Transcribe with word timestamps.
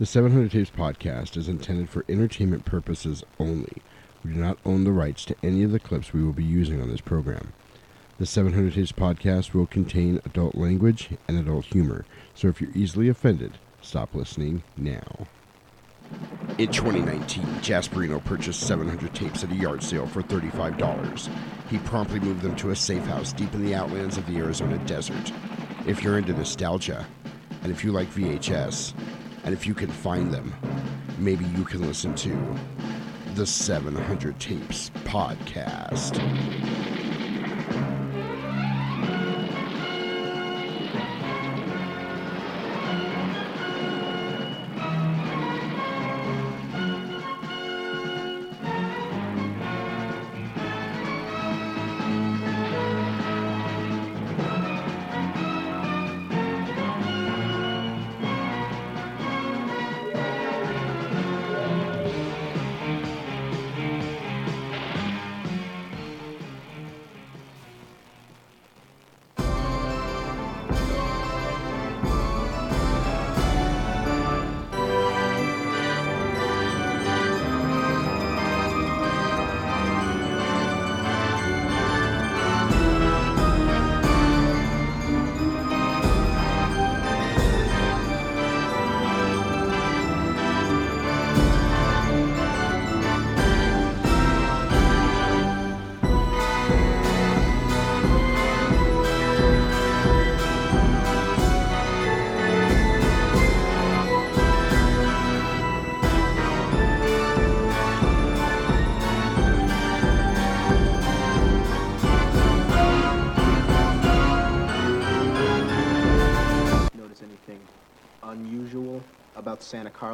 The 0.00 0.06
700 0.06 0.50
Tapes 0.50 0.70
podcast 0.70 1.36
is 1.36 1.46
intended 1.46 1.90
for 1.90 2.06
entertainment 2.08 2.64
purposes 2.64 3.22
only. 3.38 3.82
We 4.24 4.32
do 4.32 4.40
not 4.40 4.56
own 4.64 4.84
the 4.84 4.92
rights 4.92 5.26
to 5.26 5.36
any 5.42 5.62
of 5.62 5.72
the 5.72 5.78
clips 5.78 6.14
we 6.14 6.24
will 6.24 6.32
be 6.32 6.42
using 6.42 6.80
on 6.80 6.88
this 6.88 7.02
program. 7.02 7.52
The 8.16 8.24
700 8.24 8.72
Tapes 8.72 8.92
podcast 8.92 9.52
will 9.52 9.66
contain 9.66 10.22
adult 10.24 10.54
language 10.54 11.10
and 11.28 11.38
adult 11.38 11.66
humor, 11.66 12.06
so 12.34 12.48
if 12.48 12.62
you're 12.62 12.70
easily 12.74 13.10
offended, 13.10 13.58
stop 13.82 14.14
listening 14.14 14.62
now. 14.74 15.26
In 16.56 16.72
2019, 16.72 17.44
Jasperino 17.60 18.24
purchased 18.24 18.60
700 18.60 19.14
tapes 19.14 19.44
at 19.44 19.52
a 19.52 19.54
yard 19.54 19.82
sale 19.82 20.06
for 20.06 20.22
$35. 20.22 21.28
He 21.68 21.76
promptly 21.80 22.20
moved 22.20 22.40
them 22.40 22.56
to 22.56 22.70
a 22.70 22.76
safe 22.76 23.04
house 23.04 23.34
deep 23.34 23.52
in 23.52 23.62
the 23.62 23.74
outlands 23.74 24.16
of 24.16 24.26
the 24.26 24.38
Arizona 24.38 24.78
desert. 24.86 25.30
If 25.86 26.02
you're 26.02 26.16
into 26.16 26.32
nostalgia, 26.32 27.06
and 27.62 27.70
if 27.70 27.84
you 27.84 27.92
like 27.92 28.08
VHS, 28.08 28.94
and 29.44 29.54
if 29.54 29.66
you 29.66 29.74
can 29.74 29.90
find 29.90 30.32
them, 30.32 30.54
maybe 31.18 31.44
you 31.56 31.64
can 31.64 31.86
listen 31.86 32.14
to 32.16 32.36
the 33.34 33.46
700 33.46 34.38
Tapes 34.38 34.90
podcast. 35.04 36.18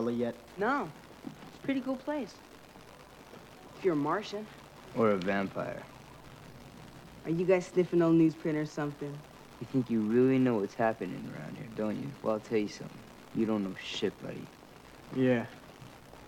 Santa 0.07 0.19
yet? 0.19 0.35
No. 0.59 0.89
It's 1.27 1.59
a 1.63 1.65
pretty 1.65 1.81
cool 1.81 1.97
place. 1.97 2.35
If 3.79 3.85
you're 3.85 3.95
a 3.95 3.97
Martian, 3.97 4.47
Or 4.97 5.11
a 5.11 5.17
vampire. 5.17 5.83
are 7.25 7.31
you 7.31 7.45
guys 7.45 7.67
sniffing 7.67 8.03
old 8.03 8.17
newsprint 8.17 8.55
or 8.57 8.67
something? 8.67 9.13
You 9.61 9.67
think 9.73 9.91
you 9.91 10.01
really 10.01 10.39
know 10.39 10.55
what's 10.59 10.75
happening 10.75 11.31
around 11.37 11.57
here, 11.57 11.67
don't 11.77 11.97
you? 11.97 12.09
Well, 12.23 12.35
I'll 12.35 12.41
tell 12.41 12.59
you 12.59 12.69
something. 12.69 12.99
You 13.35 13.47
don't 13.47 13.65
know 13.65 13.75
shit, 13.83 14.13
buddy. 14.23 14.47
Yeah. 15.15 15.47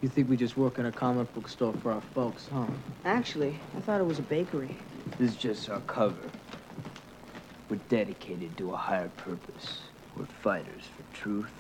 You 0.00 0.08
think 0.08 0.28
we 0.28 0.36
just 0.36 0.56
work 0.56 0.78
in 0.78 0.86
a 0.86 0.92
comic 0.92 1.32
book 1.34 1.48
store 1.48 1.72
for 1.82 1.92
our 1.92 2.00
folks, 2.14 2.48
huh? 2.52 2.66
Actually, 3.04 3.58
I 3.76 3.81
thought 3.81 4.00
it 4.00 4.04
was 4.06 4.19
a 4.19 4.22
bakery. 4.22 4.76
This 5.19 5.31
is 5.32 5.36
just 5.36 5.69
our 5.70 5.81
cover. 5.81 6.16
We're 7.69 7.81
dedicated 7.88 8.56
to 8.58 8.72
a 8.72 8.76
higher 8.76 9.08
purpose. 9.16 9.81
We're 10.16 10.25
fighters 10.26 10.84
for 10.97 11.16
truth, 11.16 11.50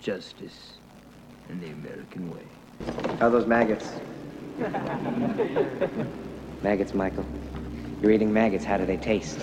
justice, 0.00 0.74
and 1.48 1.60
the 1.60 1.68
American 1.68 2.30
way. 2.30 2.42
How 3.18 3.26
are 3.26 3.30
those 3.30 3.46
maggots? 3.46 3.90
maggots, 6.62 6.94
Michael. 6.94 7.24
You're 8.02 8.12
eating 8.12 8.32
maggots. 8.32 8.64
How 8.64 8.76
do 8.76 8.86
they 8.86 8.96
taste? 8.96 9.38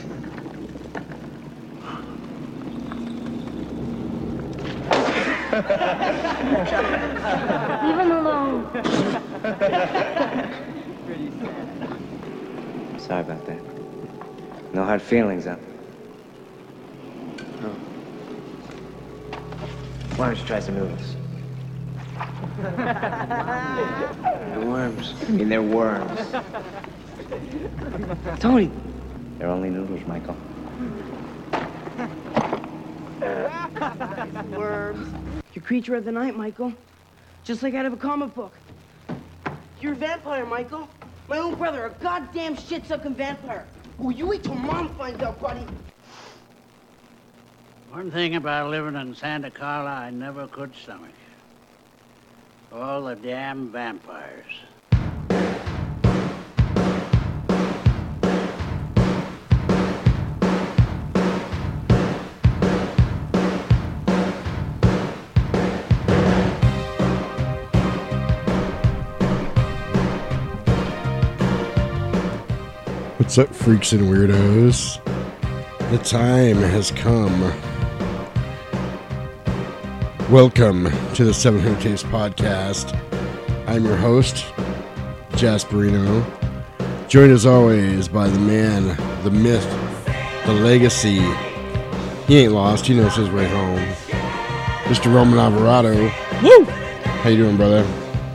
Leave 7.83 7.99
him 7.99 8.11
alone. 8.11 8.65
Sorry 12.99 13.21
about 13.21 13.45
that. 13.45 13.61
No 14.73 14.83
hard 14.83 15.01
feelings, 15.01 15.45
huh? 15.45 15.57
Why 20.15 20.27
don't 20.27 20.39
you 20.39 20.45
try 20.45 20.59
some 20.59 20.75
noodles? 20.75 21.15
The 24.53 24.65
worms. 24.65 25.15
I 25.27 25.31
mean, 25.31 25.49
they're 25.49 25.61
worms. 25.61 26.19
Tony! 28.39 28.71
They're 29.37 29.49
only 29.49 29.69
noodles, 29.69 30.05
Michael. 30.07 30.35
You're 35.53 35.63
creature 35.63 35.95
of 35.95 36.05
the 36.05 36.11
night, 36.11 36.35
Michael. 36.35 36.73
Just 37.43 37.63
like 37.63 37.73
out 37.73 37.85
of 37.85 37.93
a 37.93 37.97
comic 37.97 38.33
book. 38.35 38.53
You're 39.79 39.93
a 39.93 39.95
vampire, 39.95 40.45
Michael. 40.45 40.87
My 41.27 41.39
own 41.39 41.55
brother, 41.55 41.85
a 41.85 41.89
goddamn 42.03 42.55
shit-sucking 42.55 43.15
vampire. 43.15 43.65
Oh, 43.99 44.09
you 44.09 44.27
wait 44.27 44.43
till 44.43 44.55
Mom 44.55 44.93
finds 44.95 45.21
out, 45.21 45.39
buddy. 45.41 45.65
One 47.91 48.11
thing 48.11 48.35
about 48.35 48.71
living 48.71 48.95
in 48.95 49.15
Santa 49.15 49.51
Carla 49.51 49.91
I 49.91 50.09
never 50.09 50.47
could 50.47 50.75
stomach. 50.75 51.11
All 52.75 53.03
the 53.03 53.15
damn 53.15 53.71
vampires. 53.71 54.45
What's 73.17 73.37
up, 73.37 73.53
freaks 73.53 73.93
and 73.93 74.01
weirdos? 74.09 74.99
The 75.91 75.99
time 75.99 76.57
has 76.57 76.89
come. 76.89 77.72
Welcome 80.29 80.89
to 81.15 81.25
the 81.25 81.33
700 81.33 81.81
Tapes 81.81 82.01
podcast. 82.01 82.97
I'm 83.67 83.83
your 83.85 83.97
host, 83.97 84.45
Jasperino. 85.31 86.25
Joined 87.09 87.33
as 87.33 87.45
always 87.45 88.07
by 88.07 88.29
the 88.29 88.39
man, 88.39 88.97
the 89.23 89.29
myth, 89.29 89.69
the 90.45 90.53
legacy. 90.53 91.19
He 92.25 92.39
ain't 92.39 92.53
lost, 92.53 92.85
he 92.85 92.95
knows 92.95 93.15
his 93.15 93.29
way 93.29 93.47
home. 93.47 93.85
Mr. 94.85 95.13
Roman 95.13 95.37
Alvarado. 95.37 95.93
Woo! 96.41 96.63
How 96.65 97.29
you 97.29 97.37
doing, 97.37 97.57
brother? 97.57 97.85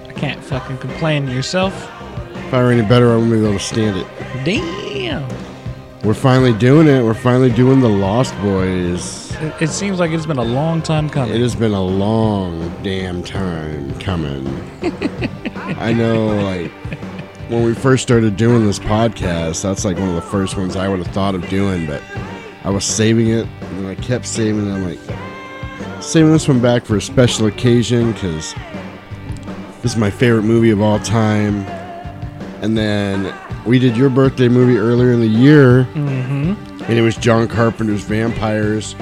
I 0.06 0.12
can't 0.12 0.44
fucking 0.44 0.79
complain. 0.79 1.26
To 1.26 1.32
yourself? 1.32 1.75
If 2.35 2.55
I 2.55 2.62
were 2.62 2.70
any 2.70 2.87
better, 2.87 3.11
I 3.12 3.17
wouldn't 3.17 3.32
be 3.32 3.38
able 3.38 3.55
to 3.55 3.58
stand 3.58 3.96
it. 3.96 4.06
Damn. 4.44 5.26
We're 6.05 6.15
finally 6.15 6.53
doing 6.53 6.87
it. 6.87 7.03
We're 7.03 7.12
finally 7.12 7.50
doing 7.50 7.81
the 7.81 7.89
Lost 7.89 8.33
Boys. 8.41 9.33
It, 9.37 9.62
it 9.62 9.69
seems 9.69 9.99
like 9.99 10.12
it's 10.12 10.27
been 10.27 10.39
a 10.39 10.45
long 10.45 10.81
time 10.81 11.11
coming. 11.11 11.35
It 11.35 11.41
has 11.41 11.56
been 11.56 11.73
a 11.73 11.83
long 11.83 12.73
damn 12.85 13.23
time 13.23 13.99
coming. 13.99 14.47
I 15.79 15.93
know, 15.93 16.29
like, 16.45 16.71
when 17.49 17.65
we 17.65 17.75
first 17.75 18.05
started 18.05 18.37
doing 18.37 18.65
this 18.65 18.79
podcast, 18.79 19.62
that's 19.62 19.85
like 19.85 19.99
one 19.99 20.09
of 20.09 20.15
the 20.15 20.23
first 20.23 20.56
ones 20.56 20.77
I 20.77 20.89
would 20.89 20.99
have 20.99 21.12
thought 21.12 21.35
of 21.35 21.49
doing, 21.49 21.87
but 21.87 22.00
I 22.62 22.71
was 22.71 22.85
saving 22.85 23.29
it, 23.29 23.47
and 23.61 23.87
I 23.87 23.97
kept 23.97 24.25
saving 24.25 24.71
it. 24.71 24.73
I'm 24.73 24.85
like, 24.85 26.03
saving 26.03 26.31
this 26.31 26.47
one 26.47 26.61
back 26.61 26.85
for 26.85 26.97
a 26.97 27.03
special 27.03 27.47
occasion 27.47 28.12
because 28.12 28.55
this 29.83 29.93
is 29.93 29.97
my 29.97 30.11
favorite 30.11 30.45
movie 30.45 30.71
of 30.71 30.81
all 30.81 31.00
time. 31.00 31.67
And 32.60 32.76
then 32.76 33.32
we 33.64 33.78
did 33.78 33.96
your 33.96 34.10
birthday 34.10 34.49
movie 34.49 34.76
earlier 34.78 35.12
in 35.12 35.20
the 35.20 35.26
year, 35.28 35.84
Mm-hmm. 35.94 36.82
and 36.84 36.99
it 36.99 37.02
was 37.02 37.16
John 37.16 37.46
Carpenter's 37.49 38.02
Vampires, 38.02 38.94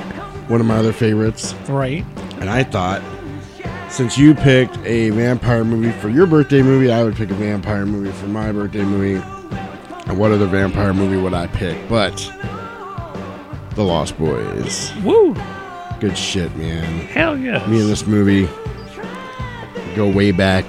one 0.49 0.61
of 0.61 0.67
my 0.67 0.77
other 0.77 0.93
favorites. 0.93 1.55
Right. 1.69 2.05
And 2.41 2.51
I 2.51 2.65
thought, 2.65 3.03
since 3.91 4.19
you 4.19 4.35
picked 4.35 4.77
a 4.85 5.11
vampire 5.11 5.65
movie 5.65 5.93
for 6.01 6.09
your 6.11 6.27
birthday 6.27 6.61
movie, 6.61 6.93
I 6.93 7.03
would 7.03 7.17
pick 7.17 7.31
a 7.31 7.35
vampire 7.35 7.87
movie 7.87 8.13
for 8.13 8.27
my 8.27 8.53
birthday 8.53 8.85
movie. 8.85 9.23
And 10.07 10.19
what 10.19 10.33
other 10.33 10.47
vampire 10.47 10.93
movie 10.93 11.17
would 11.17 11.35
I 11.35 11.47
pick? 11.47 11.77
But 11.89 12.15
The 13.75 13.83
Lost 13.83 14.19
Boys. 14.19 14.93
Woo! 15.03 15.35
Good 15.99 16.19
shit, 16.19 16.55
man. 16.57 17.07
Hell 17.07 17.39
yeah. 17.39 17.67
Me 17.67 17.81
and 17.81 17.89
this 17.89 18.07
movie 18.07 18.47
go 19.97 20.09
way 20.11 20.31
back. 20.31 20.67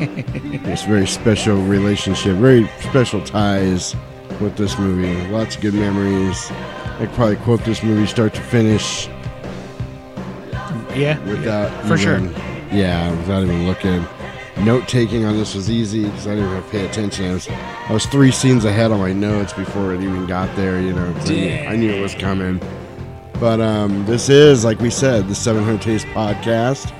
it's 0.70 0.84
a 0.84 0.86
very 0.88 1.06
special 1.06 1.56
relationship, 1.62 2.36
very 2.36 2.68
special 2.80 3.22
ties 3.24 3.94
with 4.40 4.56
this 4.56 4.78
movie. 4.78 5.26
Lots 5.30 5.56
of 5.56 5.62
good 5.62 5.74
memories. 5.74 6.50
I 6.50 6.96
could 7.06 7.12
probably 7.12 7.36
quote 7.36 7.64
this 7.64 7.82
movie 7.82 8.06
start 8.06 8.34
to 8.34 8.40
finish 8.40 9.08
Yeah. 10.94 11.18
without 11.28 11.70
For 11.86 11.96
sure. 11.98 12.16
even- 12.16 12.34
Yeah, 12.72 13.10
without 13.12 13.42
even 13.42 13.66
looking. 13.66 14.04
Note 14.64 14.86
taking 14.88 15.24
on 15.24 15.36
this 15.36 15.54
was 15.54 15.68
easy 15.68 16.04
because 16.04 16.26
I 16.28 16.34
didn't 16.36 16.50
even 16.50 16.62
pay 16.70 16.84
attention. 16.86 17.26
I 17.30 17.32
was, 17.34 17.48
I 17.48 17.92
was 17.92 18.06
three 18.06 18.30
scenes 18.30 18.64
ahead 18.64 18.92
on 18.92 19.00
my 19.00 19.12
notes 19.12 19.52
before 19.52 19.92
it 19.94 20.00
even 20.00 20.26
got 20.26 20.54
there. 20.56 20.80
You 20.80 20.92
know, 20.92 21.12
I 21.20 21.24
knew, 21.28 21.50
I 21.70 21.76
knew 21.76 21.90
it 21.92 22.00
was 22.00 22.14
coming. 22.14 22.60
But 23.40 23.60
um, 23.60 24.04
this 24.06 24.28
is, 24.28 24.64
like 24.64 24.78
we 24.80 24.90
said, 24.90 25.26
the 25.28 25.34
700 25.34 25.82
Tapes 25.82 26.04
podcast. 26.06 26.92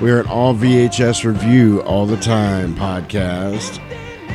We're 0.00 0.20
an 0.20 0.28
all 0.28 0.54
VHS 0.54 1.24
review 1.24 1.82
all 1.82 2.06
the 2.06 2.16
time 2.18 2.76
podcast. 2.76 3.82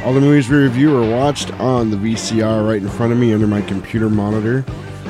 All 0.04 0.13
the 0.13 0.19
movies 0.19 0.50
we 0.50 0.57
review 0.57 0.94
are 0.98 1.10
watched 1.10 1.54
on 1.54 1.89
the 1.89 1.95
VCR 1.95 2.68
right 2.68 2.81
in 2.81 2.89
front 2.89 3.13
of 3.13 3.18
me 3.18 3.33
under 3.33 3.48
my 3.48 3.62
computer 3.62 4.10
monitor. 4.10 4.65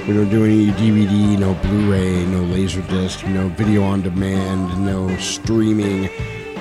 We 0.08 0.14
don't 0.14 0.30
do 0.30 0.46
any 0.46 0.68
DVD, 0.68 1.40
no 1.40 1.56
Blu-ray, 1.56 2.28
no 2.28 2.44
Laserdisc, 2.44 3.28
no 3.34 3.48
video 3.50 3.82
on 3.82 4.04
demand, 4.04 4.86
no 4.86 5.18
streaming, 5.18 6.04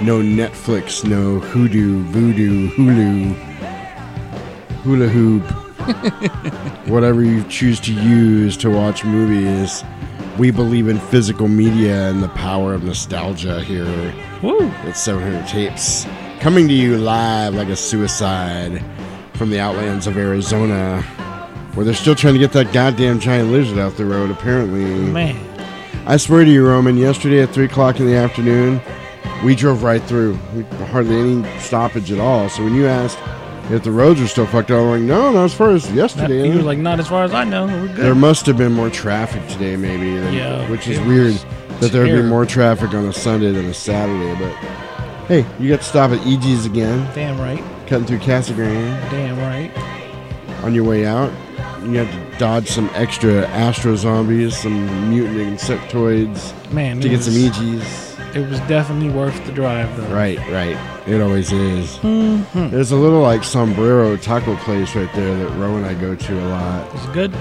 no 0.01 0.23
Netflix, 0.23 1.05
no 1.05 1.41
Hoodoo, 1.41 2.03
Voodoo, 2.05 2.71
Hulu, 2.71 3.35
Hula 4.85 5.09
Hoop, 5.09 5.43
whatever 6.89 7.23
you 7.23 7.45
choose 7.45 7.79
to 7.81 7.93
use 7.93 8.57
to 8.57 8.71
watch 8.71 9.05
movies. 9.05 9.85
We 10.39 10.51
believe 10.51 10.89
in 10.89 10.99
physical 10.99 11.49
media 11.49 12.11
and 12.11 12.23
the 12.23 12.29
power 12.31 12.75
of 12.75 12.83
nostalgia 12.85 13.63
here. 13.63 14.15
Woo! 14.43 14.73
It's 14.85 15.01
700 15.01 15.47
tapes 15.47 16.07
coming 16.43 16.67
to 16.67 16.75
you 16.75 16.99
live 16.99 17.55
like 17.55 17.69
a 17.69 17.77
suicide 17.77 18.83
from 19.35 19.51
the 19.51 19.61
outlands 19.61 20.09
of 20.09 20.17
Arizona, 20.17 21.01
where 21.75 21.85
they're 21.85 21.95
still 21.95 22.17
trying 22.17 22.35
to 22.35 22.41
get 22.41 22.51
that 22.51 22.73
goddamn 22.73 23.21
giant 23.21 23.51
lizard 23.51 23.79
off 23.79 23.97
the 23.97 24.05
road. 24.05 24.29
Apparently, 24.29 24.85
Man. 24.85 25.37
I 26.05 26.17
swear 26.17 26.45
to 26.45 26.51
you, 26.51 26.67
Roman. 26.67 26.97
Yesterday 26.97 27.43
at 27.43 27.51
three 27.51 27.67
o'clock 27.67 28.01
in 28.01 28.07
the 28.07 28.17
afternoon, 28.17 28.81
we 29.45 29.55
drove 29.55 29.85
right 29.85 30.03
through. 30.03 30.37
We, 30.53 30.65
hardly 30.87 31.17
any 31.17 31.61
stoppage 31.61 32.11
at 32.11 32.19
all. 32.19 32.49
So 32.49 32.65
when 32.65 32.75
you 32.75 32.89
asked 32.89 33.21
if 33.71 33.83
the 33.85 33.91
roads 33.91 34.21
were 34.21 34.27
still 34.27 34.47
fucked 34.47 34.71
up, 34.71 34.81
I'm 34.83 34.91
like, 34.91 35.01
no, 35.03 35.33
not 35.33 35.45
as 35.45 35.55
far 35.55 35.71
as 35.71 35.91
yesterday. 35.93 36.51
he 36.51 36.57
was 36.57 36.65
like, 36.65 36.79
not 36.79 36.99
as 37.01 37.09
far 37.09 37.25
as 37.25 37.33
I 37.33 37.45
know. 37.45 37.67
We're 37.67 37.87
good. 37.89 37.97
There 37.97 38.15
must 38.15 38.47
have 38.47 38.57
been 38.59 38.73
more 38.73 38.91
traffic 38.91 39.47
today, 39.49 39.77
maybe. 39.77 40.19
Than, 40.19 40.35
Yeah, 40.35 40.69
which 40.71 40.89
is 40.89 41.01
weird 41.01 41.35
that 41.81 41.93
there 41.93 42.03
would 42.03 42.23
be 42.23 42.29
more 42.29 42.47
traffic 42.47 42.95
on 42.95 43.07
a 43.07 43.13
Sunday 43.13 43.53
than 43.53 43.67
a 43.67 43.75
Saturday. 43.75 44.35
But 44.43 44.53
hey, 45.27 45.47
you 45.59 45.69
got 45.69 45.81
to 45.81 45.87
stop 45.87 46.11
at 46.11 46.27
EG's 46.27 46.67
again, 46.67 47.09
Damn 47.15 47.41
right. 47.41 47.63
cutting 47.87 48.07
through 48.07 48.21
Casa 48.21 48.53
Grande 48.55 49.11
Damn 49.11 49.39
right. 49.39 50.65
on 50.65 50.75
your 50.75 50.85
way 50.85 51.07
out. 51.07 51.33
You 51.83 51.95
have 51.99 52.11
to 52.13 52.39
dodge 52.39 52.69
some 52.69 52.89
extra 52.95 53.47
Astro 53.49 53.97
zombies, 53.97 54.57
some 54.57 55.11
mutant 55.11 55.59
insectoids 55.59 56.53
Man, 56.73 57.01
to 57.01 57.09
get 57.09 57.17
was, 57.17 57.27
some 57.27 57.35
EG's. 57.37 58.37
It 58.37 58.49
was 58.49 58.61
definitely 58.61 59.11
worth 59.11 59.45
the 59.47 59.53
drive, 59.53 59.95
though. 59.97 60.15
Right, 60.15 60.39
right. 60.51 60.77
It 61.07 61.21
always 61.21 61.51
is. 61.53 61.97
Mhm. 61.99 62.71
There's 62.71 62.93
a 62.93 62.97
little 62.97 63.21
like 63.23 63.43
sombrero 63.45 64.17
taco 64.17 64.55
place 64.57 64.95
right 64.95 65.13
there 65.15 65.37
that 65.37 65.51
Ro 65.59 65.77
and 65.77 65.85
I 65.85 65.95
go 65.95 66.15
to 66.15 66.39
a 66.41 66.47
lot. 66.49 66.87
It's 66.95 67.07
good. 67.07 67.33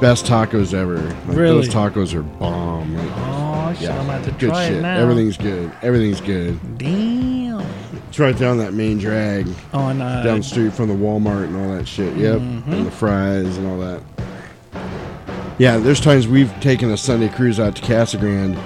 Best 0.00 0.24
tacos 0.24 0.72
ever. 0.72 0.96
Like, 1.28 1.36
Really? 1.36 1.56
Those 1.66 1.68
tacos 1.68 2.14
are 2.14 2.22
bomb. 2.22 2.96
Like, 2.96 3.06
Oh, 3.18 3.74
shit. 3.78 3.90
I'm 3.90 4.08
about 4.08 4.24
to 4.24 4.30
good 4.32 4.48
try 4.50 4.68
shit. 4.68 4.78
it 4.78 4.82
now. 4.82 4.96
Everything's 4.96 5.36
good. 5.36 5.70
Everything's 5.82 6.20
good. 6.22 6.58
Damn. 6.78 7.60
It's 8.08 8.18
right 8.18 8.36
down 8.36 8.56
that 8.58 8.72
main 8.72 8.98
drag, 8.98 9.46
On, 9.74 10.00
uh, 10.00 10.22
down 10.22 10.38
the 10.38 10.42
street 10.42 10.72
from 10.72 10.88
the 10.88 10.94
Walmart 10.94 11.44
and 11.44 11.56
all 11.56 11.76
that 11.76 11.86
shit. 11.86 12.16
Yep, 12.16 12.38
Mhm. 12.38 12.72
and 12.72 12.86
the 12.86 12.90
fries 12.90 13.56
and 13.58 13.66
all 13.68 13.78
that. 13.80 14.00
Yeah, 15.58 15.76
there's 15.76 16.00
times 16.00 16.26
we've 16.26 16.50
taken 16.60 16.90
a 16.90 16.96
Sunday 16.96 17.28
cruise 17.28 17.60
out 17.60 17.76
to 17.76 17.82
Casa 17.82 18.16
Grande 18.16 18.56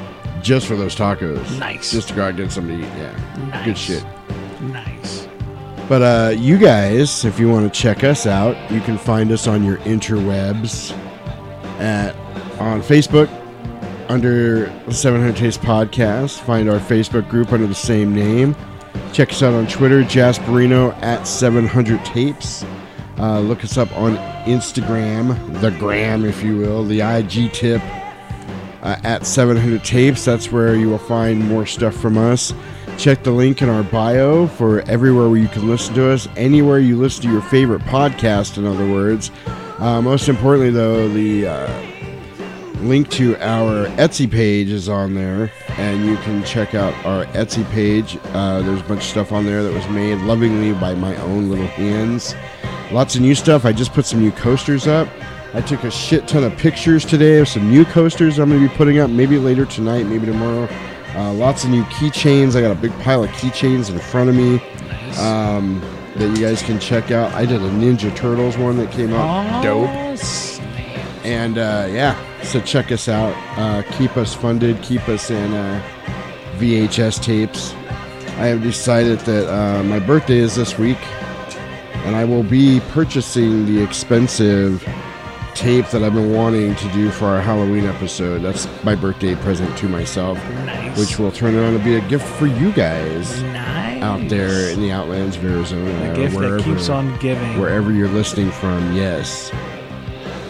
just 0.43 0.67
for 0.67 0.77
those 0.77 0.95
tacos. 0.95 1.59
Nice. 1.59 1.91
Just 1.91 2.09
to 2.09 2.15
go 2.15 2.23
out 2.23 2.29
and 2.31 2.39
get 2.39 2.53
something 2.53 2.79
to 2.79 2.85
eat. 2.87 2.91
Yeah, 2.97 3.49
nice. 3.51 3.65
good 3.65 3.77
shit. 3.79 4.05
But 5.89 6.03
uh, 6.03 6.31
you 6.31 6.57
guys, 6.57 7.25
if 7.25 7.39
you 7.39 7.49
want 7.49 7.73
to 7.73 7.81
check 7.81 8.05
us 8.05 8.27
out, 8.27 8.57
you 8.71 8.81
can 8.81 8.97
find 8.97 9.31
us 9.31 9.47
on 9.47 9.63
your 9.65 9.77
interwebs 9.79 10.93
at 11.79 12.17
on 12.59 12.81
Facebook 12.81 13.29
under 14.09 14.67
the 14.87 14.95
700 14.95 15.37
Tapes 15.37 15.59
Podcast. 15.59 16.41
Find 16.41 16.71
our 16.71 16.79
Facebook 16.79 17.29
group 17.29 17.53
under 17.53 17.67
the 17.67 17.75
same 17.75 18.15
name. 18.15 18.57
Check 19.13 19.31
us 19.31 19.43
out 19.43 19.55
on 19.55 19.67
Twitter, 19.67 20.03
Jasperino 20.03 20.95
at 21.03 21.27
700 21.27 22.05
Tapes. 22.05 22.65
Uh, 23.19 23.41
look 23.41 23.63
us 23.63 23.77
up 23.77 23.95
on 23.97 24.17
Instagram, 24.45 25.61
the 25.61 25.71
gram, 25.73 26.25
if 26.25 26.43
you 26.43 26.57
will, 26.57 26.85
the 26.85 27.01
IG 27.01 27.53
tip 27.53 27.83
uh, 28.83 28.97
at 29.05 29.27
700 29.27 29.85
Tapes. 29.85 30.25
That's 30.25 30.51
where 30.51 30.75
you 30.75 30.89
will 30.89 30.99
find 30.99 31.47
more 31.47 31.67
stuff 31.67 31.95
from 31.95 32.19
us. 32.19 32.53
Check 32.99 33.23
the 33.23 33.33
link 33.33 33.61
in 33.61 33.69
our 33.69 33.83
bio 33.83 34.47
for 34.47 34.81
everywhere 34.83 35.29
where 35.29 35.39
you 35.39 35.49
can 35.49 35.69
listen 35.69 35.95
to 35.95 36.11
us, 36.11 36.27
anywhere 36.37 36.79
you 36.79 36.97
listen 36.97 37.25
to 37.25 37.31
your 37.31 37.43
favorite 37.43 37.83
podcast, 37.83 38.57
in 38.57 38.67
other 38.67 38.91
words. 38.91 39.31
Uh, 39.79 40.01
most 40.01 40.29
importantly, 40.29 40.71
though, 40.71 41.09
the 41.09 41.47
uh, 41.47 41.83
link 42.77 43.11
to 43.11 43.37
our 43.37 43.87
Etsy 43.97 44.31
page 44.31 44.71
is 44.71 44.89
on 44.89 45.15
there, 45.15 45.53
and 45.77 46.07
you 46.07 46.17
can 46.19 46.43
check 46.45 46.75
out 46.75 46.95
our 47.05 47.27
Etsy 47.27 47.69
page. 47.73 48.17
Uh, 48.33 48.63
there's 48.63 48.81
a 48.81 48.85
bunch 48.85 49.01
of 49.01 49.07
stuff 49.07 49.33
on 49.33 49.45
there 49.45 49.63
that 49.63 49.73
was 49.73 49.87
made 49.89 50.19
lovingly 50.21 50.73
by 50.73 50.95
my 50.95 51.15
own 51.17 51.51
little 51.51 51.67
hands. 51.67 52.35
Lots 52.91 53.17
of 53.17 53.23
new 53.23 53.35
stuff. 53.35 53.65
I 53.65 53.73
just 53.73 53.93
put 53.93 54.07
some 54.07 54.21
new 54.21 54.33
coasters 54.33 54.87
up. 54.87 55.09
I 55.53 55.61
took 55.61 55.85
a 55.85 55.91
shit 55.91 56.27
ton 56.27 56.43
of 56.45 56.57
pictures 56.57 57.05
today 57.05 57.39
of 57.39 57.49
some 57.49 57.71
new 57.71 57.85
coasters 57.85 58.39
I'm 58.39 58.49
going 58.49 58.63
to 58.63 58.69
be 58.69 58.75
putting 58.75 58.99
up 58.99 59.11
maybe 59.11 59.39
later 59.39 59.67
tonight, 59.67 60.05
maybe 60.05 60.27
tomorrow. 60.27 60.69
Uh, 61.15 61.33
lots 61.33 61.65
of 61.65 61.71
new 61.71 61.85
keychains. 61.85 62.57
I 62.57 62.61
got 62.61 62.73
a 62.73 62.75
big 62.81 62.93
pile 63.01 63.23
of 63.25 63.31
keychains 63.31 63.91
in 63.91 63.99
front 63.99 64.29
of 64.31 64.35
me 64.37 64.57
Nice. 64.89 65.19
um, 65.21 65.81
that 66.17 66.29
you 66.37 66.45
guys 66.45 66.63
can 66.63 66.79
check 66.81 67.11
out. 67.11 67.33
I 67.35 67.45
did 67.47 67.61
a 67.63 67.71
Ninja 67.71 68.15
Turtles 68.17 68.57
one 68.59 68.77
that 68.79 68.91
came 68.91 69.13
out 69.13 69.63
dope. 69.63 69.89
And 71.25 71.57
uh, 71.57 71.89
yeah, 71.91 72.17
so 72.43 72.61
check 72.61 72.93
us 72.93 73.09
out. 73.09 73.35
Uh, 73.59 73.83
keep 73.93 74.17
us 74.17 74.35
funded. 74.35 74.81
Keep 74.83 75.09
us 75.09 75.31
in 75.31 75.55
uh, 75.55 75.83
VHS 76.59 77.23
tapes. 77.23 77.73
I 78.37 78.47
have 78.47 78.63
decided 78.63 79.21
that 79.21 79.49
uh, 79.49 79.83
my 79.85 80.01
birthday 80.01 80.39
is 80.39 80.55
this 80.57 80.77
week, 80.79 80.99
and 82.05 82.15
I 82.17 82.25
will 82.25 82.43
be 82.43 82.81
purchasing 82.91 83.65
the 83.65 83.83
expensive 83.83 84.83
tape 85.55 85.87
that 85.91 86.03
I've 86.03 86.15
been 86.15 86.33
wanting 86.33 86.75
to 86.77 86.89
do 86.93 87.11
for 87.11 87.27
our 87.27 87.41
Halloween 87.41 87.87
episode. 87.87 88.43
That's 88.43 88.67
my 88.85 88.95
birthday 88.95 89.35
present 89.37 89.77
to 89.79 89.89
myself, 89.89 90.37
Nice. 90.65 90.99
which 90.99 91.19
will 91.19 91.31
turn 91.33 91.55
around 91.55 91.79
to 91.79 91.85
be 91.85 91.97
a 91.97 92.01
gift 92.09 92.27
for 92.39 92.47
you 92.47 92.73
guys 92.73 93.43
nice. 93.45 94.03
out 94.03 94.29
there 94.29 94.71
in 94.71 94.81
the 94.81 94.91
outlands 94.91 95.37
of 95.37 95.45
Arizona. 95.45 95.93
The 96.11 96.17
gift 96.17 96.37
that 96.39 96.63
keeps 96.65 96.89
on 96.89 97.17
giving. 97.19 97.59
wherever 97.61 97.93
you're 97.93 98.09
listening 98.09 98.51
from, 98.51 98.95
yes. 98.95 99.51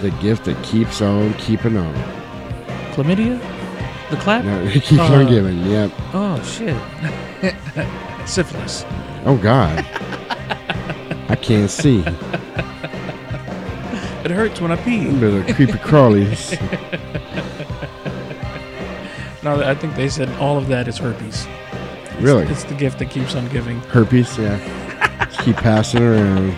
The 0.00 0.10
gift 0.22 0.44
that 0.46 0.62
keeps 0.64 1.00
on 1.00 1.34
keeping 1.34 1.76
on. 1.76 1.94
Chlamydia? 2.92 3.38
The 4.10 4.16
clap? 4.16 4.44
No, 4.44 4.62
it 4.64 4.82
keeps 4.82 5.00
Uh, 5.00 5.12
on 5.14 5.26
giving, 5.28 5.58
yep. 5.66 5.90
Oh, 6.12 6.42
shit. 6.42 6.76
Syphilis. 8.28 8.84
Oh, 9.26 9.36
God. 9.42 9.78
I 11.28 11.36
can't 11.36 11.70
see. 11.70 12.02
It 14.24 14.30
hurts 14.30 14.58
when 14.58 14.72
I 14.72 14.76
pee. 14.76 15.06
Little 15.06 15.42
creepy 15.54 15.74
crawlies. 15.74 16.52
no, 19.42 19.60
I 19.60 19.74
think 19.74 19.94
they 19.96 20.08
said 20.08 20.30
all 20.40 20.56
of 20.56 20.68
that 20.68 20.88
is 20.88 20.96
herpes. 20.96 21.46
Really? 22.20 22.46
It's 22.46 22.64
the 22.64 22.74
gift 22.74 23.00
that 23.00 23.10
keeps 23.10 23.34
on 23.34 23.46
giving. 23.48 23.80
Herpes, 23.80 24.38
yeah. 24.38 25.26
keep 25.42 25.56
passing 25.56 26.02
around. 26.02 26.54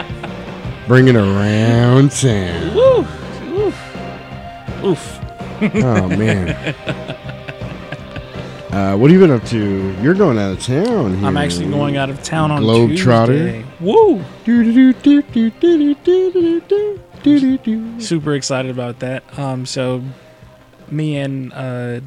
Bring 0.87 1.09
it 1.09 1.17
around 1.17 2.13
town. 2.13 2.73
Woof. 2.73 3.09
Oof. 3.49 3.75
Oof. 4.85 5.19
oh, 5.85 6.09
man. 6.09 6.75
Uh, 8.67 8.95
what 8.95 9.11
have 9.11 9.19
you 9.19 9.27
been 9.27 9.35
up 9.35 9.43
to? 9.47 9.97
You're 10.03 10.13
going 10.13 10.37
out 10.37 10.53
of 10.53 10.63
town. 10.63 11.17
Here. 11.17 11.27
I'm 11.27 11.39
actually 11.39 11.71
going 11.71 11.97
out 11.97 12.11
of 12.11 12.23
town 12.23 12.51
on 12.51 12.61
Globe 12.61 12.91
Tuesday. 12.91 13.03
Trotter. 13.03 13.65
Woo! 13.81 14.23
Do, 14.45 14.65
do, 14.65 14.93
do, 14.93 15.23
do, 15.23 15.51
do, 15.51 15.95
do, 15.95 16.33
do, 16.33 16.61
do. 16.61 17.01
Super 18.01 18.35
excited 18.35 18.71
about 18.71 19.01
that. 19.01 19.39
Um, 19.39 19.67
so 19.67 20.03
me 20.91 21.17
and 21.19 21.53
uh, 21.53 22.01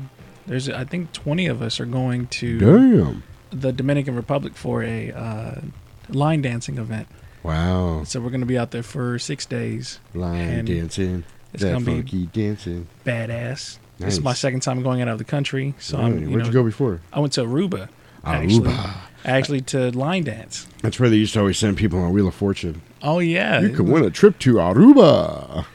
There's 0.47 0.69
I 0.69 0.85
think 0.85 1.11
20 1.13 1.47
of 1.47 1.61
us 1.61 1.79
are 1.79 1.85
going 1.85 2.27
to 2.27 2.59
Damn. 2.59 3.23
the 3.51 3.71
Dominican 3.73 4.15
Republic 4.15 4.55
for 4.55 4.83
a 4.83 5.11
uh, 5.11 5.61
line 6.09 6.41
dancing 6.41 6.77
event. 6.77 7.07
Wow. 7.43 8.03
So 8.05 8.19
we're 8.21 8.29
gonna 8.31 8.45
be 8.45 8.57
out 8.57 8.71
there 8.71 8.83
for 8.83 9.19
six 9.19 9.45
days. 9.45 9.99
Line 10.13 10.65
dancing. 10.65 11.23
It's 11.53 11.63
that 11.63 11.73
gonna 11.73 11.85
be 11.85 11.95
funky 12.01 12.25
dancing. 12.27 12.87
badass. 13.05 13.77
This 13.97 14.13
is 14.13 14.21
my 14.21 14.33
second 14.33 14.61
time 14.61 14.81
going 14.81 15.01
out 15.01 15.09
of 15.09 15.17
the 15.17 15.25
country, 15.25 15.73
so 15.77 15.97
Right. 15.97 16.05
I'm. 16.05 16.19
You 16.21 16.29
Where'd 16.29 16.39
know, 16.43 16.45
you 16.47 16.53
go 16.53 16.63
before? 16.63 17.01
I 17.11 17.19
went 17.19 17.33
to 17.33 17.41
Aruba. 17.41 17.89
Actually, 18.23 18.69
Aruba. 18.71 18.93
actually 19.25 19.61
to 19.61 19.91
line 19.91 20.23
dance. 20.23 20.67
That's 20.81 20.99
where 20.99 21.09
they 21.09 21.17
used 21.17 21.33
to 21.33 21.39
always 21.39 21.57
send 21.57 21.75
people 21.77 21.99
on 21.99 22.11
Wheel 22.13 22.27
of 22.27 22.35
Fortune. 22.35 22.81
Oh 23.01 23.19
yeah, 23.19 23.61
You 23.61 23.69
could 23.69 23.87
win 23.87 24.03
a 24.03 24.09
trip 24.09 24.39
to 24.39 24.55
Aruba. 24.55 25.65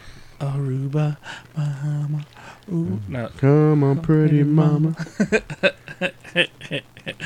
Aruba, 0.40 1.16
Bahama. 1.54 2.26
Ooh, 2.70 2.72
mm-hmm. 2.72 3.12
no, 3.12 3.28
Come 3.38 3.84
on, 3.84 4.00
pretty 4.00 4.42
mama. 4.42 4.94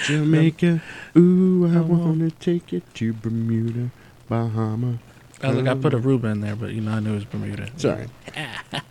Jamaica. 0.05 0.83
Ooh, 1.17 1.67
I 1.67 1.81
wanna 1.81 2.31
take 2.31 2.73
you 2.73 2.83
to 2.95 3.13
Bermuda, 3.13 3.91
Bahama. 4.29 4.99
I, 5.43 5.51
look, 5.53 5.69
I 5.69 5.75
put 5.75 5.93
Aruba 5.93 6.33
in 6.33 6.41
there, 6.41 6.57
but 6.57 6.73
you 6.73 6.81
know 6.81 6.93
I 6.93 7.01
knew 7.01 7.13
it 7.13 7.15
was 7.15 7.25
Bermuda. 7.25 7.71
Sorry. 7.77 8.09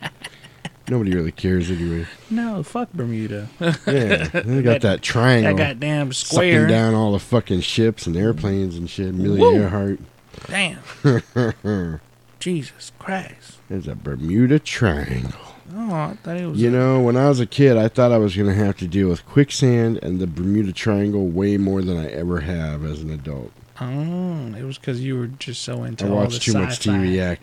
Nobody 0.90 1.14
really 1.14 1.34
cares 1.34 1.70
anyway. 1.70 2.08
No, 2.30 2.64
fuck 2.64 2.94
Bermuda. 2.94 3.50
Yeah, 3.60 4.28
they 4.28 4.62
got 4.64 4.82
that 4.82 5.02
triangle. 5.02 5.56
that 5.58 5.74
goddamn 5.74 6.14
square. 6.14 6.38
sucking 6.38 6.54
square. 6.54 6.68
down 6.68 6.94
all 6.94 7.12
the 7.12 7.20
fucking 7.20 7.60
ships 7.60 8.08
and 8.08 8.16
airplanes 8.16 8.78
and 8.78 8.90
shit. 8.90 9.14
Millie 9.14 9.42
Woo. 9.42 9.56
Earhart. 9.56 10.00
Damn. 10.46 10.80
Jesus 12.40 12.92
Christ. 13.00 13.58
There's 13.70 13.88
a 13.88 13.96
Bermuda 13.96 14.60
Triangle. 14.60 15.40
Oh, 15.76 15.94
I 15.94 16.18
thought 16.24 16.38
it 16.38 16.46
was. 16.46 16.62
You 16.62 16.72
know, 16.72 17.02
when 17.02 17.18
I 17.18 17.28
was 17.28 17.40
a 17.40 17.46
kid, 17.46 17.78
I 17.78 17.88
thought 17.88 18.12
I 18.12 18.18
was 18.18 18.36
going 18.36 18.48
to 18.48 18.56
have 18.56 18.78
to 18.78 18.88
deal 18.88 19.10
with 19.10 19.26
quicksand 19.26 20.00
and 20.02 20.20
the 20.20 20.28
Bermuda 20.28 20.72
Triangle 20.72 21.28
way 21.28 21.58
more 21.58 21.82
than 21.82 21.98
I 21.98 22.08
ever 22.08 22.42
have 22.42 22.86
as 22.86 23.02
an 23.02 23.10
adult. 23.10 23.52
Oh, 23.80 24.56
it 24.58 24.64
was 24.64 24.78
because 24.78 25.04
you 25.04 25.20
were 25.20 25.28
just 25.28 25.62
so 25.62 25.84
into 25.84 26.06
I 26.06 26.10
all 26.10 26.16
watched 26.16 26.42
too 26.42 26.54
much 26.54 26.80
sci-fi. 26.80 26.98
TV. 26.98 27.16
Yeah, 27.16 27.36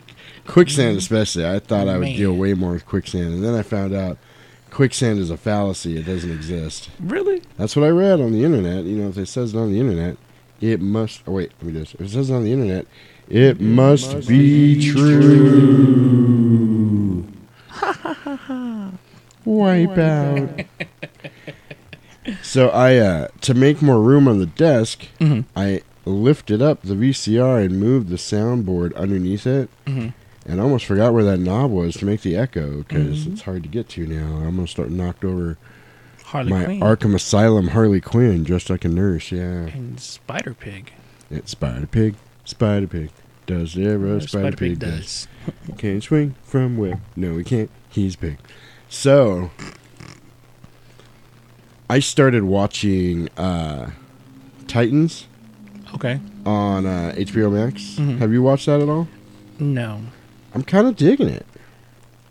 quicksand 0.47 0.91
mm-hmm. 0.91 0.97
especially. 0.97 1.47
I 1.47 1.59
thought 1.59 1.87
I 1.87 1.97
would 1.97 2.07
Man. 2.07 2.17
deal 2.17 2.33
way 2.33 2.53
more 2.53 2.73
with 2.73 2.85
quicksand, 2.85 3.33
and 3.33 3.43
then 3.43 3.53
I 3.53 3.61
found 3.61 3.93
out 3.93 4.17
quicksand 4.69 5.19
is 5.19 5.29
a 5.29 5.37
fallacy. 5.37 5.97
It 5.97 6.05
doesn't 6.05 6.31
exist. 6.31 6.89
Really? 6.99 7.41
That's 7.57 7.75
what 7.75 7.85
I 7.85 7.89
read 7.89 8.19
on 8.19 8.33
the 8.33 8.43
internet. 8.43 8.83
You 8.83 8.97
know, 8.97 9.07
if 9.07 9.17
it 9.17 9.27
says 9.27 9.53
it 9.53 9.57
on 9.57 9.71
the 9.71 9.79
internet, 9.79 10.17
it 10.61 10.81
must. 10.81 11.21
Oh 11.27 11.33
wait, 11.33 11.51
let 11.59 11.63
me 11.67 11.73
do 11.73 11.79
this. 11.79 11.93
If 11.95 12.01
it 12.01 12.09
says 12.09 12.29
it 12.29 12.33
on 12.33 12.43
the 12.43 12.51
internet, 12.53 12.85
it, 13.29 13.59
must, 13.59 14.27
be, 14.27 14.91
true. 14.91 16.05
Wipe 19.45 19.97
out. 19.97 20.49
so 22.41 22.69
I, 22.69 22.95
uh, 22.97 23.27
to 23.41 23.53
make 23.53 23.81
more 23.81 24.01
room 24.01 24.27
on 24.27 24.39
the 24.39 24.45
desk, 24.47 25.05
Mhm. 25.19 25.45
I 25.55 25.81
lifted 26.05 26.61
up 26.61 26.81
the 26.83 26.95
VCR 26.95 27.59
and 27.59 27.79
moved 27.79 28.09
the 28.09 28.15
soundboard 28.15 28.95
underneath 28.95 29.45
it. 29.45 29.69
Mhm. 29.85 30.13
And 30.47 30.59
I 30.59 30.63
almost 30.63 30.85
forgot 30.85 31.13
where 31.13 31.23
that 31.23 31.39
knob 31.39 31.71
was 31.71 31.95
to 31.97 32.05
make 32.05 32.21
the 32.21 32.35
echo 32.35 32.77
because 32.87 33.19
Mm-hmm. 33.21 33.33
it's 33.33 33.41
hard 33.43 33.63
to 33.63 33.69
get 33.69 33.89
to 33.89 34.05
now. 34.05 34.37
I'm 34.45 34.55
gonna 34.55 34.67
start 34.67 34.91
knocked 34.91 35.25
over 35.25 35.57
Harley 36.35 36.49
my 36.51 36.65
Quinn 36.65 36.79
Arkham 36.81 37.15
Asylum 37.15 37.69
Harley 37.69 38.01
Quinn 38.01 38.43
dressed 38.43 38.69
like 38.69 38.85
a 38.85 38.89
nurse. 38.89 39.31
Yeah, 39.31 39.41
and 39.67 39.99
Spider 39.99 40.53
Pig. 40.53 40.91
it's 41.31 41.51
Spider 41.51 41.87
Pig. 41.87 42.15
Spider 42.43 42.87
Pig 42.87 43.09
does 43.47 43.75
whatever 43.75 44.17
a 44.17 44.21
Spider, 44.21 44.55
Pig, 44.57 44.79
does. 44.79 45.27
Can't 45.77 46.01
swing 46.03 46.35
from 46.43 46.77
where? 46.77 46.99
No, 47.15 47.37
he 47.37 47.43
can't. 47.43 47.69
He's 47.89 48.15
big. 48.15 48.37
So 48.89 49.51
I 51.89 51.99
started 51.99 52.43
watching 52.43 53.29
uh, 53.37 53.91
Titans 54.67 55.27
Okay. 55.93 56.19
on 56.45 56.85
uh, 56.85 57.13
HBO 57.15 57.51
Max. 57.53 57.95
Mhm. 57.97 58.17
Have 58.17 58.33
you 58.33 58.41
watched 58.41 58.65
that 58.65 58.81
at 58.81 58.89
all? 58.89 59.07
No. 59.59 60.01
I'm 60.53 60.63
kind 60.63 60.87
of 60.87 60.95
digging 60.95 61.29
it. 61.29 61.45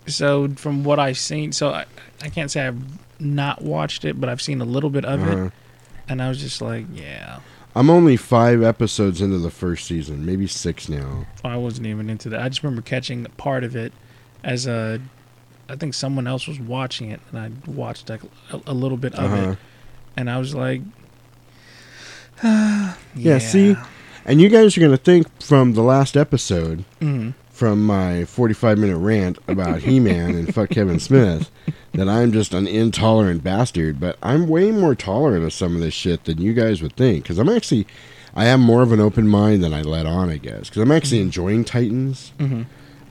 So 0.07 0.49
from 0.57 0.85
what 0.85 0.99
I've 0.99 1.17
seen, 1.19 1.53
so 1.53 1.71
I, 1.71 1.85
I 2.23 2.29
can't 2.29 2.51
say 2.51 2.67
I've 2.67 2.79
not 3.18 3.62
watched 3.62 4.04
it, 4.04 4.21
but 4.21 4.28
I've 4.28 4.42
seen 4.42 4.61
a 4.61 4.64
little 4.64 4.90
bit 4.90 5.04
of 5.04 5.21
Uh-huh. 5.23 5.44
it, 5.47 5.52
and 6.09 6.23
I 6.23 6.28
was 6.28 6.40
just 6.40 6.61
like, 6.62 6.87
yeah, 6.92 7.40
I'm 7.76 7.90
only 7.90 8.16
five 8.16 8.62
episodes 8.62 9.21
into 9.21 9.38
the 9.38 9.50
first 9.50 9.87
season, 9.87 10.25
maybe 10.26 10.47
six 10.47 10.88
now. 10.88 11.26
I 11.44 11.56
wasn't 11.56 11.87
even 11.88 12.09
into 12.11 12.28
that. 12.30 12.40
I 12.40 12.49
just 12.49 12.62
remember 12.62 12.83
catching 12.83 13.25
part 13.37 13.64
of 13.64 13.75
it 13.76 13.92
as 14.44 14.66
a, 14.66 15.00
I 15.68 15.76
think 15.76 15.94
someone 15.94 16.26
else 16.26 16.47
was 16.47 16.61
watching 16.61 17.11
it, 17.11 17.21
and 17.33 17.38
I 17.40 17.71
watched 17.71 18.09
like 18.11 18.21
a, 18.52 18.61
a 18.66 18.75
little 18.75 18.99
bit 18.99 19.14
of 19.14 19.33
Uh-huh. 19.33 19.50
it, 19.52 19.59
and 20.16 20.30
I 20.30 20.38
was 20.38 20.54
like, 20.54 20.83
Yeah, 22.42 23.38
see? 23.38 23.76
And 24.26 24.40
you 24.40 24.49
guys 24.49 24.76
are 24.76 24.80
to 24.88 24.97
think 24.97 25.26
from 25.42 25.75
the 25.75 25.83
last 25.83 26.16
episode, 26.16 26.85
Mhm. 27.00 27.35
From 27.55 27.87
my 27.87 28.25
45 28.25 28.79
minute 28.79 28.99
rant 28.99 29.39
about 29.47 29.83
He 29.83 30.01
Man 30.01 30.35
and 30.35 30.53
fuck 30.53 30.71
Kevin 30.71 30.99
Smith, 30.99 31.53
that 31.93 32.09
I'm 32.09 32.33
just 32.33 32.53
an 32.53 32.67
intolerant 32.67 33.45
bastard. 33.45 34.01
But 34.01 34.19
I'm 34.23 34.49
way 34.49 34.73
more 34.73 34.97
tolerant 34.97 35.45
of 35.45 35.53
some 35.53 35.77
of 35.77 35.81
this 35.81 35.95
shit 35.95 36.25
than 36.25 36.43
you 36.43 36.53
guys 36.53 36.83
would 36.83 36.97
think. 36.97 37.23
Because 37.23 37.39
I'm 37.39 37.49
actually, 37.49 37.87
I 38.35 38.47
have 38.47 38.59
more 38.59 38.83
of 38.83 38.91
an 38.91 38.99
open 38.99 39.29
mind 39.29 39.63
than 39.63 39.73
I 39.73 39.83
let 39.83 40.05
on, 40.05 40.31
I 40.31 40.39
guess. 40.39 40.69
Because 40.69 40.83
I'm 40.83 40.91
actually 40.91 41.21
enjoying 41.21 41.65
Titans. 41.65 42.33
Mhm. 42.41 42.67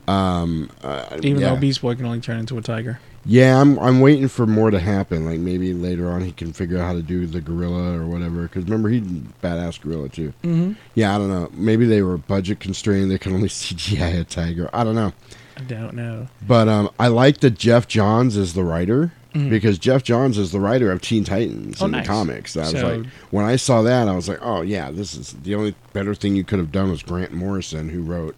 Um, 0.06 0.68
uh, 0.82 1.06
even 1.22 1.40
yeah. 1.40 1.54
though 1.54 1.60
Beast 1.60 1.80
Boy 1.80 1.94
can 1.94 2.04
only 2.04 2.20
turn 2.20 2.38
into 2.38 2.58
a 2.58 2.62
tiger. 2.62 3.00
Yeah, 3.26 3.60
I'm 3.60 3.78
I'm 3.78 4.00
waiting 4.00 4.28
for 4.28 4.46
more 4.46 4.70
to 4.70 4.78
happen. 4.78 5.24
Like 5.24 5.38
maybe 5.40 5.72
later 5.72 6.10
on 6.10 6.22
he 6.22 6.32
can 6.32 6.52
figure 6.52 6.78
out 6.78 6.84
how 6.86 6.92
to 6.92 7.02
do 7.02 7.26
the 7.26 7.40
gorilla 7.40 7.98
or 7.98 8.06
whatever. 8.06 8.42
Because 8.42 8.64
remember 8.64 8.88
he 8.90 9.00
badass 9.42 9.80
gorilla 9.80 10.08
too. 10.08 10.32
Mm-hmm. 10.42 10.72
Yeah, 10.94 11.14
I 11.14 11.18
don't 11.18 11.30
know. 11.30 11.50
Maybe 11.54 11.86
they 11.86 12.02
were 12.02 12.18
budget 12.18 12.60
constrained. 12.60 13.10
They 13.10 13.18
could 13.18 13.32
only 13.32 13.48
CGI 13.48 14.20
a 14.20 14.24
tiger. 14.24 14.68
I 14.72 14.84
don't 14.84 14.94
know. 14.94 15.12
I 15.56 15.60
don't 15.62 15.94
know. 15.94 16.28
But 16.46 16.68
um, 16.68 16.90
I 16.98 17.08
like 17.08 17.38
that 17.40 17.52
Geoff 17.58 17.86
Johns 17.88 18.36
is 18.36 18.54
the 18.54 18.64
writer 18.64 19.12
Mhm. 19.34 19.50
because 19.50 19.78
Geoff 19.78 20.02
Johns 20.04 20.38
is 20.38 20.52
the 20.52 20.60
writer 20.60 20.92
of 20.92 21.00
Teen 21.00 21.24
Titans 21.24 21.82
Oh, 21.82 21.86
in 21.86 21.90
nice. 21.92 22.06
the 22.06 22.12
comics. 22.12 22.56
I 22.56 22.60
was 22.72 22.74
like, 22.82 23.06
when 23.30 23.44
I 23.44 23.56
saw 23.56 23.82
that, 23.82 24.06
I 24.06 24.14
was 24.14 24.28
like, 24.28 24.38
oh 24.42 24.62
yeah, 24.62 24.92
this 24.92 25.14
is 25.16 25.32
the 25.42 25.54
only 25.56 25.74
better 25.92 26.14
thing 26.14 26.36
you 26.36 26.44
could 26.44 26.60
have 26.60 26.70
done 26.70 26.88
was 26.90 27.02
Grant 27.02 27.32
Morrison, 27.32 27.88
who 27.88 28.00
wrote 28.02 28.36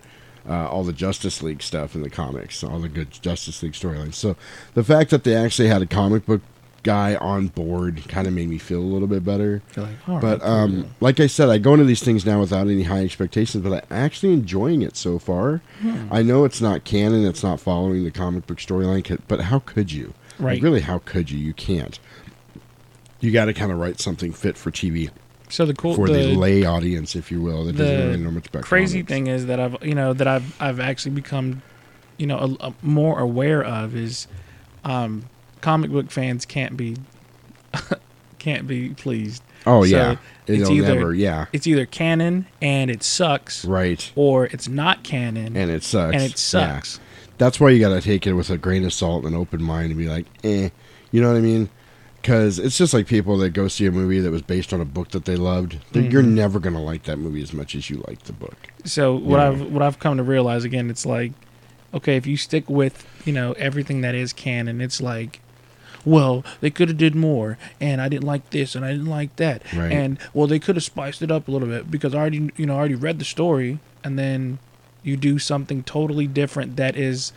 uh, 0.48 0.68
all 0.68 0.84
the 0.84 0.92
Justice 0.92 1.42
League 1.42 1.62
stuff 1.62 1.94
in 1.94 2.02
the 2.02 2.10
comics, 2.10 2.62
all 2.64 2.78
the 2.78 2.88
good 2.88 3.10
Justice 3.22 3.62
League 3.62 3.72
storylines. 3.72 4.14
So 4.14 4.36
the 4.74 4.84
fact 4.84 5.10
that 5.10 5.24
they 5.24 5.34
actually 5.34 5.68
had 5.68 5.82
a 5.82 5.86
comic 5.86 6.26
book 6.26 6.40
guy 6.82 7.16
on 7.16 7.48
board 7.48 8.00
kind 8.06 8.28
of 8.28 8.32
made 8.32 8.48
me 8.48 8.58
feel 8.58 8.78
a 8.78 8.82
little 8.86 9.08
bit 9.08 9.24
better. 9.24 9.60
Like, 9.76 9.96
But 10.06 10.22
right, 10.40 10.42
um, 10.42 10.82
cool. 10.82 10.90
like 11.00 11.18
I 11.18 11.26
said, 11.26 11.48
I 11.48 11.58
go 11.58 11.72
into 11.72 11.84
these 11.84 12.02
things 12.02 12.24
now 12.24 12.38
without 12.38 12.68
any 12.68 12.84
high 12.84 13.02
expectations, 13.04 13.64
but 13.64 13.72
I'm 13.90 13.96
actually 13.96 14.32
enjoying 14.34 14.82
it 14.82 14.96
so 14.96 15.18
far. 15.18 15.62
Hmm. 15.80 16.06
I 16.12 16.22
know 16.22 16.44
it's 16.44 16.60
not 16.60 16.84
canon; 16.84 17.26
it's 17.26 17.42
not 17.42 17.58
following 17.58 18.04
the 18.04 18.12
comic 18.12 18.46
book 18.46 18.58
storyline. 18.58 19.18
But 19.26 19.40
how 19.40 19.58
could 19.58 19.90
you? 19.90 20.14
Like, 20.38 20.46
Right. 20.46 20.62
really, 20.62 20.80
how 20.82 20.98
could 20.98 21.28
you? 21.30 21.38
You 21.38 21.54
can't. 21.54 21.98
You 23.20 23.32
got 23.32 23.46
to 23.46 23.54
kind 23.54 23.72
of 23.72 23.78
write 23.78 23.98
something 23.98 24.32
fit 24.32 24.56
for 24.56 24.70
TV 24.70 25.10
so 25.48 25.64
the 25.66 25.74
cool 25.74 25.94
for 25.94 26.08
the, 26.08 26.14
the, 26.14 26.34
lay 26.34 26.64
audience, 26.64 27.14
if 27.16 27.30
you 27.30 27.40
will, 27.40 27.64
that 27.66 27.76
doesn't 27.76 28.06
really 28.08 28.16
know 28.18 28.30
much 28.30 28.48
about 28.48 28.62
crazy 28.64 28.98
comics. 29.00 29.08
thing 29.12 29.26
is 29.28 29.46
that 29.46 29.60
I've 29.60 29.76
you 29.84 29.94
know 29.94 30.12
that 30.12 30.26
I've 30.26 30.60
I've 30.60 30.80
actually 30.80 31.12
become 31.12 31.62
you 32.18 32.26
know 32.26 32.38
a, 32.60 32.68
a 32.68 32.74
more 32.82 33.18
aware 33.20 33.62
of 33.62 33.94
is 33.96 34.26
um, 34.84 35.24
comic 35.60 35.90
book 35.90 36.10
fans 36.10 36.44
can't 36.46 36.76
be 36.76 36.96
can't 38.38 38.66
be 38.66 38.90
pleased. 38.90 39.42
Oh 39.66 39.82
So 39.84 39.96
yeah, 39.96 40.16
it's 40.46 40.62
it'll 40.62 40.72
either- 40.72 40.94
never. 40.94 41.14
Yeah, 41.14 41.46
It's 41.52 41.66
either 41.66 41.86
canon 41.86 42.46
and 42.62 42.90
it 42.90 43.02
sucks, 43.02 43.64
right. 43.64 44.10
or 44.14 44.46
it's 44.46 44.68
not 44.68 45.02
canon 45.02 45.56
And 45.56 45.70
it 45.70 45.82
sucks. 45.82 46.14
and 46.14 46.22
it 46.22 46.30
Yeah. 46.30 46.34
sucks. 46.36 47.00
that's 47.38 47.58
why 47.58 47.70
you 47.70 47.80
got 47.80 47.88
to 47.94 48.00
take 48.00 48.26
it 48.26 48.34
with 48.34 48.48
a 48.50 48.56
grain 48.58 48.84
of 48.84 48.92
salt 48.92 49.24
and 49.24 49.34
an 49.34 49.40
open 49.40 49.60
mind 49.62 49.86
and 49.90 49.98
be 49.98 50.08
like, 50.08 50.26
eh, 50.44 50.68
you 51.10 51.20
know 51.20 51.28
what 51.28 51.36
I 51.36 51.40
mean? 51.40 51.68
Because 52.26 52.58
it's 52.58 52.76
just 52.76 52.92
like 52.92 53.06
people 53.06 53.38
that 53.38 53.50
go 53.50 53.68
see 53.68 53.86
a 53.86 53.92
movie 53.92 54.18
that 54.18 54.32
was 54.32 54.42
based 54.42 54.72
on 54.72 54.80
a 54.80 54.84
book 54.84 55.10
that 55.10 55.26
they 55.26 55.36
loved. 55.36 55.78
They're 55.92 56.02
You're 56.02 56.22
mm-hmm. 56.22 56.34
never 56.34 56.58
gonna 56.58 56.82
like 56.82 57.04
that 57.04 57.20
movie 57.20 57.40
as 57.40 57.52
much 57.52 57.76
as 57.76 57.88
you 57.88 58.02
like 58.08 58.24
the 58.24 58.32
book. 58.32 58.56
So 58.84 59.14
what 59.14 59.36
Yeah. 59.38 59.50
I've 59.50 59.70
what 59.70 59.80
I've 59.80 60.00
come 60.00 60.16
to 60.16 60.24
realize 60.24 60.64
again, 60.64 60.90
it's 60.90 61.06
like, 61.06 61.30
okay, 61.94 62.16
if 62.16 62.26
you 62.26 62.36
stick 62.36 62.68
with 62.68 63.06
you 63.24 63.32
know 63.32 63.52
everything 63.52 64.00
that 64.00 64.16
is 64.16 64.32
canon, 64.32 64.80
it's 64.80 65.00
like, 65.00 65.38
well, 66.04 66.44
they 66.60 66.68
could 66.68 66.88
have 66.88 66.98
did 66.98 67.14
more, 67.14 67.58
and 67.80 68.00
I 68.00 68.08
didn't 68.08 68.26
like 68.26 68.50
this, 68.50 68.74
and 68.74 68.84
I 68.84 68.90
didn't 68.90 69.06
like 69.06 69.36
that, 69.36 69.62
Right. 69.72 69.92
and 69.92 70.18
well, 70.34 70.48
they 70.48 70.58
could 70.58 70.74
have 70.74 70.82
spiced 70.82 71.22
it 71.22 71.30
up 71.30 71.46
a 71.46 71.52
little 71.52 71.68
bit 71.68 71.92
because 71.92 72.12
I 72.12 72.18
already 72.18 72.50
you 72.56 72.66
know 72.66 72.74
I 72.74 72.78
already 72.78 72.96
read 72.96 73.20
the 73.20 73.24
story, 73.24 73.78
and 74.02 74.18
then 74.18 74.58
you 75.04 75.16
do 75.16 75.38
something 75.38 75.84
totally 75.84 76.26
different 76.26 76.74
that 76.74 76.96
is 76.96 77.32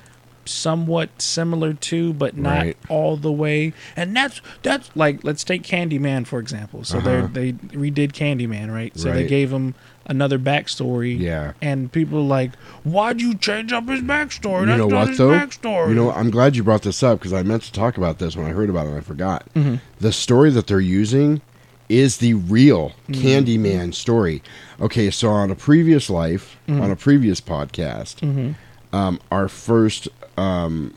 somewhat 0.49 1.21
similar 1.21 1.73
to, 1.73 2.13
but 2.13 2.35
not 2.37 2.57
Right. 2.63 2.77
all 2.89 3.15
the 3.17 3.31
way. 3.31 3.73
And 3.95 4.15
that's 4.15 4.41
that's 4.63 4.89
like 4.95 5.23
let's 5.23 5.43
take 5.43 5.63
Candyman 5.63 6.25
for 6.27 6.39
example. 6.39 6.83
So 6.83 6.97
Uh-huh. 6.97 7.27
they 7.33 7.51
they 7.51 7.53
redid 7.77 8.11
Candyman, 8.13 8.71
right? 8.73 8.97
So 8.97 9.11
they 9.13 9.25
gave 9.27 9.51
him 9.51 9.75
another 10.07 10.39
backstory. 10.39 11.19
Yeah. 11.19 11.51
And 11.61 11.91
people 11.91 12.17
are 12.19 12.21
like, 12.21 12.55
why'd 12.83 13.21
you 13.21 13.35
change 13.35 13.71
up 13.71 13.87
his 13.87 14.01
backstory? 14.01 14.61
You 14.61 14.65
That's 14.65 14.79
know 14.79 14.87
not 14.87 14.99
what 15.01 15.07
his 15.09 15.17
though? 15.19 15.29
backstory. 15.29 15.89
You 15.89 15.95
know, 15.95 16.11
I'm 16.11 16.31
glad 16.31 16.55
you 16.55 16.63
brought 16.63 16.81
this 16.81 17.03
up 17.03 17.19
because 17.19 17.31
I 17.33 17.43
meant 17.43 17.61
to 17.63 17.71
talk 17.71 17.95
about 17.97 18.17
this 18.17 18.35
when 18.35 18.45
I 18.47 18.49
heard 18.49 18.69
about 18.71 18.87
it 18.87 18.89
and 18.89 18.97
I 18.97 19.01
forgot. 19.01 19.45
Mm-hmm. 19.53 19.75
The 19.99 20.11
story 20.11 20.49
that 20.49 20.65
they're 20.65 20.79
using 20.79 21.41
is 21.89 22.17
the 22.17 22.33
real 22.33 22.93
Mm-hmm. 23.07 23.21
Candyman 23.27 23.93
story. 23.93 24.41
Okay, 24.81 25.09
so 25.11 25.29
on 25.29 25.51
a 25.51 25.55
previous 25.55 26.09
life, 26.09 26.57
Mm-hmm. 26.67 26.81
on 26.81 26.89
a 26.91 26.95
previous 26.95 27.39
podcast, 27.41 28.55
um, 28.91 29.19
our 29.31 29.47
first 29.47 30.07
um, 30.39 30.93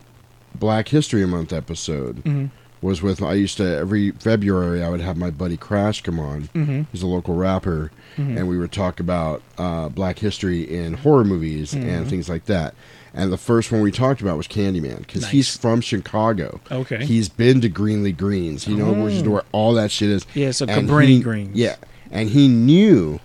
Black 0.55 0.89
History 0.89 1.25
Month 1.27 1.53
episode 1.53 2.17
Mm-hmm. 2.25 2.47
was 2.87 3.03
with. 3.03 3.23
I 3.23 3.35
used 3.35 3.57
to 3.59 3.77
every 3.77 4.11
February 4.13 4.83
I 4.83 4.89
would 4.89 5.01
have 5.01 5.17
my 5.17 5.31
buddy 5.31 5.57
Crash 5.57 6.03
come 6.03 6.19
on. 6.21 6.43
Mm-hmm. 6.55 6.83
He's 6.93 7.03
a 7.03 7.07
local 7.07 7.35
rapper, 7.35 7.91
and 8.17 8.47
we 8.49 8.59
would 8.59 8.73
talk 8.73 9.01
about 9.01 9.43
uh, 9.59 9.89
Black 9.89 10.19
history 10.19 10.63
in 10.63 10.95
horror 10.95 11.25
movies 11.25 11.73
Mm-hmm. 11.75 11.89
and 11.89 12.09
things 12.09 12.29
like 12.29 12.45
that. 12.47 12.75
And 13.15 13.31
the 13.31 13.37
first 13.39 13.71
one 13.71 13.83
we 13.83 13.91
talked 13.93 14.23
about 14.23 14.39
was 14.39 14.49
Candyman 14.49 14.99
because 15.01 15.29
he's 15.29 15.55
from 15.55 15.83
Chicago. 15.83 16.61
Okay. 16.71 17.05
he's 17.05 17.29
been 17.29 17.61
to 17.61 17.69
Greenlee 17.69 18.17
Greens. 18.17 18.65
He 18.65 18.75
knows 18.75 19.23
where 19.23 19.43
all 19.53 19.75
that 19.75 19.91
shit 19.91 20.09
is. 20.09 20.25
Yeah, 20.35 20.51
so 20.51 20.65
Cabrini 20.67 21.23
Greens. 21.23 21.49
Mm-hmm. 21.51 21.59
Yeah, 21.59 21.77
and 22.11 22.29
he 22.31 22.49
knew. 22.49 23.21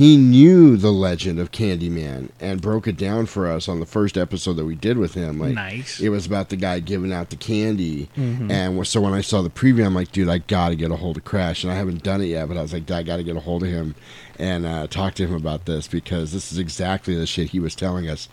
He 0.00 0.16
knew 0.16 0.78
the 0.78 0.90
legend 0.90 1.38
of 1.38 1.50
Candyman 1.52 2.30
and 2.40 2.62
broke 2.62 2.88
it 2.88 2.96
down 2.96 3.26
for 3.26 3.46
us 3.46 3.68
on 3.68 3.80
the 3.80 3.84
first 3.86 4.16
episode 4.16 4.54
that 4.54 4.64
we 4.64 4.74
did 4.74 4.96
with 4.96 5.12
him. 5.12 5.38
Like, 5.38 5.52
Nice. 5.52 6.00
it 6.00 6.08
was 6.08 6.24
about 6.24 6.48
the 6.48 6.56
guy 6.56 6.80
giving 6.80 7.12
out 7.12 7.28
the 7.28 7.36
candy, 7.36 8.08
and 8.16 8.86
so 8.86 9.02
when 9.02 9.12
I 9.12 9.20
saw 9.20 9.42
the 9.42 9.50
preview, 9.50 9.84
I'm 9.84 9.94
like, 9.94 10.10
dude, 10.10 10.30
I 10.30 10.38
gotta 10.38 10.74
get 10.74 10.90
a 10.90 10.96
hold 10.96 11.18
of 11.18 11.24
Crash, 11.24 11.64
and 11.64 11.70
I 11.70 11.76
haven't 11.76 12.02
done 12.02 12.22
it 12.22 12.28
yet, 12.28 12.48
but 12.48 12.56
I 12.56 12.62
was 12.62 12.72
like, 12.72 12.90
I 12.90 13.02
gotta 13.02 13.22
get 13.22 13.36
a 13.36 13.40
hold 13.40 13.62
of 13.62 13.68
him 13.68 13.94
and 14.38 14.64
uh, 14.64 14.86
talk 14.86 15.12
to 15.16 15.26
him 15.26 15.34
about 15.34 15.66
this 15.66 15.86
because 15.86 16.32
this 16.32 16.50
is 16.50 16.56
exactly 16.56 17.14
the 17.14 17.26
shit 17.26 17.50
he 17.50 17.60
was 17.60 17.74
telling 17.74 18.08
us 18.08 18.26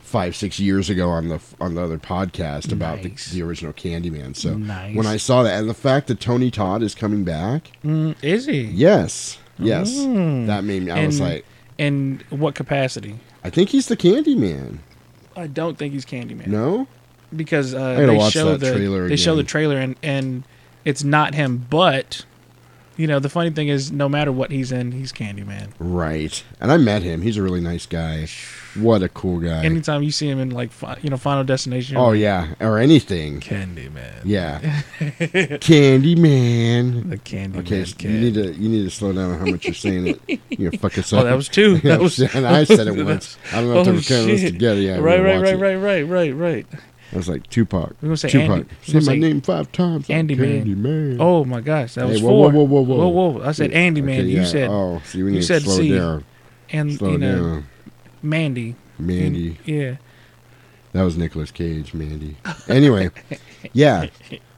five, 0.00 0.36
six 0.36 0.60
years 0.60 0.90
ago 0.90 1.08
on 1.08 1.28
the 1.28 1.40
on 1.60 1.74
the 1.76 1.82
other 1.82 1.96
podcast 1.98 2.70
about 2.72 3.00
the, 3.02 3.08
the 3.32 3.42
original 3.42 3.72
Candyman. 3.72 4.36
So 4.36 4.54
Nice. 4.54 4.94
when 4.94 5.06
I 5.06 5.16
saw 5.16 5.42
that, 5.44 5.58
and 5.58 5.70
the 5.70 5.72
fact 5.74 6.08
that 6.08 6.20
Tony 6.20 6.50
Todd 6.50 6.82
is 6.82 6.94
coming 6.94 7.24
back, 7.24 7.72
Mm, 7.82 8.14
is 8.22 8.44
he? 8.44 8.60
yes, 8.64 9.38
yes, 9.58 9.92
Mm. 9.94 10.46
that 10.46 10.64
made 10.64 10.82
me. 10.84 10.90
I 10.90 11.06
was 11.06 11.20
like, 11.20 11.44
In 11.78 12.22
what 12.30 12.54
capacity? 12.54 13.18
I 13.44 13.50
think 13.50 13.68
he's 13.70 13.86
the 13.86 13.96
Candyman. 13.96 14.78
I 15.36 15.46
don't 15.46 15.76
think 15.76 15.92
he's 15.92 16.06
Candyman. 16.06 16.46
No, 16.46 16.86
because 17.34 17.74
uh, 17.74 17.94
they 17.96 18.30
show 18.30 18.56
the 18.56 18.72
trailer 18.72 19.08
they 19.08 19.16
show 19.16 19.36
the 19.36 19.44
trailer 19.44 19.76
and 19.78 19.96
and 20.02 20.44
it's 20.84 21.04
not 21.04 21.34
him. 21.34 21.66
But 21.68 22.24
you 22.96 23.06
know 23.06 23.18
the 23.18 23.28
funny 23.28 23.50
thing 23.50 23.68
is, 23.68 23.92
no 23.92 24.08
matter 24.08 24.32
what 24.32 24.50
he's 24.50 24.72
in, 24.72 24.92
he's 24.92 25.12
Candyman. 25.12 25.70
right. 25.78 26.42
And 26.60 26.72
I 26.72 26.76
met 26.78 27.02
him. 27.02 27.22
He's 27.22 27.36
a 27.36 27.42
really 27.42 27.60
nice 27.60 27.86
guy. 27.86 28.28
What 28.74 29.02
a 29.02 29.08
cool 29.08 29.40
guy. 29.40 29.64
Anytime 29.64 30.02
you 30.02 30.10
see 30.10 30.28
him 30.28 30.38
in 30.38 30.50
like 30.50 30.70
fi- 30.70 30.98
you 31.02 31.10
know 31.10 31.16
Final 31.16 31.44
Destination, 31.44 31.96
Oh 31.96 32.12
yeah, 32.12 32.54
or 32.60 32.78
anything. 32.78 33.40
Candyman. 33.40 34.22
Yeah, 34.24 34.60
Candyman. 35.00 37.10
the 37.10 37.16
Candyman. 37.18 37.58
Okay, 37.60 37.84
kid. 37.84 38.02
you 38.10 38.20
need 38.20 38.34
to 38.34 38.52
you 38.54 38.68
need 38.68 38.84
to 38.84 38.90
slow 38.90 39.12
down 39.12 39.32
on 39.32 39.38
how 39.38 39.46
much 39.46 39.64
you're 39.64 39.74
saying 39.74 40.06
it. 40.08 40.40
You're 40.50 40.70
gonna 40.70 40.80
fuck 40.80 40.98
us 40.98 41.12
oh, 41.12 41.18
up. 41.18 41.24
Oh, 41.24 41.26
that 41.26 41.36
was 41.36 41.48
two. 41.48 41.78
That 41.86 42.00
was. 42.00 42.18
and 42.18 42.46
I 42.46 42.64
said 42.64 42.86
it 42.86 43.04
once. 43.04 43.36
I 43.52 43.60
don't 43.60 43.68
know 43.72 43.80
if 43.80 43.82
Oh, 43.82 43.84
they 43.84 43.90
were 43.92 43.98
us 44.34 44.40
shit. 44.40 44.52
together. 44.54 44.80
Yeah, 44.80 44.98
right, 44.98 45.22
right, 45.22 45.40
right, 45.40 45.58
right, 45.58 45.74
right, 45.76 46.02
right, 46.02 46.34
right. 46.34 46.66
I 47.12 47.16
was 47.16 47.28
like 47.28 47.46
Tupac. 47.48 47.94
We're 48.02 48.08
gonna 48.08 48.16
say 48.16 48.28
Tupac. 48.28 48.50
Andy- 48.50 48.68
Say 48.82 48.94
my 48.94 49.00
say 49.00 49.18
name 49.18 49.40
five 49.40 49.70
times. 49.72 50.08
I'm 50.10 50.16
Andy 50.16 50.34
Man. 50.34 50.64
Candyman. 50.66 51.16
Oh 51.20 51.44
my 51.44 51.60
gosh, 51.60 51.94
that 51.94 52.06
Hey, 52.06 52.12
was 52.12 52.22
whoa, 52.22 52.28
four. 52.30 52.50
whoa, 52.50 52.62
whoa, 52.64 52.80
whoa, 52.82 53.08
whoa, 53.08 53.30
whoa. 53.38 53.42
I 53.48 53.52
said 53.52 53.70
Andy 53.72 54.00
Okay, 54.02 54.06
Man. 54.18 54.28
yeah. 54.28 54.40
You 54.40 54.44
said 54.46 54.68
Oh, 54.70 55.00
see, 55.04 55.22
we 55.22 55.30
you 55.30 55.36
need 55.36 55.44
said 55.44 55.62
to 55.62 55.68
slow 55.68 55.76
C. 55.76 55.94
down. 55.94 56.24
and 56.70 56.92
Slow 56.94 57.12
you 57.12 57.18
know 57.18 57.36
down. 57.42 57.66
Mandy. 58.22 58.74
Mandy. 58.98 59.58
Yeah. 59.64 59.96
That 60.92 61.02
was 61.02 61.16
Nicolas 61.16 61.50
Cage, 61.50 61.92
Mandy. 61.94 62.36
Anyway, 62.68 63.10
yeah. 63.72 64.06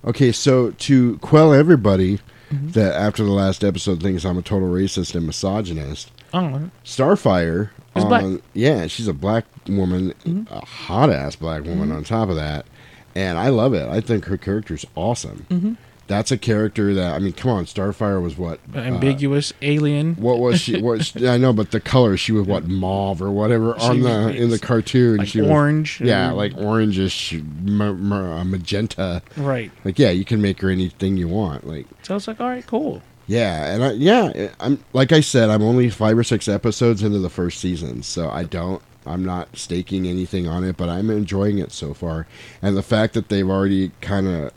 Okay, 0.04 0.32
so 0.32 0.70
to 0.72 1.18
quell 1.18 1.52
everybody 1.52 2.20
Mm-hmm. 2.50 2.70
that 2.70 2.94
after 2.94 3.22
the 3.24 3.30
last 3.30 3.62
episode 3.62 4.02
thinks 4.02 4.24
I'm 4.24 4.38
a 4.38 4.42
total 4.42 4.68
racist 4.70 5.14
and 5.14 5.26
misogynist, 5.26 6.10
Oh, 6.32 6.70
Starfire 6.82 7.68
Is 7.96 8.02
on 8.04 8.08
black. 8.08 8.22
Mm-hmm. 8.24 8.36
yeah, 8.54 8.86
she's 8.86 9.08
a 9.08 9.12
black 9.14 9.44
woman, 9.68 10.14
a 10.50 10.64
hot 10.64 11.10
ass 11.10 11.36
black 11.36 11.64
woman 11.64 11.90
on 11.92 12.04
top 12.04 12.28
of 12.28 12.36
that, 12.36 12.66
and 13.14 13.38
I 13.38 13.48
love 13.48 13.74
it. 13.74 13.88
I 13.88 14.00
think 14.00 14.26
her 14.26 14.36
character's 14.36 14.84
awesome. 14.94 15.46
Mm-hmm. 15.50 15.72
That's 16.06 16.30
a 16.32 16.38
character 16.38 16.94
that 16.94 17.14
I 17.14 17.18
mean, 17.18 17.34
come 17.34 17.50
on, 17.50 17.64
Starfire 17.66 18.22
was 18.22 18.38
what 18.38 18.60
uh, 18.74 18.78
ambiguous 18.78 19.52
alien. 19.60 20.14
what 20.14 20.38
was 20.38 20.58
she? 20.58 20.80
What 20.82 21.04
she- 21.04 21.28
I 21.28 21.36
know, 21.36 21.52
but 21.52 21.70
the 21.70 21.80
color 21.80 22.16
she 22.16 22.32
was 22.32 22.46
what 22.46 22.66
mauve 22.66 23.20
or 23.20 23.30
whatever 23.30 23.78
on 23.78 24.00
the 24.00 24.30
in 24.34 24.48
the 24.48 24.58
cartoon. 24.58 25.18
like 25.18 25.28
she 25.28 25.42
was- 25.42 25.50
orange. 25.50 26.00
yeah, 26.00 26.30
like 26.30 26.52
orangish, 26.54 27.42
ma- 27.62 27.92
ma- 27.92 28.42
magenta. 28.44 29.20
right. 29.36 29.70
Like 29.84 29.98
yeah, 29.98 30.08
you 30.10 30.24
can 30.24 30.40
make 30.40 30.60
her 30.62 30.70
anything 30.70 31.18
you 31.18 31.28
want. 31.28 31.66
Like 31.66 31.86
So 32.02 32.16
it's 32.16 32.26
like, 32.26 32.40
all 32.40 32.48
right, 32.48 32.66
cool. 32.66 33.02
Yeah, 33.28 33.74
and 33.74 33.84
I, 33.84 33.92
yeah, 33.92 34.48
I'm 34.58 34.82
like 34.92 35.12
I 35.12 35.20
said, 35.20 35.50
I'm 35.50 35.62
only 35.62 35.90
five 35.90 36.18
or 36.18 36.24
six 36.24 36.48
episodes 36.48 37.02
into 37.02 37.18
the 37.18 37.30
first 37.30 37.60
season, 37.60 38.02
so 38.02 38.28
I 38.30 38.44
don't. 38.44 38.82
I'm 39.06 39.24
not 39.24 39.56
staking 39.56 40.06
anything 40.06 40.46
on 40.46 40.64
it, 40.64 40.76
but 40.76 40.88
I'm 40.88 41.08
enjoying 41.10 41.58
it 41.58 41.72
so 41.72 41.94
far. 41.94 42.26
And 42.60 42.76
the 42.76 42.82
fact 42.82 43.14
that 43.14 43.28
they've 43.28 43.48
already 43.48 43.90
kind 44.00 44.26
of 44.26 44.52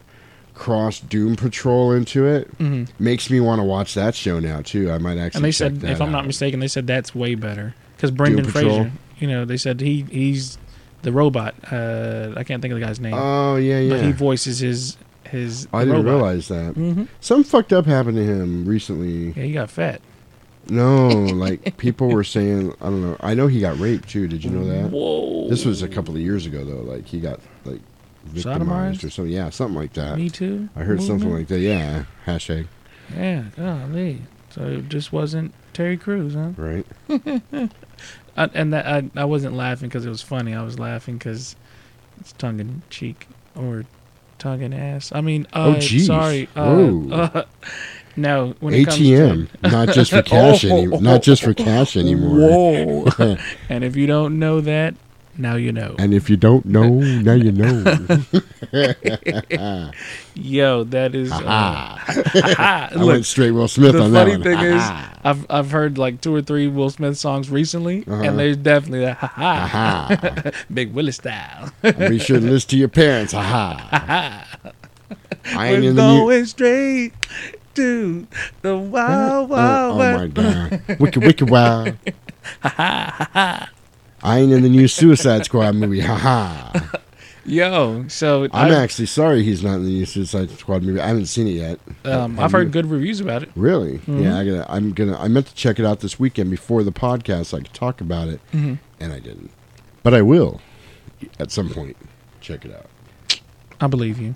crossed 0.54 1.10
Doom 1.10 1.36
Patrol 1.36 1.92
into 1.92 2.26
it 2.26 2.50
makes 3.00 3.30
me 3.30 3.40
want 3.40 3.60
to 3.60 3.64
watch 3.64 3.94
that 3.94 4.16
show 4.16 4.40
now 4.40 4.62
too. 4.62 4.92
I 4.92 4.98
might 4.98 5.18
actually. 5.18 5.28
Mm-hmm. 5.52 5.64
And 5.66 5.82
they 5.82 5.88
said, 5.88 5.92
if 5.92 6.02
I'm 6.02 6.12
not 6.12 6.26
mistaken, 6.26 6.60
they 6.60 6.68
said 6.68 6.88
that's 6.88 7.14
way 7.14 7.36
better 7.36 7.76
because 7.96 8.12
Brendan 8.12 8.46
Fraser. 8.46 8.92
You 9.20 9.28
know, 9.28 9.46
they 9.46 9.58
said 9.58 9.82
he 9.82 10.04
he's 10.10 10.58
the 11.02 11.12
robot. 11.12 11.56
Uh, 11.72 12.34
I 12.38 12.44
can't 12.44 12.62
think 12.62 12.74
of 12.74 12.80
the 12.80 12.86
guy's 12.86 13.00
name, 13.00 13.14
Oh 13.16 13.58
yeah, 13.58 13.90
but 13.90 14.04
he 14.04 14.12
voices 14.12 14.60
his 14.60 14.98
his. 15.32 15.68
I 15.74 15.80
didn't 15.86 16.04
robot. 16.06 16.14
realize 16.14 16.48
that. 16.50 16.76
Mhm. 16.76 17.08
Something 17.20 17.50
fucked 17.50 17.74
up 17.74 17.86
happened 17.86 18.18
to 18.18 18.24
him 18.24 18.66
recently. 18.66 19.28
Yeah, 19.36 19.44
he 19.48 19.54
got 19.54 19.70
fat. 19.72 20.02
No, 20.70 21.08
like 21.10 21.78
people 21.78 22.10
were 22.10 22.24
saying, 22.24 22.72
I 22.82 22.86
don't 22.86 23.02
know. 23.02 23.18
I 23.20 23.34
know 23.34 23.48
he 23.48 23.60
got 23.60 23.80
raped 23.80 24.10
too. 24.10 24.28
Did 24.28 24.44
you 24.44 24.52
know 24.52 24.66
that? 24.66 24.92
Whoa. 24.92 25.50
This 25.50 25.66
was 25.66 25.82
a 25.82 25.88
couple 25.88 26.14
of 26.14 26.22
years 26.22 26.46
ago 26.46 26.64
though. 26.64 26.82
Like 26.84 27.08
he 27.08 27.20
got 27.20 27.40
like 27.66 27.82
victimized 28.26 29.02
Sodomized? 29.02 29.04
or 29.04 29.10
something. 29.10 29.34
Yeah, 29.34 29.50
something 29.50 29.76
like 29.76 29.94
that. 29.94 30.18
Me 30.18 30.30
too. 30.30 30.70
I 30.76 30.84
heard 30.84 31.02
something 31.02 31.34
like 31.34 31.48
that. 31.48 31.60
Yeah, 31.60 32.06
hashtag 32.28 32.68
Yeah, 33.16 33.46
golly. 33.58 34.22
So 34.52 34.62
it 34.68 34.90
just 34.90 35.12
wasn't 35.12 35.54
Terry 35.74 35.98
Crews, 35.98 36.36
huh? 36.36 36.52
right. 36.58 36.86
I, 38.38 38.50
and 38.54 38.72
that 38.74 38.86
I, 38.86 39.10
I 39.16 39.26
wasn't 39.26 39.56
laughing 39.56 39.90
because 39.90 40.06
it 40.06 40.10
was 40.10 40.22
funny. 40.22 40.54
I 40.54 40.62
was 40.64 40.78
laughing 40.80 41.18
because 41.18 41.56
it's 42.20 42.34
tongue 42.34 42.60
in 42.60 42.82
cheek 42.90 43.28
or 43.56 43.86
tongue 44.42 44.62
in 44.64 44.74
ass. 44.74 45.12
I 45.14 45.22
mean, 45.22 45.48
uh, 45.54 45.68
Oh, 45.68 45.74
jeez. 45.76 46.08
sorry. 46.08 46.50
Uh, 46.56 47.14
uh, 47.14 47.44
no, 48.18 48.56
when 48.60 48.74
it 48.74 48.86
comes 48.86 49.00
ATM, 49.00 49.62
to 49.64 49.70
not 49.70 49.90
just 49.90 50.12
for 50.12 50.22
cash 50.24 50.66
Oh. 50.70 50.70
anymore. 50.78 51.02
Not 51.02 51.22
just 51.22 51.44
for 51.44 51.54
cash 51.54 51.96
anymore. 51.96 52.38
Whoa! 53.16 53.38
and 53.70 53.84
if 53.84 53.96
you 53.96 54.08
don't 54.08 54.40
know 54.40 54.60
that, 54.62 54.96
now 55.38 55.56
you 55.56 55.72
know. 55.72 55.96
And 56.00 56.14
if 56.14 56.30
you 56.30 56.38
don't 56.38 56.66
know, 56.66 56.88
now 56.90 57.34
you 57.34 57.52
know. 57.52 57.84
Yo, 60.36 60.84
that 60.86 61.14
is. 61.16 61.32
Uh. 61.32 61.38
I 61.48 62.90
Look, 62.96 63.08
went 63.08 63.26
straight 63.26 63.52
Will 63.52 63.68
Smith 63.68 63.94
the 63.94 64.02
on 64.04 64.12
that 64.14 64.20
funny 64.28 64.32
one. 64.34 64.44
thing 64.44 64.60
is, 64.60 64.82
I've 65.24 65.46
I've 65.50 65.72
heard 65.72 65.98
like 65.98 66.22
two 66.22 66.34
or 66.36 66.42
three 66.42 66.68
Will 66.68 66.90
Smith 66.90 67.18
songs 67.18 67.50
recently, 67.50 68.04
Uh-huh. 68.08 68.24
and 68.24 68.40
there's 68.40 68.58
definitely 68.58 69.02
that 69.02 69.18
ha 69.18 69.28
ha, 69.28 70.52
Big 70.74 70.94
Willie 70.94 71.12
style. 71.12 71.72
Be 71.82 72.20
sure 72.20 72.40
to 72.40 72.46
listen 72.46 72.70
to 72.72 72.78
your 72.78 72.88
parents. 72.90 73.34
Aha. 73.34 74.48
I 75.46 75.68
ain't 75.68 75.82
We're 75.84 75.90
in 75.90 75.96
the 75.96 76.02
going 76.02 76.46
straight 76.46 77.14
to 77.76 78.28
the 78.62 78.78
wild, 78.78 79.50
Oh, 79.52 79.56
wild 79.56 79.94
oh 79.94 79.98
west. 79.98 80.20
my 80.20 80.78
god. 80.88 81.00
Wicked, 81.00 81.24
wicked, 81.24 81.50
wow. 81.50 81.86
I 84.24 84.40
ain't 84.40 84.52
in 84.52 84.62
the 84.64 84.70
new 84.70 84.88
Suicide 84.88 85.46
Squad 85.46 85.76
movie. 85.76 86.00
Haha. 86.02 86.80
Yo, 87.46 88.08
so 88.08 88.44
I'm 88.54 88.72
I, 88.72 88.76
actually 88.76 89.08
sorry 89.08 89.42
he's 89.42 89.64
not 89.64 89.76
in 89.78 89.86
the 89.86 89.90
new 89.90 90.06
Suicide 90.06 90.52
Squad 90.52 90.84
movie. 90.84 91.00
I 91.02 91.08
haven't 91.08 91.26
seen 91.26 91.48
it 91.48 91.52
yet. 91.54 91.80
um, 92.06 92.40
I've 92.40 92.52
heard 92.52 92.72
good 92.72 92.86
reviews 92.86 93.20
about 93.20 93.42
it. 93.42 93.50
Really? 93.56 93.98
Mm-hmm. 93.98 94.22
Yeah, 94.22 94.38
I 94.38 94.46
gotta. 94.46 94.72
I'm 94.72 94.94
gonna. 94.94 95.18
I 95.20 95.28
meant 95.28 95.48
to 95.48 95.56
check 95.56 95.80
it 95.80 95.86
out 95.86 96.02
this 96.02 96.20
weekend 96.20 96.52
before 96.52 96.84
the 96.84 96.92
podcast, 96.92 97.48
so 97.48 97.58
I 97.58 97.62
could 97.62 97.74
talk 97.74 98.00
about 98.00 98.28
it, 98.28 98.40
Mm-hmm. 98.54 98.76
and 99.00 99.12
I 99.14 99.18
didn't. 99.20 99.50
But 100.04 100.14
I 100.14 100.22
will, 100.22 100.62
at 101.40 101.52
some 101.52 101.70
point. 101.70 101.98
Check 102.42 102.64
it 102.66 102.74
out. 102.76 103.40
I 103.80 103.88
believe 103.88 104.20
you. 104.20 104.36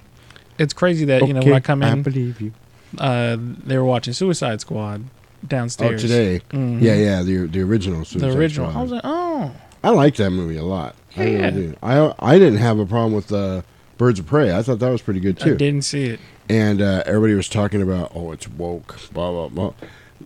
It's 0.57 0.73
crazy 0.73 1.05
that 1.05 1.27
you 1.27 1.33
know 1.33 1.41
when 1.41 1.53
I 1.53 1.59
come 1.59 1.83
in, 1.83 1.99
I 1.99 2.01
believe 2.01 2.41
you. 2.41 2.53
uh, 2.97 3.35
they 3.39 3.77
were 3.77 3.83
watching 3.85 4.13
Suicide 4.13 4.61
Squad 4.61 5.03
Oh, 5.05 5.47
downstairs. 5.47 6.01
today. 6.01 6.41
Mhm. 6.49 6.81
Yeah, 6.81 6.95
yeah. 6.95 7.21
The 7.21 7.45
the 7.45 7.61
original. 7.61 8.03
Suicide 8.03 8.19
Squad. 8.19 8.31
the 8.31 8.37
original. 8.39 8.69
Squad. 8.71 8.79
I 8.79 8.81
was 8.83 8.91
like, 8.91 9.01
oh, 9.03 9.51
I 9.85 9.89
like 9.91 10.15
that 10.15 10.31
movie 10.31 10.57
a 10.57 10.63
lot. 10.63 10.95
I 11.15 11.23
really 11.23 11.37
Yeah. 11.37 11.49
do. 11.51 11.75
I 11.83 12.13
I 12.19 12.39
didn't 12.39 12.57
have 12.59 12.79
a 12.79 12.85
problem 12.85 13.13
with 13.13 13.31
uh, 13.31 13.61
Birds 13.97 14.19
of 14.19 14.25
Prey. 14.25 14.51
I 14.55 14.61
thought 14.61 14.79
that 14.79 14.89
was 14.89 15.01
pretty 15.01 15.19
good 15.19 15.39
I 15.41 15.45
too. 15.45 15.55
didn't 15.55 15.83
see 15.83 16.05
it. 16.05 16.19
And 16.49 16.81
uh, 16.81 17.03
everybody 17.05 17.33
was 17.35 17.47
talking 17.49 17.81
about, 17.81 18.11
oh, 18.13 18.31
it's 18.31 18.47
woke, 18.47 18.99
blah 19.13 19.31
blah 19.31 19.47
blah. 19.49 19.73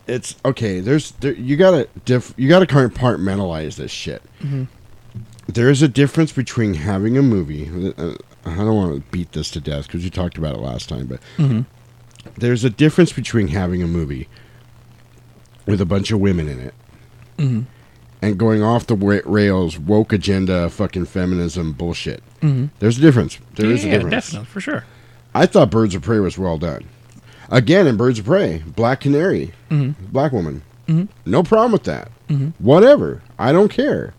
It's 0.08 0.36
okay. 0.46 0.80
There's 0.80 1.12
there, 1.20 1.34
you 1.34 1.58
gotta 1.58 1.88
diff, 2.06 2.34
you 2.38 2.48
gotta 2.50 2.66
compartmentalize 2.66 3.76
this 3.76 3.92
shit. 3.92 4.22
Mm-hmm. 4.42 4.64
There's 5.48 5.82
a 5.82 5.88
difference 5.88 6.32
between 6.32 6.76
having 6.76 7.18
a 7.18 7.22
movie. 7.22 7.70
uh, 7.98 8.14
I 8.46 8.56
don't 8.56 8.76
want 8.76 8.96
to 8.96 9.12
beat 9.12 9.32
this 9.34 9.52
to 9.52 9.60
death 9.62 9.88
because 9.88 10.04
you 10.04 10.10
talked 10.10 10.38
about 10.38 10.56
it 10.56 10.60
last 10.62 10.88
time, 10.90 11.08
but 11.08 11.20
Mhm. 11.38 11.66
there's 12.38 12.64
a 12.64 12.70
difference 12.70 13.12
between 13.12 13.50
having 13.50 13.84
a 13.84 13.88
movie 13.88 14.28
with 15.66 15.82
a 15.82 15.86
bunch 15.86 16.12
of 16.12 16.20
women 16.20 16.48
in 16.48 16.60
it 16.60 16.74
Mhm. 17.38 17.66
And 18.22 18.38
going 18.38 18.62
off 18.62 18.88
the 18.88 18.96
rails, 18.96 19.78
woke 19.80 20.12
agenda, 20.14 20.70
fucking 20.70 21.06
feminism 21.06 21.72
bullshit. 21.74 22.22
Mhm. 22.42 22.70
There's 22.80 22.98
a 22.98 23.02
difference. 23.02 23.40
There 23.56 23.68
yeah, 23.68 23.74
is 23.76 23.84
a 23.84 23.88
yeah, 23.88 23.94
difference. 23.96 24.12
definitely 24.28 24.46
for 24.48 24.62
sure. 24.62 24.84
I 25.34 25.46
thought 25.46 25.70
Birds 25.72 25.96
of 25.96 26.02
Prey 26.02 26.20
was 26.20 26.38
well 26.38 26.58
done. 26.58 26.84
Again, 27.50 27.88
in 27.88 27.98
Birds 27.98 28.20
of 28.20 28.26
Prey, 28.26 28.64
Black 28.76 29.00
Canary, 29.02 29.52
Mhm. 29.72 29.96
black 30.12 30.32
woman, 30.32 30.62
Mhm. 30.88 31.08
no 31.26 31.44
problem 31.44 31.72
with 31.72 31.84
that. 31.84 32.10
Mhm. 32.30 32.54
Whatever, 32.60 33.22
I 33.38 33.52
don't 33.52 33.70
care. 33.70 34.14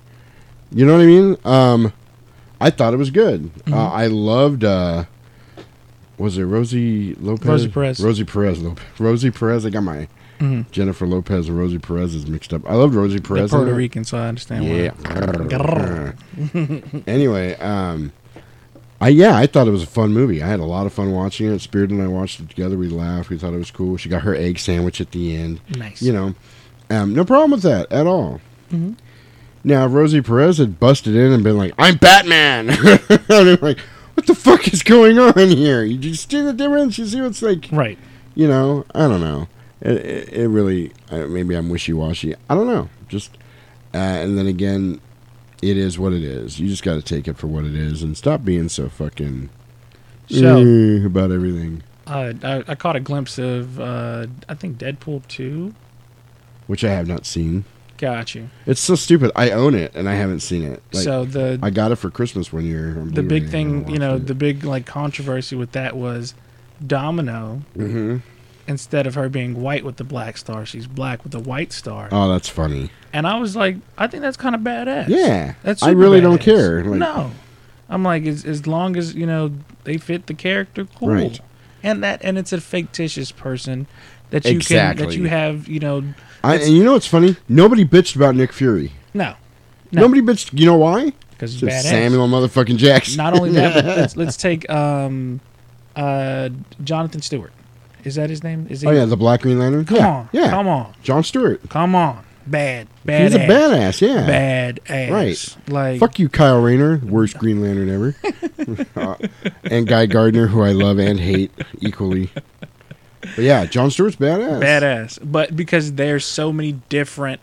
You 0.73 0.87
know 0.87 0.95
what 0.95 1.03
I 1.03 1.07
mean? 1.07 1.37
Um, 1.45 1.93
I 2.61 2.71
thought 2.71 2.93
it 2.95 2.99
was 2.99 3.11
good. 3.11 3.51
Mm-hmm. 3.65 3.75
Uh, 3.75 3.89
I 3.91 4.07
loved. 4.07 4.65
Uh, 4.65 5.05
was 6.19 6.37
it 6.39 6.45
Rosie 6.45 7.15
Lopez? 7.21 7.47
Rosie 7.49 7.69
Perez. 7.69 8.01
Rosie 8.01 8.25
Perez. 8.25 8.63
Lopez. 8.63 8.85
Rosie 8.99 9.31
Perez. 9.31 9.65
I 9.67 9.71
got 9.71 9.83
my 9.83 10.09
Mhm. 10.41 10.71
Jennifer 10.71 11.07
Lopez 11.07 11.49
and 11.49 11.59
Rosie 11.59 11.79
Perez 11.79 12.15
is 12.15 12.27
mixed 12.27 12.53
up. 12.55 12.63
I 12.69 12.75
loved 12.75 12.95
Rosie 12.95 13.21
Perez. 13.21 13.53
in 13.53 13.59
Puerto. 13.59 13.75
Rican, 13.75 14.05
so 14.05 14.17
I 14.19 14.29
understand 14.29 14.65
Yeah. 14.65 14.93
why. 15.03 16.13
anyway, 17.07 17.55
um, 17.57 18.13
I 19.01 19.09
yeah, 19.09 19.37
I 19.37 19.47
thought 19.47 19.67
it 19.67 19.71
was 19.71 19.83
a 19.83 19.87
fun 19.87 20.13
movie. 20.13 20.43
I 20.43 20.47
had 20.49 20.61
a 20.61 20.65
lot 20.65 20.87
of 20.87 20.93
fun 20.93 21.13
watching 21.13 21.51
it. 21.51 21.59
Spirit 21.61 21.91
and 21.91 22.03
I 22.03 22.07
watched 22.07 22.41
it 22.41 22.49
together. 22.51 22.77
We 22.77 22.89
laughed. 22.89 23.31
We 23.31 23.39
thought 23.39 23.53
it 23.55 23.59
was 23.59 23.71
cool. 23.71 23.97
She 23.97 24.09
got 24.09 24.23
her 24.23 24.35
egg 24.35 24.59
sandwich 24.59 25.01
at 25.01 25.11
the 25.13 25.35
end. 25.37 25.61
Nice. 25.77 26.03
You 26.03 26.13
know, 26.13 26.35
um, 26.91 27.15
no 27.15 27.25
problem 27.25 27.53
with 27.53 27.63
that 27.63 27.91
at 27.93 28.07
all. 28.07 28.41
Mhm. 28.73 28.97
Now, 29.63 29.87
Rosie 29.87 30.23
Perez 30.23 30.57
had 30.59 30.81
busted 30.81 31.15
in 31.15 31.33
and 31.33 31.45
been 31.45 31.57
like, 31.59 31.75
"I'm 31.79 31.97
Batman," 31.97 32.67
be 33.29 33.57
like, 33.61 33.79
"What 34.15 34.27
the 34.27 34.35
fuck 34.35 34.67
is 34.73 34.83
going 34.83 35.19
on 35.19 35.35
here?" 35.51 35.83
You 35.85 35.99
just 35.99 36.31
see 36.31 36.41
the 36.41 36.53
difference. 36.55 36.97
You 36.99 37.05
see 37.07 37.21
what's 37.21 37.43
like, 37.43 37.69
Right. 37.71 37.99
you 38.35 38.49
know, 38.49 38.85
I 38.95 39.01
don't 39.01 39.21
know. 39.21 39.49
It, 39.81 39.97
it, 39.97 40.29
it 40.31 40.49
really, 40.49 40.93
maybe 41.11 41.55
I'm 41.55 41.69
wishy 41.71 41.93
washy. 41.93 42.35
I 42.49 42.55
don't 42.55 42.67
know. 42.67 42.89
Just, 43.09 43.37
uh, 43.95 43.99
and 43.99 44.37
then 44.39 44.47
again, 44.47 45.01
it 45.63 45.77
is 45.77 45.99
what 45.99 46.13
it 46.13 46.23
is. 46.23 46.59
You 46.61 46.69
just 46.69 46.83
got 46.83 46.95
to 46.95 47.03
take 47.03 47.27
it 47.29 47.37
for 47.37 47.47
what 47.47 47.65
it 47.65 47.75
is 47.75 48.03
and 48.03 48.17
stop 48.17 48.45
being 48.45 48.69
so 48.69 48.89
fucking 48.89 49.51
So 50.29 50.59
eh, 50.59 51.05
about 51.07 51.31
everything. 51.33 51.83
uh, 52.07 52.33
I, 52.43 52.65
I 52.69 52.75
caught 52.75 52.97
a 52.97 53.01
glimpse 53.01 53.39
of 53.39 53.81
uh, 53.81 54.27
I 54.49 54.55
think 54.55 54.79
Deadpool 54.79 55.27
two. 55.29 55.75
Which 56.67 56.85
I 56.85 56.91
have 56.91 57.09
not 57.09 57.27
seen. 57.27 57.65
Got 57.99 58.35
you. 58.35 58.49
It's 58.65 58.81
so 58.81 58.95
stupid. 58.95 59.31
I 59.37 59.51
own 59.51 59.75
it 59.75 59.95
and 59.95 60.09
I 60.09 60.15
haven't 60.15 60.41
seen 60.41 60.63
it. 60.63 60.83
Like, 60.93 61.05
so 61.05 61.25
the 61.27 61.59
I 61.63 61.69
got 61.69 61.93
it 61.93 61.97
for 61.97 62.11
Christmas 62.11 62.51
one 62.53 62.65
year. 62.65 62.95
the 62.95 63.23
big 63.23 63.51
thing, 63.51 63.89
you 63.91 63.99
know, 63.99 64.13
watched 64.15 64.27
the 64.27 64.35
big 64.35 64.65
like 64.65 64.87
controversy 64.87 65.57
with 65.57 65.73
that 65.73 65.97
was 65.97 66.35
Domino. 66.87 67.61
it. 67.77 68.23
Instead 68.71 69.05
of 69.05 69.17
her 69.17 69.29
being 69.29 69.61
white 69.61 69.85
with 69.85 69.97
the 69.97 70.05
black 70.05 70.37
star, 70.39 70.65
she's 70.65 70.87
black 70.87 71.25
with 71.25 71.33
the 71.33 71.41
white 71.41 71.73
star. 71.73 72.09
Oh, 72.13 72.29
that's 72.29 72.49
funny. 72.49 72.91
And 73.13 73.27
I 73.27 73.37
was 73.41 73.57
like, 73.57 73.79
I 73.99 74.07
think 74.07 74.23
that's 74.23 74.37
kind 74.37 74.55
of 74.55 74.61
badass. 74.61 75.09
Yeah, 75.09 75.55
That's 75.65 75.83
I 75.83 75.91
really 75.91 76.21
don't 76.21 76.41
care. 76.41 76.85
Like, 76.85 77.01
no, 77.01 77.33
I'm 77.89 78.05
like 78.05 78.27
as 78.27 78.45
as 78.45 78.69
long 78.69 78.97
as 78.97 79.17
you 79.17 79.27
know 79.27 79.53
they 79.83 79.97
fit 79.97 80.29
the 80.29 80.35
character, 80.35 80.87
cool. 80.97 81.09
Right. 81.09 81.41
And 81.83 82.05
that 82.05 82.21
and 82.23 82.39
it's 82.39 82.53
a 82.53 82.61
fictitious 82.61 83.33
person 83.33 83.89
that 84.31 84.45
you 84.45 84.61
can 84.61 84.97
that 84.99 85.17
you 85.17 85.25
have 85.25 85.67
you 85.67 85.81
know 85.81 86.05
I, 86.45 86.55
and 86.57 86.73
you 86.73 86.85
know 86.85 86.93
what's 86.93 87.09
funny? 87.09 87.37
Nobody 87.49 87.85
bitched 87.85 88.15
about 88.15 88.37
Nick 88.37 88.53
Fury. 88.53 88.93
no 89.15 89.35
No. 89.91 90.03
Nobody 90.03 90.21
bitched. 90.21 90.57
You 90.57 90.67
know 90.67 90.77
why? 90.77 91.13
because 91.41 91.59
he's 91.59 91.69
badass. 91.69 91.83
Samuel 91.83 92.29
motherfucking 92.29 92.77
Jackson. 92.77 93.17
Not 93.17 93.33
only 93.35 93.51
that, 93.53 93.75
but 93.75 93.85
let's, 93.97 94.17
let's 94.17 94.37
take 94.37 94.71
um 94.71 95.41
uh 95.97 96.51
Jonathan 96.85 97.21
Stewart. 97.21 97.53
Is 98.05 98.15
that 98.17 98.31
his 98.31 98.43
name? 98.43 98.67
Is 98.71 98.81
he? 98.83 98.89
oh 98.89 98.91
yeah, 98.93 99.05
the 99.05 99.17
Black 99.17 99.43
Green 99.43 99.59
Lantern. 99.59 99.85
Come 99.85 99.97
yeah, 99.99 100.09
on, 100.09 100.29
yeah. 100.33 100.51
come 100.51 100.69
on, 100.69 100.95
John 101.03 101.23
Stewart. 101.25 101.69
come 101.69 101.95
on. 101.95 102.25
Bad, 102.47 102.89
bad. 103.05 103.23
He's 103.31 103.35
a 103.35 103.39
badass. 103.47 104.01
Yeah. 104.01 104.27
Bad 104.27 104.81
ass. 104.89 105.11
Right. 105.11 105.57
Like 105.73 106.01
Fuck 106.01 106.19
you, 106.19 106.29
Kyle 106.29 106.61
Rayner, 106.61 106.97
worst 107.05 107.37
Green 107.39 107.61
Lantern 107.63 107.89
ever, 107.91 108.87
Uh, 108.97 109.15
and 109.65 109.87
Guy 109.87 110.07
Gardner, 110.07 110.47
who 110.49 110.63
I 110.63 110.73
love 110.73 110.99
and 110.99 111.21
hate 111.21 111.53
equally. 111.81 112.31
But 113.21 113.39
yeah, 113.39 113.67
John 113.67 113.91
Stewart's 113.91 114.17
badass. 114.17 114.61
badass. 114.63 115.19
But 115.23 115.55
because 115.55 115.93
there's 115.93 116.25
so 116.25 116.53
many 116.53 116.73
different 116.73 117.41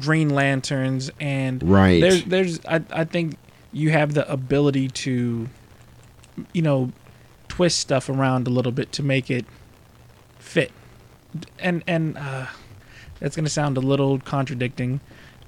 Green 0.00 0.28
Lanterns 0.30 1.10
and 1.20 1.62
Right. 1.62 2.00
there's 2.00 2.24
there's 2.24 2.60
I, 2.66 2.82
I 2.90 3.04
think 3.04 3.36
you 3.72 3.90
have 3.90 4.12
the 4.14 4.30
ability 4.30 4.88
to 4.88 5.48
you 6.52 6.62
know 6.62 6.90
twist 7.48 7.78
stuff 7.78 8.08
around 8.08 8.46
a 8.46 8.50
little 8.50 8.72
bit 8.72 8.90
to 8.92 9.02
make 9.02 9.30
it 9.30 9.46
fit. 10.50 10.72
And 11.58 11.82
and 11.86 12.16
uh 12.18 12.46
that's 13.20 13.36
going 13.36 13.44
to 13.44 13.50
sound 13.50 13.76
a 13.76 13.80
little 13.80 14.18
contradicting 14.18 15.00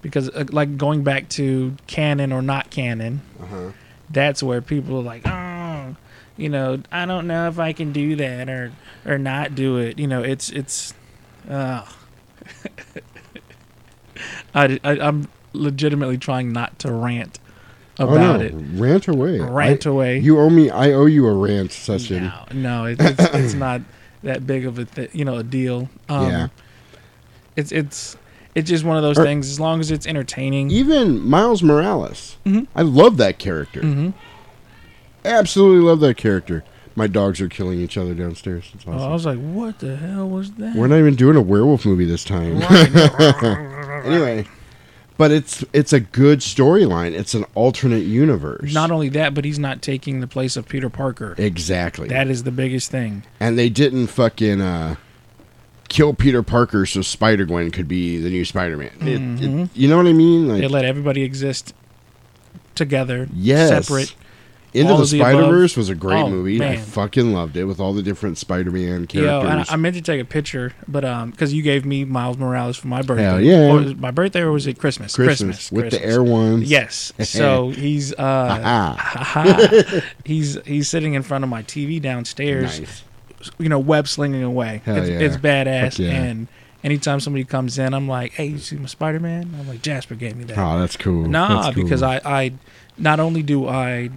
because 0.03 0.29
uh, 0.29 0.45
like 0.51 0.77
going 0.77 1.03
back 1.05 1.29
to 1.31 1.75
canon 1.87 2.33
or 2.33 2.43
not 2.43 2.71
canon, 2.71 3.23
Uh-huh. 3.43 3.73
that's 4.11 4.43
where 4.43 4.61
people 4.61 4.99
are 4.99 5.03
like, 5.03 5.23
"Oh, 5.27 5.97
you 6.37 6.49
know, 6.49 6.83
I 6.93 7.07
don't 7.07 7.27
know 7.27 7.49
if 7.49 7.59
I 7.59 7.73
can 7.73 7.93
do 7.93 8.15
that 8.17 8.49
or 8.49 8.73
or 9.07 9.19
not 9.19 9.55
do 9.55 9.79
it." 9.79 9.99
You 9.99 10.07
know, 10.07 10.23
it's 10.23 10.51
it's 10.51 10.95
uh 11.49 11.85
I, 14.55 14.79
I 14.85 14.99
I'm 15.01 15.29
legitimately 15.53 16.19
trying 16.19 16.53
not 16.53 16.79
to 16.81 16.93
rant 16.93 17.39
Oh, 17.99 18.09
about 18.15 18.41
no. 18.41 18.47
it. 18.47 18.53
Rant 18.55 19.07
away. 19.09 19.39
Rant 19.39 19.87
I- 19.87 19.91
away. 19.91 20.19
You 20.19 20.39
owe 20.41 20.49
me. 20.51 20.71
I 20.71 20.93
owe 20.93 21.07
you 21.07 21.27
a 21.27 21.35
rant 21.35 21.73
session. 21.73 22.25
No, 22.25 22.45
no, 22.53 22.85
it, 22.87 22.99
it's 23.01 23.35
it's 23.35 23.55
not 23.55 23.81
that 24.23 24.47
big 24.47 24.67
of 24.67 24.79
a 24.79 24.85
th- 24.85 25.11
you 25.15 25.25
know 25.25 25.37
a 25.39 25.43
deal. 25.43 25.89
Um, 26.09 26.29
Yeah. 26.31 26.49
It's 27.57 27.71
it's 27.73 28.17
it's 28.55 28.69
just 28.69 28.85
one 28.85 28.97
of 28.97 29.03
those 29.03 29.19
Or- 29.19 29.25
things. 29.25 29.49
As 29.51 29.59
long 29.61 29.81
as 29.81 29.91
it's 29.91 30.07
entertaining. 30.07 30.71
Even 30.71 31.21
Miles 31.21 31.63
Morales. 31.63 32.37
Mhm. 32.47 32.67
I 32.75 32.83
love 32.83 33.17
that 33.19 33.39
character. 33.39 33.81
hmm 33.81 34.11
Absolutely 35.25 35.87
love 35.87 36.01
that 36.01 36.17
character. 36.17 36.65
My 36.97 37.07
dogs 37.07 37.41
are 37.41 37.49
killing 37.49 37.79
each 37.81 37.97
other 37.97 38.13
downstairs. 38.13 38.65
It's 38.75 38.85
Oh, 38.87 38.93
I 38.93 39.13
was 39.13 39.25
like, 39.25 39.39
what 39.39 39.79
the 39.79 39.97
hell 39.97 40.29
was 40.29 40.51
that? 40.53 40.75
We're 40.77 40.89
not 40.89 40.99
even 40.99 41.15
doing 41.15 41.37
a 41.37 41.41
werewolf 41.41 41.87
movie 41.87 42.05
this 42.05 42.25
time. 42.25 42.61
anyway, 44.05 44.45
but 45.23 45.31
it's 45.31 45.65
it's 45.73 45.93
a 45.93 46.01
good 46.01 46.41
storyline. 46.41 47.13
It's 47.13 47.33
an 47.33 47.45
alternate 47.55 48.03
universe. 48.03 48.75
Not 48.75 48.91
only 48.91 49.09
that, 49.11 49.35
but 49.35 49.45
he's 49.45 49.59
not 49.59 49.81
taking 49.81 50.19
the 50.19 50.27
place 50.27 50.57
of 50.57 50.69
Peter 50.69 50.91
Parker. 50.91 51.37
exactly. 51.39 52.09
That 52.09 52.27
is 52.27 52.43
the 52.43 52.51
biggest 52.51 52.91
thing. 52.91 53.23
and 53.39 53.57
they 53.57 53.69
didn't 53.69 54.09
fucking 54.09 54.61
uh, 54.61 54.97
kill 55.89 56.13
Peter 56.13 56.43
Parker 56.43 56.87
so 56.87 57.03
Spider 57.03 57.45
Gwen 57.45 57.71
could 57.71 57.87
be 57.87 58.19
the 58.19 58.31
new 58.31 58.45
Spider 58.45 58.77
Man. 58.77 58.91
Mhm. 58.99 59.69
You 59.75 59.87
know 59.87 59.97
what 59.97 60.07
I 60.09 60.13
mean? 60.13 60.49
They 60.49 60.67
let 60.67 60.85
everybody 60.85 61.23
exist 61.23 61.73
together, 62.75 63.29
yes, 63.33 63.69
separate. 63.87 64.17
Into 64.75 64.97
the 64.97 65.07
Spider 65.07 65.43
Verse 65.49 65.77
was 65.77 65.89
a 65.91 65.95
great 65.95 66.23
Oh, 66.23 66.31
movie. 66.31 66.63
I 66.65 66.77
fucking 66.79 67.33
loved 67.35 67.57
it 67.59 67.65
with 67.65 67.79
all 67.79 67.93
the 67.93 68.03
different 68.03 68.39
Spider 68.39 68.71
Man 68.71 69.03
Yo, 69.03 69.07
characters. 69.07 69.51
and 69.51 69.61
I, 69.61 69.65
I 69.69 69.77
meant 69.77 69.97
to 69.97 70.03
take 70.03 70.21
a 70.21 70.25
picture, 70.25 70.73
but 70.89 71.05
um, 71.05 71.31
because 71.31 71.53
you 71.53 71.63
gave 71.63 71.85
me 71.85 72.05
Miles 72.07 72.39
Morales 72.39 72.77
for 72.79 72.89
my 72.89 73.03
birthday. 73.03 73.25
Hell 73.25 73.41
yeah. 73.41 73.71
Or 73.71 73.77
was 73.81 73.95
my 73.97 74.11
birthday 74.11 74.41
or 74.41 74.51
was 74.53 74.67
it 74.67 74.79
Christmas? 74.79 75.15
Christmas, 75.15 75.71
with 75.71 75.91
the 75.91 76.03
air 76.03 76.23
ones. 76.23 76.71
Yes. 76.71 77.13
So 77.23 77.69
he's 77.77 78.15
uh, 78.15 80.01
he's 80.25 80.59
he's 80.65 80.89
sitting 80.89 81.15
in 81.15 81.23
front 81.23 81.45
of 81.45 81.51
my 81.51 81.63
TV 81.63 82.01
downstairs. 82.01 82.81
nice. 82.81 83.05
You 83.59 83.69
know, 83.69 83.79
web 83.79 84.07
slinging 84.07 84.43
away. 84.45 84.83
It's, 84.87 85.09
yeah. 85.09 85.19
it's 85.19 85.37
badass. 85.37 85.99
Yeah. 85.99 86.11
And 86.13 86.47
anytime 86.85 87.19
somebody 87.19 87.45
comes 87.45 87.77
in, 87.77 87.93
I'm 87.93 88.07
like, 88.07 88.33
"Hey, 88.35 88.47
you 88.47 88.59
see 88.59 88.77
my 88.77 88.87
Spider 88.87 89.19
Man?" 89.19 89.55
I'm 89.59 89.67
like, 89.67 89.83
"Jasper 89.83 90.15
gave 90.15 90.37
me 90.37 90.45
that." 90.45 90.57
Oh, 90.59 90.79
that's 90.79 90.97
cool. 90.97 91.27
Nah, 91.27 91.63
That's 91.63 91.75
cool. 91.75 91.83
because 91.85 92.03
I, 92.03 92.21
I 92.25 92.53
not 92.97 93.19
only 93.19 93.43
do 93.43 93.67
I 93.67 94.11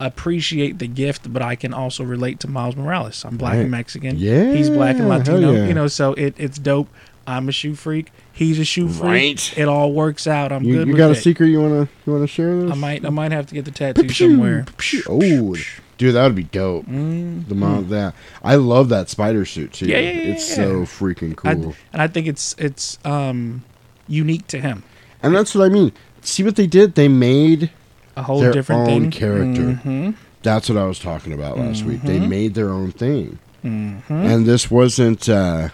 appreciate 0.00 0.78
the 0.78 0.86
gift, 0.86 1.32
but 1.32 1.42
I 1.42 1.56
can 1.56 1.72
also 1.74 2.04
relate 2.04 2.40
to 2.40 2.48
Miles 2.48 2.76
Morales. 2.76 3.24
I'm 3.24 3.36
black 3.36 3.54
Right. 3.54 3.60
and 3.62 3.70
Mexican. 3.70 4.16
Yeah, 4.18 4.52
he's 4.52 4.70
black 4.70 4.96
and 4.96 5.08
Latino. 5.08 5.52
yeah. 5.52 5.66
You 5.66 5.74
know, 5.74 5.86
so 5.88 6.12
it, 6.14 6.34
it's 6.38 6.58
dope. 6.58 6.88
I'm 7.26 7.48
a 7.48 7.52
shoe 7.52 7.74
freak. 7.74 8.10
He's 8.32 8.58
a 8.58 8.64
shoe 8.64 8.88
freak. 8.88 9.02
Right. 9.10 9.58
It 9.58 9.68
all 9.68 9.92
works 9.92 10.26
out. 10.26 10.50
I'm 10.50 10.64
you, 10.64 10.74
good 10.76 10.86
you 10.86 10.92
with 10.94 10.98
got 10.98 11.08
a 11.10 11.12
it. 11.12 11.16
secret 11.22 11.48
you 11.48 11.60
wanna 11.60 11.88
you 12.06 12.12
wanna 12.12 12.26
share 12.26 12.58
this? 12.62 12.70
I 12.72 12.74
might 12.74 13.04
I 13.04 13.10
might 13.10 13.32
have 13.32 13.46
to 13.48 13.54
get 13.54 13.64
the 13.66 13.70
tattoo 13.70 14.08
somewhere. 14.08 14.64
Oh, 15.08 15.54
dude, 15.98 16.14
that 16.14 16.22
would 16.24 16.34
be 16.36 16.44
dope. 16.44 16.86
Mm. 16.86 17.46
The 17.48 17.54
amount 17.54 17.78
of 17.80 17.88
that. 17.90 18.14
I 18.42 18.54
love 18.54 18.88
that 18.88 19.10
spider 19.10 19.44
suit 19.44 19.74
too. 19.74 19.86
Yeah, 19.86 19.98
yeah, 19.98 20.10
yeah, 20.12 20.32
it's 20.32 20.48
yeah. 20.48 20.54
so 20.54 20.72
freaking 20.82 21.32
I- 21.44 21.54
cool. 21.56 21.74
and 21.92 22.00
I 22.00 22.06
think 22.08 22.26
it's 22.28 22.54
it's 22.56 22.98
um 23.04 23.62
unique 24.06 24.46
to 24.46 24.58
him. 24.60 24.82
and 25.22 25.34
that's 25.34 25.54
what 25.54 25.64
I 25.66 25.68
mean. 25.68 25.92
see 26.22 26.42
what 26.44 26.56
they 26.56 26.66
did? 26.66 26.94
They 26.94 27.08
made 27.08 27.70
A 28.18 28.22
whole 28.22 28.40
their 28.40 28.52
different 28.52 28.88
own 28.88 29.00
thing. 29.02 29.10
character. 29.10 29.80
Mhm. 29.84 30.14
That's 30.42 30.68
what 30.68 30.78
I 30.78 30.84
was 30.86 30.98
talking 30.98 31.32
about 31.32 31.58
last 31.58 31.84
week. 31.84 32.02
They 32.02 32.18
Mhm. 32.18 32.28
made 32.28 32.54
their 32.54 32.70
own 32.70 32.92
thing, 32.92 33.38
Mhm. 33.64 34.00
and 34.08 34.46
this 34.46 34.70
wasn't. 34.70 35.28
Uh, 35.28 35.68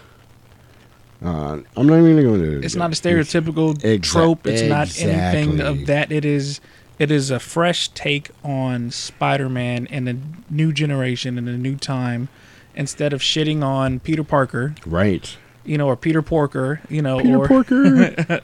uh, 1.24 1.58
I'm 1.76 1.86
not 1.86 1.98
even 1.98 2.04
going 2.04 2.16
to 2.16 2.22
go 2.22 2.34
into 2.34 2.58
it. 2.58 2.64
It's 2.64 2.74
not 2.76 2.90
a 2.90 2.94
stereotypical 2.94 3.74
Exa- 3.80 4.02
trope. 4.02 4.46
It's 4.46 4.62
not 4.62 4.88
anything 5.00 5.60
of 5.60 5.86
that. 5.86 6.10
It 6.12 6.24
is 6.24 6.60
it 6.98 7.10
is 7.10 7.30
a 7.30 7.40
fresh 7.40 7.88
take 7.88 8.30
on 8.44 8.90
Spider-Man 8.90 9.86
in 9.86 10.06
a 10.06 10.14
new 10.48 10.72
generation 10.72 11.38
in 11.38 11.48
a 11.48 11.58
new 11.58 11.74
time. 11.76 12.28
Instead 12.76 13.12
of 13.12 13.20
shitting 13.20 13.62
on 13.62 14.00
Peter 14.00 14.22
Parker, 14.24 14.74
right. 14.86 15.36
You 15.64 15.78
know, 15.78 15.86
or 15.88 15.96
Peter 15.96 16.22
Porker, 16.22 16.80
you 16.88 17.02
know, 17.02 17.20
Peter 17.20 17.36
or 17.38 17.48
Porker. 17.48 18.40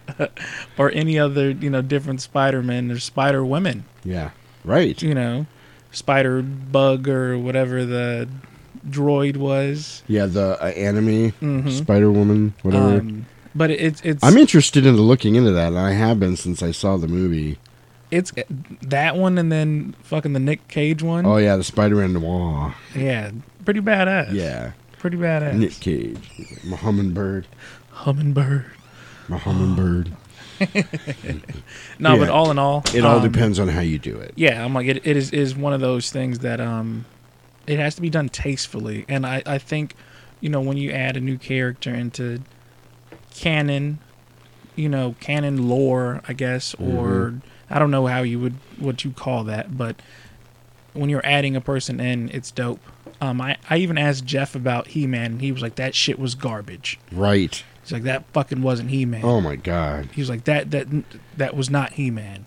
or 0.78 0.90
any 0.92 1.18
other, 1.18 1.50
you 1.50 1.70
know, 1.70 1.82
different 1.82 2.20
Spider-Man, 2.20 2.90
or 2.90 2.98
Spider 2.98 3.44
Women, 3.44 3.84
yeah, 4.04 4.30
right. 4.64 5.00
you 5.02 5.14
know, 5.14 5.46
Spider 5.92 6.42
Bug 6.42 7.08
or 7.08 7.38
whatever 7.38 7.84
the 7.84 8.28
droid 8.88 9.36
was. 9.36 10.02
Yeah, 10.06 10.26
the 10.26 10.56
uh, 10.62 10.66
anime 10.68 11.32
Mhm. 11.32 11.70
Spider 11.70 12.10
Woman, 12.10 12.54
whatever. 12.62 12.98
Um, 13.00 13.26
but 13.54 13.70
it's 13.70 14.00
it's 14.02 14.22
I'm 14.24 14.36
interested 14.36 14.86
in 14.86 14.96
looking 14.96 15.34
into 15.34 15.50
that, 15.52 15.68
and 15.68 15.78
I 15.78 15.92
have 15.92 16.20
been 16.20 16.36
since 16.36 16.62
I 16.62 16.70
saw 16.70 16.96
the 16.96 17.08
movie. 17.08 17.58
it's 18.10 18.32
that 18.82 19.16
one 19.16 19.38
and 19.38 19.52
then 19.52 19.94
fucking 20.02 20.32
the 20.32 20.40
Nick 20.40 20.66
Cage 20.68 21.02
one. 21.02 21.26
Oh 21.26 21.36
yeah, 21.36 21.56
the 21.56 21.64
Spider 21.64 21.96
Man 21.96 22.12
Noir. 22.12 22.74
Yeah, 22.96 23.30
pretty 23.64 23.80
badass. 23.80 24.32
Yeah, 24.32 24.72
pretty 25.00 25.16
badass. 25.16 25.54
Nick 25.54 25.72
Cage, 25.80 26.30
my 26.64 26.76
hummingbird, 26.76 27.46
Hummingbird. 27.90 28.66
my 29.28 29.38
hummingbird. 29.38 30.12
No, 31.98 32.14
Yeah. 32.14 32.18
but 32.20 32.28
all 32.28 32.50
in 32.50 32.58
all, 32.58 32.84
It 32.94 33.04
all 33.04 33.16
um, 33.16 33.22
depends 33.32 33.58
on 33.58 33.68
how 33.68 33.80
you 33.80 33.98
do 33.98 34.16
it. 34.18 34.32
Yeah, 34.36 34.64
I'm 34.64 34.74
like 34.74 34.86
it. 34.86 35.06
It 35.06 35.16
is 35.16 35.30
is 35.32 35.54
one 35.56 35.72
of 35.72 35.80
those 35.80 36.10
things 36.10 36.40
that 36.40 36.60
um, 36.60 37.04
it 37.66 37.78
has 37.78 37.94
to 37.96 38.00
be 38.02 38.10
done 38.10 38.28
tastefully, 38.28 39.04
and 39.08 39.26
I 39.26 39.42
I 39.46 39.58
think, 39.58 39.94
you 40.40 40.48
know, 40.48 40.60
when 40.60 40.76
you 40.76 40.90
add 40.92 41.16
a 41.16 41.20
new 41.20 41.38
character 41.38 41.94
into 41.94 42.42
canon, 43.34 43.98
you 44.76 44.88
know, 44.88 45.14
canon 45.20 45.68
lore, 45.68 46.20
I 46.28 46.32
guess, 46.32 46.74
or 46.74 47.34
I 47.70 47.78
don't 47.78 47.90
know 47.90 48.06
how 48.06 48.22
you 48.22 48.38
would 48.40 48.54
what 48.78 49.04
you 49.04 49.10
call 49.12 49.44
that, 49.44 49.76
but 49.76 49.96
when 50.92 51.08
you're 51.08 51.24
adding 51.24 51.54
a 51.56 51.60
person 51.60 52.00
in, 52.00 52.28
it's 52.30 52.50
dope. 52.50 52.80
Um, 53.20 53.40
I, 53.40 53.56
I 53.68 53.76
even 53.78 53.98
asked 53.98 54.24
Jeff 54.24 54.54
about 54.54 54.88
He 54.88 55.06
Man, 55.06 55.32
and 55.32 55.40
he 55.40 55.52
was 55.52 55.62
like, 55.62 55.74
"That 55.74 55.94
shit 55.94 56.18
was 56.18 56.34
garbage." 56.34 56.98
Right. 57.12 57.62
He's 57.82 57.92
like, 57.92 58.04
"That 58.04 58.24
fucking 58.32 58.62
wasn't 58.62 58.90
He 58.90 59.04
Man." 59.04 59.24
Oh 59.24 59.40
my 59.40 59.56
god. 59.56 60.08
He 60.12 60.20
was 60.20 60.30
like, 60.30 60.44
"That 60.44 60.70
that 60.70 60.86
that 61.36 61.56
was 61.56 61.68
not 61.70 61.92
He 61.92 62.10
Man." 62.10 62.46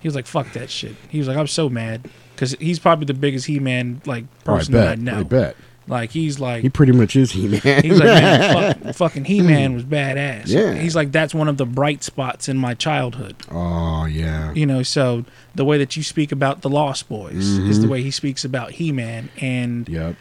He 0.00 0.08
was 0.08 0.14
like, 0.14 0.26
"Fuck 0.26 0.52
that 0.52 0.70
shit." 0.70 0.96
He 1.08 1.18
was 1.18 1.28
like, 1.28 1.36
"I'm 1.36 1.46
so 1.46 1.68
mad 1.68 2.08
because 2.34 2.52
he's 2.60 2.78
probably 2.78 3.06
the 3.06 3.14
biggest 3.14 3.46
He 3.46 3.58
Man 3.58 4.00
like 4.06 4.24
Oh, 4.46 4.54
I 4.54 4.56
person 4.58 4.74
that 4.74 4.88
I 4.88 4.94
know." 4.94 5.20
I 5.20 5.22
bet. 5.24 5.56
Like 5.86 6.10
he's 6.12 6.40
like 6.40 6.62
He 6.62 6.70
pretty 6.70 6.92
much 6.92 7.14
is 7.14 7.32
He 7.32 7.46
Man. 7.46 7.60
he's 7.82 7.98
like, 7.98 8.04
man, 8.04 8.74
fuck, 8.82 8.94
fucking 8.94 9.24
He 9.26 9.42
Man 9.42 9.74
was 9.74 9.84
badass. 9.84 10.46
Yeah. 10.46 10.74
He's 10.74 10.96
like, 10.96 11.12
that's 11.12 11.34
one 11.34 11.46
of 11.48 11.56
the 11.58 11.66
bright 11.66 12.02
spots 12.02 12.48
in 12.48 12.56
my 12.56 12.74
childhood. 12.74 13.36
oh 13.50 14.06
yeah. 14.06 14.52
You 14.54 14.64
know, 14.66 14.82
so 14.82 15.24
the 15.54 15.64
way 15.64 15.76
that 15.78 15.96
you 15.96 16.02
speak 16.02 16.32
about 16.32 16.62
the 16.62 16.70
Lost 16.70 17.08
Boys 17.08 17.36
is 17.44 17.80
the 17.80 17.86
Mhm. 17.86 17.90
way 17.90 18.02
he 18.02 18.10
speaks 18.10 18.44
about 18.44 18.72
He 18.72 18.92
Man, 18.92 19.28
and 19.40 19.88
Yep. 19.88 20.16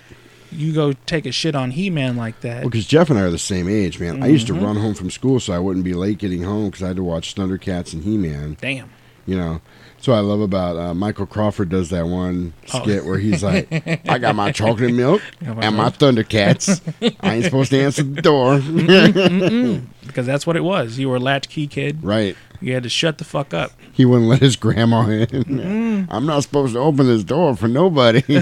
you 0.52 0.74
go 0.74 0.94
take 1.06 1.26
a 1.26 1.32
shit 1.32 1.56
on 1.56 1.72
He 1.72 1.90
Man 1.90 2.18
like 2.18 2.42
that. 2.42 2.62
Well, 2.64 2.70
because 2.70 2.86
Jeff 2.86 3.10
and 3.10 3.18
I 3.18 3.24
are 3.24 3.32
the 3.32 3.38
same 3.40 3.70
age, 3.70 4.00
man. 4.00 4.22
I 4.22 4.28
used 4.28 4.48
to 4.48 4.54
Mhm. 4.54 4.64
run 4.64 4.76
home 4.76 4.94
from 4.94 5.10
school 5.10 5.40
so 5.40 5.54
I 5.54 5.60
wouldn't 5.60 5.86
be 5.86 5.94
late 5.94 6.18
getting 6.18 6.44
home 6.44 6.66
because 6.66 6.84
I 6.84 6.88
had 6.88 6.98
to 6.98 7.04
watch 7.04 7.36
Thundercats 7.36 7.94
and 7.94 8.04
He 8.04 8.18
Man. 8.18 8.58
Damn. 8.62 8.90
You 9.26 9.38
know. 9.38 9.62
So 10.04 10.12
I 10.12 10.20
love 10.20 10.42
about 10.42 10.76
uh, 10.76 10.94
Michael 10.94 11.26
Crawford 11.26 11.70
does 11.70 11.90
that 11.92 12.06
one 12.08 12.52
skit 12.66 13.06
where 13.06 13.18
he's 13.18 13.42
like, 13.42 13.72
"I 14.10 14.18
got 14.18 14.36
my 14.36 14.52
chocolate 14.52 14.94
milk 14.94 15.22
Got 15.46 15.56
my 15.56 15.64
and 15.64 15.78
my. 15.78 15.90
Thundercats. 15.92 16.82
I 17.22 17.36
ain't 17.36 17.46
supposed 17.46 17.72
to 17.72 17.80
answer 17.80 18.04
the 18.04 18.22
door." 18.22 18.60
Because 20.06 20.26
that's 20.26 20.46
what 20.46 20.58
it 20.58 20.64
was. 20.66 21.00
You 21.00 21.08
were 21.08 21.16
a 21.16 21.20
latchkey 21.20 21.66
kid. 21.68 22.04
right. 22.04 22.36
You 22.60 22.74
had 22.74 22.84
to 22.84 22.90
shut 22.90 23.18
the 23.18 23.24
fuck 23.24 23.54
up. 23.54 23.72
He 23.92 24.06
wouldn't 24.06 24.30
let 24.30 24.40
his 24.42 24.56
grandma 24.56 25.08
in. 25.08 25.28
Mm-mm. 25.28 26.08
I'm 26.10 26.26
not 26.26 26.44
supposed 26.44 26.74
to 26.74 26.80
open 26.80 27.08
this 27.08 27.24
door 27.24 27.56
for 27.58 27.68
nobody. 27.68 28.22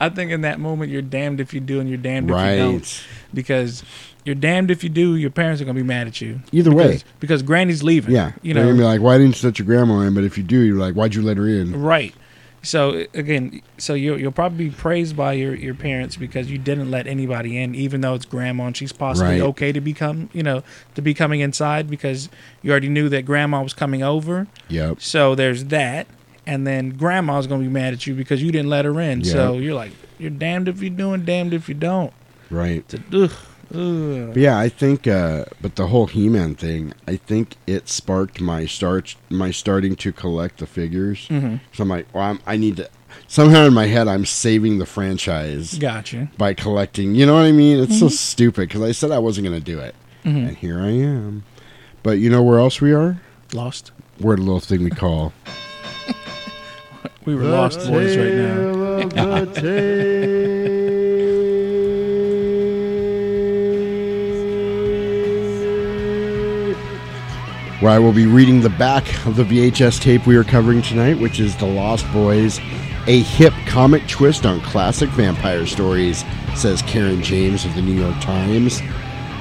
I 0.00 0.08
think 0.08 0.30
in 0.30 0.42
that 0.42 0.60
moment 0.60 0.92
you're 0.92 1.02
damned 1.02 1.40
if 1.40 1.52
you 1.54 1.60
do 1.60 1.80
and 1.80 1.88
you're 1.88 1.98
damned 1.98 2.30
if 2.30 2.36
you 2.36 2.56
don't. 2.56 3.04
Because 3.34 3.82
you're 4.24 4.34
damned 4.34 4.70
if 4.70 4.82
you 4.84 4.90
do, 4.90 5.16
your 5.16 5.30
parents 5.30 5.60
are 5.62 5.64
gonna 5.64 5.74
be 5.76 5.82
mad 5.82 6.06
at 6.06 6.20
you. 6.20 6.40
Either 6.52 6.70
way. 6.70 6.88
Because, 6.88 7.04
because 7.20 7.42
granny's 7.42 7.82
leaving. 7.82 8.14
Yeah. 8.14 8.32
You 8.42 8.54
know, 8.54 8.60
They're 8.64 8.72
know. 8.74 8.82
gonna 8.82 8.82
be 8.82 8.98
like, 8.98 9.00
"Why 9.00 9.18
didn't 9.18 9.40
you 9.42 9.48
let 9.48 9.58
your 9.58 9.66
grandma 9.66 10.00
in?" 10.00 10.14
But 10.14 10.24
if 10.24 10.36
you 10.36 10.44
do, 10.44 10.58
you're 10.60 10.76
like, 10.78 10.94
"Why'd 10.94 11.14
you 11.14 11.22
let 11.22 11.36
her 11.36 11.48
in?" 11.48 11.80
Right. 11.80 12.14
So 12.60 13.06
again, 13.14 13.62
so 13.78 13.94
you'll 13.94 14.18
you'll 14.18 14.32
probably 14.32 14.68
be 14.68 14.74
praised 14.74 15.16
by 15.16 15.34
your, 15.34 15.54
your 15.54 15.74
parents 15.74 16.16
because 16.16 16.50
you 16.50 16.58
didn't 16.58 16.90
let 16.90 17.06
anybody 17.06 17.56
in, 17.56 17.74
even 17.76 18.00
though 18.00 18.14
it's 18.14 18.24
grandma 18.24 18.66
and 18.66 18.76
she's 18.76 18.92
possibly 18.92 19.34
Right. 19.40 19.48
okay 19.50 19.70
to 19.70 19.80
become, 19.80 20.28
you 20.32 20.42
know, 20.42 20.64
to 20.96 21.00
be 21.00 21.14
coming 21.14 21.38
inside 21.40 21.88
because 21.88 22.28
you 22.60 22.72
already 22.72 22.88
knew 22.88 23.08
that 23.10 23.24
grandma 23.24 23.62
was 23.62 23.74
coming 23.74 24.02
over. 24.02 24.48
Yep. 24.68 25.00
So 25.00 25.36
there's 25.36 25.66
that, 25.66 26.08
and 26.46 26.66
then 26.66 26.90
grandma's 26.90 27.46
gonna 27.46 27.62
be 27.62 27.68
mad 27.68 27.94
at 27.94 28.08
you 28.08 28.14
because 28.14 28.42
you 28.42 28.50
didn't 28.50 28.68
let 28.70 28.84
her 28.84 29.00
in. 29.00 29.22
So 29.24 29.54
you're 29.58 29.74
like, 29.74 29.92
you're 30.18 30.28
damned 30.30 30.66
if 30.68 30.82
you 30.82 30.90
do 30.90 31.12
and 31.12 31.24
damned 31.24 31.54
if 31.54 31.68
you 31.68 31.76
don't. 31.76 32.12
Right. 32.50 32.84
Ugh. 33.12 33.30
But 33.70 34.36
yeah, 34.36 34.58
I 34.58 34.68
think, 34.68 35.06
uh, 35.06 35.44
but 35.60 35.76
the 35.76 35.88
whole 35.88 36.06
He-Man 36.06 36.54
thing, 36.54 36.94
I 37.06 37.16
think 37.16 37.56
it 37.66 37.88
sparked 37.88 38.40
my 38.40 38.64
start, 38.66 39.14
my 39.28 39.50
starting 39.50 39.94
to 39.96 40.12
collect 40.12 40.58
the 40.58 40.66
figures. 40.66 41.26
Mhm. 41.28 41.60
So 41.74 41.82
I'm 41.82 41.88
like, 41.88 42.06
well, 42.14 42.24
I'm, 42.24 42.40
I 42.46 42.56
need 42.56 42.76
to. 42.78 42.88
Somehow 43.26 43.64
in 43.66 43.74
my 43.74 43.86
head, 43.86 44.08
I'm 44.08 44.24
saving 44.24 44.78
the 44.78 44.86
franchise 44.86 45.76
Gotcha. 45.78 46.28
by 46.38 46.54
collecting. 46.54 47.14
You 47.14 47.26
know 47.26 47.34
what 47.34 47.44
I 47.44 47.52
mean? 47.52 47.78
It's 47.78 47.98
so 47.98 48.06
Mhm. 48.06 48.12
stupid 48.12 48.68
because 48.68 48.82
I 48.82 48.92
said 48.92 49.10
I 49.10 49.18
wasn't 49.18 49.46
going 49.46 49.58
to 49.58 49.64
do 49.64 49.78
it, 49.80 49.94
Mhm. 50.24 50.48
and 50.48 50.56
here 50.56 50.80
I 50.80 50.90
am. 50.90 51.42
But 52.02 52.18
you 52.18 52.30
know 52.30 52.42
where 52.42 52.58
else 52.58 52.80
we 52.80 52.92
are? 52.92 53.20
Lost. 53.52 53.90
We're 54.20 54.36
the 54.36 54.42
little 54.42 54.60
thing 54.60 54.82
we 54.84 54.90
call. 54.90 55.32
We 57.24 57.34
were 57.34 57.44
lost 57.44 57.80
boys 57.86 58.16
right 58.16 58.32
now. 58.34 59.44
where 67.80 67.92
I 67.92 67.98
will 67.98 68.12
be 68.12 68.26
reading 68.26 68.60
the 68.60 68.70
back 68.70 69.04
of 69.24 69.36
the 69.36 69.44
VHS 69.44 70.00
tape 70.00 70.26
we 70.26 70.36
are 70.36 70.44
covering 70.44 70.82
tonight, 70.82 71.18
which 71.18 71.38
is 71.38 71.56
The 71.56 71.66
Lost 71.66 72.10
Boys, 72.12 72.58
a 73.06 73.22
hip 73.22 73.54
comic 73.66 74.06
twist 74.08 74.44
on 74.44 74.60
classic 74.62 75.08
vampire 75.10 75.64
stories, 75.64 76.24
says 76.56 76.82
Caryn 76.82 77.22
James 77.22 77.64
of 77.64 77.74
the 77.76 77.82
New 77.82 77.94
York 77.94 78.20
Times. 78.20 78.82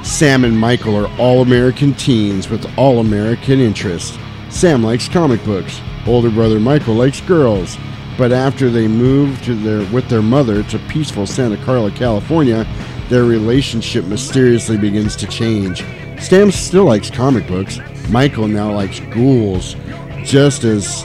Sam 0.03 0.45
and 0.45 0.57
Michael 0.57 0.95
are 0.95 1.11
all 1.19 1.41
American 1.41 1.93
teens 1.95 2.47
with 2.47 2.65
all 2.77 2.99
American 2.99 3.59
interests. 3.59 4.17
Sam 4.49 4.83
likes 4.83 5.09
comic 5.09 5.43
books. 5.43 5.81
Older 6.05 6.29
brother 6.29 6.59
Michael 6.59 6.93
likes 6.93 7.19
girls. 7.21 7.77
But 8.17 8.31
after 8.31 8.69
they 8.69 8.87
move 8.87 9.41
to 9.43 9.53
their 9.53 9.91
with 9.91 10.09
their 10.09 10.21
mother 10.21 10.63
to 10.63 10.79
peaceful 10.87 11.27
Santa 11.27 11.57
Carla, 11.57 11.91
California, 11.91 12.65
their 13.09 13.25
relationship 13.25 14.05
mysteriously 14.05 14.77
begins 14.77 15.15
to 15.17 15.27
change. 15.27 15.83
Sam 16.19 16.51
still 16.51 16.85
likes 16.85 17.11
comic 17.11 17.45
books. 17.47 17.79
Michael 18.09 18.47
now 18.47 18.71
likes 18.71 18.99
ghouls. 19.13 19.75
Just 20.23 20.63
as 20.63 21.03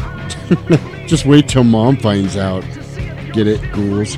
just 1.06 1.26
wait 1.26 1.48
till 1.48 1.64
mom 1.64 1.96
finds 1.96 2.36
out. 2.36 2.64
Get 3.32 3.46
it, 3.46 3.60
ghouls. 3.72 4.16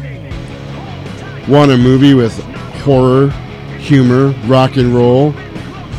Want 1.49 1.71
a 1.71 1.77
movie 1.77 2.15
with 2.15 2.39
horror, 2.83 3.31
humor, 3.79 4.29
rock 4.47 4.77
and 4.77 4.95
roll? 4.95 5.33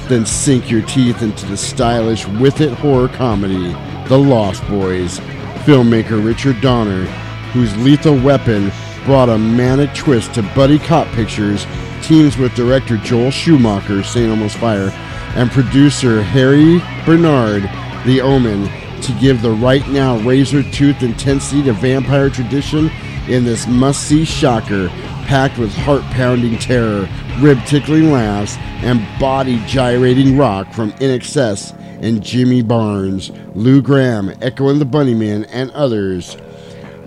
Then 0.07 0.25
sink 0.25 0.69
your 0.69 0.83
teeth 0.83 1.21
into 1.21 1.45
the 1.45 1.57
stylish 1.57 2.27
With 2.27 2.61
It 2.61 2.73
horror 2.73 3.07
comedy, 3.07 3.73
The 4.07 4.17
Lost 4.17 4.67
Boys. 4.67 5.19
Filmmaker 5.65 6.23
Richard 6.23 6.61
Donner, 6.61 7.05
whose 7.51 7.75
Lethal 7.77 8.19
Weapon 8.21 8.71
brought 9.03 9.29
a 9.29 9.37
manic 9.37 9.93
twist 9.95 10.33
to 10.35 10.43
buddy 10.53 10.77
cop 10.77 11.07
pictures, 11.13 11.65
teams 12.03 12.37
with 12.37 12.53
director 12.53 12.97
Joel 12.97 13.31
Schumacher, 13.31 14.03
St. 14.03 14.29
Elmo's 14.29 14.53
Fire, 14.53 14.91
and 15.35 15.51
producer 15.51 16.23
Harvey 16.23 16.79
Bernhard, 17.05 17.63
The 18.05 18.21
Omen, 18.21 18.69
to 19.01 19.11
give 19.19 19.41
the 19.41 19.51
right 19.51 19.87
now 19.89 20.17
razor 20.19 20.63
tooth 20.71 21.03
intensity 21.03 21.61
to 21.63 21.73
vampire 21.73 22.29
tradition 22.29 22.89
in 23.27 23.43
this 23.43 23.67
must 23.67 24.03
see 24.03 24.25
shocker 24.25 24.89
packed 25.25 25.57
with 25.57 25.73
heart 25.73 26.03
pounding 26.11 26.57
terror, 26.57 27.07
rib 27.39 27.63
tickling 27.65 28.11
laughs, 28.11 28.57
and 28.83 29.05
body 29.19 29.61
gyrating 29.65 30.37
rock 30.37 30.71
from 30.71 30.91
INXS 30.93 31.77
and 32.01 32.23
Jimmy 32.23 32.61
Barnes, 32.61 33.31
Lou 33.55 33.81
Gramm, 33.81 34.31
Echo 34.41 34.69
and 34.69 34.79
the 34.79 34.85
Bunnymen, 34.85 35.47
and 35.49 35.71
others. 35.71 36.37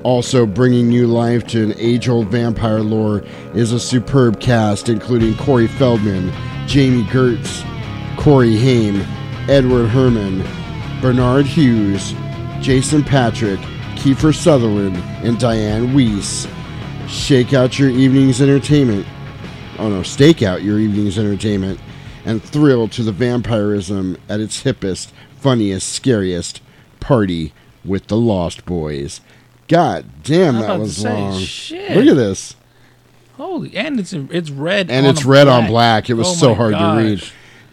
Also 0.02 0.46
bringing 0.46 0.88
new 0.88 1.06
life 1.06 1.46
to 1.48 1.64
an 1.64 1.74
age 1.76 2.08
old 2.08 2.28
vampire 2.28 2.80
lore 2.80 3.22
is 3.54 3.72
a 3.72 3.80
superb 3.80 4.40
cast 4.40 4.88
including 4.88 5.36
Corey 5.36 5.66
Feldman, 5.66 6.32
Jami 6.66 7.02
Gertz, 7.04 7.64
Corey 8.28 8.58
Haim, 8.58 9.00
Edward 9.48 9.86
Herrmann, 9.86 10.42
Barnard 11.00 11.46
Hughes, 11.46 12.12
Jason 12.60 13.02
Patric, 13.02 13.58
Kiefer 13.96 14.34
Sutherland, 14.34 14.98
and 15.24 15.40
Diane 15.40 15.94
Weiss. 15.94 16.46
Shake 17.06 17.54
out 17.54 17.78
your 17.78 17.88
evening's 17.88 18.42
entertainment. 18.42 19.06
Oh 19.78 19.88
no, 19.88 20.02
stake 20.02 20.42
out 20.42 20.62
your 20.62 20.78
evening's 20.78 21.18
entertainment 21.18 21.80
and 22.26 22.42
thrill 22.42 22.86
to 22.88 23.02
the 23.02 23.12
vampirism 23.12 24.18
at 24.28 24.40
its 24.40 24.62
hippest, 24.62 25.10
funniest, 25.38 25.90
scariest 25.90 26.60
party 27.00 27.54
with 27.82 28.08
the 28.08 28.18
Lost 28.18 28.66
Boys. 28.66 29.22
God 29.68 30.04
damn, 30.22 30.60
that 30.60 30.78
was 30.78 30.98
say, 30.98 31.14
long. 31.14 31.40
shit. 31.40 31.96
Look 31.96 32.06
at 32.06 32.16
this. 32.16 32.56
Holy, 33.38 33.74
and 33.74 33.98
it's 33.98 34.12
it's 34.12 34.50
red. 34.50 34.90
And 34.90 35.06
it's 35.06 35.24
red 35.24 35.48
on 35.48 35.66
black. 35.66 36.10
It 36.10 36.14
was 36.14 36.28
Oh 36.28 36.34
so 36.34 36.54
hard 36.54 36.74
to 36.74 36.94
read. 36.94 37.24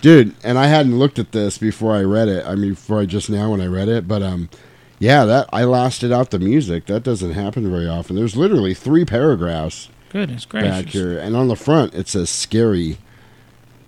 Dude, 0.06 0.36
and 0.44 0.60
I 0.60 0.68
hadn't 0.68 1.00
looked 1.00 1.18
at 1.18 1.32
this 1.32 1.58
before 1.58 1.96
I 1.96 2.04
read 2.04 2.28
it. 2.28 2.46
I 2.46 2.54
mean, 2.54 2.76
before 2.76 3.00
I 3.00 3.08
just 3.08 3.28
now 3.28 3.50
when 3.50 3.60
I 3.60 3.66
read 3.66 3.88
it, 3.90 4.08
but 4.08 4.22
um 4.22 4.52
yeah, 5.00 5.26
that 5.26 5.50
I 5.52 5.64
lasted 5.64 6.12
out 6.12 6.30
the 6.30 6.38
music. 6.38 6.86
That 6.86 7.02
doesn't 7.02 7.32
happen 7.32 7.72
very 7.72 7.88
often. 7.88 8.16
There's 8.16 8.38
literally 8.38 8.76
three 8.76 9.04
paragraphs 9.04 9.90
Goodness 10.10 10.46
back 10.46 10.62
gracious. 10.62 10.94
here, 10.94 11.18
and 11.18 11.36
on 11.36 11.48
the 11.48 11.56
front 11.56 11.96
it 11.96 12.08
says 12.08 12.30
scary, 12.30 13.00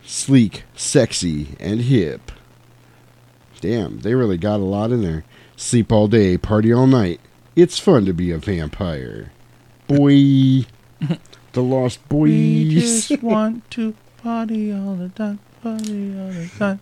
sleek, 0.03 0.63
sexy, 0.75 1.49
and 1.59 1.81
hip. 1.81 2.31
Damn, 3.61 3.99
they 3.99 4.15
really 4.15 4.39
got 4.39 4.59
a 4.59 4.65
lot 4.65 4.91
in 4.91 5.03
there. 5.03 5.23
Sleep 5.55 5.91
all 5.91 6.07
day, 6.07 6.35
party 6.35 6.73
all 6.73 6.87
night. 6.87 7.21
It's 7.55 7.77
fun 7.77 8.05
to 8.05 8.13
be 8.13 8.31
a 8.31 8.39
vampire. 8.39 9.31
Boy. 9.85 10.65
the 11.51 11.61
Lost 11.61 12.09
Boys. 12.09 12.31
We 12.31 12.73
just 12.73 13.21
want 13.21 13.69
to 13.69 13.93
party 14.17 14.73
all 14.73 14.95
the 14.95 15.09
time, 15.09 15.39
party 15.77 16.19
all 16.19 16.29
the 16.31 16.49
time. 16.57 16.79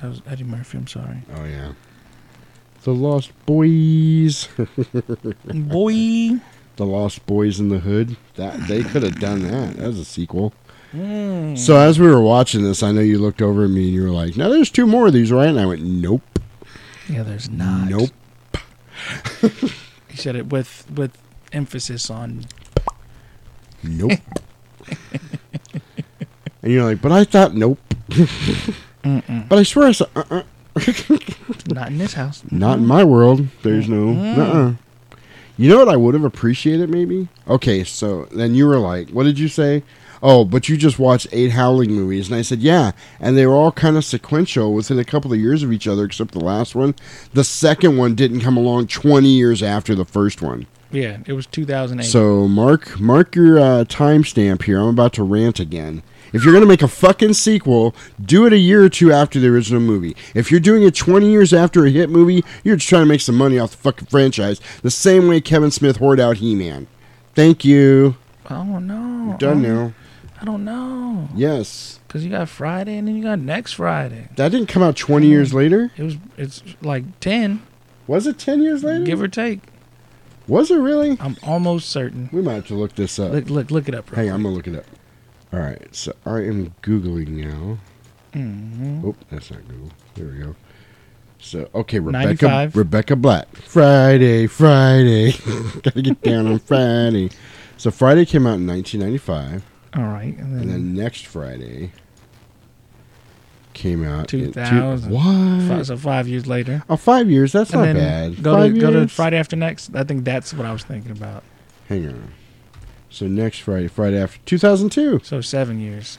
That 0.00 0.08
was 0.08 0.22
Eddie 0.26 0.44
Murphy. 0.44 0.78
I'm 0.78 0.86
sorry, 0.86 1.22
Oh 1.34 1.44
yeah. 1.44 1.72
The 2.82 2.92
Lost 2.94 3.32
Boys. 3.46 4.48
boy. 4.56 6.38
the 6.76 6.84
Lost 6.86 7.26
Boys 7.26 7.58
in 7.58 7.68
the 7.68 7.78
Hood. 7.80 8.16
That 8.36 8.68
they 8.68 8.82
could 8.82 9.02
have 9.02 9.18
done 9.18 9.42
that. 9.42 9.76
That 9.76 9.86
was 9.88 9.98
a 9.98 10.04
sequel. 10.04 10.52
Mm. 10.92 11.58
So 11.58 11.76
as 11.76 11.98
we 11.98 12.06
were 12.06 12.20
watching 12.20 12.62
this, 12.62 12.82
I 12.82 12.92
know 12.92 13.00
you 13.00 13.18
looked 13.18 13.42
over 13.42 13.64
at 13.64 13.70
me 13.70 13.86
and 13.86 13.92
you 13.94 14.02
were 14.04 14.10
like, 14.10 14.36
"Now 14.36 14.48
there's 14.48 14.70
two 14.70 14.86
more 14.86 15.08
of 15.08 15.12
these, 15.12 15.32
right?" 15.32 15.48
And 15.48 15.58
I 15.58 15.66
went, 15.66 15.82
"Nope, 15.82 16.22
Yeah, 17.08 17.22
there's 17.24 17.48
not. 17.50 17.88
nope." 17.88 18.10
He 20.08 20.16
said 20.22 20.36
it 20.36 20.46
with 20.46 20.86
with 20.94 21.18
emphasis 21.52 22.08
on. 22.08 22.46
Nope. 23.82 24.12
and 26.66 26.74
you're 26.74 26.84
like, 26.84 27.00
but 27.00 27.12
I 27.12 27.22
thought 27.22 27.54
nope. 27.54 27.78
But 28.08 29.52
I 29.56 29.62
swear 29.62 29.86
I 29.86 29.92
saw. 29.92 30.06
Uh-uh. 30.16 30.42
Not 31.68 31.88
in 31.88 31.98
this 31.98 32.14
house. 32.14 32.42
Not 32.50 32.78
in 32.78 32.86
my 32.86 33.04
world. 33.04 33.46
There's 33.62 33.88
no. 33.88 34.08
Uh-uh. 34.08 34.72
You 35.56 35.70
know 35.70 35.78
what 35.78 35.88
I 35.88 35.96
would 35.96 36.14
have 36.14 36.24
appreciated 36.24 36.90
maybe? 36.90 37.28
Okay, 37.46 37.84
so 37.84 38.24
then 38.32 38.56
you 38.56 38.66
were 38.66 38.78
like, 38.78 39.10
what 39.10 39.22
did 39.22 39.38
you 39.38 39.46
say? 39.46 39.84
Oh, 40.24 40.44
but 40.44 40.68
you 40.68 40.76
just 40.76 40.98
watched 40.98 41.28
eight 41.30 41.52
Howling 41.52 41.92
movies. 41.92 42.28
And 42.28 42.36
I 42.36 42.42
said, 42.42 42.58
yeah. 42.58 42.90
And 43.20 43.36
they 43.36 43.46
were 43.46 43.54
all 43.54 43.70
kind 43.70 43.96
of 43.96 44.04
sequential 44.04 44.74
within 44.74 44.98
a 44.98 45.04
couple 45.04 45.32
of 45.32 45.38
years 45.38 45.62
of 45.62 45.72
each 45.72 45.86
other, 45.86 46.04
except 46.04 46.32
the 46.32 46.40
last 46.40 46.74
one. 46.74 46.96
The 47.32 47.44
second 47.44 47.96
one 47.96 48.16
didn't 48.16 48.40
come 48.40 48.56
along 48.56 48.88
20 48.88 49.28
years 49.28 49.62
after 49.62 49.94
the 49.94 50.04
first 50.04 50.42
one. 50.42 50.66
Yeah, 50.90 51.18
it 51.26 51.34
was 51.34 51.46
2008. 51.46 52.04
So 52.10 52.48
mark 52.48 52.98
mark 52.98 53.36
your 53.36 53.58
uh, 53.60 53.84
timestamp 53.84 54.64
here. 54.64 54.80
I'm 54.80 54.88
about 54.88 55.12
to 55.14 55.22
rant 55.22 55.60
again. 55.60 56.02
If 56.32 56.44
you're 56.44 56.52
gonna 56.52 56.66
make 56.66 56.82
a 56.82 56.88
fucking 56.88 57.34
sequel, 57.34 57.94
do 58.22 58.46
it 58.46 58.52
a 58.52 58.58
year 58.58 58.84
or 58.84 58.88
two 58.88 59.12
after 59.12 59.38
the 59.38 59.48
original 59.48 59.80
movie. 59.80 60.16
If 60.34 60.50
you're 60.50 60.60
doing 60.60 60.82
it 60.82 60.94
20 60.94 61.30
years 61.30 61.52
after 61.52 61.84
a 61.86 61.90
hit 61.90 62.10
movie, 62.10 62.44
you're 62.64 62.76
just 62.76 62.88
trying 62.88 63.02
to 63.02 63.06
make 63.06 63.20
some 63.20 63.36
money 63.36 63.58
off 63.58 63.70
the 63.72 63.76
fucking 63.78 64.08
franchise. 64.08 64.60
The 64.82 64.90
same 64.90 65.28
way 65.28 65.40
Kevin 65.40 65.70
Smith 65.70 65.96
hoarded 65.98 66.24
out 66.24 66.38
He-Man. 66.38 66.86
Thank 67.34 67.64
you. 67.64 68.16
oh 68.50 68.78
no, 68.78 69.28
You're 69.28 69.38
done 69.38 69.62
now. 69.62 69.92
I 70.40 70.44
don't 70.44 70.64
know, 70.64 71.28
Yes. 71.34 71.98
cause 72.08 72.22
you 72.22 72.30
got 72.30 72.48
Friday 72.50 72.98
and 72.98 73.08
then 73.08 73.16
you 73.16 73.22
got 73.22 73.38
next 73.38 73.72
Friday. 73.74 74.28
That 74.36 74.50
didn't 74.50 74.68
come 74.68 74.82
out 74.82 74.96
20 74.96 75.26
years 75.26 75.52
mm. 75.52 75.54
later. 75.54 75.90
It 75.96 76.02
was 76.02 76.16
it's 76.36 76.62
like 76.82 77.18
ten, 77.20 77.62
Was 78.06 78.26
it 78.26 78.38
10 78.38 78.62
years 78.62 78.84
later? 78.84 79.04
give 79.04 79.22
or 79.22 79.28
take. 79.28 79.60
Was 80.48 80.70
it 80.70 80.76
really? 80.76 81.16
I'm 81.20 81.36
almost 81.42 81.88
certain. 81.88 82.28
We 82.32 82.42
might 82.42 82.54
have 82.54 82.66
to 82.68 82.74
look 82.74 82.94
this 82.94 83.18
up. 83.18 83.32
Look, 83.32 83.48
look, 83.50 83.70
look 83.70 83.88
it 83.88 83.94
up. 83.94 84.08
Hang 84.10 84.30
I'm 84.30 84.42
gonna 84.42 84.54
look 84.54 84.68
it 84.68 84.76
up. 84.76 84.84
All 85.56 85.62
right, 85.62 85.94
so 85.94 86.12
I 86.26 86.40
am 86.40 86.74
googling 86.82 87.28
now. 87.28 87.78
hmm 88.34 89.06
Oh, 89.06 89.14
that's 89.30 89.50
not 89.50 89.66
Google. 89.66 89.88
There 90.14 90.26
we 90.26 90.38
go. 90.38 90.54
So 91.38 91.70
okay, 91.74 91.98
Rebecca 91.98 92.26
95. 92.26 92.76
Rebecca 92.76 93.16
Black. 93.16 93.56
Friday, 93.56 94.46
Friday. 94.48 95.32
Gotta 95.82 96.02
get 96.02 96.20
down 96.20 96.46
on 96.46 96.58
Friday. 96.58 97.30
So 97.78 97.90
Friday 97.90 98.26
came 98.26 98.46
out 98.46 98.54
in 98.58 98.66
1995, 98.66 99.64
All 99.96 100.02
right, 100.12 100.36
and 100.36 100.54
then, 100.54 100.60
and 100.62 100.70
then 100.70 100.94
next 100.94 101.24
Friday 101.26 101.92
came 103.72 104.04
out 104.04 104.32
in 104.34 104.46
two- 104.46 104.52
2000. 104.52 105.10
what? 105.10 105.86
so 105.86 105.96
five 105.96 106.28
years 106.28 106.46
later. 106.46 106.82
Oh, 106.90 106.96
five 106.96 107.30
years. 107.30 107.52
That's 107.52 107.72
and 107.72 107.82
not 107.82 107.94
bad. 107.94 108.42
Go 108.42 108.54
five 108.54 108.74
to 108.74 108.80
go 108.80 108.90
to? 108.90 109.08
Friday 109.08 109.38
after 109.38 109.56
next. 109.56 109.94
I 109.94 110.04
think 110.04 110.24
that's 110.24 110.52
what 110.52 110.66
I 110.66 110.72
was 110.72 110.82
thinking 110.84 111.12
about. 111.12 111.44
Hang 111.88 112.08
on. 112.08 112.32
So 113.10 113.26
next 113.26 113.60
Friday, 113.60 113.88
Friday 113.88 114.20
after 114.20 114.38
2002. 114.44 115.20
So 115.24 115.40
seven 115.40 115.80
years. 115.80 116.18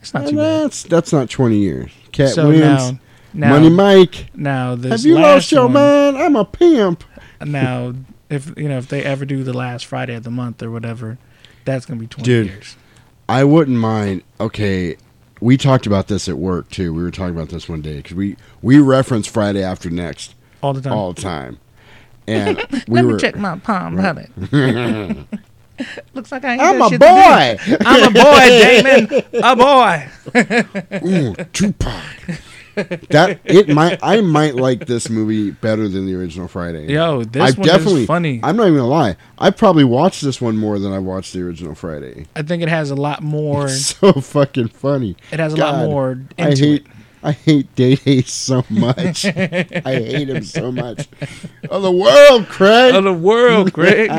It's 0.00 0.14
not 0.14 0.22
And 0.24 0.30
too 0.32 0.36
bad. 0.36 0.64
that's 0.64 0.82
that's 0.84 1.12
not 1.12 1.30
20 1.30 1.56
years. 1.58 1.90
Katt 2.12 2.30
So 2.30 2.48
Williams, 2.48 2.92
now, 2.92 2.98
now, 3.34 3.48
Money 3.50 3.70
Mike. 3.70 4.26
now 4.34 4.74
this 4.74 4.90
Have 4.90 5.00
you 5.06 5.14
last 5.16 5.22
lost 5.24 5.52
your 5.52 5.64
one, 5.64 5.72
mind? 5.74 6.18
I'm 6.18 6.36
a 6.36 6.44
pimp. 6.44 7.04
Now, 7.44 7.94
if 8.30 8.52
you 8.56 8.68
know 8.68 8.78
if 8.78 8.88
they 8.88 9.02
ever 9.04 9.24
do 9.24 9.42
the 9.44 9.52
last 9.52 9.86
Friday 9.86 10.14
of 10.14 10.22
the 10.24 10.30
month 10.30 10.62
or 10.62 10.70
whatever, 10.70 11.18
that's 11.64 11.86
gonna 11.86 12.00
be 12.00 12.06
twenty 12.06 12.24
Dude. 12.24 12.46
years. 12.48 12.76
I 13.28 13.44
wouldn't 13.44 13.76
mind. 13.78 14.22
Okay, 14.40 14.96
we 15.40 15.56
talked 15.56 15.86
about 15.86 16.08
this 16.08 16.28
at 16.28 16.36
work 16.38 16.68
too. 16.70 16.92
We 16.92 17.02
were 17.02 17.10
talking 17.10 17.34
about 17.34 17.48
this 17.50 17.68
one 17.68 17.80
day 17.82 17.96
because 17.96 18.14
we 18.16 18.36
we 18.62 18.78
reference 18.78 19.26
Friday 19.26 19.62
after 19.62 19.88
next 19.90 20.34
All 20.62 20.72
the 20.72 20.80
time. 20.82 20.92
all 20.92 21.12
the 21.12 21.20
time, 21.22 21.58
and 22.26 22.56
we 22.88 22.96
Let 22.96 23.04
were. 23.04 23.12
me 23.14 23.18
check 23.20 23.36
my 23.36 23.58
palm, 23.58 23.98
honey. 23.98 24.26
Looks 26.14 26.32
like 26.32 26.44
I 26.44 26.52
ain't 26.54 26.62
I'm 26.62 26.82
a 26.82 26.98
boy. 26.98 27.76
I'm 27.84 28.08
a 28.08 28.10
boy, 28.10 28.48
Damon. 28.48 29.24
A 29.42 29.56
boy. 31.00 31.08
Ooh, 31.08 31.34
Tupac. 31.52 32.40
that 32.74 33.40
it 33.44 33.68
might. 33.68 33.98
I 34.02 34.22
might 34.22 34.54
like 34.54 34.86
this 34.86 35.10
movie 35.10 35.50
better 35.50 35.88
than 35.88 36.06
the 36.06 36.14
original 36.14 36.48
Friday. 36.48 36.86
Yo, 36.90 37.22
this 37.22 37.54
I 37.54 37.58
one 37.58 37.66
definitely. 37.66 38.02
is 38.02 38.06
funny. 38.06 38.40
I'm 38.42 38.56
not 38.56 38.64
even 38.64 38.78
gonna 38.78 38.88
lie. 38.88 39.16
I 39.38 39.50
probably 39.50 39.84
watched 39.84 40.22
this 40.22 40.40
one 40.40 40.56
more 40.56 40.78
than 40.78 40.90
I 40.90 40.98
watched 40.98 41.34
the 41.34 41.42
original 41.42 41.74
Friday. 41.74 42.26
I 42.34 42.42
think 42.42 42.62
it 42.62 42.70
has 42.70 42.90
a 42.90 42.94
lot 42.94 43.22
more. 43.22 43.68
so 43.68 44.12
fucking 44.12 44.68
funny. 44.68 45.16
It 45.30 45.38
has 45.38 45.52
a 45.52 45.56
God, 45.56 45.80
lot 45.82 45.90
more 45.90 46.22
I 46.38 46.42
hate 46.50 46.62
it. 46.62 46.86
I 47.22 47.32
hate 47.32 47.74
Day 47.76 47.96
Day 47.96 48.22
so 48.22 48.64
much. 48.70 49.26
I 49.26 49.30
hate 49.84 50.30
him 50.30 50.42
so 50.42 50.72
much. 50.72 51.08
Oh, 51.70 51.80
the 51.80 51.92
world, 51.92 52.48
Craig. 52.48 52.94
Of 52.94 53.04
the 53.04 53.12
world, 53.12 53.72
Greg. 53.72 54.10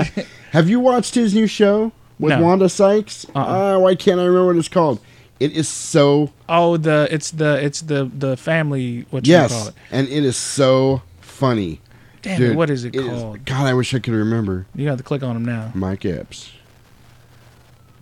Have 0.53 0.69
you 0.69 0.79
watched 0.79 1.15
his 1.15 1.33
new 1.33 1.47
show 1.47 1.91
with 2.19 2.37
No. 2.37 2.43
Wanda 2.43 2.69
Sykes? 2.69 3.25
Uh-uh. 3.33 3.41
Uh, 3.41 3.79
why 3.79 3.95
can't 3.95 4.19
I 4.19 4.25
remember 4.25 4.47
what 4.53 4.57
it's 4.57 4.67
called? 4.67 4.99
It 5.39 5.51
is 5.53 5.67
so 5.67 6.31
oh, 6.47 6.77
the 6.77 7.07
it's 7.09 7.31
the 7.31 7.55
it's 7.55 7.81
the 7.81 8.05
the 8.05 8.37
family. 8.37 9.07
What 9.09 9.25
you 9.25 9.33
call 9.33 9.41
yes, 9.41 9.67
it? 9.69 9.73
and 9.91 10.07
it 10.07 10.23
is 10.23 10.37
so 10.37 11.01
funny. 11.21 11.81
Damn 12.21 12.37
Dude, 12.37 12.51
it! 12.51 12.55
What 12.55 12.69
is 12.69 12.85
it, 12.85 12.95
is- 12.95 13.03
called? 13.03 13.43
God, 13.45 13.65
I 13.65 13.73
wish 13.73 13.95
I 13.95 13.99
could 13.99 14.13
remember. 14.13 14.67
You 14.75 14.89
have 14.89 14.99
to 14.99 15.03
click 15.03 15.23
on 15.23 15.35
him 15.35 15.43
now. 15.43 15.71
Mike 15.73 16.05
Epps. 16.05 16.51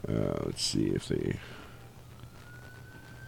Uh, 0.08 0.44
let's 0.46 0.62
see 0.62 0.88
if 0.88 1.08
they. 1.08 1.38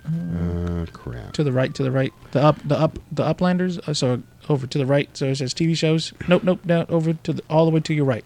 Uh, 0.05 0.86
crap. 0.91 1.31
To 1.31 1.45
the 1.45 1.53
right, 1.53 1.73
to 1.73 1.81
the 1.81 1.91
right, 1.91 2.12
the 2.31 2.43
up, 2.43 2.57
the 2.67 2.77
up, 2.77 2.99
the 3.09 3.23
Uplanders. 3.23 3.79
Uh, 3.88 3.93
so 3.93 4.21
over 4.49 4.67
to 4.67 4.77
the 4.77 4.86
right. 4.86 5.15
So 5.15 5.27
it 5.27 5.38
says 5.38 5.53
TV 5.53 5.77
shows. 5.77 6.12
Nope, 6.27 6.43
nope. 6.43 6.59
Down 6.67 6.88
over 6.89 7.13
to 7.13 7.31
the 7.31 7.41
all 7.49 7.63
the 7.63 7.71
way 7.71 7.79
to 7.79 7.93
your 7.93 8.03
right. 8.03 8.25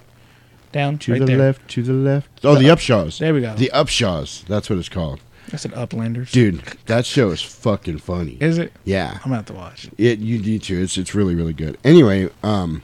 Down 0.72 0.98
To 1.00 1.12
right 1.14 1.20
the 1.20 1.26
there. 1.26 1.38
left, 1.38 1.68
to 1.70 1.84
the 1.84 1.94
left. 1.94 2.30
Oh, 2.44 2.54
the, 2.56 2.62
The 2.62 2.66
Upshaws. 2.70 3.20
There 3.20 3.34
we 3.34 3.42
go. 3.42 3.56
The 3.56 3.72
Upshaws. 3.74 4.46
That's 4.46 4.70
what 4.70 4.78
it's 4.80 4.90
called. 4.90 5.22
I 5.52 5.56
said 5.56 5.72
Uplanders. 5.72 6.30
Dude, 6.32 6.62
that 6.88 7.06
show 7.06 7.30
is 7.30 7.42
fucking 7.42 8.00
funny. 8.00 8.38
Is 8.42 8.58
it? 8.58 8.74
Yeah. 8.84 9.12
I'm 9.16 9.22
gonna 9.24 9.36
have 9.38 9.46
to 9.46 9.54
watch. 9.54 9.90
It 9.98 10.20
you 10.20 10.40
need 10.40 10.62
to. 10.64 10.82
It's 10.82 10.98
it's 10.98 11.16
really 11.16 11.36
really 11.36 11.54
good. 11.54 11.78
Anyway, 11.86 12.30
um, 12.44 12.84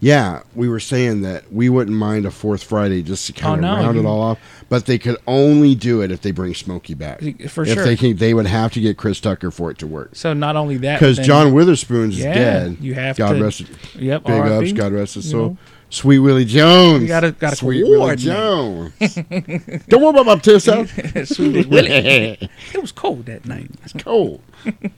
yeah, 0.00 0.42
we 0.54 0.68
were 0.68 0.80
saying 0.80 1.22
that 1.22 1.50
we 1.52 1.68
wouldn't 1.68 1.96
mind 1.96 2.26
a 2.26 2.30
fourth 2.32 2.62
Friday 2.64 3.02
just 3.02 3.26
to 3.28 3.32
kind 3.32 3.64
Oh, 3.64 3.68
of 3.72 3.78
no, 3.78 3.84
round 3.86 3.98
it 3.98 4.04
all 4.04 4.20
off, 4.20 4.38
but 4.68 4.84
they 4.86 4.98
could 4.98 5.16
only 5.28 5.74
do 5.74 6.02
it 6.02 6.10
if 6.10 6.20
they 6.20 6.32
bring 6.32 6.54
Smokey 6.54 6.94
back. 6.94 7.20
For 7.48 7.62
if 7.62 7.72
sure. 7.74 7.84
they 7.84 7.96
can, 7.96 8.16
they 8.16 8.34
would 8.34 8.46
have 8.46 8.72
to 8.74 8.80
get 8.80 8.96
Chris 8.98 9.20
Tucker 9.20 9.50
for 9.50 9.70
it 9.70 9.78
to 9.78 9.86
work. 9.86 10.10
So 10.14 10.34
not 10.34 10.54
only 10.54 10.76
that, 10.78 10.98
Because 11.00 11.18
John 11.18 11.54
Witherspoon's 11.54 12.18
Yeah, 12.18 12.34
dead. 12.34 12.76
you 12.80 12.94
have 12.94 13.16
God 13.16 13.34
to- 13.34 13.42
rest. 13.44 13.62
Yep. 13.94 14.24
Big 14.24 14.42
RIP, 14.42 14.52
ups. 14.62 14.72
God 14.72 14.92
rest 14.92 15.14
his 15.14 15.26
you 15.26 15.30
soul. 15.30 15.48
know. 15.50 15.56
Sweet 15.88 16.18
Willie 16.18 16.44
Jones. 16.44 17.02
You 17.02 17.08
gotta- 17.08 17.32
gotta 17.32 17.56
Sweet 17.56 17.84
Willie. 17.84 18.16
Jones. 18.16 18.92
Don't 19.88 20.02
worry 20.02 20.10
about 20.10 20.26
my 20.26 20.36
tits 20.36 20.68
out. 20.68 20.88
Sweet 21.24 21.66
Willie. 21.68 22.50
It 22.74 22.80
was 22.82 22.92
cold 22.92 23.26
that 23.26 23.46
night. 23.46 23.70
It's 23.84 23.92
cold. 23.94 24.42
it 24.64 24.92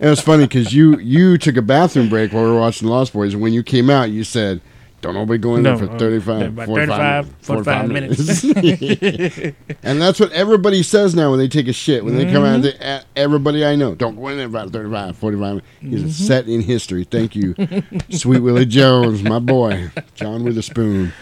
was 0.00 0.20
funny 0.20 0.44
because 0.44 0.72
you 0.72 0.98
you 0.98 1.36
took 1.38 1.56
a 1.56 1.62
bathroom 1.62 2.08
break 2.08 2.32
while 2.32 2.44
we 2.44 2.50
were 2.50 2.60
watching 2.60 2.88
Lost 2.88 3.12
Boys, 3.12 3.34
and 3.34 3.42
when 3.42 3.52
you 3.52 3.62
came 3.62 3.90
out, 3.90 4.10
you 4.10 4.24
said, 4.24 4.60
"Don't 5.00 5.14
nobody 5.14 5.38
go 5.38 5.56
in 5.56 5.62
No, 5.62 5.76
there 5.76 5.88
for 5.88 5.94
uh, 5.94 5.98
35, 5.98 6.42
about 6.48 6.66
45, 6.66 7.28
35 7.42 7.88
minutes." 7.88 8.44
and 9.82 10.00
that's 10.00 10.20
what 10.20 10.30
everybody 10.32 10.82
says 10.82 11.14
now 11.14 11.30
when 11.30 11.38
they 11.38 11.48
take 11.48 11.68
a 11.68 11.72
shit. 11.72 12.04
When 12.04 12.16
they 12.16 12.24
come 12.24 12.42
Mm-hmm. 12.44 12.66
out, 12.66 12.78
they, 12.78 12.78
uh, 12.78 13.00
everybody 13.16 13.64
I 13.64 13.76
know, 13.76 13.94
don't 13.94 14.16
go 14.16 14.28
in 14.28 14.36
there 14.38 14.46
about 14.46 14.70
35, 14.70 15.16
45 15.16 15.40
minutes. 15.40 15.66
He's 15.80 16.00
Mm-hmm. 16.00 16.10
set 16.10 16.48
in 16.48 16.60
history. 16.62 17.04
Thank 17.04 17.34
you, 17.36 17.54
Sweet 18.10 18.40
Willie 18.40 18.66
Jones, 18.66 19.22
my 19.22 19.38
boy, 19.38 19.90
John 20.14 20.44
Witherspoon. 20.44 21.12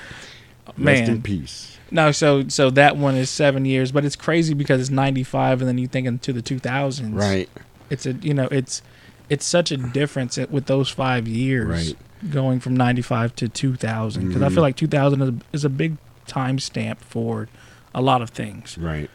Rest 0.77 1.09
in 1.09 1.23
peace. 1.23 1.79
No, 1.91 2.13
so 2.13 2.47
so 2.49 2.71
that 2.71 2.97
one 2.97 3.17
is 3.17 3.31
seven 3.31 3.65
years, 3.65 3.93
but 3.93 4.05
it's 4.05 4.17
crazy 4.17 4.55
because 4.55 4.81
it's 4.81 4.91
ninety 4.91 5.23
five, 5.25 5.61
and 5.61 5.69
then 5.69 5.79
you 5.79 5.89
think 5.89 6.07
into 6.07 6.33
the 6.33 6.43
two 6.43 6.59
thousands. 6.59 7.15
Right. 7.15 7.49
It's 7.91 8.05
a 8.07 8.13
you 8.13 8.35
know 8.35 8.47
it's 8.51 8.83
it's 9.31 9.47
such 9.47 9.71
a 9.73 9.77
difference 9.77 10.37
with 10.37 10.67
those 10.67 10.89
five 10.91 11.27
years. 11.27 11.67
Right. 11.89 11.97
Going 12.31 12.59
from 12.61 12.77
ninety 12.77 13.03
five 13.03 13.35
to 13.37 13.49
two 13.49 13.77
thousand, 13.77 14.29
because 14.29 14.43
I 14.43 14.49
Mhm. 14.49 14.55
feel 14.55 14.63
like 14.63 14.77
two 14.77 14.89
thousand 14.89 15.23
is, 15.23 15.33
is 15.53 15.65
a 15.65 15.69
big 15.69 15.97
time 16.27 16.59
stamp 16.59 17.01
for 17.01 17.49
a 17.95 18.03
lot 18.03 18.23
of 18.23 18.31
things, 18.31 18.77
Right. 18.77 19.09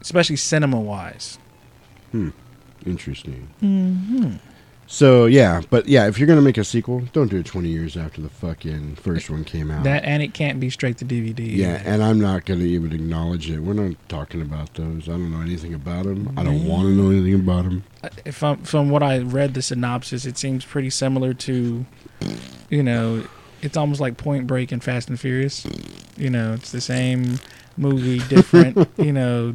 especially 0.00 0.36
cinema 0.36 0.78
wise. 0.80 1.38
Hmm. 2.12 2.30
Interesting. 2.86 3.48
Mm-hmm. 3.62 4.36
So 4.92 5.26
yeah, 5.26 5.62
but 5.70 5.86
yeah, 5.86 6.08
if 6.08 6.18
you're 6.18 6.26
gonna 6.26 6.42
make 6.42 6.58
a 6.58 6.64
sequel, 6.64 7.02
don't 7.12 7.28
do 7.28 7.38
it 7.38 7.46
20 7.46 7.68
years 7.68 7.96
after 7.96 8.20
the 8.20 8.28
fucking 8.28 8.96
first 8.96 9.30
one 9.30 9.44
came 9.44 9.70
out. 9.70 9.84
That 9.84 10.04
and 10.04 10.20
it 10.20 10.34
can't 10.34 10.58
be 10.58 10.68
straight 10.68 10.98
to 10.98 11.04
DVD. 11.04 11.38
yeah, 11.38 11.80
and 11.84 12.02
I'm 12.02 12.20
not 12.20 12.44
gonna 12.44 12.64
even 12.64 12.92
acknowledge 12.92 13.48
it. 13.48 13.60
We're 13.60 13.74
not 13.74 13.96
talking 14.08 14.42
about 14.42 14.74
those. 14.74 15.08
I 15.08 15.12
don't 15.12 15.30
know 15.30 15.42
anything 15.42 15.74
about 15.74 16.06
them. 16.06 16.34
I 16.36 16.42
don't 16.42 16.58
mm. 16.58 16.68
want 16.68 16.88
to 16.88 16.90
know 16.90 17.10
anything 17.10 17.34
about 17.34 17.64
them. 17.64 17.84
if 18.24 18.42
I'm, 18.42 18.64
from 18.64 18.90
what 18.90 19.04
I 19.04 19.20
read 19.20 19.54
the 19.54 19.62
synopsis, 19.62 20.26
it 20.26 20.36
seems 20.36 20.64
pretty 20.64 20.90
similar 20.90 21.34
to, 21.34 21.86
you 22.68 22.82
know, 22.82 23.24
it's 23.62 23.76
almost 23.76 24.00
like 24.00 24.16
Point 24.16 24.48
Break 24.48 24.72
and 24.72 24.82
Fast 24.82 25.08
and 25.08 25.20
Furious. 25.20 25.68
You 26.16 26.30
know, 26.30 26.54
it's 26.54 26.72
the 26.72 26.80
same 26.80 27.38
movie, 27.76 28.18
different. 28.28 28.88
you 28.98 29.12
know, 29.12 29.54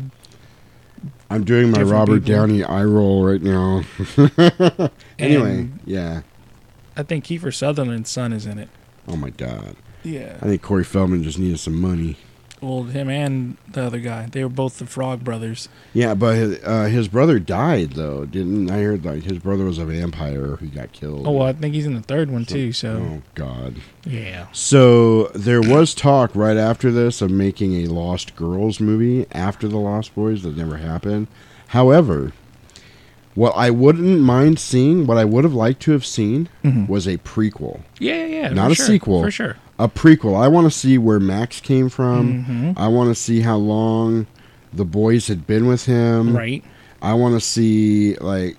I'm 1.35 1.43
doing 1.43 1.69
my 1.71 1.81
Robert 1.83 2.21
people. 2.23 2.35
Downey 2.35 2.63
eye 2.63 2.83
roll 2.85 3.25
right 3.25 3.41
now. 3.41 3.81
anyway, 5.19 5.57
And- 5.59 5.79
yeah. 5.85 6.21
I 6.97 7.03
think 7.03 7.25
Kiefer 7.25 7.53
Sutherland's 7.53 8.09
son 8.09 8.31
is 8.31 8.45
in 8.45 8.57
it. 8.57 8.69
Oh 9.07 9.17
my 9.17 9.29
god. 9.29 9.75
Yeah. 10.03 10.37
I 10.41 10.45
think 10.45 10.61
Corey 10.61 10.83
Feldman 10.85 11.23
just 11.23 11.37
needed 11.37 11.59
some 11.59 11.79
money. 11.79 12.15
Well, 12.61 12.83
him 12.83 13.09
and 13.09 13.57
the 13.71 13.83
other 13.83 13.99
guy, 13.99 14.27
they 14.31 14.41
were 14.43 14.49
both 14.49 14.79
the 14.79 14.85
Frog 14.85 15.23
Brothers. 15.23 15.67
Yeah, 15.93 16.15
but 16.15 16.35
his, 16.35 16.63
uh, 16.63 16.85
his 16.85 17.07
brother 17.09 17.37
died 17.37 17.91
though, 17.91 18.25
didn't 18.25 18.71
I? 18.71 18.79
Heard 18.79 19.05
like 19.05 19.23
his 19.23 19.39
brother 19.39 19.65
was 19.65 19.77
a 19.77 19.85
vampire 19.85 20.55
who 20.55 20.67
got 20.67 20.91
killed. 20.93 21.27
Oh, 21.27 21.31
well, 21.31 21.47
I 21.47 21.53
think 21.53 21.75
he's 21.75 21.85
in 21.85 21.93
the 21.95 22.01
third 22.01 22.31
one 22.31 22.45
too. 22.45 22.71
So 22.71 22.97
Oh 22.97 23.21
God. 23.35 23.75
yeah. 24.05 24.47
So 24.53 25.25
there 25.35 25.61
was 25.61 25.93
talk 25.93 26.31
right 26.33 26.57
after 26.57 26.91
this 26.91 27.21
of 27.21 27.29
making 27.29 27.75
a 27.75 27.87
Lost 27.87 28.35
Girls 28.35 28.79
movie 28.79 29.27
after 29.33 29.67
the 29.67 29.77
Lost 29.77 30.15
Boys 30.15 30.41
that 30.43 30.55
never 30.57 30.77
happened. 30.77 31.27
However, 31.67 32.31
what 33.35 33.51
I 33.55 33.69
wouldn't 33.69 34.21
mind 34.21 34.59
seeing, 34.59 35.05
what 35.05 35.17
I 35.17 35.25
would 35.25 35.43
have 35.43 35.53
liked 35.53 35.81
to 35.83 35.91
have 35.91 36.05
seen, 36.05 36.47
Mhm. 36.63 36.87
was 36.87 37.05
a 37.05 37.17
prequel. 37.17 37.81
Yeah, 37.99 38.25
yeah, 38.25 38.25
yeah. 38.25 38.49
Not 38.49 38.67
for 38.67 38.71
a 38.71 38.75
sure, 38.75 38.85
sequel. 38.85 39.21
for 39.23 39.29
sure. 39.31 39.57
A 39.77 39.87
prequel. 39.89 40.39
I 40.41 40.47
want 40.47 40.71
to 40.71 40.77
see 40.77 40.97
where 40.97 41.19
Max 41.19 41.59
came 41.59 41.89
from. 41.89 42.45
Mhm. 42.45 42.73
I 42.77 42.87
want 42.87 43.09
to 43.09 43.15
see 43.15 43.41
how 43.41 43.57
long 43.57 44.25
the 44.73 44.85
boys 44.85 45.27
had 45.27 45.45
been 45.45 45.67
with 45.67 45.85
him. 45.85 46.35
Right. 46.35 46.63
I 47.01 47.13
want 47.13 47.33
to 47.35 47.41
see 47.41 48.15
like 48.21 48.57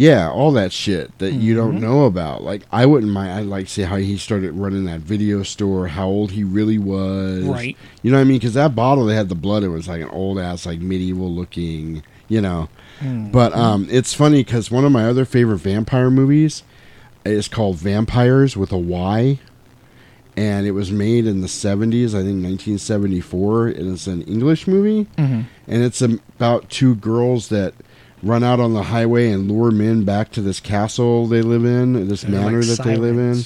yeah, 0.00 0.30
all 0.30 0.52
that 0.52 0.70
shit 0.72 1.10
that 1.18 1.32
you 1.32 1.56
don't 1.56 1.78
Mhm. 1.78 1.80
know 1.80 2.04
about. 2.04 2.44
Like 2.44 2.62
I 2.70 2.86
wouldn't 2.86 3.10
mind 3.12 3.32
I'd 3.32 3.46
like 3.46 3.66
to 3.66 3.72
see 3.72 3.82
how 3.82 3.96
he 3.96 4.16
started 4.16 4.52
running 4.52 4.84
that 4.84 5.00
video 5.00 5.42
store, 5.42 5.88
how 5.88 6.06
old 6.06 6.30
he 6.32 6.44
really 6.44 6.78
was. 6.78 7.44
Right. 7.44 7.76
You 8.02 8.10
know 8.12 8.16
what 8.18 8.22
I 8.22 8.24
mean? 8.24 8.38
Cuz 8.40 8.54
that 8.54 8.76
bottle 8.76 9.06
that 9.06 9.14
had 9.16 9.28
the 9.28 9.34
blood 9.34 9.64
it 9.64 9.68
was 9.68 9.88
like 9.88 10.00
an 10.02 10.08
old 10.10 10.38
ass 10.38 10.66
like 10.66 10.80
medieval 10.80 11.32
looking, 11.32 12.02
you 12.28 12.40
know. 12.40 12.68
Mm. 13.02 13.32
But 13.32 13.54
um 13.56 13.86
it's 13.90 14.14
funny 14.14 14.44
cuz 14.44 14.70
one 14.70 14.84
of 14.84 14.92
my 14.92 15.04
other 15.04 15.24
favorite 15.24 15.58
vampire 15.58 16.10
movies 16.10 16.62
is 17.24 17.48
called 17.48 17.76
Vampires 17.76 18.56
with 18.56 18.70
a 18.72 18.78
Y. 18.78 19.38
And 20.38 20.66
it 20.66 20.70
was 20.70 20.92
made 20.92 21.26
in 21.26 21.40
the 21.40 21.48
70s, 21.48 22.10
I 22.14 22.22
think 22.22 22.42
1974. 22.44 23.66
And 23.68 23.92
it's 23.92 24.06
an 24.06 24.22
English 24.22 24.68
movie 24.68 25.06
Mhm. 25.18 25.44
and 25.66 25.82
it's 25.82 26.00
about 26.00 26.70
two 26.70 26.94
girls 26.94 27.48
that 27.48 27.74
run 28.22 28.44
out 28.44 28.60
on 28.60 28.72
the 28.72 28.84
highway 28.84 29.30
and 29.32 29.50
lure 29.50 29.70
men 29.72 30.04
back 30.04 30.30
to 30.32 30.40
this 30.40 30.60
castle 30.60 31.26
they 31.26 31.42
live 31.42 31.64
in, 31.64 32.06
this 32.08 32.22
They 32.22 32.30
manor 32.30 32.62
like 32.62 32.76
that 32.76 32.84
they 32.84 32.96
live 32.96 33.18
in. 33.18 33.42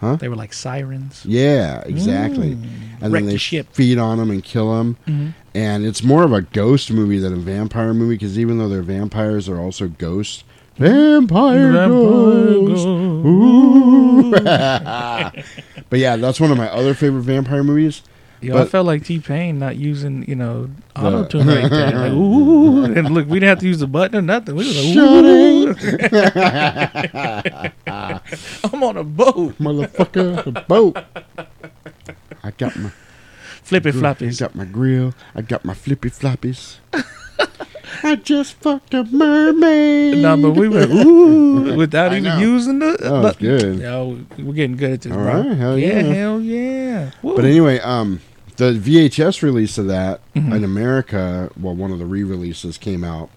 Huh? 0.00 0.16
They 0.16 0.28
were 0.28 0.36
like 0.36 0.52
sirens. 0.52 1.22
Yeah, 1.24 1.80
exactly. 1.86 2.54
Mm. 2.56 2.62
And 3.00 3.14
then 3.14 3.26
they 3.26 3.38
feed 3.38 3.98
on 3.98 4.18
them 4.18 4.30
and 4.30 4.42
kill 4.44 4.76
them. 4.76 4.96
Mhm. 5.08 5.34
And 5.54 5.84
it's 5.84 6.02
more 6.04 6.22
of 6.24 6.32
a 6.32 6.42
ghost 6.42 6.92
movie 6.92 7.18
than 7.18 7.32
a 7.32 7.36
vampire 7.36 7.94
movie 7.94 8.14
because 8.14 8.38
even 8.38 8.58
though 8.58 8.68
they're 8.68 8.82
vampires, 8.82 9.46
they're 9.46 9.58
also 9.60 9.88
ghosts. 9.98 10.44
Vampire, 10.78 11.72
Vampire 11.72 11.88
ghosts. 11.88 12.84
ghost. 12.84 14.42
But 15.92 16.00
yeah, 16.00 16.16
that's 16.16 16.40
one 16.40 16.50
of 16.50 16.56
my 16.56 16.70
other 16.70 16.94
favorite 16.94 17.20
vampire 17.20 17.62
movies. 17.62 18.00
Yo, 18.40 18.56
I 18.56 18.64
felt 18.64 18.86
like 18.86 19.04
T 19.04 19.18
Pain 19.18 19.58
not 19.58 19.76
using, 19.76 20.24
you 20.26 20.34
know, 20.34 20.70
auto 20.96 21.26
tune 21.26 21.46
like 21.46 21.68
that. 21.68 21.94
Like, 21.94 22.12
ooh, 22.12 22.84
and 22.86 23.10
look, 23.10 23.28
we 23.28 23.38
didn't 23.38 23.50
have 23.50 23.58
to 23.58 23.66
use 23.66 23.80
the 23.80 23.86
button 23.86 24.16
or 24.16 24.22
nothing. 24.22 24.54
We 24.56 24.64
was 24.64 24.74
like, 24.74 24.96
ooh, 24.96 25.68
I'm 28.72 28.82
on 28.82 28.96
a 28.96 29.04
boat, 29.04 29.58
Motherfucker, 29.58 30.46
a 30.46 30.62
boat. 30.62 30.96
I 32.42 32.52
got 32.52 32.74
my 32.74 32.90
flippy 33.62 33.92
floppies. 33.92 34.40
I 34.40 34.46
got 34.46 34.54
my 34.54 34.64
grill. 34.64 35.12
I 35.34 35.42
got 35.42 35.62
my 35.62 35.74
flippy 35.74 36.08
floppies. 36.08 36.78
I 38.04 38.16
just 38.16 38.54
fucked 38.54 38.94
a 38.94 39.04
mermaid. 39.04 40.18
No, 40.22 40.36
but 40.36 40.52
we 40.52 40.68
went 40.68 40.90
ooh 40.90 41.76
without 41.76 42.12
I 42.12 42.16
even 42.18 42.24
know. 42.24 42.38
using 42.38 42.78
the. 42.80 42.96
That 43.00 43.10
was 43.12 43.22
button. 43.34 43.46
good. 43.58 43.78
Yo, 43.80 44.18
we're 44.38 44.52
getting 44.54 44.76
good 44.76 44.92
at 44.92 45.00
this, 45.02 45.12
All 45.12 45.18
bro. 45.18 45.42
right, 45.42 45.56
hell 45.56 45.78
yeah, 45.78 45.86
yeah. 46.00 46.02
hell 46.14 46.40
yeah. 46.40 47.10
Woo. 47.22 47.36
But 47.36 47.44
anyway, 47.44 47.78
um, 47.80 48.20
the 48.56 48.72
VHS 48.72 49.42
release 49.42 49.78
of 49.78 49.86
that 49.88 50.20
Mhm. 50.34 50.54
in 50.56 50.64
America, 50.64 51.50
well, 51.60 51.74
one 51.74 51.92
of 51.92 51.98
the 51.98 52.06
re-releases 52.06 52.76
came 52.78 53.04
out. 53.04 53.30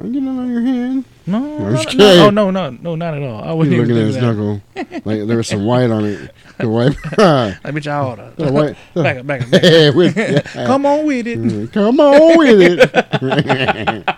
I'm 0.00 0.12
getting 0.12 0.26
it 0.28 0.40
on 0.40 0.50
your 0.50 0.62
hand. 0.62 1.04
no, 1.26 1.36
I'm 1.58 1.72
no, 1.74 1.82
no, 1.94 2.26
oh, 2.26 2.30
no, 2.30 2.50
no, 2.50 2.70
no, 2.70 2.94
not 2.96 3.14
at 3.14 3.22
all. 3.22 3.42
I 3.44 3.52
wouldn't 3.52 3.76
looking 3.76 3.94
even 3.96 4.02
at 4.02 4.06
his 4.06 4.14
that. 4.16 4.22
knuckle, 4.22 4.62
like 5.04 5.26
there 5.28 5.36
was 5.36 5.46
some 5.48 5.64
white 5.66 5.90
on 5.90 6.04
it. 6.06 6.30
The 6.58 6.68
white, 6.76 6.96
the 7.16 7.58
Let 7.62 7.74
me 7.74 7.80
try 7.82 8.02
order. 8.02 8.22
white. 8.38 8.76
back 8.94 9.18
up, 9.18 9.26
back 9.26 9.42
up. 9.42 9.50
Back 9.50 9.62
up. 9.64 9.70
Hey, 9.70 9.90
with- 9.90 10.16
yeah. 10.16 10.40
Come 10.66 10.86
on 10.86 11.06
with 11.06 11.26
it. 11.26 11.38
Mm, 11.38 11.72
Come 11.72 12.00
on 12.00 12.38
with 12.38 12.60
it. 12.62 14.16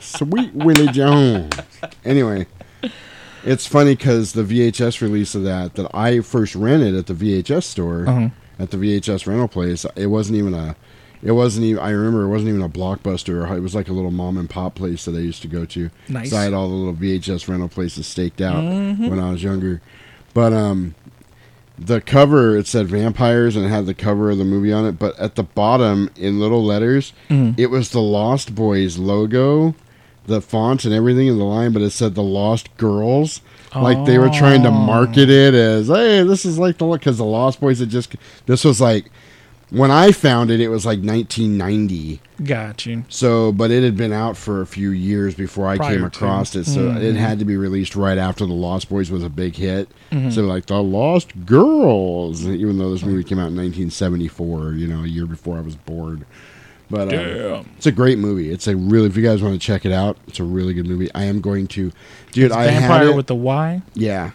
Sweet 0.00 0.54
Willie 0.54 0.88
Jones. 0.88 1.52
Anyway, 2.04 2.46
it's 3.44 3.66
funny 3.66 3.96
because 3.96 4.32
the 4.34 4.42
VHS 4.44 5.00
release 5.00 5.34
of 5.34 5.42
that 5.44 5.74
that 5.74 5.90
I 5.94 6.20
first 6.20 6.54
rented 6.54 6.94
at 6.94 7.06
the 7.06 7.14
VHS 7.14 7.64
store 7.64 8.04
Uh-huh. 8.08 8.28
at 8.58 8.70
the 8.70 8.76
VHS 8.76 9.26
rental 9.26 9.48
place. 9.48 9.84
It 9.96 10.06
wasn't 10.06 10.38
even 10.38 10.54
a. 10.54 10.76
It 11.22 11.32
wasn't 11.32 11.66
even. 11.66 11.82
I 11.82 11.90
remember 11.90 12.22
it 12.24 12.28
wasn't 12.28 12.50
even 12.50 12.62
a 12.62 12.68
blockbuster. 12.68 13.50
It 13.56 13.60
was 13.60 13.74
like 13.74 13.88
a 13.88 13.92
little 13.92 14.10
mom 14.12 14.36
and 14.38 14.48
pop 14.48 14.74
place 14.76 15.04
that 15.04 15.14
I 15.16 15.18
used 15.18 15.42
to 15.42 15.48
go 15.48 15.64
to. 15.64 15.90
Nice. 16.08 16.30
So 16.30 16.36
I 16.36 16.44
had 16.44 16.54
all 16.54 16.68
the 16.68 16.74
little 16.74 16.94
VHS 16.94 17.48
rental 17.48 17.68
places 17.68 18.06
staked 18.06 18.40
out 18.40 18.62
Mhm. 18.62 19.08
when 19.10 19.18
I 19.18 19.30
was 19.32 19.42
younger. 19.42 19.80
But 20.32 20.52
um, 20.52 20.94
the 21.76 22.00
cover 22.00 22.56
it 22.56 22.66
said 22.66 22.86
vampires 22.88 23.56
and 23.56 23.64
it 23.64 23.68
had 23.68 23.86
the 23.86 23.94
cover 23.94 24.30
of 24.30 24.38
the 24.38 24.44
movie 24.44 24.72
on 24.72 24.84
it. 24.84 24.92
But 24.98 25.18
at 25.18 25.34
the 25.34 25.42
bottom 25.42 26.10
in 26.16 26.38
little 26.38 26.64
letters, 26.64 27.12
Mhm. 27.30 27.54
it 27.58 27.70
was 27.70 27.90
the 27.90 28.00
Lost 28.02 28.54
Boys 28.54 28.98
logo, 28.98 29.74
the 30.26 30.40
font 30.40 30.84
and 30.84 30.94
everything 30.94 31.26
in 31.26 31.38
the 31.38 31.44
line. 31.44 31.72
But 31.72 31.82
it 31.82 31.90
said 31.90 32.14
the 32.14 32.22
Lost 32.22 32.68
Girls. 32.76 33.40
Like 33.74 34.06
they 34.06 34.18
were 34.18 34.30
trying 34.30 34.62
to 34.62 34.68
Oh. 34.70 34.72
market 34.72 35.28
it 35.28 35.52
as, 35.54 35.88
hey, 35.88 36.22
this 36.22 36.46
is 36.46 36.58
like 36.58 36.78
the 36.78 36.86
look 36.86 37.00
because 37.00 37.18
the 37.18 37.24
Lost 37.24 37.60
Boys 37.60 37.80
had 37.80 37.90
just. 37.90 38.14
This 38.46 38.64
was 38.64 38.80
like 38.80 39.10
when 39.70 39.90
I 39.90 40.12
found 40.12 40.50
it, 40.50 40.60
it 40.60 40.68
was 40.68 40.86
like 40.86 40.98
1990. 41.00 42.20
Got 42.44 42.86
you. 42.86 43.04
So, 43.08 43.52
but 43.52 43.70
it 43.70 43.82
had 43.82 43.96
been 43.96 44.12
out 44.12 44.36
for 44.36 44.60
a 44.60 44.66
few 44.66 44.90
years 44.90 45.34
before 45.34 45.66
I 45.68 45.76
Prior 45.76 45.90
came 45.92 46.00
to. 46.00 46.06
across 46.06 46.54
it. 46.54 46.64
So 46.64 46.90
it 46.90 47.14
Mhm. 47.14 47.16
had 47.16 47.38
to 47.40 47.44
be 47.44 47.56
released 47.56 47.96
right 47.96 48.16
after 48.18 48.46
the 48.46 48.52
Lost 48.54 48.88
Boys 48.88 49.10
was 49.10 49.22
a 49.24 49.28
big 49.28 49.56
hit. 49.56 49.88
Mhm. 50.12 50.32
So 50.32 50.42
like 50.42 50.66
the 50.66 50.82
Lost 50.82 51.32
Girls, 51.46 52.46
even 52.46 52.78
though 52.78 52.92
this 52.92 53.04
movie 53.04 53.24
came 53.24 53.38
out 53.38 53.48
in 53.48 53.56
1974, 53.56 54.72
you 54.74 54.86
know, 54.86 55.02
a 55.04 55.08
year 55.08 55.26
before 55.26 55.58
I 55.58 55.60
was 55.62 55.74
born. 55.76 56.24
But 56.90 57.12
uh, 57.12 57.64
it's 57.76 57.86
a 57.86 57.92
great 57.92 58.18
movie. 58.18 58.50
It's 58.50 58.66
a 58.66 58.74
really, 58.74 59.08
if 59.08 59.16
you 59.16 59.22
guys 59.22 59.42
want 59.42 59.52
to 59.54 59.58
check 59.66 59.84
it 59.84 59.92
out, 59.92 60.16
it's 60.26 60.40
a 60.40 60.44
really 60.44 60.72
good 60.72 60.86
movie. 60.86 61.10
I 61.14 61.24
am 61.24 61.40
going 61.42 61.66
to, 61.68 61.92
dude. 62.32 62.46
It's 62.46 62.54
I 62.54 62.64
had 62.68 62.80
Vampire 62.88 63.08
it, 63.10 63.16
with 63.16 63.26
the 63.26 63.34
Y. 63.34 63.82
yeah. 63.94 64.30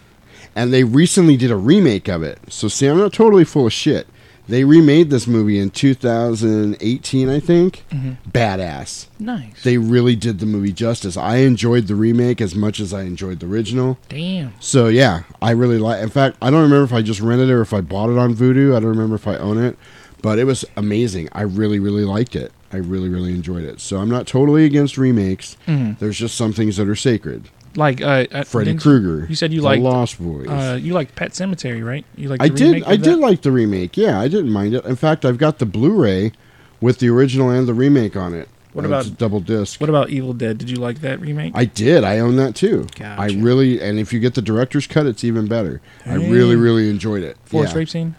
and 0.56 0.72
they 0.72 0.84
recently 0.84 1.36
did 1.36 1.50
a 1.50 1.56
remake 1.56 2.06
of 2.06 2.22
it. 2.22 2.38
So 2.48 2.68
see, 2.68 2.86
I'm 2.86 2.96
not 2.98 3.12
totally 3.12 3.42
full 3.42 3.66
of 3.66 3.72
shit. 3.72 4.06
They 4.46 4.64
remade 4.64 5.08
this 5.10 5.26
movie 5.26 5.58
in 5.58 5.70
2018, 5.70 7.28
I 7.30 7.40
think. 7.40 7.84
Badass. 8.30 9.06
Nice. 9.18 9.62
They 9.62 9.78
really 9.78 10.16
did 10.16 10.38
the 10.38 10.46
movie 10.46 10.72
justice. 10.72 11.16
I 11.16 11.36
enjoyed 11.36 11.86
the 11.86 11.94
remake 11.94 12.40
as 12.40 12.54
much 12.54 12.80
as 12.80 12.92
I 12.92 13.02
enjoyed 13.02 13.40
the 13.40 13.46
original. 13.46 13.98
Damn. 14.08 14.52
So 14.60 14.88
yeah, 14.88 15.22
I 15.40 15.52
really 15.52 15.78
like. 15.78 16.02
In 16.02 16.10
fact, 16.10 16.36
I 16.42 16.50
don't 16.50 16.62
remember 16.62 16.84
if 16.84 16.92
I 16.92 17.02
just 17.02 17.20
rented 17.20 17.48
it 17.48 17.52
or 17.52 17.62
if 17.62 17.72
I 17.72 17.80
bought 17.80 18.10
it 18.10 18.18
on 18.18 18.34
Vudu. 18.34 18.76
I 18.76 18.80
don't 18.80 18.90
remember 18.90 19.16
if 19.16 19.26
I 19.26 19.36
own 19.36 19.56
it, 19.62 19.78
but 20.22 20.38
it 20.38 20.44
was 20.44 20.64
amazing. 20.76 21.28
I 21.32 21.42
really, 21.42 21.78
really 21.78 22.04
liked 22.04 22.36
it. 22.36 22.52
I 22.72 22.78
really, 22.78 23.08
really 23.08 23.32
enjoyed 23.32 23.64
it. 23.64 23.80
So 23.80 23.98
I'm 23.98 24.10
not 24.10 24.26
totally 24.26 24.64
against 24.64 24.98
remakes. 24.98 25.56
Mhm. 25.66 25.98
There's 26.00 26.18
just 26.18 26.34
some 26.36 26.52
things 26.52 26.76
that 26.76 26.88
are 26.88 26.96
sacred. 26.96 27.44
Like 27.76 28.00
uh, 28.00 28.26
uh, 28.30 28.44
Freddy 28.44 28.76
Krueger. 28.76 29.26
You 29.28 29.34
said 29.34 29.52
you 29.52 29.60
The 29.60 29.64
liked 29.66 29.82
Lost 29.82 30.22
Boys. 30.22 30.46
Uh, 30.48 30.78
you 30.80 30.92
liked 30.92 31.16
Pet 31.16 31.32
Sematary, 31.32 31.84
right? 31.84 32.04
You 32.16 32.28
like 32.28 32.40
I 32.42 32.48
did. 32.48 32.84
I 32.84 32.96
did 32.96 33.18
like 33.18 33.42
the 33.42 33.50
remake. 33.50 33.96
Yeah, 33.96 34.20
I 34.20 34.28
didn't 34.28 34.50
mind 34.52 34.74
it. 34.74 34.84
In 34.84 34.96
fact, 34.96 35.24
I've 35.24 35.38
got 35.38 35.58
the 35.58 35.66
Blu-ray 35.66 36.32
with 36.80 36.98
the 36.98 37.08
original 37.08 37.50
and 37.50 37.66
the 37.66 37.74
remake 37.74 38.16
on 38.16 38.32
it. 38.34 38.48
What 38.74 38.84
Uh, 38.84 38.88
about- 38.88 39.06
it's 39.06 39.14
a 39.14 39.16
double 39.16 39.40
disc? 39.40 39.80
What 39.80 39.88
about 39.90 40.10
Evil 40.10 40.32
Dead? 40.34 40.58
Did 40.58 40.68
you 40.70 40.76
like 40.76 41.00
that 41.00 41.20
remake? 41.20 41.52
I 41.56 41.64
did. 41.64 42.04
I 42.04 42.18
own 42.18 42.36
that 42.36 42.54
too. 42.54 42.86
I 43.00 43.26
really, 43.36 43.80
and 43.80 43.98
if 43.98 44.12
you 44.12 44.20
get 44.20 44.34
the 44.34 44.42
director's 44.42 44.86
cut, 44.86 45.06
it's 45.06 45.22
even 45.24 45.46
better. 45.46 45.80
I 46.06 46.14
really, 46.14 46.56
really 46.56 46.88
enjoyed 46.90 47.22
it. 47.24 47.36
Forced 47.44 47.72
Yeah. 47.72 47.78
rape 47.78 47.88
scene. 47.88 48.14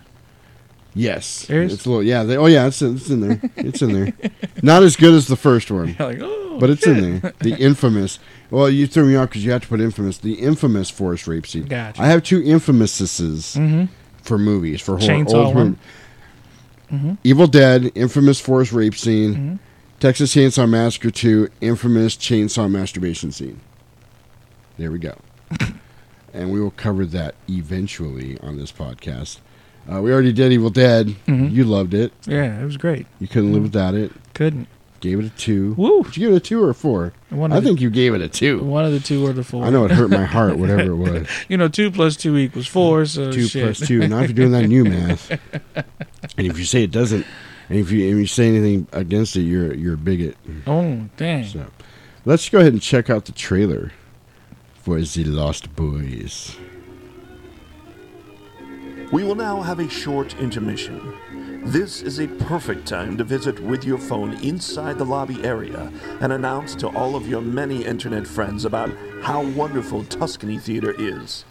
Yes, 0.97 1.45
There 1.47 1.61
is? 1.61 1.73
it's 1.73 1.85
a 1.85 1.89
little. 1.89 2.03
Yeah, 2.03 2.23
they, 2.23 2.37
oh 2.37 2.45
yeah, 2.45 2.67
it's, 2.67 2.81
it's 2.81 3.09
in 3.09 3.19
there. 3.19 3.41
It's 3.57 3.81
in 3.81 3.91
there. 3.91 4.13
Not 4.63 4.81
as 4.83 4.95
good 4.95 5.13
as 5.13 5.27
the 5.27 5.35
first 5.35 5.69
one, 5.69 5.93
like, 5.99 6.19
oh, 6.21 6.57
but 6.57 6.69
it's 6.69 6.87
in 6.87 7.19
there. 7.19 7.33
The 7.39 7.55
infamous. 7.55 8.17
Well, 8.51 8.69
you 8.69 8.87
threw 8.87 9.05
me 9.05 9.15
off 9.15 9.29
because 9.29 9.43
you 9.45 9.51
have 9.51 9.61
to 9.63 9.67
put 9.67 9.81
infamous. 9.81 10.17
The 10.17 10.33
infamous 10.33 10.89
Forest 10.89 11.27
rape 11.27 11.47
scene. 11.47 11.65
Gotcha. 11.65 12.01
I 12.01 12.07
have 12.07 12.23
two 12.23 12.41
infamouses 12.41 13.55
Mhm. 13.55 13.89
for 14.21 14.37
movies 14.37 14.81
for 14.81 14.97
horror. 14.97 15.13
Chainsaw 15.25 15.45
old 15.45 15.55
one. 15.55 15.77
Mhm. 16.91 17.17
Evil 17.23 17.47
Dead, 17.47 17.91
infamous 17.95 18.39
Forest 18.39 18.71
rape 18.71 18.95
scene. 18.95 19.35
Mhm. 19.35 19.59
Texas 19.99 20.35
Chainsaw 20.35 20.69
Massacre 20.69 21.09
2, 21.09 21.47
infamous 21.61 22.15
chainsaw 22.15 22.69
masturbation 22.69 23.31
scene. 23.31 23.59
There 24.77 24.91
we 24.91 24.99
go. 24.99 25.15
and 26.33 26.51
we 26.51 26.59
will 26.59 26.71
cover 26.71 27.05
that 27.07 27.33
eventually 27.49 28.37
on 28.43 28.57
this 28.57 28.71
podcast. 28.71 29.37
Uh, 29.91 30.01
we 30.01 30.11
already 30.11 30.33
did 30.33 30.51
Evil 30.51 30.69
Dead. 30.69 31.15
Mhm. 31.27 31.51
You 31.51 31.63
loved 31.63 31.93
it. 31.93 32.11
Yeah, 32.27 32.59
it 32.61 32.65
was 32.65 32.77
great. 32.77 33.05
You 33.19 33.27
couldn't 33.27 33.53
live 33.53 33.63
without 33.63 33.93
it. 33.95 34.11
Couldn't. 34.33 34.67
Gave 35.01 35.19
it 35.19 35.25
a 35.25 35.29
two. 35.29 35.73
Woo. 35.73 36.03
Did 36.03 36.17
you 36.17 36.27
give 36.27 36.33
it 36.33 36.37
a 36.37 36.39
two 36.39 36.63
or 36.63 36.69
a 36.69 36.73
four? 36.73 37.13
One 37.29 37.51
I 37.51 37.57
of 37.57 37.63
the- 37.63 37.69
think 37.69 37.81
you 37.81 37.89
gave 37.89 38.13
it 38.15 38.21
a 38.21 38.27
two. 38.27 38.63
One 38.63 38.85
of 38.85 38.91
the 38.91 38.99
two 38.99 39.25
or 39.25 39.33
the 39.33 39.43
four. 39.43 39.63
I 39.63 39.69
know 39.69 39.85
it 39.85 39.91
hurt 39.91 40.09
my 40.09 40.23
heart, 40.25 40.57
whatever 40.57 40.81
it 40.91 40.95
was. 40.95 41.27
you 41.47 41.57
know, 41.57 41.67
two 41.67 41.91
plus 41.91 42.15
two 42.15 42.37
equals 42.37 42.65
four. 42.67 43.05
So 43.05 43.31
two 43.31 43.45
shit. 43.47 43.63
plus 43.63 43.87
two. 43.87 44.07
Not 44.07 44.23
if 44.23 44.29
you're 44.31 44.35
doing 44.47 44.51
that 44.51 44.67
new 44.67 44.83
math. 44.85 45.31
And 46.37 46.47
if 46.47 46.57
you 46.57 46.65
say 46.65 46.83
it 46.83 46.91
doesn't, 46.91 47.25
and 47.69 47.77
if 47.79 47.91
you 47.91 48.09
if 48.09 48.15
you 48.17 48.25
say 48.25 48.47
anything 48.47 48.87
against 48.91 49.35
it, 49.35 49.41
you're 49.43 49.73
you're 49.75 49.93
a 49.93 49.97
bigot. 49.97 50.35
Oh 50.65 51.01
dang! 51.17 51.45
So, 51.45 51.67
let's 52.25 52.49
go 52.49 52.59
ahead 52.59 52.73
and 52.73 52.81
check 52.81 53.09
out 53.11 53.25
the 53.25 53.31
trailer 53.31 53.91
for 54.73 54.99
The 54.99 55.23
Lost 55.25 55.73
Boys. 55.75 56.57
We 59.11 59.23
will 59.23 59.35
now 59.35 59.61
have 59.61 59.79
a 59.79 59.87
short 59.87 60.35
intermission. 60.39 61.13
This 61.65 62.03
is 62.03 62.19
a 62.19 62.27
perfect 62.27 62.87
time 62.87 63.17
to 63.17 63.23
visit 63.23 63.59
with 63.59 63.83
your 63.83 63.97
phone 63.97 64.33
inside 64.43 64.99
the 64.99 65.03
lobby 65.03 65.43
area 65.43 65.91
and 66.21 66.31
announce 66.31 66.75
to 66.75 66.89
all 66.89 67.15
of 67.15 67.27
your 67.27 67.41
many 67.41 67.83
internet 67.83 68.27
friends 68.27 68.65
about 68.65 68.91
how 69.23 69.43
wonderful 69.43 70.03
Tuscany 70.03 70.59
Theater 70.59 70.93
is. 70.99 71.43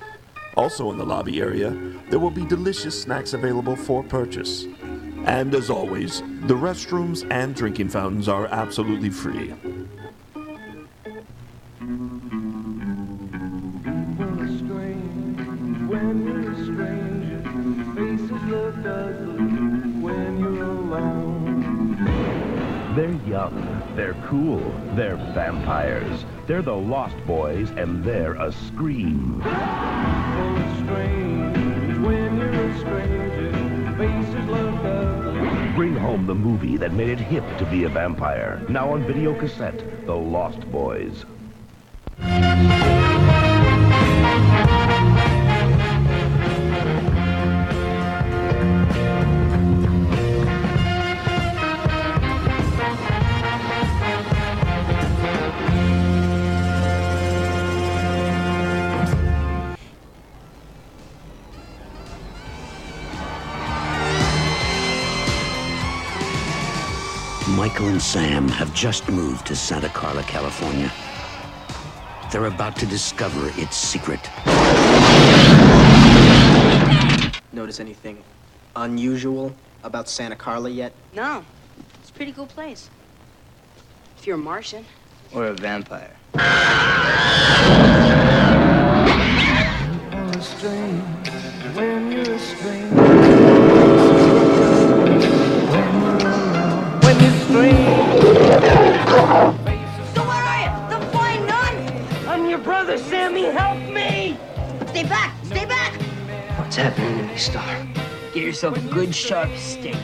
Also 0.56 0.92
in 0.92 0.98
the 0.98 1.04
lobby 1.04 1.40
area, 1.40 1.70
there 2.10 2.20
will 2.20 2.30
be 2.30 2.46
delicious 2.46 3.02
snacks 3.02 3.32
available 3.32 3.74
for 3.74 4.04
purchase. 4.04 4.66
And 5.24 5.52
as 5.52 5.68
always, 5.68 6.20
the 6.42 6.54
restrooms 6.54 7.26
and 7.32 7.52
drinking 7.52 7.88
fountains 7.88 8.28
are 8.28 8.46
absolutely 8.46 9.10
free. 9.10 9.52
They're 22.94 23.10
young, 23.26 23.82
they're 23.96 24.14
cool, 24.28 24.60
they're 24.94 25.16
vampires. 25.16 26.24
They're 26.46 26.62
the 26.62 26.76
Lost 26.76 27.16
Boys, 27.26 27.68
and 27.70 28.04
they're 28.04 28.34
a 28.34 28.52
scream. 28.52 29.40
Bring 35.74 35.96
home 35.96 36.26
the 36.26 36.36
movie 36.36 36.76
that 36.76 36.92
made 36.92 37.08
it 37.08 37.18
hip 37.18 37.44
to 37.58 37.64
be 37.66 37.82
a 37.82 37.88
vampire. 37.88 38.64
Now 38.68 38.92
on 38.92 39.02
video 39.02 39.36
cassette, 39.36 40.06
The 40.06 40.14
Lost 40.14 40.60
Boys. 40.70 41.24
And 67.94 68.02
Sam 68.02 68.48
have 68.48 68.74
just 68.74 69.08
moved 69.08 69.46
to 69.46 69.54
Santa 69.54 69.88
Carla, 69.88 70.24
California. 70.24 70.90
They're 72.32 72.46
about 72.46 72.74
to 72.78 72.86
discover 72.86 73.52
its 73.54 73.76
secret. 73.76 74.18
Notice 77.52 77.78
anything 77.78 78.24
unusual 78.74 79.54
about 79.84 80.08
Santa 80.08 80.34
Carla 80.34 80.70
yet? 80.70 80.92
No, 81.14 81.44
it's 82.00 82.10
a 82.10 82.12
pretty 82.14 82.32
cool 82.32 82.48
place. 82.48 82.90
If 84.18 84.26
you're 84.26 84.34
a 84.34 84.38
Martian. 84.40 84.84
Or 85.32 85.46
a 85.46 85.54
vampire. 85.54 86.16
So 99.14 100.22
where 100.26 100.42
are 100.42 100.60
you? 100.64 100.70
The 100.90 100.98
flying 101.12 101.46
nun? 101.46 101.74
I'm 102.26 102.48
your 102.50 102.58
brother, 102.58 102.98
Sammy. 102.98 103.44
Help 103.44 103.78
me! 103.78 104.36
Stay 104.88 105.04
back! 105.04 105.32
Stay 105.44 105.64
back! 105.66 105.92
What's 106.58 106.74
happening 106.74 107.18
to 107.18 107.22
me, 107.24 107.36
Star? 107.36 107.86
Get 108.32 108.42
yourself 108.42 108.76
a 108.76 108.80
good 108.80 109.14
sharp 109.14 109.50
stake. 109.56 109.96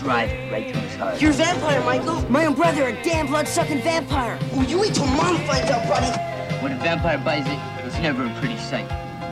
Drive 0.00 0.28
it 0.28 0.52
right 0.52 0.70
through 0.70 0.82
his 0.82 0.96
heart. 0.96 1.22
You're 1.22 1.30
a 1.30 1.34
vampire, 1.34 1.80
Michael. 1.82 2.20
My 2.30 2.44
own 2.44 2.54
brother, 2.54 2.88
a 2.88 2.92
damn 3.02 3.26
blood-sucking 3.26 3.80
vampire. 3.80 4.38
Oh, 4.52 4.60
you 4.60 4.78
wait 4.78 4.92
till 4.92 5.06
Mom 5.06 5.38
finds 5.46 5.70
out, 5.70 5.88
buddy. 5.88 6.12
When 6.62 6.72
a 6.72 6.76
vampire 6.76 7.16
buys 7.16 7.46
it, 7.46 7.58
it's 7.86 7.98
never 8.00 8.26
a 8.26 8.30
pretty 8.38 8.58
sight. 8.58 8.86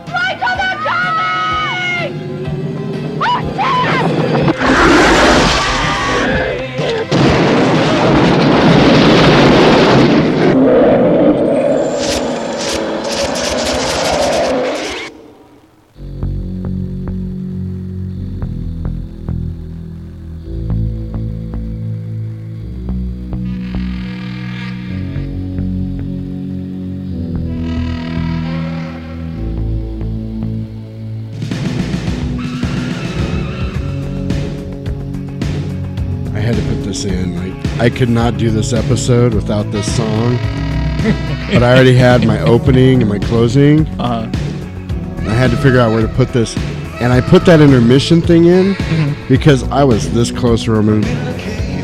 Michael, 0.08 0.56
they're 0.56 0.78
coming! 0.86 2.12
I 4.54 4.71
I 37.82 37.90
could 37.90 38.08
not 38.08 38.36
do 38.38 38.48
this 38.50 38.72
episode 38.72 39.34
without 39.34 39.64
this 39.72 39.96
song. 39.96 40.36
but 41.52 41.64
I 41.64 41.72
already 41.74 41.94
had 41.96 42.24
my 42.24 42.40
opening 42.54 43.00
and 43.00 43.08
my 43.08 43.18
closing. 43.18 43.88
Uh-huh. 43.98 44.28
I 45.28 45.34
had 45.34 45.50
to 45.50 45.56
figure 45.56 45.80
out 45.80 45.90
where 45.90 46.02
to 46.06 46.12
put 46.14 46.28
this. 46.28 46.56
And 47.00 47.12
I 47.12 47.20
put 47.20 47.44
that 47.46 47.60
intermission 47.60 48.20
thing 48.22 48.44
in 48.44 48.74
Mm-hmm. 48.74 49.26
because 49.26 49.64
I 49.64 49.82
was 49.82 50.12
this 50.12 50.30
close, 50.30 50.68
Roman, 50.68 51.02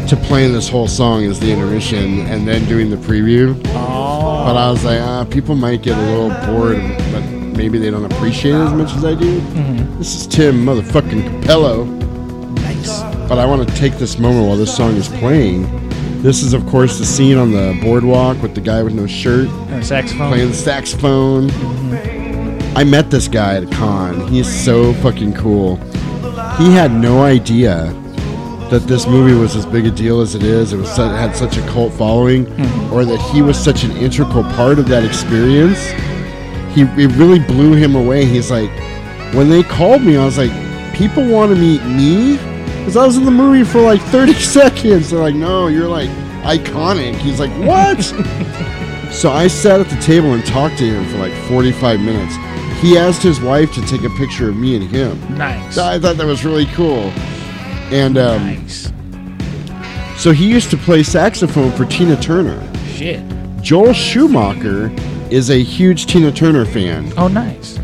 to 0.06 0.16
playing 0.28 0.52
this 0.52 0.68
whole 0.68 0.86
song 0.86 1.24
as 1.24 1.40
the 1.40 1.50
intermission 1.50 2.20
and 2.26 2.46
then 2.46 2.64
doing 2.66 2.90
the 2.90 2.96
preview. 2.96 3.60
Oh. 3.74 4.44
But 4.46 4.56
I 4.56 4.70
was 4.70 4.84
like, 4.84 5.00
ah, 5.00 5.24
people 5.28 5.56
might 5.56 5.82
get 5.82 5.98
a 5.98 6.00
little 6.00 6.28
bored. 6.46 6.76
But 7.10 7.22
maybe 7.58 7.78
they 7.78 7.90
don't 7.90 8.04
appreciate 8.04 8.52
it 8.54 8.58
as 8.60 8.72
much 8.72 8.92
as 8.94 9.04
I 9.04 9.14
do. 9.16 9.40
Mhm. 9.40 9.98
This 9.98 10.14
is 10.14 10.28
Tim 10.28 10.64
motherfucking 10.64 11.40
Capello. 11.42 11.86
Nice. 12.62 13.02
But 13.28 13.38
I 13.40 13.44
want 13.46 13.68
to 13.68 13.74
take 13.74 13.94
this 13.98 14.16
moment 14.20 14.46
while 14.46 14.56
this 14.56 14.74
song 14.76 14.94
is 14.94 15.08
playing. 15.08 15.66
This 16.22 16.42
is, 16.42 16.52
of 16.52 16.66
course, 16.66 16.98
the 16.98 17.06
scene 17.06 17.38
on 17.38 17.52
the 17.52 17.78
boardwalk 17.80 18.42
with 18.42 18.54
the 18.54 18.60
guy 18.60 18.82
with 18.82 18.92
no 18.94 19.06
shirt 19.06 19.48
And 19.48 19.74
a 19.74 19.84
saxophone. 19.84 20.28
playing 20.28 20.48
the 20.48 20.54
saxophone. 20.54 21.48
Mm-hmm. 21.48 22.76
I 22.76 22.84
met 22.84 23.10
this 23.10 23.28
guy 23.28 23.56
at 23.56 23.62
a 23.62 23.66
con. 23.68 24.26
He's 24.28 24.48
so 24.64 24.92
fucking 24.94 25.34
cool. 25.34 25.76
He 26.56 26.72
had 26.72 26.92
no 26.92 27.22
idea 27.22 27.92
that 28.70 28.80
this 28.86 29.06
movie 29.06 29.32
was 29.38 29.54
as 29.54 29.64
big 29.64 29.86
a 29.86 29.90
deal 29.92 30.20
as 30.20 30.34
it 30.34 30.42
is. 30.42 30.72
It 30.72 30.76
was 30.76 30.90
su- 30.94 31.02
had 31.02 31.36
such 31.36 31.56
a 31.56 31.62
cult 31.68 31.92
following, 31.92 32.46
mm-hmm. 32.46 32.92
or 32.92 33.04
that 33.04 33.20
he 33.32 33.40
was 33.40 33.56
such 33.58 33.84
an 33.84 33.92
integral 33.92 34.42
part 34.42 34.78
of 34.78 34.88
that 34.88 35.04
experience. 35.04 35.78
He 36.74 36.82
it 36.82 37.12
really 37.16 37.38
blew 37.38 37.74
him 37.74 37.94
away. 37.94 38.24
He's 38.24 38.50
like, 38.50 38.70
when 39.34 39.48
they 39.48 39.62
called 39.62 40.02
me, 40.02 40.16
I 40.16 40.24
was 40.24 40.36
like, 40.36 40.52
people 40.94 41.24
want 41.28 41.54
to 41.54 41.56
meet 41.60 41.82
me 41.84 42.36
because 42.88 43.02
I 43.02 43.06
was 43.06 43.18
in 43.18 43.26
the 43.26 43.30
movie 43.30 43.64
for 43.64 43.82
like 43.82 44.00
30 44.00 44.32
seconds. 44.32 45.10
They're 45.10 45.20
like, 45.20 45.34
no, 45.34 45.66
you're 45.66 45.88
like 45.88 46.08
iconic. 46.42 47.14
He's 47.16 47.38
like, 47.38 47.50
what? 47.66 47.98
So 49.10 49.32
I 49.32 49.48
sat 49.48 49.80
at 49.80 49.88
the 49.88 49.96
table 50.02 50.34
and 50.34 50.44
talked 50.44 50.76
to 50.78 50.84
him 50.84 51.02
for 51.06 51.16
like 51.16 51.32
45 51.48 51.98
minutes. 51.98 52.36
He 52.82 52.98
asked 52.98 53.22
his 53.22 53.40
wife 53.40 53.72
to 53.72 53.80
take 53.86 54.02
a 54.02 54.10
picture 54.10 54.50
of 54.50 54.56
me 54.56 54.76
and 54.76 54.84
him. 54.84 55.18
Nice. 55.36 55.76
So 55.76 55.82
I 55.84 55.98
thought 55.98 56.18
that 56.18 56.26
was 56.26 56.44
really 56.44 56.66
cool. 56.66 57.10
And 57.90 58.18
um, 58.18 58.68
so 60.18 60.30
he 60.30 60.46
used 60.46 60.70
to 60.70 60.76
play 60.76 61.02
saxophone 61.02 61.72
for 61.72 61.86
Tina 61.86 62.20
Turner. 62.20 62.62
Shit. 62.86 63.22
Joel 63.62 63.94
Schumacher 63.94 64.94
is 65.30 65.48
a 65.48 65.62
huge 65.62 66.04
Tina 66.04 66.30
Turner 66.30 66.66
fan. 66.66 67.10
Oh, 67.16 67.28
nice. 67.28 67.80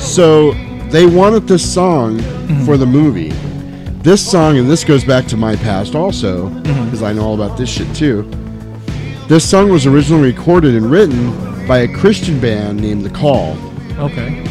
So 0.00 0.52
they 0.88 1.04
wanted 1.04 1.46
this 1.46 1.62
song 1.72 2.18
for 2.64 2.78
the 2.78 2.86
movie. 2.86 3.30
This 4.02 4.28
song, 4.28 4.58
and 4.58 4.68
this 4.68 4.82
goes 4.82 5.04
back 5.04 5.26
to 5.26 5.36
my 5.36 5.54
past 5.54 5.94
also, 5.94 6.48
because 6.48 7.04
I 7.04 7.12
know 7.12 7.22
all 7.22 7.34
about 7.40 7.56
this 7.56 7.70
shit 7.70 7.94
too. 7.94 8.22
This 9.28 9.48
song 9.48 9.70
was 9.70 9.86
originally 9.86 10.32
recorded 10.32 10.74
and 10.74 10.90
written 10.90 11.66
by 11.68 11.78
a 11.78 11.88
Christian 11.96 12.40
band 12.40 12.80
named 12.80 13.04
The 13.04 13.10
Call. 13.10 13.56
Okay. 14.00 14.42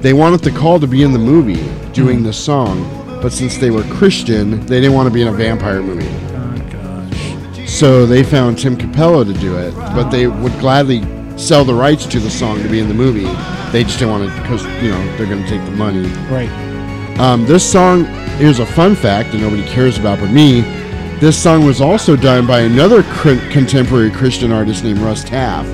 They 0.00 0.14
wanted 0.14 0.40
The 0.40 0.52
Call 0.52 0.80
to 0.80 0.86
be 0.86 1.02
in 1.02 1.12
the 1.12 1.18
movie 1.18 1.68
doing 1.92 2.22
the 2.22 2.32
song, 2.32 2.82
but 3.20 3.30
since 3.30 3.58
they 3.58 3.70
were 3.70 3.82
Christian, 3.94 4.64
they 4.64 4.80
didn't 4.80 4.94
want 4.94 5.06
to 5.06 5.12
be 5.12 5.20
in 5.20 5.28
a 5.28 5.32
vampire 5.32 5.82
movie. 5.82 6.08
Oh, 6.34 7.52
gosh. 7.52 7.70
So 7.70 8.06
they 8.06 8.22
found 8.22 8.58
Tim 8.58 8.74
Capello 8.74 9.22
to 9.22 9.38
do 9.38 9.58
it, 9.58 9.74
but 9.74 10.08
they 10.08 10.28
would 10.28 10.58
gladly 10.60 11.02
sell 11.36 11.62
the 11.62 11.74
rights 11.74 12.06
to 12.06 12.20
the 12.20 12.30
song 12.30 12.62
to 12.62 12.68
be 12.70 12.80
in 12.80 12.88
the 12.88 12.94
movie. 12.94 13.28
They 13.70 13.84
just 13.84 13.98
didn't 13.98 14.12
want 14.12 14.30
to 14.30 14.42
because 14.42 14.64
you 14.82 14.90
know 14.90 15.16
they're 15.18 15.26
going 15.26 15.42
to 15.42 15.48
take 15.48 15.62
the 15.66 15.72
money. 15.72 16.08
Right. 16.32 16.67
Um, 17.18 17.44
this 17.46 17.68
song 17.68 18.04
here's 18.38 18.60
a 18.60 18.66
fun 18.66 18.94
fact 18.94 19.32
that 19.32 19.38
nobody 19.38 19.64
cares 19.64 19.98
about 19.98 20.20
but 20.20 20.30
me. 20.30 20.60
This 21.18 21.36
song 21.36 21.66
was 21.66 21.80
also 21.80 22.14
done 22.14 22.46
by 22.46 22.60
another 22.60 23.02
cr- 23.02 23.44
contemporary 23.50 24.12
Christian 24.12 24.52
artist 24.52 24.84
named 24.84 25.00
Russ 25.00 25.24
Taff, 25.24 25.66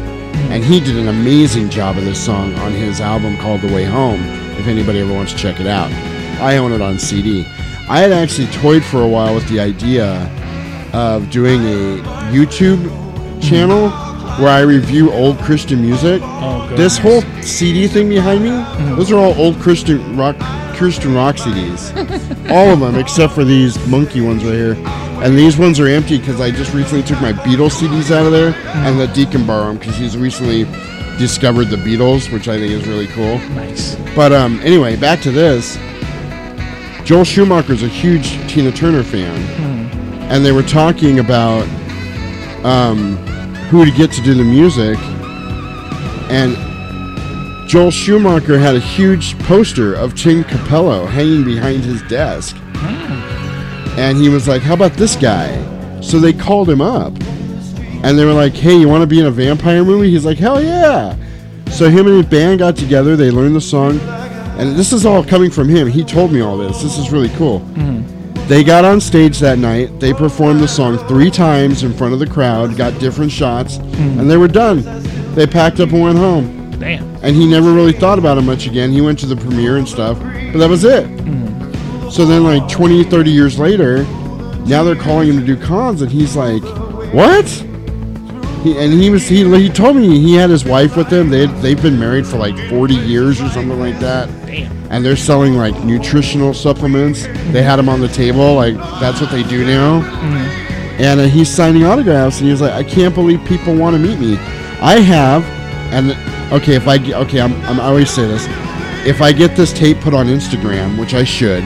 and 0.51 0.65
he 0.65 0.81
did 0.81 0.97
an 0.97 1.09
amazing 1.09 1.69
job 1.69 1.99
of 1.99 2.05
this 2.07 2.25
song 2.25 2.55
on 2.55 2.73
his 2.73 3.03
album 3.03 3.37
called 3.37 3.61
The 3.61 3.75
Way 3.75 3.85
Home. 3.85 4.23
If 4.59 4.67
anybody 4.69 5.01
ever 5.01 5.13
wants 5.13 5.33
to 5.33 5.39
check 5.39 5.61
it 5.61 5.67
out, 5.67 5.93
I 6.41 6.57
own 6.57 6.73
it 6.73 6.81
on 6.81 6.99
CD. 6.99 7.45
I 7.91 7.99
had 7.99 8.13
actually 8.13 8.47
toyed 8.47 8.83
for 8.83 9.03
a 9.03 9.09
while 9.09 9.35
with 9.35 9.47
the 9.51 9.61
idea 9.61 10.15
of 10.95 11.29
doing 11.31 11.61
a 11.61 11.99
YouTube 12.33 12.83
channel 13.43 13.91
where 14.39 14.49
I 14.49 14.61
review 14.61 15.13
old 15.13 15.39
Christian 15.39 15.81
music. 15.81 16.21
Oh, 16.25 16.69
this 16.77 16.99
whole 16.99 17.23
CD 17.43 17.87
thing 17.87 18.09
behind 18.09 18.43
me, 18.43 18.51
those 18.97 19.11
are 19.13 19.17
all 19.17 19.35
old 19.35 19.61
Christian 19.61 20.17
rock 20.17 20.37
Christian 20.77 21.15
rock 21.15 21.37
CDs. 21.37 21.93
all 22.51 22.71
of 22.71 22.81
them 22.81 22.97
except 22.97 23.33
for 23.33 23.45
these 23.45 23.85
monkey 23.87 24.21
ones 24.21 24.45
right 24.45 24.55
here. 24.55 24.77
And 25.23 25.39
these 25.39 25.57
ones 25.57 25.79
are 25.79 25.87
empty 25.87 26.19
because 26.19 26.41
I 26.41 26.51
just 26.51 26.75
recently 26.75 27.03
took 27.03 27.21
my 27.21 27.33
Beatles 27.33 27.81
CDs 27.81 28.11
out 28.11 28.27
of 28.27 28.33
there 28.33 28.55
and 28.85 28.99
let 28.99 29.15
Deacon 29.15 29.47
borrow 29.47 29.67
them 29.69 29.79
because 29.79 29.97
he's 29.97 30.17
recently 30.17 30.65
discovered 31.19 31.67
the 31.67 31.77
Beatles, 31.77 32.33
which 32.33 32.49
I 32.49 32.59
think 32.59 32.73
is 32.73 32.87
really 32.87 33.07
cool. 33.09 33.39
Nice. 33.51 33.95
But 34.17 34.33
um, 34.33 34.61
anyway, 34.61 34.97
back 34.97 35.21
to 35.23 35.31
this. 35.31 35.77
Joel 37.05 37.25
Schumacher's 37.25 37.83
a 37.83 37.89
huge 37.89 38.31
Tina 38.51 38.73
Turner 38.73 39.03
fan, 39.03 39.37
and 40.31 40.45
they 40.45 40.53
were 40.53 40.63
talking 40.63 41.19
about 41.19 41.69
um, 42.65 43.19
who 43.71 43.85
to 43.85 43.91
get 43.91 44.13
to 44.13 44.23
do 44.23 44.35
the 44.35 44.45
music, 44.45 44.99
and 46.31 46.57
Joel 47.69 47.91
Schumacher 47.91 48.59
had 48.59 48.77
a 48.77 48.81
huge 48.81 49.39
poster 49.41 49.95
of 49.95 50.15
Tim 50.15 50.45
Capello 50.45 51.07
hanging 51.07 51.45
behind 51.45 51.83
his 51.83 52.03
desk, 52.03 52.57
hmm. 52.57 53.99
and 53.99 54.19
he 54.19 54.29
was 54.29 54.47
like, 54.47 54.63
"How 54.63 54.75
about 54.75 54.95
this 54.95 55.17
guy?" 55.17 55.51
So 56.01 56.21
they 56.21 56.33
called 56.33 56.69
him 56.69 56.81
up, 56.81 57.15
and 58.03 58.19
they 58.19 58.25
were 58.25 58.33
like, 58.33 58.55
"Hey, 58.55 58.77
you 58.77 58.89
want 58.89 59.03
to 59.03 59.07
be 59.07 59.19
in 59.19 59.27
a 59.27 59.31
vampire 59.31 59.85
movie?" 59.85 60.11
He's 60.11 60.25
like, 60.25 60.39
"Hell 60.39 60.63
yeah!" 60.63 61.17
So 61.71 61.89
him 61.89 62.07
and 62.07 62.17
his 62.19 62.27
band 62.27 62.61
got 62.61 62.77
together. 62.77 63.17
They 63.17 63.31
learned 63.31 63.57
the 63.57 63.61
song, 63.61 63.99
and 64.59 64.77
this 64.77 64.93
is 64.93 65.05
all 65.05 65.25
coming 65.25 65.51
from 65.51 65.69
him. 65.69 65.89
He 65.89 66.05
told 66.05 66.33
me 66.33 66.41
all 66.41 66.57
this. 66.57 66.83
This 66.83 66.99
is 66.99 67.11
really 67.11 67.31
cool. 67.31 67.59
Hmm. 67.59 68.14
They 68.47 68.63
got 68.63 68.85
on 68.85 69.01
stage 69.01 69.39
that 69.39 69.59
night. 69.59 69.99
They 70.01 70.13
performed 70.13 70.61
the 70.61 70.69
song 70.69 70.99
three 71.09 71.31
times 71.31 71.83
in 71.83 71.95
front 71.95 72.13
of 72.13 72.19
the 72.19 72.27
crowd, 72.27 72.77
got 72.77 72.99
different 73.01 73.33
shots, 73.33 73.79
hmm. 73.79 74.21
and 74.21 74.31
they 74.31 74.37
were 74.37 74.49
done. 74.49 74.83
They 75.35 75.47
packed 75.47 75.81
up 75.81 75.93
and 75.93 76.03
went 76.03 76.19
home. 76.19 76.71
Damn. 76.79 77.05
And 77.23 77.35
he 77.35 77.47
never 77.47 77.73
really 77.73 77.95
thought 77.95 78.19
about 78.19 78.37
it 78.37 78.43
much 78.43 78.67
again. 78.67 78.93
He 78.93 79.01
went 79.01 79.19
to 79.21 79.27
the 79.27 79.37
premiere 79.37 79.79
and 79.79 79.89
stuff, 79.89 80.19
but 80.21 80.59
that 80.59 80.69
was 80.69 80.85
it. 80.85 81.07
Hmm. 81.07 82.11
So 82.11 82.27
then, 82.27 82.45
like 82.45 82.69
20, 82.69 83.05
30 83.05 83.31
years 83.31 83.59
later, 83.59 84.05
now 84.67 84.83
they're 84.85 84.95
calling 84.95 85.29
him 85.29 85.41
to 85.41 85.47
do 85.47 85.57
cons, 85.57 86.03
and 86.03 86.13
he's 86.13 86.37
like, 86.37 86.63
"What?" 87.15 87.47
He, 88.65 88.79
and 88.79 88.95
he 88.95 89.11
was 89.11 89.29
he, 89.29 89.45
he 89.61 89.69
told 89.69 89.95
me 89.97 90.19
he 90.19 90.35
had 90.35 90.49
his 90.49 90.65
wife 90.65 90.97
with 90.97 91.13
him. 91.13 91.29
They 91.29 91.45
they've 91.61 91.81
been 91.81 92.01
married 92.01 92.27
for 92.27 92.39
like 92.39 92.57
40 92.71 92.95
years 92.95 93.39
or 93.39 93.51
something 93.51 93.79
like 93.79 93.99
that. 94.01 94.27
Damn. 94.47 94.73
And 94.91 95.05
they're 95.05 95.17
selling 95.17 95.53
like 95.53 95.79
nutritional 95.85 96.55
supplements. 96.55 97.25
They 97.53 97.63
had 97.63 97.79
him 97.79 97.91
on 97.91 98.01
the 98.01 98.09
table, 98.09 98.55
like 98.55 98.75
that's 99.01 99.21
what 99.21 99.31
they 99.31 99.43
do 99.43 99.67
now. 99.67 100.01
Mm-hmm. 100.01 101.03
And 101.03 101.21
uh, 101.21 101.25
he's 101.25 101.51
signing 101.51 101.85
autographs, 101.85 102.39
and 102.39 102.47
he 102.47 102.53
was 102.53 102.63
like, 102.63 102.73
"I 102.73 102.83
can't 102.85 103.15
believe 103.15 103.45
people 103.45 103.75
want 103.75 103.97
to 103.97 104.01
meet 104.01 104.19
me. 104.19 104.39
I 104.81 104.99
have, 105.01 105.45
and 105.93 106.13
okay, 106.53 106.75
if 106.75 106.89
I 106.89 106.97
get- 106.97 107.17
okay, 107.27 107.41
I'm, 107.43 107.53
I'm 107.67 107.79
I 107.79 107.85
always 107.85 108.09
say 108.11 108.27
this. 108.27 108.47
If 109.07 109.21
I 109.21 109.33
get 109.33 109.57
this 109.57 109.75
tape 109.75 110.01
put 110.01 110.15
on 110.15 110.27
Instagram, 110.27 110.99
which 110.99 111.13
I 111.13 111.25
should, 111.25 111.65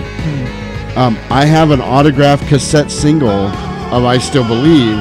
um, 0.97 1.17
I 1.31 1.45
have 1.45 1.71
an 1.71 1.81
autographed 1.81 2.49
cassette 2.49 2.91
single 2.91 3.29
of 3.31 4.05
"I 4.05 4.19
Still 4.19 4.49
Believe" 4.49 4.99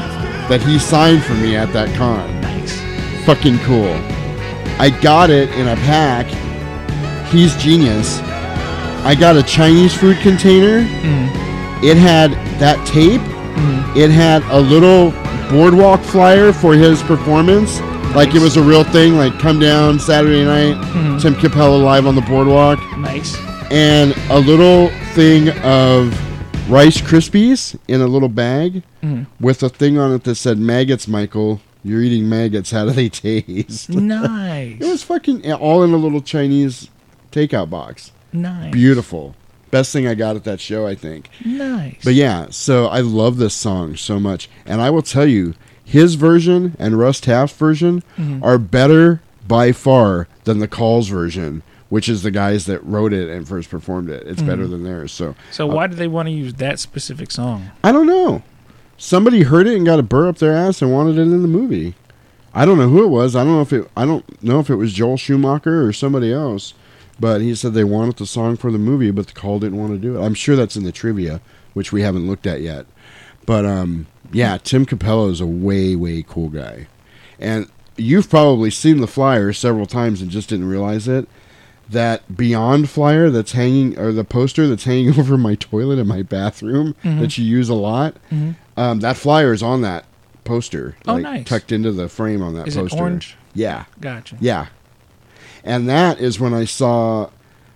that 0.50 0.62
he 0.62 0.80
signed 0.80 1.24
for 1.24 1.34
me 1.34 1.56
at 1.56 1.72
that 1.74 1.96
con. 1.98 2.42
Nice. 2.42 2.80
Fucking 3.26 3.60
cool. 3.60 3.94
I 4.80 4.90
got 5.02 5.30
it 5.30 5.50
in 5.52 5.68
a 5.68 5.76
pack. 5.76 6.28
He's 7.32 7.56
genius. 7.58 8.20
I 9.04 9.16
got 9.16 9.36
a 9.36 9.44
Chinese 9.44 9.94
food 9.94 10.18
container. 10.18 10.82
Mm-hmm. 10.82 11.86
It 11.86 11.98
had 11.98 12.32
that 12.60 12.86
tape. 12.88 13.22
Mm-hmm. 13.22 13.98
It 13.98 14.10
had 14.10 14.44
a 14.44 14.60
little 14.60 15.12
boardwalk 15.50 16.02
flyer 16.02 16.54
for 16.54 16.74
his 16.74 17.02
performance. 17.04 17.80
Like 18.16 18.34
it 18.34 18.42
was 18.42 18.58
a 18.58 18.62
real 18.62 18.84
thing, 18.84 19.16
like 19.16 19.38
come 19.40 19.60
down 19.60 20.00
Saturday 20.00 20.44
night, 20.44 20.76
mm-hmm. 20.76 21.18
Tim 21.18 21.36
Capello 21.36 21.84
live 21.84 22.08
on 22.08 22.16
the 22.16 22.22
boardwalk. 22.22 22.80
Nice. 22.98 23.38
And 23.70 24.16
a 24.30 24.40
little 24.40 24.90
thing 25.14 25.50
of 25.60 26.14
Rice 26.70 27.02
Krispies 27.02 27.78
in 27.88 28.02
a 28.02 28.08
little 28.08 28.30
bag 28.30 28.84
Mhm. 29.08 29.26
with 29.40 29.64
a 29.64 29.70
thing 29.70 29.98
on 29.98 30.14
it 30.14 30.24
that 30.26 30.36
said 30.36 30.58
maggots, 30.58 31.08
Michael. 31.08 31.62
You're 31.84 32.02
eating 32.02 32.28
maggots. 32.28 32.72
How 32.72 32.86
do 32.86 32.92
they 32.92 33.08
taste? 33.10 33.90
Nice. 33.90 34.78
it 34.82 34.86
was 34.88 35.04
fucking 35.04 35.50
all 35.54 35.84
in 35.84 35.94
a 35.94 35.98
little 35.98 36.22
Chinese 36.22 36.90
takeout 37.32 37.70
box. 37.70 38.12
Nice. 38.34 38.72
Beautiful. 38.74 39.36
Best 39.72 39.92
thing 39.94 40.08
I 40.08 40.16
got 40.16 40.36
at 40.36 40.44
that 40.46 40.60
show, 40.60 40.86
I 40.88 40.96
think. 40.96 41.30
Nice. 41.46 41.98
But 42.04 42.14
yeah, 42.16 42.48
so 42.50 42.88
I 42.88 43.02
love 43.02 43.38
this 43.38 43.54
song 43.54 43.96
so 43.96 44.20
much. 44.20 44.50
And 44.66 44.82
I 44.82 44.90
will 44.90 45.02
tell 45.02 45.26
you, 45.28 45.54
his 45.84 46.16
version 46.16 46.76
and 46.80 46.98
Russ 47.00 47.20
Taff's 47.22 47.54
version 47.54 48.04
Mhm. 48.18 48.44
are 48.44 48.58
better 48.58 49.22
by 49.48 49.72
far 49.72 50.28
than 50.44 50.60
the 50.60 50.68
Calls 50.68 51.08
version, 51.10 51.64
which 51.90 52.10
is 52.10 52.24
the 52.24 52.32
guys 52.32 52.66
that 52.66 52.84
wrote 52.84 53.14
it 53.14 53.30
and 53.30 53.48
first 53.48 53.70
performed 53.70 54.10
it. 54.10 54.24
It's 54.28 54.42
better 54.42 54.66
Mhm. 54.66 54.72
than 54.72 54.84
theirs. 54.84 55.12
So 55.14 55.36
So 55.52 55.70
uh, 55.70 55.74
why 55.74 55.88
do 55.88 55.96
they 55.96 56.08
want 56.08 56.28
to 56.28 56.34
use 56.34 56.56
that 56.56 56.80
specific 56.80 57.32
song? 57.32 57.68
I 57.84 57.92
don't 57.94 58.08
know. 58.08 58.44
Somebody 58.98 59.44
heard 59.44 59.68
it 59.68 59.76
and 59.76 59.86
got 59.86 60.00
a 60.00 60.04
burr 60.04 60.28
up 60.28 60.40
their 60.40 60.54
ass 60.54 60.82
and 60.82 60.92
wanted 60.92 61.18
it 61.18 61.22
in 61.22 61.44
the 61.44 61.48
movie. 61.48 61.94
I 62.54 62.66
don't 62.66 62.80
know 62.80 62.90
who 62.90 63.04
it 63.04 63.10
was. 63.10 63.36
I 63.36 63.44
don't 63.44 63.54
know 63.54 63.62
if 63.62 63.74
it. 63.74 63.90
I 63.96 64.06
don't 64.06 64.44
know 64.44 64.60
if 64.60 64.70
it 64.70 64.76
was 64.76 64.94
Joel 64.94 65.18
Schumacher 65.18 65.86
or 65.86 65.94
somebody 65.94 66.34
else. 66.34 66.74
But 67.20 67.42
he 67.42 67.56
said 67.56 67.74
they 67.74 67.84
wanted 67.84 68.18
the 68.18 68.26
song 68.26 68.58
for 68.58 68.72
the 68.72 68.78
movie, 68.78 69.12
but 69.12 69.28
the 69.28 69.34
call 69.34 69.60
didn't 69.60 69.80
want 69.80 69.94
to 69.94 69.98
do 69.98 70.18
it. 70.18 70.24
I'm 70.24 70.34
sure 70.34 70.56
that's 70.56 70.76
in 70.76 70.84
the 70.84 70.92
trivia, 70.92 71.42
which 71.74 71.92
we 71.92 72.02
haven't 72.02 72.28
looked 72.28 72.46
at 72.46 72.62
yet. 72.62 72.86
But 73.46 73.66
um, 73.66 74.08
yeah, 74.32 74.58
Tim 74.58 74.86
Capello 74.86 75.32
is 75.32 75.42
a 75.42 75.46
way 75.46 75.96
way 75.96 76.24
cool 76.28 76.50
guy, 76.50 76.88
and 77.40 77.70
you've 77.96 78.30
probably 78.30 78.70
seen 78.70 79.02
the 79.02 79.08
flyer 79.08 79.52
several 79.54 79.86
times 79.86 80.22
and 80.22 80.30
just 80.30 80.50
didn't 80.50 80.70
realize 80.70 81.08
it. 81.08 81.28
That 81.90 82.36
Beyond 82.36 82.90
flyer 82.90 83.30
that's 83.30 83.54
hanging, 83.54 83.98
or 83.98 84.12
the 84.12 84.24
poster 84.24 84.68
that's 84.68 84.84
hanging 84.84 85.10
over 85.20 85.38
my 85.38 85.56
toilet 85.56 86.00
in 86.00 86.08
my 86.08 86.22
bathroom 86.22 86.96
Mhm. 87.04 87.20
that 87.22 87.38
you 87.38 87.46
use 87.46 87.70
a 87.70 87.74
lot. 87.74 88.16
Mhm. 88.32 88.56
Um, 88.76 89.00
that 89.00 89.18
flyer 89.18 89.54
is 89.54 89.64
on 89.64 89.82
that 89.82 90.06
poster, 90.44 90.96
Oh, 91.08 91.14
like 91.16 91.24
nice. 91.24 91.46
tucked 91.46 91.72
into 91.72 91.92
the 91.92 92.08
frame 92.10 92.42
on 92.42 92.54
that 92.56 92.68
Is 92.68 92.76
it 92.78 92.82
poster. 92.82 92.98
orange? 92.98 93.38
Yeah. 93.54 93.86
Gotcha. 94.00 94.36
Yeah. 94.40 94.68
And 95.64 95.90
that 95.90 96.20
is 96.20 96.40
when 96.40 96.54
I 96.54 96.66
saw 96.66 97.30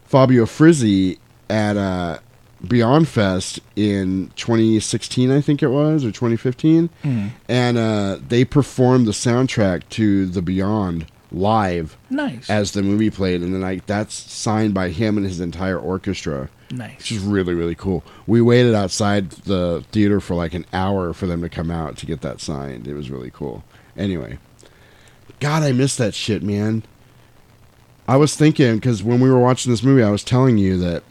Fabio 0.06 0.46
Frizzi 0.46 1.18
at 1.50 1.76
uh, 1.78 2.20
Beyond 2.68 3.08
Fest 3.08 3.60
in 3.76 4.32
2016, 4.36 5.32
I 5.32 5.42
think 5.42 5.64
it 5.64 5.70
was, 5.70 6.06
or 6.06 6.12
2015. 6.12 6.90
Mhm. 7.04 7.30
And 7.50 7.78
uh, 7.78 8.18
they 8.28 8.46
performed 8.46 9.08
the 9.08 9.12
soundtrack 9.14 9.82
to 9.92 10.26
The 10.28 10.42
Beyond 10.42 11.06
live 11.32 11.98
Nice. 12.10 12.50
as 12.50 12.72
the 12.72 12.82
movie 12.84 13.10
played. 13.10 13.42
And 13.42 13.54
then 13.54 13.64
I, 13.64 13.82
that's 13.86 14.14
signed 14.14 14.74
by 14.74 14.90
him 14.90 15.18
and 15.18 15.26
his 15.26 15.40
entire 15.40 15.80
orchestra. 15.80 16.50
Nice. 16.72 16.98
Which 16.98 17.12
is 17.14 17.20
really, 17.20 17.54
really 17.54 17.76
cool. 17.76 18.04
We 18.28 18.42
waited 18.42 18.74
outside 18.76 19.32
the 19.32 19.84
theater 19.92 20.20
for 20.20 20.36
like 20.36 20.54
an 20.54 20.66
hour 20.74 21.14
for 21.14 21.28
them 21.28 21.42
to 21.42 21.50
come 21.50 21.70
out 21.72 21.98
to 21.98 22.06
get 22.06 22.22
that 22.22 22.40
signed. 22.42 22.88
It 22.88 22.94
was 22.94 23.10
really 23.10 23.32
cool. 23.32 23.64
Anyway, 23.98 24.40
God, 25.40 25.64
I 25.64 25.72
miss 25.74 25.96
that 25.98 26.14
shit, 26.14 26.44
man. 26.44 26.84
I 28.08 28.18
was 28.18 28.36
thinking 28.36 28.76
because 28.76 29.04
when 29.04 29.20
we 29.20 29.30
were 29.30 29.40
watching 29.40 29.72
this 29.72 29.84
movie, 29.84 30.04
I 30.04 30.10
was 30.12 30.24
telling 30.24 30.58
you 30.58 30.78
that, 30.78 31.04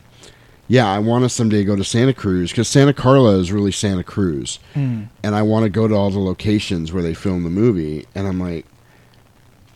yeah, 0.68 0.86
I 0.90 0.98
want 0.98 1.24
to 1.24 1.28
someday 1.28 1.64
go 1.64 1.74
to 1.76 1.84
Santa 1.84 2.14
Cruz 2.14 2.50
because 2.50 2.68
Santa 2.68 2.92
Carla 2.94 3.36
is 3.38 3.50
really 3.52 3.72
Santa 3.72 4.04
Cruz, 4.04 4.58
Mm. 4.74 5.08
and 5.22 5.34
I 5.34 5.42
want 5.42 5.64
to 5.64 5.70
go 5.70 5.88
to 5.88 5.94
all 5.94 6.10
the 6.10 6.18
locations 6.20 6.92
where 6.92 7.02
they 7.02 7.14
filmed 7.14 7.44
the 7.44 7.50
movie. 7.50 8.06
And 8.14 8.26
I'm 8.28 8.38
like, 8.40 8.66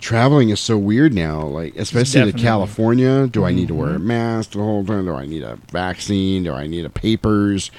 traveling 0.05 0.51
is 0.51 0.61
so 0.61 0.77
weird 0.77 1.15
now. 1.15 1.43
Like, 1.47 1.75
especially 1.77 2.31
to. 2.31 2.39
California, 2.39 3.27
do 3.27 3.45
I 3.45 3.53
need 3.53 3.69
to 3.69 3.75
wear 3.75 3.95
a 3.95 3.99
Mhm. 3.99 4.03
mask 4.05 4.51
the 4.51 4.59
whole 4.59 4.85
time? 4.85 5.07
Do 5.07 5.15
I 5.15 5.25
need 5.25 5.43
a 5.43 5.59
vaccine? 5.73 6.45
Do 6.45 6.53
I 6.53 6.67
need 6.67 6.85
a 6.85 6.91
papers? 6.91 7.71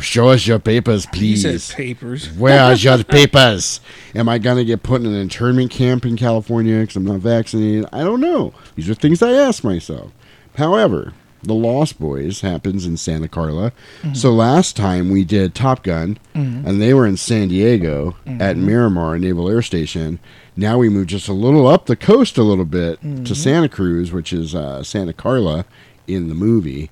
Show 0.00 0.28
us 0.30 0.46
your 0.46 0.58
papers, 0.58 1.04
please. 1.06 1.42
said 1.42 1.76
papers. 1.76 2.28
Where's 2.38 2.82
your 2.82 3.04
papers? 3.04 3.80
Am 4.14 4.28
I 4.30 4.38
going 4.38 4.56
to 4.56 4.64
get 4.64 4.82
put 4.82 5.02
in 5.02 5.06
an 5.08 5.14
internment 5.14 5.70
camp 5.70 6.06
in 6.06 6.16
California 6.16 6.80
because 6.80 6.96
I'm 6.96 7.04
not 7.04 7.20
vaccinated? 7.20 7.84
I 7.92 8.02
don't 8.02 8.20
know. 8.20 8.54
These 8.76 8.88
are 8.88 8.94
things 8.94 9.22
I 9.22 9.32
ask 9.32 9.62
myself. 9.62 10.10
However, 10.56 11.12
The 11.42 11.52
Lost 11.52 12.00
Boys 12.00 12.40
happens 12.40 12.86
in 12.86 12.96
Santa 12.96 13.28
Carla. 13.28 13.72
Mhm. 14.02 14.16
So 14.16 14.32
last 14.32 14.76
time 14.76 15.10
we 15.10 15.24
did 15.24 15.54
Top 15.54 15.82
Gun, 15.82 16.16
Mhm. 16.34 16.64
and 16.64 16.80
they 16.80 16.94
were 16.94 17.06
in 17.06 17.18
San 17.18 17.48
Diego 17.48 18.16
at 18.26 18.56
Mhm. 18.56 18.60
Miramar 18.62 19.18
Naval 19.18 19.50
Air 19.50 19.60
Station. 19.60 20.18
Now 20.56 20.78
we 20.78 20.88
move 20.88 21.06
just 21.08 21.28
a 21.28 21.32
little 21.32 21.66
up 21.66 21.86
the 21.86 21.96
coast 21.96 22.38
a 22.38 22.42
little 22.42 22.64
bit 22.64 23.00
Mhm. 23.02 23.24
to 23.26 23.34
Santa 23.34 23.68
Cruz, 23.68 24.12
which 24.12 24.32
is 24.32 24.54
uh, 24.54 24.82
Santa 24.82 25.12
Carla 25.12 25.64
in 26.06 26.28
the 26.28 26.34
movie. 26.34 26.90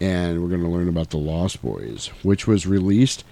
And 0.00 0.40
we're 0.42 0.48
going 0.48 0.62
to 0.62 0.68
learn 0.68 0.88
about 0.88 1.10
The 1.10 1.16
Lost 1.16 1.60
Boys, 1.62 2.10
which 2.22 2.46
was 2.46 2.66
released 2.66 3.24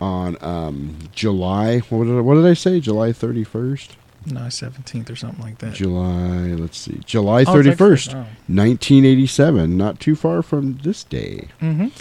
on 0.00 0.36
um, 0.40 0.96
July. 1.14 1.78
What 1.90 2.06
did, 2.06 2.16
I, 2.16 2.20
what 2.20 2.34
did 2.34 2.46
I 2.46 2.54
say? 2.54 2.80
July 2.80 3.10
31st? 3.12 3.90
No, 4.26 4.48
seventeenth 4.48 5.08
or 5.10 5.16
something 5.16 5.42
like 5.44 5.58
that. 5.58 5.74
July, 5.74 6.48
let's 6.54 6.76
see. 6.76 7.00
July 7.06 7.42
Oh, 7.46 7.54
31st, 7.54 7.76
31st, 7.76 8.14
oh. 8.14 8.26
1987. 8.48 9.76
Not 9.76 10.00
too 10.00 10.16
far 10.16 10.42
from 10.42 10.78
this 10.82 11.04
day. 11.04 11.48
Mhm. 11.62 11.92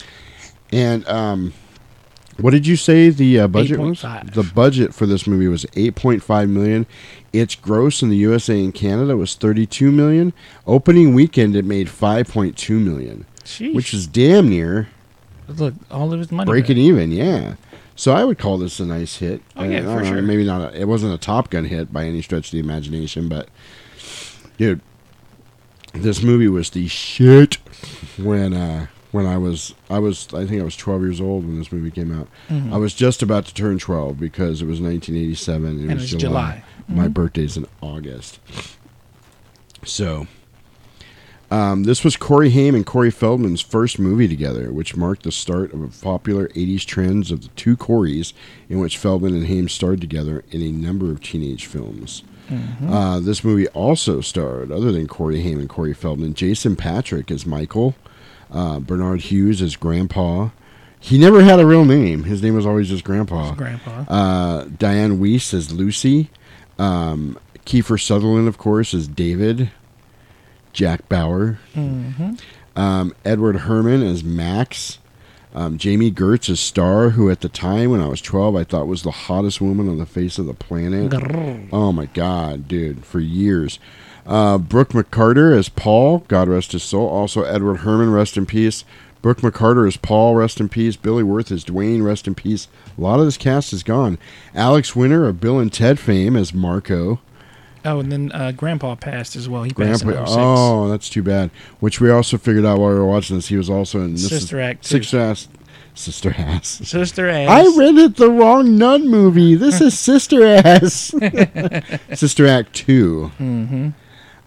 And 0.71 1.07
um, 1.07 1.53
what 2.39 2.51
did 2.51 2.67
you 2.67 2.75
say 2.75 3.09
the 3.09 3.39
uh, 3.41 3.47
budget 3.47 3.79
was? 3.79 4.01
8.5. 4.01 4.33
The 4.33 4.43
budget 4.43 4.93
for 4.93 5.05
this 5.05 5.25
movie 5.27 5.47
was 5.47 5.65
8.5 5.65 6.49
million. 6.49 6.85
Its 7.33 7.55
gross 7.55 8.01
in 8.01 8.09
the 8.09 8.17
USA 8.17 8.63
and 8.63 8.73
Canada 8.73 9.17
was 9.17 9.35
32 9.35 9.91
million. 9.91 10.33
Opening 10.65 11.13
weekend 11.13 11.55
it 11.55 11.65
made 11.65 11.87
5.2 11.87 12.79
million, 12.81 13.25
Sheesh. 13.43 13.73
which 13.75 13.93
is 13.93 14.07
damn 14.07 14.49
near 14.49 14.87
Look, 15.47 15.73
all 15.91 16.11
of 16.13 16.19
his 16.19 16.31
money. 16.31 16.47
breaking 16.49 16.77
even. 16.77 17.11
Yeah. 17.11 17.55
So 17.95 18.13
I 18.13 18.23
would 18.23 18.37
call 18.37 18.57
this 18.59 18.79
a 18.79 18.85
nice 18.85 19.17
hit. 19.17 19.41
Oh, 19.55 19.63
yeah, 19.63 19.81
for 19.81 20.01
know, 20.01 20.03
sure. 20.03 20.21
Maybe 20.21 20.43
not. 20.45 20.73
A, 20.73 20.81
it 20.81 20.87
wasn't 20.87 21.13
a 21.13 21.17
Top 21.17 21.49
Gun 21.49 21.65
hit 21.65 21.91
by 21.91 22.05
any 22.05 22.21
stretch 22.21 22.47
of 22.47 22.51
the 22.51 22.59
imagination, 22.59 23.27
but 23.27 23.49
dude, 24.57 24.81
this 25.93 26.21
movie 26.21 26.47
was 26.47 26.69
the 26.69 26.87
shit 26.87 27.55
when 28.17 28.53
uh, 28.53 28.87
when 29.11 29.25
I 29.25 29.37
was 29.37 29.73
I 29.89 29.99
was 29.99 30.27
I 30.33 30.45
think 30.45 30.61
I 30.61 30.65
was 30.65 30.75
12 30.75 31.01
years 31.01 31.21
old 31.21 31.45
when 31.45 31.57
this 31.57 31.71
movie 31.71 31.91
came 31.91 32.17
out. 32.17 32.27
Mhm. 32.49 32.73
I 32.73 32.77
was 32.77 32.93
just 32.93 33.21
about 33.23 33.45
to 33.45 33.53
turn 33.53 33.79
12 33.79 34.19
because 34.19 34.61
it 34.61 34.65
was 34.65 34.79
1987. 34.81 35.79
It 35.79 35.81
And 35.89 35.93
was 35.93 36.03
it's 36.13 36.21
July. 36.21 36.63
July. 36.87 37.01
My 37.03 37.07
Mhm. 37.07 37.13
birthday's 37.13 37.57
in 37.57 37.65
August. 37.81 38.39
So, 39.85 40.27
um, 41.49 41.83
this 41.83 42.03
was 42.03 42.17
Corey 42.17 42.49
Haim 42.49 42.75
and 42.75 42.85
Corey 42.85 43.11
Feldman's 43.11 43.61
first 43.61 43.99
movie 43.99 44.27
together, 44.27 44.71
which 44.71 44.95
marked 44.97 45.23
the 45.23 45.31
start 45.31 45.73
of 45.73 45.81
a 45.81 45.87
popular 45.87 46.49
80s 46.55 46.83
trends 46.83 47.31
of 47.31 47.41
the 47.41 47.47
two 47.55 47.77
Coreys, 47.77 48.33
in 48.69 48.79
which 48.79 48.97
Feldman 48.97 49.33
and 49.35 49.47
Haim 49.47 49.69
starred 49.69 50.01
together 50.01 50.43
in 50.51 50.61
a 50.61 50.71
number 50.71 51.11
of 51.11 51.21
teenage 51.21 51.65
films. 51.65 52.23
Mhm. 52.49 52.89
Uh, 52.89 53.19
this 53.19 53.43
movie 53.43 53.67
also 53.69 54.21
starred, 54.21 54.71
other 54.71 54.91
than 54.91 55.07
Corey 55.07 55.41
Haim 55.41 55.59
and 55.59 55.69
Corey 55.69 55.93
Feldman, 55.93 56.33
Jason 56.33 56.75
Patric 56.75 57.29
as 57.31 57.45
Michael, 57.45 57.95
uh, 58.51 58.79
Barnard 58.79 59.21
Hughes 59.21 59.61
as 59.61 59.75
Grandpa. 59.75 60.49
He 60.99 61.17
never 61.17 61.41
had 61.43 61.59
a 61.59 61.65
real 61.65 61.85
name. 61.85 62.23
His 62.23 62.41
name 62.41 62.55
was 62.55 62.65
always 62.65 62.89
just 62.89 63.03
Grandpa. 63.03 63.47
Just 63.49 63.57
Grandpa. 63.57 64.05
Uh, 64.07 64.65
Diane 64.77 65.19
Weiss 65.19 65.53
as 65.53 65.71
Lucy. 65.71 66.29
Um, 66.79 67.37
Kiefer 67.65 68.01
Sutherland, 68.01 68.47
of 68.47 68.57
course, 68.57 68.93
as 68.93 69.07
David. 69.07 69.69
Jack 70.73 71.07
Bauer. 71.09 71.59
Mhm. 71.75 72.39
Um, 72.75 73.13
Edward 73.25 73.57
Herrmann 73.61 74.03
as 74.03 74.23
Max. 74.23 74.99
Um, 75.55 75.77
Jami 75.79 76.11
Gertz 76.11 76.49
as 76.49 76.59
Star, 76.59 77.11
who 77.11 77.29
at 77.31 77.41
the 77.41 77.49
time 77.49 77.89
when 77.89 78.01
I 78.01 78.07
was 78.07 78.21
12, 78.21 78.55
I 78.55 78.63
thought 78.63 78.85
was 78.87 79.01
the 79.01 79.09
hottest 79.11 79.59
woman 79.59 79.89
on 79.89 79.97
the 79.97 80.05
face 80.05 80.37
of 80.37 80.45
the 80.45 80.53
planet. 80.53 81.09
Grrr. 81.11 81.67
Oh 81.71 81.91
my 81.91 82.05
God, 82.07 82.67
dude, 82.67 83.03
for 83.05 83.19
years. 83.19 83.79
Uh, 84.27 84.57
Brooke 84.57 84.89
McCarter 84.89 85.57
as 85.57 85.69
Paul, 85.69 86.19
God 86.27 86.49
rest 86.49 86.73
his 86.73 86.83
soul. 86.83 87.07
Also, 87.07 87.43
Edward 87.43 87.77
Herrmann, 87.77 88.11
rest 88.11 88.35
in 88.37 88.45
peace. 88.45 88.83
Brooke 89.21 89.39
McCarter 89.39 89.87
as 89.87 89.97
Paul, 89.97 90.35
rest 90.35 90.59
in 90.59 90.69
peace. 90.69 90.95
Billy 90.95 91.23
Wirth 91.23 91.51
as 91.51 91.63
Dwayne, 91.63 92.03
rest 92.03 92.27
in 92.27 92.35
peace. 92.35 92.67
A 92.97 93.01
lot 93.01 93.19
of 93.19 93.25
this 93.25 93.37
cast 93.37 93.71
is 93.73 93.83
gone. 93.83 94.17
Alex 94.53 94.95
Winter 94.95 95.27
of 95.27 95.39
Bill 95.39 95.59
and 95.59 95.71
Ted 95.71 95.97
fame 95.97 96.35
as 96.35 96.53
Marco. 96.53 97.19
Oh, 97.85 97.99
and 97.99 98.11
then 98.11 98.31
uh, 98.33 98.51
Grandpa 98.51 98.95
passed 98.95 99.35
as 99.37 99.47
well. 99.47 99.63
He 99.63 99.71
passed 99.71 100.03
in 100.03 100.11
06. 100.11 100.23
Oh, 100.27 100.89
that's 100.89 101.07
too 101.09 101.23
bad. 101.23 101.49
Which 101.79 102.01
we 102.01 102.11
also 102.11 102.37
figured 102.37 102.65
out 102.65 102.79
while 102.79 102.89
we 102.89 102.95
were 102.95 103.05
watching 103.05 103.37
this. 103.37 103.47
He 103.47 103.55
was 103.55 103.69
also 103.69 104.01
in 104.01 104.13
this 104.13 104.27
Sister 104.27 104.59
is, 104.59 104.65
Act. 104.67 104.85
Sister 104.85 105.19
Ass. 105.19 105.47
Sister 105.95 106.35
Ass. 106.37 106.67
Sister 106.67 107.29
Ass. 107.29 107.49
I 107.49 107.77
rented 107.79 108.15
the 108.17 108.29
wrong 108.29 108.77
nun 108.77 109.07
movie. 109.07 109.55
This 109.55 109.79
is 109.79 109.97
Sister 109.99 110.43
Ass. 110.43 111.13
Sister 112.13 112.45
Act 112.45 112.73
2. 112.73 113.31
Mhm. 113.39 113.93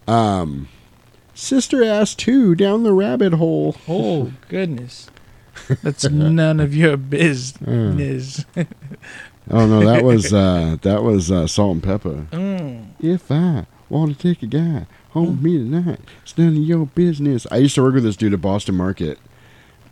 Um, 0.07 0.67
Sister 1.33 1.83
Ass 1.83 2.15
2 2.15 2.55
down 2.55 2.83
the 2.83 2.93
rabbit 2.93 3.33
hole. 3.33 3.75
Oh 3.87 4.33
goodness, 4.49 5.09
that's 5.83 6.09
none 6.09 6.59
of 6.59 6.75
your 6.75 6.97
business. 6.97 8.45
Oh 9.49 9.65
no, 9.65 9.83
that 9.85 10.03
was 10.03 10.31
uh 10.33 10.77
that 10.81 11.03
was 11.03 11.31
uh, 11.31 11.47
Salt 11.47 11.73
and 11.73 11.83
Pepper. 11.83 12.27
Mm. 12.31 12.85
If 12.99 13.31
I 13.31 13.65
want 13.89 14.15
to 14.15 14.21
take 14.21 14.43
a 14.43 14.47
guy 14.47 14.85
home 15.09 15.31
with 15.31 15.41
me 15.41 15.57
tonight, 15.57 15.99
it's 16.21 16.37
none 16.37 16.49
of 16.49 16.55
your 16.55 16.85
business. 16.85 17.47
I 17.51 17.57
used 17.57 17.75
to 17.75 17.81
work 17.81 17.95
with 17.95 18.03
this 18.03 18.15
dude 18.15 18.33
at 18.33 18.41
Boston 18.41 18.75
Market, 18.75 19.19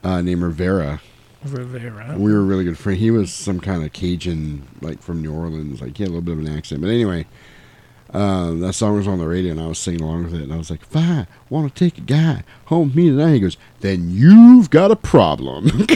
uh, 0.04 0.22
named 0.22 0.44
Rivera. 0.44 1.02
Rivera. 1.44 2.16
We 2.18 2.34
were 2.34 2.44
really 2.44 2.64
good 2.66 2.78
friends. 2.78 3.00
He 3.00 3.12
was 3.12 3.34
some 3.34 3.60
kind 3.60 3.84
of 3.84 3.92
Cajun, 3.92 4.68
like 4.82 5.02
from 5.02 5.22
New 5.22 5.34
Orleans. 5.34 5.82
Like 5.82 5.98
he 5.98 6.04
had 6.04 6.10
a 6.10 6.14
little 6.14 6.22
bit 6.22 6.34
of 6.34 6.40
an 6.40 6.58
accent. 6.58 6.82
But 6.82 6.90
anyway, 6.90 7.26
uh, 8.14 8.52
that 8.54 8.74
song 8.74 8.96
was 8.98 9.08
on 9.08 9.20
the 9.20 9.28
radio, 9.28 9.52
and 9.52 9.62
I 9.62 9.68
was 9.68 9.78
singing 9.80 10.02
along 10.02 10.24
with 10.26 10.34
it. 10.36 10.42
And 10.44 10.54
I 10.54 10.58
was 10.58 10.70
like, 10.72 10.82
"If 10.82 10.96
I 10.96 11.28
want 11.50 11.74
to 11.74 11.80
take 11.86 11.98
a 11.98 12.02
guy 12.02 12.44
home 12.66 12.88
with 12.90 12.96
me 12.96 13.10
tonight," 13.10 13.34
he 13.34 13.40
goes, 13.40 13.58
"Then 13.82 14.10
you've 14.12 14.70
got 14.70 14.92
a 14.92 14.96
problem." 14.96 15.70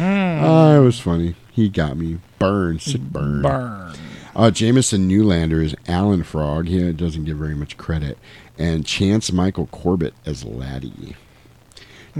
Oh, 0.00 0.80
it 0.80 0.84
was 0.84 1.00
funny. 1.00 1.34
He 1.50 1.68
got 1.68 1.96
me. 1.96 2.18
Burn. 2.38 2.78
Sick 2.78 3.00
burn. 3.00 3.42
Burn. 3.42 3.94
Uh, 4.36 4.50
Jamison 4.52 5.08
Newlander 5.10 5.62
is 5.64 5.74
Alan 5.88 6.22
Frog. 6.22 6.68
He 6.68 6.92
doesn't 6.92 7.24
get 7.24 7.34
very 7.34 7.56
much 7.56 7.76
credit. 7.76 8.16
And 8.56 8.86
Chance 8.86 9.32
Michael 9.32 9.66
Corbett 9.66 10.14
as 10.24 10.44
Laddie. 10.44 11.16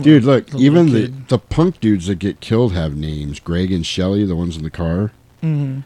Dude, 0.00 0.24
look, 0.24 0.46
Little 0.46 0.60
even 0.62 0.86
the, 0.92 1.00
kid. 1.02 1.28
the 1.28 1.38
punk 1.38 1.78
dudes 1.80 2.06
that 2.08 2.18
get 2.18 2.40
killed 2.40 2.72
have 2.72 2.96
names. 2.96 3.38
Greg 3.38 3.70
and 3.70 3.86
Shelly, 3.86 4.24
the 4.24 4.34
ones 4.36 4.56
in 4.56 4.64
the 4.64 4.70
car. 4.70 5.12
Mhm. 5.42 5.84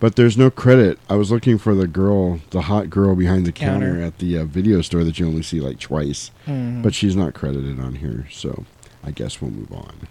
But 0.00 0.16
there's 0.16 0.36
no 0.38 0.50
credit. 0.50 0.98
I 1.10 1.14
was 1.16 1.30
looking 1.30 1.58
for 1.58 1.74
the 1.74 1.86
girl, 1.86 2.40
the 2.50 2.62
hot 2.62 2.88
girl 2.90 3.14
behind 3.14 3.44
the 3.46 3.52
counter, 3.52 3.88
Counter. 3.90 4.02
at 4.02 4.18
the 4.18 4.38
uh, 4.38 4.44
video 4.46 4.80
store 4.80 5.04
that 5.04 5.18
you 5.18 5.26
only 5.26 5.42
see 5.42 5.60
like 5.60 5.78
twice. 5.78 6.30
Mhm. 6.46 6.82
But 6.82 6.94
she's 6.94 7.14
not 7.14 7.34
credited 7.34 7.78
on 7.78 7.96
here, 7.96 8.26
so 8.32 8.64
I 9.04 9.10
guess 9.10 9.40
we'll 9.42 9.50
move 9.50 9.70
on. 9.72 10.08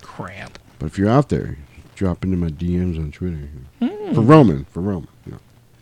Crap. 0.00 0.58
But 0.78 0.86
if 0.86 0.98
you're 0.98 1.10
out 1.10 1.28
there, 1.28 1.58
drop 1.94 2.24
into 2.24 2.36
my 2.38 2.48
DMs 2.48 2.96
on 2.98 3.12
Twitter. 3.12 3.50
Mm. 3.82 4.14
For 4.14 4.22
Roman, 4.22 4.64
for 4.64 4.80
Roman. 4.80 5.08
Know. 5.26 5.38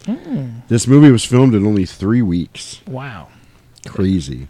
Mm. 0.06 0.66
This 0.68 0.86
movie 0.88 1.10
was 1.12 1.24
filmed 1.24 1.54
in 1.54 1.64
only 1.66 1.86
three 1.86 2.22
weeks. 2.22 2.80
Wow. 2.88 3.28
Crazy. 3.86 4.48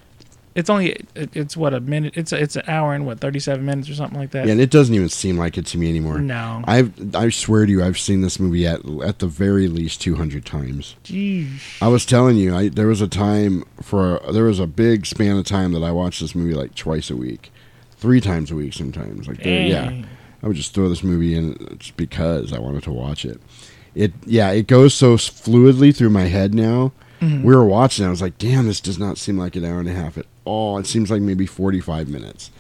It's 0.57 0.71
only 0.71 0.97
it's 1.15 1.55
what 1.55 1.75
a 1.75 1.81
minute. 1.81 2.15
It's 2.17 2.33
a, 2.33 2.41
it's 2.41 2.57
an 2.57 2.63
hour 2.67 2.95
and 2.95 3.05
what 3.05 3.21
thirty 3.21 3.39
seven 3.39 3.67
minutes 3.67 3.91
or 3.91 3.95
something 3.95 4.19
like 4.19 4.31
that. 4.31 4.47
Yeah, 4.47 4.53
and 4.53 4.61
it 4.61 4.71
doesn't 4.71 4.95
even 4.95 5.11
seem 5.11 5.37
like 5.37 5.59
it 5.59 5.67
to 5.67 5.79
me 5.79 5.91
anymore. 5.91 6.19
No. 6.19 6.63
I've 6.65 7.15
I 7.15 7.29
swear 7.29 7.67
to 7.67 7.71
you, 7.71 7.85
I've 7.85 7.99
seen 7.99 8.23
this 8.23 8.41
movie 8.41 8.67
at 8.67 8.81
at 9.03 9.19
the 9.19 9.27
very 9.27 9.69
least 9.69 10.01
two 10.01 10.17
hundred 10.17 10.47
times. 10.47 10.97
Jeez. 11.05 11.59
I 11.83 11.89
was 11.89 12.07
telling 12.07 12.39
you, 12.39 12.57
I 12.57 12.71
there 12.71 12.87
was 12.87 13.03
a 13.03 13.07
time 13.07 13.65
for 13.83 14.19
there 14.33 14.45
was 14.45 14.59
a 14.59 14.67
big 14.67 15.05
span 15.05 15.37
of 15.37 15.45
time 15.45 15.73
that 15.73 15.83
I 15.83 15.93
watched 15.93 16.23
this 16.23 16.35
movie 16.35 16.55
like 16.55 16.75
twice 16.75 17.11
a 17.11 17.17
week, 17.17 17.53
three 17.99 18.23
times 18.23 18.51
a 18.51 18.55
week 18.55 18.73
sometimes. 18.73 19.29
Like 19.29 19.43
there, 19.43 19.67
yeah, 19.67 20.05
I 20.43 20.47
would 20.47 20.57
just 20.57 20.73
throw 20.73 20.89
this 20.89 21.05
movie 21.05 21.35
in 21.35 21.77
just 21.79 21.99
because 21.99 22.55
I 22.55 22.61
wanted 22.61 22.83
to 22.85 22.93
watch 22.93 23.27
it. 23.27 23.43
It 23.95 24.15
yeah, 24.25 24.53
it 24.53 24.69
goes 24.69 24.95
so 24.95 25.19
fluidly 25.19 25.95
through 25.95 26.11
my 26.11 26.25
head 26.25 26.55
now. 26.55 26.93
Mhm. 27.21 27.43
We 27.45 27.55
were 27.55 27.65
watching, 27.65 28.05
I 28.05 28.11
was 28.11 28.21
like, 28.23 28.39
damn, 28.39 28.67
this 28.67 28.81
does 28.81 28.99
not 28.99 29.19
seem 29.19 29.39
like 29.39 29.57
an 29.57 29.65
hour 29.65 29.81
and 29.81 29.89
a 29.89 29.93
half 29.93 30.19
at 30.19 30.27
all. 30.45 30.79
It 30.79 30.87
seems 30.87 31.11
like 31.11 31.23
maybe 31.23 31.47
forty 31.47 31.81
five 31.81 32.09
minutes. 32.09 32.51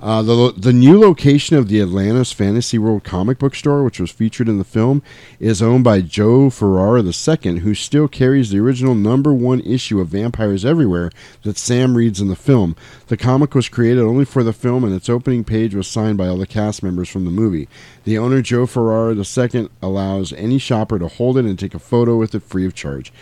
Uh, 0.00 0.22
the 0.22 0.54
the 0.56 0.72
new 0.72 0.96
location 0.96 1.56
of 1.56 1.66
the 1.66 1.80
Atlantis 1.80 2.30
Fantasy 2.30 2.78
World 2.78 3.02
comic 3.02 3.36
book 3.40 3.56
store, 3.56 3.82
which 3.82 3.98
was 3.98 4.12
featured 4.12 4.48
in 4.48 4.58
the 4.58 4.62
film, 4.64 5.02
is 5.40 5.60
owned 5.60 5.82
by 5.82 6.00
Joe 6.00 6.50
Ferrara 6.50 7.02
II, 7.02 7.58
who 7.58 7.74
still 7.74 8.06
carries 8.06 8.50
the 8.50 8.60
original 8.60 8.94
number 8.94 9.34
one 9.34 9.58
issue 9.62 9.98
of 10.00 10.06
Vampires 10.10 10.64
Everywhere 10.64 11.10
that 11.42 11.58
Sam 11.58 11.96
reads 11.96 12.20
in 12.20 12.28
the 12.28 12.36
film. 12.36 12.76
The 13.08 13.16
comic 13.16 13.56
was 13.56 13.68
created 13.68 14.04
only 14.04 14.24
for 14.24 14.44
the 14.44 14.52
film, 14.52 14.84
and 14.84 14.94
its 14.94 15.08
opening 15.08 15.42
page 15.42 15.74
was 15.74 15.88
signed 15.88 16.16
by 16.16 16.28
all 16.28 16.38
the 16.38 16.46
cast 16.46 16.80
members 16.80 17.08
from 17.08 17.24
the 17.24 17.32
movie. 17.32 17.68
The 18.04 18.18
owner, 18.18 18.40
Joe 18.40 18.66
Ferrara 18.66 19.16
II, 19.16 19.68
allows 19.82 20.32
any 20.34 20.58
shopper 20.58 21.00
to 21.00 21.08
hold 21.08 21.38
it 21.38 21.44
and 21.44 21.58
take 21.58 21.74
a 21.74 21.80
photo 21.80 22.16
with 22.16 22.36
it 22.36 22.44
free 22.44 22.66
of 22.66 22.72
charge. 22.72 23.12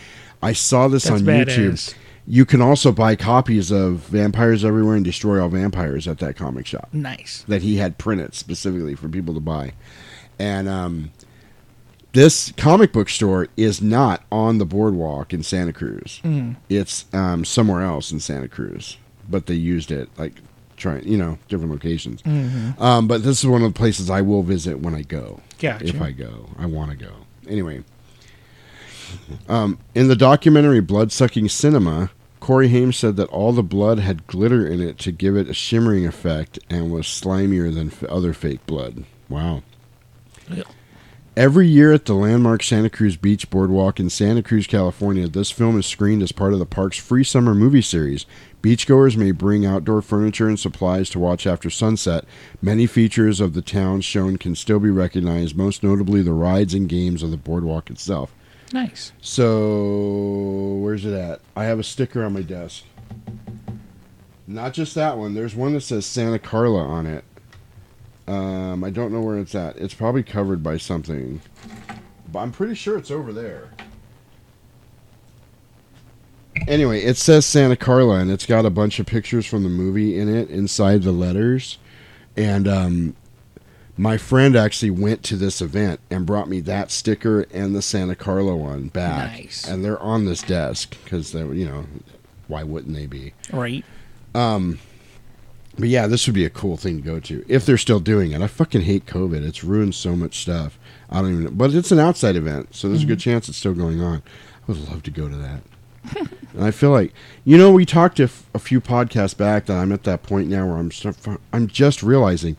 I 0.43 0.53
saw 0.53 0.89
this 0.89 1.05
That's 1.05 1.20
on. 1.20 1.26
YouTube. 1.26 1.95
You 2.28 2.45
can 2.45 2.61
also 2.61 2.91
buy 2.91 3.14
copies 3.14 3.70
of 3.70 3.99
Vampires 4.09 4.64
Everywhere 4.64 4.97
and 4.97 5.05
Destroy 5.05 5.41
All 5.41 5.49
Vampires 5.49 6.09
at 6.09 6.18
that 6.18 6.37
comic 6.37 6.66
shop. 6.66 6.89
Nice. 6.93 7.45
That 7.47 7.62
he 7.62 7.76
had 7.76 7.99
printed 7.99 8.34
specifically 8.34 8.95
for 8.97 9.09
people 9.09 9.32
to 9.34 9.41
buy. 9.41 9.74
And 10.39 10.68
um, 10.68 11.12
this 12.12 12.53
comic 12.57 12.93
book 12.93 13.09
store 13.09 13.49
is 13.57 13.80
not 13.80 14.24
on 14.32 14.59
the 14.59 14.66
boardwalk 14.66 15.32
in 15.32 15.43
Santa 15.43 15.72
Cruz. 15.72 16.20
Mhm. 16.24 16.57
It's 16.68 17.05
um, 17.12 17.45
somewhere 17.45 17.82
else 17.82 18.11
in 18.11 18.18
Santa 18.20 18.49
Cruz, 18.49 18.97
but 19.28 19.47
they 19.47 19.55
used 19.55 19.93
it 19.93 20.09
like 20.18 20.34
trying, 20.76 21.07
you 21.07 21.16
know, 21.16 21.39
different 21.49 21.72
locations. 21.72 22.22
Mhm. 22.22 22.78
Um, 22.80 23.07
but 23.07 23.22
this 23.22 23.39
is 23.39 23.47
one 23.47 23.62
of 23.62 23.72
the 23.72 23.78
places 23.78 24.11
I 24.11 24.20
will 24.20 24.43
visit 24.43 24.80
when 24.80 24.95
I 24.95 25.03
go. 25.03 25.41
Gotcha. 25.61 25.87
If 25.87 26.03
I 26.03 26.11
go, 26.11 26.51
I 26.59 26.66
want 26.66 26.91
to 26.91 26.97
go. 26.97 27.12
Anyway, 27.49 27.84
um, 29.49 29.79
in 29.95 30.09
the 30.09 30.17
documentary 30.17 30.81
Blood 30.81 31.13
Sucking 31.13 31.49
Cinema, 31.49 32.11
Corey 32.41 32.69
Haim 32.69 32.93
said 32.93 33.17
that 33.17 33.29
all 33.29 33.53
the 33.53 33.63
blood 33.63 33.99
had 33.99 34.27
glitter 34.27 34.67
in 34.67 34.81
it 34.81 34.99
to 35.01 35.13
give 35.13 35.37
it 35.37 35.49
a 35.49 35.55
shimmering 35.55 36.07
effect 36.07 36.59
and 36.71 36.93
was 36.93 37.07
slimier 37.07 37.73
than 37.75 37.89
f- 37.89 38.05
other 38.05 38.33
fake 38.33 38.65
blood. 38.67 39.05
Wow. 39.29 39.63
Every 41.37 41.67
year 41.67 41.93
at 41.93 42.07
the 42.07 42.15
landmark 42.15 42.63
Santa 42.63 42.89
Cruz 42.89 43.17
Beach 43.17 43.51
Boardwalk 43.51 44.01
in 44.01 44.09
Santa 44.09 44.43
Cruz, 44.43 44.67
California, 44.67 45.29
this 45.29 45.51
film 45.51 45.79
is 45.79 45.85
screened 45.85 46.23
as 46.23 46.33
part 46.33 46.55
of 46.55 46.59
the 46.59 46.65
park's 46.65 46.97
free 46.97 47.25
summer 47.25 47.55
movie 47.55 47.83
series. 47.83 48.25
Beachgoers 48.63 49.19
may 49.19 49.33
bring 49.33 49.67
outdoor 49.67 50.01
furniture 50.01 50.49
and 50.49 50.59
supplies 50.59 51.11
to 51.11 51.19
watch 51.19 51.47
after 51.47 51.69
sunset. 51.69 52.25
Many 52.63 52.87
features 52.87 53.39
of 53.39 53.53
the 53.53 53.61
town 53.61 54.01
shown 54.01 54.39
can 54.39 54.55
still 54.55 54.81
be 54.81 54.89
recognized, 54.89 55.57
most 55.57 55.83
notably 55.83 56.23
the 56.23 56.33
rides 56.33 56.73
and 56.73 56.89
games 56.89 57.23
of 57.23 57.31
the 57.31 57.37
boardwalk 57.37 57.91
itself. 57.91 58.35
Nice. 58.77 59.12
So, 59.22 60.81
where's 60.83 61.07
it 61.07 61.14
at? 61.14 61.41
I 61.57 61.64
have 61.64 61.79
a 61.79 61.83
sticker 61.83 62.22
on 62.22 62.35
my 62.35 62.43
desk. 62.43 62.85
Not 64.47 64.74
just 64.74 64.95
that 64.97 65.16
one. 65.16 65.33
There's 65.33 65.57
one 65.57 65.72
that 65.72 65.81
says 65.81 66.05
Santa 66.05 66.39
Carla 66.39 66.83
on 66.83 67.07
it. 67.07 67.24
Um, 68.29 68.85
I 68.85 68.91
don't 68.91 69.14
know 69.14 69.22
where 69.22 69.39
it's 69.39 69.55
at. 69.55 69.79
It's 69.79 69.95
probably 69.95 70.22
covered 70.22 70.62
by 70.62 70.77
something. 70.77 71.41
But 72.31 72.41
I'm 72.41 72.53
pretty 72.53 72.74
sure 72.74 72.99
it's 72.99 73.11
over 73.11 73.33
there. 73.33 73.70
Anyway, 76.68 77.01
it 77.01 77.16
says 77.16 77.47
Santa 77.47 77.77
Carla 77.77 78.18
and 78.18 78.31
it's 78.31 78.45
got 78.45 78.66
a 78.66 78.70
bunch 78.70 78.99
of 78.99 79.07
pictures 79.07 79.47
from 79.47 79.62
the 79.62 79.70
movie 79.70 80.18
in 80.18 80.29
it 80.29 80.51
inside 80.51 81.03
the 81.03 81.12
letters. 81.12 81.79
And 82.37 82.68
um, 82.68 83.16
my 83.97 84.19
friend 84.19 84.57
actually 84.57 84.91
went 84.91 85.23
to 85.25 85.37
this 85.37 85.61
event 85.63 86.01
and 86.11 86.27
brought 86.27 86.49
me 86.49 86.61
that 86.61 86.91
sticker 86.91 87.47
and 87.53 87.75
the 87.75 87.83
Santa 87.83 88.15
Carla 88.15 88.55
one 88.55 88.89
back. 88.89 89.33
Nice. 89.33 89.67
And 89.67 89.85
they're 89.85 90.01
on 90.01 90.27
this 90.27 90.43
desk 90.43 90.97
because 91.05 91.33
they, 91.33 91.41
you 91.41 91.67
know, 91.67 91.87
why 92.49 92.63
wouldn't 92.63 92.95
they 92.95 93.07
be? 93.07 93.33
Right. 93.53 93.85
Um, 94.35 94.79
but 95.79 95.89
yeah, 95.89 96.07
this 96.07 96.27
would 96.27 96.35
be 96.35 96.45
a 96.45 96.51
cool 96.51 96.77
thing 96.77 96.97
to 96.97 97.03
go 97.03 97.21
to 97.21 97.45
if 97.49 97.65
they're 97.65 97.79
still 97.79 98.01
doing 98.01 98.33
it. 98.33 98.43
I 98.43 98.47
fucking 98.47 98.83
hate 98.83 99.07
COVID. 99.07 99.47
It's 99.47 99.65
ruined 99.65 99.95
so 99.95 100.15
much 100.15 100.41
stuff. 100.41 100.79
I 101.11 101.21
don't 101.21 101.33
even 101.33 101.45
know. 101.45 101.51
But 101.51 101.75
it's 101.75 101.93
an 101.93 101.99
outside 101.99 102.37
event, 102.37 102.75
so 102.75 102.89
there's 102.89 103.03
a 103.03 103.07
good 103.07 103.21
chance 103.21 103.49
it's 103.49 103.59
still 103.59 103.75
going 103.75 104.01
on. 104.01 104.23
I 104.63 104.73
would 104.73 104.89
love 104.89 105.03
to 105.05 105.11
go 105.11 105.29
to 105.29 105.37
that. 105.37 105.61
and 106.55 106.65
I 106.65 106.71
feel 106.71 106.91
like, 106.91 107.13
you 107.45 107.57
know, 107.57 107.71
we 107.73 107.85
talked 107.85 108.21
a, 108.21 108.25
f- 108.25 108.49
a 108.55 108.59
few 108.59 108.81
podcasts 108.81 109.37
back 109.37 109.67
that 109.67 109.77
I'm 109.77 109.93
at 109.93 110.05
that 110.05 110.23
point 110.23 110.49
now 110.49 110.67
where 110.67 110.77
I'm 110.77 110.91
I'm 111.53 111.67
just 111.67 112.03
realizing 112.03 112.57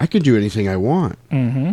I 0.00 0.06
can 0.06 0.22
do 0.22 0.36
anything 0.36 0.68
I 0.68 0.76
want. 0.76 1.16
Mm-hmm. 1.30 1.72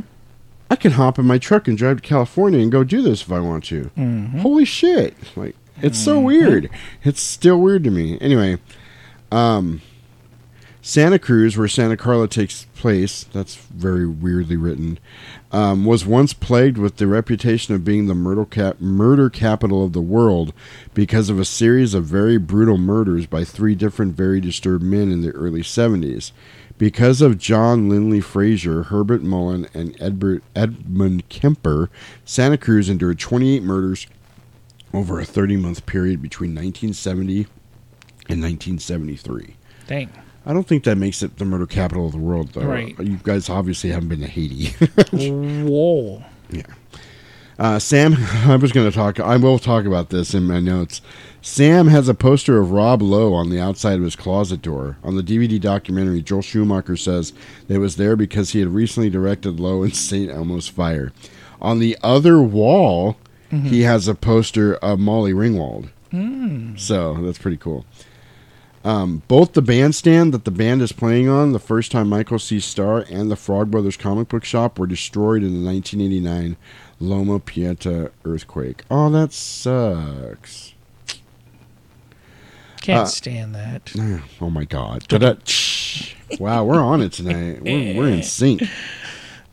I 0.70 0.76
can 0.76 0.92
hop 0.92 1.18
in 1.18 1.26
my 1.26 1.38
truck 1.38 1.68
and 1.68 1.78
drive 1.78 2.02
to 2.02 2.08
California 2.08 2.60
and 2.60 2.70
go 2.72 2.84
do 2.84 3.02
this 3.02 3.22
if 3.22 3.32
I 3.32 3.40
want 3.40 3.64
to. 3.66 3.90
Mhm. 3.98 4.40
Holy 4.40 4.66
shit! 4.66 5.16
Like 5.38 5.56
it's 5.82 5.98
so 5.98 6.20
weird. 6.20 6.70
It's 7.04 7.22
still 7.22 7.58
weird 7.62 7.84
to 7.86 7.90
me. 7.92 8.18
Anyway, 8.20 8.58
um, 9.32 9.82
Santa 10.82 11.20
Cruz, 11.20 11.58
where 11.58 11.68
Santa 11.68 11.96
Carla 11.98 12.28
takes 12.28 12.66
place, 12.76 13.24
that's 13.24 13.56
very 13.56 14.06
weirdly 14.08 14.56
written, 14.56 15.00
um, 15.52 15.86
was 15.86 16.06
once 16.06 16.34
plagued 16.34 16.78
with 16.78 16.96
the 16.98 17.08
reputation 17.08 17.74
of 17.76 17.84
being 17.84 18.08
the 18.08 18.16
murder, 18.16 18.46
cap- 18.46 18.80
murder 18.82 19.30
capital 19.30 19.84
of 19.86 19.94
the 19.94 20.02
world 20.02 20.54
because 20.94 21.30
of 21.30 21.40
a 21.40 21.46
series 21.46 21.94
of 21.94 22.06
very 22.06 22.38
brutal 22.38 22.78
murders 22.78 23.26
by 23.26 23.44
three 23.44 23.76
different 23.76 24.16
very 24.16 24.40
disturbed 24.40 24.84
men 24.84 25.12
in 25.12 25.22
the 25.22 25.32
early 25.32 25.62
70s. 25.62 26.32
Because 26.78 27.22
of 27.22 27.40
John 27.40 27.90
Linley 27.90 28.22
Frazier, 28.22 28.84
Herbert 28.84 29.24
Mullin, 29.24 29.68
and 29.74 29.98
Edbert, 29.98 30.42
Edmund 30.56 31.28
Kemper, 31.30 31.90
Santa 32.24 32.58
Cruz 32.58 32.88
endured 32.88 33.20
28 33.20 33.64
murders 33.64 34.08
over 34.94 35.20
a 35.20 35.26
30 35.26 35.58
month 35.58 35.86
period 35.86 36.22
between 36.22 36.52
1970 36.52 37.48
and 38.30 38.42
1973. 38.42 39.56
Dang. 39.88 40.10
I 40.46 40.54
don't 40.54 40.66
think 40.68 40.86
that 40.86 40.98
makes 40.98 41.22
it 41.24 41.38
the 41.38 41.46
murder 41.46 41.66
capital 41.66 42.06
of 42.06 42.14
the 42.14 42.18
world, 42.20 42.50
though. 42.54 42.62
Right. 42.62 42.98
You 43.00 43.18
guys 43.24 43.50
obviously 43.50 43.90
haven't 43.90 44.10
been 44.10 44.22
to 44.22 44.28
Haiti. 44.28 44.68
Whoa. 45.68 46.24
Yeah. 46.50 46.62
Uh, 47.60 47.80
Sam, 47.80 48.16
I 48.46 48.56
was 48.56 48.72
going 48.72 48.90
to 48.90 48.96
talk. 48.96 49.20
I 49.20 49.36
will 49.36 49.60
talk 49.60 49.86
about 49.86 50.10
this 50.10 50.34
in 50.34 50.44
my 50.44 50.60
notes. 50.60 51.02
Sam 51.48 51.88
has 51.88 52.10
a 52.10 52.14
poster 52.14 52.58
of 52.60 52.72
Rob 52.72 53.02
Lowe 53.02 53.34
on 53.34 53.50
the 53.50 53.60
outside 53.60 53.96
of 53.98 54.04
his 54.04 54.18
closet 54.18 54.62
door. 54.62 54.98
On 55.02 55.16
the 55.16 55.24
DVD 55.24 55.60
documentary, 55.60 56.22
Joel 56.22 56.42
Schumacher 56.42 56.98
says 56.98 57.32
that 57.68 57.76
it 57.76 57.80
was 57.80 57.96
there 57.96 58.18
because 58.18 58.52
he 58.52 58.60
had 58.60 58.74
recently 58.74 59.10
directed 59.10 59.58
Lowe 59.58 59.82
in 59.82 59.94
St. 59.94 60.30
Elmo's 60.30 60.68
Fire. 60.68 61.14
On 61.62 61.80
the 61.80 61.98
other 62.04 62.42
wall, 62.42 63.16
Mhm. 63.52 63.64
he 63.68 63.82
has 63.84 64.10
a 64.10 64.14
poster 64.14 64.76
of 64.76 65.00
Molly 65.00 65.32
Ringwald. 65.32 65.88
Mm. 66.14 66.78
So 66.78 67.18
that's 67.24 67.38
pretty 67.40 67.58
cool. 67.58 67.86
Um, 68.84 69.24
both 69.30 69.54
the 69.54 69.62
bandstand 69.62 70.34
that 70.34 70.44
the 70.44 70.52
band 70.52 70.82
is 70.82 70.92
playing 70.92 71.30
on, 71.30 71.54
the 71.54 71.60
first 71.60 71.94
time 71.94 72.10
Michael 72.10 72.40
sees 72.40 72.66
Star 72.66 73.06
and 73.10 73.32
the 73.32 73.36
Frog 73.38 73.72
Brothers 73.72 73.96
comic 73.98 74.28
book 74.28 74.44
shop 74.44 74.78
were 74.78 74.86
destroyed 74.86 75.44
in 75.44 75.54
the 75.54 75.66
1989 75.66 76.58
Loma 77.00 77.40
Prieta 77.40 78.12
earthquake. 78.26 78.84
Oh, 78.92 79.10
that 79.12 79.32
sucks. 79.32 80.74
Can't 82.88 83.02
Uh, 83.02 83.06
stand 83.06 83.54
that. 83.54 83.94
Oh 84.40 84.50
my 84.50 84.64
God! 84.64 85.04
Wow, 86.40 86.64
we're 86.64 86.80
on 86.82 87.02
it 87.02 87.12
tonight. 87.12 87.62
We're, 87.64 87.96
we're 87.98 88.08
in 88.08 88.24
sync. 88.24 88.62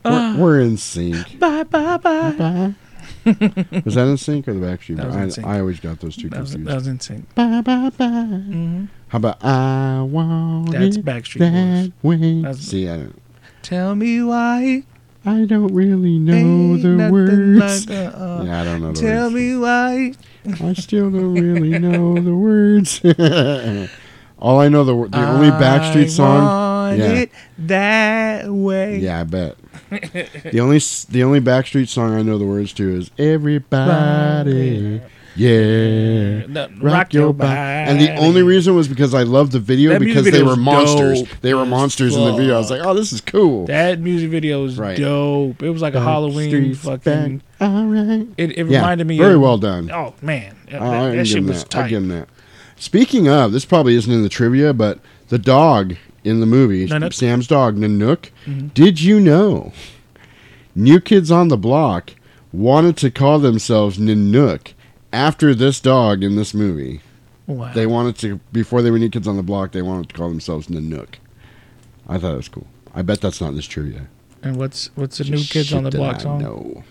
We're, 0.04 0.10
Uh. 0.12 0.36
we're 0.36 0.60
in 0.60 0.76
sync. 0.76 1.40
Bye 1.40 1.64
bye 1.64 1.96
bye. 1.96 2.30
Bye. 2.30 2.74
Was 3.84 3.96
that 3.96 4.06
in 4.06 4.16
sync 4.18 4.46
or 4.46 4.54
the 4.54 4.64
Backstreet 4.64 4.96
was 5.04 5.06
Boys? 5.06 5.14
in 5.16 5.20
I, 5.20 5.28
sync. 5.30 5.46
I 5.48 5.58
always 5.58 5.80
got 5.80 5.98
those 5.98 6.14
two 6.16 6.28
That 6.28 6.42
was, 6.42 6.52
confused. 6.52 6.70
that 6.70 6.74
was 6.76 6.86
insane. 6.86 7.26
Bye 7.34 7.60
bye 7.62 7.90
bye. 7.90 8.04
Mhm. 8.06 8.88
How 9.08 9.16
about 9.18 9.44
I 9.44 10.02
want 10.02 10.70
That's 10.70 10.98
Backstreet 10.98 11.38
that 11.40 11.92
way? 12.06 12.40
That's- 12.42 12.60
See, 12.60 12.88
I 12.88 12.98
don't. 12.98 13.22
Tell 13.62 13.96
me 13.96 14.22
why. 14.22 14.84
I 15.26 15.44
don't 15.46 15.72
really 15.74 16.18
know 16.18 16.34
Ain't 16.34 16.82
the 16.82 17.08
words. 17.10 17.88
like 17.88 17.96
a, 17.96 18.18
uh, 18.18 18.42
yeah, 18.44 18.60
I 18.60 18.64
don't 18.64 18.82
know 18.82 18.92
the 18.92 19.00
Tell 19.00 19.22
words. 19.24 19.34
me 19.34 19.56
why. 19.56 20.12
I 20.68 20.72
still 20.74 21.10
don't 21.10 21.34
really 21.34 21.78
know 21.78 22.14
the 22.20 22.34
words. 22.34 23.00
All 24.38 24.60
I 24.60 24.68
know 24.68 24.84
the 24.84 24.94
wor- 24.94 25.08
the 25.08 25.26
only 25.26 25.48
Backstreet 25.50 26.04
I 26.04 26.06
song. 26.08 26.44
want 26.44 26.98
Yeah, 26.98 27.12
it 27.12 27.30
that 27.60 28.48
way. 28.50 28.98
yeah, 28.98 29.20
I 29.20 29.24
bet. 29.24 29.56
the 29.90 30.60
only 30.60 30.78
the 31.08 31.22
only 31.22 31.40
Backstreet 31.40 31.88
song 31.88 32.14
I 32.14 32.20
know 32.22 32.36
the 32.36 32.44
words 32.44 32.74
to 32.74 32.94
is 32.94 33.10
"Everybody." 33.18 35.00
Yeah, 35.36 36.46
No, 36.46 36.68
rock, 36.80 37.12
your 37.12 37.32
body. 37.32 37.50
And 37.58 38.00
the 38.00 38.14
only 38.16 38.42
reason 38.42 38.74
was 38.74 38.86
because 38.88 39.14
I 39.14 39.24
loved 39.24 39.52
the 39.52 39.58
video 39.60 39.90
That 39.92 40.00
because 40.00 40.24
they 40.30 40.42
were 40.42 40.56
monsters. 40.56 41.22
dope 41.22 41.28
They 41.40 41.54
were 41.54 41.66
monsters 41.66 42.14
in 42.16 42.24
the 42.24 42.32
video. 42.32 42.54
I 42.54 42.58
was 42.58 42.70
like, 42.70 42.82
"Oh, 42.84 42.94
this 42.94 43.12
is 43.12 43.20
cool." 43.20 43.66
That 43.66 44.00
music 44.00 44.30
video 44.30 44.62
was 44.62 44.78
Right. 44.78 44.96
dope. 44.96 45.62
It 45.62 45.70
was 45.70 45.82
like 45.82 45.94
a 45.94 46.00
Halloween 46.00 46.74
fucking. 46.74 47.38
back. 47.58 47.68
All 47.68 47.84
right. 47.86 48.26
It, 48.36 48.58
it 48.58 48.66
Yeah, 48.68 48.78
reminded 48.78 49.06
me. 49.06 49.18
very 49.18 49.34
of- 49.34 49.40
well 49.40 49.58
done. 49.58 49.90
Oh 49.92 50.14
man, 50.22 50.54
that, 50.70 50.80
Oh, 50.80 50.86
I 50.86 50.90
that 50.90 51.08
can 51.10 51.16
give 51.16 51.26
shit 51.26 51.44
was 51.44 51.64
that. 51.64 51.74
I'll 51.76 51.88
give 51.88 52.02
him 52.02 52.08
that. 52.10 52.28
Speaking 52.76 53.28
of, 53.28 53.52
this 53.52 53.64
probably 53.64 53.94
isn't 53.96 54.12
in 54.12 54.22
the 54.22 54.28
trivia, 54.28 54.72
but 54.72 54.98
the 55.30 55.38
dog 55.38 55.94
in 56.22 56.40
the 56.40 56.46
movie, 56.46 56.86
Nanook? 56.88 57.12
Sam's 57.12 57.46
dog, 57.46 57.76
Nanook. 57.76 58.30
Mhm. 58.46 58.72
Did 58.74 59.00
you 59.00 59.18
know 59.20 59.72
New 60.76 61.00
Kids 61.00 61.30
on 61.30 61.48
the 61.48 61.56
Block 61.56 62.12
wanted 62.52 62.96
to 62.98 63.10
call 63.10 63.38
themselves 63.40 63.98
Nanook 63.98 64.73
after 65.14 65.54
this 65.54 65.80
dog 65.80 66.22
in 66.22 66.36
this 66.36 66.52
movie? 66.52 67.00
Wow. 67.46 67.72
They 67.72 67.86
wanted 67.86 68.16
to, 68.18 68.40
before 68.52 68.82
they 68.82 68.90
were 68.90 68.98
New 68.98 69.10
Kids 69.10 69.28
on 69.28 69.36
the 69.36 69.42
Block, 69.42 69.72
they 69.72 69.82
wanted 69.82 70.08
to 70.08 70.14
call 70.14 70.28
themselves 70.28 70.66
Nanook. 70.68 71.14
I 72.08 72.18
thought 72.18 72.32
it 72.34 72.36
was 72.36 72.48
cool. 72.48 72.66
I 72.94 73.02
bet 73.02 73.20
that's 73.20 73.40
not 73.40 73.48
in 73.50 73.56
this 73.56 73.66
trivia. 73.66 74.08
And 74.42 74.56
what's 74.56 74.90
what's 74.94 75.18
the 75.18 75.24
new 75.24 75.38
Just 75.38 75.52
kids 75.52 75.72
on 75.72 75.84
the 75.84 75.90
block 75.90 76.16
I 76.16 76.18
song? 76.18 76.42
know. 76.42 76.84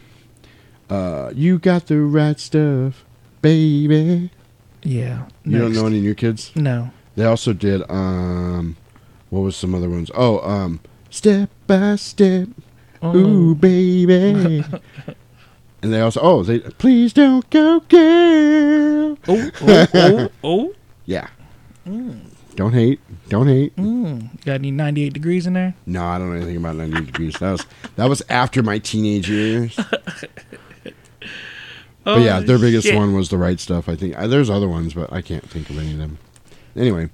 Uh, 0.89 1.31
you 1.35 1.59
got 1.59 1.85
the 1.85 1.99
right 1.99 2.39
stuff, 2.39 3.05
baby. 3.43 4.31
Yeah. 4.81 5.27
You 5.45 5.59
don't 5.59 5.73
know 5.73 5.85
any 5.85 6.01
new 6.01 6.15
kids? 6.15 6.51
No. 6.55 6.89
They 7.15 7.25
also 7.25 7.53
did 7.53 7.83
um 7.91 8.75
what 9.29 9.41
was 9.41 9.55
some 9.55 9.75
other 9.75 9.89
ones? 9.89 10.09
Oh, 10.15 10.39
um 10.39 10.79
Step 11.11 11.49
by 11.67 11.95
Step. 11.95 12.49
Oh. 13.03 13.15
Ooh 13.15 13.55
baby. 13.55 14.65
and 15.83 15.93
they 15.93 16.01
also 16.01 16.19
oh, 16.21 16.41
they 16.43 16.59
Please 16.59 17.13
don't 17.13 17.47
go 17.51 17.79
girl. 17.81 19.17
Oh, 19.27 19.51
oh, 19.61 19.87
oh, 19.93 20.29
oh. 20.43 20.73
Yeah. 21.05 21.27
Mm. 21.85 22.21
Don't 22.55 22.73
hate. 22.73 22.99
Don't 23.29 23.47
hate. 23.47 23.75
Mm. 23.75 24.43
Got 24.45 24.53
any 24.53 24.71
98 24.71 25.13
degrees 25.13 25.47
in 25.47 25.53
there? 25.53 25.73
No, 25.85 26.05
I 26.05 26.17
don't 26.17 26.29
know 26.29 26.35
anything 26.37 26.57
about 26.57 26.75
98 26.75 27.05
degrees. 27.07 27.33
That 27.39 27.51
was 27.51 27.65
that 27.95 28.09
was 28.09 28.21
after 28.29 28.63
my 28.63 28.79
teenage 28.79 29.29
years. 29.29 29.75
Oh, 29.77 29.85
but 32.05 32.21
yeah, 32.21 32.39
their 32.39 32.59
biggest 32.59 32.87
shit. 32.87 32.95
one 32.95 33.13
was 33.13 33.29
the 33.29 33.37
right 33.37 33.59
stuff. 33.59 33.89
I 33.89 33.95
think 33.95 34.17
Uh, 34.17 34.27
there's 34.27 34.49
other 34.49 34.69
ones, 34.69 34.93
but 34.93 35.11
I 35.11 35.21
can't 35.21 35.47
think 35.49 35.69
of 35.69 35.77
any 35.77 35.93
of 35.93 35.97
them. 35.97 36.17
Anyway, 36.75 37.09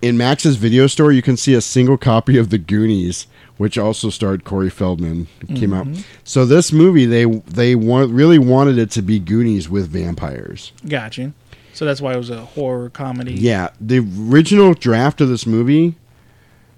in 0.00 0.16
Max's 0.16 0.56
video 0.56 0.86
store, 0.86 1.12
you 1.12 1.22
can 1.22 1.36
see 1.36 1.54
a 1.54 1.60
single 1.60 1.96
copy 1.96 2.38
of 2.38 2.50
The 2.50 2.58
Goonies, 2.58 3.26
which 3.58 3.76
also 3.78 4.10
starred 4.10 4.44
Corey 4.44 4.70
Feldman. 4.70 5.28
Came 5.54 5.72
out. 5.72 5.86
Mhm. 5.86 6.04
So 6.24 6.44
this 6.46 6.72
movie, 6.72 7.06
they 7.06 7.24
they 7.24 7.74
want, 7.74 8.10
really 8.12 8.38
wanted 8.38 8.78
it 8.78 8.90
to 8.92 9.02
be 9.02 9.18
Goonies 9.18 9.68
with 9.68 9.88
vampires. 9.88 10.72
Gotcha. 10.88 11.32
So 11.74 11.84
that's 11.84 12.00
why 12.00 12.12
it 12.12 12.18
was 12.18 12.30
a 12.30 12.40
horror 12.44 12.90
comedy. 12.90 13.34
Yeah, 13.34 13.68
the 13.80 13.98
original 14.28 14.74
draft 14.74 15.20
of 15.20 15.28
this 15.28 15.46
movie, 15.46 15.94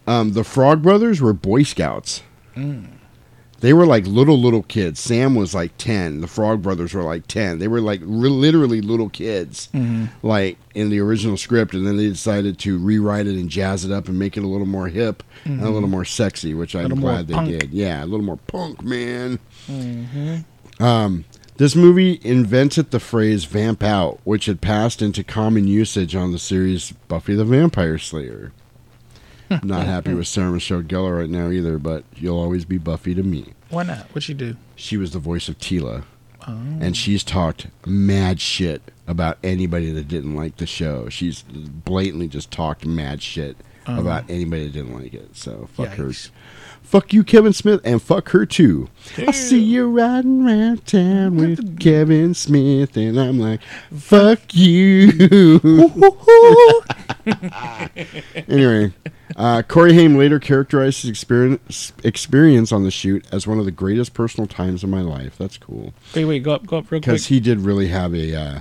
um, 0.06 0.32
the 0.34 0.44
Frog 0.44 0.82
Brothers 0.82 1.20
were 1.20 1.32
Boy 1.32 1.62
Scouts. 1.64 2.22
Mm. 2.56 2.86
They 3.64 3.72
were 3.72 3.86
like 3.86 4.06
little 4.06 4.38
little 4.38 4.62
kids. 4.62 5.00
Sam 5.00 5.34
was 5.34 5.54
like 5.54 5.72
ten. 5.78 6.20
The 6.20 6.26
Frog 6.26 6.60
Brothers 6.60 6.92
were 6.92 7.02
like 7.02 7.26
ten. 7.26 7.60
They 7.60 7.66
were 7.66 7.80
like 7.80 8.02
re- 8.04 8.28
literally 8.28 8.82
little 8.82 9.08
kids, 9.08 9.70
Mhm. 9.74 10.10
like 10.22 10.58
in 10.74 10.90
the 10.90 11.00
original 11.00 11.38
script. 11.38 11.72
And 11.72 11.86
then 11.86 11.96
they 11.96 12.08
decided 12.08 12.58
to 12.58 12.76
rewrite 12.76 13.26
it 13.26 13.36
and 13.36 13.48
jazz 13.48 13.82
it 13.86 13.90
up 13.90 14.06
and 14.06 14.18
make 14.18 14.36
it 14.36 14.44
a 14.44 14.46
little 14.46 14.66
more 14.66 14.88
hip 14.88 15.22
and 15.46 15.62
a 15.62 15.70
little 15.70 15.88
more 15.88 16.04
sexy, 16.04 16.52
which 16.52 16.76
I'm 16.76 16.90
glad 17.00 17.26
they 17.26 17.32
punk. 17.32 17.48
did. 17.48 17.70
Yeah, 17.72 18.04
a 18.04 18.06
little 18.06 18.26
more 18.26 18.36
punk, 18.48 18.82
man. 18.82 19.38
Mm-hmm. 19.66 20.82
Um, 20.84 21.24
this 21.56 21.74
movie 21.74 22.20
invented 22.22 22.90
the 22.90 23.00
phrase 23.00 23.46
"vamp 23.46 23.82
out," 23.82 24.20
which 24.24 24.44
had 24.44 24.60
passed 24.60 25.00
into 25.00 25.24
common 25.24 25.66
usage 25.68 26.14
on 26.14 26.32
the 26.32 26.38
series 26.38 26.92
Buffy 27.08 27.34
the 27.34 27.46
Vampire 27.46 27.96
Slayer. 27.96 28.52
Not 29.62 29.86
happy 29.86 30.14
with 30.14 30.26
Sarah 30.26 30.50
Michelle 30.50 30.82
Gellar 30.82 31.18
right 31.18 31.30
now 31.30 31.50
either, 31.50 31.78
but 31.78 32.04
you'll 32.16 32.38
always 32.38 32.64
be 32.64 32.78
Buffy 32.78 33.14
to 33.14 33.22
me. 33.22 33.52
Why 33.70 33.82
not? 33.84 34.06
What'd 34.08 34.22
she 34.24 34.34
do? 34.34 34.56
She 34.76 34.96
was 34.96 35.12
the 35.12 35.18
voice 35.18 35.48
of 35.48 35.58
Teela, 35.58 36.04
Oh. 36.46 36.52
and 36.52 36.94
she's 36.96 37.24
talked 37.24 37.68
mad 37.86 38.40
shit 38.40 38.82
about 39.06 39.38
anybody 39.42 39.90
that 39.92 40.08
didn't 40.08 40.34
like 40.36 40.56
the 40.58 40.66
show. 40.66 41.08
She's 41.08 41.42
blatantly 41.42 42.28
just 42.28 42.50
talked 42.50 42.84
mad 42.84 43.22
shit 43.22 43.56
Oh. 43.86 43.98
about 44.00 44.24
anybody 44.30 44.64
that 44.66 44.72
didn't 44.74 44.94
like 44.94 45.14
it. 45.14 45.36
So 45.36 45.68
fuck 45.74 45.88
her. 45.88 46.10
Fuck 46.94 47.12
you, 47.12 47.24
Kevin 47.24 47.52
Smith, 47.52 47.80
and 47.82 48.00
fuck 48.00 48.28
her 48.28 48.46
too. 48.46 48.88
I 49.18 49.32
see 49.32 49.58
you 49.58 49.90
riding 49.90 50.46
around 50.46 50.86
town 50.86 51.34
with 51.34 51.80
Kevin 51.80 52.34
Smith, 52.34 52.96
and 52.96 53.18
I'm 53.18 53.40
like, 53.40 53.60
fuck 53.92 54.38
you. 54.52 55.08
anyway, 58.46 58.92
uh, 59.34 59.62
Corey 59.66 59.94
Haim 59.94 60.14
later 60.14 60.38
characterized 60.38 61.02
his 61.02 61.10
experience, 61.10 61.92
experience 62.04 62.70
on 62.70 62.84
the 62.84 62.92
shoot 62.92 63.26
as 63.32 63.44
one 63.44 63.58
of 63.58 63.64
the 63.64 63.72
greatest 63.72 64.14
personal 64.14 64.46
times 64.46 64.84
of 64.84 64.88
my 64.88 65.00
life. 65.00 65.36
That's 65.36 65.58
cool. 65.58 65.94
Wait, 66.14 66.26
wait, 66.26 66.44
go 66.44 66.52
up, 66.52 66.64
go 66.64 66.78
up 66.78 66.92
real 66.92 67.00
quick. 67.00 67.06
Because 67.06 67.26
he 67.26 67.40
did 67.40 67.58
really 67.58 67.88
have 67.88 68.14
a, 68.14 68.36
uh, 68.36 68.60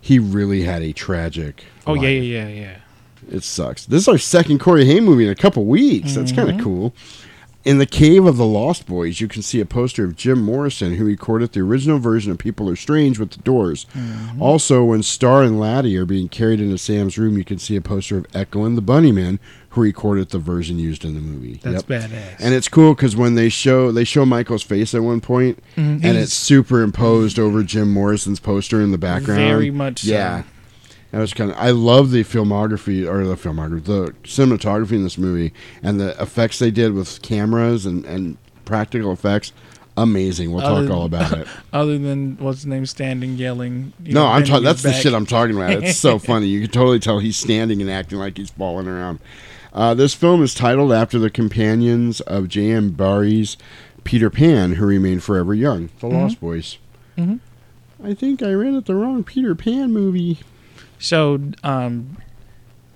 he 0.00 0.18
really 0.18 0.62
had 0.62 0.80
a 0.80 0.94
tragic. 0.94 1.64
oh 1.86 1.92
life. 1.92 2.04
yeah, 2.04 2.08
yeah, 2.08 2.48
yeah, 2.48 2.50
yeah. 2.54 2.76
It 3.30 3.42
sucks. 3.42 3.84
This 3.84 4.02
is 4.02 4.08
our 4.08 4.16
second 4.16 4.60
Corey 4.60 4.86
Haim 4.86 5.04
movie 5.04 5.26
in 5.26 5.30
a 5.30 5.34
couple 5.34 5.66
weeks. 5.66 6.14
That's 6.14 6.32
kind 6.32 6.48
of 6.48 6.64
cool. 6.64 6.94
In 7.66 7.78
the 7.78 7.84
Cave 7.86 8.26
of 8.26 8.36
the 8.36 8.46
Lost 8.46 8.86
Boys, 8.86 9.20
you 9.20 9.26
can 9.26 9.42
see 9.42 9.58
a 9.60 9.64
poster 9.66 10.04
of 10.04 10.14
Jim 10.14 10.40
Morrison, 10.40 10.94
who 10.94 11.04
recorded 11.04 11.50
the 11.50 11.62
original 11.62 11.98
version 11.98 12.30
of 12.30 12.38
People 12.38 12.70
Are 12.70 12.76
Strange 12.76 13.18
with 13.18 13.32
the 13.32 13.42
Doors. 13.42 13.86
Mm-hmm. 13.92 14.40
Also, 14.40 14.84
when 14.84 15.02
Star 15.02 15.42
and 15.42 15.58
Laddie 15.58 15.96
are 15.98 16.04
being 16.04 16.28
carried 16.28 16.60
into 16.60 16.78
Sam's 16.78 17.18
room, 17.18 17.36
you 17.36 17.42
can 17.42 17.58
see 17.58 17.74
a 17.74 17.80
poster 17.80 18.18
of 18.18 18.26
Echo 18.32 18.64
and 18.64 18.78
the 18.78 18.82
Bunnymen, 18.82 19.40
who 19.70 19.80
recorded 19.82 20.28
the 20.30 20.38
version 20.38 20.78
used 20.78 21.04
in 21.04 21.14
the 21.14 21.20
movie. 21.20 21.58
That's 21.60 21.82
badass. 21.82 22.36
And 22.38 22.54
it's 22.54 22.68
cool 22.68 22.94
because 22.94 23.16
when 23.16 23.34
they 23.34 23.48
show 23.48 23.90
they 23.90 24.04
show 24.04 24.24
Michael's 24.24 24.62
face 24.62 24.94
at 24.94 25.02
one 25.02 25.20
point, 25.20 25.58
Mhm. 25.76 26.04
and 26.04 26.16
it's 26.16 26.34
superimposed 26.34 27.36
over 27.36 27.64
Jim 27.64 27.92
Morrison's 27.92 28.38
poster 28.38 28.80
in 28.80 28.92
the 28.92 28.96
background. 28.96 29.40
Very 29.40 29.72
much 29.72 30.02
so. 30.04 30.44
That 31.12 31.20
was 31.20 31.32
kind 31.32 31.50
of. 31.50 31.56
I 31.56 31.70
love 31.70 32.10
the 32.10 32.24
filmography 32.24 33.08
or 33.08 33.24
the 33.24 33.36
filmography, 33.36 33.84
the 33.84 34.14
cinematography 34.24 34.92
in 34.92 35.02
this 35.04 35.16
movie, 35.18 35.52
and 35.82 36.00
the 36.00 36.20
effects 36.20 36.58
they 36.58 36.70
did 36.70 36.92
with 36.94 37.22
cameras 37.22 37.86
and 37.86 38.04
and 38.04 38.36
practical 38.64 39.12
effects. 39.12 39.52
Amazing. 39.98 40.52
We'll 40.52 40.62
Other 40.66 40.86
talk 40.88 40.94
all 40.96 41.04
about 41.06 41.32
it. 41.32 41.48
Other 41.72 41.96
than 41.96 42.36
what's 42.38 42.58
his 42.58 42.66
name, 42.66 42.84
standing, 42.84 43.36
yelling. 43.36 43.94
no, 44.00 44.24
know, 44.24 44.26
I'm 44.26 44.44
talking. 44.44 44.64
That's 44.64 44.82
the 44.82 44.92
shit 44.92 45.14
I'm 45.14 45.24
talking 45.24 45.56
about. 45.56 45.70
It's 45.84 45.96
so 45.98 46.18
funny. 46.30 46.48
You 46.48 46.60
can 46.60 46.70
totally 46.70 46.98
tell 46.98 47.18
he's 47.18 47.36
standing 47.38 47.80
and 47.80 47.90
acting 47.90 48.18
like 48.18 48.36
he's 48.36 48.50
falling 48.50 48.88
around. 48.88 49.20
Uh, 49.72 49.94
this 49.94 50.12
film 50.12 50.42
is 50.42 50.54
titled 50.54 50.92
after 50.92 51.18
the 51.18 51.30
companions 51.30 52.20
of 52.22 52.48
J.M. 52.48 52.90
Barrie's 52.90 53.56
Peter 54.04 54.28
Pan, 54.30 54.72
who 54.74 54.86
remained 54.86 55.22
forever 55.22 55.54
young, 55.54 55.88
the 56.00 56.08
Mhm. 56.08 56.12
Lost 56.12 56.40
Boys. 56.40 56.78
Mhm. 57.16 57.40
I 58.04 58.12
think 58.14 58.42
I 58.42 58.52
read 58.52 58.74
it 58.74 58.84
the 58.86 58.94
wrong 58.94 59.22
Peter 59.24 59.54
Pan 59.54 59.92
movie. 59.92 60.40
So, 60.98 61.40
um, 61.62 62.16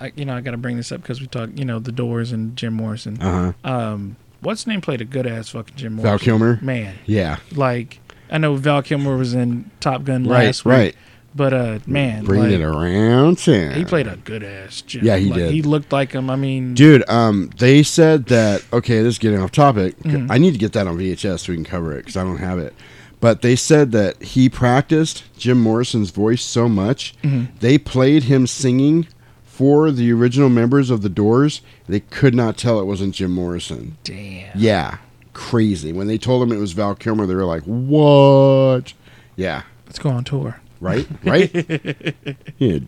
I, 0.01 0.13
you 0.17 0.25
know, 0.25 0.35
I 0.37 0.41
got 0.41 0.53
to 0.53 0.57
bring 0.57 0.77
this 0.77 0.91
up 0.93 1.03
because 1.03 1.21
we 1.21 1.27
talked, 1.27 1.59
you 1.59 1.65
know, 1.65 1.79
the 1.79 1.93
Doors 1.93 2.33
and 2.33 2.57
Jim 2.57 2.75
Morrison. 2.75 3.21
Uh-huh. 3.21 3.53
Um, 3.65 4.17
what's 4.41 4.67
name 4.67 4.81
played 4.81 5.01
a 5.01 5.05
good 5.05 5.27
ass 5.27 5.51
fucking 5.51 5.77
Jim 5.77 5.95
Morrison? 5.95 6.11
Val 6.11 6.19
Kilmer? 6.19 6.59
Man. 6.63 6.97
Yeah. 7.07 7.39
Like 7.55 8.01
I 8.31 8.39
know 8.39 8.55
Val 8.57 8.83
Kilmer 8.83 9.17
was 9.17 9.35
in 9.35 9.71
Top 9.81 10.05
Gun 10.05 10.25
Right, 10.27 10.47
last 10.47 10.65
week. 10.65 10.73
right. 10.73 10.97
But 11.33 11.53
uh, 11.53 11.79
man, 11.87 12.25
Bring 12.25 12.41
like, 12.43 12.51
it 12.51 12.61
around 12.61 13.39
town. 13.39 13.75
He 13.75 13.85
played 13.85 14.09
a 14.09 14.17
good 14.17 14.43
ass 14.43 14.81
Jim. 14.81 15.05
Yeah, 15.05 15.17
he 15.17 15.27
Like, 15.27 15.39
did. 15.39 15.53
He 15.53 15.63
looked 15.63 15.93
like 15.93 16.11
him. 16.11 16.29
I 16.29 16.35
mean, 16.35 16.75
Dude, 16.75 17.09
um, 17.09 17.51
they 17.59 17.85
said 17.85 18.27
that. 18.27 18.65
Okay, 18.73 19.01
this 19.03 19.15
is 19.15 19.19
getting 19.19 19.41
off 19.41 19.53
topic. 19.53 19.97
Mhm. 20.01 20.27
I 20.29 20.39
need 20.39 20.53
to 20.53 20.59
get 20.59 20.73
that 20.73 20.89
on 20.89 20.97
VHS 20.99 21.41
so 21.45 21.53
we 21.53 21.57
can 21.57 21.65
cover 21.65 21.93
it 21.93 21.99
because 21.99 22.17
I 22.17 22.25
don't 22.25 22.39
have 22.39 22.59
it. 22.59 22.75
But 23.21 23.43
they 23.43 23.55
said 23.57 23.93
that 23.93 24.23
he 24.23 24.49
practiced 24.49 25.25
Jim 25.37 25.61
Morrison's 25.61 26.11
voice 26.11 26.43
so 26.43 26.69
much 26.69 27.15
Mhm. 27.23 27.49
they 27.61 27.77
played 27.77 28.25
him 28.25 28.47
singing 28.47 29.07
for 29.45 29.91
the 29.91 30.11
original 30.13 30.49
members 30.49 30.89
of 30.91 31.03
the 31.03 31.11
Doors. 31.11 31.61
They 31.87 32.01
could 32.01 32.35
not 32.35 32.57
tell 32.57 32.81
it 32.81 32.87
wasn't 32.87 33.15
Jim 33.15 33.33
Morrison. 33.33 33.97
Damn. 34.05 34.49
Yeah, 34.55 34.97
crazy. 35.35 35.93
When 35.93 36.07
they 36.07 36.17
told 36.19 36.43
him 36.43 36.51
it 36.57 36.61
was 36.61 36.73
Val 36.73 36.95
Kilmer, 36.95 37.27
they 37.27 37.35
were 37.35 37.45
like, 37.45 37.63
"What?" 37.65 38.95
Yeah, 39.37 39.63
let's 39.87 39.99
go 39.99 40.11
on 40.11 40.25
tour. 40.25 40.61
right, 40.81 41.07
right. 41.25 41.53
yeah. 42.59 42.79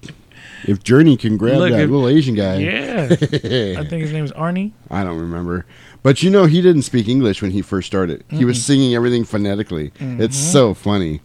If 0.65 0.83
Journey 0.83 1.17
can 1.17 1.37
grab 1.37 1.59
Look, 1.59 1.71
that 1.73 1.81
if- 1.83 1.91
little 1.91 2.09
Asian 2.09 2.35
guy, 2.35 2.57
Yeah. 2.59 3.09
I 3.11 3.17
think 3.85 4.03
his 4.03 4.13
name 4.13 4.25
is 4.25 4.33
Arnie. 4.33 4.71
I 4.91 5.03
don't 5.05 5.19
remember. 5.21 5.67
But 6.03 6.23
you 6.23 6.31
know, 6.31 6.47
he 6.47 6.61
didn't 6.61 6.83
speak 6.83 7.07
English 7.09 7.43
when 7.43 7.53
he 7.53 7.63
first 7.63 7.87
started. 7.87 8.25
He 8.29 8.45
was 8.45 8.63
singing 8.65 8.95
everything 8.95 9.25
phonetically. 9.25 9.93
It's 10.01 10.37
Mhm. 10.37 10.53
so 10.53 10.75
funny. 10.75 11.21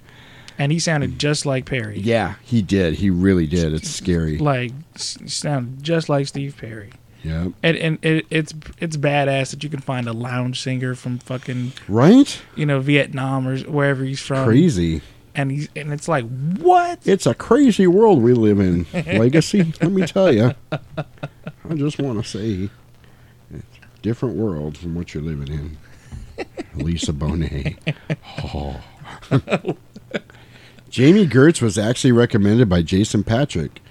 And 0.59 0.71
he 0.71 0.79
sounded 0.79 1.19
just 1.19 1.45
like 1.45 1.65
Perry. 1.65 1.99
Yeah, 1.99 2.35
he 2.43 2.61
did. 2.61 2.95
He 2.95 3.09
really 3.09 3.45
did. 3.47 3.73
It's 3.73 3.89
scary. 3.89 4.37
Like 4.37 4.71
sounded 4.95 5.83
just 5.83 6.09
like 6.09 6.27
Steve 6.27 6.55
Perry. 6.57 6.91
Yeah. 7.23 7.47
And 7.63 7.77
and 7.77 7.97
it, 8.03 8.25
it's 8.29 8.53
it's 8.79 8.97
badass 8.97 9.51
that 9.51 9.63
you 9.63 9.69
can 9.69 9.81
find 9.81 10.07
a 10.07 10.13
lounge 10.13 10.61
singer 10.61 10.95
from 10.95 11.17
fucking 11.19 11.73
Right? 11.87 12.39
you 12.55 12.65
know 12.65 12.79
Vietnam 12.79 13.47
or 13.47 13.57
wherever 13.59 14.03
he's 14.03 14.21
from. 14.21 14.45
Crazy. 14.47 15.01
And 15.35 15.51
he's 15.51 15.69
and 15.75 15.91
it's 15.93 16.07
like 16.07 16.25
what? 16.57 16.99
It's 17.05 17.25
a 17.27 17.33
crazy 17.35 17.85
world 17.87 18.21
we 18.21 18.33
live 18.33 18.59
in. 18.59 18.85
Legacy, 18.93 19.73
let 19.81 19.91
me 19.91 20.05
tell 20.07 20.31
you. 20.33 20.53
I 20.71 21.73
just 21.75 21.99
want 21.99 22.23
to 22.23 22.27
say, 22.27 22.69
it's 22.69 22.71
different 24.07 24.35
world 24.37 24.77
from 24.77 24.95
what 24.95 25.13
you're 25.13 25.21
living 25.21 25.49
in. 25.49 26.45
Lisa 26.75 27.11
Bonet. 27.11 27.77
Oh. 28.53 28.81
Jami 30.89 31.27
Gertz 31.27 31.61
was 31.61 31.77
actually 31.77 32.13
recommended 32.13 32.69
by 32.69 32.83
Jason 32.83 33.25
Patric, 33.25 33.81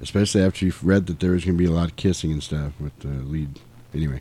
especially 0.00 0.42
after 0.42 0.64
you 0.64 0.72
read 0.80 1.06
that 1.06 1.18
there 1.18 1.32
was 1.32 1.44
going 1.44 1.56
to 1.56 1.62
be 1.62 1.68
a 1.68 1.74
lot 1.74 1.90
of 1.90 1.96
kissing 1.96 2.30
and 2.30 2.42
stuff 2.42 2.72
with 2.78 2.96
the 3.00 3.08
lead. 3.08 3.58
Anyway, 3.92 4.20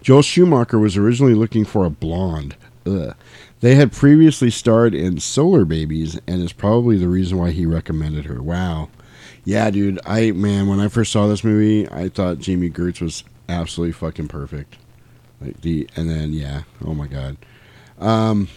Joel 0.00 0.22
Schumacher 0.22 0.78
was 0.78 0.96
originally 0.96 1.34
looking 1.34 1.66
for 1.66 1.84
a 1.84 1.90
blonde. 1.90 2.56
Ugh. 2.86 3.14
They 3.60 3.74
had 3.74 3.92
previously 3.92 4.50
starred 4.50 4.94
in 4.94 5.16
Solarbabies, 5.16 6.18
and 6.26 6.42
is 6.42 6.52
probably 6.52 6.96
the 6.96 7.08
reason 7.08 7.38
why 7.38 7.50
he 7.50 7.66
recommended 7.66 8.24
her. 8.24 8.42
Wow. 8.42 8.88
Yeah, 9.44 9.70
dude. 9.70 10.00
I 10.06 10.32
man, 10.32 10.66
when 10.66 10.80
I 10.80 10.88
first 10.88 11.12
saw 11.12 11.26
this 11.26 11.44
movie, 11.44 11.88
I 11.90 12.08
thought 12.08 12.38
Jami 12.38 12.70
Gertz 12.70 13.02
was 13.02 13.24
absolutely 13.48 13.92
fucking 13.92 14.28
perfect. 14.28 14.76
Like 15.44 15.60
the 15.60 15.88
and 15.96 16.08
then 16.08 16.32
yeah, 16.32 16.62
oh 16.84 16.94
my 16.94 17.06
god. 17.06 17.36
Um, 17.98 18.48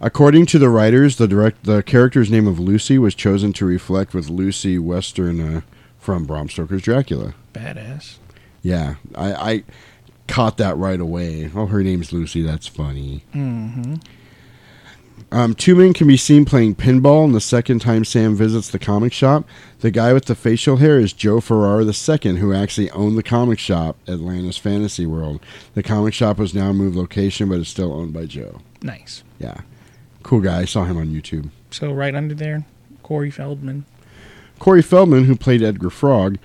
according 0.00 0.46
to 0.46 0.58
the 0.58 0.68
writers, 0.68 1.16
the 1.16 1.26
direct 1.26 1.64
the 1.64 1.82
character's 1.82 2.30
name 2.30 2.46
of 2.46 2.58
Lucy 2.60 2.98
was 2.98 3.14
chosen 3.14 3.52
to 3.54 3.66
reflect 3.66 4.14
with 4.14 4.28
Lucy 4.28 4.78
Western 4.78 5.40
uh, 5.40 5.60
from 5.98 6.24
Bram 6.24 6.48
Stoker's 6.48 6.82
Dracula. 6.82 7.34
Badass. 7.52 8.16
Yeah, 8.62 8.94
I, 9.14 9.32
I 9.32 9.64
caught 10.28 10.56
that 10.58 10.76
right 10.76 11.00
away. 11.00 11.50
Oh, 11.54 11.66
her 11.66 11.82
name's 11.82 12.12
Lucy. 12.12 12.42
That's 12.42 12.66
funny. 12.66 13.24
Mm-hmm. 13.34 13.96
Um, 15.34 15.52
two 15.52 15.74
men 15.74 15.94
can 15.94 16.06
be 16.06 16.16
seen 16.16 16.44
playing 16.44 16.76
pinball, 16.76 17.24
and 17.24 17.34
the 17.34 17.40
second 17.40 17.80
time 17.80 18.04
Sam 18.04 18.36
visits 18.36 18.68
the 18.68 18.78
comic 18.78 19.12
shop, 19.12 19.44
the 19.80 19.90
guy 19.90 20.12
with 20.12 20.26
the 20.26 20.36
facial 20.36 20.76
hair 20.76 21.00
is 21.00 21.12
Joe 21.12 21.40
Ferrara 21.40 21.84
II, 21.84 22.36
who 22.36 22.54
actually 22.54 22.88
owned 22.92 23.18
the 23.18 23.22
comic 23.24 23.58
shop, 23.58 23.96
Atlantis 24.06 24.58
Fantasy 24.58 25.06
World. 25.06 25.40
The 25.74 25.82
comic 25.82 26.14
shop 26.14 26.38
has 26.38 26.54
now 26.54 26.72
moved 26.72 26.94
location, 26.94 27.48
but 27.48 27.58
is 27.58 27.66
still 27.66 27.92
owned 27.92 28.12
by 28.12 28.26
Joe. 28.26 28.60
Nice. 28.80 29.24
Yeah, 29.40 29.62
cool 30.22 30.38
guy. 30.38 30.60
I 30.60 30.64
saw 30.66 30.84
him 30.84 30.96
on 30.96 31.08
YouTube. 31.08 31.50
So 31.72 31.92
right 31.92 32.14
under 32.14 32.36
there, 32.36 32.64
Corey 33.02 33.32
Feldman. 33.32 33.86
Corey 34.60 34.82
Feldman, 34.82 35.24
who 35.24 35.34
played 35.34 35.64
Edgar 35.64 35.90
Frog, 35.90 36.38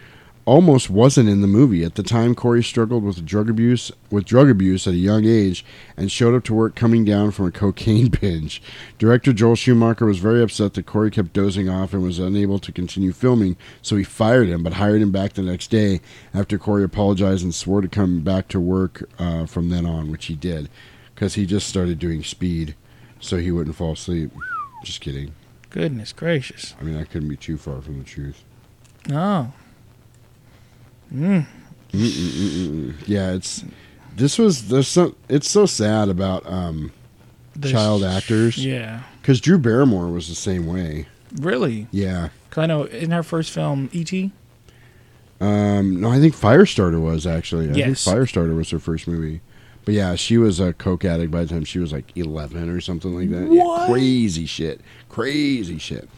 almost 0.50 0.90
wasn't 0.90 1.30
in 1.30 1.42
the 1.42 1.48
movie. 1.48 1.84
At 1.84 1.94
the 1.94 2.02
time, 2.02 2.34
Corey 2.34 2.64
struggled 2.64 3.04
with 3.04 3.24
drug 3.24 3.52
abuse 3.52 3.92
with 4.10 4.26
drug 4.26 4.50
abuse 4.50 4.88
at 4.88 4.96
a 4.96 4.98
young 4.98 5.24
age 5.24 5.64
and 5.96 6.12
showed 6.12 6.34
up 6.34 6.44
to 6.46 6.56
work 6.56 6.76
coming 6.76 7.06
down 7.06 7.30
from 7.30 7.46
a 7.46 7.52
cocaine 7.52 8.08
binge. 8.22 8.60
Director 8.98 9.32
Joel 9.32 9.56
Schumacher 9.56 10.08
was 10.08 10.18
very 10.18 10.42
upset 10.42 10.74
that 10.74 10.88
Corey 10.88 11.12
kept 11.12 11.34
dozing 11.34 11.70
off 11.70 11.94
and 11.94 12.02
was 12.02 12.18
unable 12.18 12.58
to 12.58 12.72
continue 12.72 13.14
filming, 13.14 13.58
so 13.84 13.96
he 13.96 14.04
fired 14.04 14.48
him 14.48 14.64
but 14.64 14.74
hired 14.74 15.04
him 15.04 15.12
back 15.12 15.34
the 15.34 15.44
next 15.44 15.68
day 15.70 16.02
after 16.34 16.58
Corey 16.58 16.84
apologized 16.84 17.44
and 17.44 17.54
swore 17.54 17.82
to 17.82 17.88
come 17.88 18.22
back 18.22 18.48
to 18.48 18.60
work 18.60 19.08
uh, 19.20 19.46
from 19.46 19.70
then 19.70 19.86
on, 19.86 20.10
which 20.10 20.26
he 20.26 20.36
did 20.36 20.68
because 21.14 21.36
he 21.36 21.46
just 21.46 21.68
started 21.68 22.00
doing 22.00 22.24
speed 22.24 22.74
so 23.20 23.38
he 23.38 23.52
wouldn't 23.52 23.76
fall 23.76 23.92
asleep. 23.92 24.32
Just 24.84 25.00
kidding. 25.00 25.36
Goodness 25.70 26.12
gracious. 26.12 26.74
I 26.80 26.84
mean, 26.84 26.98
that 26.98 27.12
couldn't 27.12 27.30
be 27.30 27.38
too 27.38 27.58
far 27.58 27.82
from 27.82 28.00
the 28.00 28.04
truth. 28.04 28.44
Oh. 29.12 29.52
Mm. 31.14 31.46
Yeah, 33.08 33.32
it's 33.34 33.64
this 34.16 34.38
was 34.38 34.68
there's 34.70 34.88
some. 34.88 35.16
It's 35.28 35.50
so 35.50 35.66
sad 35.66 36.10
about 36.10 36.46
um, 36.46 36.92
There's- 37.56 37.72
child 37.74 38.04
actors. 38.04 38.64
yeah. 38.64 39.02
because 39.22 39.42
Drew 39.42 39.58
Barrymore 39.58 40.08
was 40.08 40.28
the 40.28 40.36
same 40.36 40.66
way. 40.68 41.08
Really? 41.40 41.88
Yeah. 41.92 42.30
Cause 42.50 42.64
I 42.64 42.66
know 42.68 42.84
in 42.86 43.12
her 43.12 43.24
first 43.24 43.52
film, 43.52 43.90
E 43.94 44.00
E.T. 44.02 44.32
Um, 45.42 46.02
no, 46.02 46.12
I 46.12 46.20
think 46.20 46.36
Firestarter 46.36 47.00
was 47.02 47.26
actually. 47.26 47.70
I 47.70 47.74
Yes. 47.74 48.04
think 48.04 48.18
Firestarter 48.18 48.56
was 48.56 48.70
her 48.72 48.80
first 48.80 49.08
movie. 49.08 49.42
But 49.86 49.94
yeah, 49.94 50.16
she 50.16 50.38
was 50.38 50.60
a 50.60 50.74
coke 50.74 51.06
addict 51.06 51.32
by 51.32 51.44
the 51.44 51.48
time 51.50 51.64
she 51.64 51.80
was 51.80 51.94
like 51.94 52.16
eleven 52.18 52.70
or 52.70 52.82
something 52.82 53.16
like 53.16 53.30
that. 53.32 53.52
Yeah, 53.52 53.64
What? 53.64 53.90
crazy 53.90 54.46
shit. 54.46 54.82
Crazy 55.08 55.78
shit. 55.78 56.10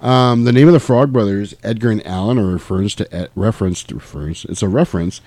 Um, 0.00 0.44
the 0.44 0.52
name 0.52 0.66
of 0.66 0.72
the 0.72 0.80
Frog 0.80 1.12
Brothers, 1.12 1.54
Edgar 1.62 1.90
and 1.90 2.06
Allen, 2.06 2.38
are 2.38 2.52
reference 2.52 2.94
to 2.96 3.14
Ed, 3.14 3.30
reference 3.34 3.82
to 3.84 3.96
reference. 3.96 4.44
It's 4.46 4.62
a 4.62 4.68
reference. 4.68 5.20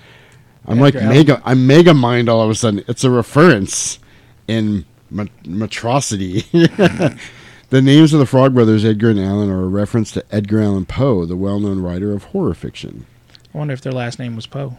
I'm 0.66 0.80
like 0.80 0.94
Edgar 0.94 1.08
mega. 1.08 1.42
I'm 1.44 1.66
mega 1.66 1.94
mind 1.94 2.28
all 2.28 2.42
of 2.42 2.50
a 2.50 2.54
sudden. 2.54 2.82
It's 2.88 3.04
a 3.04 3.10
reference 3.10 3.98
in 4.48 4.84
ma- 5.10 5.26
matrosity. 5.46 6.40
the 6.52 7.18
names 7.82 8.12
of 8.12 8.18
the 8.18 8.26
Frog 8.26 8.54
Brothers, 8.54 8.84
Edgar 8.84 9.10
and 9.10 9.20
Allen, 9.20 9.48
are 9.50 9.62
a 9.62 9.68
reference 9.68 10.10
to 10.12 10.24
Edgar 10.34 10.60
Allan 10.62 10.86
Poe, 10.86 11.24
the 11.24 11.36
well-known 11.36 11.80
writer 11.80 12.12
of 12.12 12.24
horror 12.24 12.54
fiction. 12.54 13.06
I 13.54 13.58
wonder 13.58 13.74
if 13.74 13.80
their 13.82 13.92
last 13.92 14.18
name 14.18 14.34
was 14.34 14.46
Poe. 14.46 14.76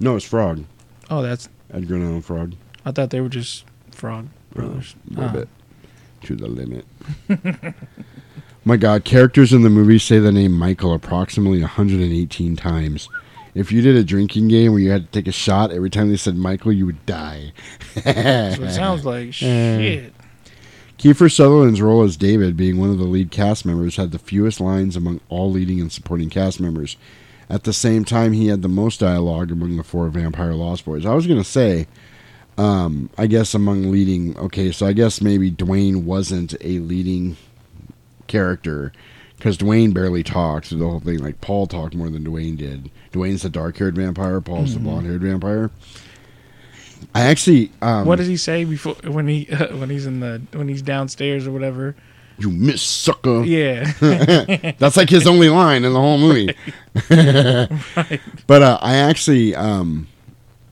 No, 0.00 0.16
it's 0.16 0.24
Frog. 0.24 0.64
Oh, 1.10 1.20
that's. 1.20 1.48
Edgar 1.70 1.96
Allan 1.96 2.22
Frog. 2.22 2.54
I 2.86 2.92
thought 2.92 3.10
they 3.10 3.20
were 3.20 3.28
just 3.28 3.64
Frog 3.90 4.28
Brothers. 4.54 4.94
A 5.08 5.10
little 5.10 5.24
Ah. 5.28 5.32
bit 5.32 5.48
to 6.22 6.36
the 6.36 6.46
limit. 6.48 6.86
My 8.64 8.76
God, 8.76 9.04
characters 9.04 9.52
in 9.52 9.62
the 9.62 9.70
movie 9.70 9.98
say 9.98 10.20
the 10.20 10.30
name 10.30 10.52
Michael 10.52 10.94
approximately 10.94 11.60
118 11.60 12.54
times. 12.54 13.08
If 13.54 13.72
you 13.72 13.82
did 13.82 13.96
a 13.96 14.04
drinking 14.04 14.48
game 14.48 14.72
where 14.72 14.80
you 14.80 14.90
had 14.90 15.06
to 15.06 15.10
take 15.10 15.26
a 15.26 15.32
shot 15.32 15.72
every 15.72 15.90
time 15.90 16.10
they 16.10 16.16
said 16.16 16.36
Michael, 16.36 16.72
you 16.72 16.86
would 16.86 17.04
die. 17.04 17.52
That's 17.96 18.58
what 18.58 18.68
it 18.68 18.72
sounds 18.72 19.04
like. 19.04 19.32
Shit. 19.34 20.14
Kiefer 20.96 21.30
Sutherland's 21.30 21.82
role 21.82 22.04
as 22.04 22.16
David, 22.16 22.56
being 22.56 22.78
one 22.78 22.90
of 22.90 22.98
the 22.98 23.04
lead 23.04 23.32
cast 23.32 23.66
members, 23.66 23.96
had 23.96 24.12
the 24.12 24.18
fewest 24.18 24.60
lines 24.60 24.96
among 24.96 25.20
all 25.28 25.50
leading 25.50 25.80
and 25.80 25.90
supporting 25.90 26.30
cast 26.30 26.60
members. 26.60 26.96
At 27.50 27.64
the 27.64 27.72
same 27.72 28.04
time, 28.04 28.32
he 28.32 28.46
had 28.46 28.62
the 28.62 28.68
most 28.68 29.00
dialogue 29.00 29.50
among 29.50 29.76
the 29.76 29.82
four 29.82 30.08
Vampire 30.08 30.54
Lost 30.54 30.84
Boys. 30.84 31.04
I 31.04 31.14
was 31.14 31.26
going 31.26 31.42
to 31.42 31.48
say, 31.48 31.88
um, 32.56 33.10
I 33.18 33.26
guess 33.26 33.52
among 33.54 33.90
leading. 33.90 34.38
Okay, 34.38 34.70
so 34.70 34.86
I 34.86 34.92
guess 34.92 35.20
maybe 35.20 35.50
Dwayne 35.50 36.04
wasn't 36.04 36.54
a 36.60 36.78
leading 36.78 37.36
character 38.26 38.92
because 39.36 39.58
Dwayne 39.58 39.92
barely 39.92 40.22
talks. 40.22 40.70
The 40.70 40.76
whole 40.78 41.00
thing, 41.00 41.18
like 41.18 41.40
Paul 41.40 41.66
talked 41.66 41.94
more 41.94 42.08
than 42.10 42.24
Dwayne 42.24 42.56
did. 42.56 42.90
Dwayne's 43.12 43.42
the 43.42 43.48
dark-haired 43.50 43.96
vampire. 43.96 44.40
Paul's 44.40 44.70
Mhm. 44.70 44.74
the 44.74 44.80
blonde-haired 44.80 45.22
vampire. 45.22 45.70
I 47.14 47.22
actually, 47.22 47.70
um, 47.82 48.06
what 48.06 48.16
does 48.16 48.28
he 48.28 48.36
say 48.36 48.64
before 48.64 48.94
when 49.04 49.26
he 49.28 49.44
when 49.72 49.90
he's 49.90 50.06
in 50.06 50.20
the 50.20 50.40
when 50.52 50.68
he's 50.68 50.82
downstairs 50.82 51.46
or 51.46 51.50
whatever? 51.52 51.94
You 52.38 52.50
miss 52.50 52.80
sucker. 52.82 53.42
Yeah. 53.44 53.92
That's 54.78 54.96
like 54.96 55.10
his 55.10 55.26
only 55.26 55.48
line 55.50 55.84
in 55.84 55.92
the 55.92 56.00
whole 56.00 56.18
movie. 56.18 56.54
Right. 57.10 58.20
But 58.46 58.62
uh, 58.62 58.78
I 58.80 58.96
actually, 58.96 59.54
um, 59.54 60.08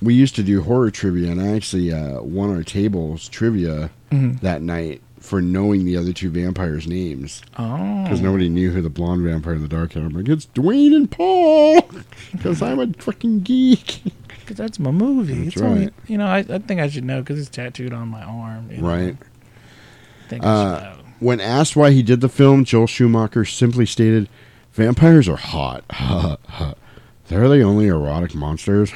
we 0.01 0.15
used 0.15 0.35
to 0.37 0.43
do 0.43 0.63
horror 0.63 0.91
trivia, 0.91 1.31
and 1.31 1.41
I 1.41 1.49
actually 1.55 1.93
uh, 1.93 2.23
won 2.23 2.55
our 2.55 2.63
tables 2.63 3.29
trivia 3.29 3.91
Mhm. 4.11 4.41
that 4.41 4.63
night 4.63 5.03
for 5.31 5.41
knowing 5.41 5.85
the 5.85 5.97
other 5.97 6.13
two 6.13 6.29
vampires' 6.29 6.89
names. 6.89 7.41
Oh. 7.57 8.03
Because 8.03 8.21
nobody 8.21 8.49
knew 8.49 8.73
who 8.73 8.83
the 8.83 8.91
blonde 8.91 9.23
vampire 9.23 9.55
and 9.55 9.63
the 9.63 9.69
dark 9.69 9.93
hair. 9.93 10.03
I'm 10.03 10.11
like, 10.13 10.29
it's 10.29 10.47
Dwayne 10.47 10.95
and 10.95 11.09
Paul. 11.09 11.89
Because 12.33 12.61
I'm 12.61 12.81
a 12.81 12.89
fucking 12.95 13.41
geek. 13.41 14.03
Because 14.29 14.57
that's 14.57 14.81
my 14.81 14.91
movie. 14.91 15.45
That's 15.45 15.55
it's 15.55 15.63
only, 15.63 15.91
you 16.09 16.19
know, 16.19 16.27
I, 16.27 16.39
I 16.39 16.59
think 16.59 16.81
I 16.81 16.89
should 16.89 17.05
know 17.05 17.21
because 17.21 17.39
it's 17.39 17.49
tattooed 17.49 17.93
on 17.93 18.09
my 18.09 18.23
arm. 18.25 18.69
you 18.69 18.79
know. 18.79 18.89
Right. 18.89 19.17
think 20.29 20.43
I 20.45 20.47
should 20.47 20.85
Uh, 20.85 20.97
when 21.21 21.41
asked 21.41 21.77
why 21.77 21.93
he 21.93 22.03
did 22.03 22.21
the 22.21 22.29
film, 22.29 22.65
Joel 22.65 22.89
Schumacher 22.89 23.45
simply 23.45 23.87
stated, 23.87 24.29
"Vampires 24.73 25.29
are 25.29 25.37
hot. 25.37 25.85
They're 27.29 27.49
the 27.49 27.63
only 27.63 27.87
erotic 27.87 28.35
monsters. 28.35 28.93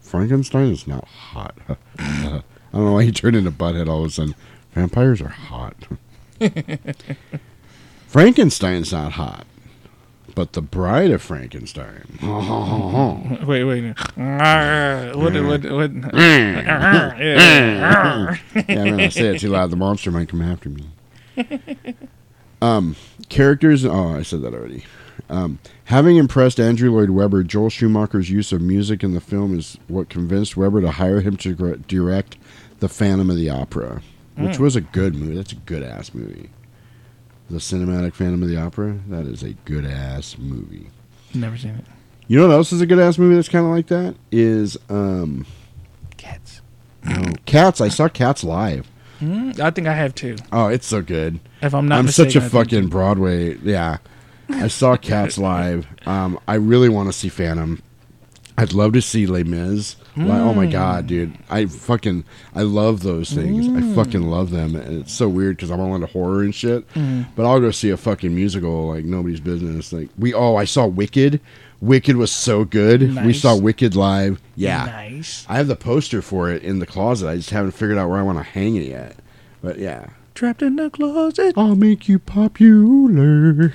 Frankenstein 0.00 0.72
is 0.72 0.88
not 0.88 1.04
hot. 1.04 1.56
I 2.00 2.42
don't 2.72 2.84
know 2.86 2.92
why 2.94 3.04
he 3.04 3.12
turned 3.12 3.36
into 3.36 3.52
butthead 3.52 3.88
all 3.88 4.02
of 4.02 4.08
a 4.08 4.12
sudden. 4.12 4.34
Vampires 4.76 5.22
are 5.22 5.28
hot. 5.28 5.74
Frankenstein's 8.06 8.92
not 8.92 9.12
hot, 9.12 9.46
but 10.34 10.52
the 10.52 10.60
Bride 10.60 11.10
of 11.10 11.22
Frankenstein. 11.22 12.18
wait, 13.46 13.64
wait. 13.64 13.94
What? 15.16 15.32
What? 15.32 15.44
What? 15.44 15.64
what 15.64 15.90
yeah, 16.12 17.14
man, 18.68 19.00
I 19.00 19.08
say 19.08 19.34
it 19.34 19.40
too 19.40 19.48
loud. 19.48 19.70
The 19.70 19.76
monster 19.76 20.10
might 20.10 20.28
come 20.28 20.42
after 20.42 20.68
me. 20.68 20.90
Um, 22.60 22.96
characters. 23.30 23.86
Oh, 23.86 24.14
I 24.14 24.20
said 24.20 24.42
that 24.42 24.52
already. 24.52 24.84
Um, 25.30 25.58
having 25.84 26.18
impressed 26.18 26.60
Andrew 26.60 26.92
Lloyd 26.92 27.08
Webber, 27.10 27.42
Joel 27.44 27.70
Schumacher's 27.70 28.28
use 28.28 28.52
of 28.52 28.60
music 28.60 29.02
in 29.02 29.14
the 29.14 29.22
film 29.22 29.58
is 29.58 29.78
what 29.88 30.10
convinced 30.10 30.54
Webber 30.54 30.82
to 30.82 30.90
hire 30.90 31.22
him 31.22 31.38
to 31.38 31.54
direct 31.88 32.36
The 32.80 32.90
Phantom 32.90 33.30
of 33.30 33.36
the 33.36 33.48
Opera, 33.48 34.02
which 34.36 34.56
Mm. 34.56 34.60
was 34.60 34.76
a 34.76 34.80
good 34.80 35.14
movie. 35.14 35.34
That's 35.36 35.52
a 35.52 35.56
good 35.56 35.82
ass 35.82 36.12
movie. 36.14 36.50
The 37.50 37.58
cinematic 37.58 38.14
Phantom 38.14 38.42
of 38.42 38.48
the 38.48 38.56
Opera. 38.56 38.98
That 39.08 39.26
is 39.26 39.42
a 39.42 39.52
good 39.64 39.84
ass 39.86 40.36
movie. 40.38 40.88
Never 41.34 41.56
seen 41.56 41.70
it. 41.76 41.84
You 42.28 42.38
know 42.40 42.48
what 42.48 42.54
else 42.54 42.72
is 42.72 42.80
a 42.80 42.86
good 42.86 42.98
ass 42.98 43.18
movie 43.18 43.36
that's 43.36 43.48
kind 43.48 43.64
of 43.64 43.70
like 43.70 43.86
that? 43.86 44.16
Is 44.32 44.76
um, 44.88 45.46
Cats. 46.16 46.60
No, 47.04 47.32
Cats. 47.44 47.80
I 47.80 47.88
saw 47.88 48.08
Cats 48.08 48.42
live. 48.42 48.90
Mm, 49.20 49.58
I 49.60 49.70
think 49.70 49.86
I 49.86 49.94
have 49.94 50.14
too. 50.14 50.36
Oh, 50.52 50.66
it's 50.66 50.86
so 50.86 51.02
good. 51.02 51.38
If 51.62 51.72
I'm 51.74 51.86
not 51.88 51.98
I'm 52.00 52.08
such 52.08 52.34
a 52.34 52.40
mistaken, 52.40 52.42
I 52.42 52.48
think 52.48 52.70
fucking 52.70 52.88
Broadway. 52.88 53.54
Yeah, 53.58 53.98
I 54.50 54.66
saw 54.68 54.96
Cats 54.96 55.38
live. 55.52 55.86
Um, 56.04 56.38
I 56.48 56.54
really 56.56 56.88
want 56.88 57.08
to 57.08 57.12
see 57.12 57.28
Phantom. 57.28 57.80
I'd 58.58 58.72
love 58.72 58.92
to 58.94 59.02
see 59.02 59.26
Les 59.26 59.44
Mis. 59.44 59.96
Like, 60.16 60.40
oh 60.40 60.54
my 60.54 60.66
Mm. 60.66 60.72
god, 60.72 61.06
dude! 61.06 61.34
I 61.50 61.66
fucking 61.66 62.24
I 62.54 62.62
love 62.62 63.02
those 63.02 63.30
things. 63.30 63.66
I 63.68 63.82
Mm. 63.82 63.94
fucking 63.94 64.22
love 64.22 64.50
them, 64.50 64.74
and 64.74 65.02
it's 65.02 65.12
so 65.12 65.28
weird 65.28 65.56
because 65.56 65.70
I'm 65.70 65.78
all 65.80 65.94
into 65.94 66.06
horror 66.06 66.42
and 66.42 66.54
shit. 66.54 66.90
Mm. 66.94 67.26
But 67.36 67.44
I'll 67.44 67.60
go 67.60 67.70
see 67.70 67.90
a 67.90 67.98
fucking 67.98 68.34
musical 68.34 68.88
like 68.88 69.04
nobody's 69.04 69.40
business. 69.40 69.92
Like 69.92 70.08
we 70.18 70.32
oh, 70.32 70.56
I 70.56 70.64
saw 70.64 70.86
Wicked. 70.86 71.38
Wicked 71.82 72.16
was 72.16 72.32
so 72.32 72.64
good. 72.64 73.14
We 73.26 73.34
saw 73.34 73.54
Wicked 73.54 73.94
live. 73.94 74.40
Yeah, 74.56 74.86
Nice. 74.86 75.44
I 75.50 75.58
have 75.58 75.66
the 75.68 75.76
poster 75.76 76.22
for 76.22 76.50
it 76.50 76.62
in 76.62 76.78
the 76.78 76.86
closet. 76.86 77.28
I 77.28 77.36
just 77.36 77.50
haven't 77.50 77.72
figured 77.72 77.98
out 77.98 78.08
where 78.08 78.18
I 78.18 78.22
want 78.22 78.38
to 78.38 78.44
hang 78.44 78.76
it 78.76 78.88
yet. 78.88 79.16
But 79.62 79.78
yeah, 79.78 80.06
Trapped 80.34 80.62
in 80.62 80.76
the 80.76 80.88
closet. 80.90 81.52
I'll 81.56 81.76
make 81.76 82.08
you 82.08 82.18
popular. 82.18 83.74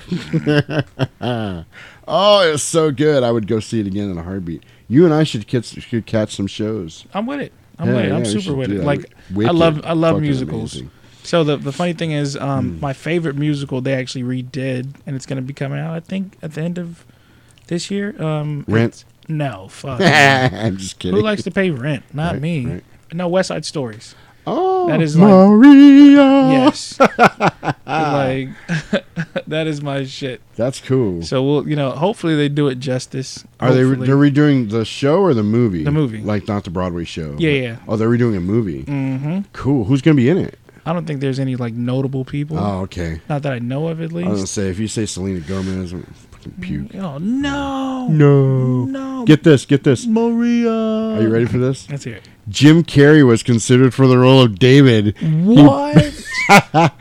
oh, 2.07 2.47
it 2.47 2.51
was 2.51 2.63
so 2.63 2.91
good. 2.91 3.23
I 3.23 3.31
would 3.31 3.47
go 3.47 3.59
see 3.59 3.79
it 3.79 3.87
again 3.87 4.09
in 4.09 4.17
a 4.17 4.23
heartbeat. 4.23 4.63
You 4.87 5.05
and 5.05 5.13
I 5.13 5.23
should 5.23 5.47
catch, 5.47 5.65
should 5.65 6.05
catch 6.05 6.35
some 6.35 6.47
shows. 6.47 7.05
I'm 7.13 7.25
with 7.25 7.39
it. 7.39 7.53
I'm 7.79 7.87
Yeah, 7.87 7.95
with 7.95 8.05
it. 8.05 8.07
yeah, 8.09 8.15
I'm 8.15 8.25
super 8.25 8.53
with 8.55 8.71
it. 8.71 8.83
Like 8.83 9.13
I 9.37 9.51
love 9.51 9.81
I 9.85 9.93
love 9.93 10.21
musicals. 10.21 10.73
amazing. 10.73 10.91
So 11.23 11.43
the 11.43 11.57
the 11.57 11.71
funny 11.71 11.93
thing 11.93 12.11
is, 12.11 12.35
um, 12.35 12.77
Mm. 12.77 12.81
my 12.81 12.93
favorite 12.93 13.35
musical 13.35 13.79
they 13.81 13.93
actually 13.93 14.23
redid, 14.23 14.95
and 15.05 15.15
it's 15.15 15.25
gonna 15.25 15.41
be 15.41 15.53
coming 15.53 15.79
out. 15.79 15.93
I 15.93 15.99
think 15.99 16.37
at 16.41 16.53
the 16.53 16.61
end 16.61 16.77
of 16.77 17.05
this 17.67 17.89
year. 17.91 18.21
Um, 18.21 18.65
Rent? 18.67 19.05
No, 19.27 19.67
fuck. 19.69 20.01
I'm 20.03 20.77
just 20.77 20.99
kidding. 20.99 21.15
Who 21.15 21.23
likes 21.23 21.43
to 21.43 21.51
pay 21.51 21.69
rent? 21.71 22.03
Not 22.13 22.33
Right, 22.33 22.41
me. 22.41 22.65
right. 22.65 22.83
No, 23.13 23.27
West 23.27 23.47
Side 23.49 23.65
Stories. 23.65 24.15
Oh, 24.47 24.87
that 24.87 25.01
is 25.01 25.15
like 25.17 25.29
Maria. 25.29 26.49
yes, 26.49 26.99
like 27.85 28.49
that 29.47 29.67
is 29.67 29.81
my 29.81 30.03
shit. 30.05 30.41
That's 30.55 30.79
cool. 30.81 31.21
So 31.21 31.43
we'll, 31.43 31.67
you 31.69 31.75
know, 31.75 31.91
hopefully 31.91 32.35
they 32.35 32.49
do 32.49 32.67
it 32.67 32.79
justice. 32.79 33.43
Are 33.59 33.71
they? 33.73 33.83
Hopefully. 33.83 34.07
They're 34.07 34.15
redoing 34.17 34.69
the 34.71 34.83
show 34.85 35.21
or 35.21 35.33
the 35.33 35.43
movie? 35.43 35.83
The 35.83 35.91
movie. 35.91 36.21
like 36.21 36.47
not 36.47 36.63
the 36.63 36.69
Broadway 36.71 37.03
show. 37.05 37.35
Yeah, 37.37 37.51
yeah. 37.51 37.75
Oh, 37.87 37.95
they're 37.97 38.09
redoing 38.09 38.35
a 38.37 38.41
movie. 38.41 38.83
Mhm. 38.85 39.45
Cool. 39.53 39.85
Who's 39.85 40.01
gonna 40.01 40.15
be 40.15 40.29
in 40.29 40.37
it? 40.37 40.57
I 40.85 40.93
don't 40.93 41.05
think 41.05 41.21
there's 41.21 41.39
any 41.39 41.55
like 41.55 41.73
notable 41.75 42.25
people. 42.25 42.57
Oh, 42.57 42.79
okay. 42.81 43.21
Not 43.29 43.43
that 43.43 43.53
I 43.53 43.59
know 43.59 43.87
of, 43.89 44.01
at 44.01 44.11
least. 44.11 44.27
I 44.27 44.31
was 44.31 44.39
gonna 44.39 44.47
say 44.47 44.69
if 44.69 44.79
you 44.79 44.87
say 44.87 45.05
Selena 45.05 45.39
Gomez, 45.41 45.91
I'm 45.93 46.01
fucking 46.31 46.53
puke. 46.61 46.95
Oh 46.95 47.19
no, 47.19 48.07
No. 48.07 48.85
no. 48.85 49.25
Get 49.25 49.43
this. 49.43 49.65
Get 49.65 49.83
this. 49.83 50.07
Maria. 50.07 50.71
Are 50.71 51.21
you 51.21 51.29
ready 51.29 51.45
for 51.45 51.59
this? 51.59 51.87
Let's 51.91 52.03
hear 52.03 52.15
it. 52.15 52.27
Jim 52.49 52.83
Carrey 52.83 53.25
was 53.25 53.43
considered 53.43 53.93
for 53.93 54.07
the 54.07 54.17
role 54.17 54.41
of 54.41 54.57
David. 54.59 55.15
What? 55.21 56.13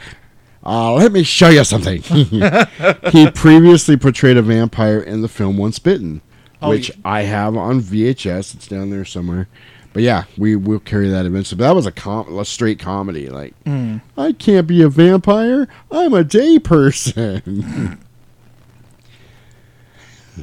Uh, 0.62 0.92
let 0.92 1.10
me 1.10 1.22
show 1.22 1.48
you 1.48 1.64
something. 1.64 2.02
he 3.12 3.30
previously 3.30 3.96
portrayed 3.96 4.36
a 4.36 4.42
vampire 4.42 5.00
in 5.00 5.22
the 5.22 5.28
film 5.28 5.56
Once 5.56 5.78
Bitten, 5.78 6.20
Oh, 6.60 6.68
which 6.68 6.90
yeah. 6.90 6.96
I 7.02 7.22
have 7.22 7.56
on 7.56 7.80
VHS. 7.80 8.54
It's 8.54 8.68
down 8.68 8.90
there 8.90 9.06
somewhere. 9.06 9.48
But 9.94 10.02
yeah, 10.02 10.24
we 10.36 10.56
will 10.56 10.78
carry 10.78 11.08
that 11.08 11.24
eventually. 11.24 11.56
But 11.58 11.64
that 11.68 11.74
was 11.74 11.86
a, 11.86 11.90
com- 11.90 12.38
a 12.38 12.44
straight 12.44 12.78
comedy. 12.78 13.30
Like, 13.30 13.54
Mm. 13.64 14.02
I 14.18 14.32
can't 14.32 14.66
be 14.66 14.82
a 14.82 14.90
vampire. 14.90 15.66
I'm 15.90 16.12
a 16.12 16.22
day 16.24 16.58
person. 16.58 17.98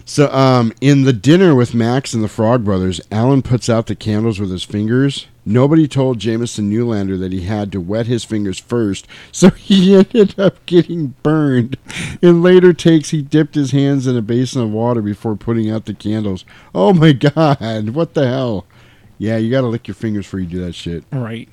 so, 0.05 0.31
um, 0.31 0.73
in 0.81 1.03
the 1.03 1.13
dinner 1.13 1.55
with 1.55 1.73
Max 1.73 2.13
and 2.13 2.23
the 2.23 2.27
Frog 2.27 2.63
Brothers, 2.63 3.01
Alan 3.11 3.41
puts 3.41 3.69
out 3.69 3.87
the 3.87 3.95
candles 3.95 4.39
with 4.39 4.51
his 4.51 4.63
fingers. 4.63 5.27
Nobody 5.45 5.87
told 5.87 6.19
Jamison 6.19 6.69
Newlander 6.69 7.17
that 7.19 7.31
he 7.31 7.41
had 7.41 7.71
to 7.71 7.79
wet 7.79 8.05
his 8.07 8.23
fingers 8.23 8.59
first, 8.59 9.07
so 9.31 9.49
he 9.51 9.95
ended 9.95 10.37
up 10.39 10.65
getting 10.65 11.15
burned. 11.23 11.77
In 12.21 12.41
later 12.41 12.73
takes, 12.73 13.11
he 13.11 13.21
dipped 13.21 13.55
his 13.55 13.71
hands 13.71 14.07
in 14.07 14.17
a 14.17 14.21
basin 14.21 14.61
of 14.61 14.71
water 14.71 15.01
before 15.01 15.35
putting 15.35 15.69
out 15.69 15.85
the 15.85 15.93
candles. 15.93 16.43
Oh 16.75 16.93
my 16.93 17.13
god, 17.13 17.89
what 17.91 18.13
the 18.13 18.27
hell? 18.27 18.65
Yeah, 19.17 19.37
you 19.37 19.49
gotta 19.49 19.67
lick 19.67 19.87
your 19.87 19.95
fingers 19.95 20.25
before 20.25 20.41
you 20.41 20.47
do 20.47 20.65
that 20.65 20.75
shit. 20.75 21.03
Right. 21.11 21.49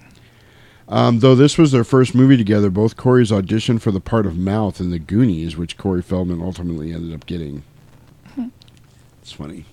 Um, 0.88 1.20
though 1.20 1.34
this 1.34 1.56
was 1.56 1.72
their 1.72 1.84
first 1.84 2.14
movie 2.14 2.36
together, 2.36 2.70
both 2.70 2.96
Corey's 2.96 3.30
auditioned 3.30 3.80
for 3.80 3.90
the 3.90 4.00
part 4.00 4.26
of 4.26 4.36
Mouth 4.36 4.80
in 4.80 4.90
The 4.90 4.98
Goonies, 4.98 5.56
which 5.56 5.78
Corey 5.78 6.02
Feldman 6.02 6.42
ultimately 6.42 6.92
ended 6.92 7.14
up 7.14 7.26
getting. 7.26 7.62
It's 9.24 9.32
funny. 9.32 9.64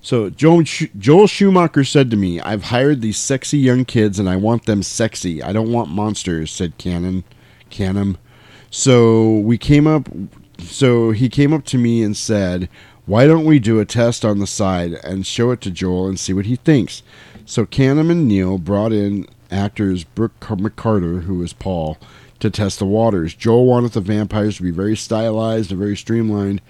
So 0.00 0.30
Joel, 0.30 0.62
Joel 0.62 1.26
Schumacher 1.26 1.82
said 1.82 2.08
to 2.12 2.16
me, 2.16 2.40
"I've 2.40 2.62
hired 2.62 3.02
these 3.02 3.18
sexy 3.18 3.58
young 3.58 3.84
kids, 3.84 4.20
and 4.20 4.30
I 4.30 4.36
want 4.36 4.66
them 4.66 4.84
sexy. 4.84 5.42
I 5.42 5.52
don't 5.52 5.72
want 5.72 5.90
monsters," 5.90 6.52
said 6.52 6.78
Cannom. 6.78 7.24
Cannom. 7.68 8.14
So 8.70 9.38
we 9.38 9.58
came 9.58 9.88
up. 9.88 10.08
So 10.60 11.10
he 11.10 11.28
came 11.28 11.52
up 11.52 11.64
to 11.64 11.78
me 11.78 12.00
and 12.04 12.16
said, 12.16 12.68
"Why 13.06 13.26
don't 13.26 13.44
we 13.44 13.58
do 13.58 13.80
a 13.80 13.84
test 13.84 14.24
on 14.24 14.38
the 14.38 14.46
side 14.46 15.00
and 15.02 15.26
show 15.26 15.50
it 15.50 15.60
to 15.62 15.72
Joel 15.72 16.06
and 16.06 16.20
see 16.20 16.32
what 16.32 16.46
he 16.46 16.54
thinks?" 16.54 17.02
So 17.44 17.66
Cannom 17.66 18.08
and 18.08 18.28
Neil 18.28 18.56
brought 18.56 18.92
in 18.92 19.26
actors 19.50 20.04
Brooke 20.04 20.38
Car- 20.38 20.56
McCarter, 20.56 21.24
who 21.24 21.34
was 21.34 21.52
Paul, 21.52 21.98
to 22.38 22.50
test 22.50 22.78
the 22.78 22.86
waters. 22.86 23.34
Joel 23.34 23.66
wanted 23.66 23.94
the 23.94 24.00
vampires 24.00 24.58
to 24.58 24.62
be 24.62 24.70
very 24.70 24.96
stylized 24.96 25.72
and 25.72 25.80
very 25.80 25.96
streamlined. 25.96 26.60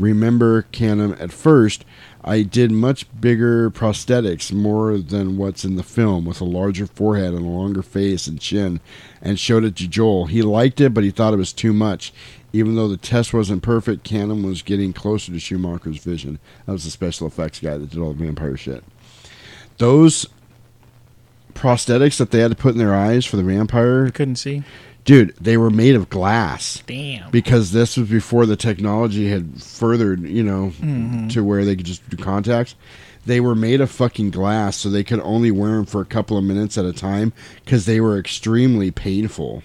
Remember, 0.00 0.62
Cannom, 0.72 1.20
at 1.20 1.30
first, 1.30 1.84
I 2.24 2.42
did 2.42 2.72
much 2.72 3.06
bigger 3.20 3.70
prosthetics, 3.70 4.50
more 4.50 4.96
than 4.98 5.36
what's 5.36 5.64
in 5.64 5.76
the 5.76 5.82
film, 5.82 6.24
with 6.24 6.40
a 6.40 6.44
larger 6.44 6.86
forehead 6.86 7.34
and 7.34 7.44
a 7.44 7.48
longer 7.48 7.82
face 7.82 8.26
and 8.26 8.40
chin, 8.40 8.80
and 9.20 9.38
showed 9.38 9.64
it 9.64 9.76
to 9.76 9.86
Joel. 9.86 10.26
He 10.26 10.40
liked 10.40 10.80
it, 10.80 10.94
but 10.94 11.04
he 11.04 11.10
thought 11.10 11.34
it 11.34 11.38
was 11.38 11.52
too 11.52 11.74
much. 11.74 12.12
Even 12.52 12.76
though 12.76 12.88
the 12.88 12.96
test 12.96 13.34
wasn't 13.34 13.62
perfect, 13.62 14.08
Cannom 14.08 14.44
was 14.44 14.62
getting 14.62 14.92
closer 14.92 15.32
to 15.32 15.38
Schumacher's 15.38 16.02
vision. 16.02 16.38
That 16.64 16.72
was 16.72 16.84
the 16.84 16.90
special 16.90 17.26
effects 17.26 17.60
guy 17.60 17.76
that 17.76 17.90
did 17.90 18.00
all 18.00 18.14
the 18.14 18.24
vampire 18.24 18.56
shit. 18.56 18.82
Those 19.76 20.26
prosthetics 21.54 22.16
that 22.16 22.30
they 22.30 22.40
had 22.40 22.50
to 22.50 22.56
put 22.56 22.72
in 22.72 22.78
their 22.78 22.94
eyes 22.94 23.26
for 23.26 23.36
the 23.36 23.42
vampire, 23.42 24.10
couldn't 24.10 24.36
see. 24.36 24.64
Dude, 25.10 25.34
they 25.40 25.56
were 25.56 25.70
made 25.70 25.96
of 25.96 26.08
glass. 26.08 26.84
Damn. 26.86 27.32
Because 27.32 27.72
this 27.72 27.96
was 27.96 28.08
before 28.08 28.46
the 28.46 28.54
technology 28.54 29.28
had 29.28 29.60
furthered, 29.60 30.22
you 30.22 30.44
know, 30.44 30.72
Mhm. 30.80 31.28
to 31.32 31.42
where 31.42 31.64
they 31.64 31.74
could 31.74 31.86
just 31.86 32.08
do 32.08 32.16
contacts. 32.16 32.76
They 33.26 33.40
were 33.40 33.56
made 33.56 33.80
of 33.80 33.90
fucking 33.90 34.30
glass, 34.30 34.76
so 34.76 34.88
they 34.88 35.02
could 35.02 35.18
only 35.24 35.50
wear 35.50 35.72
them 35.72 35.84
for 35.84 36.00
a 36.00 36.04
couple 36.04 36.38
of 36.38 36.44
minutes 36.44 36.78
at 36.78 36.84
a 36.84 36.92
time 36.92 37.32
because 37.64 37.86
they 37.86 38.00
were 38.00 38.20
extremely 38.20 38.92
painful. 38.92 39.64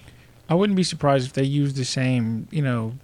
I 0.50 0.56
wouldn't 0.56 0.76
be 0.76 0.82
surprised 0.82 1.28
if 1.28 1.34
they 1.34 1.44
used 1.44 1.76
the 1.76 1.84
same, 1.84 2.48
you 2.50 2.62
know, 2.62 2.94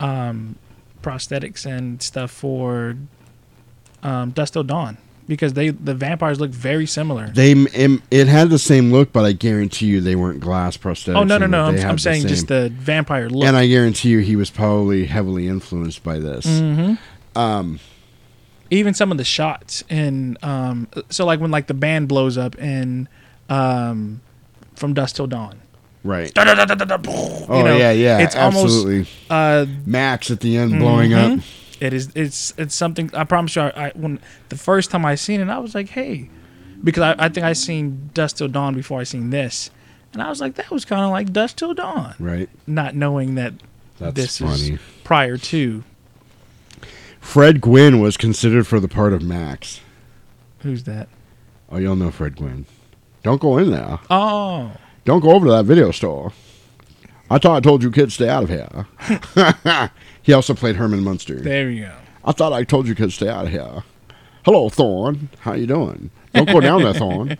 um, 0.00 0.54
prosthetics 1.02 1.66
and 1.66 2.00
stuff 2.00 2.30
for 2.30 2.96
um, 4.02 4.30
Dusk 4.30 4.54
Till 4.54 4.64
Dawn 4.64 4.96
because 5.28 5.52
they 5.52 5.68
the 5.68 5.94
vampires 5.94 6.40
look 6.40 6.50
very 6.50 6.86
similar. 6.86 7.28
They 7.28 7.52
it, 7.52 8.00
it 8.10 8.26
had 8.26 8.50
the 8.50 8.58
same 8.58 8.90
look, 8.90 9.12
but 9.12 9.24
I 9.24 9.32
guarantee 9.32 9.86
you 9.86 10.00
they 10.00 10.16
weren't 10.16 10.40
glass 10.40 10.76
prosthetics. 10.76 11.16
oh 11.16 11.22
no 11.24 11.38
no 11.38 11.46
no! 11.46 11.66
I'm, 11.66 11.78
I'm 11.90 11.98
saying 11.98 12.26
just 12.26 12.48
the 12.48 12.70
vampire 12.74 13.28
look. 13.28 13.44
And 13.46 13.56
I 13.56 13.66
guarantee 13.68 14.08
you 14.08 14.18
he 14.20 14.34
was 14.36 14.50
probably 14.50 15.04
heavily 15.06 15.46
influenced 15.46 16.02
by 16.02 16.18
this. 16.18 16.46
Mhm. 16.46 16.98
Um, 17.36 17.78
even 18.70 18.94
some 18.94 19.12
of 19.12 19.18
the 19.18 19.24
shots 19.24 19.84
in 19.88 20.36
um 20.42 20.88
so 21.10 21.24
like 21.24 21.40
when 21.40 21.50
like 21.50 21.66
the 21.68 21.74
band 21.74 22.08
blows 22.08 22.36
up 22.36 22.58
in 22.58 23.08
um 23.48 24.20
from 24.74 24.94
Dusk 24.94 25.16
Till 25.16 25.26
Dawn. 25.26 25.60
Right. 26.04 26.32
Oh 26.36 26.42
you 27.58 27.64
know, 27.64 27.76
yeah, 27.76 27.90
yeah, 27.92 28.18
it's 28.20 28.36
absolutely. 28.36 29.06
almost 29.30 29.30
uh 29.30 29.66
Max 29.84 30.30
at 30.30 30.40
the 30.40 30.56
end 30.56 30.78
blowing 30.78 31.10
Mhm. 31.10 31.38
up. 31.38 31.44
It 31.80 31.92
is. 31.92 32.10
It's. 32.14 32.52
It's 32.58 32.74
something. 32.74 33.10
I 33.14 33.24
promise 33.24 33.54
you. 33.56 33.62
I, 33.62 33.86
I 33.88 33.92
when 33.94 34.18
the 34.48 34.56
first 34.56 34.90
time 34.90 35.04
I 35.04 35.14
seen 35.14 35.40
it, 35.40 35.48
I 35.48 35.58
was 35.58 35.74
like, 35.74 35.88
hey, 35.90 36.28
because 36.82 37.02
I, 37.02 37.26
I 37.26 37.28
think 37.28 37.44
I 37.46 37.52
seen 37.52 38.10
Dusk 38.14 38.36
Till 38.36 38.48
Dawn 38.48 38.74
before 38.74 39.00
I 39.00 39.04
seen 39.04 39.30
this, 39.30 39.70
and 40.12 40.20
I 40.22 40.28
was 40.28 40.40
like, 40.40 40.54
that 40.56 40.70
was 40.70 40.84
kind 40.84 41.02
of 41.04 41.10
like 41.10 41.32
Dusk 41.32 41.56
Till 41.56 41.74
Dawn, 41.74 42.14
Right. 42.18 42.48
not 42.66 42.94
knowing 42.96 43.36
that 43.36 43.54
That's 43.98 44.14
this 44.14 44.38
funny. 44.38 44.74
is 44.74 44.80
prior 45.04 45.36
to 45.36 45.84
Fred 47.20 47.60
Gwynne 47.60 48.00
was 48.00 48.16
considered 48.16 48.66
for 48.66 48.80
the 48.80 48.88
part 48.88 49.12
of 49.12 49.22
Max. 49.22 49.80
who's 50.60 50.84
that? 50.84 51.08
Oh, 51.70 51.76
you'll 51.78 51.96
know 51.96 52.10
Fred 52.10 52.36
Gwynne. 52.36 52.66
Don't 53.22 53.40
go 53.40 53.58
in 53.58 53.70
there. 53.70 53.98
Oh, 54.10 54.72
Don't 55.04 55.20
go 55.20 55.32
over 55.32 55.46
to 55.46 55.52
that 55.52 55.64
video 55.64 55.90
store. 55.90 56.32
I 57.30 57.38
thought 57.38 57.56
I 57.56 57.60
told 57.60 57.82
you 57.82 57.90
kids 57.90 58.14
stay 58.14 58.28
out 58.28 58.44
of 58.44 58.48
here. 58.48 58.86
he 60.22 60.32
also 60.32 60.54
played 60.54 60.76
Herman 60.76 61.04
Munster. 61.04 61.36
there 61.36 61.70
you 61.70 61.84
go. 61.86 61.94
I 62.24 62.32
thought 62.32 62.52
I 62.52 62.64
told 62.64 62.86
you 62.88 62.94
kids 62.94 63.14
stay 63.14 63.28
out 63.28 63.46
of 63.46 63.50
here. 63.52 63.82
Hello, 64.44 64.68
Thorn. 64.68 65.28
How 65.40 65.54
you 65.54 65.66
doing? 65.66 66.10
Don't 66.32 66.48
go 66.48 66.60
down 66.60 66.82
there, 66.82 66.94
Thorn. 66.94 67.28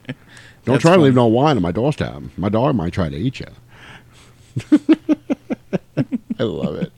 Don't 0.65 0.75
That's 0.75 0.83
try 0.83 0.97
to 0.97 1.01
leave 1.01 1.15
no 1.15 1.27
wine 1.27 1.57
on 1.57 1.63
my 1.63 1.73
doorstep. 1.73 2.23
My 2.37 2.49
dog 2.51 2.75
might 2.75 2.93
try 2.93 3.09
to 3.09 3.17
eat 3.17 3.41
you. 3.41 3.47
I 6.39 6.43
love 6.43 6.77
it. 6.77 6.93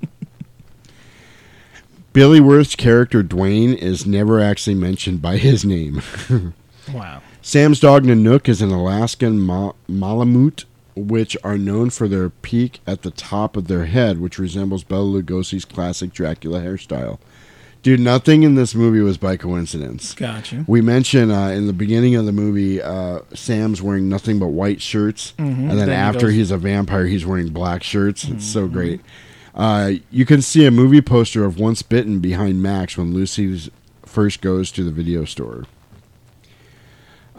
Billy 2.12 2.40
Wirth's 2.40 2.74
character 2.74 3.22
Dwayne 3.22 3.76
is 3.76 4.04
never 4.04 4.40
actually 4.40 4.74
mentioned 4.74 5.22
by 5.22 5.36
his 5.36 5.64
name. 5.64 6.02
Wow. 6.92 7.22
Sam's 7.40 7.78
dog 7.78 8.02
Nanook 8.04 8.48
is 8.48 8.60
an 8.60 8.70
Alaskan 8.70 9.40
ma- 9.40 9.72
Malamute, 9.88 10.64
which 10.96 11.36
are 11.44 11.56
known 11.58 11.90
for 11.90 12.08
their 12.08 12.30
peak 12.30 12.80
at 12.86 13.02
the 13.02 13.10
top 13.10 13.56
of 13.56 13.68
their 13.68 13.86
head, 13.86 14.20
which 14.20 14.38
resembles 14.38 14.84
Bela 14.84 15.22
Lugosi's 15.22 15.64
classic 15.64 16.12
Dracula 16.12 16.60
hairstyle. 16.60 17.18
Dude, 17.82 18.00
nothing 18.00 18.42
in 18.42 18.56
this 18.56 18.74
movie 18.74 19.00
was 19.00 19.16
by 19.16 19.38
coincidence. 19.38 20.12
Gotcha. 20.14 20.64
We 20.68 20.82
mentioned 20.82 21.32
uh, 21.32 21.50
in 21.54 21.66
the 21.66 21.72
beginning 21.72 22.14
of 22.14 22.26
the 22.26 22.32
movie, 22.32 22.82
uh, 22.82 23.20
Sam's 23.32 23.80
wearing 23.80 24.06
nothing 24.08 24.38
but 24.38 24.48
white 24.48 24.82
shirts, 24.82 25.32
Mhm. 25.38 25.42
and 25.48 25.70
then, 25.70 25.76
Then 25.78 25.88
he 25.88 25.94
after 25.94 26.26
Mm-hmm. 26.26 26.36
he's 26.36 26.50
a 26.50 26.58
vampire, 26.58 27.06
he's 27.06 27.24
wearing 27.24 27.48
black 27.48 27.82
shirts. 27.82 28.24
It's 28.24 28.44
so 28.44 28.66
great. 28.66 29.00
Uh, 29.54 29.92
you 30.10 30.26
can 30.26 30.42
see 30.42 30.66
a 30.66 30.70
movie 30.70 31.00
poster 31.00 31.44
of 31.46 31.58
Once 31.58 31.80
Bitten 31.80 32.18
behind 32.20 32.62
Max 32.62 32.98
when 32.98 33.14
Lucy 33.14 33.70
first 34.04 34.42
goes 34.42 34.70
to 34.72 34.84
the 34.84 34.90
video 34.92 35.24
store. 35.24 35.64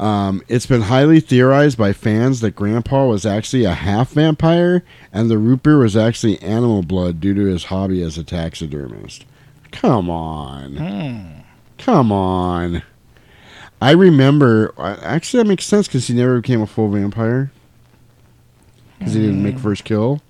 Um, 0.02 0.42
it's 0.48 0.66
been 0.66 0.82
highly 0.82 1.20
theorized 1.20 1.78
by 1.78 1.94
fans 1.94 2.40
that 2.40 2.56
Grandpa 2.56 3.06
was 3.06 3.24
actually 3.24 3.66
a 3.66 3.76
half 3.76 4.10
vampire 4.10 4.84
and 5.14 5.30
the 5.30 5.38
root 5.38 5.62
beer 5.62 5.78
was 5.78 5.96
actually 5.96 6.42
animal 6.42 6.82
blood 6.82 7.20
due 7.22 7.36
to 7.36 7.46
his 7.46 7.66
hobby 7.66 8.02
as 8.02 8.18
a 8.18 8.24
taxidermist. 8.24 9.26
Come 9.72 10.10
on. 10.10 11.44
Come 11.78 12.12
on. 12.12 12.82
I 13.80 13.92
remember. 13.92 14.74
Actually, 14.80 15.44
that 15.44 15.50
makes 15.50 15.66
sense 15.66 15.88
because 15.88 16.08
he 16.08 16.16
never 16.16 16.42
became 16.42 16.62
a 16.62 16.68
full 16.68 16.90
vampire. 16.90 17.52
Because 18.98 19.14
he 19.14 19.22
didn't 19.22 19.44
make 19.44 19.60
first 19.60 19.84
kill. 19.84 20.24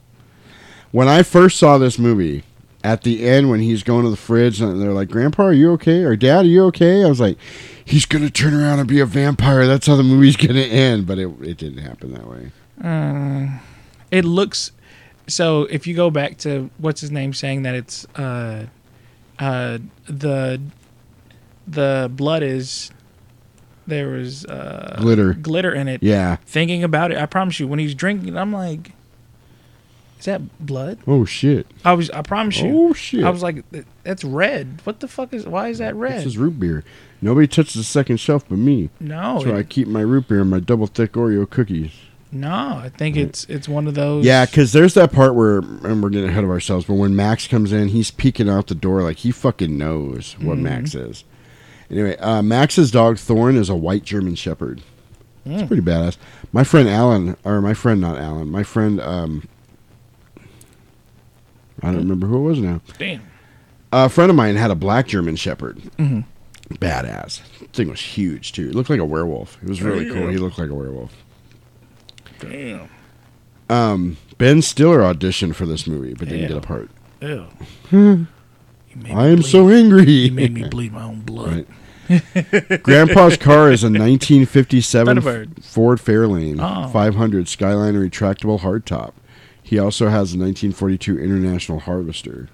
When 0.92 1.08
I 1.08 1.24
first 1.24 1.58
saw 1.58 1.78
this 1.78 1.98
movie, 1.98 2.44
at 2.84 3.04
the 3.04 3.26
end 3.28 3.50
when 3.50 3.60
he's 3.60 3.84
going 3.84 4.04
to 4.04 4.10
the 4.10 4.18
fridge 4.18 4.60
and 4.62 4.82
they're 4.82 4.94
like, 4.94 5.10
"Grandpa, 5.10 5.44
are 5.44 5.54
you 5.54 5.72
okay?" 5.74 6.04
or 6.04 6.16
"Dad, 6.16 6.46
are 6.46 6.48
you 6.48 6.64
okay?" 6.66 7.04
I 7.04 7.08
was 7.08 7.20
like, 7.20 7.38
"He's 7.84 8.06
gonna 8.06 8.30
turn 8.30 8.54
around 8.54 8.80
and 8.80 8.88
be 8.88 9.00
a 9.00 9.06
vampire. 9.06 9.68
That's 9.68 9.88
how 9.88 9.96
the 9.96 10.04
movie's 10.04 10.36
gonna 10.48 10.60
end." 10.62 11.06
But 11.08 11.20
it 11.20 11.30
it 11.42 11.58
didn't 11.58 11.80
happen 11.84 12.14
that 12.14 12.28
way. 12.28 12.52
Uh, 12.84 13.60
it 14.10 14.26
looks 14.26 14.72
so. 15.28 15.64
If 15.64 15.86
you 15.88 15.96
go 15.96 16.10
back 16.10 16.38
to 16.40 16.70
what's 16.78 17.02
his 17.02 17.12
name 17.12 17.34
saying 17.34 17.64
that 17.64 17.76
it's 17.76 18.06
uh, 18.16 18.66
uh, 19.40 19.78
the 20.08 20.62
the 21.68 22.12
blood 22.14 22.44
is 22.44 22.92
there 23.88 24.10
was 24.10 24.46
uh, 24.46 24.98
Glitter. 25.00 25.34
glitter 25.34 25.74
in 25.74 25.88
it. 25.88 26.02
Yeah. 26.04 26.38
Thinking 26.46 26.84
about 26.84 27.12
it, 27.12 27.18
I 27.18 27.26
promise 27.26 27.60
you, 27.60 27.68
when 27.68 27.80
he's 27.80 27.96
drinking, 27.96 28.38
I'm 28.38 28.54
like, 28.54 28.92
is 30.22 30.26
that 30.26 30.66
blood? 30.66 31.00
Oh 31.06 31.26
shit! 31.26 31.68
I 31.84 31.94
was. 31.94 32.10
I 32.12 32.22
promise 32.22 32.60
you. 32.62 32.72
Oh, 32.90 32.94
shit. 32.94 33.24
I 33.24 33.30
was 33.30 33.44
like, 33.44 33.64
that's 34.04 34.24
red. 34.24 34.80
What 34.86 35.00
the 35.02 35.08
fuck 35.08 35.34
is? 35.34 35.46
Why 35.46 35.68
is 35.68 35.80
that 35.80 35.96
red? 35.96 36.20
This 36.20 36.26
is 36.28 36.38
root 36.38 36.60
beer. 36.60 36.84
Nobody 37.22 37.48
touches 37.48 37.74
the 37.74 37.84
second 37.84 38.18
shelf 38.18 38.46
but 38.50 38.58
me. 38.58 38.90
No, 39.00 39.42
So 39.44 39.52
why 39.52 39.60
I 39.60 39.64
keep 39.64 39.88
my 39.88 40.02
root 40.02 40.28
beer 40.28 40.42
and 40.42 40.50
my 40.50 40.60
double 40.60 40.88
thick 40.88 41.12
Oreo 41.14 41.48
cookies. 41.48 41.92
no, 42.32 42.50
I 42.50 42.90
think 42.98 43.16
it's 43.18 43.44
it's 43.46 43.68
one 43.70 43.86
of 43.88 43.94
those. 43.96 44.26
Yeah, 44.26 44.46
because 44.46 44.72
there's 44.74 44.94
that 44.96 45.12
part 45.12 45.36
where, 45.36 45.58
and 45.60 46.02
we're 46.02 46.10
getting 46.10 46.30
ahead 46.30 46.44
of 46.44 46.50
ourselves, 46.50 46.86
but 46.86 46.94
when 46.96 47.16
Max 47.16 47.48
comes 47.48 47.72
in, 47.74 47.90
he's 47.90 48.10
peeking 48.10 48.50
out 48.50 48.68
the 48.68 48.76
door 48.76 49.04
like 49.04 49.18
he 49.18 49.32
fucking 49.32 49.78
knows 49.78 50.36
what 50.40 50.58
Mhm. 50.58 50.62
Max 50.62 50.96
is. 50.96 51.24
Anyway, 51.92 52.16
uh, 52.18 52.42
Max's 52.42 52.90
dog 52.90 53.18
Thorn 53.18 53.56
is 53.58 53.70
a 53.70 53.76
white 53.76 54.04
German 54.04 54.36
Shepherd. 54.36 54.82
It's 55.46 55.64
Mm. 55.64 55.68
pretty 55.68 55.82
badass. 55.84 56.18
My 56.54 56.64
friend 56.64 56.88
Alan, 56.88 57.36
or 57.44 57.62
my 57.62 57.74
friend, 57.74 58.00
not 58.00 58.18
Alan, 58.18 58.50
my 58.50 58.64
friend, 58.64 59.02
um, 59.02 59.44
I 61.84 61.88
don't 61.88 61.98
remember 61.98 62.28
who 62.28 62.38
it 62.38 62.42
was 62.50 62.60
now. 62.60 62.82
Damn. 62.98 63.22
A 63.92 64.08
friend 64.10 64.30
of 64.30 64.36
mine 64.36 64.56
had 64.56 64.72
a 64.72 64.76
black 64.76 65.08
German 65.08 65.36
Shepherd. 65.36 65.78
Mhm. 65.98 66.26
Badass. 66.76 67.42
Thing 67.74 67.90
was 67.90 68.00
huge 68.02 68.54
too. 68.54 68.70
It 68.70 68.76
looked 68.76 68.90
like 68.90 69.00
a 69.00 69.06
werewolf. 69.06 69.58
It 69.62 69.68
was 69.70 69.82
really 69.82 70.10
cool. 70.10 70.28
He 70.30 70.38
looked 70.38 70.58
like 70.58 70.70
a 70.70 70.74
werewolf. 70.76 71.12
Damn. 72.40 72.88
Um, 73.70 74.18
ben 74.38 74.62
Stiller 74.62 75.00
auditioned 75.00 75.56
for 75.56 75.66
this 75.66 75.86
movie, 75.88 76.14
but 76.14 76.28
didn't 76.30 76.44
Ew. 76.44 76.48
get 76.50 76.58
a 76.58 76.62
part. 76.62 76.90
Ew. 77.22 77.46
I 79.14 79.28
am 79.28 79.42
so 79.42 79.70
angry. 79.70 80.10
You 80.10 80.32
made 80.32 80.54
me 80.54 80.68
bleed 80.68 80.92
my 80.94 81.04
own 81.04 81.22
blood. 81.22 81.66
Right. 82.10 82.84
Grandpa's 82.84 83.38
car 83.38 83.72
is 83.72 83.84
a 83.84 83.88
1957 83.88 85.18
Thunderbird. 85.20 85.64
Ford 85.64 86.00
Fairlane 86.00 86.60
Oh. 86.60 86.90
500 86.90 87.48
Skyline 87.48 87.94
retractable 87.96 88.60
hardtop. 88.60 89.12
He 89.72 89.80
also 89.80 90.10
has 90.10 90.34
a 90.34 90.38
1942 90.38 91.18
International 91.18 91.80
Harvester. 91.80 92.50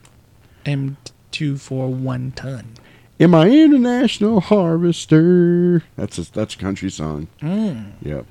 M 0.67 0.97
two 1.31 1.57
four 1.57 1.89
one 1.91 2.31
ton. 2.33 2.75
In 3.17 3.31
my 3.31 3.49
International 3.49 4.39
Harvester. 4.39 5.81
That's 5.95 6.19
a, 6.19 6.31
that's 6.31 6.53
a 6.53 6.57
country 6.59 6.91
song. 6.91 7.25
Mm. 7.41 7.93
Yep. 8.03 8.25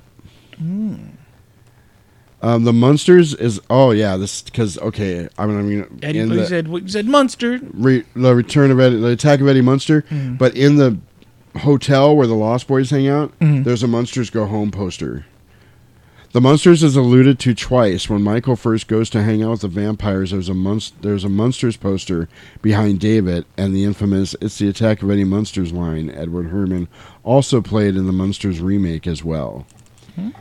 Mm. 0.63 1.09
Um, 2.41 2.63
the 2.63 2.71
Munsters 2.71 3.33
is 3.33 3.59
oh 3.69 3.91
yeah 3.91 4.15
this 4.15 4.41
because 4.43 4.77
okay 4.77 5.27
I 5.37 5.45
mean 5.47 5.57
I 5.59 5.61
mean 5.63 5.99
Eddie, 6.01 6.19
in 6.19 6.29
the, 6.29 6.45
said 6.47 6.69
what 6.69 6.83
you 6.83 6.87
said 6.87 7.07
Munster. 7.07 7.59
re, 7.73 8.05
the 8.15 8.33
return 8.35 8.71
of 8.71 8.79
Eddie, 8.79 9.01
the 9.01 9.07
attack 9.09 9.41
of 9.41 9.49
Eddie 9.49 9.59
Munster, 9.59 10.03
Mhm. 10.03 10.37
but 10.37 10.55
in 10.55 10.77
the 10.77 10.97
hotel 11.57 12.15
where 12.15 12.25
the 12.27 12.35
Lost 12.35 12.69
Boys 12.69 12.89
hang 12.91 13.09
out, 13.09 13.37
Mhm. 13.41 13.65
there's 13.65 13.83
a 13.83 13.87
Munsters 13.87 14.29
Go 14.29 14.45
Home 14.45 14.71
poster. 14.71 15.25
The 16.33 16.41
Munsters 16.41 16.83
is 16.83 16.95
alluded 16.95 17.39
to 17.39 17.55
twice. 17.55 18.09
When 18.09 18.21
Michael 18.21 18.55
first 18.55 18.87
goes 18.87 19.09
to 19.11 19.23
hang 19.23 19.41
out 19.41 19.51
with 19.51 19.61
the 19.61 19.67
vampires, 19.69 20.31
there's 20.31 20.49
a 20.49 20.53
Munst- 20.53 21.01
there's 21.01 21.23
a 21.23 21.29
Munsters 21.29 21.77
poster 21.77 22.27
behind 22.61 22.99
David, 22.99 23.45
and 23.57 23.73
the 23.73 23.85
infamous 23.85 24.35
"It's 24.41 24.57
the 24.59 24.67
Attack 24.67 25.01
of 25.01 25.09
Eddie 25.09 25.23
Munsters" 25.23 25.71
line. 25.71 26.11
Edward 26.11 26.49
Herrmann 26.49 26.89
also 27.23 27.61
played 27.61 27.95
in 27.95 28.05
the 28.07 28.11
Munsters 28.13 28.59
remake 28.59 29.07
as 29.07 29.23
well. 29.23 29.65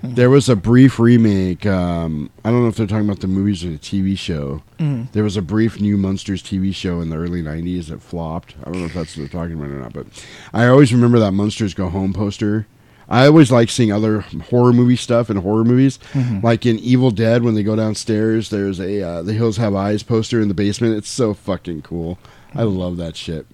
There 0.02 0.30
was 0.30 0.48
a 0.48 0.56
brief 0.56 0.98
remake. 0.98 1.66
Um, 1.66 2.30
I 2.42 2.50
don't 2.50 2.62
know 2.62 2.68
if 2.68 2.76
they're 2.76 2.86
talking 2.86 3.04
about 3.04 3.20
the 3.20 3.26
movies 3.26 3.62
or 3.62 3.68
the 3.68 3.76
TV 3.76 4.16
show. 4.16 4.62
Mhm. 4.80 5.12
There 5.12 5.22
was 5.22 5.36
a 5.36 5.42
brief 5.42 5.78
new 5.82 5.98
Munsters 5.98 6.42
TV 6.42 6.72
show 6.72 7.02
in 7.02 7.10
the 7.10 7.16
early 7.16 7.42
'90s 7.42 7.88
that 7.88 8.00
flopped. 8.02 8.54
I 8.64 8.70
don't 8.70 8.80
know 8.80 8.86
if 8.86 8.94
that's 8.94 9.16
what 9.16 9.30
they're 9.30 9.40
talking 9.42 9.54
about 9.56 9.68
or 9.70 9.78
not, 9.78 9.92
but 9.92 10.06
I 10.54 10.66
always 10.66 10.94
remember 10.94 11.18
that 11.18 11.32
Munsters 11.32 11.74
Go 11.74 11.90
Home 11.90 12.14
poster. 12.14 12.66
I 13.08 13.26
always 13.26 13.52
like 13.52 13.70
seeing 13.70 13.92
other 13.92 14.20
horror 14.50 14.72
movie 14.72 14.96
stuff 14.96 15.30
in 15.30 15.36
horror 15.38 15.64
movies, 15.64 15.98
Mhm. 16.12 16.42
like 16.42 16.66
in 16.66 16.78
Evil 16.80 17.10
Dead 17.12 17.42
when 17.44 17.54
they 17.54 17.62
go 17.62 17.76
downstairs. 17.76 18.50
There's 18.50 18.80
a 18.80 19.00
uh, 19.02 19.22
The 19.22 19.32
Hills 19.34 19.58
Have 19.58 19.74
Eyes 19.76 20.02
poster 20.02 20.40
in 20.40 20.48
the 20.48 20.54
basement. 20.54 20.96
It's 20.96 21.08
so 21.08 21.32
fucking 21.32 21.82
cool. 21.82 22.18
I 22.54 22.64
love 22.64 22.96
that 22.96 23.16
shit. 23.16 23.46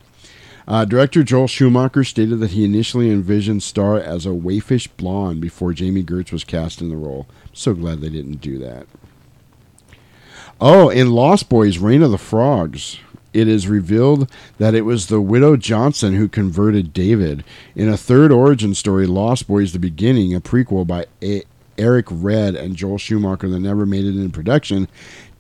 Uh, 0.66 0.84
director 0.84 1.22
Joel 1.24 1.48
Schumacher 1.48 2.04
stated 2.04 2.36
that 2.40 2.52
he 2.52 2.64
initially 2.64 3.10
envisioned 3.10 3.62
Star 3.64 3.98
as 3.98 4.24
a 4.24 4.30
waifish 4.30 4.88
blonde 4.96 5.40
before 5.40 5.72
Jami 5.72 6.02
Gertz 6.04 6.30
was 6.32 6.44
cast 6.44 6.80
in 6.80 6.88
the 6.88 6.96
role. 6.96 7.26
I'm 7.44 7.50
so 7.52 7.74
glad 7.74 8.00
they 8.00 8.08
didn't 8.08 8.40
do 8.40 8.58
that. 8.58 8.86
Oh, 10.60 10.88
in 10.88 11.10
Lost 11.10 11.48
Boys 11.48 11.78
Reign 11.78 12.02
of 12.02 12.12
the 12.12 12.18
Frogs, 12.18 12.98
it 13.32 13.48
is 13.48 13.68
revealed 13.68 14.30
that 14.59 14.74
it 14.74 14.82
was 14.82 15.06
the 15.06 15.20
widow 15.20 15.56
Johnson 15.56 16.14
who 16.14 16.28
converted 16.28 16.92
David. 16.92 17.44
In 17.74 17.88
a 17.88 17.96
third 17.96 18.30
origin 18.32 18.74
story, 18.74 19.06
Lost 19.06 19.46
Boys 19.48 19.72
The 19.72 19.78
Beginning, 19.78 20.34
a 20.34 20.40
prequel 20.40 20.86
by 20.86 21.06
a- 21.22 21.44
Eric 21.78 22.06
Red 22.10 22.54
and 22.54 22.76
Joel 22.76 22.98
Schumacher 22.98 23.48
that 23.48 23.59
never 23.59 23.86
made 23.86 24.04
it 24.04 24.14
in 24.16 24.30
production, 24.30 24.88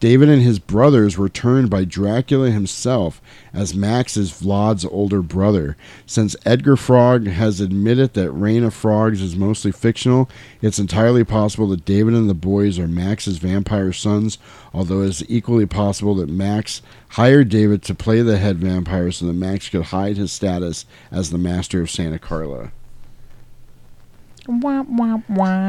David 0.02 0.28
and 0.28 0.42
his 0.42 0.58
brothers 0.58 1.16
were 1.16 1.28
turned 1.28 1.70
by 1.70 1.84
Dracula 1.84 2.50
himself 2.50 3.22
as 3.54 3.72
Max 3.72 4.16
is 4.16 4.32
Vlad's 4.32 4.84
older 4.84 5.22
brother. 5.22 5.76
Since 6.06 6.34
Edgar 6.44 6.74
Frog 6.74 7.28
has 7.28 7.60
admitted 7.60 8.14
that 8.14 8.32
Reign 8.32 8.64
of 8.64 8.74
Frogs 8.74 9.22
is 9.22 9.36
mostly 9.36 9.70
fictional, 9.70 10.28
it's 10.60 10.80
entirely 10.80 11.22
possible 11.22 11.68
that 11.68 11.84
David 11.84 12.14
and 12.14 12.28
the 12.28 12.34
boys 12.34 12.80
are 12.80 12.88
Max's 12.88 13.38
vampire 13.38 13.92
sons, 13.92 14.38
although 14.74 15.02
it 15.02 15.08
is 15.10 15.24
equally 15.28 15.66
possible 15.66 16.16
that 16.16 16.28
Max 16.28 16.82
hired 17.10 17.48
David 17.48 17.82
to 17.82 17.94
play 17.94 18.22
the 18.22 18.38
head 18.38 18.58
vampire 18.58 19.12
so 19.12 19.26
that 19.26 19.34
Max 19.34 19.68
could 19.68 19.82
hide 19.82 20.16
his 20.16 20.32
status 20.32 20.84
as 21.12 21.30
the 21.30 21.38
master 21.38 21.80
of 21.80 21.92
Santa 21.92 22.18
Carla. 22.18 22.72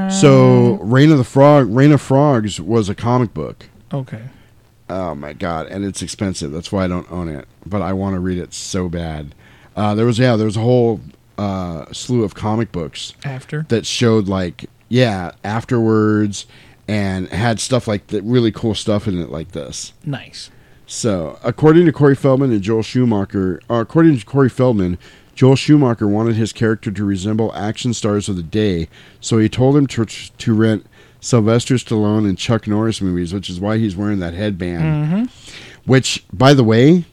So, 0.10 0.80
Reign 0.82 1.12
of 1.12 1.20
the 1.20 1.24
Frog, 1.24 1.68
Reign 1.70 1.92
of 1.92 2.02
Frogs 2.02 2.60
was 2.60 2.90
a 2.90 2.96
comic 2.96 3.32
book. 3.36 3.68
Okay. 3.94 4.22
Oh 4.90 5.16
my 5.16 5.34
god, 5.34 5.68
and 5.68 5.86
it's 5.86 6.02
expensive. 6.02 6.52
That's 6.52 6.72
why 6.72 6.84
I 6.84 6.88
don't 6.88 7.10
own 7.12 7.30
it, 7.30 7.48
but 7.66 7.82
I 7.82 7.94
want 7.94 8.16
to 8.16 8.20
read 8.20 8.38
it 8.38 8.54
so 8.54 8.90
bad. 8.90 9.34
Uh, 9.76 9.96
there 9.96 10.06
was 10.06 10.20
yeah, 10.20 10.36
there 10.36 10.46
was 10.46 10.58
a 10.58 10.62
whole 10.62 11.00
uh, 11.38 11.86
slew 11.92 12.24
of 12.24 12.36
comic 12.36 12.72
books 12.72 13.14
After? 13.24 13.66
that 13.70 13.86
showed 13.86 14.28
like 14.28 14.66
yeah 14.90 15.32
afterwards 15.44 16.46
and 16.88 17.28
had 17.30 17.60
stuff 17.60 17.88
like 17.88 18.08
that 18.08 18.22
really 18.24 18.52
cool 18.52 18.76
stuff 18.76 19.08
in 19.08 19.20
it 19.20 19.30
like 19.30 19.52
this. 19.52 19.94
Nice. 20.06 20.52
So, 20.86 21.40
according 21.44 21.86
to 21.86 21.94
Corey 21.94 22.16
Feldman 22.16 22.52
and 22.52 22.62
Joel 22.62 22.84
Schumacher, 22.84 23.62
uh, 23.70 23.76
according 23.76 24.20
to 24.20 24.26
Corey 24.26 24.50
Feldman, 24.50 24.98
Joel 25.34 25.56
Schumacher 25.56 26.08
wanted 26.08 26.36
his 26.36 26.54
character 26.54 26.92
to 26.92 27.06
resemble 27.06 27.54
action 27.56 27.94
stars 27.94 28.30
of 28.30 28.36
the 28.36 28.44
day, 28.44 28.90
so 29.20 29.38
he 29.40 29.50
told 29.50 29.76
him 29.78 29.88
to 29.88 30.06
to 30.06 30.54
rent 30.54 30.86
Sylvester 31.24 31.76
Stallone 31.76 32.28
and 32.28 32.38
Chuck 32.38 32.68
Norris 32.68 33.02
movies, 33.02 33.34
which 33.34 33.50
is 33.50 33.60
why 33.60 33.78
he's 33.78 33.96
wearing 33.96 34.20
that 34.20 34.34
headband. 34.34 34.84
Mhm. 34.84 35.30
Which, 35.86 36.24
by 36.34 36.54
the 36.54 36.64
way, 36.64 37.06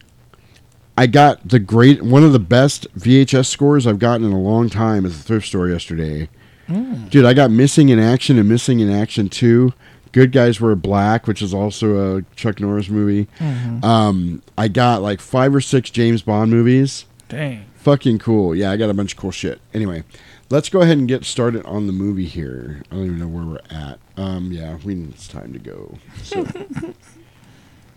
I 0.98 1.06
got 1.06 1.48
the 1.48 1.58
great 1.58 2.02
one 2.02 2.24
of 2.24 2.32
the 2.32 2.38
best 2.40 2.86
VHS 2.96 3.48
scores 3.48 3.86
I've 3.86 3.98
gotten 3.98 4.26
in 4.26 4.32
a 4.32 4.40
long 4.40 4.68
time 4.68 5.06
at 5.06 5.12
the 5.12 5.18
thrift 5.18 5.46
store 5.46 5.68
yesterday. 5.68 6.28
Mm. 6.68 7.08
Dude, 7.10 7.24
I 7.24 7.32
got 7.34 7.50
Missing 7.50 7.88
in 7.88 7.98
Action 7.98 8.38
and 8.38 8.48
Missing 8.48 8.80
in 8.80 8.90
Action 8.90 9.28
2. 9.28 9.72
Good 10.12 10.32
Guys 10.32 10.60
Wear 10.60 10.74
Black, 10.74 11.28
which 11.28 11.40
is 11.40 11.54
also 11.54 12.16
a 12.18 12.22
Chuck 12.34 12.60
Norris 12.60 12.88
movie. 12.88 13.28
Mhm. 13.40 13.84
Um, 13.84 14.42
I 14.58 14.66
got 14.66 15.02
like 15.02 15.20
five 15.20 15.54
or 15.54 15.60
six 15.60 15.88
James 15.88 16.22
Bond 16.22 16.50
movies. 16.50 17.04
Dang. 17.28 17.60
Fucking 17.76 18.18
cool. 18.18 18.54
Yeah, 18.56 18.72
I 18.72 18.76
got 18.76 18.90
a 18.90 18.94
bunch 18.94 19.12
of 19.12 19.18
cool 19.18 19.30
shit. 19.30 19.60
Anyway, 19.72 20.02
let's 20.50 20.68
go 20.68 20.80
ahead 20.82 20.98
and 20.98 21.08
get 21.08 21.24
started 21.24 21.64
on 21.64 21.86
the 21.86 21.92
movie 21.92 22.26
here. 22.26 22.82
I 22.90 22.96
don't 22.96 23.06
even 23.06 23.18
know 23.18 23.28
where 23.28 23.44
we're 23.44 23.76
at. 23.76 23.98
Um, 24.16 24.52
yeah, 24.52 24.76
we 24.84 24.94
it's 25.04 25.28
time 25.28 25.52
to 25.52 25.58
go. 25.58 25.98
So, 26.22 26.46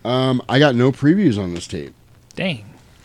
um, 0.08 0.42
I 0.48 0.58
got 0.58 0.74
no 0.74 0.92
previews 0.92 1.38
on 1.42 1.54
this 1.54 1.66
tape. 1.66 1.94
Dang. 2.34 2.64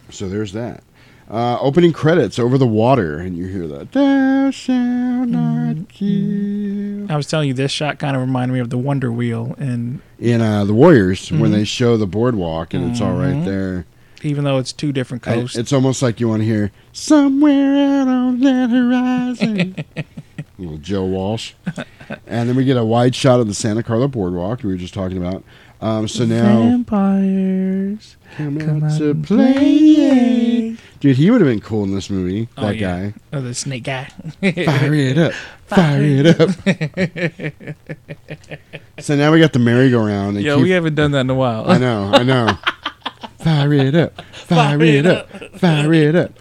So 0.09 0.29
there's 0.29 0.53
that. 0.53 0.83
Uh, 1.29 1.59
opening 1.61 1.93
credits 1.93 2.39
over 2.39 2.57
the 2.57 2.65
water, 2.65 3.19
and 3.19 3.37
you 3.37 3.45
hear 3.45 3.67
that. 3.67 3.91
Thou 3.91 4.49
shalt 4.49 5.29
not 5.29 5.87
kill. 5.89 7.11
I 7.11 7.15
was 7.15 7.27
telling 7.27 7.47
you, 7.47 7.53
this 7.53 7.71
shot 7.71 7.99
kind 7.99 8.15
of 8.15 8.21
reminded 8.21 8.53
me 8.55 8.59
of 8.59 8.71
the 8.71 8.79
Wonder 8.79 9.11
Wheel, 9.11 9.55
and 9.59 10.01
In 10.19 10.41
uh, 10.41 10.65
the 10.65 10.73
Warriors, 10.73 11.31
when 11.31 11.51
Mhm. 11.51 11.53
they 11.53 11.63
show 11.65 11.97
the 11.97 12.07
boardwalk, 12.07 12.73
and 12.73 12.89
it's 12.89 12.99
all 12.99 13.13
right 13.13 13.35
Mhm. 13.35 13.45
there. 13.45 13.85
Even 14.21 14.43
though 14.43 14.57
it's 14.57 14.73
two 14.73 14.91
different 14.91 15.25
And 15.27 15.41
coasts, 15.41 15.57
It's 15.57 15.71
almost 15.73 16.01
like 16.01 16.19
you 16.19 16.27
want 16.29 16.41
to 16.41 16.45
hear 16.45 16.71
somewhere 16.91 17.75
out 18.01 18.07
on 18.07 18.39
that 18.41 18.69
horizon. 18.69 19.75
Little 20.57 20.77
Joe 20.77 21.05
Walsh. 21.05 21.53
And 22.27 22.49
then 22.49 22.55
we 22.55 22.65
get 22.65 22.75
a 22.77 22.83
wide 22.83 23.15
shot 23.15 23.39
of 23.39 23.47
the 23.47 23.53
Santa 23.53 23.81
Carla 23.83 24.07
boardwalk 24.09 24.61
we 24.63 24.71
were 24.71 24.77
just 24.77 24.93
talking 24.93 25.17
about. 25.17 25.43
Um, 25.81 26.09
so 26.09 26.25
now 26.25 26.59
vampires 26.59 28.17
come, 28.35 28.59
come 28.59 28.83
out 28.83 28.91
out 28.91 28.97
to 28.97 29.15
play. 29.15 29.53
play. 29.53 30.77
Dude, 30.99 31.15
he 31.15 31.31
would 31.31 31.39
have 31.39 31.49
been 31.49 31.61
cool 31.61 31.85
in 31.85 31.95
this 31.95 32.09
movie. 32.09 32.49
Oh, 32.57 32.63
that 32.67 32.75
yeah. 32.75 33.11
guy. 33.11 33.13
Oh, 33.31 33.39
the 33.39 33.53
snake 33.53 33.83
guy. 33.83 34.03
Fire 34.41 34.93
it 34.93 35.17
up. 35.17 35.31
Fire 35.67 36.01
it 36.03 36.41
up. 36.41 36.49
so 38.99 39.15
now 39.15 39.31
we 39.31 39.39
got 39.39 39.53
the 39.53 39.59
merry-go-round. 39.59 40.35
and 40.35 40.45
Yo, 40.45 40.55
keep- 40.57 40.63
we 40.63 40.71
haven't 40.71 40.95
done 40.95 41.11
that 41.11 41.21
in 41.21 41.29
a 41.29 41.35
while. 41.35 41.69
I 41.69 41.77
know, 41.77 42.11
I 42.13 42.23
know. 42.23 42.57
Fire 43.43 43.73
it 43.73 43.95
up. 43.95 44.21
Fire, 44.33 44.81
it 44.81 45.05
up. 45.05 45.29
Fire 45.59 45.93
it 45.93 46.15
up. 46.15 46.33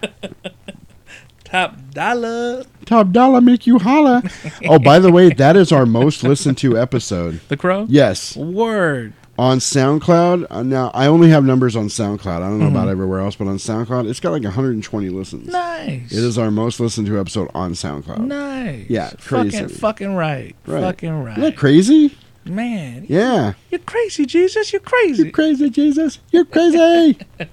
Top 1.45 1.77
dollar. 1.93 2.65
Top 2.85 3.11
dollar 3.13 3.41
make 3.41 3.67
you 3.67 3.79
holla. 3.79 4.23
Oh, 4.67 4.79
by 4.79 4.99
the 4.99 5.11
way, 5.11 5.31
that 5.33 5.57
is 5.57 5.73
our 5.73 5.87
most 5.87 6.23
listened 6.23 6.59
to 6.59 6.77
episode. 6.79 7.41
The 7.49 7.57
Crow? 7.57 7.87
Yes. 7.89 8.37
Word. 8.37 9.15
On 9.39 9.59
SoundCloud. 9.59 10.49
Uh, 10.51 10.63
now, 10.65 10.91
I 10.95 11.07
only 11.07 11.29
have 11.31 11.45
numbers 11.45 11.77
on 11.77 11.87
SoundCloud. 11.87 12.27
I 12.43 12.49
don't 12.49 12.59
know 12.59 12.67
about 12.67 12.89
Mhm. 12.89 12.91
everywhere 12.91 13.21
else, 13.21 13.37
but 13.37 13.47
on 13.47 13.57
SoundCloud, 13.57 14.09
it's 14.11 14.19
got 14.19 14.33
like 14.33 14.43
120 14.43 15.09
listens. 15.11 15.47
Nice. 15.47 16.11
It 16.13 16.25
is 16.25 16.37
our 16.39 16.51
most 16.51 16.81
listened 16.81 17.07
to 17.07 17.21
episode 17.21 17.49
on 17.55 17.73
SoundCloud. 17.75 18.19
Nice. 18.27 18.87
Yeah, 18.89 19.11
crazy. 19.25 19.51
Fucking, 19.61 19.69
fucking 19.77 20.15
right. 20.17 20.57
Right. 20.67 20.81
Fucking 20.83 21.23
right. 21.23 21.39
Isn't 21.39 21.43
that 21.51 21.57
crazy? 21.57 22.19
Man. 22.49 23.07
Yeah. 23.09 23.55
You're 23.71 23.81
crazy, 23.81 24.27
Jesus. 24.27 24.73
You're 24.73 24.81
crazy. 24.81 25.25
You're 25.25 25.33
crazy, 25.33 25.71
Jesus. 25.71 26.19
You're 26.31 26.45
crazy. 26.45 27.19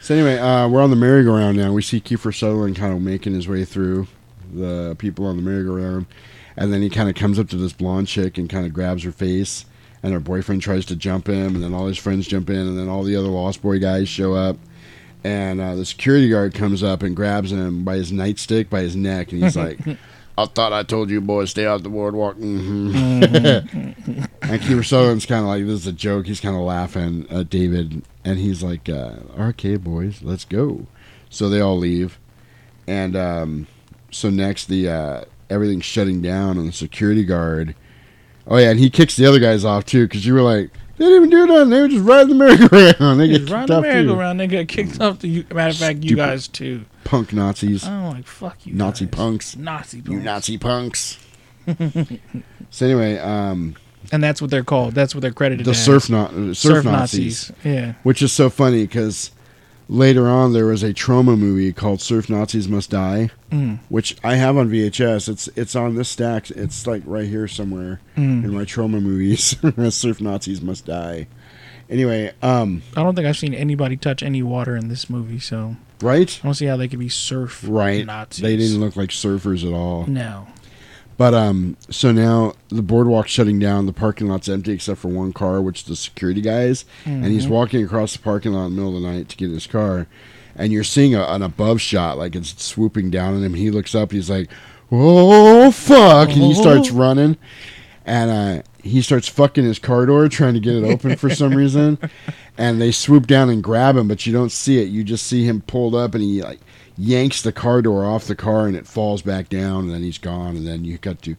so 0.00 0.14
anyway, 0.14 0.38
uh, 0.38 0.68
we're 0.68 0.82
on 0.82 0.90
the 0.90 0.96
merry-go-round 0.96 1.56
now. 1.56 1.72
We 1.72 1.82
see 1.82 2.00
Kiefer 2.00 2.36
Sutherland 2.36 2.76
kind 2.76 2.92
of 2.92 3.00
making 3.00 3.34
his 3.34 3.48
way 3.48 3.64
through 3.64 4.06
the 4.52 4.94
people 4.98 5.26
on 5.26 5.36
the 5.36 5.42
merry-go-round, 5.42 6.06
and 6.56 6.72
then 6.72 6.82
he 6.82 6.90
kind 6.90 7.08
of 7.08 7.14
comes 7.14 7.38
up 7.38 7.48
to 7.50 7.56
this 7.56 7.72
blonde 7.72 8.08
chick 8.08 8.38
and 8.38 8.48
kind 8.48 8.66
of 8.66 8.72
grabs 8.72 9.02
her 9.04 9.12
face, 9.12 9.64
and 10.02 10.12
her 10.12 10.20
boyfriend 10.20 10.62
tries 10.62 10.84
to 10.86 10.96
jump 10.96 11.28
him, 11.28 11.54
and 11.54 11.62
then 11.62 11.74
all 11.74 11.86
his 11.86 11.98
friends 11.98 12.26
jump 12.26 12.50
in, 12.50 12.56
and 12.56 12.78
then 12.78 12.88
all 12.88 13.02
the 13.02 13.16
other 13.16 13.28
Lost 13.28 13.62
Boy 13.62 13.78
guys 13.78 14.08
show 14.08 14.34
up. 14.34 14.56
And 15.24 15.60
uh, 15.60 15.76
the 15.76 15.84
security 15.86 16.28
guard 16.28 16.52
comes 16.52 16.82
up 16.82 17.02
and 17.02 17.14
grabs 17.14 17.52
him 17.52 17.84
by 17.84 17.94
his 17.94 18.10
nightstick, 18.10 18.68
by 18.68 18.80
his 18.80 18.96
neck, 18.96 19.32
and 19.32 19.42
he's 19.42 19.56
like, 19.56 19.78
I 20.38 20.46
thought 20.46 20.72
I 20.72 20.82
told 20.82 21.10
you 21.10 21.20
boys 21.20 21.50
stay 21.50 21.66
off 21.66 21.82
the 21.82 21.88
boardwalk. 21.90 22.36
hmm 22.36 22.92
Mhm. 22.92 24.28
and 24.42 24.60
Kiefer 24.62 24.84
Sutherland's 24.84 25.26
kind 25.26 25.42
of 25.42 25.48
like, 25.48 25.64
this 25.66 25.80
is 25.80 25.86
a 25.86 25.92
joke. 25.92 26.26
He's 26.26 26.40
kind 26.40 26.56
of 26.56 26.62
laughing 26.62 27.26
at 27.30 27.50
David, 27.50 28.02
and 28.24 28.38
he's 28.38 28.62
like, 28.62 28.88
uh, 28.88 29.16
okay, 29.38 29.76
boys, 29.76 30.22
let's 30.22 30.44
go. 30.44 30.86
So 31.28 31.48
they 31.48 31.60
all 31.60 31.78
leave. 31.78 32.18
And 32.86 33.14
um, 33.14 33.66
so 34.10 34.30
next, 34.30 34.66
the 34.66 34.88
uh, 34.88 35.24
everything's 35.50 35.84
shutting 35.84 36.20
down, 36.22 36.56
and 36.58 36.68
the 36.68 36.72
security 36.72 37.24
guard. 37.24 37.74
Oh, 38.46 38.56
yeah, 38.56 38.70
and 38.70 38.80
he 38.80 38.90
kicks 38.90 39.14
the 39.16 39.26
other 39.26 39.38
guys 39.38 39.64
off, 39.64 39.84
too, 39.84 40.06
because 40.06 40.26
you 40.26 40.34
were 40.34 40.42
like, 40.42 40.70
they 41.02 41.08
didn't 41.08 41.28
even 41.28 41.30
do 41.30 41.46
nothing. 41.46 41.70
They 41.70 41.80
were 41.80 41.88
just 41.88 42.04
riding 42.04 42.28
the 42.28 42.34
merry-go-round. 42.36 43.20
They 43.20 43.28
get 43.28 43.38
Just 43.40 43.52
kicked 43.52 43.66
the 43.68 43.74
off, 43.74 43.82
too. 43.84 43.88
merry-go-round. 43.88 44.40
They 44.40 44.46
got 44.46 44.68
kicked 44.68 45.00
off. 45.00 45.24
You. 45.24 45.44
Matter 45.52 45.70
of 45.70 45.76
fact, 45.76 46.04
you 46.04 46.16
guys 46.16 46.48
too. 46.48 46.84
Punk 47.04 47.32
Nazis. 47.32 47.84
I'm 47.84 48.04
like, 48.10 48.26
fuck 48.26 48.64
you. 48.64 48.74
Nazi 48.74 49.06
punks. 49.06 49.56
Nazi 49.56 50.00
punks. 50.00 50.10
You. 50.12 50.20
Nazi 50.20 50.58
punks. 50.58 51.18
so 52.70 52.86
anyway, 52.86 53.18
um, 53.18 53.74
And 54.12 54.22
that's 54.22 54.40
what 54.40 54.50
they're 54.50 54.64
called. 54.64 54.94
That's 54.94 55.14
what 55.14 55.20
they're 55.22 55.32
credited 55.32 55.66
the 55.66 55.70
as. 55.72 55.84
surf, 55.84 56.08
na- 56.10 56.28
surf, 56.28 56.56
Surf 56.56 56.84
Nazis. 56.84 57.50
Nazis, 57.50 57.52
yeah. 57.64 57.94
Which 58.02 58.22
is 58.22 58.32
so 58.32 58.50
funny 58.50 58.82
because 58.86 59.30
later 59.92 60.26
on 60.28 60.52
there 60.52 60.66
was 60.66 60.82
a 60.82 60.92
Troma 60.94 61.38
movie 61.38 61.72
called 61.72 62.00
Surf 62.00 62.28
Nazis 62.30 62.66
Must 62.68 62.90
Die, 62.90 63.30
Mm. 63.50 63.78
which 63.90 64.16
I 64.24 64.36
have 64.36 64.56
on 64.56 64.68
VHS. 64.70 65.28
It's 65.28 65.48
it's 65.54 65.76
on 65.76 65.94
this 65.94 66.08
stack. 66.08 66.50
It's 66.50 66.86
like 66.86 67.02
right 67.04 67.28
here 67.28 67.46
somewhere 67.46 68.00
Mm. 68.16 68.44
in 68.44 68.54
my 68.54 68.64
Troma 68.64 69.02
movies. 69.02 69.56
Surf 69.94 70.20
Nazis 70.20 70.60
Must 70.62 70.84
Die. 70.86 71.26
Anyway, 71.90 72.32
um, 72.42 72.80
I 72.96 73.02
don't 73.02 73.14
think 73.14 73.26
I've 73.26 73.36
seen 73.36 73.52
anybody 73.52 73.96
touch 73.98 74.22
any 74.22 74.42
water 74.42 74.74
in 74.76 74.88
this 74.88 75.10
movie, 75.10 75.38
so 75.38 75.76
right, 76.00 76.40
I 76.42 76.46
don't 76.46 76.54
see 76.54 76.64
how 76.66 76.76
they 76.78 76.88
could 76.88 76.98
be 77.00 77.10
surf 77.10 77.62
right. 77.68 78.06
Nazis. 78.06 78.40
They 78.42 78.56
didn't 78.56 78.80
look 78.80 78.96
like 78.96 79.10
surfers 79.10 79.66
at 79.66 79.74
all. 79.74 80.06
No. 80.06 80.46
But 81.18 81.34
um, 81.34 81.76
so 81.90 82.10
now 82.10 82.54
the 82.68 82.82
boardwalk's 82.82 83.30
shutting 83.30 83.58
down. 83.58 83.86
The 83.86 83.92
parking 83.92 84.28
lot's 84.28 84.48
empty 84.48 84.72
except 84.72 85.00
for 85.00 85.08
one 85.08 85.32
car, 85.32 85.60
which 85.60 85.80
is 85.82 85.86
the 85.86 85.96
security 85.96 86.40
guys, 86.40 86.84
and 87.04 87.26
he's 87.26 87.46
Mhm. 87.46 87.50
walking 87.50 87.84
across 87.84 88.12
the 88.14 88.18
parking 88.20 88.52
lot 88.52 88.66
in 88.66 88.74
the 88.76 88.82
middle 88.82 88.96
of 88.96 89.02
the 89.02 89.08
night 89.08 89.28
to 89.28 89.36
get 89.36 89.50
his 89.50 89.66
car. 89.66 90.06
And 90.56 90.72
you're 90.72 90.84
seeing 90.84 91.14
a, 91.14 91.22
an 91.24 91.42
above 91.42 91.80
shot, 91.80 92.18
like 92.18 92.34
it's 92.34 92.62
swooping 92.62 93.10
down 93.10 93.34
on 93.34 93.42
him. 93.44 93.54
He 93.54 93.70
looks 93.70 93.94
up. 93.94 94.10
He's 94.12 94.28
like, 94.30 94.50
"Oh 94.90 95.70
fuck!" 95.70 96.28
and 96.30 96.42
he 96.42 96.54
starts 96.54 96.90
Oh. 96.90 96.96
running, 96.96 97.36
and 98.04 98.30
uh, 98.30 98.62
he 98.82 99.00
starts 99.02 99.28
fucking 99.28 99.64
his 99.64 99.78
car 99.78 100.06
door, 100.06 100.28
trying 100.28 100.54
to 100.54 100.60
get 100.60 100.74
it 100.74 100.84
open 100.84 101.16
for 101.16 101.30
some 101.30 101.54
reason. 101.54 101.98
And 102.58 102.82
they 102.82 102.92
swoop 102.92 103.26
down 103.26 103.48
and 103.48 103.62
grab 103.64 103.96
him, 103.96 104.08
but 104.08 104.26
you 104.26 104.32
don't 104.32 104.52
see 104.52 104.76
it. 104.78 104.88
You 104.88 105.04
just 105.04 105.26
see 105.26 105.44
him 105.44 105.62
pulled 105.62 105.94
up, 105.94 106.14
and 106.14 106.22
he 106.22 106.42
like 106.42 106.60
yanks 106.98 107.42
the 107.42 107.52
car 107.52 107.82
door 107.82 108.04
off 108.04 108.26
the 108.26 108.36
car, 108.36 108.66
and 108.66 108.76
it 108.76 108.86
falls 108.86 109.22
back 109.22 109.48
down, 109.48 109.84
and 109.84 109.90
then 109.94 110.02
he's 110.02 110.18
gone. 110.18 110.56
And 110.56 110.66
then 110.66 110.84
you 110.84 110.98
got 110.98 111.22
to 111.22 111.36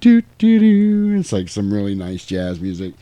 do 0.00 0.22
do 0.38 0.58
do. 0.58 1.16
It's 1.18 1.32
like 1.32 1.48
some 1.48 1.72
really 1.72 1.94
nice 1.94 2.24
jazz 2.26 2.60
music, 2.60 2.94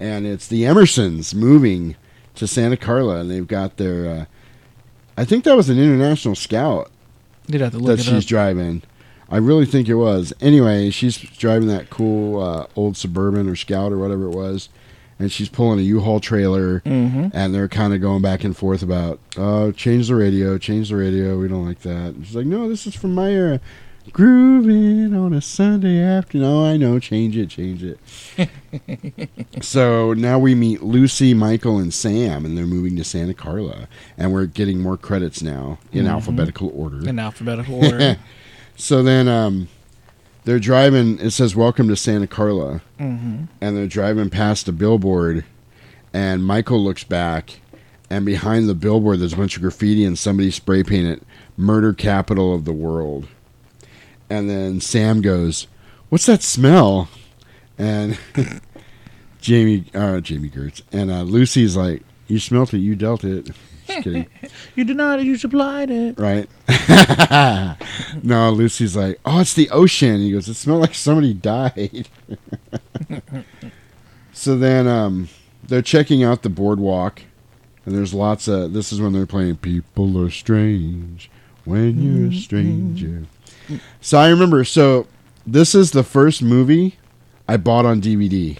and 0.00 0.26
it's 0.26 0.48
the 0.48 0.62
Emersons 0.64 1.34
moving 1.34 1.96
to 2.34 2.46
Santa 2.46 2.76
Carla, 2.76 3.20
and 3.20 3.30
they've 3.30 3.46
got 3.46 3.76
their. 3.76 4.08
Uh, 4.08 4.24
I 5.16 5.24
think 5.24 5.44
that 5.44 5.56
was 5.56 5.68
an 5.68 5.78
international 5.78 6.34
scout 6.34 6.90
You'd 7.46 7.60
have 7.60 7.72
to 7.72 7.78
look 7.78 7.98
that 7.98 8.02
she's 8.02 8.24
up. 8.24 8.28
driving. 8.28 8.82
I 9.28 9.36
really 9.38 9.66
think 9.66 9.88
it 9.88 9.94
was. 9.94 10.32
Anyway, 10.40 10.90
she's 10.90 11.16
driving 11.16 11.68
that 11.68 11.90
cool 11.90 12.42
uh, 12.42 12.66
old 12.76 12.96
suburban 12.96 13.48
or 13.48 13.56
scout 13.56 13.92
or 13.92 13.98
whatever 13.98 14.24
it 14.24 14.30
was, 14.34 14.68
and 15.22 15.32
she's 15.32 15.48
pulling 15.48 15.78
a 15.78 15.82
U-Haul 15.82 16.20
trailer, 16.20 16.80
Mhm. 16.84 17.30
and 17.32 17.54
they're 17.54 17.68
kind 17.68 17.94
of 17.94 18.00
going 18.00 18.20
back 18.22 18.44
and 18.44 18.56
forth 18.56 18.82
about, 18.82 19.18
oh, 19.36 19.72
change 19.72 20.08
the 20.08 20.14
radio, 20.16 20.58
change 20.58 20.90
the 20.90 20.96
radio. 20.96 21.38
We 21.38 21.48
don't 21.48 21.64
like 21.66 21.80
that. 21.82 22.14
And 22.14 22.26
she's 22.26 22.36
like, 22.36 22.46
no, 22.46 22.68
this 22.68 22.86
is 22.86 22.94
from 22.94 23.14
my 23.14 23.30
era. 23.30 23.60
Grooving 24.12 25.14
on 25.14 25.32
a 25.32 25.40
Sunday 25.40 26.00
afternoon. 26.02 26.46
Oh, 26.46 26.64
I 26.64 26.76
know. 26.76 26.98
Change 26.98 27.36
it, 27.36 27.48
change 27.50 27.84
it. 27.84 27.98
so 29.62 30.12
now 30.12 30.38
we 30.38 30.54
meet 30.54 30.82
Lucy, 30.82 31.34
Michael, 31.34 31.78
and 31.78 31.94
Sam, 31.94 32.44
and 32.44 32.56
they're 32.58 32.66
moving 32.66 32.96
to 32.96 33.04
Santa 33.04 33.32
Carla, 33.34 33.88
and 34.18 34.32
we're 34.32 34.46
getting 34.46 34.80
more 34.80 34.96
credits 34.96 35.40
now 35.42 35.78
in 35.92 36.06
Mhm. 36.06 36.10
alphabetical 36.10 36.72
order. 36.74 37.08
In 37.08 37.18
alphabetical 37.18 37.76
order. 37.84 38.16
so 38.76 39.02
then 39.02 39.28
um, 39.28 39.68
they're 40.44 40.58
driving. 40.58 41.18
It 41.18 41.30
says 41.30 41.54
"Welcome 41.56 41.88
to 41.88 41.96
Santa 41.96 42.26
Carla," 42.26 42.80
Mhm. 43.00 43.48
and 43.60 43.76
they're 43.76 43.86
driving 43.86 44.30
past 44.30 44.68
a 44.68 44.72
billboard, 44.72 45.44
and 46.12 46.44
Michael 46.44 46.82
looks 46.82 47.04
back, 47.04 47.60
and 48.10 48.24
behind 48.26 48.68
the 48.68 48.74
billboard 48.74 49.20
there's 49.20 49.32
a 49.32 49.36
bunch 49.36 49.56
of 49.56 49.62
graffiti, 49.62 50.04
and 50.04 50.18
somebody 50.18 50.50
spray 50.50 50.82
painted 50.82 51.20
"Murder 51.56 51.92
Capital 51.92 52.54
of 52.54 52.64
the 52.64 52.72
World," 52.72 53.26
and 54.30 54.48
then 54.50 54.80
Sam 54.80 55.20
goes, 55.22 55.66
"What's 56.08 56.26
that 56.26 56.42
smell?" 56.42 57.08
And 57.78 58.18
Jami, 59.40 59.84
uh, 59.94 60.20
Jami 60.20 60.48
Gertz, 60.50 60.82
and 60.92 61.10
uh, 61.10 61.22
Lucy's 61.22 61.76
like, 61.76 62.02
"You 62.28 62.38
smelt 62.38 62.72
it. 62.74 62.78
You 62.78 62.94
dealt 62.94 63.24
it." 63.24 63.50
Just 63.92 64.04
kidding. 64.04 64.26
you 64.76 64.84
denied 64.84 65.20
it. 65.20 65.26
You 65.26 65.36
supplied 65.36 65.90
it. 65.90 66.18
Right. 66.18 66.48
no, 68.22 68.50
Lucy's 68.50 68.96
like, 68.96 69.20
oh, 69.24 69.40
it's 69.40 69.54
the 69.54 69.70
ocean. 69.70 70.20
He 70.20 70.32
goes, 70.32 70.48
it 70.48 70.54
smelled 70.54 70.80
like 70.80 70.94
somebody 70.94 71.34
died. 71.34 72.08
so 74.32 74.56
then 74.56 74.86
um, 74.86 75.28
they're 75.62 75.82
checking 75.82 76.22
out 76.22 76.42
the 76.42 76.48
boardwalk, 76.48 77.22
And 77.86 77.94
there's 77.94 78.14
lots 78.14 78.48
of. 78.48 78.72
This 78.72 78.92
is 78.92 79.00
when 79.00 79.12
they're 79.12 79.26
playing 79.26 79.56
"People 79.56 80.22
Are 80.22 80.30
Strange 80.30 81.30
When 81.64 82.00
You're 82.00 82.30
a. 82.30 82.34
Stranger." 82.34 83.24
So 84.00 84.18
I 84.18 84.28
remember. 84.28 84.64
So 84.64 85.06
this 85.46 85.74
is 85.74 85.90
the 85.90 86.02
first 86.02 86.42
movie 86.42 86.96
I 87.48 87.56
bought 87.56 87.84
on 87.86 88.00
DVD 88.00 88.58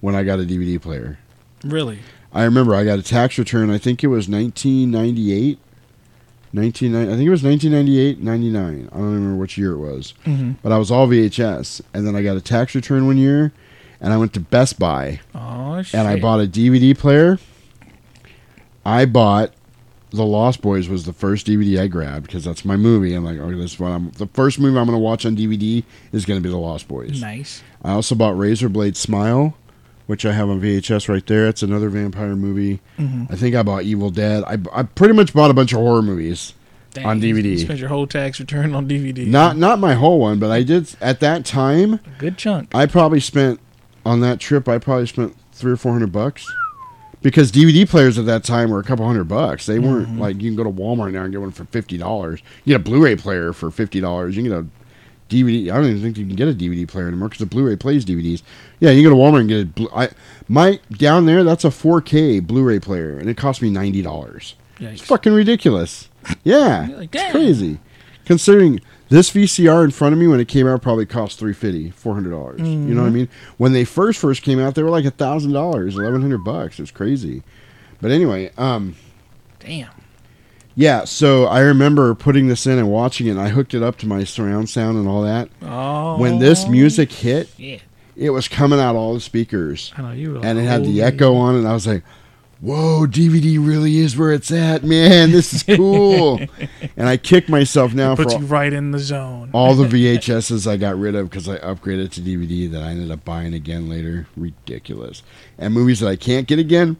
when 0.00 0.14
I 0.14 0.22
got 0.24 0.40
a 0.40 0.42
DVD 0.42 0.80
player. 0.80 1.18
Really? 1.64 2.00
I 2.32 2.44
remember 2.44 2.74
I 2.74 2.84
got 2.84 2.98
a 2.98 3.02
tax 3.02 3.38
return. 3.38 3.70
I 3.70 3.78
think 3.78 4.04
it 4.04 4.08
was 4.08 4.28
1998. 4.28 5.58
19, 6.52 6.94
I 6.94 7.04
think 7.06 7.20
it 7.22 7.30
was 7.30 7.42
1998, 7.42 8.22
99. 8.22 8.88
I 8.90 8.96
don't 8.96 9.04
remember 9.14 9.36
which 9.36 9.58
year 9.58 9.72
it 9.72 9.78
was. 9.78 10.14
Mhm. 10.24 10.56
But 10.62 10.72
I 10.72 10.78
was 10.78 10.90
all 10.90 11.06
VHS. 11.06 11.82
And 11.92 12.06
then 12.06 12.14
I 12.16 12.22
got 12.22 12.36
a 12.36 12.40
tax 12.40 12.74
return 12.74 13.06
one 13.06 13.16
year. 13.18 13.52
And 14.00 14.12
I 14.12 14.16
went 14.16 14.32
to 14.34 14.40
Best 14.40 14.78
Buy. 14.78 15.20
Oh 15.34 15.82
shit. 15.82 15.94
And 15.98 16.06
I 16.08 16.18
bought 16.20 16.40
a 16.40 16.46
DVD 16.46 16.96
player. 16.96 17.38
I 18.84 19.04
bought 19.06 19.52
The 20.12 20.24
Lost 20.24 20.62
Boys 20.62 20.88
was 20.88 21.04
the 21.04 21.12
first 21.12 21.46
DVD 21.46 21.80
I 21.80 21.86
grabbed 21.88 22.26
because 22.26 22.44
that's 22.44 22.64
my 22.64 22.76
movie. 22.76 23.14
I'm 23.14 23.24
like, 23.24 23.38
okay, 23.38 23.56
this 23.56 23.72
is 23.74 23.80
what 23.80 23.88
I'm. 23.88 24.10
The 24.12 24.28
first 24.28 24.58
movie 24.60 24.78
I'm 24.78 24.86
going 24.86 24.96
to 24.96 25.02
watch 25.02 25.26
on 25.26 25.36
DVD 25.36 25.82
is 26.12 26.24
going 26.24 26.38
to 26.38 26.42
be 26.42 26.50
The 26.50 26.56
Lost 26.58 26.88
Boys. 26.88 27.20
Nice. 27.20 27.62
I 27.82 27.92
also 27.92 28.14
bought 28.14 28.34
Razorblade 28.34 28.96
Smile, 28.96 29.56
which 30.06 30.24
I 30.24 30.32
have 30.32 30.48
on 30.48 30.60
VHS 30.60 31.08
right 31.08 31.26
there. 31.26 31.48
It's 31.48 31.62
another 31.62 31.88
vampire 31.88 32.36
movie. 32.36 32.80
Mhm. 32.98 33.30
I 33.30 33.36
think 33.36 33.54
I 33.54 33.62
bought 33.62 33.82
Evil 33.84 34.10
Dead. 34.10 34.44
I, 34.46 34.58
I 34.72 34.82
pretty 34.84 35.14
much 35.14 35.32
bought 35.34 35.50
a 35.50 35.54
bunch 35.54 35.72
of 35.72 35.78
horror 35.78 36.02
movies 36.02 36.54
Dang, 36.92 37.06
on 37.06 37.20
DVD. 37.20 37.44
You 37.50 37.58
spent 37.58 37.78
your 37.80 37.88
whole 37.88 38.06
tax 38.06 38.38
return 38.40 38.74
on 38.74 38.88
DVD. 38.88 39.26
Not 39.26 39.56
not 39.56 39.78
my 39.78 39.94
whole 39.94 40.18
one, 40.20 40.38
but 40.38 40.50
I 40.50 40.62
did 40.62 40.94
at 41.00 41.20
that 41.20 41.44
time. 41.44 41.94
A 41.94 42.00
good 42.18 42.38
chunk. 42.38 42.74
I 42.74 42.86
probably 42.86 43.20
spent 43.20 43.60
on 44.04 44.20
that 44.20 44.38
trip. 44.40 44.68
I 44.68 44.78
probably 44.78 45.06
spent 45.06 45.34
three 45.52 45.72
or 45.72 45.76
four 45.76 45.92
hundred 45.92 46.12
bucks 46.12 46.46
because 47.22 47.50
DVD 47.50 47.88
players 47.88 48.18
at 48.18 48.26
that 48.26 48.44
time 48.44 48.70
were 48.70 48.78
a 48.78 48.84
couple 48.84 49.04
hundred 49.06 49.24
bucks. 49.24 49.66
They 49.66 49.78
weren't 49.78 50.08
Mhm. 50.16 50.18
like 50.20 50.36
you 50.40 50.48
can 50.50 50.56
go 50.56 50.64
to 50.64 50.70
Walmart 50.70 51.12
now 51.12 51.22
and 51.24 51.32
get 51.32 51.40
one 51.40 51.50
for 51.50 51.64
fifty 51.64 51.98
dollars. 51.98 52.40
You 52.64 52.74
get 52.74 52.80
a 52.80 52.84
Blu-ray 52.84 53.16
player 53.16 53.52
for 53.52 53.70
fifty 53.70 54.00
dollars. 54.00 54.36
You 54.36 54.42
can 54.44 54.52
get 54.52 54.58
a 54.60 54.66
DVD. 55.28 55.70
I 55.70 55.76
don't 55.76 55.86
even 55.86 56.02
think 56.02 56.18
you 56.18 56.26
can 56.26 56.36
get 56.36 56.48
a 56.48 56.52
DVD 56.52 56.86
player 56.86 57.08
anymore 57.08 57.28
because 57.28 57.40
the 57.40 57.46
Blu-ray 57.46 57.76
plays 57.76 58.04
DVDs. 58.04 58.42
Yeah, 58.80 58.90
you 58.90 59.02
go 59.02 59.10
to 59.10 59.16
Walmart 59.16 59.40
and 59.40 59.48
get 59.48 59.60
a. 59.62 59.64
Blu- 59.66 59.90
I 59.94 60.08
my 60.48 60.78
down 60.92 61.26
there. 61.26 61.42
That's 61.44 61.64
a 61.64 61.68
4K 61.70 62.46
Blu-ray 62.46 62.80
player, 62.80 63.18
and 63.18 63.28
it 63.28 63.36
cost 63.36 63.60
me 63.62 63.70
ninety 63.70 64.02
dollars. 64.02 64.54
It's 64.78 65.02
fucking 65.02 65.32
ridiculous. 65.32 66.08
Yeah, 66.44 66.88
like, 66.96 67.14
it's 67.14 67.30
crazy. 67.30 67.78
Considering 68.24 68.80
this 69.08 69.30
VCR 69.30 69.84
in 69.84 69.92
front 69.92 70.12
of 70.12 70.18
me 70.18 70.26
when 70.26 70.40
it 70.40 70.48
came 70.48 70.66
out 70.66 70.82
probably 70.82 71.06
cost 71.06 71.38
350 71.38 71.90
400 71.92 72.30
dollars. 72.30 72.60
You 72.60 72.66
know 72.66 73.02
what 73.02 73.06
I 73.08 73.10
Mhm. 73.10 73.14
mean? 73.14 73.28
When 73.56 73.72
they 73.72 73.84
first 73.84 74.18
first 74.18 74.42
came 74.42 74.58
out, 74.58 74.74
they 74.74 74.82
were 74.82 74.90
like 74.90 75.04
a 75.04 75.10
thousand 75.12 75.52
dollars, 75.52 75.96
eleven 75.96 76.20
hundred 76.22 76.38
bucks. 76.44 76.78
It 76.78 76.82
was 76.82 76.90
crazy. 76.90 77.42
But 78.00 78.10
anyway, 78.10 78.50
um, 78.58 78.96
Damn. 79.60 79.88
Yeah. 80.76 81.04
So 81.04 81.46
I 81.46 81.60
remember 81.60 82.14
putting 82.14 82.46
this 82.46 82.66
in 82.66 82.78
and 82.78 82.88
watching 82.90 83.26
it. 83.26 83.30
and 83.30 83.40
I 83.40 83.48
hooked 83.48 83.74
it 83.74 83.82
up 83.82 83.96
to 83.98 84.06
my 84.06 84.22
surround 84.24 84.68
sound 84.70 84.96
and 84.98 85.08
all 85.08 85.22
that. 85.22 85.48
Oh. 85.62 86.18
When 86.18 86.38
this 86.38 86.68
music 86.68 87.10
hit, 87.10 87.48
shit. 87.56 87.82
it 88.14 88.30
was 88.30 88.46
coming 88.46 88.78
out 88.78 88.94
all 88.94 89.14
the 89.14 89.20
speakers, 89.20 89.92
I 89.96 90.02
know 90.02 90.12
you 90.12 90.34
were 90.34 90.44
and 90.46 90.58
it 90.58 90.62
had 90.62 90.82
the 90.82 91.00
"Holy 91.00 91.02
echo 91.02 91.34
on, 91.34 91.54
it, 91.56 91.58
and 91.58 91.68
I 91.68 91.72
was 91.72 91.86
like. 91.86 92.04
Whoa, 92.58 93.06
DVD 93.06 93.58
really 93.64 93.98
is 93.98 94.16
where 94.16 94.32
it's 94.32 94.50
at, 94.50 94.82
man. 94.82 95.30
This 95.30 95.52
is 95.52 95.76
cool. 95.76 96.40
and 96.96 97.06
I 97.06 97.18
kick 97.18 97.50
myself 97.50 97.92
now 97.92 98.16
for 98.16 98.22
Puts 98.22 98.34
all- 98.34 98.40
you 98.40 98.46
right 98.46 98.72
in 98.72 98.92
the 98.92 98.98
zone. 98.98 99.50
all 99.52 99.74
the 99.74 99.84
VHSs 100.16 100.66
I 100.66 100.78
got 100.78 100.98
rid 100.98 101.14
of 101.14 101.28
because 101.28 101.50
I 101.50 101.58
upgraded 101.58 102.12
to 102.12 102.22
DVD 102.22 102.70
that 102.72 102.82
I 102.82 102.92
ended 102.92 103.10
up 103.10 103.26
buying 103.26 103.52
again 103.52 103.90
later. 103.90 104.26
Ridiculous. 104.38 105.22
And 105.58 105.74
movies 105.74 106.00
that 106.00 106.08
I 106.08 106.16
can't 106.16 106.46
get 106.48 106.58
again 106.58 106.96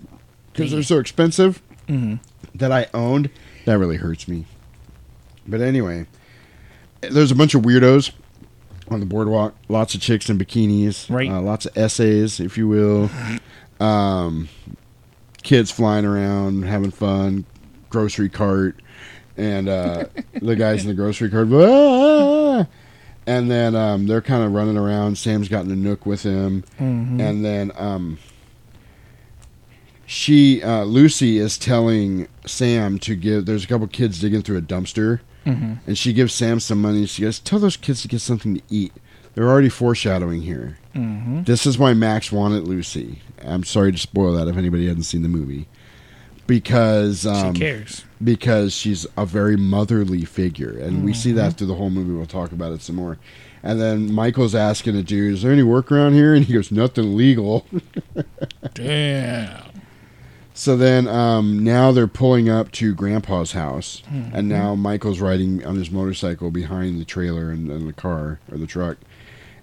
because 0.53 0.73
they're 0.73 0.82
so 0.82 0.98
expensive 0.98 1.62
Mhm. 1.89 2.20
that 2.55 2.70
I 2.70 2.89
owned. 2.93 3.31
That 3.66 3.78
really 3.78 3.97
hurts 3.97 4.26
me. 4.26 4.47
But 5.47 5.60
anyway, 5.60 6.06
there's 7.02 7.30
a 7.30 7.34
bunch 7.34 7.55
of 7.55 7.62
weirdos 7.62 8.12
on 8.88 9.01
the 9.01 9.06
boardwalk. 9.06 9.55
Lots 9.68 9.94
of 9.94 10.01
chicks 10.01 10.30
in 10.30 10.38
bikinis. 10.38 11.10
Right. 11.14 11.28
Uh, 11.30 11.40
lots 11.40 11.66
of 11.66 11.76
essays, 11.76 12.40
if 12.40 12.56
you 12.56 12.66
will. 12.68 13.10
Um, 13.78 14.48
kids 15.43 15.70
flying 15.70 16.05
around, 16.05 16.62
having 16.64 16.90
fun. 16.90 17.44
Grocery 17.90 18.28
cart. 18.28 18.80
And 19.36 19.68
uh, 19.68 20.05
the 20.40 20.56
guys 20.56 20.82
in 20.82 20.88
the 20.88 20.94
grocery 20.94 21.28
cart. 21.28 21.48
"Ah!" 21.52 22.66
And 23.26 23.51
then 23.51 23.74
um, 23.74 24.06
they're 24.06 24.22
kind 24.22 24.44
of 24.44 24.52
running 24.52 24.78
around. 24.78 25.18
Sam's 25.18 25.48
got 25.48 25.66
Nanook 25.66 26.06
with 26.06 26.22
him. 26.22 26.64
Mhm. 26.78 27.20
And 27.20 27.44
then 27.44 27.72
um, 27.76 28.18
she, 30.06 30.62
uh, 30.62 30.84
Lucy, 30.84 31.38
is 31.38 31.58
telling 31.58 32.28
Sam 32.46 32.98
to 33.00 33.14
give. 33.16 33.44
There's 33.46 33.64
a 33.64 33.66
couple 33.66 33.86
kids 33.88 34.20
digging 34.20 34.42
through 34.42 34.58
a 34.58 34.62
dumpster. 34.62 35.20
Mhm. 35.44 35.78
And 35.86 35.96
she 35.98 36.12
gives 36.12 36.32
Sam 36.32 36.58
some 36.60 36.80
money. 36.80 37.06
She 37.06 37.22
goes, 37.22 37.38
Tell 37.38 37.58
those 37.58 37.76
kids 37.76 38.02
to 38.02 38.08
get 38.08 38.20
something 38.20 38.56
to 38.56 38.62
eat. 38.68 38.92
They're 39.34 39.48
already 39.48 39.68
foreshadowing 39.68 40.42
here. 40.42 40.78
Mhm. 40.94 41.44
This 41.46 41.66
is 41.66 41.78
why 41.78 41.92
Max 41.94 42.32
wanted 42.32 42.66
Lucy. 42.66 43.20
I'm 43.44 43.62
sorry 43.64 43.92
to 43.92 43.98
spoil 43.98 44.32
that 44.32 44.48
if 44.48 44.56
anybody 44.56 44.86
hasn't 44.86 45.04
seen 45.04 45.22
the 45.22 45.28
movie. 45.28 45.68
Because 46.46 47.26
um, 47.26 47.54
cares. 47.54 48.04
Because 48.22 48.72
she's 48.72 49.04
a 49.16 49.26
very 49.26 49.56
motherly 49.56 50.24
figure, 50.24 50.70
and 50.78 51.04
we 51.04 51.12
see 51.12 51.30
Mm-hmm. 51.30 51.38
that 51.38 51.54
through 51.58 51.66
the 51.66 51.74
whole 51.74 51.90
movie. 51.90 52.12
We'll 52.12 52.24
talk 52.26 52.52
about 52.52 52.72
it 52.72 52.82
some 52.82 52.94
more. 52.96 53.18
And 53.64 53.80
then 53.80 54.12
Michael's 54.12 54.54
asking 54.54 54.94
a 54.96 55.02
dude, 55.02 55.34
"Is 55.34 55.42
there 55.42 55.50
any 55.52 55.64
work 55.64 55.90
around 55.90 56.14
here?" 56.14 56.34
And 56.34 56.44
he 56.44 56.52
goes, 56.52 56.70
"Nothing 56.70 57.16
legal." 57.16 57.66
Damn. 58.74 59.62
So 60.58 60.74
then 60.74 61.06
um, 61.06 61.62
now 61.62 61.92
they're 61.92 62.06
pulling 62.06 62.48
up 62.48 62.72
to 62.72 62.94
Grandpa's 62.94 63.52
house, 63.52 64.02
Mhm. 64.10 64.30
and 64.32 64.48
now 64.48 64.74
Michael's 64.74 65.20
riding 65.20 65.62
on 65.66 65.76
his 65.76 65.90
motorcycle 65.90 66.50
behind 66.50 66.98
the 66.98 67.04
trailer 67.04 67.50
and, 67.50 67.70
and 67.70 67.86
the 67.86 67.92
car 67.92 68.40
or 68.50 68.56
the 68.56 68.66
truck. 68.66 68.96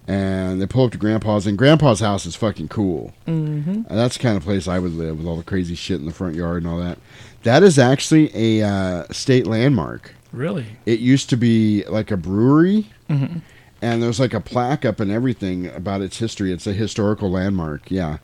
And 0.08 0.62
they 0.62 0.68
pull 0.68 0.86
up 0.86 0.92
to 0.92 0.98
Grandpa's, 1.00 1.48
and 1.48 1.58
Grandpa's 1.58 2.00
house 2.02 2.28
is 2.28 2.36
fucking 2.36 2.68
cool. 2.68 3.12
Mhm. 3.28 3.68
And 3.68 3.86
that's 3.90 4.18
the 4.18 4.24
kind 4.24 4.38
of 4.38 4.44
place 4.44 4.68
I 4.68 4.78
would 4.78 4.94
live 4.94 5.18
with 5.18 5.26
all 5.26 5.38
the 5.38 5.44
crazy 5.44 5.74
shit 5.76 6.00
in 6.00 6.06
the 6.06 6.12
front 6.14 6.36
yard 6.36 6.62
and 6.64 6.72
all 6.72 6.78
that. 6.80 7.00
That 7.42 7.64
is 7.64 7.80
actually 7.80 8.30
a 8.36 8.68
uh, 8.68 9.04
state 9.12 9.48
landmark. 9.48 10.14
Really? 10.32 10.66
It 10.86 11.00
used 11.00 11.28
to 11.32 11.38
be 11.38 11.84
like 11.90 12.12
a 12.12 12.18
brewery, 12.18 12.88
Mhm. 13.10 13.42
and 13.82 14.04
there's 14.04 14.20
like 14.20 14.34
a 14.36 14.40
plaque 14.40 14.86
up 14.86 15.00
and 15.00 15.10
everything 15.10 15.68
about 15.68 16.02
its 16.02 16.20
history. 16.20 16.52
It's 16.52 16.68
a 16.68 16.74
historical 16.74 17.32
landmark, 17.32 17.90
yeah. 17.90 18.18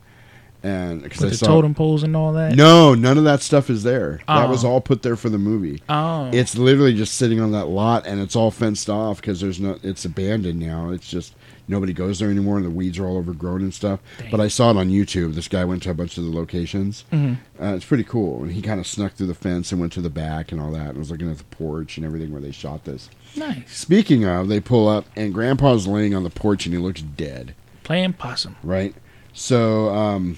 And 0.62 1.02
because 1.02 1.24
I 1.24 1.28
the 1.30 1.36
saw 1.36 1.46
totem 1.46 1.74
poles 1.74 2.02
and 2.02 2.14
all 2.14 2.34
that. 2.34 2.54
no, 2.54 2.94
none 2.94 3.16
of 3.16 3.24
that 3.24 3.40
stuff 3.40 3.70
is 3.70 3.82
there. 3.82 4.20
That 4.28 4.48
was 4.48 4.64
Oh. 4.64 4.72
all 4.72 4.80
put 4.82 5.00
there 5.02 5.16
for 5.16 5.30
the 5.30 5.38
movie. 5.38 5.82
Oh. 5.88 6.28
It's 6.32 6.56
literally 6.56 6.92
just 6.94 7.14
sitting 7.14 7.40
on 7.40 7.52
that 7.52 7.66
lot, 7.68 8.06
and 8.06 8.20
it's 8.20 8.36
all 8.36 8.50
fenced 8.50 8.90
off 8.90 9.20
because 9.22 9.40
there's 9.40 9.58
no. 9.58 9.78
It's 9.82 10.04
abandoned 10.04 10.60
now. 10.60 10.90
It's 10.90 11.08
just 11.10 11.34
nobody 11.66 11.92
goes 11.94 12.18
there 12.18 12.30
anymore, 12.30 12.56
and 12.58 12.66
the 12.66 12.70
weeds 12.70 12.98
are 12.98 13.06
all 13.06 13.16
overgrown 13.16 13.62
and 13.62 13.72
stuff. 13.72 14.00
But 14.30 14.38
I 14.40 14.48
saw 14.48 14.70
it 14.70 14.76
on 14.76 14.90
YouTube. 14.90 15.34
This 15.34 15.48
guy 15.48 15.64
went 15.64 15.82
to 15.84 15.90
a 15.90 15.94
bunch 15.94 16.18
of 16.18 16.24
the 16.24 16.30
locations. 16.30 17.04
Mhm. 17.10 17.36
Uh, 17.58 17.74
it's 17.76 17.84
pretty 17.86 18.04
cool, 18.04 18.42
and 18.42 18.52
he 18.52 18.60
kind 18.60 18.80
of 18.80 18.86
snuck 18.86 19.14
through 19.14 19.28
the 19.28 19.34
fence 19.34 19.72
and 19.72 19.80
went 19.80 19.92
to 19.94 20.02
the 20.02 20.10
back 20.10 20.52
and 20.52 20.60
all 20.60 20.72
that, 20.72 20.88
and 20.90 20.98
was 20.98 21.10
looking 21.10 21.30
at 21.30 21.38
the 21.38 21.44
porch 21.44 21.96
and 21.96 22.04
everything 22.04 22.32
where 22.32 22.42
they 22.42 22.52
shot 22.52 22.84
this. 22.84 23.08
Nice. 23.34 23.62
Speaking 23.78 24.24
of, 24.26 24.48
they 24.48 24.60
pull 24.60 24.88
up, 24.88 25.06
and 25.16 25.32
Grandpa's 25.32 25.86
laying 25.86 26.14
on 26.14 26.22
the 26.24 26.28
porch, 26.30 26.66
and 26.66 26.74
he 26.74 26.80
looks 26.80 27.00
dead 27.00 27.54
Playing 27.84 28.12
possum. 28.12 28.56
right? 28.62 28.94
So 29.32 29.88
um, 29.94 30.36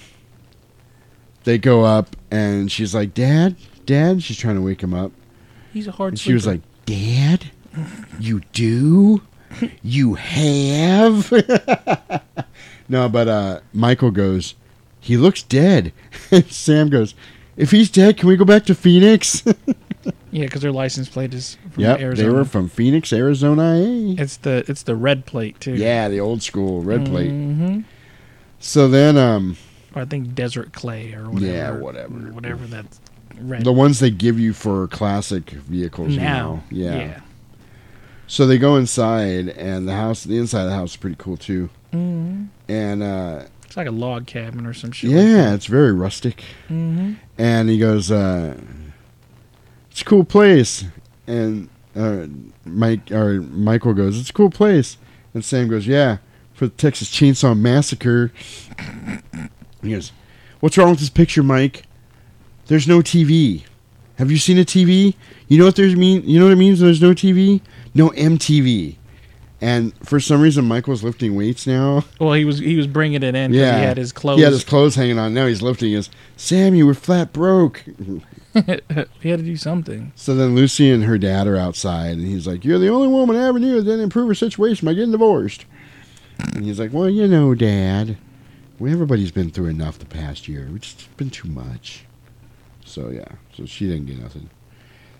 they 1.43 1.57
go 1.57 1.83
up, 1.83 2.15
and 2.31 2.71
she's 2.71 2.93
like, 2.95 3.13
"Dad, 3.13 3.55
Dad." 3.85 4.23
She's 4.23 4.37
trying 4.37 4.55
to 4.55 4.61
wake 4.61 4.81
him 4.81 4.93
up, 4.93 5.11
He's 5.73 5.87
a 5.87 5.91
hard 5.91 6.13
and 6.13 6.19
she 6.19 6.33
was 6.33 6.45
like, 6.47 6.61
"Dad, 6.85 7.51
you 8.19 8.41
do, 8.53 9.21
you 9.81 10.13
have." 10.15 11.31
no, 12.89 13.09
but 13.09 13.27
uh, 13.27 13.59
Michael 13.73 14.11
goes, 14.11 14.55
"He 14.99 15.17
looks 15.17 15.41
dead." 15.43 15.91
And 16.31 16.45
Sam 16.51 16.89
goes, 16.89 17.15
"If 17.57 17.71
he's 17.71 17.89
dead, 17.89 18.17
can 18.17 18.27
we 18.27 18.35
go 18.35 18.45
back 18.45 18.65
to 18.65 18.75
Phoenix?" 18.75 19.43
Yeah, 20.31 20.45
because 20.45 20.61
their 20.63 20.71
license 20.71 21.07
plate 21.09 21.31
is 21.35 21.57
from 21.71 21.83
yep, 21.83 21.99
Arizona. 21.99 22.27
they 22.27 22.35
were 22.35 22.43
from 22.43 22.67
Phoenix, 22.67 23.13
Arizona. 23.13 23.75
eh? 23.75 24.15
It's 24.17 24.37
the 24.37 24.65
it's 24.67 24.81
the 24.81 24.95
red 24.95 25.27
plate 25.27 25.59
too. 25.59 25.75
Yeah, 25.75 26.09
the 26.09 26.19
old 26.19 26.41
school 26.41 26.81
red 26.81 27.05
plate. 27.05 27.29
hmm 27.29 27.81
So 28.59 28.87
then, 28.87 29.15
um, 29.15 29.57
I 29.95 30.05
think 30.05 30.33
desert 30.35 30.73
clay 30.73 31.13
or 31.13 31.29
whatever. 31.29 31.45
Yeah, 31.53 31.71
whatever. 31.71 32.13
Whatever 32.31 32.65
that 32.67 32.85
red. 33.39 33.63
the 33.63 33.73
ones 33.73 33.99
they 33.99 34.09
give 34.11 34.39
you 34.39 34.53
for 34.53 34.87
classic 34.87 35.49
vehicles 35.51 36.15
now. 36.17 36.23
now. 36.23 36.63
Yeah. 36.71 36.95
Yeah. 36.95 37.19
So 38.27 38.47
they 38.47 38.57
go 38.57 38.77
inside, 38.77 39.49
and 39.49 39.87
the 39.87 39.93
house, 39.95 40.23
the 40.23 40.37
inside 40.37 40.63
of 40.63 40.69
the 40.69 40.75
house 40.75 40.91
is 40.91 40.97
pretty 40.97 41.17
cool 41.19 41.37
too. 41.37 41.69
Mhm. 41.93 42.47
And 42.67 43.03
uh, 43.03 43.43
It's 43.65 43.77
like 43.77 43.87
a 43.87 43.91
log 43.91 44.25
cabin 44.25 44.65
or 44.65 44.73
some 44.73 44.91
shit. 44.91 45.11
like 45.11 45.19
yeah, 45.19 45.53
it's 45.53 45.65
very 45.67 45.91
rustic. 45.91 46.43
Mm-hmm. 46.69 47.13
And 47.37 47.69
he 47.69 47.77
goes, 47.77 48.09
uh, 48.11 48.55
"It's 49.91 50.01
a 50.01 50.05
cool 50.05 50.23
place." 50.23 50.85
And 51.27 51.69
uh, 51.95 52.25
Mike 52.65 53.11
or 53.11 53.41
Michael 53.41 53.93
goes, 53.93 54.19
"It's 54.19 54.29
a 54.31 54.33
cool 54.33 54.49
place." 54.49 54.97
And 55.35 55.43
Sam 55.45 55.67
goes, 55.67 55.85
"Yeah, 55.85 56.17
for 56.53 56.65
the 56.67 56.73
Texas 56.73 57.09
Chainsaw 57.09 57.57
Massacre." 57.59 58.31
He 59.83 59.91
goes, 59.91 60.11
"What's 60.59 60.77
wrong 60.77 60.91
with 60.91 60.99
this 60.99 61.09
picture, 61.09 61.43
Mike?" 61.43 61.83
there's 62.67 62.87
no 62.87 62.99
TV. 62.99 63.63
Have 64.17 64.31
you 64.31 64.37
seen 64.37 64.57
a 64.57 64.65
TV? 64.65 65.15
You 65.47 65.57
know 65.57 65.65
what 65.65 65.75
there's 65.75 65.95
mean? 65.95 66.23
You 66.27 66.39
know 66.39 66.45
what 66.45 66.53
it 66.53 66.57
means? 66.57 66.79
when 66.79 66.87
There's 66.87 67.01
no 67.01 67.11
TV, 67.13 67.61
no 67.93 68.09
MTV. 68.11 68.95
And 69.59 69.93
for 70.03 70.19
some 70.19 70.41
reason, 70.41 70.65
Michael's 70.65 71.03
lifting 71.03 71.35
weights 71.35 71.65
now. 71.65 72.03
Well, 72.19 72.33
he 72.33 72.43
was 72.43 72.59
he 72.59 72.75
was 72.75 72.85
bringing 72.85 73.23
it 73.23 73.35
in 73.35 73.51
because 73.51 73.55
Yeah, 73.65 73.79
he 73.79 73.85
had 73.85 73.97
his 73.97 74.11
clothes. 74.11 74.37
He 74.37 74.43
had 74.43 74.51
his 74.51 74.65
clothes 74.65 74.95
hanging 74.95 75.17
on. 75.17 75.33
Now 75.33 75.47
he's 75.47 75.61
lifting 75.61 75.93
his. 75.93 76.09
Sam, 76.35 76.75
you 76.75 76.85
were 76.85 76.93
flat 76.93 77.31
broke. 77.31 77.83
he 78.53 79.29
had 79.29 79.39
to 79.39 79.43
do 79.43 79.55
something. 79.55 80.11
So 80.15 80.35
then 80.35 80.53
Lucy 80.53 80.91
and 80.91 81.05
her 81.05 81.17
dad 81.17 81.47
are 81.47 81.57
outside, 81.57 82.17
and 82.17 82.27
he's 82.27 82.45
like, 82.45 82.65
"You're 82.65 82.77
the 82.77 82.89
only 82.89 83.07
woman 83.07 83.37
I 83.37 83.47
ever 83.47 83.57
knew 83.57 83.75
that 83.75 83.83
didn't 83.83 84.01
improve 84.01 84.27
her 84.27 84.35
situation 84.35 84.85
by 84.85 84.93
getting 84.95 85.11
divorced." 85.11 85.65
And 86.53 86.65
he's 86.65 86.79
like, 86.79 86.91
"Well, 86.91 87.09
you 87.09 87.25
know, 87.27 87.55
Dad, 87.55 88.17
everybody's 88.91 89.31
been 89.31 89.51
through 89.51 89.67
enough 89.67 89.99
the 89.99 90.05
past 90.05 90.47
year. 90.47 90.69
It's 90.75 91.07
been 91.17 91.29
too 91.29 91.47
much." 91.47 92.05
So 92.85 93.09
yeah, 93.09 93.35
so 93.55 93.65
she 93.65 93.87
didn't 93.87 94.07
get 94.07 94.19
nothing. 94.19 94.49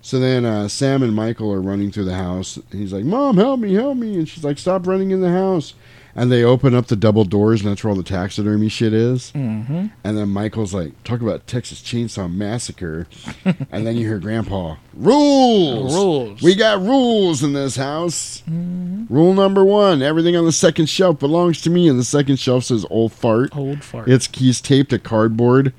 So 0.01 0.19
then 0.19 0.43
uh, 0.43 0.67
Sam 0.67 1.01
and 1.01 1.15
Michael 1.15 1.51
are 1.53 1.61
running 1.61 1.91
through 1.91 2.05
the 2.05 2.15
house. 2.15 2.59
He's 2.71 2.91
like, 2.91 3.05
"Mom, 3.05 3.37
help 3.37 3.59
me, 3.59 3.73
help 3.73 3.97
me!" 3.97 4.15
And 4.15 4.27
she's 4.27 4.43
like, 4.43 4.57
"Stop 4.57 4.85
running 4.85 5.11
in 5.11 5.21
the 5.21 5.31
house." 5.31 5.73
And 6.15 6.31
they 6.31 6.43
open 6.43 6.75
up 6.75 6.87
the 6.87 6.95
double 6.95 7.25
doors, 7.25 7.61
and 7.61 7.71
that's 7.71 7.83
where 7.83 7.89
all 7.89 7.97
the 7.97 8.03
taxidermy 8.03 8.69
shit 8.69 8.93
is. 8.93 9.31
Mm-hmm. 9.31 9.87
And 10.03 10.17
then 10.17 10.29
Michael's 10.29 10.71
like, 10.71 11.03
talk 11.03 11.21
about 11.21 11.47
Texas 11.47 11.81
Chainsaw 11.81 12.31
Massacre. 12.31 13.07
and 13.71 13.87
then 13.87 13.95
you 13.95 14.07
hear 14.07 14.19
Grandpa, 14.19 14.75
rules! 14.93 15.95
Rules. 15.95 16.41
We 16.43 16.53
got 16.53 16.81
rules 16.81 17.41
in 17.41 17.53
this 17.53 17.75
house. 17.77 18.43
Rule 18.47 19.33
number 19.33 19.65
one 19.65 20.01
everything 20.03 20.35
on 20.35 20.45
the 20.45 20.51
second 20.51 20.87
shelf 20.87 21.19
belongs 21.19 21.61
to 21.61 21.69
me. 21.69 21.87
And 21.87 21.97
the 21.97 22.03
second 22.03 22.37
shelf 22.37 22.65
says 22.65 22.85
old 22.89 23.11
fart. 23.11 23.55
Old 23.55 23.83
fart. 23.83 24.07
It's 24.07 24.27
he's 24.33 24.61
taped 24.61 24.93
a 24.93 24.99
cardboard 24.99 25.73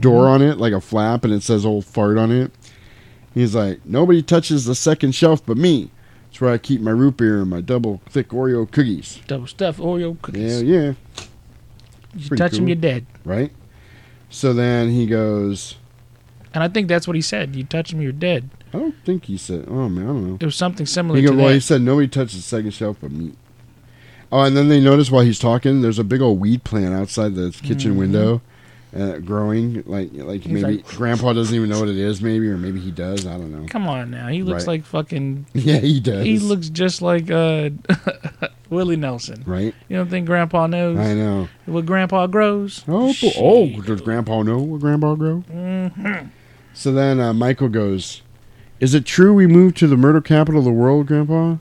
door 0.00 0.28
on 0.28 0.42
it, 0.42 0.58
like 0.58 0.72
a 0.72 0.80
flap, 0.80 1.24
and 1.24 1.32
it 1.32 1.42
says 1.42 1.64
old 1.66 1.84
fart 1.84 2.18
on 2.18 2.30
it. 2.30 2.52
He's 3.34 3.54
like, 3.54 3.84
nobody 3.84 4.22
touches 4.22 4.64
the 4.64 4.74
second 4.74 5.14
shelf 5.14 5.44
but 5.44 5.56
me. 5.56 5.90
That's 6.40 6.46
where 6.46 6.54
I 6.54 6.58
keep 6.58 6.80
my 6.80 6.90
root 6.90 7.18
beer 7.18 7.42
and 7.42 7.50
my 7.50 7.60
double 7.60 8.00
thick 8.08 8.30
Oreo 8.30 8.64
cookies. 8.70 9.20
Double 9.26 9.46
stuffed 9.46 9.78
Oreo 9.78 10.16
cookies. 10.22 10.62
yeah. 10.62 10.80
yeah. 10.80 10.92
You 12.14 12.28
Pretty 12.28 12.36
touch 12.42 12.52
him, 12.54 12.60
cool. 12.60 12.68
you're 12.68 12.76
dead. 12.76 13.04
Right? 13.26 13.52
So 14.30 14.54
then 14.54 14.88
he 14.90 15.04
goes, 15.06 15.74
And 16.54 16.64
I 16.64 16.68
think 16.68 16.88
that's 16.88 17.06
what 17.06 17.14
he 17.14 17.20
said. 17.20 17.54
You 17.54 17.64
touch 17.64 17.92
him, 17.92 18.00
you're 18.00 18.10
dead. 18.12 18.48
I 18.72 18.78
don't 18.78 18.94
think 19.04 19.26
he 19.26 19.36
said. 19.36 19.66
Oh 19.68 19.90
man, 19.90 20.04
I 20.04 20.06
don't 20.08 20.28
know. 20.30 20.38
It 20.40 20.44
was 20.46 20.56
something 20.56 20.86
similar 20.86 21.20
He, 21.20 21.26
to 21.26 21.32
well, 21.34 21.48
that. 21.48 21.54
he 21.54 21.60
said 21.60 21.82
nobody 21.82 22.08
touches 22.08 22.36
the 22.36 22.40
second 22.42 22.70
shelf 22.70 22.96
but 23.02 23.12
me. 23.12 23.32
Oh, 24.32 24.40
and 24.40 24.56
then 24.56 24.68
they 24.68 24.80
notice 24.80 25.10
while 25.10 25.24
he's 25.24 25.38
talking, 25.38 25.82
there's 25.82 25.98
a 25.98 26.04
big 26.04 26.22
old 26.22 26.40
weed 26.40 26.64
plant 26.64 26.94
outside 26.94 27.34
the 27.34 27.50
kitchen 27.62 27.94
Mhm. 27.94 27.98
window, 27.98 28.40
uh, 28.96 29.18
growing. 29.18 29.82
Like, 29.86 30.10
like 30.14 30.42
He's 30.42 30.52
maybe 30.52 30.76
like- 30.78 30.86
Grandpa 30.86 31.32
doesn't 31.32 31.54
even 31.54 31.68
know 31.70 31.80
what 31.80 31.88
it 31.88 31.96
is, 31.96 32.20
maybe, 32.20 32.48
or 32.48 32.56
maybe 32.56 32.80
he 32.80 32.90
does. 32.90 33.26
I 33.26 33.32
don't 33.36 33.52
know. 33.52 33.66
Come 33.68 33.86
on 33.88 34.10
now. 34.10 34.28
He 34.28 34.42
looks 34.42 34.66
Right. 34.66 34.78
like 34.80 34.84
fucking. 34.86 35.46
Yeah, 35.54 35.78
he 35.78 36.00
does. 36.00 36.24
He 36.24 36.38
looks 36.38 36.68
just 36.68 37.00
like 37.02 37.30
uh, 37.30 37.70
Willie 38.70 38.96
Nelson. 38.96 39.42
Right? 39.46 39.74
You 39.88 39.96
don't 39.96 40.10
think 40.10 40.26
Grandpa 40.26 40.66
knows? 40.66 40.98
I 40.98 41.14
know. 41.14 41.48
What 41.66 41.86
Grandpa 41.86 42.26
grows? 42.26 42.84
Oh, 42.88 43.12
oh, 43.36 43.68
does 43.82 44.00
Grandpa 44.00 44.42
know 44.42 44.58
what 44.58 44.80
Grandpa 44.80 45.14
grow? 45.14 45.44
Mm-hmm. 45.50 46.26
So 46.72 46.92
then 46.92 47.20
uh, 47.20 47.32
Michael 47.32 47.68
goes, 47.68 48.22
"Is 48.80 48.94
it 48.94 49.04
true 49.04 49.34
we 49.34 49.46
moved 49.46 49.76
to 49.78 49.86
the 49.86 49.96
murder 49.96 50.20
capital 50.20 50.60
of 50.60 50.64
the 50.64 50.70
world, 50.72 51.06
Grandpa?" 51.06 51.56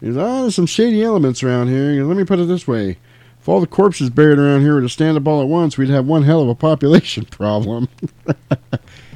He 0.00 0.06
goes, 0.08 0.16
"Ah, 0.16 0.42
there's 0.42 0.54
some 0.54 0.66
shady 0.66 1.02
elements 1.02 1.42
around 1.42 1.68
here." 1.68 1.92
He 1.92 1.98
goes, 1.98 2.08
Let 2.08 2.16
me 2.16 2.24
put 2.24 2.38
it 2.38 2.46
this 2.48 2.66
way: 2.66 2.98
if 3.40 3.48
all 3.48 3.60
the 3.60 3.66
corpses 3.66 4.10
buried 4.10 4.38
around 4.38 4.62
here 4.62 4.74
were 4.74 4.80
to 4.80 4.88
stand 4.88 5.16
up 5.16 5.26
all 5.26 5.40
at 5.40 5.48
once, 5.48 5.78
we'd 5.78 5.88
have 5.90 6.06
one 6.06 6.22
hell 6.22 6.42
of 6.42 6.48
a 6.48 6.54
population 6.54 7.24
problem. 7.30 7.88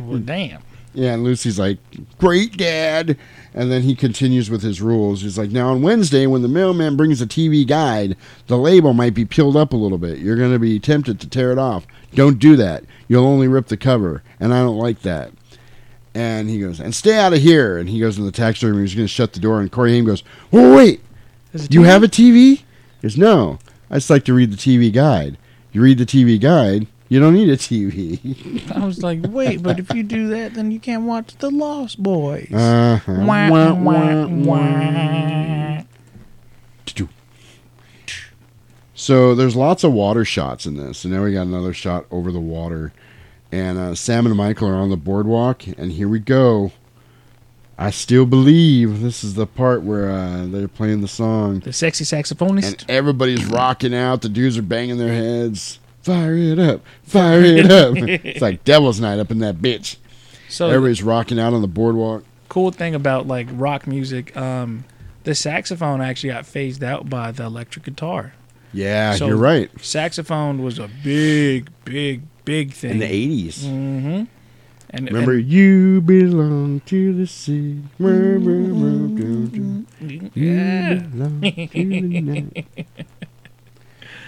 Well, 0.01 0.19
damn. 0.19 0.62
Yeah, 0.94 1.15
and 1.15 1.24
Lucy's 1.24 1.59
like, 1.59 1.78
"Great, 2.19 2.57
Dad." 2.57 3.16
And 3.55 3.70
then 3.70 3.82
he 3.82 3.94
continues 3.94 4.51
with 4.51 4.62
his 4.62 4.82
rules. 4.82 5.23
He's 5.23 5.39
like, 5.39 5.51
"Now 5.51 5.70
on 5.70 5.81
Wednesday, 5.81 6.27
when 6.27 6.43
the 6.43 6.49
mailman 6.49 6.97
brings 6.97 7.23
a 7.23 7.27
TV 7.27 7.66
guide, 7.66 8.16
the 8.47 8.59
label 8.59 8.93
might 8.93 9.15
be 9.15 9.24
peeled 9.24 9.57
up 9.57 9.73
a 9.73 9.77
little 9.77 9.97
bit. 9.99 10.19
You're 10.19 10.36
going 10.36 10.53
to 10.53 10.59
be 10.59 10.78
tempted 10.78 11.19
to 11.20 11.28
tear 11.28 11.51
it 11.51 11.59
off. 11.59 11.86
Don't 12.15 12.39
do 12.39 12.57
that. 12.57 12.85
You'll 13.09 13.27
only 13.27 13.49
rip 13.49 13.69
the 13.69 13.77
cover, 13.78 14.23
and 14.39 14.53
I 14.53 14.61
don't 14.61 14.78
like 14.78 15.01
that." 15.01 15.32
And 16.15 16.51
he 16.51 16.61
goes, 16.61 16.78
"And 16.78 16.94
stay 16.94 17.16
out 17.16 17.32
of 17.32 17.40
here." 17.40 17.78
And 17.78 17.89
he 17.89 17.99
goes 17.99 18.19
in 18.19 18.27
the 18.27 18.32
taxidermy. 18.32 18.82
He's 18.82 18.94
going 18.94 19.07
to 19.07 19.12
shut 19.12 19.32
the 19.32 19.40
door. 19.40 19.61
And 19.61 19.73
Corey 19.73 19.93
Haim 19.93 20.05
goes, 20.05 20.23
"Oh 20.53 20.77
wait, 20.77 21.01
you 21.55 21.81
TV? 21.81 21.85
have 21.86 22.03
a 22.03 22.09
TV?" 22.09 22.57
He 22.59 22.65
goes, 23.01 23.16
"No, 23.16 23.59
I 23.93 23.97
just 23.97 24.10
like 24.10 24.24
to 24.24 24.35
read 24.35 24.51
the 24.51 24.56
TV 24.56 24.93
guide. 24.93 25.39
You 25.70 25.82
read 25.82 25.98
the 25.98 26.06
TV 26.06 26.40
guide." 26.40 26.89
You 27.09 27.20
don't 27.20 27.35
need 27.35 27.51
a 27.51 27.59
TV. 27.59 28.73
I 28.74 28.86
was 28.86 29.02
like, 29.02 29.19
wait, 29.23 29.62
but 29.62 29.78
if 29.78 29.93
you 29.93 30.02
do 30.02 30.28
that, 30.28 30.55
then 30.55 30.70
you 30.70 30.81
can't 30.81 31.02
watch 31.02 31.36
The 31.36 31.51
Lost 31.51 32.02
Boys. 32.02 32.51
Uh-huh. 32.51 33.12
Wah, 33.27 33.51
Wah, 33.51 34.27
wah. 34.27 35.82
So 39.02 39.35
there's 39.35 39.56
lots 39.56 39.82
of 39.82 39.93
water 39.93 40.24
shots 40.24 40.64
in 40.64 40.77
this, 40.77 41.05
and 41.05 41.12
now 41.12 41.24
we 41.24 41.32
got 41.32 41.48
another 41.48 41.74
shot 41.74 42.06
over 42.12 42.31
the 42.31 42.39
water, 42.39 42.93
and 43.51 43.77
uh, 43.77 43.94
Sam 43.97 44.27
and 44.27 44.36
Michael 44.36 44.69
are 44.69 44.77
on 44.77 44.90
the 44.90 44.97
boardwalk, 44.97 45.66
and 45.66 45.90
here 45.90 46.09
we 46.09 46.20
go. 46.20 46.70
I 47.78 47.90
still 47.90 48.27
believe 48.27 49.01
this 49.01 49.24
is 49.24 49.35
the 49.35 49.47
part 49.47 49.82
where 49.82 50.11
uh, 50.11 50.47
they're 50.47 50.69
playing 50.69 51.01
the 51.01 51.09
song, 51.09 51.61
The 51.61 51.73
sexy 51.73 52.05
saxophonist. 52.05 52.66
and 52.82 52.85
everybody's 52.89 53.44
rocking 53.47 53.94
out. 53.94 54.23
The 54.23 54.28
dudes 54.28 54.57
are 54.59 54.62
banging 54.62 54.99
their 54.99 55.12
heads. 55.12 55.78
Fire 56.03 56.35
it 56.36 56.59
up, 56.59 56.82
fire 57.05 57.40
it 57.43 57.70
up. 57.70 57.97
it's 57.97 58.40
like 58.43 58.65
Devil's 58.65 59.01
Night 59.01 59.19
up 59.19 59.31
in 59.31 59.39
that 59.39 59.57
bitch. 59.57 59.97
So 60.49 60.69
Everybody's 60.69 61.03
rocking 61.03 61.39
out 61.40 61.55
on 61.55 61.62
the 61.62 61.69
boardwalk. 61.69 62.24
cool 62.49 62.70
thing 62.73 62.94
about 62.94 63.27
like 63.27 63.47
rock 63.53 63.86
music, 63.86 64.36
um, 64.36 64.85
the 65.24 65.35
saxophone 65.35 66.01
actually 66.01 66.31
got 66.32 66.44
phased 66.44 66.82
out 66.85 67.09
by 67.09 67.31
the 67.32 67.44
electric 67.44 67.85
guitar. 67.85 68.35
Yeah, 68.73 69.15
So 69.15 69.28
you're 69.28 69.36
right. 69.36 69.70
Saxophone 69.81 70.62
was 70.62 70.78
a 70.78 70.89
big, 71.05 71.70
big, 71.85 72.23
big 72.44 72.73
thing 72.73 72.93
In 72.93 72.99
the 72.99 73.49
80s. 73.49 73.59
Mm-hmm. 73.61 74.24
And 74.94 75.06
Remember, 75.06 75.32
and- 75.32 75.47
you 75.47 76.01
belong 76.02 76.81
to 76.86 77.14
the 77.14 77.27
sea. 77.27 77.81
Yeah. 77.98 78.05
You 78.05 78.39
belong 78.39 79.16
to 79.16 79.47
the 80.35 82.10
night. 82.10 82.66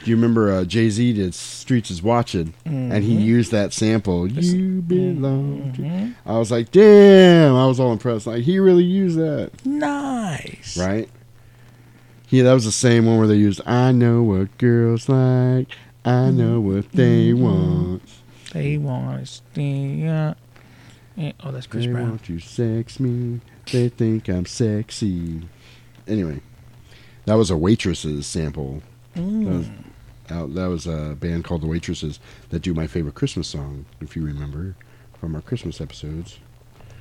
Do 0.05 0.11
you 0.11 0.17
remember 0.17 0.53
uh, 0.53 0.65
Jay 0.65 0.91
Z 0.91 1.15
did 1.15 1.35
"Streets 1.35 1.91
Is 1.91 2.03
Watching" 2.03 2.53
and 2.67 3.03
he 3.03 3.17
Mhm. 3.17 3.25
used 3.25 3.51
that 3.53 3.73
sample? 3.73 4.27
You 4.29 4.83
belong. 4.83 5.73
To... 5.77 6.31
I 6.31 6.39
was 6.39 6.51
like, 6.51 6.71
damn! 6.71 7.55
I 7.55 7.67
was 7.67 7.81
all 7.81 7.91
impressed. 7.93 8.27
Like 8.27 8.43
he 8.43 8.59
really 8.59 8.85
used 8.85 9.19
that, 9.19 9.51
nice. 9.65 10.77
right? 10.79 11.09
Yeah, 12.29 12.43
that 12.45 12.53
was 12.53 12.65
the 12.67 12.73
same 12.73 13.07
one 13.07 13.17
where 13.19 13.27
they 13.27 13.37
used 13.37 13.63
"I 13.67 13.93
know 13.93 14.23
what 14.23 14.57
girls 14.59 15.09
like. 15.09 15.69
I 16.05 16.31
know 16.31 16.61
what 16.61 16.93
they 16.93 17.31
Mhm. 17.33 17.39
want. 17.39 18.03
They 18.53 18.77
want 18.77 19.21
to 19.21 19.27
stay 19.27 20.07
up. 20.07 20.37
Yeah. 21.17 21.33
Oh, 21.43 21.53
that's 21.53 21.67
Chris 21.67 21.87
they 21.87 21.93
Brown. 21.93 22.09
want 22.11 22.25
to 22.25 22.39
sex 22.41 22.99
me. 22.99 23.41
They 23.71 23.89
think 23.89 24.29
I'm 24.29 24.47
sexy." 24.47 25.43
Anyway, 26.09 26.41
that 27.27 27.35
was 27.35 27.51
a 27.51 27.57
waitress's 27.57 28.27
sample. 28.27 28.83
That 29.15 29.23
was, 29.23 29.67
Mm. 29.67 29.73
out, 30.31 30.55
that 30.55 30.67
was 30.67 30.87
a 30.87 31.17
band 31.21 31.45
called 31.45 31.63
the 31.63 31.67
Waitresses 31.69 32.19
that 32.51 32.63
do 32.63 32.75
my 32.75 32.87
favorite 32.89 33.15
Christmas 33.15 33.47
song, 33.49 33.85
if 34.01 34.17
you 34.17 34.25
remember, 34.25 34.75
from 35.21 35.35
our 35.37 35.41
Christmas 35.41 35.81
episodes. 35.81 36.39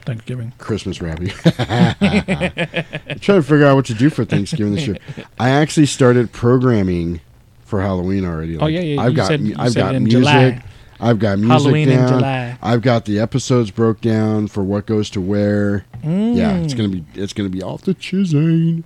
Thanksgiving. 0.05 0.51
Christmas 0.57 1.01
Wrapping. 1.01 1.31
I'm 1.59 3.19
trying 3.19 3.39
to 3.39 3.43
figure 3.43 3.65
out 3.65 3.75
what 3.75 3.85
to 3.85 3.93
do 3.93 4.09
for 4.09 4.25
Thanksgiving 4.25 4.75
this 4.75 4.85
year. 4.87 4.97
I 5.39 5.49
actually 5.49 5.85
started 5.85 6.31
programming 6.31 7.21
for 7.65 7.81
Halloween 7.81 8.25
already. 8.25 8.57
Oh, 8.57 8.67
yeah, 8.67 8.81
yeah, 8.81 9.01
I've 9.01 9.11
you 9.11 9.15
got 9.15 9.27
said- 9.27 9.41
you 9.41 9.55
I've 9.57 9.73
got 9.75 9.93
music. 9.95 10.11
July. 10.19 10.63
I've 11.03 11.19
got 11.19 11.37
music 11.39 11.51
Halloween 11.51 11.89
in 11.89 11.97
down. 11.99 12.07
July. 12.09 12.57
I've 12.61 12.81
got 12.81 13.05
the 13.05 13.19
episodes 13.19 13.71
broke 13.71 14.01
down 14.01 14.47
for 14.47 14.63
what 14.63 14.85
goes 14.85 15.09
to 15.11 15.21
where. 15.21 15.85
Yeah, 16.03 16.55
it's 16.57 16.73
Mm. 16.73 16.77
gonna 16.77 16.89
be 16.89 17.03
it's 17.15 17.33
gonna 17.33 17.49
be 17.49 17.61
off 17.61 17.81
the 17.83 17.93
chisane. 17.95 18.83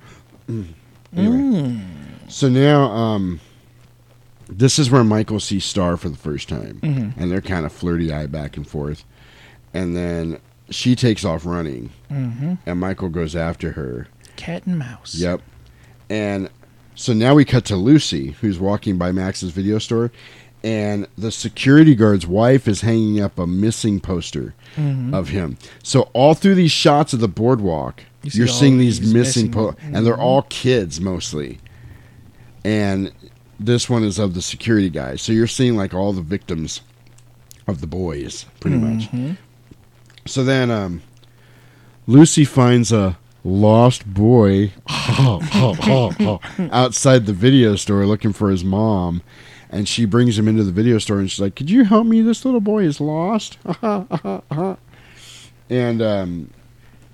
Mm. 0.49 0.65
Anyway. 1.15 1.38
Mm. 1.38 1.80
So 2.27 2.49
now, 2.49 2.84
um, 2.91 3.39
this 4.49 4.80
is 4.80 4.89
where 4.89 5.03
Michael 5.03 5.39
sees 5.39 5.64
Star 5.65 5.95
for 5.98 6.10
the 6.10 6.18
first 6.18 6.49
time, 6.49 6.80
Mhm. 6.81 7.14
and 7.18 7.31
they're 7.31 7.41
kind 7.41 7.65
of 7.65 7.72
flirty 7.72 8.11
eye 8.11 8.26
back 8.27 8.57
and 8.57 8.65
forth, 8.68 9.03
and 9.73 9.95
then 9.95 10.38
she 10.69 10.95
takes 10.95 11.23
off 11.23 11.45
running, 11.45 11.89
Mhm. 12.11 12.57
and 12.65 12.80
Michael 12.80 13.10
goes 13.10 13.35
after 13.35 13.73
her. 13.73 14.07
Cat 14.35 14.64
and 14.65 14.77
mouse. 14.80 15.15
Yep, 15.15 15.41
and 16.10 16.49
so 16.95 17.14
now 17.14 17.34
we 17.35 17.45
cut 17.45 17.64
to 17.65 17.76
Lucy, 17.76 18.35
who's 18.41 18.60
walking 18.60 18.98
by 18.98 19.11
Max's 19.11 19.52
video 19.52 19.80
store, 19.80 20.11
and 20.64 21.08
the 21.18 21.32
security 21.32 21.96
guard's 21.96 22.26
wife 22.28 22.68
is 22.68 22.82
hanging 22.82 23.20
up 23.22 23.38
a 23.40 23.48
missing 23.48 24.00
poster 24.00 24.54
Mhm. 24.76 25.14
of 25.14 25.30
him. 25.30 25.58
So 25.84 26.10
all 26.14 26.34
through 26.34 26.56
these 26.56 26.72
shots 26.72 27.14
of 27.14 27.20
the 27.20 27.28
boardwalk, 27.28 28.02
you 28.24 28.32
you're 28.34 28.48
all 28.48 28.54
seeing 28.54 28.78
these 28.78 29.00
these 29.00 29.14
missing, 29.14 29.48
missing- 29.48 29.52
po- 29.52 29.76
and 29.82 30.06
they're 30.06 30.16
Mhm. 30.16 30.20
all 30.20 30.42
kids 30.44 31.00
mostly. 31.00 31.60
And 32.66 33.12
this 33.60 33.90
one 33.90 34.04
is 34.04 34.20
of 34.20 34.34
the 34.34 34.42
security 34.42 34.90
guy. 34.90 35.16
So 35.16 35.32
you're 35.32 35.48
seeing 35.48 35.76
like 35.78 35.94
all 35.94 36.12
the 36.14 36.22
victims 36.22 36.82
of 37.68 37.82
the 37.82 37.88
boys, 37.88 38.46
pretty 38.60 38.78
much. 38.78 39.12
Mhm. 39.12 39.38
So 40.26 40.44
then, 40.44 40.70
um, 40.72 41.02
Lucy 42.08 42.44
finds 42.46 42.92
a 42.92 43.18
lost 43.44 44.06
boy 44.06 44.74
outside 46.72 47.26
the 47.26 47.34
video 47.34 47.76
store 47.76 48.06
looking 48.06 48.34
for 48.34 48.50
his 48.50 48.64
mom. 48.64 49.22
And 49.69 49.88
she 49.88 50.06
brings 50.06 50.38
him 50.39 50.48
into 50.48 50.64
the 50.64 50.72
video 50.72 50.98
store 50.98 51.19
and 51.19 51.30
she's 51.30 51.41
like, 51.41 51.56
Could 51.56 51.69
you 51.69 51.84
help 51.84 52.07
me? 52.07 52.22
This 52.22 52.45
little 52.45 52.61
boy 52.61 52.84
is 52.84 53.02
lost. 53.02 53.57
and 55.69 56.02
um, 56.02 56.52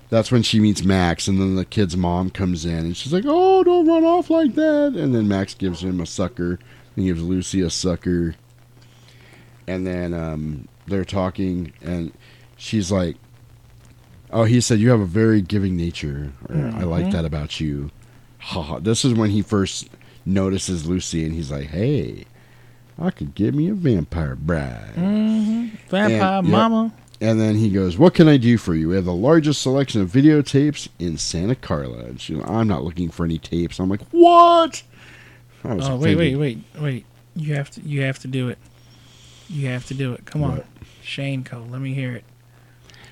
that's 0.08 0.30
when 0.30 0.42
she 0.42 0.60
meets 0.60 0.84
Max. 0.84 1.26
And 1.26 1.40
then 1.40 1.56
the 1.56 1.64
kid's 1.64 1.96
mom 1.96 2.30
comes 2.30 2.64
in 2.64 2.78
and 2.78 2.96
she's 2.96 3.12
like, 3.12 3.24
Oh, 3.26 3.64
don't 3.64 3.88
run 3.88 4.04
off 4.04 4.30
like 4.30 4.54
that. 4.54 4.94
And 4.96 5.14
then 5.14 5.26
Max 5.26 5.54
gives 5.54 5.82
him 5.82 6.00
a 6.00 6.06
sucker. 6.06 6.58
and 6.96 7.04
gives 7.04 7.22
Lucy 7.22 7.60
a 7.60 7.70
sucker. 7.70 8.36
And 9.66 9.86
then 9.86 10.14
um, 10.14 10.68
they're 10.86 11.04
talking 11.04 11.72
and 11.82 12.12
she's 12.56 12.92
like, 12.92 13.16
Oh, 14.30 14.44
he 14.44 14.60
said, 14.60 14.78
You 14.78 14.90
have 14.90 15.00
a 15.00 15.06
very 15.06 15.40
giving 15.42 15.76
nature. 15.76 16.32
Or, 16.48 16.72
I 16.76 16.84
like 16.84 17.10
that 17.10 17.24
about 17.24 17.58
you. 17.60 17.90
Ha. 18.38 18.78
This 18.78 19.04
is 19.04 19.14
when 19.14 19.30
he 19.30 19.42
first 19.42 19.88
notices 20.24 20.86
Lucy 20.86 21.24
and 21.24 21.34
he's 21.34 21.50
like, 21.50 21.66
Hey, 21.66 22.26
I 22.98 23.10
could 23.10 23.34
get 23.34 23.54
me 23.54 23.68
a 23.68 23.74
vampire 23.74 24.36
bride. 24.36 24.92
hmm 24.94 25.66
Vampire 25.88 26.38
And- 26.38 26.46
yep. 26.48 26.52
mama. 26.52 26.92
And 27.20 27.40
then 27.40 27.54
he 27.54 27.70
goes, 27.70 27.96
What 27.96 28.12
can 28.12 28.28
I 28.28 28.36
do 28.36 28.58
for 28.58 28.74
you? 28.74 28.88
We 28.90 28.96
have 28.96 29.04
the 29.04 29.14
largest 29.14 29.62
selection 29.62 30.02
of 30.02 30.10
videotapes 30.10 30.88
in 30.98 31.16
Santa 31.16 31.54
Carla. 31.54 31.98
And 32.04 32.20
she, 32.20 32.38
I'm 32.42 32.68
not 32.68 32.82
looking 32.84 33.08
for 33.08 33.24
any 33.24 33.38
tapes. 33.38 33.78
I'm 33.78 33.88
like, 33.88 34.02
What? 34.10 34.82
I 35.62 35.74
was 35.74 35.88
Oh 35.88 35.96
wait, 35.96 36.16
wait, 36.16 36.36
wait, 36.36 36.58
wait! 36.78 37.06
You 37.34 37.54
have 37.54 37.70
to, 37.70 37.80
you 37.80 38.02
have 38.02 38.18
to 38.18 38.28
do 38.28 38.48
it. 38.48 38.58
You 39.48 39.68
have 39.68 39.86
to 39.86 39.94
do 39.94 40.12
it. 40.12 40.26
Come 40.26 40.42
on, 40.42 40.56
What? 40.58 40.66
Shane 41.02 41.44
Cole. 41.44 41.66
Let 41.70 41.80
me 41.80 41.94
hear 41.94 42.12
it. 42.12 42.24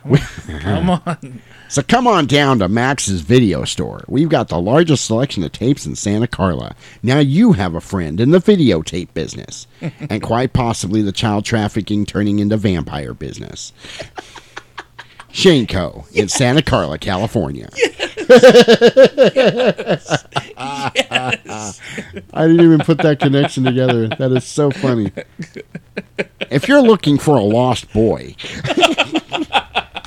Come 0.03 0.12
on, 0.51 0.61
come 0.61 0.91
on. 0.91 1.43
So 1.69 1.83
come 1.83 2.07
on 2.07 2.27
down 2.27 2.59
to 2.59 2.69
Max's 2.69 3.23
video 3.23 3.65
store. 3.65 4.05
We've 4.09 4.29
got 4.29 4.49
the 4.49 4.61
largest 4.61 5.05
selection 5.07 5.43
of 5.45 5.53
tapes 5.53 5.87
in 5.87 5.95
Santa 5.97 6.27
Carla. 6.27 6.74
Now 7.03 7.19
you 7.19 7.53
have 7.53 7.74
a 7.74 7.81
friend 7.81 8.20
in 8.20 8.31
the 8.31 8.39
videotape 8.39 9.15
business, 9.15 9.66
and 9.81 10.23
quite 10.23 10.53
possibly 10.53 11.03
the 11.03 11.12
child 11.12 11.45
trafficking 11.45 12.05
turning 12.05 12.41
into 12.41 12.57
vampire 12.57 13.15
business. 13.15 13.73
Shane 15.31 15.66
Co. 15.66 16.05
in 16.12 16.29
Santa 16.29 16.62
Carla, 16.62 16.99
California. 16.99 17.70
Yes. 17.74 18.19
Yes. 20.95 21.81
I 22.35 22.47
didn't 22.47 22.65
even 22.65 22.81
put 22.81 22.99
that 22.99 23.19
connection 23.19 23.65
together. 23.65 24.09
That 24.09 24.33
is 24.33 24.45
so 24.45 24.70
funny. 24.70 25.11
If 26.51 26.69
you're 26.69 26.83
looking 26.83 27.19
for 27.19 27.37
a 27.37 27.43
lost 27.43 27.91
boy, 27.95 28.35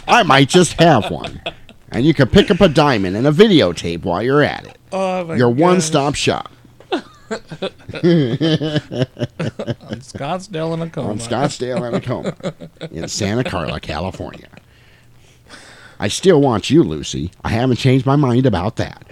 I 0.08 0.24
might 0.24 0.50
just 0.50 0.74
have 0.74 1.10
one. 1.10 1.42
And 1.90 2.06
you 2.06 2.14
can 2.14 2.28
pick 2.28 2.52
up 2.52 2.62
a 2.62 2.68
diamond 2.68 3.16
and 3.16 3.28
a 3.28 3.32
videotape 3.32 4.04
while 4.04 4.22
you're 4.22 4.44
at 4.44 4.66
it. 4.66 4.78
Oh 4.92 5.34
Your 5.34 5.50
one 5.50 5.82
stop 5.82 6.16
shop. 6.16 6.52
On 6.92 7.02
Scottsdale 10.02 10.74
and 10.74 10.84
Tacoma. 10.84 11.10
On 11.10 11.18
Scottsdale 11.18 11.84
and 11.84 12.04
Tacoma 12.04 12.36
in 12.92 13.08
Santa 13.08 13.44
Carla, 13.44 13.80
California. 13.80 14.48
I 16.00 16.08
still 16.08 16.42
want 16.42 16.70
you, 16.70 16.84
Lucy. 16.84 17.32
I 17.44 17.50
haven't 17.50 17.78
changed 17.78 18.06
my 18.06 18.16
mind 18.16 18.46
about 18.46 18.76
that. 18.76 19.08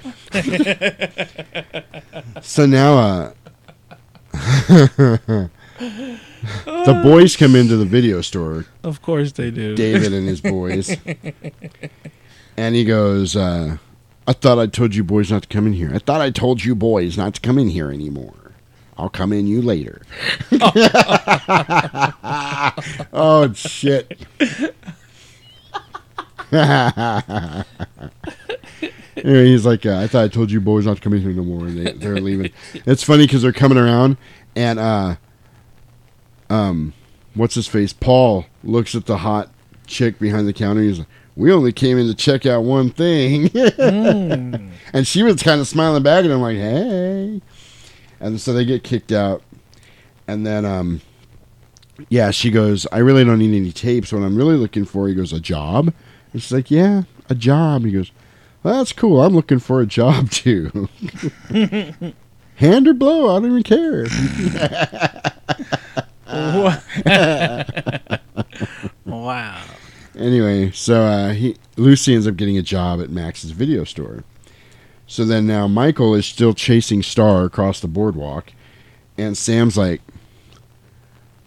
so 2.41 2.65
now, 2.65 3.33
uh, 4.33 4.33
the 6.65 6.99
boys 7.03 7.35
come 7.35 7.55
into 7.55 7.77
the 7.77 7.85
video 7.85 8.21
store. 8.21 8.65
Of 8.83 9.01
course 9.01 9.33
they 9.33 9.51
do. 9.51 9.75
David 9.75 10.13
and 10.13 10.27
his 10.27 10.41
boys. 10.41 10.95
and 12.57 12.75
he 12.75 12.85
goes, 12.85 13.35
uh, 13.35 13.77
I 14.27 14.33
thought 14.33 14.59
I 14.59 14.67
told 14.67 14.95
you 14.95 15.03
boys 15.03 15.31
not 15.31 15.43
to 15.43 15.47
come 15.47 15.67
in 15.67 15.73
here. 15.73 15.91
I 15.93 15.99
thought 15.99 16.21
I 16.21 16.29
told 16.29 16.63
you 16.63 16.75
boys 16.75 17.17
not 17.17 17.35
to 17.35 17.41
come 17.41 17.57
in 17.57 17.69
here 17.69 17.91
anymore. 17.91 18.33
I'll 18.97 19.09
come 19.09 19.33
in 19.33 19.47
you 19.47 19.61
later. 19.61 20.01
oh, 23.11 23.51
shit. 23.53 24.21
anyway, 26.51 27.63
he's 29.45 29.65
like, 29.65 29.85
uh, 29.85 29.97
I 29.97 30.07
thought 30.07 30.23
I 30.23 30.27
told 30.27 30.51
you 30.51 30.61
boys 30.61 30.85
not 30.85 30.97
to 30.97 31.01
come 31.01 31.13
in 31.13 31.21
here 31.21 31.31
no 31.31 31.43
more. 31.43 31.65
And 31.65 31.85
they, 31.85 31.93
they're 31.93 32.17
leaving. 32.17 32.51
It's 32.73 33.03
funny 33.03 33.25
because 33.25 33.41
they're 33.41 33.51
coming 33.51 33.79
around, 33.79 34.17
and 34.55 34.77
uh, 34.77 35.15
um, 36.53 36.93
what's 37.33 37.55
his 37.55 37.67
face? 37.67 37.93
Paul 37.93 38.45
looks 38.63 38.95
at 38.95 39.05
the 39.05 39.17
hot 39.17 39.49
chick 39.87 40.19
behind 40.19 40.47
the 40.47 40.53
counter. 40.53 40.81
He's 40.81 40.99
like, 40.99 41.07
"We 41.35 41.51
only 41.51 41.71
came 41.71 41.97
in 41.97 42.07
to 42.07 42.13
check 42.13 42.45
out 42.45 42.63
one 42.63 42.89
thing," 42.89 43.47
Mm. 43.49 44.69
and 44.93 45.07
she 45.07 45.23
was 45.23 45.41
kind 45.41 45.59
of 45.59 45.67
smiling 45.67 46.03
back 46.03 46.25
at 46.25 46.31
him 46.31 46.41
like, 46.41 46.57
"Hey," 46.57 47.41
and 48.19 48.39
so 48.39 48.53
they 48.53 48.65
get 48.65 48.83
kicked 48.83 49.11
out, 49.11 49.41
and 50.27 50.45
then 50.45 50.65
um, 50.65 51.01
yeah, 52.09 52.31
she 52.31 52.49
goes, 52.51 52.85
"I 52.91 52.99
really 52.99 53.23
don't 53.23 53.39
need 53.39 53.55
any 53.55 53.71
tapes. 53.71 54.13
What 54.13 54.23
I'm 54.23 54.35
really 54.35 54.55
looking 54.55 54.85
for," 54.85 55.07
he 55.07 55.15
goes, 55.15 55.33
"a 55.33 55.39
job," 55.39 55.93
and 56.33 56.41
she's 56.41 56.51
like, 56.51 56.69
"Yeah, 56.71 57.03
a 57.29 57.35
job." 57.35 57.85
He 57.85 57.91
goes, 57.91 58.11
well, 58.63 58.77
"That's 58.77 58.93
cool. 58.93 59.21
I'm 59.21 59.33
looking 59.35 59.59
for 59.59 59.81
a 59.81 59.85
job 59.85 60.29
too." 60.29 60.87
Hand 62.55 62.87
or 62.87 62.93
blow, 62.93 63.35
I 63.35 63.39
don't 63.39 63.49
even 63.51 63.63
care. 63.63 64.05
wow. 69.05 69.63
Anyway, 70.17 70.71
so 70.71 71.03
uh, 71.03 71.33
he 71.33 71.55
Lucy 71.77 72.13
ends 72.13 72.27
up 72.27 72.35
getting 72.35 72.57
a 72.57 72.61
job 72.61 73.01
at 73.01 73.09
Max's 73.09 73.51
video 73.51 73.83
store. 73.83 74.23
So 75.07 75.25
then 75.25 75.47
now 75.47 75.67
Michael 75.67 76.15
is 76.15 76.25
still 76.25 76.53
chasing 76.53 77.03
Star 77.03 77.45
across 77.45 77.79
the 77.79 77.87
boardwalk, 77.87 78.51
and 79.17 79.37
Sam's 79.37 79.77
like, 79.77 80.01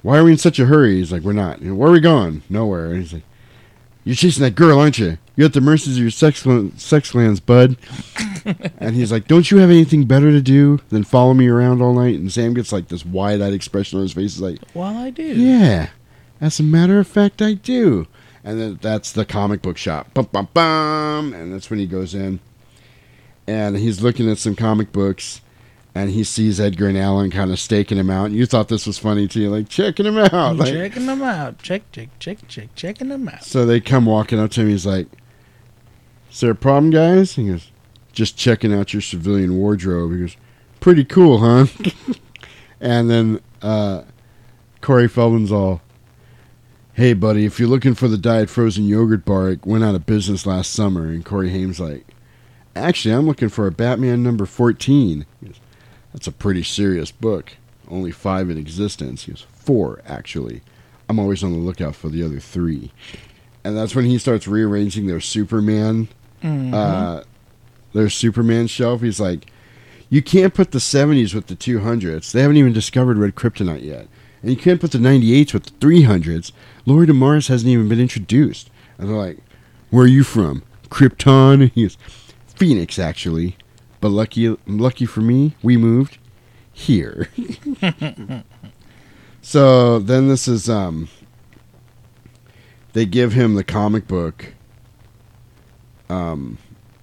"Why 0.02 0.18
are 0.18 0.24
we 0.24 0.32
in 0.32 0.38
such 0.38 0.58
a 0.58 0.66
hurry?" 0.66 0.96
He's 0.96 1.12
like, 1.12 1.22
"We're 1.22 1.32
not. 1.32 1.62
You 1.62 1.70
know, 1.70 1.74
Where 1.74 1.90
are 1.90 1.92
we 1.92 2.00
going? 2.00 2.42
Nowhere." 2.48 2.92
And 2.92 3.02
he's 3.02 3.12
like, 3.12 3.22
"You're 4.06 4.14
chasing 4.14 4.42
that 4.44 4.54
girl, 4.54 4.78
aren't 4.78 4.98
you? 4.98 5.18
You're 5.36 5.46
at 5.46 5.52
the 5.52 5.60
mercies 5.60 5.96
of 5.96 6.02
your 6.02 6.10
sex 6.10 6.46
sex 6.76 7.10
glands, 7.10 7.40
bud." 7.40 7.76
and 8.78 8.94
he's 8.94 9.10
like, 9.12 9.26
"Don't 9.28 9.50
you 9.50 9.58
have 9.58 9.68
anything 9.68 10.04
better 10.04 10.30
to 10.30 10.40
do 10.40 10.80
than 10.88 11.04
follow 11.04 11.34
me 11.34 11.48
around 11.48 11.82
all 11.82 11.92
night?" 11.92 12.18
And 12.18 12.32
Sam 12.32 12.54
gets 12.54 12.72
like 12.72 12.88
this 12.88 13.04
wide-eyed 13.04 13.52
expression 13.52 13.98
on 13.98 14.04
his 14.04 14.12
face. 14.12 14.34
He's 14.34 14.40
like, 14.40 14.60
Well, 14.72 14.96
I 14.96 15.10
do. 15.10 15.24
yeah, 15.24 15.88
as 16.40 16.58
a 16.60 16.62
matter 16.62 16.98
of 16.98 17.06
fact, 17.08 17.42
I 17.42 17.54
do. 17.54 18.06
And 18.44 18.60
then 18.60 18.78
that's 18.80 19.10
the 19.10 19.24
comic 19.24 19.60
book 19.60 19.76
shop. 19.76 20.14
Bum, 20.14 20.28
bum, 20.30 20.48
bum. 20.54 21.34
And 21.34 21.52
that's 21.52 21.68
when 21.68 21.80
he 21.80 21.86
goes 21.86 22.14
in. 22.14 22.38
And 23.48 23.76
he's 23.76 24.00
looking 24.02 24.30
at 24.30 24.38
some 24.38 24.54
comic 24.54 24.92
books. 24.92 25.40
And 25.96 26.10
he 26.10 26.24
sees 26.24 26.60
Edgar 26.60 26.88
and 26.88 26.98
Allan 26.98 27.30
kind 27.30 27.50
of 27.50 27.58
staking 27.58 27.96
him 27.96 28.10
out. 28.10 28.26
And 28.26 28.34
you 28.34 28.44
thought 28.44 28.68
this 28.68 28.86
was 28.86 28.98
funny 28.98 29.26
too. 29.26 29.48
Like, 29.48 29.70
checking 29.70 30.04
him 30.04 30.18
out. 30.18 30.56
Like, 30.56 30.70
checking 30.70 31.06
them 31.06 31.22
out. 31.22 31.58
Check, 31.62 31.90
check, 31.90 32.10
check, 32.18 32.46
check, 32.48 32.68
checking 32.74 33.08
them 33.08 33.26
out. 33.26 33.42
so 33.42 33.64
they 33.64 33.80
come 33.80 34.04
walking 34.04 34.38
up 34.38 34.50
to 34.50 34.60
him. 34.60 34.68
He's 34.68 34.84
like, 34.84 35.06
Is 36.30 36.40
there 36.40 36.50
a 36.50 36.54
problem, 36.54 36.90
guys? 36.90 37.36
He 37.36 37.48
goes, 37.48 37.70
Just 38.12 38.36
checking 38.36 38.74
out 38.74 38.92
your 38.92 39.00
civilian 39.00 39.56
wardrobe. 39.56 40.12
He 40.12 40.18
goes, 40.18 40.36
Pretty 40.80 41.02
cool, 41.02 41.38
huh? 41.38 41.64
and 42.80 43.08
then 43.08 43.40
uh, 43.62 44.02
Corey 44.82 45.08
Feldman's 45.08 45.50
all, 45.50 45.80
Hey, 46.92 47.14
buddy, 47.14 47.46
if 47.46 47.58
you're 47.58 47.70
looking 47.70 47.94
for 47.94 48.06
the 48.06 48.18
diet 48.18 48.50
frozen 48.50 48.84
yogurt 48.84 49.24
bar, 49.24 49.48
it 49.48 49.64
went 49.64 49.82
out 49.82 49.94
of 49.94 50.04
business 50.04 50.44
last 50.44 50.74
summer. 50.74 51.06
And 51.06 51.24
Corey 51.24 51.48
Haim's 51.48 51.80
like, 51.80 52.06
Actually, 52.74 53.14
I'm 53.14 53.26
looking 53.26 53.48
for 53.48 53.66
a 53.66 53.72
Batman 53.72 54.22
number 54.22 54.44
14. 54.44 55.24
He 55.40 55.46
goes, 55.46 55.58
That's 56.16 56.26
a 56.26 56.32
pretty 56.32 56.62
serious 56.62 57.10
book. 57.10 57.52
Only 57.88 58.10
five 58.10 58.48
in 58.48 58.56
existence. 58.56 59.24
He 59.24 59.32
goes, 59.32 59.44
Four, 59.52 60.00
actually. 60.06 60.62
I'm 61.10 61.18
always 61.18 61.44
on 61.44 61.52
the 61.52 61.58
lookout 61.58 61.94
for 61.94 62.08
the 62.08 62.22
other 62.24 62.40
three. 62.40 62.90
And 63.62 63.76
that's 63.76 63.94
when 63.94 64.06
he 64.06 64.16
starts 64.16 64.48
rearranging 64.48 65.06
their 65.08 65.20
Superman, 65.20 66.08
Mhm. 66.42 66.72
uh, 66.72 67.22
their 67.92 68.08
Superman 68.08 68.66
shelf. 68.66 69.02
He's 69.02 69.20
like, 69.20 69.50
you 70.08 70.22
can't 70.22 70.54
put 70.54 70.70
the 70.70 70.80
70s 70.80 71.34
with 71.34 71.48
the 71.48 71.54
200s. 71.54 72.32
They 72.32 72.40
haven't 72.40 72.56
even 72.56 72.72
discovered 72.72 73.18
red 73.18 73.34
kryptonite 73.34 73.84
yet. 73.84 74.08
And 74.40 74.50
you 74.50 74.56
can't 74.56 74.80
put 74.80 74.92
the 74.92 74.98
98s 74.98 75.52
with 75.52 75.64
the 75.64 75.70
300s. 75.86 76.50
Lord 76.86 77.10
of 77.10 77.16
Mars 77.16 77.48
hasn't 77.48 77.68
even 77.70 77.88
been 77.90 78.00
introduced. 78.00 78.70
And 78.96 79.10
they're 79.10 79.16
like, 79.16 79.38
where 79.90 80.04
are 80.04 80.08
you 80.08 80.24
from? 80.24 80.62
Krypton? 80.88 81.70
He 81.74 81.82
goes, 81.82 81.98
Phoenix, 82.46 82.98
actually. 82.98 83.56
But 84.00 84.08
lucky, 84.08 84.56
lucky 84.66 85.06
for 85.06 85.20
me, 85.20 85.54
we 85.62 85.76
moved 85.76 86.18
here. 86.72 87.28
so 89.42 89.98
then 89.98 90.28
this 90.28 90.46
is, 90.46 90.68
um, 90.68 91.08
they 92.92 93.06
give 93.06 93.32
him 93.32 93.54
the 93.54 93.64
comic 93.64 94.06
book. 94.06 94.54
Um, 96.08 96.58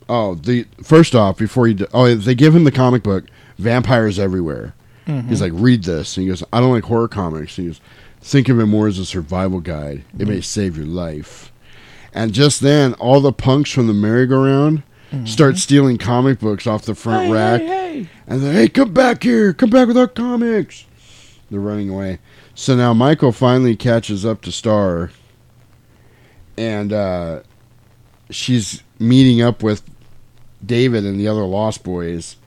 oh, 0.08 0.36
the 0.36 0.66
first 0.84 1.16
off, 1.16 1.38
before 1.38 1.68
he, 1.68 1.78
oh, 1.94 2.14
they 2.16 2.36
give 2.36 2.56
him 2.56 2.64
the 2.64 2.72
comic 2.72 3.04
book, 3.04 3.26
Vampires 3.58 4.20
Everywhere. 4.20 4.74
Mhm. 5.08 5.28
He's 5.28 5.42
like, 5.42 5.52
read 5.56 5.84
this. 5.84 6.16
And 6.16 6.24
he 6.24 6.30
goes, 6.30 6.44
I 6.54 6.60
don't 6.60 6.72
like 6.72 6.86
horror 6.86 7.08
comics. 7.08 7.56
He 7.56 7.68
goes, 7.68 7.82
think 8.22 8.48
of 8.50 8.60
it 8.60 8.66
more 8.68 8.88
as 8.88 9.00
a 9.00 9.06
survival 9.06 9.60
guide. 9.60 10.04
It 10.18 10.28
may 10.28 10.42
save 10.42 10.78
your 10.78 10.86
life. 10.86 11.52
And 12.14 12.32
just 12.34 12.62
then, 12.62 12.94
all 12.96 13.20
the 13.20 13.34
punks 13.34 13.72
from 13.72 13.88
the 13.88 13.94
merry-go-round 13.94 14.84
Mm-hmm. 15.14 15.26
start 15.28 15.58
stealing 15.58 15.98
comic 16.00 16.40
books 16.40 16.66
off 16.66 16.86
the 16.86 16.96
front 16.96 17.28
Hey, 17.28 17.32
rack. 17.32 17.62
hey, 17.62 17.68
hey. 17.68 18.10
And 18.28 18.42
they're, 18.42 18.54
hey, 18.54 18.68
come 18.68 18.94
back 18.94 19.22
here. 19.24 19.54
Come 19.54 19.70
back 19.70 19.88
with 19.88 19.98
our 19.98 20.08
comics. 20.08 20.86
They're 21.52 21.60
running 21.60 21.90
away. 21.90 22.18
So 22.56 22.76
now 22.76 22.94
Michael 22.94 23.32
finally 23.32 23.76
catches 23.76 24.26
up 24.26 24.42
to 24.42 24.52
Star. 24.52 25.12
And 26.58 26.94
uh, 26.94 27.42
she's 28.30 28.84
meeting 29.00 29.42
up 29.42 29.64
with 29.64 29.84
David 30.66 31.06
and 31.06 31.20
the 31.20 31.28
other 31.28 31.44
Lost 31.44 31.84
Boys. 31.84 32.38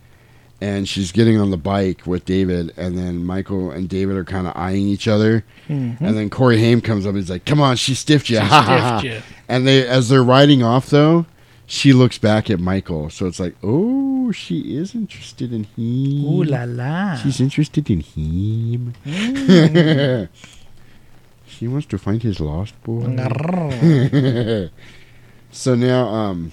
And 0.61 0.89
she's 0.89 1.13
getting 1.13 1.39
on 1.39 1.51
the 1.51 1.57
bike 1.59 2.07
with 2.07 2.25
David. 2.25 2.73
And 2.77 2.97
then 2.97 3.25
Michael 3.25 3.71
and 3.71 3.89
David 3.89 4.17
are 4.17 4.25
kind 4.25 4.47
of 4.47 4.57
eyeing 4.57 4.89
each 4.89 5.07
other. 5.07 5.45
Mhm. 5.69 6.01
And 6.01 6.17
then 6.17 6.31
Corey 6.31 6.59
Haim 6.59 6.81
comes 6.81 7.05
up. 7.07 7.15
He's 7.15 7.29
like, 7.31 7.45
come 7.45 7.61
on, 7.61 7.77
she 7.77 7.95
stiffed 7.95 8.31
you. 8.31 8.37
She 8.39 8.43
Ha, 8.43 8.63
ha, 8.63 8.79
ha." 8.79 8.99
stiffed 9.01 9.15
ya. 9.15 9.35
And 9.49 9.67
they, 9.67 9.87
as 9.87 10.09
they're 10.09 10.25
riding 10.25 10.63
off, 10.63 10.89
though, 10.89 11.27
she 11.67 11.93
looks 11.93 12.19
back 12.19 12.49
at 12.51 12.61
Michael. 12.61 13.11
So 13.11 13.27
it's 13.27 13.41
like, 13.41 13.55
oh, 13.63 14.33
she 14.33 14.77
is 14.77 14.95
interested 14.95 15.53
in 15.53 15.65
him. 15.65 16.25
Ooh 16.25 16.45
la 16.45 16.65
la. 16.65 17.17
She's 17.17 17.41
interested 17.41 17.91
in 17.91 18.01
him. 18.01 18.95
Mm. 19.05 20.29
she 21.47 21.69
wants 21.69 21.87
to 21.89 21.99
find 21.99 22.23
his 22.23 22.41
lost 22.41 22.81
boy. 22.83 23.07
So 25.57 25.75
now, 25.75 26.09
um, 26.09 26.53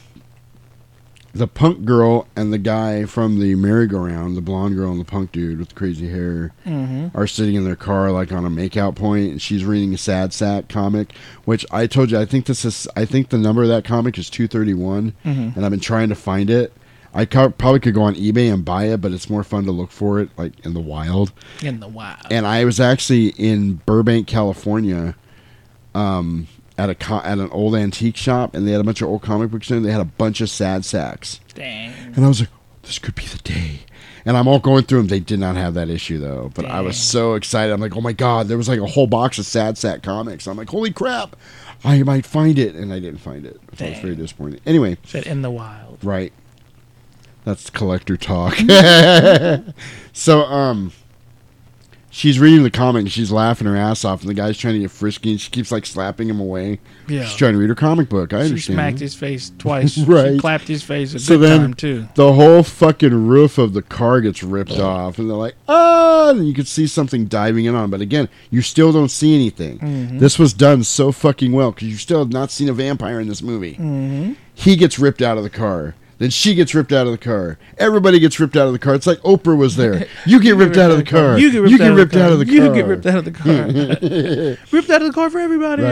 the 1.36 1.48
punk 1.48 1.84
girl 1.84 2.28
and 2.36 2.54
the 2.54 2.58
guy 2.60 3.06
from 3.06 3.40
the 3.40 3.56
merry-go-round, 3.56 4.38
the 4.38 4.42
blonde 4.42 4.76
girl 4.76 4.92
and 4.92 5.00
the 5.00 5.06
punk 5.06 5.32
dude 5.32 5.58
with 5.58 5.74
crazy 5.74 6.10
hair, 6.10 6.52
Mhm. 6.66 7.10
are 7.16 7.26
sitting 7.26 7.56
in 7.56 7.64
their 7.64 7.76
car 7.76 8.12
like 8.12 8.32
on 8.32 8.46
a 8.46 8.50
makeout 8.50 8.94
point, 8.96 9.32
and 9.32 9.42
she's 9.42 9.66
reading 9.66 9.94
a 9.94 9.98
Sad 9.98 10.32
Sack 10.32 10.68
comic, 10.70 11.14
which 11.46 11.66
I 11.72 11.88
told 11.88 12.12
you 12.12 12.20
I 12.20 12.26
think 12.26 12.46
this 12.46 12.64
is 12.64 12.88
I 12.96 13.06
think 13.06 13.30
the 13.30 13.40
number 13.40 13.64
of 13.64 13.70
that 13.70 13.84
comic 13.84 14.18
is 14.20 14.30
two 14.30 14.48
thirty-one, 14.48 15.14
Mhm. 15.26 15.56
and 15.56 15.66
I've 15.66 15.72
been 15.72 15.80
trying 15.80 16.10
to 16.10 16.16
find 16.16 16.50
it. 16.52 16.72
I 17.16 17.26
co- 17.26 17.50
probably 17.50 17.80
could 17.80 17.94
go 17.94 18.02
on 18.04 18.16
eBay 18.16 18.52
and 18.54 18.64
buy 18.66 18.86
it, 18.86 19.02
but 19.02 19.12
it's 19.12 19.30
more 19.30 19.44
fun 19.44 19.66
to 19.66 19.72
look 19.72 19.92
for 19.92 20.20
it 20.20 20.30
like 20.38 20.54
in 20.64 20.74
the 20.74 20.80
wild. 20.82 21.32
In 21.64 21.80
the 21.80 21.88
wild. 21.88 22.18
And 22.32 22.46
I 22.48 22.64
was 22.66 22.80
actually 22.80 23.28
in 23.38 23.82
Burbank, 23.86 24.26
California, 24.28 25.16
um, 25.96 26.48
at 26.78 26.90
a 26.90 26.96
co- 26.96 27.22
at 27.24 27.38
an 27.38 27.50
old 27.52 27.76
antique 27.76 28.18
shop, 28.18 28.56
and 28.56 28.68
they 28.68 28.72
had 28.72 28.82
a 28.82 28.84
bunch 28.84 29.02
of 29.02 29.10
old 29.10 29.22
comic 29.22 29.52
books 29.52 29.70
in. 29.70 29.84
There. 29.84 29.88
They 29.88 29.92
had 29.92 30.02
a 30.02 30.06
bunch 30.06 30.42
of 30.42 30.50
sad 30.50 30.86
sacks, 30.86 31.40
Dang. 31.54 31.94
and 32.16 32.26
I 32.26 32.28
was 32.28 32.40
like, 32.40 32.50
"This 32.84 33.00
could 33.00 33.16
be 33.16 33.26
the 33.26 33.38
day." 33.40 33.80
And 34.26 34.38
I'm 34.38 34.48
all 34.48 34.60
going 34.60 34.86
through 34.86 35.00
them. 35.00 35.08
They 35.08 35.20
did 35.20 35.40
not 35.40 35.58
have 35.58 35.74
that 35.74 35.90
issue 35.90 36.18
though, 36.18 36.50
but 36.56 36.66
I 36.66 36.80
was 36.82 36.98
so 36.98 37.34
excited. 37.34 37.74
I'm 37.74 37.82
like, 37.82 37.96
"Oh 37.98 38.02
my 38.02 38.14
god!" 38.14 38.48
There 38.48 38.58
was 38.58 38.70
like 38.70 38.80
a 38.80 38.86
whole 38.88 39.08
box 39.08 39.38
of 39.38 39.46
sad 39.46 39.78
sack 39.78 40.02
comics. 40.02 40.48
I'm 40.48 40.58
like, 40.58 40.70
"Holy 40.70 40.92
crap!" 40.92 41.36
I 41.84 42.02
might 42.04 42.26
find 42.26 42.58
it, 42.58 42.76
and 42.76 42.94
I 42.94 43.00
didn't 43.00 43.20
find 43.20 43.46
it. 43.46 43.60
So 43.78 43.86
I 43.86 43.90
was 43.90 44.00
very 44.00 44.16
disappointed. 44.16 44.62
Anyway, 44.66 44.98
Said 45.04 45.28
in 45.28 45.42
the 45.42 45.52
wild. 45.52 46.00
Right. 46.02 46.32
That's 47.44 47.70
collector 47.70 48.16
talk. 48.16 48.56
so, 50.14 50.44
um, 50.44 50.94
she's 52.16 52.40
reading 52.40 52.62
the 52.62 52.70
comic 52.70 53.02
and 53.02 53.12
she's 53.12 53.32
laughing 53.32 53.66
her 53.66 53.76
ass 53.76 54.06
off, 54.06 54.22
and 54.22 54.30
the 54.30 54.34
guy's 54.36 54.56
trying 54.58 54.76
to 54.76 54.80
get 54.82 54.92
frisky, 54.92 55.32
and 55.32 55.42
she 55.42 55.50
keeps 55.50 55.72
like 55.72 55.84
slapping 55.86 56.30
him 56.30 56.40
away. 56.40 56.80
Yeah. 57.10 57.24
She's 57.26 57.36
trying 57.36 57.54
to 57.54 57.58
read 57.60 57.70
her 57.70 57.76
comic 57.76 58.08
book. 58.08 58.32
I 58.34 58.42
understand. 58.44 58.48
She 58.62 58.72
understand. 58.74 58.76
smacked 58.76 59.00
his 59.00 59.16
face 59.16 59.52
twice. 59.58 59.98
Right. 60.08 60.34
She 60.34 60.40
clapped 60.40 60.68
his 60.68 60.84
face 60.84 61.14
a 61.16 61.20
so 61.20 61.38
then 61.40 61.60
time 61.62 61.74
too. 61.74 62.08
the 62.16 62.34
whole 62.34 62.62
fucking 62.62 63.28
roof 63.28 63.58
of 63.58 63.74
the 63.74 63.82
car 63.82 64.22
gets 64.22 64.44
ripped 64.44 64.80
off, 64.80 65.18
and 65.18 65.28
they're 65.30 65.36
like, 65.36 65.56
ah, 65.68 66.30
and 66.30 66.48
you 66.48 66.54
can 66.54 66.66
see 66.66 66.86
something 66.88 67.26
diving 67.26 67.66
in 67.66 67.74
on. 67.74 67.90
But 67.90 68.02
again, 68.02 68.30
you 68.52 68.62
still 68.62 68.92
don't 68.92 69.10
see 69.10 69.34
anything. 69.34 69.80
Mhm. 69.80 70.20
This 70.20 70.38
was 70.38 70.54
done 70.54 70.84
so 70.84 71.12
fucking 71.12 71.52
well 71.52 71.72
because 71.72 71.88
you 71.88 71.98
still 71.98 72.20
have 72.20 72.32
not 72.32 72.52
seen 72.52 72.70
a 72.70 72.74
vampire 72.74 73.20
in 73.20 73.28
this 73.28 73.42
movie. 73.42 73.76
Mhm. 73.76 74.36
He 74.54 74.76
gets 74.76 75.00
ripped 75.00 75.22
out 75.24 75.38
of 75.38 75.44
the 75.44 75.50
car. 75.50 75.96
Then 76.24 76.30
she 76.30 76.56
gets 76.56 76.74
ripped 76.74 76.94
out 76.94 77.06
of 77.06 77.12
the 77.12 77.18
car. 77.18 77.58
Everybody 77.78 78.18
gets 78.18 78.40
ripped 78.40 78.56
out 78.56 78.66
of 78.68 78.72
the 78.72 78.80
car. 78.80 78.96
It's 78.96 79.06
like 79.06 79.18
Oprah 79.24 79.58
was 79.58 79.76
there. 79.76 80.06
You 80.26 80.40
get 80.40 80.56
ripped 80.56 80.78
out 80.78 80.90
of 80.90 80.96
the 80.96 81.04
car. 81.04 81.38
You 81.38 81.52
get 81.52 81.62
ripped, 81.62 81.82
out, 81.82 81.96
ripped 81.98 82.16
of 82.16 82.18
the 82.18 82.24
out 82.24 82.28
car. 82.28 82.32
of 82.32 82.40
the 82.40 82.46
car. 82.46 82.56
You 82.56 82.74
get 82.74 82.86
ripped 82.88 83.06
out 83.06 83.18
of 83.18 83.26
the 83.26 83.32
car. 84.58 84.68
ripped 84.72 84.90
out 84.90 85.02
of 85.02 85.08
the 85.10 85.14
car 85.14 85.30
for 85.30 85.40
everybody. 85.40 85.84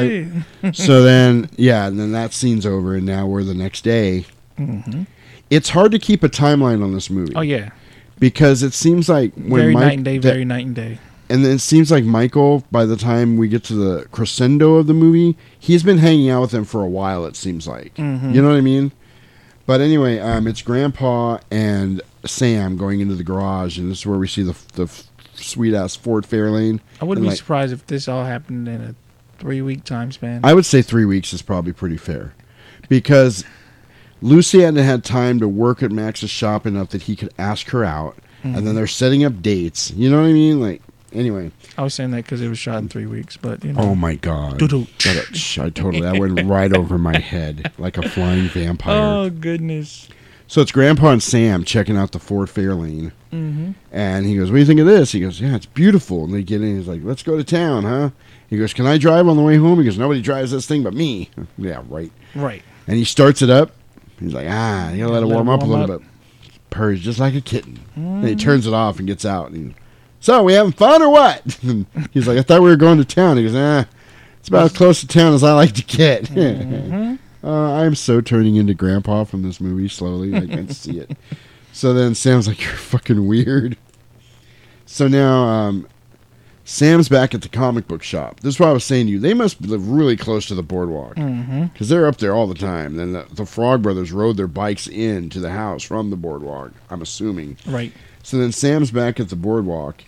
Right. 0.61 0.73
so 0.73 1.03
then, 1.03 1.49
yeah, 1.57 1.85
and 1.85 1.99
then 1.99 2.13
that 2.13 2.31
scene's 2.31 2.65
over, 2.65 2.95
and 2.95 3.05
now 3.05 3.27
we're 3.27 3.43
the 3.43 3.53
next 3.53 3.81
day. 3.83 4.25
Mhm. 4.57 5.05
It's 5.49 5.67
hard 5.71 5.91
to 5.91 5.99
keep 5.99 6.23
a 6.23 6.29
timeline 6.29 6.81
on 6.81 6.93
this 6.93 7.09
movie. 7.09 7.33
Oh 7.35 7.41
yeah. 7.41 7.71
because 8.17 8.63
it 8.63 8.73
seems 8.73 9.09
like 9.09 9.33
when 9.33 9.49
very 9.61 9.73
Mike, 9.73 9.83
night 9.83 9.95
and 9.97 10.05
day. 10.05 10.17
that- 10.19 10.31
Very 10.31 10.45
night 10.45 10.65
and 10.65 10.75
day. 10.75 10.99
and 11.29 11.43
then 11.43 11.51
it 11.55 11.59
seems 11.59 11.91
like 11.91 12.05
Michael, 12.05 12.63
by 12.71 12.85
the 12.85 12.95
time 12.95 13.35
we 13.35 13.49
get 13.49 13.65
to 13.65 13.73
the 13.73 14.05
crescendo 14.13 14.75
of 14.75 14.87
the 14.87 14.93
movie, 14.93 15.35
he's 15.59 15.83
been 15.83 15.97
hanging 15.97 16.29
out 16.29 16.39
with 16.41 16.53
him 16.53 16.63
for 16.63 16.81
a 16.83 16.87
while. 16.87 17.25
It 17.25 17.35
seems 17.35 17.67
like, 17.67 17.93
Mhm. 17.95 18.33
you 18.33 18.41
know 18.41 18.47
what 18.47 18.55
I 18.57 18.61
mean. 18.61 18.93
But 19.65 19.81
anyway, 19.81 20.19
um, 20.19 20.47
it's 20.47 20.61
Grandpa 20.61 21.39
and 21.49 22.01
Sam 22.25 22.77
going 22.77 22.99
into 22.99 23.15
the 23.15 23.23
garage, 23.23 23.77
and 23.77 23.89
this 23.91 23.99
is 23.99 24.05
where 24.05 24.17
we 24.19 24.27
see 24.27 24.43
the 24.43 24.57
the 24.73 24.87
sweet 25.35 25.73
ass 25.73 25.95
Ford 25.95 26.25
Fairlane. 26.25 26.79
I 27.01 27.05
wouldn't 27.05 27.23
And, 27.23 27.25
be 27.25 27.29
like, 27.29 27.37
surprised 27.37 27.73
if 27.73 27.85
this 27.87 28.07
all 28.07 28.25
happened 28.25 28.67
in 28.67 28.81
a 28.81 28.95
three 29.39 29.61
week 29.61 29.83
time 29.83 30.11
span. 30.11 30.41
I 30.43 30.53
would 30.53 30.65
say 30.65 30.81
three 30.81 31.05
weeks 31.05 31.33
is 31.33 31.41
probably 31.41 31.73
pretty 31.73 31.97
fair, 31.97 32.33
because 32.89 33.43
Lucy 34.21 34.61
hadn't 34.61 34.83
had 34.83 35.03
time 35.03 35.39
to 35.39 35.47
work 35.47 35.81
at 35.81 35.91
Max's 35.91 36.29
shop 36.29 36.67
enough 36.67 36.89
that 36.89 37.03
he 37.03 37.15
could 37.15 37.33
ask 37.39 37.69
her 37.69 37.83
out, 37.83 38.17
and 38.43 38.67
then 38.67 38.75
they're 38.75 38.87
setting 38.87 39.23
up 39.23 39.41
dates. 39.41 39.91
You 39.91 40.09
know 40.09 40.21
what 40.21 40.27
I 40.29 40.33
mean? 40.33 40.59
Like, 40.59 40.81
anyway. 41.13 41.51
I 41.77 41.83
was 41.83 41.93
saying 41.93 42.11
that 42.11 42.23
because 42.25 42.41
it 42.41 42.47
was 42.49 42.59
shot 42.59 42.79
in 42.79 42.89
three 42.89 43.05
weeks, 43.05 43.37
but 43.37 43.63
you 43.63 43.73
know. 43.73 43.81
Oh 43.81 43.95
my 43.95 44.15
god! 44.15 44.61
I 44.61 44.67
totally 44.67 46.01
that 46.01 46.17
went 46.19 46.41
right 46.47 46.73
over 46.73 46.97
my 46.97 47.17
head 47.17 47.71
like 47.77 47.97
a 47.97 48.07
flying 48.09 48.47
vampire. 48.49 48.95
Oh 49.01 49.29
goodness. 49.29 50.07
So 50.47 50.61
it's 50.61 50.71
Grandpa 50.73 51.11
and 51.11 51.23
Sam 51.23 51.63
checking 51.63 51.95
out 51.95 52.11
the 52.11 52.19
Ford 52.19 52.49
Fairlane, 52.49 53.13
Mhm. 53.31 53.75
and 53.91 54.25
he 54.25 54.35
goes, 54.35 54.49
"What 54.51 54.55
do 54.55 54.59
you 54.59 54.65
think 54.65 54.81
of 54.81 54.85
this?" 54.85 55.13
He 55.13 55.21
goes, 55.21 55.39
"Yeah, 55.39 55.55
it's 55.55 55.65
beautiful." 55.65 56.25
And 56.25 56.33
they 56.33 56.43
get 56.43 56.61
in. 56.61 56.77
He's 56.77 56.89
like, 56.89 57.01
"Let's 57.05 57.23
go 57.23 57.37
to 57.37 57.43
town, 57.43 57.85
huh?" 57.85 58.09
He 58.49 58.57
goes, 58.57 58.73
"Can 58.73 58.85
I 58.85 58.97
drive 58.97 59.29
on 59.29 59.37
the 59.37 59.43
way 59.43 59.55
home?" 59.55 59.79
He 59.79 59.85
goes, 59.85 59.97
"Nobody 59.97 60.21
drives 60.21 60.51
this 60.51 60.65
thing 60.65 60.83
but 60.83 60.93
me." 60.93 61.29
yeah, 61.57 61.81
right. 61.89 62.11
Right. 62.35 62.63
And 62.85 62.97
he 62.97 63.05
starts 63.05 63.41
it 63.41 63.49
up. 63.49 63.71
He's 64.19 64.33
like, 64.33 64.47
"Ah, 64.49 64.91
you 64.91 64.97
gotta 64.99 65.13
let 65.13 65.23
it 65.23 65.27
Let 65.27 65.31
it 65.31 65.35
warm 65.35 65.47
up 65.49 65.63
a 65.63 65.65
little 65.65 65.89
up. 65.89 66.01
bit." 66.01 66.07
Purrs 66.69 66.99
just 66.99 67.19
like 67.19 67.33
a 67.35 67.41
kitten. 67.41 67.79
And 67.95 68.25
he 68.27 68.35
Mhm. 68.35 68.39
turns 68.39 68.67
it 68.67 68.73
off 68.73 68.97
and 68.99 69.07
gets 69.07 69.23
out. 69.25 69.51
And 69.51 69.73
so 70.21 70.41
we 70.43 70.53
having 70.53 70.71
fun 70.71 71.01
or 71.01 71.09
what? 71.09 71.61
And 71.63 71.85
he's 72.11 72.27
like, 72.27 72.37
"I 72.37 72.41
thought 72.43 72.61
we 72.61 72.69
were 72.69 72.77
going 72.77 72.97
to 72.99 73.05
town." 73.05 73.35
He 73.37 73.43
goes, 73.43 73.55
"Ah." 73.55 73.85
It's 74.39 74.47
about 74.47 74.63
as 74.65 74.73
close 74.73 75.01
to 75.01 75.07
town 75.07 75.33
as 75.35 75.43
I 75.43 75.53
like 75.53 75.73
to 75.73 75.83
get. 75.83 76.23
Mhm. 76.29 77.19
uh, 77.43 77.73
I'm 77.73 77.93
so 77.95 78.21
turning 78.21 78.55
into 78.55 78.73
Grandpa 78.73 79.23
from 79.25 79.43
this 79.43 79.59
movie 79.61 79.87
slowly. 79.87 80.33
I 80.35 80.47
can 80.47 80.69
see 80.69 80.99
it. 80.99 81.11
So 81.73 81.93
then 81.93 82.15
Sam's 82.15 82.47
like, 82.47 82.61
"You're 82.61 82.73
fucking 82.73 83.27
weird." 83.27 83.77
So 84.85 85.07
now 85.07 85.43
um, 85.45 85.87
Sam's 86.65 87.07
back 87.07 87.33
at 87.33 87.41
the 87.43 87.47
comic 87.49 87.87
book 87.87 88.03
shop. 88.03 88.41
This 88.41 88.55
is 88.55 88.59
what 88.59 88.67
I 88.69 88.73
was 88.73 88.83
saying 88.83 89.05
to 89.05 89.11
you. 89.13 89.19
They 89.19 89.33
must 89.33 89.61
live 89.61 89.89
really 89.89 90.17
close 90.17 90.45
to 90.47 90.55
the 90.55 90.63
boardwalk 90.63 91.15
because 91.15 91.87
they're 91.87 92.07
up 92.07 92.17
there 92.17 92.33
all 92.35 92.45
the 92.47 92.55
time. 92.55 92.97
Then 92.97 93.13
the, 93.13 93.25
the 93.33 93.45
Frog 93.45 93.81
Brothers 93.83 94.11
rode 94.11 94.35
their 94.37 94.47
bikes 94.47 94.87
in 94.87 95.29
to 95.29 95.39
the 95.39 95.51
house 95.51 95.81
from 95.83 96.09
the 96.09 96.17
boardwalk. 96.17 96.71
I'm 96.89 97.01
assuming. 97.01 97.55
Right. 97.65 97.93
So 98.23 98.37
then 98.37 98.51
Sam's 98.51 98.91
back 98.91 99.19
at 99.21 99.29
the 99.29 99.35
boardwalk, 99.37 100.03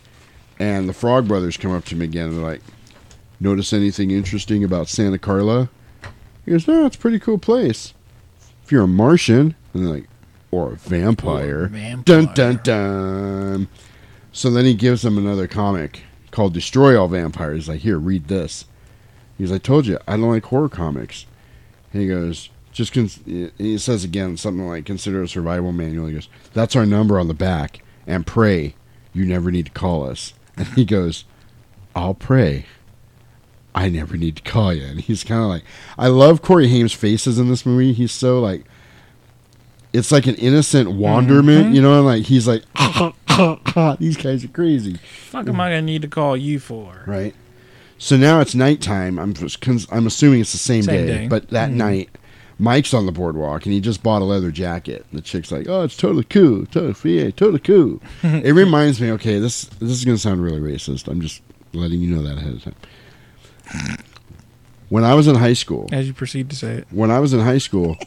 and 0.60 0.88
the 0.88 0.94
Frog 0.94 1.28
Brothers 1.28 1.58
come 1.58 1.72
up 1.72 1.86
to 1.86 1.96
him 1.96 2.02
again 2.02 2.30
and 2.30 2.38
they're 2.38 2.44
like, 2.46 2.62
"Notice 3.40 3.74
anything 3.74 4.12
interesting 4.12 4.64
about 4.64 4.88
Santa 4.88 5.18
Carla?" 5.18 5.70
He 6.46 6.52
goes, 6.52 6.68
"No, 6.68 6.86
it's 6.86 6.96
a 6.96 7.00
pretty 7.00 7.20
cool 7.20 7.38
place. 7.38 7.94
If 8.64 8.72
you're 8.72 8.84
a 8.84 8.88
Martian, 8.88 9.56
and 9.74 9.86
they're 9.86 9.94
like, 9.94 10.10
or 10.52 10.74
a 10.74 10.76
vampire, 10.76 11.62
Or 11.62 11.66
a 11.66 11.70
vampire. 11.70 12.04
dun 12.04 12.34
dun 12.34 12.60
dun." 12.64 13.68
So 14.32 14.50
then 14.50 14.66
he 14.66 14.74
gives 14.74 15.02
them 15.02 15.18
another 15.18 15.48
comic 15.48 16.02
called 16.32 16.54
"Destroy 16.54 17.00
All 17.00 17.08
Vampires." 17.08 17.68
Like, 17.68 17.82
"Here, 17.82 17.98
read 17.98 18.28
this." 18.28 18.66
He's 19.38 19.52
like, 19.52 19.62
"I 19.62 19.68
told 19.68 19.88
you, 19.88 20.00
I 20.08 20.18
don't 20.18 20.30
like 20.30 20.46
horror 20.46 20.70
comics." 20.70 21.26
And 21.92 22.02
he 22.02 22.08
goes, 22.08 22.50
"Just," 22.72 22.94
cons-, 22.94 23.20
he 23.26 23.78
says 23.78 24.04
again 24.04 24.38
something 24.38 24.68
like, 24.68 24.86
"Consider 24.86 25.24
a 25.24 25.28
survival 25.28 25.72
manual." 25.72 26.08
He 26.08 26.14
goes, 26.14 26.30
"That's 26.54 26.76
our 26.76 26.86
number 26.86 27.20
on 27.20 27.28
the 27.28 27.34
back." 27.34 27.80
and 28.06 28.26
pray 28.28 28.76
you 29.14 29.26
never 29.26 29.50
need 29.50 29.66
to 29.66 29.72
call 29.72 30.04
us. 30.06 30.34
And 30.58 30.68
he 30.70 30.86
goes, 30.86 31.26
I'll 31.96 32.14
pray. 32.14 32.66
I 33.76 33.90
never 33.90 34.18
need 34.18 34.36
to 34.38 34.44
call 34.44 34.74
you. 34.74 34.86
And 34.86 35.02
he's 35.02 35.24
kind 35.24 35.42
of 35.42 35.48
like, 35.48 35.64
I 35.98 36.08
love 36.08 36.42
Corey 36.44 36.68
Haim's 36.68 36.94
faces 36.94 37.40
in 37.40 37.50
this 37.50 37.66
movie. 37.66 37.92
He's 37.94 38.12
so 38.12 38.40
like, 38.40 38.66
it's 39.94 40.12
like 40.12 40.28
an 40.28 40.36
innocent 40.36 40.92
wonderment, 40.92 41.68
Mhm. 41.68 41.76
you 41.76 41.82
know, 41.82 41.98
and 41.98 42.06
like 42.06 42.24
he's 42.26 42.48
like, 42.48 42.64
ah, 42.76 43.14
ah, 43.30 43.60
ah, 43.76 43.96
these 44.00 44.18
guys 44.18 44.44
are 44.44 44.48
crazy, 44.50 44.98
Fuck 45.30 45.48
am 45.48 45.60
I 45.60 45.70
gonna 45.70 45.82
need 45.84 46.02
to 46.04 46.08
call 46.08 46.36
you 46.38 46.60
for? 46.60 47.04
right? 47.06 47.34
So 48.00 48.18
now 48.18 48.40
it's 48.42 48.54
nighttime. 48.56 49.18
I'm 49.20 49.34
just 49.34 49.66
I'm 49.92 50.08
assuming 50.08 50.42
it's 50.42 50.52
the 50.52 50.58
same, 50.58 50.84
Same 50.84 51.06
day, 51.06 51.08
day. 51.20 51.28
but 51.28 51.50
that 51.52 51.70
Mhm. 51.70 51.76
night, 51.76 52.10
Mike's 52.60 52.94
on 52.94 53.06
the 53.06 53.12
boardwalk 53.12 53.66
and 53.66 53.74
he 53.74 53.80
just 53.80 54.04
bought 54.04 54.22
a 54.22 54.26
leather 54.26 54.52
jacket. 54.52 55.06
And 55.10 55.20
the 55.20 55.24
chick's 55.24 55.52
like, 55.52 55.68
"Oh, 55.68 55.84
it's 55.84 55.98
totally 55.98 56.24
cool, 56.26 56.66
totally 56.68 57.20
yeah, 57.20 57.32
totally 57.32 57.60
cool." 57.60 58.02
it 58.24 58.54
reminds 58.54 59.02
me. 59.02 59.12
Okay, 59.12 59.40
this 59.40 59.66
this 59.66 59.90
is 59.90 60.06
gonna 60.06 60.18
sound 60.18 60.44
really 60.44 60.60
racist. 60.60 61.08
I'm 61.08 61.22
just 61.22 61.42
letting 61.74 62.02
you 62.02 62.16
know 62.16 62.22
that 62.22 62.38
ahead 62.38 62.54
of 62.54 62.64
time. 62.64 63.98
When 64.90 65.04
I 65.04 65.16
was 65.16 65.28
in 65.28 65.36
high 65.36 65.54
school, 65.54 65.90
As 65.92 66.06
you 66.08 66.14
proceed 66.14 66.50
to 66.52 66.56
say 66.56 66.74
it, 66.74 66.88
when 66.92 67.10
I 67.10 67.20
was 67.20 67.34
in 67.34 67.40
high 67.40 67.58
school, 67.58 67.98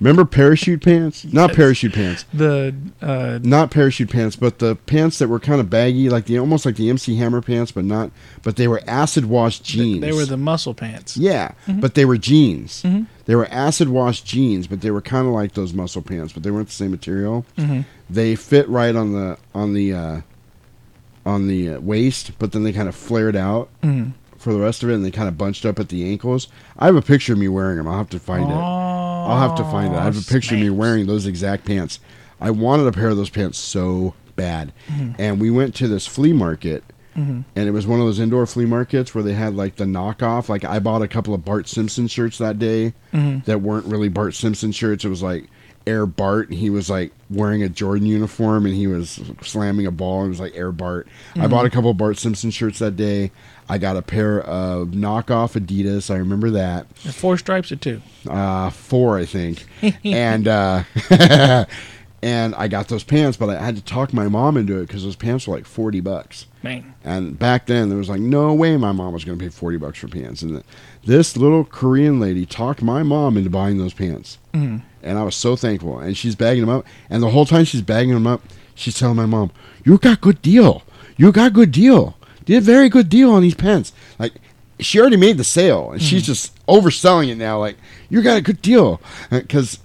remember 0.00 0.24
parachute 0.24 0.82
pants? 0.82 1.24
Not 1.24 1.52
parachute 1.52 1.92
pants. 1.94 2.24
the 2.32 2.74
uh, 3.00 3.38
Not 3.42 3.70
parachute 3.70 4.10
pants, 4.10 4.36
but 4.36 4.58
the 4.58 4.76
pants 4.76 5.18
that 5.18 5.28
were 5.28 5.38
kind 5.40 5.60
of 5.60 5.68
baggy, 5.70 6.08
like 6.08 6.26
the 6.26 6.38
almost 6.38 6.64
like 6.66 6.76
the 6.76 6.88
MC 6.90 7.16
Hammer 7.16 7.40
pants, 7.40 7.72
but 7.72 7.84
not. 7.84 8.10
But 8.42 8.56
they 8.56 8.68
were 8.68 8.82
acid 8.86 9.26
wash 9.26 9.60
jeans. 9.60 10.00
they 10.00 10.12
were 10.12 10.24
the 10.26 10.36
muscle 10.36 10.74
pants. 10.74 11.16
Yeah, 11.16 11.52
Mhm. 11.66 11.80
but 11.80 11.94
they 11.94 12.04
were 12.04 12.16
jeans. 12.18 12.82
Mhm. 12.82 13.06
They 13.26 13.34
were 13.34 13.48
acid 13.50 13.88
wash 13.88 14.22
jeans, 14.22 14.66
but 14.66 14.80
they 14.82 14.90
were 14.90 15.00
kind 15.02 15.26
of 15.26 15.32
like 15.32 15.54
those 15.54 15.72
muscle 15.72 16.02
pants, 16.02 16.32
but 16.32 16.42
they 16.44 16.50
weren't 16.50 16.68
the 16.68 16.74
same 16.74 16.90
material. 16.92 17.44
Mhm. 17.58 17.84
They 18.08 18.36
fit 18.36 18.68
right 18.68 18.94
on 18.94 19.12
the 19.12 19.36
on 19.54 19.74
the 19.74 19.92
uh, 19.94 20.20
on 21.24 21.48
the 21.48 21.70
uh, 21.70 21.80
waist, 21.80 22.32
but 22.38 22.52
then 22.52 22.62
they 22.62 22.72
kind 22.72 22.88
of 22.88 22.94
flared 22.94 23.34
out 23.34 23.68
Mhm. 23.82 24.12
for 24.38 24.52
the 24.52 24.60
rest 24.60 24.84
of 24.84 24.90
it, 24.90 24.94
and 24.94 25.04
they 25.04 25.10
kind 25.10 25.26
of 25.26 25.36
bunched 25.36 25.66
up 25.66 25.80
at 25.80 25.88
the 25.88 26.08
ankles. 26.08 26.46
I 26.78 26.86
have 26.86 26.94
a 26.94 27.02
picture 27.02 27.32
of 27.32 27.38
me 27.40 27.48
wearing 27.48 27.78
them. 27.78 27.88
I'll 27.88 27.98
have 27.98 28.10
to 28.10 28.20
find 28.20 28.44
it. 28.48 28.54
I'll 29.26 29.48
have 29.48 29.56
to 29.56 29.64
find 29.64 29.92
it. 29.94 29.96
I 29.98 30.04
have 30.04 30.18
a 30.18 30.22
picture 30.32 30.54
of 30.54 30.60
me 30.60 30.70
wearing 30.70 31.06
those 31.06 31.26
exact 31.26 31.64
pants. 31.64 31.98
I 32.40 32.50
wanted 32.50 32.86
a 32.86 32.92
pair 32.92 33.08
of 33.08 33.16
those 33.16 33.30
pants 33.30 33.58
so 33.58 34.14
bad, 34.36 34.72
Mhm. 34.90 35.14
and 35.18 35.40
we 35.40 35.50
went 35.50 35.74
to 35.76 35.88
this 35.88 36.06
flea 36.06 36.32
market 36.34 36.84
Mhm. 37.16 37.44
and 37.56 37.66
it 37.68 37.70
was 37.72 37.86
one 37.86 37.98
of 37.98 38.04
those 38.06 38.20
indoor 38.20 38.44
flea 38.46 38.66
markets 38.66 39.14
where 39.14 39.24
they 39.24 39.32
had 39.32 39.54
like 39.54 39.76
the 39.76 39.86
knockoff. 39.86 40.48
Like 40.50 40.64
I 40.64 40.78
bought 40.78 41.00
a 41.00 41.08
couple 41.08 41.32
of 41.32 41.44
Bart 41.46 41.66
Simpson 41.68 42.06
shirts 42.08 42.36
that 42.38 42.58
day 42.58 42.92
Mhm. 43.14 43.44
that 43.46 43.62
weren't 43.62 43.86
really 43.86 44.08
Bart 44.10 44.34
Simpson 44.34 44.70
shirts. 44.72 45.04
It 45.04 45.08
was 45.08 45.22
like 45.22 45.46
Air 45.86 46.04
Bart. 46.04 46.50
and 46.50 46.58
He 46.58 46.68
was 46.68 46.90
like 46.90 47.12
wearing 47.30 47.62
a 47.62 47.68
Jordan 47.70 48.06
uniform 48.06 48.66
and 48.66 48.74
he 48.74 48.86
was 48.86 49.18
slamming 49.42 49.86
a 49.86 49.90
ball. 49.90 50.20
And 50.20 50.26
it 50.26 50.30
was 50.30 50.40
like 50.40 50.52
Air 50.56 50.72
Bart. 50.72 51.08
I 51.36 51.46
Mhm. 51.46 51.50
bought 51.50 51.64
a 51.64 51.70
couple 51.70 51.90
of 51.90 51.96
Bart 51.96 52.18
Simpson 52.18 52.50
shirts 52.50 52.80
that 52.80 52.96
day. 52.96 53.30
I 53.68 53.78
got 53.78 53.96
a 53.96 54.02
pair 54.02 54.40
of 54.42 54.88
knockoff 54.88 55.58
Adidas. 55.60 56.10
I 56.12 56.18
remember 56.18 56.50
that. 56.50 56.86
Four 56.98 57.36
stripes 57.38 57.72
or 57.72 57.76
two. 57.76 58.00
Uh, 58.28 58.70
four, 58.70 59.18
I 59.18 59.24
think. 59.24 59.66
and 60.04 60.46
uh, 60.46 60.84
and 62.22 62.54
I 62.54 62.68
got 62.68 62.88
those 62.88 63.04
pants, 63.04 63.36
but 63.36 63.50
I 63.50 63.62
had 63.62 63.76
to 63.76 63.82
talk 63.84 64.12
my 64.12 64.28
mom 64.28 64.56
into 64.56 64.78
it 64.78 64.86
because 64.86 65.02
those 65.04 65.16
pants 65.16 65.46
were 65.46 65.56
like 65.56 65.66
forty 65.66 66.00
bucks. 66.00 66.46
Man. 66.62 66.94
And 67.04 67.38
back 67.38 67.66
then, 67.66 67.88
there 67.88 67.98
was 67.98 68.08
like 68.08 68.20
no 68.20 68.52
way 68.54 68.76
my 68.76 68.92
mom 68.92 69.12
was 69.12 69.24
going 69.24 69.38
to 69.38 69.44
pay 69.44 69.50
forty 69.50 69.76
bucks 69.76 69.98
for 69.98 70.08
pants. 70.08 70.42
And 70.42 70.62
this 71.04 71.36
little 71.36 71.64
Korean 71.64 72.18
lady 72.20 72.46
talked 72.46 72.82
my 72.82 73.02
mom 73.02 73.36
into 73.36 73.50
buying 73.50 73.78
those 73.78 73.94
pants, 73.94 74.38
Mhm. 74.52 74.82
and 75.02 75.18
I 75.18 75.22
was 75.22 75.36
so 75.36 75.54
thankful. 75.56 75.98
And 75.98 76.16
she's 76.16 76.34
bagging 76.34 76.64
them 76.66 76.74
up, 76.74 76.86
and 77.10 77.22
the 77.22 77.30
whole 77.30 77.46
time 77.46 77.64
she's 77.64 77.82
bagging 77.82 78.14
them 78.14 78.26
up, 78.26 78.42
she's 78.74 78.98
telling 78.98 79.16
my 79.16 79.26
mom, 79.26 79.50
"You 79.84 79.98
got 79.98 80.20
good 80.20 80.42
deal. 80.42 80.82
You 81.16 81.32
got 81.32 81.52
good 81.52 81.70
deal. 81.72 82.15
Did 82.46 82.56
a 82.58 82.60
very 82.62 82.88
good 82.88 83.08
deal 83.10 83.30
on 83.32 83.42
these 83.42 83.54
pants." 83.54 83.92
Like 84.18 84.32
she 84.80 84.98
already 85.00 85.16
made 85.16 85.36
the 85.38 85.44
sale, 85.44 85.90
and 85.92 86.00
she's 86.02 86.22
Mhm. 86.22 86.26
just 86.26 86.66
overselling 86.66 87.28
it 87.28 87.36
now. 87.36 87.58
Like 87.58 87.76
you 88.08 88.22
got 88.22 88.38
a 88.38 88.42
good 88.42 88.60
deal 88.62 89.00
because 89.30 89.78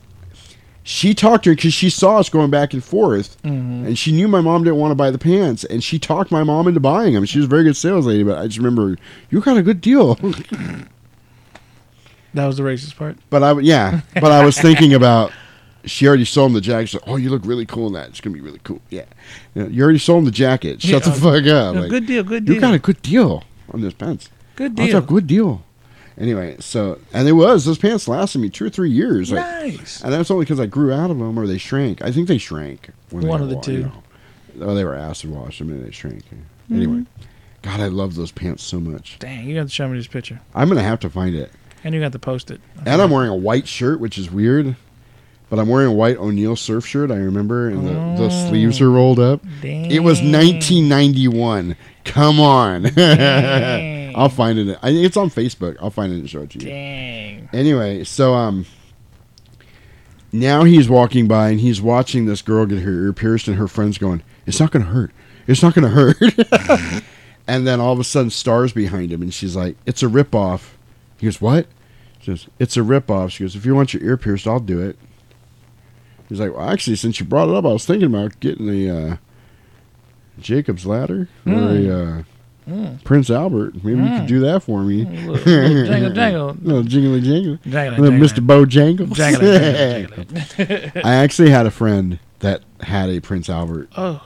she 0.83 1.13
talked 1.13 1.43
to 1.43 1.51
her 1.51 1.55
because 1.55 1.73
she 1.73 1.89
saw 1.89 2.17
us 2.17 2.27
going 2.29 2.49
back 2.49 2.73
and 2.73 2.83
forth, 2.83 3.37
Mhm. 3.43 3.85
and 3.85 3.97
she 3.99 4.11
knew 4.11 4.27
my 4.27 4.41
mom 4.41 4.63
didn't 4.63 4.79
want 4.79 4.91
to 4.91 4.95
buy 4.95 5.11
the 5.11 5.17
pants, 5.19 5.63
and 5.63 5.83
she 5.83 5.99
talked 5.99 6.31
my 6.31 6.43
mom 6.43 6.67
into 6.67 6.79
buying 6.79 7.13
them. 7.13 7.23
She 7.25 7.37
was 7.37 7.45
a 7.45 7.49
very 7.49 7.63
good 7.63 7.77
sales 7.77 8.05
lady, 8.07 8.23
but 8.23 8.37
I 8.39 8.47
just 8.47 8.57
remember 8.57 8.97
you 9.29 9.39
got 9.41 9.57
a 9.57 9.61
good 9.61 9.79
deal. 9.79 10.15
That 12.33 12.45
was 12.47 12.57
the 12.57 12.63
racist 12.63 12.95
part. 12.95 13.17
but 13.29 13.43
I, 13.43 13.59
yeah, 13.59 14.01
but 14.15 14.31
I 14.31 14.43
was 14.45 14.57
thinking 14.59 14.93
about. 14.93 15.31
She 15.85 16.07
already 16.07 16.25
sold 16.25 16.47
him 16.51 16.53
the 16.53 16.61
jacket. 16.61 16.87
She's 16.89 17.01
like, 17.01 17.09
oh, 17.09 17.15
you 17.15 17.29
look 17.29 17.41
really 17.45 17.65
cool 17.65 17.87
in 17.87 17.93
that. 17.93 18.09
It's 18.09 18.21
gonna 18.21 18.33
be 18.35 18.41
really 18.41 18.59
cool. 18.63 18.81
Yeah, 18.89 19.05
You, 19.55 19.63
know, 19.63 19.69
you 19.69 19.83
already 19.83 19.99
sold 19.99 20.19
him 20.19 20.25
the 20.25 20.31
jacket. 20.31 20.81
Shut 20.81 21.05
Yeah, 21.05 21.11
the 21.13 21.19
fuck 21.19 21.45
up. 21.47 21.75
no, 21.75 21.89
good 21.89 22.05
deal, 22.05 22.23
good 22.23 22.45
deal. 22.45 22.55
You 22.55 22.61
got 22.61 22.73
a 22.73 22.79
good 22.79 23.01
deal 23.01 23.43
on 23.71 23.81
those 23.81 23.93
pants. 23.93 24.29
Good 24.55 24.75
deal. 24.75 24.85
That's 24.87 24.97
a 24.97 25.07
good 25.07 25.27
deal. 25.27 25.63
Anyway, 26.17 26.57
so 26.59 26.99
and 27.13 27.27
it 27.27 27.31
was 27.31 27.65
those 27.65 27.77
pants 27.79 28.07
lasted 28.07 28.39
me 28.39 28.49
two 28.49 28.65
or 28.65 28.69
three 28.69 28.91
years. 28.91 29.31
Like, 29.31 29.43
Nice. 29.45 30.01
And 30.03 30.13
that's 30.13 30.29
only 30.29 30.45
because 30.45 30.59
I 30.59 30.65
grew 30.67 30.91
out 30.93 31.09
of 31.09 31.17
them 31.17 31.37
or 31.39 31.47
they 31.47 31.57
shrank. 31.57 32.01
I 32.03 32.11
think 32.11 32.27
they 32.27 32.37
shrank. 32.37 32.89
when 33.09 33.25
One 33.25 33.41
of 33.41 33.49
the 33.49 33.59
two. 33.59 33.71
you 33.73 33.79
know. 33.83 34.03
Oh, 34.61 34.75
they 34.75 34.83
were 34.83 34.93
acid 34.95 35.31
washed. 35.31 35.61
I 35.61 35.65
mean, 35.65 35.83
they 35.83 35.91
shrank. 35.91 36.23
Anyway, 36.69 36.93
Mhm. 36.93 37.05
God, 37.63 37.79
I 37.79 37.87
love 37.87 38.15
those 38.15 38.31
pants 38.31 38.63
so 38.63 38.79
much. 38.79 39.17
Dang, 39.19 39.47
you 39.47 39.55
got 39.55 39.63
to 39.63 39.69
show 39.69 39.87
me 39.87 39.97
this 39.97 40.07
picture, 40.07 40.41
I'm 40.53 40.67
gonna 40.67 40.83
have 40.83 40.99
to 41.01 41.09
find 41.09 41.33
it. 41.33 41.51
and 41.83 41.95
you 41.95 42.01
got 42.01 42.11
to 42.11 42.19
post 42.19 42.51
it. 42.51 42.59
And 42.85 43.01
I'm 43.01 43.09
wearing 43.09 43.29
a 43.29 43.35
white 43.35 43.67
shirt, 43.67 43.99
which 43.99 44.17
is 44.17 44.29
weird. 44.29 44.75
But 45.51 45.59
I'm 45.59 45.67
wearing 45.67 45.89
a 45.89 45.93
white 45.93 46.17
O'Neill 46.17 46.55
surf 46.55 46.85
shirt. 46.87 47.11
I 47.11 47.17
remember, 47.17 47.67
and 47.67 47.85
the, 47.85 47.91
the 47.91 48.29
Oh. 48.33 48.47
sleeves 48.49 48.79
are 48.81 48.89
rolled 48.89 49.19
up. 49.19 49.41
It 49.61 50.01
was 50.01 50.19
1991. 50.21 51.75
Come 52.05 52.39
on, 52.39 52.85
I'll 54.15 54.29
find 54.29 54.57
it. 54.57 54.79
I, 54.81 54.89
it's 54.91 55.17
on 55.17 55.29
Facebook. 55.29 55.75
I'll 55.81 55.89
find 55.91 56.11
it 56.13 56.19
and 56.19 56.29
show 56.29 56.41
it 56.43 56.51
to 56.51 56.59
you. 56.59 56.65
Dang. 56.65 57.49
Anyway, 57.53 58.03
so 58.05 58.33
um, 58.33 58.65
now 60.31 60.63
he's 60.63 60.89
walking 60.89 61.27
by 61.27 61.49
and 61.49 61.59
he's 61.59 61.81
watching 61.81 62.25
this 62.25 62.41
girl 62.41 62.65
get 62.65 62.79
her 62.79 62.91
ear 63.05 63.13
pierced, 63.13 63.47
and 63.47 63.57
her 63.57 63.67
friend's 63.67 63.97
going, 63.97 64.23
"It's 64.47 64.59
not 64.59 64.71
gonna 64.71 64.85
hurt. 64.85 65.11
It's 65.47 65.61
not 65.61 65.73
gonna 65.75 65.89
hurt." 65.89 66.15
and 67.47 67.67
then 67.67 67.79
all 67.81 67.91
of 67.93 67.99
a 67.99 68.03
sudden, 68.05 68.29
stars 68.31 68.71
behind 68.73 69.11
him, 69.11 69.21
and 69.21 69.33
she's 69.33 69.55
like, 69.55 69.75
"It's 69.85 70.01
a 70.01 70.07
ripoff." 70.07 70.69
He 71.17 71.27
goes, 71.27 71.41
"What?" 71.41 71.67
She 72.21 72.31
goes, 72.31 72.47
"It's 72.57 72.77
a 72.77 72.81
ripoff." 72.81 73.31
She 73.31 73.43
goes, 73.43 73.55
"If 73.55 73.65
you 73.65 73.75
want 73.75 73.93
your 73.93 74.01
ear 74.03 74.15
pierced, 74.17 74.47
I'll 74.47 74.59
do 74.61 74.79
it." 74.81 74.97
He's 76.31 76.39
like, 76.39 76.55
"Well, 76.55 76.69
actually, 76.69 76.95
since 76.95 77.19
you 77.19 77.25
brought 77.25 77.49
it 77.49 77.55
up, 77.55 77.65
I 77.65 77.73
was 77.73 77.85
thinking 77.85 78.07
about 78.07 78.39
getting 78.39 78.65
the 78.67 78.89
uh, 78.89 79.15
Jacob's 80.39 80.85
ladder 80.85 81.27
or 81.45 81.51
Mm. 81.51 81.87
a 81.89 81.93
uh, 82.19 82.23
Mm. 82.69 83.03
Prince 83.03 83.29
Albert. 83.29 83.83
Maybe 83.83 83.97
you 83.99 84.05
Mm. 84.05 84.19
could 84.19 84.27
do 84.27 84.39
that 84.41 84.63
for 84.63 84.83
me." 84.83 85.03
Little- 85.03 85.33
little 85.33 85.85
jangle, 85.85 86.11
jangle. 86.13 86.57
little 86.61 86.83
jingly 86.83 87.21
jangle. 87.21 87.57
Jangle, 87.67 88.03
Little 88.05 88.19
jangle. 88.19 88.43
Mr. 88.43 88.45
Bojangles. 88.47 89.13
Jangle, 89.13 89.41
jangle, 89.57 90.23
jangle. 90.57 91.01
I 91.03 91.15
actually 91.15 91.49
had 91.49 91.65
a 91.65 91.71
friend 91.71 92.19
that 92.39 92.61
had 92.81 93.09
a 93.09 93.19
Prince 93.19 93.49
Albert, 93.49 93.89
Oh, 93.97 94.21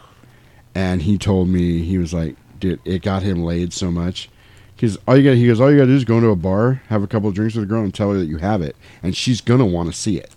and 0.76 1.02
he 1.02 1.18
told 1.18 1.48
me 1.49 1.82
he 1.82 1.98
was 1.98 2.14
like, 2.14 2.36
dude, 2.60 2.80
it 2.86 3.02
got 3.02 3.23
him 3.23 3.44
laid 3.44 3.73
so 3.73 3.90
much. 3.90 4.30
Because 4.76 4.98
all 5.07 5.18
you 5.18 5.23
got, 5.23 5.38
he 5.38 5.48
goes, 5.48 5.61
all 5.61 5.72
you 5.72 5.77
got 5.77 5.84
to 5.86 5.91
do 5.91 5.95
is 5.95 6.03
go 6.03 6.18
into 6.18 6.30
a 6.30 6.36
bar, 6.36 6.82
have 6.90 7.02
a 7.02 7.07
couple 7.07 7.30
of 7.30 7.36
drinks 7.36 7.56
with 7.56 7.64
a 7.64 7.68
girl, 7.68 7.82
and 7.82 7.94
tell 7.94 8.11
her 8.11 8.18
that 8.19 8.26
you 8.26 8.38
have 8.38 8.61
it, 8.61 8.76
and 9.02 9.15
she's 9.15 9.40
gonna 9.40 9.65
want 9.65 9.90
to 9.90 9.98
see 9.98 10.18
it. 10.18 10.30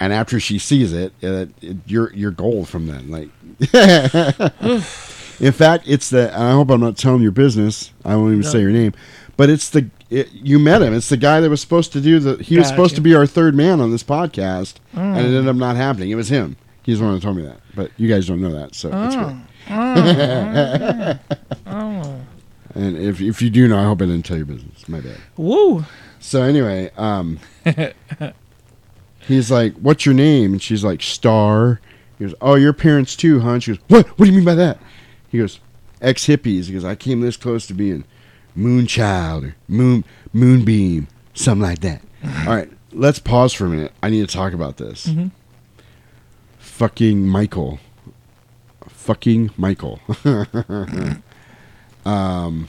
And 0.00 0.12
after 0.12 0.38
she 0.38 0.58
sees 0.58 0.92
it, 0.92 1.12
uh, 1.22 1.46
it 1.60 1.76
you're 1.86 2.12
you're 2.14 2.30
gold 2.30 2.68
from 2.68 2.86
then. 2.86 3.10
Like, 3.10 3.28
in 5.40 5.52
fact, 5.52 5.84
it's 5.88 6.10
the. 6.10 6.32
and 6.34 6.42
I 6.44 6.52
hope 6.52 6.70
I'm 6.70 6.80
not 6.80 6.96
telling 6.96 7.22
your 7.22 7.32
business. 7.32 7.92
I 8.04 8.14
won't 8.16 8.28
even 8.32 8.40
No. 8.42 8.48
say 8.48 8.60
your 8.60 8.70
name, 8.70 8.92
but 9.36 9.50
it's 9.50 9.70
the. 9.70 9.90
It, 10.10 10.30
you 10.32 10.58
met 10.58 10.80
him. 10.82 10.94
It's 10.94 11.08
the 11.10 11.16
guy 11.16 11.40
that 11.40 11.50
was 11.50 11.60
supposed 11.60 11.92
to 11.94 12.00
do 12.00 12.18
the. 12.20 12.42
He 12.42 12.56
was 12.58 12.68
supposed 12.68 12.94
to 12.94 13.00
be 13.00 13.14
our 13.14 13.26
third 13.26 13.54
man 13.54 13.80
on 13.80 13.90
this 13.90 14.02
podcast, 14.04 14.74
and 14.94 15.16
it 15.18 15.20
Mm. 15.22 15.24
ended 15.26 15.48
up 15.48 15.56
not 15.56 15.76
happening. 15.76 16.10
It 16.10 16.14
was 16.14 16.28
him. 16.28 16.56
He's 16.82 17.00
the 17.00 17.04
one 17.04 17.14
that 17.14 17.22
told 17.22 17.36
me 17.36 17.42
that, 17.42 17.58
but 17.74 17.90
you 17.98 18.08
guys 18.08 18.26
don't 18.26 18.40
know 18.40 18.52
that, 18.52 18.74
so 18.74 18.88
it's 18.94 19.16
Oh. 19.16 19.24
good. 19.28 19.36
Oh. 19.70 21.18
Oh. 21.66 22.20
And 22.74 22.96
if 22.96 23.20
if 23.20 23.42
you 23.42 23.50
do 23.50 23.66
know, 23.68 23.78
I 23.78 23.84
hope 23.84 24.00
I 24.00 24.06
didn't 24.06 24.24
tell 24.24 24.36
your 24.36 24.46
business. 24.46 24.88
My 24.88 25.00
bad. 25.00 25.16
Woo. 25.36 25.84
So 26.20 26.42
anyway, 26.42 26.90
um, 26.96 27.38
he's 29.28 29.50
like, 29.50 29.74
"What's 29.76 30.04
your 30.06 30.14
name?" 30.14 30.52
And 30.52 30.60
she's 30.62 30.82
like, 30.82 31.02
"Star." 31.02 31.80
He 32.18 32.24
goes, 32.24 32.34
"Oh, 32.40 32.56
your 32.56 32.72
parents 32.72 33.14
too, 33.14 33.40
huh?" 33.40 33.50
And 33.52 33.62
she 33.62 33.72
goes, 33.72 33.80
"What? 33.88 34.06
What 34.18 34.26
do 34.26 34.30
you 34.32 34.36
mean 34.36 34.44
by 34.44 34.54
that?" 34.56 34.78
He 35.28 35.38
goes, 35.38 35.60
"Ex 36.02 36.26
hippies." 36.26 36.64
He 36.64 36.72
goes, 36.72 36.84
"I 36.84 36.94
came 36.96 37.20
this 37.20 37.36
close 37.36 37.66
to 37.68 37.74
being 37.74 38.04
Moonchild 38.56 39.44
or 39.50 39.56
Moon 39.68 40.04
Moonbeam, 40.32 41.06
something 41.34 41.62
like 41.62 41.80
that." 41.80 42.02
All 42.46 42.54
right, 42.56 42.70
let's 42.92 43.18
pause 43.20 43.52
for 43.52 43.66
a 43.66 43.68
minute. 43.68 43.92
I 44.02 44.10
need 44.10 44.26
to 44.28 44.34
talk 44.34 44.52
about 44.52 44.76
this. 44.78 45.06
Mhm. 45.06 45.30
Fucking 46.58 47.26
Michael. 47.26 47.78
Fucking 48.88 49.50
Michael. 49.56 50.00
um, 52.04 52.68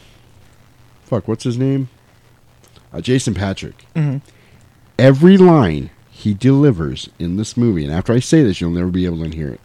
fuck, 1.03 1.27
what's 1.27 1.43
his 1.43 1.57
name? 1.57 1.89
Uh, 2.93 3.01
Jason 3.01 3.33
Patric. 3.33 3.85
Mhm. 3.95 4.21
Every 4.97 5.37
line 5.37 5.89
he 6.19 6.33
delivers 6.33 7.09
in 7.17 7.37
this 7.37 7.55
movie, 7.55 7.85
and 7.85 7.93
after 7.93 8.11
I 8.13 8.19
say 8.19 8.43
this, 8.43 8.59
you'll 8.59 8.71
never 8.71 8.89
be 8.89 9.05
able 9.05 9.23
to 9.23 9.29
hear 9.35 9.47
it. 9.49 9.61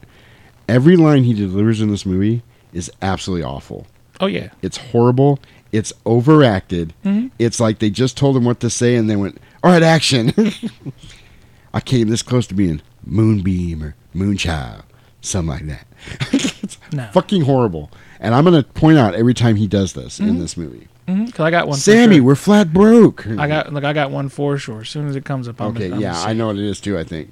Every 0.69 0.97
line 0.97 1.25
he 1.25 1.35
delivers 1.35 1.81
in 1.81 1.91
this 1.91 2.07
movie 2.07 2.43
is 2.73 2.91
absolutely 3.03 3.45
awful. 3.45 3.87
Oh 4.21 4.27
yeah. 4.27 4.51
It's 4.63 4.77
horrible. 4.77 5.41
It's 5.73 5.93
overacted. 6.07 6.95
Mhm. 7.05 7.33
It's 7.41 7.59
like 7.59 7.81
they 7.81 7.91
just 7.91 8.17
told 8.17 8.37
him 8.37 8.45
what 8.45 8.61
to 8.61 8.71
say 8.71 8.95
and 8.95 9.11
they 9.11 9.17
went, 9.17 9.39
all 9.65 9.73
right, 9.73 9.83
action. 9.83 10.33
I 11.75 11.81
came 11.81 12.09
this 12.09 12.23
close 12.23 12.47
to 12.47 12.55
being 12.55 12.81
Moonbeam 13.05 13.83
or 13.83 13.97
Moonchild, 14.15 14.83
something 15.21 15.51
like 15.51 15.67
that. 15.67 15.87
it's 16.33 16.79
No. 16.93 17.09
fucking 17.13 17.43
horrible. 17.43 17.91
And 18.21 18.33
I'm 18.35 18.45
going 18.45 18.63
to 18.63 18.69
point 18.71 18.97
out 18.99 19.15
every 19.17 19.35
time 19.35 19.57
he 19.57 19.67
does 19.67 19.95
this 19.95 20.21
in 20.21 20.37
Mhm. 20.37 20.39
this 20.39 20.57
movie. 20.57 20.87
Mm-hmm. 21.09 21.27
Cause 21.27 21.41
I 21.41 21.51
got 21.51 21.67
one. 21.69 21.77
for 21.77 21.83
Sammy, 21.83 22.17
sure. 22.17 22.25
we're 22.25 22.35
flat 22.35 22.73
broke. 22.73 23.27
I 23.27 23.47
got 23.47 23.73
like 23.73 23.85
I 23.85 23.93
got 23.93 24.11
one 24.11 24.29
for 24.31 24.57
sure. 24.57 24.81
As 24.81 24.89
soon 24.89 25.07
as 25.09 25.17
it 25.17 25.25
comes 25.25 25.49
up, 25.49 25.61
I'm 25.61 25.77
Okay, 25.77 25.89
yeah, 25.99 26.19
I 26.23 26.33
know 26.33 26.47
what 26.47 26.57
it 26.57 26.65
is 26.65 26.81
too. 26.81 26.99
I 26.99 27.05
think. 27.05 27.31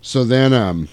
So 0.00 0.24
then, 0.24 0.52
um, 0.52 0.88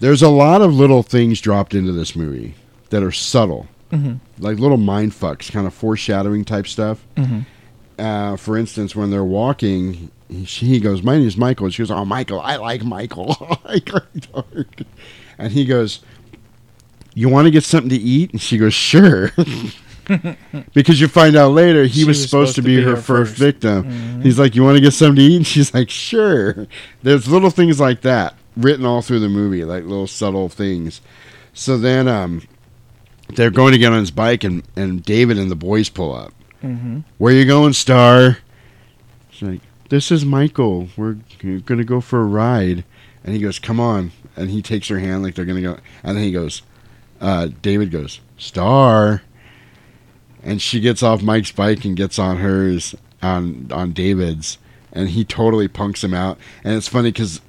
there's 0.00 0.22
a 0.22 0.28
lot 0.28 0.62
of 0.62 0.72
little 0.74 1.02
things 1.02 1.40
dropped 1.40 1.74
into 1.74 1.90
this 1.92 2.14
movie 2.14 2.54
that 2.90 3.02
are 3.02 3.10
subtle, 3.12 3.66
Mhm. 3.92 4.20
like 4.38 4.58
little 4.58 4.76
mind 4.76 5.12
fucks, 5.12 5.50
kind 5.50 5.66
of 5.66 5.74
foreshadowing 5.74 6.44
type 6.44 6.66
stuff. 6.68 7.04
Mhm. 7.16 7.46
uh, 7.98 8.36
for 8.36 8.56
instance, 8.56 8.94
when 8.94 9.10
they're 9.10 9.24
walking, 9.24 10.10
he, 10.28 10.44
he 10.44 10.80
goes, 10.80 11.02
"My 11.02 11.16
name 11.18 11.26
is 11.26 11.36
Michael." 11.36 11.66
And 11.66 11.74
she 11.74 11.82
goes, 11.82 11.90
"Oh, 11.90 12.04
Michael, 12.04 12.40
I 12.40 12.56
like 12.56 12.84
Michael." 12.84 13.36
I 13.64 13.72
like 13.72 13.90
dark. 14.32 14.82
And 15.38 15.52
he 15.52 15.64
goes, 15.64 16.00
"You 17.14 17.28
want 17.28 17.46
to 17.46 17.50
get 17.50 17.64
something 17.64 17.90
to 17.90 17.96
eat?" 17.96 18.30
And 18.32 18.40
she 18.40 18.58
goes, 18.58 18.74
"Sure." 18.74 19.32
because 20.74 21.00
you 21.00 21.08
find 21.08 21.36
out 21.36 21.52
later 21.52 21.84
he 21.84 22.00
She 22.00 22.04
was, 22.04 22.22
supposed, 22.22 22.54
to 22.56 22.62
be, 22.62 22.80
her, 22.82 22.96
first, 22.96 23.34
victim. 23.36 23.84
Mhm. 23.84 24.22
He's 24.22 24.38
like, 24.38 24.54
"You 24.54 24.62
want 24.62 24.76
to 24.76 24.80
get 24.82 24.92
something 24.92 25.16
to 25.16 25.22
eat?" 25.22 25.36
And 25.36 25.46
she's 25.46 25.72
like, 25.74 25.90
"Sure." 25.90 26.66
There's 27.02 27.28
little 27.28 27.50
things 27.50 27.80
like 27.80 28.02
that 28.02 28.34
written 28.56 28.84
all 28.86 29.02
through 29.02 29.20
the 29.20 29.28
movie, 29.28 29.64
like 29.64 29.82
little 29.84 30.06
subtle 30.06 30.48
things. 30.48 31.00
So 31.52 31.76
then, 31.78 32.08
um, 32.08 32.42
they're 33.34 33.50
going 33.50 33.72
to 33.72 33.78
get 33.78 33.92
on 33.92 33.98
his 34.00 34.10
bike, 34.10 34.44
and 34.44 34.62
and 34.76 35.02
David 35.02 35.38
and 35.38 35.50
the 35.50 35.56
boys 35.56 35.88
pull 35.88 36.14
up. 36.14 36.32
Mhm. 36.62 37.04
Where 37.18 37.32
you 37.34 37.44
going, 37.44 37.72
Star? 37.72 38.38
She's 39.30 39.48
like, 39.48 39.60
"This 39.88 40.10
is 40.12 40.24
Michael. 40.24 40.88
We're 40.96 41.16
gonna 41.66 41.84
go 41.84 42.00
for 42.00 42.20
a 42.20 42.24
ride." 42.24 42.84
And 43.24 43.34
he 43.34 43.40
goes, 43.40 43.58
"Come 43.58 43.80
on!" 43.80 44.12
And 44.36 44.50
he 44.50 44.60
takes 44.62 44.88
her 44.88 44.98
hand 44.98 45.22
like 45.22 45.34
they're 45.34 45.44
gonna 45.44 45.60
go. 45.62 45.78
And 46.02 46.16
then 46.16 46.24
he 46.24 46.32
goes, 46.32 46.62
uh, 47.20 47.48
David 47.62 47.90
goes, 47.90 48.20
"Star." 48.36 49.22
And 50.44 50.60
she 50.60 50.78
gets 50.80 51.02
off 51.02 51.22
Mike's 51.22 51.50
bike 51.52 51.84
and 51.84 51.96
gets 51.96 52.18
on 52.18 52.36
hers 52.38 52.94
on 53.22 53.68
on 53.72 53.92
David's, 53.92 54.58
and 54.92 55.08
he 55.08 55.24
totally 55.24 55.68
punks 55.68 56.04
him 56.04 56.12
out. 56.14 56.38
And 56.62 56.74
it's 56.76 56.86
funny 56.88 57.10
because 57.10 57.40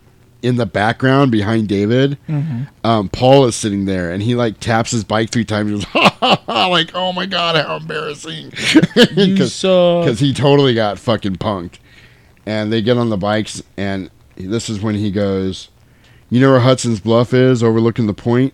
in 0.42 0.56
the 0.58 0.66
background 0.66 1.32
behind 1.32 1.68
David, 1.68 2.18
Mhm. 2.30 2.68
um, 2.84 3.10
Paul 3.10 3.46
is 3.46 3.56
sitting 3.56 3.86
there, 3.86 4.12
and 4.12 4.24
he 4.24 4.34
like 4.36 4.60
taps 4.60 4.92
his 4.92 5.04
bike 5.04 5.30
three 5.32 5.44
times. 5.44 5.72
And 5.72 5.82
goes, 5.82 5.90
ha, 5.92 6.18
ha, 6.22 6.42
ha, 6.46 6.68
like, 6.68 6.92
oh 6.94 7.12
my 7.12 7.26
god, 7.26 7.56
how 7.66 7.78
embarrassing! 7.78 8.52
Because 9.16 10.20
he 10.20 10.34
totally 10.34 10.74
got 10.74 10.98
fucking 11.00 11.36
punked. 11.38 11.80
And 12.46 12.72
they 12.72 12.82
get 12.82 12.98
on 12.98 13.10
the 13.10 13.18
bikes, 13.18 13.62
and 13.76 14.10
this 14.38 14.70
is 14.70 14.80
when 14.82 14.96
he 14.96 15.10
goes, 15.12 15.70
"You 16.30 16.40
know 16.40 16.52
where 16.52 16.60
Hudson's 16.60 17.00
Bluff 17.00 17.34
is, 17.34 17.64
overlooking 17.64 18.06
the 18.08 18.14
point?" 18.14 18.54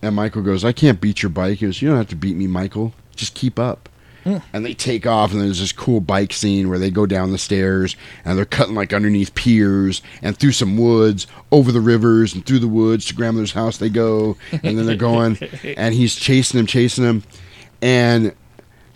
And 0.00 0.14
Michael 0.14 0.42
goes, 0.42 0.64
"I 0.64 0.72
can't 0.72 1.00
beat 1.00 1.22
your 1.22 1.30
bike." 1.30 1.58
He 1.58 1.66
goes, 1.66 1.82
"You 1.82 1.88
don't 1.88 1.96
have 1.98 2.08
to 2.10 2.16
beat 2.16 2.36
me, 2.36 2.46
Michael. 2.46 2.94
Just 3.14 3.34
keep 3.34 3.58
up." 3.58 3.88
And 4.54 4.64
they 4.64 4.72
take 4.72 5.06
off, 5.06 5.32
and 5.32 5.40
there's 5.42 5.60
this 5.60 5.70
cool 5.70 6.00
bike 6.00 6.32
scene 6.32 6.70
where 6.70 6.78
they 6.78 6.90
go 6.90 7.04
down 7.04 7.30
the 7.30 7.36
stairs 7.36 7.94
and 8.24 8.38
they're 8.38 8.46
cutting 8.46 8.74
like 8.74 8.94
underneath 8.94 9.34
piers 9.34 10.00
and 10.22 10.34
through 10.34 10.52
some 10.52 10.78
woods, 10.78 11.26
over 11.52 11.70
the 11.70 11.82
rivers 11.82 12.34
and 12.34 12.46
through 12.46 12.60
the 12.60 12.66
woods 12.68 13.04
to 13.04 13.14
grandmother's 13.14 13.52
house. 13.52 13.76
They 13.76 13.90
go, 13.90 14.38
and 14.50 14.78
then 14.78 14.86
they're 14.86 14.96
going, 14.96 15.36
and 15.76 15.94
he's 15.94 16.14
chasing 16.14 16.58
him, 16.58 16.64
chasing 16.66 17.04
him, 17.04 17.22
and 17.82 18.32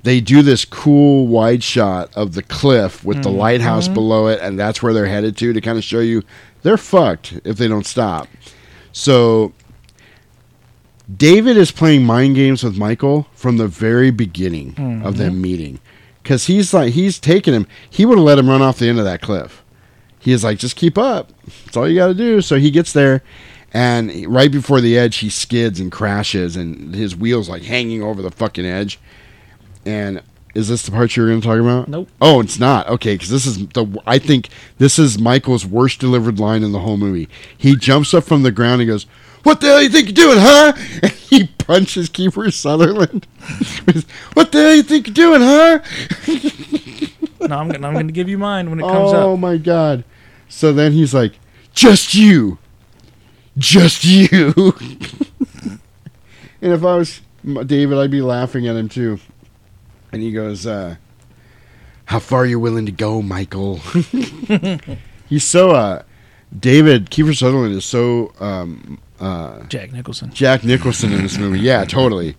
they 0.02 0.20
do 0.22 0.40
this 0.40 0.64
cool 0.64 1.26
wide 1.26 1.62
shot 1.62 2.10
of 2.16 2.32
the 2.32 2.42
cliff 2.42 3.04
with 3.04 3.22
the 3.22 3.28
Mhm. 3.28 3.36
lighthouse 3.36 3.86
Mhm. 3.88 3.94
below 3.94 4.28
it, 4.28 4.40
and 4.40 4.58
that's 4.58 4.82
where 4.82 4.94
they're 4.94 5.04
headed 5.08 5.36
to 5.36 5.52
to 5.52 5.60
kind 5.60 5.76
of 5.76 5.84
show 5.84 6.00
you 6.00 6.22
they're 6.62 6.78
fucked 6.78 7.34
if 7.44 7.58
they 7.58 7.68
don't 7.68 7.84
stop. 7.86 8.28
So 8.92 9.52
David 11.14 11.56
is 11.56 11.70
playing 11.70 12.04
mind 12.04 12.34
games 12.36 12.62
with 12.62 12.76
Michael 12.76 13.26
from 13.34 13.56
the 13.56 13.66
very 13.68 14.10
beginning 14.10 15.00
of 15.04 15.16
them 15.16 15.34
Mhm. 15.36 15.40
meeting. 15.40 15.78
Cause 16.24 16.46
he's 16.46 16.74
like 16.74 16.92
he's 16.92 17.18
taking 17.18 17.54
him. 17.54 17.66
He 17.88 18.04
would 18.04 18.18
have 18.18 18.24
let 18.26 18.38
him 18.38 18.48
run 18.50 18.60
off 18.60 18.78
the 18.78 18.88
end 18.88 18.98
of 18.98 19.04
that 19.06 19.22
cliff. 19.22 19.62
He 20.18 20.32
is 20.32 20.44
like, 20.44 20.58
just 20.58 20.76
keep 20.76 20.98
up. 20.98 21.32
That's 21.64 21.76
all 21.76 21.88
you 21.88 21.94
got 21.94 22.08
to 22.08 22.14
do. 22.14 22.42
So 22.42 22.56
he 22.58 22.70
gets 22.70 22.92
there, 22.92 23.22
and 23.72 24.26
right 24.26 24.50
before 24.52 24.80
the 24.82 24.98
edge, 24.98 25.16
he 25.18 25.30
skids 25.30 25.80
and 25.80 25.90
crashes, 25.90 26.56
and 26.56 26.94
his 26.94 27.16
wheels 27.16 27.48
like 27.48 27.62
hanging 27.62 28.02
over 28.02 28.20
the 28.20 28.30
fucking 28.30 28.66
edge. 28.66 28.98
And 29.86 30.20
is 30.54 30.68
this 30.68 30.82
the 30.82 30.90
part 30.90 31.16
you 31.16 31.22
were 31.22 31.28
going 31.30 31.40
to 31.40 31.46
talk 31.46 31.60
about? 31.60 31.88
Nope. 31.88 32.08
Oh, 32.20 32.40
it's 32.40 32.58
not. 32.58 32.86
Okay, 32.88 33.14
because 33.14 33.30
this 33.30 33.46
is 33.46 33.58
the. 33.68 33.86
I 34.06 34.18
think 34.18 34.50
this 34.76 34.98
is 34.98 35.18
Michael's 35.18 35.64
worst 35.64 36.00
delivered 36.00 36.38
line 36.38 36.62
in 36.62 36.72
the 36.72 36.80
whole 36.80 36.96
movie. 36.98 37.28
He 37.56 37.76
jumps 37.76 38.12
up 38.12 38.24
from 38.24 38.42
the 38.42 38.50
ground 38.50 38.82
and 38.82 38.90
goes, 38.90 39.06
"What 39.42 39.60
the 39.60 39.68
hell 39.68 39.82
you 39.82 39.88
think 39.88 40.08
you're 40.08 40.14
doing, 40.14 40.38
huh?" 40.38 40.72
And 41.02 41.12
he 41.12 41.46
punches 41.46 42.08
Kiefer 42.08 42.52
Sutherland. 42.52 43.26
what 44.34 44.50
the 44.52 44.58
hell 44.58 44.74
you 44.74 44.82
think 44.82 45.06
you're 45.06 45.14
doing, 45.14 45.40
huh? 45.42 45.80
no, 47.46 47.56
I'm 47.56 47.68
gonna 47.68 47.86
I'm 47.86 47.94
gonna 47.94 48.12
give 48.12 48.28
you 48.28 48.38
mine 48.38 48.70
when 48.70 48.80
it 48.80 48.82
comes 48.88 49.12
out. 49.12 49.22
oh 49.22 49.34
up. 49.34 49.38
my 49.38 49.56
god! 49.58 50.04
So 50.48 50.72
then 50.72 50.92
he's 50.92 51.12
like, 51.14 51.34
"Just 51.74 52.14
you, 52.14 52.58
just 53.58 54.04
you." 54.04 54.52
and 56.60 56.72
if 56.72 56.84
I 56.84 56.96
was 56.96 57.20
David, 57.66 57.98
I'd 57.98 58.10
be 58.10 58.22
laughing 58.22 58.66
at 58.66 58.76
him 58.76 58.88
too. 58.88 59.18
And 60.10 60.22
he 60.22 60.32
goes, 60.32 60.66
uh, 60.66 60.96
"How 62.06 62.18
far 62.18 62.40
are 62.42 62.46
you 62.46 62.58
willing 62.58 62.86
to 62.86 62.92
go, 62.92 63.20
Michael?" 63.22 63.76
he's 65.28 65.44
so 65.44 65.72
uh, 65.72 66.02
David 66.58 67.10
Kiefer 67.10 67.36
Sutherland 67.36 67.74
is 67.74 67.84
so 67.84 68.32
um, 68.40 68.98
uh, 69.20 69.62
Jack 69.64 69.92
Nicholson. 69.92 70.32
Jack 70.32 70.64
Nicholson 70.64 71.12
in 71.12 71.22
this 71.22 71.38
movie. 71.38 71.60
Yeah, 71.60 71.84
totally. 71.84 72.36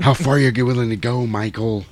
How 0.00 0.14
far 0.14 0.34
are 0.34 0.38
you 0.38 0.66
willing 0.66 0.90
to 0.90 0.96
go, 0.96 1.26
Michael? 1.26 1.84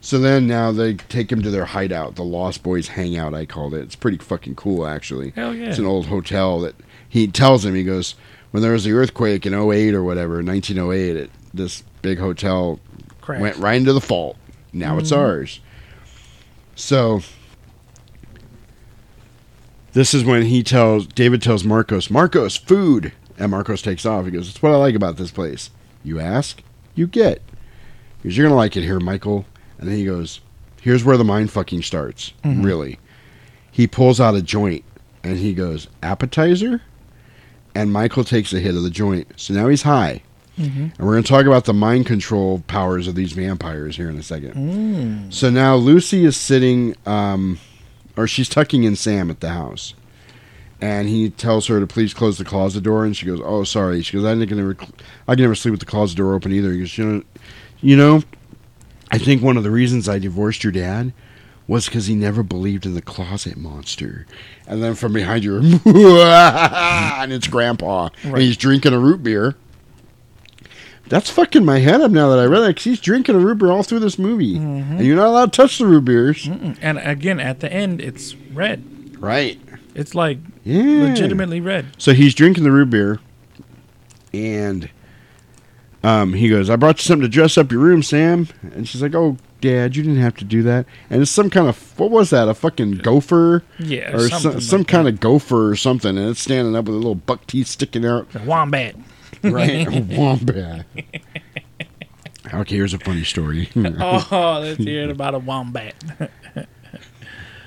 So 0.00 0.18
then 0.18 0.46
now 0.46 0.70
they 0.72 0.94
take 0.94 1.32
him 1.32 1.42
to 1.42 1.50
their 1.50 1.64
hideout, 1.64 2.14
the 2.14 2.22
Lost 2.24 2.62
Boys 2.62 2.88
Hangout. 2.88 3.34
I 3.34 3.44
called 3.44 3.74
it. 3.74 3.80
It's 3.80 3.96
pretty 3.96 4.18
fucking 4.18 4.54
cool, 4.54 4.86
actually. 4.86 5.30
Hell 5.30 5.54
yeah. 5.54 5.68
It's 5.70 5.78
an 5.78 5.86
old 5.86 6.06
hotel 6.06 6.60
that 6.60 6.74
he 7.08 7.26
tells 7.26 7.64
him. 7.64 7.74
He 7.74 7.82
goes, 7.82 8.14
when 8.52 8.62
there 8.62 8.72
was 8.72 8.84
the 8.84 8.92
earthquake 8.92 9.46
in 9.46 9.52
08 9.54 9.94
or 9.94 10.04
whatever, 10.04 10.34
1908, 10.42 11.16
it, 11.16 11.30
this 11.52 11.82
big 12.02 12.18
hotel 12.18 12.78
went 13.28 13.56
right 13.56 13.74
into 13.76 13.92
the 13.92 14.00
fault. 14.00 14.36
Now 14.72 14.96
it's 14.98 15.10
Mhm. 15.10 15.16
ours. 15.18 15.60
So 16.76 17.22
this 19.92 20.14
is 20.14 20.24
when 20.24 20.42
he 20.42 20.62
tells 20.62 21.06
David 21.06 21.42
tells 21.42 21.64
Marcos, 21.64 22.10
Marcos, 22.10 22.56
food. 22.56 23.12
And 23.38 23.50
Marcos 23.50 23.82
takes 23.82 24.06
off. 24.06 24.24
He 24.24 24.30
goes, 24.30 24.46
That's 24.48 24.62
what 24.62 24.72
I 24.72 24.76
like 24.76 24.94
about 24.94 25.16
this 25.16 25.30
place. 25.30 25.70
You 26.04 26.20
ask, 26.20 26.62
you 26.94 27.06
get. 27.06 27.42
He 28.22 28.28
goes, 28.28 28.36
You're 28.36 28.46
gonna 28.46 28.56
like 28.56 28.76
it 28.76 28.82
here, 28.82 29.00
Michael. 29.00 29.44
And 29.78 29.88
then 29.88 29.96
he 29.96 30.04
goes, 30.04 30.40
Here's 30.80 31.04
where 31.04 31.16
the 31.16 31.24
mind 31.24 31.50
fucking 31.50 31.82
starts. 31.82 32.32
Mhm. 32.44 32.64
Really. 32.64 32.98
He 33.70 33.86
pulls 33.86 34.20
out 34.20 34.34
a 34.34 34.42
joint 34.42 34.84
and 35.22 35.36
he 35.38 35.52
goes, 35.52 35.88
Appetizer? 36.02 36.80
And 37.74 37.92
Michael 37.92 38.24
takes 38.24 38.52
a 38.54 38.60
hit 38.60 38.74
of 38.74 38.82
the 38.84 38.90
joint. 38.90 39.28
So 39.36 39.52
now 39.52 39.68
he's 39.68 39.82
high. 39.82 40.22
Mhm. 40.58 40.92
And 40.96 40.98
we're 41.06 41.12
going 41.12 41.22
to 41.24 41.28
talk 41.28 41.44
about 41.44 41.66
the 41.66 41.74
mind 41.74 42.06
control 42.06 42.62
powers 42.68 43.06
of 43.06 43.14
these 43.16 43.32
vampires 43.32 43.96
here 43.96 44.08
in 44.08 44.16
a 44.16 44.22
second. 44.22 44.54
Mm. 44.54 45.32
So 45.34 45.50
now 45.50 45.76
Lucy 45.76 46.24
is 46.24 46.34
sitting, 46.38 46.96
um, 47.04 47.58
or 48.16 48.26
she's 48.26 48.48
tucking 48.48 48.84
in 48.84 48.96
Sam 48.96 49.28
at 49.30 49.40
the 49.40 49.50
house. 49.50 49.92
And 50.80 51.08
he 51.08 51.30
tells 51.30 51.66
her 51.68 51.80
to 51.80 51.86
please 51.86 52.12
close 52.12 52.36
the 52.36 52.44
closet 52.44 52.82
door. 52.82 53.04
And 53.04 53.16
she 53.16 53.26
goes, 53.26 53.40
Oh, 53.42 53.64
sorry. 53.64 54.02
She 54.02 54.16
goes, 54.16 54.24
I 54.24 54.34
can 54.46 54.58
never, 54.58 54.76
I 55.26 55.34
can 55.34 55.42
never 55.42 55.54
sleep 55.54 55.72
with 55.72 55.80
the 55.80 55.86
closet 55.86 56.16
door 56.16 56.34
open 56.34 56.52
either. 56.52 56.72
He 56.72 56.80
goes, 56.80 56.98
You 56.98 57.04
know, 57.04 57.22
you 57.80 57.96
know 57.96 58.22
I 59.10 59.18
think 59.18 59.42
one 59.42 59.56
of 59.56 59.62
the 59.62 59.70
reasons 59.70 60.08
I 60.08 60.18
divorced 60.18 60.64
your 60.64 60.72
dad 60.72 61.12
was 61.68 61.86
because 61.86 62.06
he 62.06 62.14
never 62.14 62.42
believed 62.42 62.86
in 62.86 62.94
the 62.94 63.02
closet 63.02 63.56
monster. 63.56 64.26
And 64.66 64.82
then 64.82 64.94
from 64.94 65.12
behind 65.12 65.44
you, 65.44 65.56
and 65.84 67.32
it's 67.32 67.46
Grandpa, 67.48 68.10
and 68.22 68.38
he's 68.38 68.56
drinking 68.56 68.92
a 68.92 68.98
root 68.98 69.22
beer. 69.22 69.54
That's 71.08 71.30
fucking 71.30 71.64
my 71.64 71.78
head 71.78 72.00
up 72.00 72.10
now 72.10 72.28
that 72.30 72.40
I 72.40 72.46
read 72.46 72.60
that 72.60 72.76
'cause 72.76 72.84
he's 72.84 73.00
drinking 73.00 73.36
a 73.36 73.38
root 73.38 73.58
beer 73.58 73.70
all 73.70 73.84
through 73.84 74.00
this 74.00 74.18
movie, 74.18 74.56
mm-hmm. 74.56 74.96
and 74.96 75.06
you're 75.06 75.16
not 75.16 75.28
allowed 75.28 75.52
to 75.52 75.56
touch 75.56 75.78
the 75.78 75.86
root 75.86 76.04
beers. 76.04 76.46
Mm-mm. 76.46 76.76
And 76.82 76.98
again, 76.98 77.38
at 77.38 77.60
the 77.60 77.72
end, 77.72 78.00
it's 78.00 78.34
red. 78.52 78.82
Right. 79.18 79.58
It's 79.96 80.14
like 80.14 80.38
Yeah. 80.62 81.04
legitimately 81.08 81.60
red. 81.60 81.86
So 81.96 82.12
he's 82.12 82.34
drinking 82.34 82.64
the 82.64 82.70
root 82.70 82.90
beer, 82.90 83.18
and 84.34 84.90
um, 86.04 86.34
he 86.34 86.48
goes, 86.50 86.68
"I 86.68 86.76
brought 86.76 86.98
you 86.98 87.02
something 87.02 87.22
to 87.22 87.28
dress 87.28 87.56
up 87.56 87.72
your 87.72 87.80
room, 87.80 88.02
Sam." 88.02 88.46
And 88.74 88.86
she's 88.86 89.00
like, 89.00 89.14
"Oh, 89.14 89.38
Dad, 89.62 89.96
you 89.96 90.02
didn't 90.02 90.20
have 90.20 90.36
to 90.36 90.44
do 90.44 90.62
that." 90.64 90.84
And 91.08 91.22
it's 91.22 91.30
some 91.30 91.48
kind 91.48 91.66
of 91.66 91.98
what 91.98 92.10
was 92.10 92.28
that? 92.30 92.46
A 92.46 92.52
fucking 92.54 92.98
gopher? 92.98 93.62
Yeah, 93.78 94.14
or 94.14 94.28
some, 94.28 94.52
like 94.52 94.62
some 94.62 94.84
kind 94.84 95.08
of 95.08 95.18
gopher 95.18 95.70
or 95.70 95.76
something, 95.76 96.18
and 96.18 96.28
it's 96.28 96.40
standing 96.40 96.76
up 96.76 96.84
with 96.84 96.94
a 96.94 96.98
little 96.98 97.14
buck 97.14 97.46
teeth 97.46 97.66
sticking 97.66 98.04
out. 98.04 98.28
A 98.34 98.40
wombat. 98.40 98.96
Right, 99.42 99.86
a 99.86 100.00
wombat. 100.18 100.86
Okay, 102.52 102.74
here's 102.76 102.94
a 102.94 102.98
funny 102.98 103.24
story. 103.24 103.68
oh, 103.76 104.58
let's 104.62 104.78
hear 104.82 105.02
it 105.04 105.10
about 105.10 105.34
a 105.34 105.38
wombat. 105.38 105.94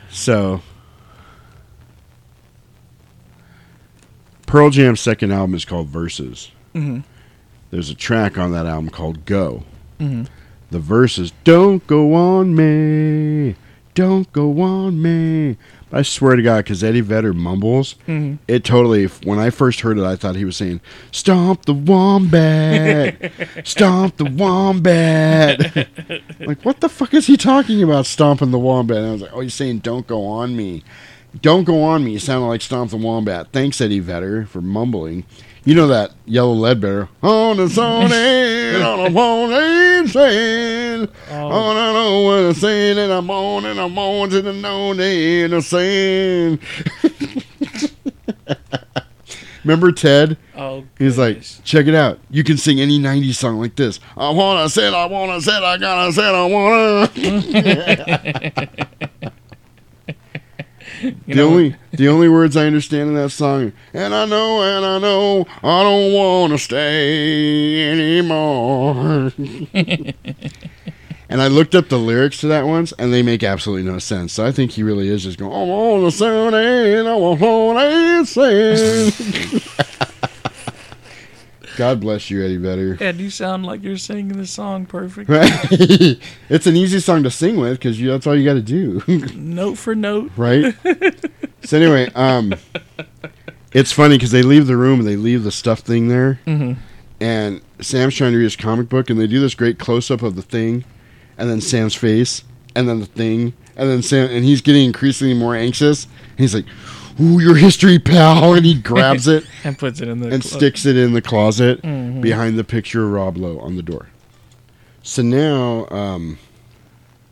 So, 0.10 0.62
Pearl 4.50 4.72
Jam's 4.72 5.00
second 5.00 5.32
album 5.32 5.54
is 5.54 5.64
called 5.64 5.90
Verses. 5.90 6.50
Mhm. 6.74 7.04
There's 7.70 7.92
a 7.92 7.96
track 7.96 8.36
on 8.36 8.52
that 8.52 8.66
album 8.66 8.90
called 8.90 9.26
Go. 9.26 9.62
Mhm. 10.02 10.26
The 10.72 10.80
verse 10.80 11.20
is 11.20 11.34
Don't 11.44 11.86
go 11.86 12.16
on 12.16 12.56
me, 12.56 13.54
don't 13.94 14.32
go 14.34 14.60
on 14.62 15.00
me. 15.04 15.58
I 15.94 16.02
swear 16.02 16.36
to 16.36 16.42
God, 16.42 16.58
because 16.66 16.84
Eddie 16.84 17.02
Vedder 17.02 17.32
mumbles, 17.34 17.94
Mhm. 18.08 18.40
it 18.48 18.64
totally. 18.64 19.06
When 19.24 19.38
I 19.38 19.52
first 19.52 19.82
heard 19.82 20.00
it, 20.00 20.04
I 20.04 20.16
thought 20.16 20.36
he 20.36 20.46
was 20.46 20.58
saying 20.58 20.82
"Stomp 21.12 21.66
the 21.66 21.74
wombat, 21.76 23.32
stomp 23.64 24.18
the 24.18 24.26
wombat." 24.26 25.76
like, 26.40 26.66
what 26.66 26.80
the 26.82 26.90
fuck 26.90 27.14
is 27.14 27.28
he 27.28 27.38
talking 27.38 27.84
about? 27.84 28.08
Stomping 28.08 28.50
the 28.50 28.58
wombat? 28.60 28.98
And 28.98 29.08
I 29.08 29.12
was 29.12 29.22
like, 29.22 29.32
oh, 29.34 29.42
he's 29.42 29.54
saying 29.54 29.80
"Don't 29.80 30.08
go 30.08 30.26
on 30.26 30.56
me." 30.56 30.84
Don't 31.42 31.64
go 31.64 31.84
on 31.84 32.04
me. 32.04 32.14
You 32.14 32.20
sounded 32.20 32.48
like 32.48 32.62
Stomp 32.62 32.92
the 32.92 32.98
Wombat. 32.98 33.52
Thanks, 33.52 33.80
Eddie 33.82 34.00
Vedder, 34.00 34.46
for 34.46 34.62
mumbling. 34.62 35.26
You 35.64 35.76
know 35.76 35.88
that 35.88 36.12
Yellow 36.26 36.54
Ledbetter. 36.54 37.10
On 37.22 37.58
the 37.58 37.70
sun 37.70 38.12
and 38.12 38.84
on 38.84 39.04
the 39.04 39.12
phone 39.12 39.52
and 39.54 40.10
saying, 40.10 41.02
um, 41.04 41.10
Oh. 41.32 41.50
on 41.50 41.78
I 41.78 41.94
know 41.94 42.22
what 42.22 42.34
I'm 42.46 42.98
and 42.98 43.12
I'm 43.14 43.30
on 43.30 43.66
and 43.66 43.80
I'm 43.80 43.98
on 43.98 44.30
to 44.30 44.42
the 44.42 44.54
known 44.54 45.00
and 45.00 45.54
I'm 45.54 45.62
saying. 45.62 46.60
Remember 49.64 49.92
Ted? 49.92 50.38
Oh, 50.56 50.86
He's 50.98 51.18
like, 51.20 51.42
check 51.64 51.86
it 51.86 51.94
out. 51.94 52.20
You 52.32 52.44
can 52.44 52.58
sing 52.58 52.80
any 52.80 52.98
90s 52.98 53.36
song 53.36 53.60
like 53.60 53.76
this. 53.76 54.00
I 54.18 54.30
wanna 54.32 54.70
said, 54.70 54.94
I 54.94 55.06
wanna 55.06 55.42
said, 55.42 55.62
I 55.62 55.78
gotta 55.78 56.14
said, 56.14 56.34
I 56.34 56.46
wanna. 56.46 57.10
You 61.02 61.16
the 61.28 61.36
know- 61.36 61.48
only 61.50 61.76
the 61.92 62.08
only 62.10 62.30
words 62.30 62.56
I 62.58 62.66
understand 62.68 63.10
in 63.10 63.16
that 63.16 63.30
song, 63.30 63.72
and 63.94 64.14
I 64.14 64.26
know, 64.26 64.62
and 64.62 64.86
I 64.86 65.00
know, 65.00 65.46
I 65.64 65.84
don't 65.84 66.14
want 66.14 66.54
to 66.54 66.58
stay 66.60 67.92
anymore. 67.92 69.32
and 71.30 71.42
I 71.42 71.48
looked 71.48 71.76
up 71.76 71.90
the 71.90 71.98
lyrics 72.00 72.40
to 72.42 72.48
that 72.48 72.66
once, 72.68 72.92
and 73.00 73.14
they 73.14 73.22
make 73.24 73.44
absolutely 73.44 73.90
no 73.90 74.00
sense. 74.00 74.34
So 74.34 74.46
I 74.46 74.52
think 74.52 74.72
he 74.72 74.84
really 74.84 75.08
is 75.08 75.24
just 75.24 75.38
going, 75.38 75.52
I'm 75.52 75.70
on 75.70 76.04
the 76.04 76.12
sun 76.12 76.54
and 76.54 77.08
I'm 77.08 77.22
on 77.44 78.26
sing. 78.26 79.62
God 81.78 82.00
bless 82.02 82.30
you, 82.30 82.44
Eddie 82.44 82.58
Vedder. 82.58 82.98
Ed, 83.00 83.18
you 83.18 83.30
sound 83.30 83.66
like 83.66 83.84
you're 83.84 83.98
singing 83.98 84.38
the 84.38 84.46
song 84.48 84.86
perfect. 84.86 85.30
Right? 85.30 85.50
it's 86.50 86.68
an 86.68 86.76
easy 86.76 87.00
song 87.00 87.24
to 87.24 87.32
sing 87.32 87.58
with 87.58 87.74
because 87.80 88.00
that's 88.00 88.28
all 88.28 88.36
you 88.36 88.44
got 88.46 88.56
to 88.56 88.62
do. 88.62 89.02
note 89.36 89.76
for 89.78 89.96
note. 89.96 90.32
right? 90.36 90.74
so 91.64 91.78
anyway, 91.78 92.10
um, 92.16 92.54
it's 93.74 93.92
funny 93.92 94.16
because 94.18 94.32
they 94.32 94.42
leave 94.42 94.68
the 94.68 94.78
room 94.78 95.00
and 95.00 95.08
they 95.08 95.16
leave 95.16 95.44
the 95.44 95.52
stuff 95.52 95.80
thing 95.80 96.08
there, 96.08 96.40
Mhm. 96.48 96.78
and 97.22 97.62
Sam's 97.82 98.16
trying 98.16 98.32
to 98.32 98.38
read 98.38 98.44
his 98.44 98.56
comic 98.56 98.90
book, 98.90 99.10
and 99.10 99.20
they 99.20 99.28
do 99.28 99.40
this 99.40 99.56
great 99.56 99.78
close 99.80 100.10
up 100.12 100.22
of 100.22 100.36
the 100.36 100.42
thing, 100.42 100.84
and 101.38 101.50
then 101.50 101.62
Sam's 101.62 101.96
face, 101.96 102.44
and 102.76 102.90
then 102.90 103.00
the 103.00 103.06
thing, 103.06 103.54
and 103.78 103.90
then 103.90 104.02
Sam, 104.02 104.30
and 104.30 104.44
he's 104.44 104.62
getting 104.62 104.86
increasingly 104.86 105.34
more 105.34 105.56
anxious. 105.56 106.06
And 106.32 106.40
he's 106.40 106.54
like, 106.56 106.66
"Ooh, 107.22 107.40
your 107.40 107.56
history, 107.56 108.00
pal!" 108.00 108.54
And 108.54 108.66
he 108.66 108.76
grabs 108.76 109.28
it 109.28 109.46
and 109.64 109.78
puts 109.78 110.02
it 110.02 110.08
in 110.08 110.20
the 110.20 110.30
and 110.30 110.42
clo- 110.44 110.58
sticks 110.58 110.86
it 110.86 110.96
in 110.98 111.14
the 111.14 111.22
closet 111.22 111.82
Mhm. 111.82 112.22
behind 112.22 112.58
the 112.58 112.64
picture 112.64 113.06
of 113.06 113.12
Rob 113.12 113.38
Lowe 113.38 113.60
on 113.60 113.76
the 113.76 113.82
door. 113.84 114.08
So 115.04 115.22
now, 115.22 115.88
um, 115.90 116.38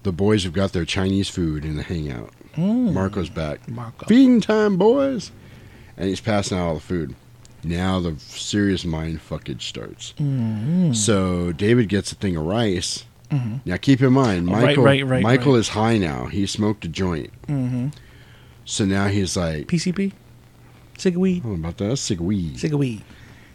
the 0.04 0.12
boys 0.12 0.44
have 0.46 0.54
got 0.54 0.74
their 0.74 0.86
Chinese 0.86 1.30
food 1.30 1.66
in 1.66 1.76
the 1.76 1.84
hangout. 1.84 2.32
Mm. 2.56 2.94
Marco's 2.94 3.30
back. 3.30 3.68
Marco. 3.70 4.06
Feeding 4.08 4.42
time, 4.42 4.78
boys. 4.78 5.32
And 5.98 6.10
he's 6.10 6.22
passing 6.22 6.58
out 6.58 6.68
all 6.68 6.74
the 6.76 6.80
food. 6.80 7.14
Now 7.64 8.00
the 8.00 8.16
serious 8.20 8.86
mind 8.86 9.20
fuckage 9.28 9.62
starts. 9.64 10.14
Mhm. 10.20 10.96
So 10.96 11.52
David 11.52 11.90
gets 11.90 12.12
a 12.12 12.16
thing 12.16 12.36
of 12.38 12.46
rice. 12.46 13.04
Mhm. 13.32 13.60
Now 13.66 13.76
keep 13.78 14.02
in 14.02 14.14
mind, 14.14 14.48
Oh, 14.50 14.54
right, 14.54 14.62
Michael. 14.68 14.84
right, 14.84 15.06
right, 15.06 15.22
Michael 15.24 15.56
is 15.56 15.70
high 15.70 15.98
now. 15.98 16.28
He 16.28 16.46
smoked 16.46 16.86
a 16.86 16.88
joint. 16.88 17.32
Mhm. 17.48 17.92
So 18.69 18.84
now 18.84 19.07
he's 19.07 19.38
like, 19.38 19.68
PCP? 19.68 20.11
Cig 20.98 21.15
weed? 21.15 21.41
"Oh, 21.45 21.53
about 21.53 21.77
that 21.77 21.95
cig 21.98 22.19
weed." 22.19 22.60
Cig 22.60 22.73
weed. 22.73 23.02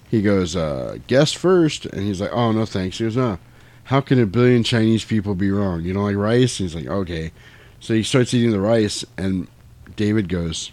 He 0.08 0.22
goes, 0.22 0.56
uh, 0.56 0.96
"Guess 1.06 1.32
first. 1.32 1.84
and 1.86 2.02
he's 2.02 2.20
like, 2.20 2.32
"Oh 2.32 2.50
no, 2.52 2.64
thanks." 2.64 2.96
He 2.98 3.04
goes, 3.04 3.16
"No, 3.16 3.38
how 3.84 4.00
can 4.00 4.18
a 4.18 4.26
billion 4.26 4.62
Chinese 4.64 5.04
people 5.04 5.34
be 5.34 5.50
wrong? 5.50 5.82
You 5.82 5.92
don't 5.92 6.04
like 6.04 6.16
rice?" 6.16 6.56
He's 6.58 6.74
like, 6.74 6.86
"Okay." 6.86 7.30
So 7.78 7.92
he 7.92 8.02
starts 8.02 8.32
eating 8.32 8.52
the 8.52 8.60
rice, 8.60 9.04
and 9.18 9.48
David 9.96 10.30
goes, 10.30 10.72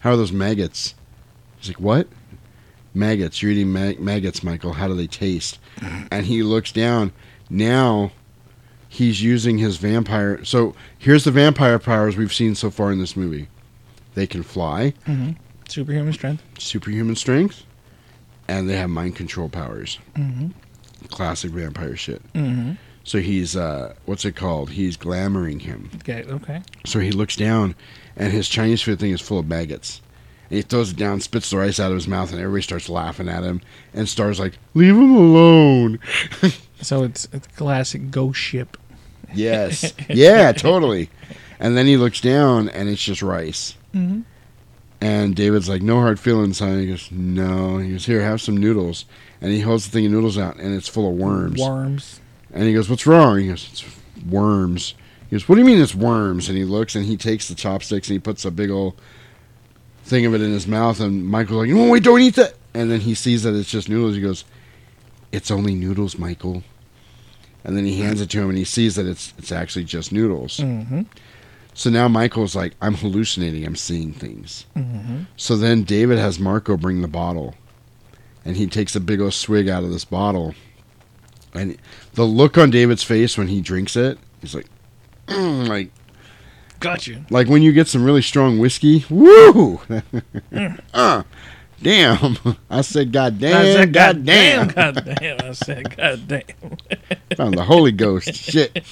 "How 0.00 0.12
are 0.12 0.16
those 0.16 0.32
maggots?" 0.32 0.94
He's 1.58 1.68
like, 1.68 1.80
"What?" 1.80 2.08
Maggots. 2.92 3.40
You're 3.40 3.52
eating 3.52 3.72
mag- 3.72 4.00
maggots, 4.00 4.42
Michael. 4.42 4.72
How 4.72 4.88
do 4.88 4.94
they 4.94 5.06
taste? 5.06 5.58
And 6.10 6.26
he 6.26 6.42
looks 6.42 6.72
down. 6.72 7.12
Now 7.50 8.10
he's 8.88 9.22
using 9.22 9.58
his 9.58 9.76
vampire. 9.76 10.42
So 10.44 10.74
here's 10.98 11.22
the 11.24 11.30
vampire 11.30 11.78
powers 11.78 12.16
we've 12.16 12.32
seen 12.32 12.54
so 12.56 12.70
far 12.70 12.90
in 12.90 12.98
this 12.98 13.14
movie. 13.16 13.48
They 14.16 14.26
can 14.26 14.42
fly, 14.42 14.94
hmm 15.06 15.30
Superhuman 15.68 16.12
strength. 16.12 16.42
superhuman 16.58 17.14
strength, 17.16 17.64
and 18.48 18.68
they 18.68 18.76
have 18.76 18.90
mind 18.90 19.14
control 19.16 19.48
powers. 19.48 19.98
hmm 20.16 20.48
Classic 21.10 21.50
vampire 21.52 21.94
shit. 21.96 22.20
hmm 22.34 22.72
So 23.04 23.18
he's 23.20 23.54
uh, 23.54 23.94
what's 24.06 24.24
it 24.24 24.34
called? 24.34 24.70
He's 24.70 24.96
glamoring 24.96 25.62
him. 25.62 25.90
Okay. 25.96 26.24
Okay. 26.28 26.62
So 26.84 26.98
he 26.98 27.12
looks 27.12 27.36
down, 27.36 27.74
and 28.16 28.32
his 28.32 28.48
Chinese 28.48 28.82
food 28.82 28.98
thing 28.98 29.12
is 29.12 29.20
full 29.20 29.38
of 29.38 29.46
maggots. 29.46 30.00
And 30.48 30.56
he 30.58 30.62
throws 30.62 30.92
it 30.92 30.96
down, 30.96 31.20
spits 31.20 31.50
the 31.50 31.56
rice 31.58 31.78
out 31.80 31.90
of 31.90 31.96
his 31.96 32.06
mouth, 32.08 32.30
and 32.32 32.40
everybody 32.40 32.62
starts 32.62 32.88
laughing 32.88 33.28
at 33.28 33.42
him. 33.44 33.60
And 33.92 34.08
Star's 34.08 34.38
like, 34.40 34.58
"Leave 34.74 34.94
him 34.96 35.14
alone." 35.14 35.98
So 36.82 37.04
it's, 37.04 37.26
it's 37.32 37.46
classic 37.56 38.10
ghost 38.10 38.38
ship. 38.38 38.76
yes, 39.32 39.94
yeah, 40.10 40.52
totally. 40.52 41.08
And 41.58 41.74
then 41.74 41.86
he 41.86 41.96
looks 41.96 42.20
down, 42.20 42.68
and 42.68 42.88
it's 42.90 43.02
just 43.02 43.22
rice. 43.22 43.74
Mhm. 43.94 44.24
And 45.00 45.34
David's 45.36 45.68
like, 45.68 45.82
"No 45.82 46.00
hard 46.00 46.18
feelings, 46.18 46.56
son." 46.58 46.80
He 46.80 46.86
goes, 46.86 47.08
"No." 47.10 47.78
He 47.78 47.92
goes, 47.92 48.06
"Here, 48.06 48.22
have 48.22 48.40
some 48.40 48.56
noodles." 48.56 49.04
And 49.40 49.52
he 49.52 49.60
holds 49.60 49.84
the 49.84 49.90
thing 49.90 50.06
of 50.06 50.12
noodles 50.12 50.38
out, 50.38 50.56
and 50.58 50.74
it's 50.74 50.88
full 50.88 51.08
of 51.08 51.16
worms. 51.16 51.60
Worms. 51.60 52.20
And 52.52 52.64
he 52.64 52.72
goes, 52.72 52.88
"What's 52.88 53.06
wrong?" 53.06 53.38
He 53.40 53.48
goes, 53.48 53.68
"It's 53.70 53.84
worms." 54.28 54.94
He 55.28 55.36
goes, 55.36 55.48
"What 55.48 55.56
do 55.56 55.60
you 55.60 55.66
mean 55.66 55.80
it's 55.80 55.94
worms?" 55.94 56.48
And 56.48 56.56
he 56.56 56.64
looks, 56.64 56.94
and 56.94 57.04
he 57.04 57.16
takes 57.16 57.48
the 57.48 57.54
chopsticks 57.54 58.08
and 58.08 58.14
he 58.14 58.18
puts 58.18 58.44
a 58.44 58.50
big 58.50 58.70
old 58.70 58.94
thing 60.04 60.24
of 60.24 60.34
it 60.34 60.40
in 60.40 60.52
his 60.52 60.66
mouth. 60.66 61.00
And 61.00 61.26
Michael's 61.26 61.58
like, 61.66 61.70
"No, 61.70 61.90
wait, 61.90 62.02
don't 62.02 62.20
eat 62.22 62.36
that!" 62.36 62.54
And 62.72 62.90
then 62.90 63.00
he 63.00 63.14
sees 63.14 63.42
that 63.42 63.54
it's 63.54 63.70
just 63.70 63.88
noodles. 63.88 64.14
He 64.14 64.22
goes, 64.22 64.44
"It's 65.32 65.50
only 65.50 65.74
noodles, 65.74 66.18
Michael." 66.18 66.62
And 67.64 67.76
then 67.76 67.84
he 67.84 68.00
hands 68.00 68.20
it 68.20 68.30
to 68.30 68.40
him, 68.40 68.48
and 68.48 68.56
he 68.58 68.64
sees 68.64 68.94
that 68.94 69.06
it's 69.06 69.34
it's 69.36 69.52
actually 69.52 69.84
just 69.84 70.12
noodles. 70.12 70.58
Mm-hmm. 70.58 71.02
So 71.76 71.90
now 71.90 72.08
Michael's 72.08 72.56
like, 72.56 72.74
"I'm 72.80 72.94
hallucinating. 72.94 73.66
I'm 73.66 73.76
seeing 73.76 74.14
things." 74.14 74.64
Mm-hmm. 74.74 75.24
So 75.36 75.58
then 75.58 75.82
David 75.82 76.18
has 76.18 76.38
Marco 76.38 76.74
bring 76.78 77.02
the 77.02 77.06
bottle, 77.08 77.54
and 78.46 78.56
he 78.56 78.66
takes 78.66 78.96
a 78.96 79.00
big 79.00 79.20
old 79.20 79.34
swig 79.34 79.68
out 79.68 79.84
of 79.84 79.90
this 79.90 80.06
bottle. 80.06 80.54
And 81.52 81.76
the 82.14 82.24
look 82.24 82.56
on 82.56 82.70
David's 82.70 83.02
face 83.02 83.36
when 83.36 83.48
he 83.48 83.60
drinks 83.60 83.94
it, 83.94 84.18
he's 84.40 84.54
like, 84.54 84.66
"Mm," 85.26 85.68
like, 85.68 85.90
Got 86.80 87.06
you. 87.06 87.26
like 87.28 87.46
when 87.46 87.60
you 87.62 87.72
get 87.72 87.88
some 87.88 88.04
really 88.04 88.22
strong 88.22 88.58
whiskey. 88.58 89.04
Woo! 89.10 89.78
uh, 90.94 91.22
damn! 91.82 92.38
I 92.70 92.80
said, 92.80 93.12
God 93.12 93.38
damn! 93.38 93.56
I 93.60 93.64
said, 93.74 93.92
God 93.92 94.24
damn! 94.24 94.68
God 94.68 95.16
damn. 95.20 95.40
I 95.42 95.52
said, 95.52 95.94
God 95.94 96.26
damn. 96.26 96.42
Found 97.36 97.58
the 97.58 97.64
Holy 97.64 97.92
Ghost. 97.92 98.34
Shit. 98.34 98.82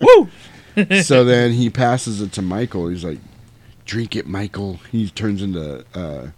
Woo! 0.00 0.28
so 1.02 1.24
then 1.24 1.52
he 1.52 1.70
passes 1.70 2.20
it 2.20 2.32
to 2.32 2.42
Michael. 2.42 2.88
He's 2.88 3.04
like, 3.04 3.18
"Drink 3.84 4.14
it, 4.16 4.26
Michael." 4.26 4.78
He 4.92 5.08
turns 5.10 5.42
into 5.42 5.84
uh, 5.94 6.28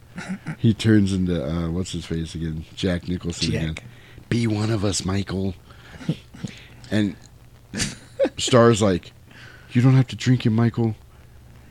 he 0.59 0.73
turns 0.75 1.13
into 1.13 1.45
uh, 1.45 1.71
what's 1.71 1.93
his 1.93 2.05
face 2.07 2.35
again? 2.35 2.65
Jack 2.75 3.09
Nicholson 3.09 3.51
Jack. 3.53 3.63
again. 3.63 3.75
Be 4.29 4.47
one 4.47 4.71
of 4.71 4.85
us, 4.85 5.05
Michael. 5.05 5.55
and 6.91 7.17
Star's 8.37 8.83
like, 8.83 9.13
"You 9.73 9.83
don't 9.83 9.95
have 9.95 10.07
to 10.09 10.17
drink 10.17 10.47
it, 10.47 10.51
Michael. 10.51 10.95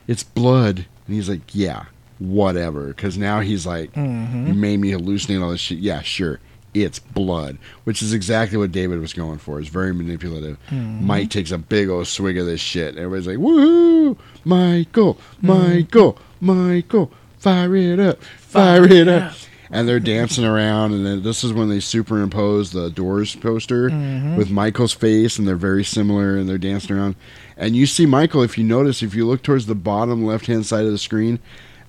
It's 0.06 0.22
blood." 0.22 0.86
And 1.06 1.14
he's 1.14 1.28
like, 1.28 1.54
"Yeah, 1.54 1.84
whatever." 2.18 2.88
Because 2.88 3.16
now 3.16 3.40
he's 3.40 3.66
like, 3.66 3.92
Mhm. 3.94 4.48
"You 4.48 4.54
made 4.54 4.78
me 4.80 4.90
hallucinate 4.92 5.42
all 5.42 5.50
this 5.50 5.60
shit." 5.60 5.78
Yeah, 5.78 6.02
sure. 6.02 6.40
It's 6.74 6.98
blood, 6.98 7.58
which 7.84 8.02
is 8.02 8.12
exactly 8.12 8.58
what 8.58 8.72
David 8.72 9.00
was 9.00 9.12
going 9.14 9.38
for. 9.38 9.58
It's 9.58 9.68
very 9.70 9.94
manipulative. 9.94 10.58
Mhm. 10.70 11.00
Mike 11.02 11.30
takes 11.30 11.50
a 11.50 11.58
big 11.58 11.88
old 11.88 12.06
swig 12.06 12.36
of 12.38 12.46
this 12.46 12.60
shit. 12.60 12.96
Everybody's 12.96 13.26
like, 13.26 13.38
"Woohoo! 13.38 14.16
Michael, 14.44 15.18
Michael, 15.40 16.18
Michael, 16.40 17.10
fire 17.38 17.74
it 17.74 17.98
up, 17.98 18.22
fire, 18.22 18.84
it 18.84 19.08
up!" 19.08 19.32
And 19.70 19.86
they're 19.88 20.00
dancing 20.00 20.44
around, 20.44 20.92
and 20.94 21.04
then 21.04 21.22
this 21.22 21.44
is 21.44 21.52
when 21.52 21.68
they 21.68 21.80
superimpose 21.80 22.70
the 22.70 22.90
Doors 22.90 23.34
poster 23.34 23.90
Mhm. 23.90 24.36
with 24.36 24.50
Michael's 24.50 24.94
face, 24.94 25.38
and 25.38 25.46
they're 25.48 25.56
very 25.56 25.84
similar, 25.84 26.36
and 26.36 26.48
they're 26.48 26.56
dancing 26.58 26.96
around. 26.96 27.16
And 27.56 27.76
you 27.76 27.86
see 27.86 28.06
Michael, 28.06 28.42
if 28.42 28.56
you 28.56 28.64
notice, 28.64 29.02
if 29.02 29.14
you 29.14 29.26
look 29.26 29.42
towards 29.42 29.66
the 29.66 29.74
bottom 29.74 30.24
left-hand 30.24 30.64
side 30.64 30.86
of 30.86 30.92
the 30.92 30.96
screen, 30.98 31.38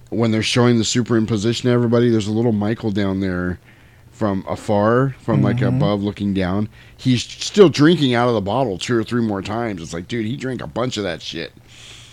when 0.09 0.31
they're 0.31 0.41
showing 0.41 0.77
the 0.77 0.83
superimposition 0.83 1.67
everybody, 1.67 2.09
there's 2.09 2.27
a 2.27 2.31
little 2.33 2.51
Michael 2.51 2.91
down 2.91 3.19
there 3.19 3.59
from 4.19 4.43
afar, 4.49 5.15
from 5.21 5.41
like 5.41 5.57
Mhm. 5.59 5.77
above 5.77 6.03
looking 6.03 6.33
down. 6.33 6.67
He's 6.97 7.23
still 7.23 7.69
drinking 7.69 8.13
out 8.13 8.27
of 8.27 8.33
the 8.33 8.41
bottle 8.41 8.77
two 8.77 8.97
or 8.97 9.03
three 9.05 9.21
more 9.21 9.41
times. 9.41 9.81
It's 9.81 9.93
like, 9.93 10.09
dude, 10.09 10.25
he 10.25 10.35
drank 10.35 10.61
a 10.61 10.67
bunch 10.67 10.97
of 10.97 11.03
that 11.03 11.21
shit. 11.21 11.53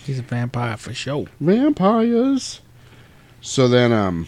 He's 0.05 0.17
a 0.17 0.21
vampire 0.21 0.77
for 0.77 0.93
sure. 0.93 1.25
Vampires. 1.41 2.61
So 3.41 3.67
then, 3.67 3.91
um, 3.91 4.27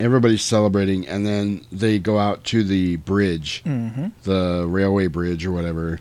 everybody's 0.00 0.42
celebrating, 0.42 1.06
and 1.06 1.24
then 1.24 1.60
they 1.70 2.00
go 2.00 2.18
out 2.18 2.42
to 2.46 2.64
the 2.64 2.96
bridge, 2.96 3.62
Mhm. 3.64 4.10
the 4.24 4.66
railway 4.68 5.06
bridge 5.06 5.46
or 5.46 5.52
whatever, 5.52 6.00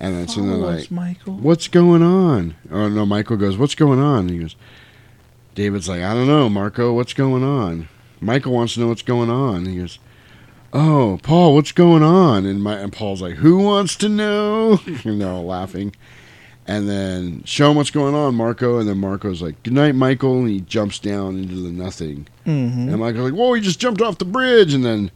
and 0.00 0.16
then 0.16 0.26
so 0.26 0.40
they're 0.42 0.56
like, 0.56 0.90
Michael. 0.90 1.36
"What's 1.36 1.68
going 1.68 2.02
on?" 2.02 2.54
Oh 2.72 2.88
no, 2.88 3.06
Michael 3.06 3.36
goes, 3.36 3.56
"What's 3.56 3.76
going 3.76 4.00
on?" 4.00 4.28
He 4.28 4.38
goes, 4.38 4.56
David's 5.54 5.88
like, 5.88 6.02
"I 6.02 6.12
don't 6.12 6.26
know, 6.26 6.48
Marco. 6.48 6.92
What's 6.92 7.12
going 7.12 7.44
on?" 7.44 7.86
Michael 8.22 8.52
wants 8.52 8.74
to 8.74 8.80
know 8.80 8.88
what's 8.88 9.02
going 9.02 9.30
on. 9.30 9.66
He 9.66 9.76
goes, 9.78 9.98
"Oh, 10.72 11.18
Paul, 11.22 11.54
what's 11.54 11.72
going 11.72 12.02
on?" 12.02 12.46
And 12.46 12.62
my 12.62 12.78
and 12.78 12.92
Paul's 12.92 13.20
like, 13.20 13.34
"Who 13.34 13.58
wants 13.58 13.96
to 13.96 14.08
know?" 14.08 14.80
and 15.04 15.20
they're 15.20 15.28
all 15.28 15.44
laughing. 15.44 15.94
And 16.66 16.88
then 16.88 17.42
show 17.44 17.70
him 17.72 17.76
what's 17.76 17.90
going 17.90 18.14
on, 18.14 18.36
Marco. 18.36 18.78
And 18.78 18.88
then 18.88 18.98
Marco's 18.98 19.42
like, 19.42 19.60
"Good 19.64 19.72
night, 19.72 19.96
Michael." 19.96 20.38
And 20.40 20.48
he 20.48 20.60
jumps 20.60 21.00
down 21.00 21.36
into 21.36 21.56
the 21.56 21.72
nothing. 21.72 22.28
Mhm. 22.46 22.88
And 22.88 23.00
Michael's 23.00 23.30
like, 23.30 23.38
"Whoa, 23.38 23.54
he 23.54 23.60
just 23.60 23.80
jumped 23.80 24.00
off 24.00 24.18
the 24.18 24.24
bridge!" 24.24 24.72
And 24.72 24.84
then 24.84 25.10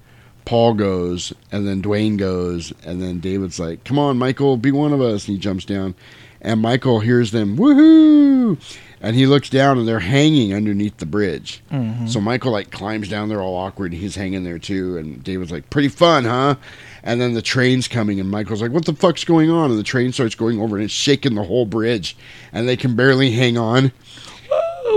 Paul 0.47 0.75
goes, 0.75 1.33
and 1.53 1.69
then 1.69 1.83
Dwayne 1.83 2.17
goes, 2.17 2.73
and 2.85 3.03
then 3.03 3.21
David's 3.21 3.59
like, 3.59 3.85
"Come 3.85 3.99
on, 3.99 4.17
Michael, 4.17 4.57
be 4.57 4.71
one 4.73 4.93
of 4.93 5.03
us." 5.03 5.27
And 5.27 5.37
he 5.37 5.41
jumps 5.41 5.65
down, 5.67 5.95
and 6.41 6.63
Michael 6.63 7.01
hears 7.01 7.33
them, 7.33 7.57
"Woohoo!" 7.59 8.57
And 9.03 9.15
he 9.15 9.27
looks 9.27 9.51
down, 9.51 9.79
and 9.79 9.87
they're 9.87 9.99
hanging 9.99 10.55
underneath 10.55 10.97
the 10.97 11.05
bridge. 11.07 11.63
Mhm. 11.71 12.09
So 12.09 12.21
Michael 12.21 12.53
like 12.53 12.71
climbs 12.71 13.09
down 13.09 13.29
there 13.29 13.43
all 13.43 13.57
awkward, 13.57 13.93
and 13.93 14.01
he's 14.01 14.15
hanging 14.17 14.45
there 14.45 14.59
too. 14.59 14.97
And 14.97 15.23
David's 15.23 15.51
like, 15.53 15.69
"Pretty 15.69 15.89
fun, 15.89 16.25
huh?" 16.25 16.55
And 17.05 17.21
then 17.21 17.35
the 17.35 17.43
train's 17.43 17.89
coming, 17.89 18.19
and 18.21 18.31
Michael's 18.31 18.63
like, 18.63 18.73
"What 18.73 18.85
the 18.87 18.95
fuck's 18.95 19.25
going 19.25 19.51
on?" 19.51 19.71
And 19.71 19.79
the 19.79 19.85
train 19.85 20.13
starts 20.13 20.35
going 20.35 20.61
over, 20.61 20.77
and 20.77 20.85
it's 20.85 20.95
shaking 20.95 21.35
the 21.35 21.43
whole 21.45 21.67
bridge, 21.67 22.17
and 22.53 22.69
they 22.69 22.77
can 22.77 22.95
barely 22.95 23.33
hang 23.33 23.59
on. 23.59 23.93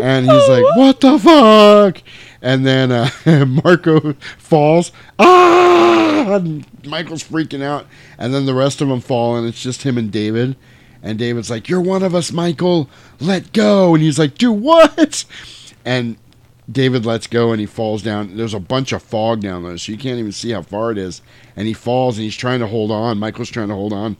And 0.01 0.29
he's 0.29 0.47
like, 0.47 0.63
"What 0.77 1.01
the 1.01 1.17
fuck?" 1.19 2.01
And 2.41 2.65
then 2.65 2.91
uh, 2.91 3.09
Marco 3.63 4.13
falls. 4.37 4.91
Ah! 5.17 6.41
Michael's 6.85 7.23
freaking 7.23 7.63
out, 7.63 7.85
and 8.17 8.33
then 8.33 8.45
the 8.45 8.53
rest 8.53 8.81
of 8.81 8.87
them 8.87 9.01
fall, 9.01 9.35
and 9.35 9.47
it's 9.47 9.61
just 9.61 9.83
him 9.83 9.97
and 9.97 10.11
David. 10.11 10.55
And 11.01 11.17
David's 11.17 11.49
like, 11.49 11.69
"You're 11.69 11.81
one 11.81 12.03
of 12.03 12.13
us, 12.13 12.31
Michael. 12.31 12.89
Let 13.19 13.53
go." 13.53 13.95
And 13.95 14.03
he's 14.03 14.19
like, 14.19 14.37
"Do 14.37 14.51
what?" 14.51 15.25
And 15.85 16.17
David 16.71 17.05
lets 17.05 17.25
go, 17.25 17.51
and 17.51 17.59
he 17.59 17.65
falls 17.65 18.03
down. 18.03 18.35
There's 18.35 18.53
a 18.53 18.59
bunch 18.59 18.91
of 18.91 19.01
fog 19.01 19.41
down 19.41 19.63
there, 19.63 19.77
so 19.77 19.91
you 19.91 19.97
can't 19.97 20.19
even 20.19 20.31
see 20.31 20.51
how 20.51 20.61
far 20.61 20.91
it 20.91 20.97
is. 20.97 21.21
And 21.55 21.67
he 21.67 21.73
falls, 21.73 22.17
and 22.17 22.25
he's 22.25 22.35
trying 22.35 22.59
to 22.59 22.67
hold 22.67 22.91
on. 22.91 23.17
Michael's 23.17 23.49
trying 23.49 23.69
to 23.69 23.75
hold 23.75 23.93
on, 23.93 24.17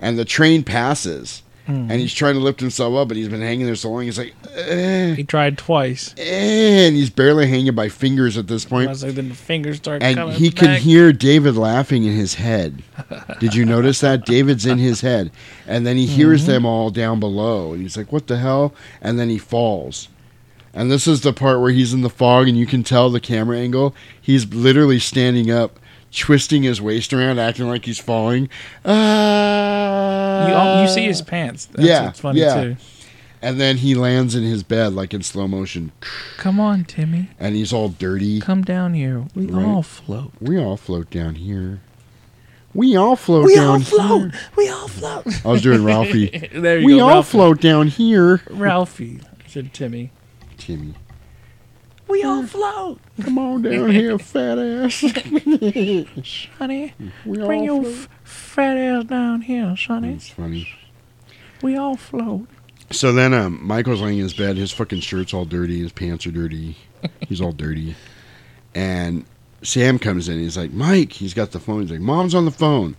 and 0.00 0.18
the 0.18 0.24
train 0.24 0.62
passes. 0.62 1.42
Mhm. 1.68 1.90
And 1.90 1.92
he's 2.00 2.14
trying 2.14 2.34
to 2.34 2.40
lift 2.40 2.60
himself 2.60 2.94
up, 2.94 3.08
but 3.08 3.16
he's 3.16 3.28
been 3.28 3.40
hanging 3.42 3.66
there 3.66 3.74
so 3.74 3.90
long. 3.90 4.02
He's 4.04 4.18
like, 4.18 4.34
eh, 4.56 5.14
He 5.14 5.24
tried 5.24 5.58
twice. 5.58 6.14
eh, 6.16 6.86
and 6.86 6.94
he's 6.96 7.10
barely 7.10 7.48
hanging 7.48 7.74
by 7.74 7.88
fingers 7.88 8.36
at 8.36 8.46
this 8.46 8.64
I 8.66 8.68
point. 8.68 8.88
was 8.88 9.02
like, 9.02 9.14
then 9.16 9.28
the 9.30 9.34
fingers 9.34 9.78
start 9.78 10.02
And 10.02 10.32
he 10.32 10.50
can 10.50 10.80
hear 10.80 11.12
David 11.12 11.56
laughing 11.56 12.04
in 12.04 12.14
his 12.14 12.34
head. 12.34 12.82
Did 13.40 13.54
you 13.54 13.64
notice 13.64 14.00
that? 14.00 14.24
David's 14.24 14.64
in 14.64 14.78
his 14.78 15.00
head. 15.00 15.30
And 15.66 15.84
then 15.86 15.96
he 15.96 16.06
hears 16.06 16.44
Mhm. 16.44 16.46
them 16.46 16.66
all 16.66 16.90
down 16.90 17.18
below. 17.18 17.72
And 17.72 17.82
he's 17.82 17.96
like, 17.96 18.12
what 18.12 18.28
the 18.28 18.38
hell? 18.38 18.72
And 19.02 19.18
then 19.18 19.28
he 19.28 19.38
falls. 19.38 20.08
And 20.72 20.90
this 20.90 21.08
is 21.08 21.22
the 21.22 21.32
part 21.32 21.60
where 21.60 21.72
he's 21.72 21.92
in 21.94 22.02
the 22.02 22.10
fog 22.10 22.46
and 22.48 22.56
you 22.56 22.66
can 22.66 22.84
tell 22.84 23.10
the 23.10 23.18
camera 23.18 23.58
angle. 23.58 23.94
He's 24.20 24.46
literally 24.52 24.98
standing 24.98 25.50
up, 25.50 25.80
twisting 26.12 26.62
his 26.62 26.80
waist 26.80 27.12
around, 27.12 27.38
acting 27.38 27.68
like 27.68 27.84
he's 27.84 27.98
falling. 27.98 28.48
Ah! 28.84 30.76
You, 30.78 30.82
you 30.82 30.88
see 30.88 31.04
his 31.04 31.22
pants. 31.22 31.66
That's 31.66 31.86
yeah, 31.86 32.04
what's 32.06 32.20
funny 32.20 32.40
yeah. 32.40 32.62
too. 32.62 32.76
And 33.42 33.60
then 33.60 33.76
he 33.76 33.94
lands 33.94 34.34
in 34.34 34.42
his 34.42 34.62
bed 34.62 34.94
like 34.94 35.12
in 35.14 35.22
slow 35.22 35.46
motion. 35.46 35.92
Come 36.38 36.58
on, 36.58 36.84
Timmy. 36.84 37.30
And 37.38 37.54
he's 37.54 37.72
all 37.72 37.90
dirty. 37.90 38.40
Come 38.40 38.62
down 38.62 38.94
here. 38.94 39.24
We 39.34 39.46
Right. 39.46 39.64
all 39.64 39.82
float. 39.82 40.32
We 40.40 40.58
all 40.58 40.76
float 40.76 41.10
down 41.10 41.36
here. 41.36 41.80
We 42.74 42.96
all 42.96 43.14
float 43.16 43.48
down 43.54 43.80
here. 43.82 43.88
We 43.90 43.98
down 44.00 44.00
all 44.02 44.08
float. 44.08 44.30
here. 44.32 44.40
We 44.56 44.68
all 44.68 44.88
float. 44.88 45.46
I 45.46 45.48
was 45.48 45.62
doing 45.62 45.84
Ralphie. 45.84 46.48
there 46.52 46.78
you 46.78 46.86
we 46.86 46.92
go. 46.92 46.96
We 46.96 47.00
all 47.02 47.08
Ralphie. 47.10 47.30
float 47.30 47.60
down 47.60 47.86
here. 47.88 48.42
Ralphie 48.50 49.20
said 49.46 49.72
Timmy. 49.72 50.10
Timmy. 50.58 50.94
We 52.08 52.22
all 52.22 52.46
float. 52.46 53.00
Come 53.22 53.38
on 53.38 53.62
down 53.62 53.90
here, 53.90 54.18
fat 54.18 54.58
ass. 54.58 54.94
Sonny, 56.58 56.94
We 57.24 57.38
bring 57.38 57.68
all 57.70 57.82
your 57.82 57.82
float. 57.82 57.94
f- 57.94 58.08
fat 58.24 58.76
ass 58.76 59.04
down 59.04 59.42
here, 59.42 59.76
Sonny. 59.76 60.14
It's 60.14 60.28
funny. 60.28 60.68
We 61.62 61.76
all 61.76 61.96
float. 61.96 62.46
So 62.92 63.12
then 63.12 63.34
um, 63.34 63.58
Michael's 63.66 64.00
laying 64.00 64.18
in 64.18 64.22
his 64.24 64.34
bed. 64.34 64.56
His 64.56 64.70
fucking 64.70 65.00
shirt's 65.00 65.34
all 65.34 65.44
dirty. 65.44 65.80
His 65.80 65.92
pants 65.92 66.26
are 66.26 66.30
dirty. 66.30 66.76
He's 67.28 67.40
all 67.40 67.52
dirty. 67.52 67.96
And 68.74 69.24
Sam 69.62 69.98
comes 69.98 70.28
in. 70.28 70.38
He's 70.38 70.56
like, 70.56 70.72
Mike. 70.72 71.12
He's 71.12 71.34
got 71.34 71.50
the 71.50 71.58
phone. 71.60 71.82
He's 71.82 71.90
like, 71.90 72.00
Mom's 72.00 72.34
on 72.34 72.44
the 72.44 72.50
phone. 72.52 72.96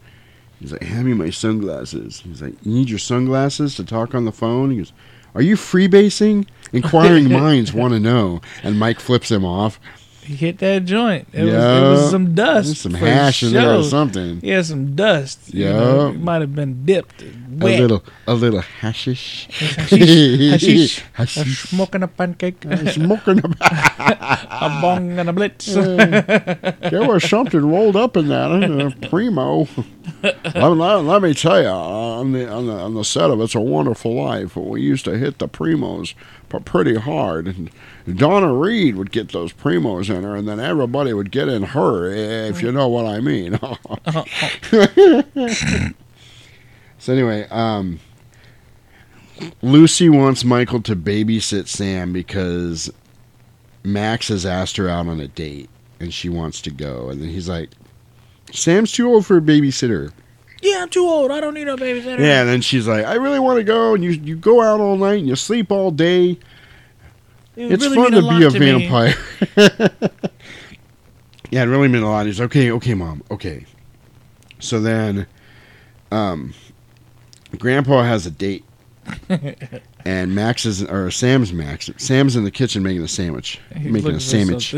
He's 0.59 0.73
like, 0.73 0.83
Hand 0.83 1.05
me 1.05 1.13
my 1.13 1.29
sunglasses. 1.29 2.19
He's 2.21 2.41
like, 2.41 2.55
You 2.63 2.73
need 2.73 2.89
your 2.89 2.99
sunglasses 2.99 3.75
to 3.75 3.85
talk 3.85 4.13
on 4.13 4.25
the 4.25 4.31
phone? 4.33 4.71
He 4.71 4.77
goes, 4.77 4.91
Are 5.35 5.41
you 5.41 5.55
freebasing? 5.55 6.47
Inquiring 6.73 7.29
minds 7.31 7.73
want 7.73 7.93
to 7.93 7.99
know. 7.99 8.41
And 8.63 8.79
Mike 8.79 8.99
flips 8.99 9.31
him 9.31 9.45
off. 9.45 9.79
He 10.27 10.35
hit 10.35 10.57
that 10.59 10.83
joint. 10.83 11.25
It, 11.31 11.45
was, 11.45 11.53
it 11.53 11.57
was 11.87 12.11
some 12.11 12.35
dust. 12.35 12.75
Some 12.83 12.93
hash 12.93 13.43
in 13.43 13.53
there 13.53 13.75
or 13.75 13.83
something. 13.83 14.41
Yeah, 14.43 14.61
some 14.61 14.93
dust. 14.93 15.53
you 15.53 15.63
Yeah. 15.63 15.71
know. 15.71 16.07
It 16.09 16.19
might 16.19 16.41
have 16.41 16.53
been 16.53 16.83
dipped. 16.83 17.23
Wet. 17.49 17.79
A 17.79 17.81
little, 17.81 18.03
a 18.27 18.33
little 18.35 18.59
hashish. 18.59 19.47
Hashish. 19.49 19.89
Hashish. 20.51 20.99
Hashish. 21.13 21.63
A 21.63 21.67
smoking 21.67 22.03
a 22.03 22.09
pancake. 22.09 22.65
Uh, 22.65 22.91
smoking 22.91 23.39
a 23.39 23.47
a 24.51 24.79
bong 24.81 25.17
and 25.17 25.29
a 25.29 25.33
blitz. 25.33 25.65
there 25.73 27.07
was 27.07 27.23
something 27.27 27.65
rolled 27.65 27.95
up 27.95 28.17
in 28.17 28.27
that 28.27 28.51
uh, 28.51 29.07
primo. 29.09 29.67
let, 30.23 30.45
let- 30.53 31.03
let 31.03 31.21
me 31.21 31.33
tell 31.33 31.61
you, 31.61 31.69
on 31.69 32.33
the, 32.33 32.49
on 32.51 32.67
the 32.67 32.73
on 32.73 32.93
the 32.95 33.03
set 33.05 33.29
of 33.31 33.39
It's 33.39 33.55
a 33.55 33.61
Wonderful 33.61 34.13
Life, 34.13 34.57
we 34.57 34.81
used 34.81 35.05
to 35.05 35.17
hit 35.17 35.39
the 35.39 35.47
primos 35.47 36.13
pretty 36.65 36.95
hard. 36.95 37.47
And 37.47 37.69
Donna 38.15 38.53
Reed 38.53 38.95
would 38.95 39.11
get 39.11 39.33
those 39.33 39.51
primos 39.51 40.09
in 40.09 40.23
her, 40.23 40.35
and 40.35 40.47
then 40.47 40.59
everybody 40.59 41.13
would 41.13 41.31
get 41.31 41.49
in 41.49 41.63
her, 41.63 42.09
if 42.09 42.61
you 42.61 42.71
know 42.71 42.87
what 42.87 43.05
I 43.05 43.19
mean. 43.19 43.59
so 46.99 47.13
anyway, 47.13 47.47
um, 47.49 47.99
Lucy 49.61 50.09
wants 50.09 50.45
Michael 50.45 50.81
to 50.83 50.95
babysit 50.95 51.67
Sam 51.67 52.13
because 52.13 52.91
Max 53.83 54.29
has 54.29 54.45
asked 54.45 54.77
her 54.77 54.89
out 54.89 55.07
on 55.07 55.19
a 55.19 55.27
date 55.27 55.69
and 55.99 56.13
she 56.13 56.29
wants 56.29 56.61
to 56.61 56.71
go. 56.71 57.09
And 57.09 57.21
then 57.21 57.29
he's 57.29 57.49
like, 57.49 57.69
Sam's 58.51 58.91
too 58.91 59.09
old 59.09 59.25
for 59.25 59.37
a 59.37 59.41
babysitter. 59.41 60.11
yeah, 60.61 60.79
I'm 60.81 60.89
too 60.89 61.05
old. 61.05 61.31
I 61.31 61.41
don't 61.41 61.53
need 61.53 61.67
a 61.67 61.75
babysitter. 61.75 62.19
Yeah, 62.19 62.41
and 62.41 62.49
then 62.49 62.61
she's 62.61 62.87
like, 62.87 63.05
I 63.05 63.15
really 63.15 63.39
want 63.39 63.57
to 63.57 63.63
go. 63.63 63.93
And 63.93 64.03
you, 64.03 64.11
you 64.11 64.35
go 64.35 64.61
out 64.61 64.79
all 64.79 64.97
night 64.97 65.19
and 65.19 65.27
you 65.27 65.35
sleep 65.35 65.71
all 65.71 65.91
day. 65.91 66.37
It 67.57 67.71
it's 67.71 67.83
really 67.83 67.95
fun 67.95 68.11
to 68.11 68.19
a 68.19 68.37
be 68.37 68.45
a 68.45 68.49
to 68.51 68.59
vampire. 68.59 69.15
yeah, 71.49 71.63
it 71.63 71.65
really 71.65 71.87
meant 71.87 72.03
a 72.03 72.07
lot. 72.07 72.27
He's 72.27 72.39
okay, 72.39 72.71
okay, 72.71 72.93
mom, 72.93 73.23
okay. 73.31 73.65
So 74.59 74.79
then, 74.79 75.25
um, 76.11 76.53
Grandpa 77.57 78.03
has 78.03 78.27
a 78.27 78.31
date, 78.31 78.63
and 80.05 80.35
Max 80.35 80.67
is 80.67 80.83
or 80.83 81.09
Sam's 81.09 81.51
Max. 81.51 81.89
Sam's 81.97 82.35
in 82.35 82.43
the 82.43 82.51
kitchen 82.51 82.83
making 82.83 83.01
a 83.01 83.07
sandwich, 83.07 83.59
He's 83.75 83.91
making 83.91 84.13
a 84.13 84.19
sandwich. 84.19 84.75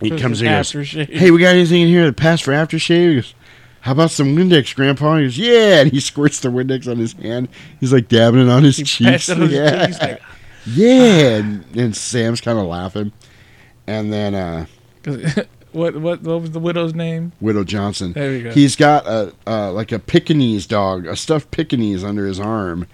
He 0.00 0.10
comes 0.18 0.42
in 0.42 0.48
and 0.48 0.72
goes. 0.72 0.90
Hey, 0.90 1.30
we 1.30 1.38
got 1.38 1.54
anything 1.54 1.82
in 1.82 1.88
here 1.88 2.06
to 2.06 2.12
pass 2.12 2.40
for 2.40 2.50
aftershave? 2.50 3.08
He 3.10 3.14
goes, 3.16 3.34
How 3.82 3.92
about 3.92 4.10
some 4.10 4.34
Windex, 4.34 4.74
Grandpa? 4.74 5.18
He 5.18 5.24
goes, 5.26 5.38
Yeah. 5.38 5.82
And 5.82 5.92
he 5.92 6.00
squirts 6.00 6.40
the 6.40 6.48
Windex 6.48 6.90
on 6.90 6.98
his 6.98 7.12
hand. 7.12 7.48
He's 7.78 7.92
like 7.92 8.08
dabbing 8.08 8.40
it 8.40 8.48
on 8.50 8.64
his 8.64 8.76
cheeks. 8.78 9.30
on 9.30 9.42
his 9.42 9.52
yeah. 9.52 9.86
cheeks, 9.86 10.00
like- 10.00 10.20
yeah. 10.66 11.36
And, 11.38 11.64
and 11.76 11.96
Sam's 11.96 12.40
kind 12.40 12.58
of 12.58 12.66
laughing. 12.66 13.12
And 13.86 14.12
then 14.12 14.34
uh, 14.34 14.66
what 15.72 15.96
what 15.96 16.22
what 16.22 16.40
was 16.42 16.50
the 16.52 16.60
widow's 16.60 16.94
name? 16.94 17.32
Widow 17.40 17.64
Johnson. 17.64 18.12
There 18.12 18.30
we 18.30 18.42
go. 18.42 18.50
He's 18.52 18.76
got 18.76 19.06
a 19.06 19.32
uh, 19.46 19.72
like 19.72 19.92
a 19.92 19.98
Pekingese 19.98 20.66
dog, 20.66 21.06
a 21.06 21.16
stuffed 21.16 21.50
Pekingese 21.50 22.04
under 22.04 22.26
his 22.26 22.38
arm. 22.40 22.86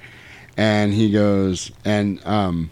And 0.59 0.95
he 0.95 1.11
goes, 1.11 1.71
and 1.85 2.25
um, 2.27 2.71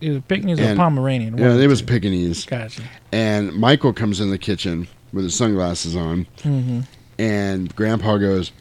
It 0.00 0.10
was 0.10 0.22
Pekingese 0.26 0.58
or 0.58 0.64
and- 0.64 0.78
Pomeranian. 0.78 1.36
Yeah, 1.36 1.52
it 1.54 1.66
was 1.66 1.80
two. 1.80 1.86
Pekingese. 1.86 2.46
Gotcha. 2.46 2.82
And 3.12 3.52
Michael 3.52 3.92
comes 3.92 4.20
in 4.20 4.30
the 4.30 4.38
kitchen 4.38 4.88
with 5.12 5.24
his 5.24 5.34
sunglasses 5.34 5.94
on. 5.96 6.26
Mhm. 6.38 6.86
And 7.18 7.76
Grandpa 7.76 8.16
goes, 8.16 8.52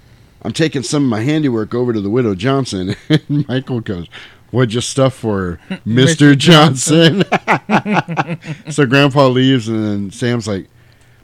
I'm 0.42 0.52
taking 0.52 0.84
some 0.84 1.04
of 1.06 1.10
my 1.10 1.22
handiwork 1.22 1.74
over 1.74 1.94
to 1.94 2.02
the 2.02 2.10
Widow 2.10 2.36
Johnson. 2.36 2.96
and 3.10 3.48
Michael 3.48 3.80
goes, 3.80 4.08
What'd 4.54 4.76
you 4.76 4.82
stuff 4.82 5.16
for? 5.16 5.60
Mr. 5.70 6.36
Mr. 6.36 6.38
Johnson. 6.38 7.24
so 8.72 8.86
Grandpa 8.86 9.28
leaves, 9.28 9.68
and 9.68 9.84
then 9.84 10.12
Sam's 10.12 10.48
like, 10.48 10.68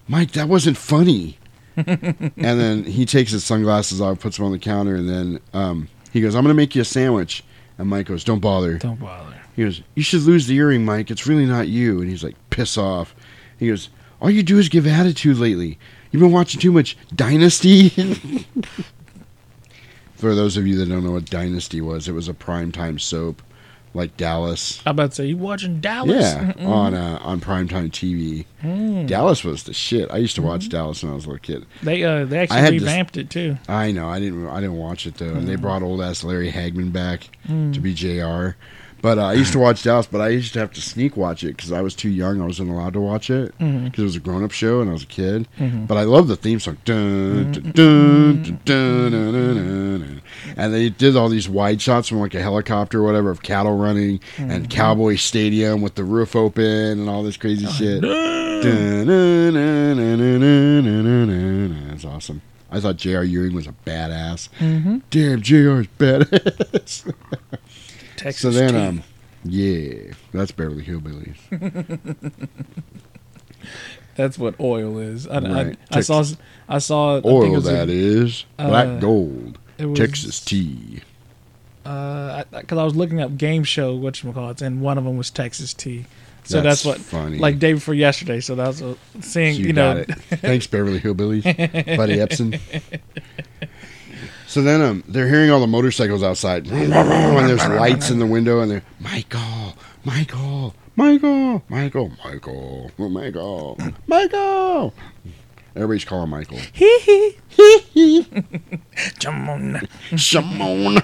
Mike, 0.07 0.31
that 0.31 0.49
wasn't 0.49 0.77
funny. 0.77 1.38
and 1.77 2.34
then 2.35 2.85
he 2.85 3.06
takes 3.06 3.31
his 3.31 3.43
sunglasses 3.43 4.01
off, 4.01 4.19
puts 4.19 4.38
them 4.38 4.47
on 4.47 4.51
the 4.51 4.57
counter, 4.57 4.95
and 4.95 5.07
then 5.07 5.39
um, 5.53 5.89
He 6.11 6.22
goes, 6.22 6.34
I'm 6.34 6.43
going 6.43 6.56
to 6.56 6.57
make 6.57 6.73
you 6.73 6.81
a 6.81 6.85
sandwich. 6.85 7.43
And 7.77 7.88
Mike 7.88 8.07
goes, 8.07 8.23
Don't 8.23 8.39
bother. 8.39 8.80
Don't 8.80 8.99
bother. 8.99 9.35
He 9.56 9.64
goes, 9.64 9.84
You 9.93 10.01
should 10.01 10.23
lose 10.23 10.47
the 10.47 10.56
earring, 10.56 10.84
Mike. 10.84 11.11
It's 11.11 11.27
really 11.27 11.45
not 11.45 11.68
you. 11.68 12.01
And 12.01 12.10
he's 12.10 12.23
like, 12.23 12.35
Piss 12.49 12.80
off. 12.80 13.14
He 13.60 13.68
goes, 13.68 13.89
All 14.19 14.31
you 14.31 14.41
do 14.41 14.57
is 14.57 14.69
give 14.69 14.88
attitude 14.88 15.38
lately. 15.38 15.77
You've 16.10 16.22
been 16.22 16.31
watching 16.31 16.60
too 16.60 16.72
much 16.72 16.97
Dynasty. 17.15 17.93
For 20.19 20.35
those 20.35 20.57
of 20.57 20.67
you 20.67 20.77
that 20.77 20.89
don't 20.89 21.03
know 21.03 21.11
what 21.13 21.25
Dynasty 21.29 21.81
was, 21.81 22.07
it 22.07 22.11
was 22.11 22.27
a 22.27 22.33
primetime 22.33 22.99
soap 22.99 23.41
like 23.93 24.15
Dallas. 24.17 24.81
I 24.85 24.91
about 24.91 25.11
to 25.11 25.15
say 25.15 25.25
you 25.27 25.37
watching 25.37 25.79
Dallas? 25.79 26.21
Yeah, 26.35 26.51
Mm-mm. 26.53 26.67
on 26.67 26.93
uh, 26.93 27.19
on 27.23 27.39
primetime 27.39 27.89
TV. 27.89 28.45
Mm. 28.61 29.07
Dallas 29.07 29.43
was 29.43 29.63
the 29.63 29.73
shit. 29.73 30.11
I 30.11 30.17
used 30.17 30.35
to 30.35 30.41
watch 30.41 30.69
Dallas 30.69 31.01
when 31.01 31.11
I 31.11 31.15
was 31.15 31.25
a 31.25 31.29
little 31.29 31.41
kid. 31.41 31.65
They 31.81 32.03
uh 32.03 32.25
they 32.25 32.39
actually 32.39 32.59
had 32.59 32.73
this- 32.73 32.81
revamped 32.83 33.17
it 33.17 33.29
too. 33.29 33.57
I 33.67 33.91
know. 33.91 34.07
I 34.09 34.19
didn't. 34.19 34.45
I 34.47 34.59
didn't 34.59 34.77
watch 34.77 35.07
it 35.07 35.15
though. 35.15 35.33
And 35.33 35.47
they 35.47 35.55
Mm. 35.55 35.61
brought 35.61 35.81
old 35.83 36.01
ass 36.01 36.23
Larry 36.23 36.51
Hagman 36.51 36.91
back 36.91 37.29
Mm. 37.47 37.73
to 37.73 37.79
be 37.79 37.93
Jr. 37.93 38.55
But 39.01 39.17
uh, 39.17 39.26
I 39.26 39.34
used 39.34 39.53
to 39.53 39.59
watch 39.59 39.84
Dallas, 39.84 40.07
but 40.07 40.21
I 40.21 40.30
used 40.30 40.53
to 40.53 40.59
have 40.59 40.71
to 40.73 40.81
sneak 40.81 41.15
watch 41.15 41.43
it 41.43 41.55
because 41.55 41.71
I 41.71 41.81
was 41.81 41.95
too 41.95 42.09
young. 42.09 42.41
I 42.41 42.45
wasn't 42.45 42.69
allowed 42.69 42.93
to 42.93 43.01
watch 43.01 43.30
it 43.30 43.53
because 43.57 43.71
mm-hmm. 43.71 44.01
it 44.01 44.03
was 44.03 44.15
a 44.15 44.19
grown 44.19 44.43
up 44.43 44.51
show 44.51 44.81
and 44.81 44.89
I 44.89 44.93
was 44.93 45.03
a 45.03 45.07
kid. 45.07 45.47
Mm-hmm. 45.57 45.85
But 45.85 45.97
I 45.97 46.03
love 46.03 46.27
the 46.27 46.35
theme 46.35 46.59
song. 46.59 46.77
Dun, 46.85 47.51
dun, 47.51 47.71
dun, 47.71 49.11
dun, 49.11 49.31
dun, 49.34 50.21
And 50.57 50.73
they 50.73 50.89
did 50.89 51.15
all 51.15 51.30
these 51.30 51.47
wide 51.47 51.81
shots 51.81 52.09
from 52.09 52.19
like 52.19 52.34
a 52.34 52.41
helicopter 52.41 52.99
or 52.99 53.03
whatever 53.03 53.30
of 53.30 53.41
cattle 53.41 53.77
running 53.77 54.19
mm-hmm. 54.19 54.51
and 54.51 54.69
Cowboy 54.69 55.15
Stadium 55.15 55.81
with 55.81 55.95
the 55.95 56.03
roof 56.03 56.35
open 56.35 56.65
and 56.65 57.09
all 57.09 57.23
this 57.23 57.38
crazy 57.38 57.65
oh, 57.67 57.71
shit. 57.71 58.01
That's 61.89 62.05
awesome. 62.05 62.41
I 62.71 62.80
thought 62.80 62.97
J.R. 62.97 63.23
Ewing 63.23 63.55
was 63.55 63.65
a 63.65 63.73
badass. 63.85 64.49
Damn, 65.09 65.41
J.R.'s 65.41 65.88
badass. 65.97 67.13
Texas 68.19 68.41
so 68.41 68.51
then, 68.51 68.73
tea. 68.73 68.77
um, 68.79 69.03
yeah, 69.45 70.13
that's 70.33 70.51
Beverly 70.51 70.83
Hillbillies. 70.83 71.37
That's 74.15 74.37
what 74.37 74.59
oil 74.59 74.97
is. 74.97 75.27
I, 75.27 75.39
Right. 75.39 75.77
I, 75.91 75.97
I 75.99 76.01
saw 76.01 76.23
I 76.67 76.79
saw 76.79 77.17
I 77.19 77.21
Oil, 77.23 77.55
a- 77.55 77.61
that 77.61 77.89
is. 77.89 78.43
Black 78.57 78.87
uh, 78.87 78.99
gold. 78.99 79.57
was- 79.79 79.97
Texas 79.97 80.39
tea. 80.43 81.01
Uh, 81.85 82.43
because 82.51 82.77
I, 82.77 82.83
was 82.83 82.95
looking 82.97 83.21
up 83.21 83.37
game 83.37 83.63
show 83.63 83.95
what 83.95 84.21
you 84.21 84.31
call 84.33 84.49
it, 84.49 84.61
and 84.61 84.81
one 84.81 84.97
of 84.97 85.05
them 85.05 85.17
was 85.17 85.31
Texas 85.31 85.73
Tea. 85.73 86.05
So 86.43 86.61
That's 86.61 86.83
that's, 86.83 86.85
what 86.85 86.97
funny. 86.99 87.37
like 87.39 87.57
day 87.59 87.73
before 87.73 87.93
yesterday. 87.93 88.41
So 88.41 88.55
that's 88.55 88.81
what 88.81 88.97
seeing 89.21 89.55
you, 89.55 89.67
you 89.67 89.73
know. 89.73 90.03
got 90.03 90.09
it. 90.09 90.15
Thanks, 90.39 90.67
Beverly 90.67 90.99
Hillbillies. 90.99 91.43
Buddy 91.97 92.17
Ebsen. 92.17 92.59
So 94.49 94.63
then 94.63 94.81
um, 94.81 95.03
they're 95.07 95.27
hearing 95.27 95.51
all 95.51 95.59
the 95.59 95.67
motorcycles 95.67 96.23
outside, 96.23 96.65
and 96.71 96.91
there's 96.91 97.67
lights 97.67 98.09
in 98.09 98.17
the 98.17 98.26
window, 98.26 98.61
and 98.61 98.71
they're 98.71 98.84
Michael, 98.99 99.76
Michael, 100.03 100.73
Michael, 100.95 101.61
Michael, 101.69 102.11
Michael, 102.17 102.91
oh, 102.97 103.07
Michael, 103.09 103.77
Michael. 104.07 104.93
Everybody's 105.76 106.03
calling 106.03 106.31
Michael. 106.31 106.57
Hee 106.73 106.99
hee 106.99 107.38
hee 107.47 107.80
hee. 107.93 108.23
Jamon. 109.19 109.88
Jamon. 110.13 110.97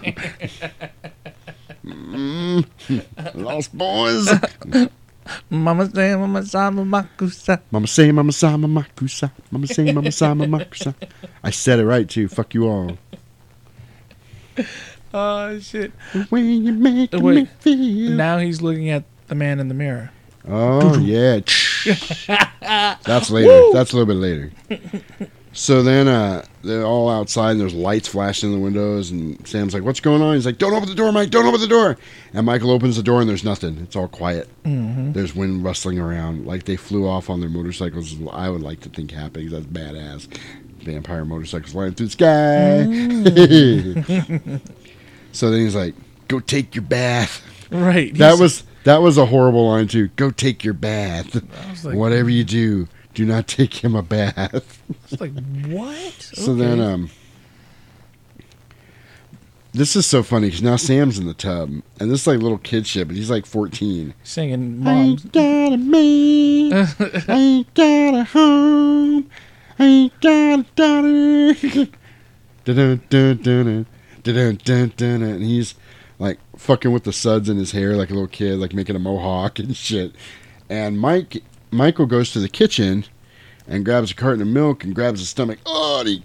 Mm, 1.86 2.66
Lost 3.36 3.78
boys. 3.78 4.28
Mama 5.50 5.90
say, 5.90 6.16
Mama 6.16 6.44
sama 6.46 6.86
makusa. 6.86 7.60
Mama 7.72 7.88
say, 7.88 8.12
Mama 8.12 8.32
sa, 8.32 8.58
Mama 8.58 8.86
kusa. 8.96 9.32
Mama 9.52 9.68
say, 9.68 9.92
Mama 9.92 10.12
sa, 10.12 10.34
Mama 10.34 10.60
kusa. 10.66 10.94
I 11.44 11.50
said 11.50 11.80
it 11.80 11.86
right 11.86 12.08
too. 12.08 12.28
Fuck 12.28 12.54
you 12.54 12.68
all. 12.68 12.98
Oh 15.18 15.58
shit! 15.60 15.94
The 16.12 16.28
way 16.30 16.42
you 16.42 16.74
make 16.74 17.14
me 17.14 17.46
feel. 17.62 18.12
Now 18.12 18.38
he's 18.38 18.62
looking 18.62 18.90
at 18.90 19.06
the 19.28 19.36
man 19.36 19.62
in 19.62 19.70
the 19.70 19.74
mirror. 19.74 20.12
Oh 20.46 20.98
yeah. 21.00 21.40
That's 22.60 23.30
later. 23.30 23.62
That's 23.72 23.94
a 23.94 23.98
little 23.98 24.06
bit 24.06 24.18
later. 24.20 24.52
So 25.54 25.84
then 25.84 26.10
uh, 26.10 26.44
they're 26.64 26.84
all 26.84 27.10
outside 27.10 27.52
and 27.52 27.62
there's 27.62 27.74
lights 27.74 28.10
flashing 28.10 28.52
in 28.52 28.58
the 28.58 28.62
windows 28.62 29.10
and 29.10 29.48
Sam's 29.48 29.74
like, 29.74 29.84
What's 29.84 30.02
going 30.02 30.22
on? 30.22 30.36
He's 30.36 30.46
like, 30.46 30.58
Don't 30.58 30.74
open 30.74 30.90
the 30.90 30.96
door, 30.96 31.14
Mike, 31.14 31.30
don't 31.30 31.46
open 31.46 31.62
the 31.62 31.68
door 31.68 31.98
And 32.34 32.46
Michael 32.46 32.72
opens 32.72 32.98
the 32.98 33.04
door 33.04 33.22
and 33.22 33.30
there's 33.30 33.46
nothing. 33.46 33.78
It's 33.78 33.96
all 33.96 34.10
quiet. 34.10 34.50
Mhm. 34.66 35.14
There's 35.14 35.34
wind 35.34 35.64
rustling 35.64 35.98
around. 35.98 36.46
Like 36.46 36.66
they 36.66 36.76
flew 36.76 37.08
off 37.08 37.30
on 37.30 37.40
their 37.40 37.50
motorcycles. 37.50 38.16
I 38.34 38.50
would 38.50 38.62
like 38.64 38.82
to 38.82 38.90
think 38.90 39.12
happening. 39.12 39.50
That's 39.50 39.66
badass. 39.66 40.28
Vampire 40.86 41.26
motorcycles 41.26 41.72
flying 41.74 41.94
through 41.94 42.06
the 42.08 42.12
sky. 42.12 42.86
Mm. 42.88 44.62
so 45.32 45.52
then 45.52 45.60
he's 45.62 45.76
like, 45.76 45.94
Go 46.28 46.40
take 46.40 46.74
your 46.76 46.84
bath. 46.84 47.44
Right. 47.72 48.14
That 48.16 48.40
was 48.40 48.64
that 48.84 49.02
was 49.02 49.18
a 49.18 49.26
horrible 49.26 49.68
line 49.70 49.88
too. 49.88 50.08
Go 50.10 50.32
take 50.32 50.64
your 50.64 50.74
bath. 50.74 51.36
like- 51.84 51.96
Whatever 51.96 52.30
you 52.30 52.44
do, 52.44 52.88
do 53.14 53.26
not 53.26 53.48
take 53.48 53.74
him 53.84 53.96
a 53.96 54.02
bath. 54.04 54.82
It's 55.12 55.20
like 55.22 55.34
what? 55.68 56.14
So 56.22 56.54
then, 56.56 56.80
um, 56.80 57.10
this 59.74 59.96
is 59.96 60.06
so 60.06 60.24
funny 60.24 60.48
because 60.48 60.62
now 60.62 60.78
Sam's 60.78 61.20
in 61.20 61.28
the 61.28 61.34
tub, 61.34 61.70
and 62.00 62.10
this 62.12 62.22
is 62.22 62.28
like 62.28 62.40
little 62.40 62.58
kid 62.58 62.88
shit, 62.88 63.08
but 63.08 63.16
he's 63.18 63.30
like 63.30 63.46
fourteen. 63.46 64.14
singing 64.24 64.86
I 64.88 64.94
ain't 64.94 65.32
got 65.32 65.74
a 65.74 65.78
man. 65.78 66.74
I 67.28 67.34
ain't 67.34 67.74
got 67.74 68.14
a 68.16 68.24
home. 68.24 69.30
Dun 69.78 70.66
dun 74.98 75.22
and 75.22 75.44
he's 75.44 75.76
like 76.18 76.40
fucking 76.58 76.92
with 76.92 77.04
the 77.04 77.14
suds 77.14 77.50
in 77.50 77.58
his 77.58 77.72
hair 77.72 77.96
like 77.96 78.10
a 78.10 78.14
little 78.14 78.28
kid, 78.28 78.58
like 78.58 78.74
making 78.74 78.96
a 78.96 79.00
mohawk 79.00 79.60
and 79.60 79.76
shit. 79.76 80.14
And 80.70 81.00
Mike 81.00 81.44
Michael 81.72 82.06
goes 82.06 82.32
to 82.32 82.40
the 82.40 82.50
kitchen 82.50 83.06
and 83.68 83.84
grabs 83.84 84.12
a 84.12 84.16
carton 84.16 84.42
of 84.42 84.48
milk 84.48 84.84
and 84.84 84.96
grabs 84.96 85.20
his 85.20 85.30
stomach. 85.30 85.60
Oh, 85.66 86.00
and 86.00 86.10
he 86.10 86.24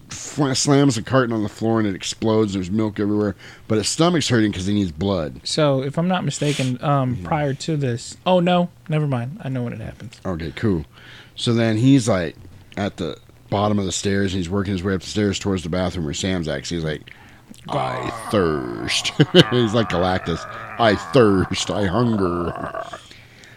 slams 0.54 0.94
the 0.94 1.02
carton 1.02 1.34
on 1.34 1.42
the 1.42 1.48
floor 1.48 1.78
and 1.80 1.88
it 1.88 1.94
explodes. 1.94 2.52
There's 2.52 2.70
milk 2.70 3.00
everywhere, 3.00 3.34
but 3.66 3.78
his 3.78 3.88
stomach's 3.88 4.28
hurting 4.28 4.50
because 4.52 4.66
he 4.66 4.74
needs 4.74 4.92
blood. 4.92 5.40
So 5.44 5.82
if 5.82 5.98
I'm 5.98 6.08
not 6.08 6.24
mistaken, 6.24 6.82
um, 6.82 7.16
prior 7.24 7.54
to 7.54 7.76
this, 7.76 8.16
oh 8.26 8.40
no, 8.40 8.70
never 8.88 9.06
mind. 9.06 9.40
I 9.42 9.48
know 9.48 9.62
when 9.64 9.72
it 9.72 9.80
happens. 9.80 10.20
Okay, 10.24 10.52
cool. 10.54 10.84
So 11.34 11.54
then 11.54 11.78
he's 11.78 12.08
like 12.08 12.36
at 12.76 12.98
the 12.98 13.18
bottom 13.50 13.78
of 13.78 13.84
the 13.84 13.92
stairs 13.92 14.32
and 14.32 14.38
he's 14.38 14.50
working 14.50 14.72
his 14.72 14.82
way 14.82 14.94
up 14.94 15.00
the 15.00 15.06
stairs 15.06 15.38
towards 15.38 15.62
the 15.62 15.68
bathroom 15.68 16.04
where 16.04 16.14
Sam's 16.14 16.48
actually. 16.48 16.78
He's 16.78 16.84
like, 16.84 17.12
I 17.68 18.10
thirst. 18.30 19.08
he's 19.50 19.74
like 19.74 19.90
Galactus. 19.90 20.44
I 20.78 20.94
thirst. 20.96 21.70
I 21.70 21.86
hunger. 21.86 22.84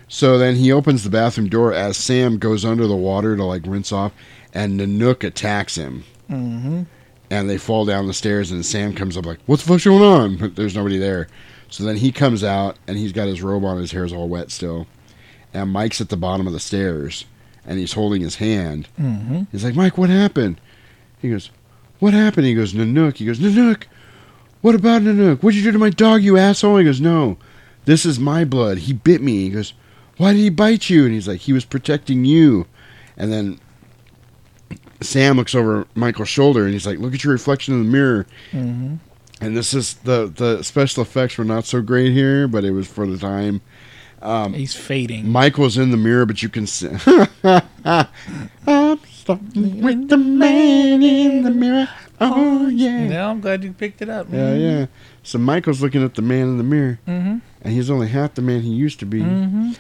So 0.08 0.38
then 0.38 0.56
he 0.56 0.72
opens 0.72 1.04
the 1.04 1.10
bathroom 1.10 1.50
door 1.50 1.74
as 1.74 1.98
Sam 1.98 2.38
goes 2.38 2.66
under 2.66 2.86
the 2.86 2.96
water 2.96 3.36
to 3.36 3.44
like 3.44 3.64
rinse 3.66 3.92
off, 3.92 4.14
and 4.54 4.80
Nanook 4.80 5.24
attacks 5.24 5.76
him. 5.76 6.04
Mm-hmm. 6.30 6.84
And 7.32 7.50
they 7.50 7.58
fall 7.58 7.86
down 7.86 8.06
the 8.06 8.14
stairs, 8.14 8.52
and 8.52 8.64
Sam 8.64 8.94
comes 8.94 9.18
up 9.18 9.26
like, 9.26 9.40
"What 9.48 9.60
the 9.60 9.66
fuck's 9.66 9.86
going 9.86 10.04
on?" 10.04 10.38
But 10.38 10.56
there's 10.56 10.76
nobody 10.76 10.98
there. 10.98 11.28
So 11.70 11.84
then 11.84 11.98
he 11.98 12.12
comes 12.12 12.44
out, 12.44 12.78
and 12.88 12.98
he's 12.98 13.12
got 13.12 13.28
his 13.28 13.42
robe 13.42 13.66
on. 13.66 13.80
His 13.80 13.92
hair's 13.92 14.14
all 14.14 14.30
wet 14.30 14.52
still, 14.52 14.86
and 15.52 15.72
Mike's 15.72 16.02
at 16.02 16.10
the 16.10 16.18
bottom 16.18 16.46
of 16.46 16.54
the 16.54 16.60
stairs, 16.60 17.26
and 17.66 17.80
he's 17.80 17.94
holding 17.94 18.22
his 18.22 18.36
hand. 18.36 18.88
Mm-hmm. 19.00 19.44
He's 19.52 19.64
like, 19.64 19.76
Mike, 19.76 19.98
what 19.98 20.10
happened? 20.10 20.60
He 21.22 21.30
goes, 21.30 21.50
What 22.00 22.14
happened? 22.14 22.46
He 22.46 22.56
goes, 22.56 22.74
Nanook. 22.74 23.18
He 23.18 23.26
goes, 23.26 23.40
Nanook, 23.40 23.84
what 24.62 24.76
about 24.76 25.02
Nanook? 25.02 25.42
What'd 25.42 25.58
you 25.58 25.64
do 25.64 25.72
to 25.72 25.80
my 25.80 25.90
dog, 25.90 26.22
you 26.22 26.38
asshole? 26.38 26.78
He 26.78 26.86
goes, 26.86 27.02
No, 27.02 27.38
this 27.86 28.06
is 28.06 28.20
my 28.20 28.46
blood. 28.46 28.80
He 28.80 28.94
bit 28.94 29.22
me. 29.22 29.44
He 29.44 29.50
goes, 29.50 29.74
Why 30.18 30.34
did 30.34 30.40
he 30.40 30.50
bite 30.50 30.90
you? 30.90 31.06
And 31.06 31.14
he's 31.14 31.28
like, 31.28 31.42
He 31.42 31.54
was 31.54 31.66
protecting 31.66 32.26
you. 32.26 32.66
And 33.18 33.32
then 33.32 33.60
Sam 35.02 35.38
looks 35.38 35.56
over 35.56 35.86
Michael's 35.96 36.30
shoulder 36.30 36.64
and 36.64 36.74
he's 36.74 36.88
like, 36.88 37.00
Look 37.00 37.14
at 37.14 37.24
your 37.24 37.34
reflection 37.34 37.74
in 37.74 37.84
the 37.84 37.92
mirror. 37.92 38.26
Mm-hmm. 38.52 38.96
And 39.42 39.58
this 39.58 39.74
is 39.74 39.96
the 39.96 40.28
the 40.28 40.64
special 40.64 41.04
effects 41.04 41.38
were 41.38 41.44
not 41.44 41.66
so 41.66 41.82
great 41.82 42.14
here, 42.14 42.48
but 42.48 42.64
it 42.64 42.72
was 42.72 42.88
for 42.88 43.06
the 43.06 43.18
time. 43.18 43.62
Um, 44.24 44.54
He's 44.54 44.74
fading. 44.74 45.28
Michael's 45.30 45.78
in 45.78 45.92
the 45.92 45.98
mirror, 45.98 46.26
but 46.26 46.42
you 46.42 46.50
can 46.50 46.66
see. 46.66 46.88
I'm 47.86 49.00
starting 49.10 49.82
with 49.82 50.10
the 50.10 50.18
man 50.18 51.04
in 51.04 51.44
the 51.44 51.52
mirror. 51.52 51.90
Oh 52.22 52.68
yeah. 52.70 53.08
Now 53.08 53.32
I'm 53.32 53.42
glad 53.42 53.64
you 53.64 53.74
picked 53.74 54.02
it 54.02 54.10
up. 54.10 54.28
Yeah, 54.32 54.54
yeah. 54.56 54.86
So 55.24 55.38
Michael's 55.40 55.82
looking 55.82 56.04
at 56.04 56.16
the 56.16 56.22
man 56.22 56.48
in 56.48 56.58
the 56.58 56.64
mirror, 56.64 57.00
Mm-hmm. 57.08 57.38
and 57.62 57.74
he's 57.74 57.90
only 57.90 58.08
half 58.08 58.36
the 58.36 58.42
man 58.42 58.62
he 58.62 58.70
used 58.72 59.00
to 59.00 59.06
be 59.06 59.22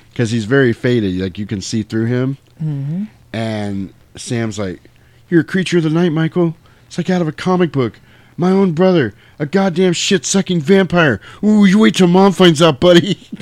because 0.09 0.31
he's 0.31 0.45
very 0.45 0.73
faded. 0.73 1.19
Like 1.19 1.37
you 1.37 1.45
can 1.45 1.61
see 1.61 1.83
through 1.83 2.05
him. 2.05 2.37
Mm-hmm. 2.61 3.03
And 3.31 3.93
Sam's 4.15 4.59
like, 4.59 4.81
"You're 5.29 5.41
a 5.41 5.45
creature 5.45 5.77
of 5.77 5.83
the 5.83 5.89
night, 5.89 6.11
Michael. 6.11 6.55
It's 6.87 6.97
like 6.97 7.09
out 7.09 7.21
of 7.21 7.27
a 7.27 7.31
comic 7.33 7.71
book. 7.71 7.99
My 8.35 8.49
own 8.51 8.73
brother, 8.73 9.13
a 9.37 9.45
goddamn 9.45 9.93
shit-sucking 9.93 10.59
vampire. 10.61 11.21
Ooh, 11.43 11.65
you 11.65 11.77
wait 11.79 11.95
till 11.95 12.07
mom 12.07 12.33
finds 12.33 12.61
out, 12.61 12.79
buddy." 12.81 13.17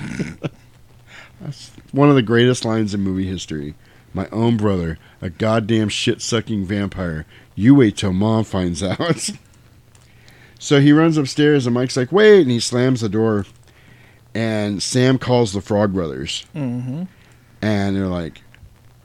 One 1.91 2.09
of 2.09 2.15
the 2.15 2.21
greatest 2.21 2.63
lines 2.65 2.93
in 2.93 3.01
movie 3.01 3.27
history. 3.27 3.75
My 4.13 4.27
own 4.29 4.57
brother, 4.57 4.97
a 5.21 5.29
goddamn 5.29 5.89
shit-sucking 5.89 6.65
vampire. 6.65 7.25
You 7.55 7.75
wait 7.75 7.97
till 7.97 8.13
mom 8.13 8.43
finds 8.43 8.81
out. 8.83 9.29
So 10.59 10.79
he 10.79 10.91
runs 10.93 11.17
upstairs, 11.17 11.65
and 11.65 11.73
Mike's 11.73 11.97
like, 11.97 12.11
"Wait!" 12.11 12.41
and 12.43 12.51
he 12.51 12.59
slams 12.59 13.01
the 13.01 13.09
door. 13.09 13.47
And 14.35 14.81
Sam 14.81 15.17
calls 15.17 15.53
the 15.53 15.61
Frog 15.61 15.91
Brothers, 15.93 16.45
Mm-hmm. 16.55 17.03
and 17.63 17.95
they're 17.95 18.05
like, 18.05 18.41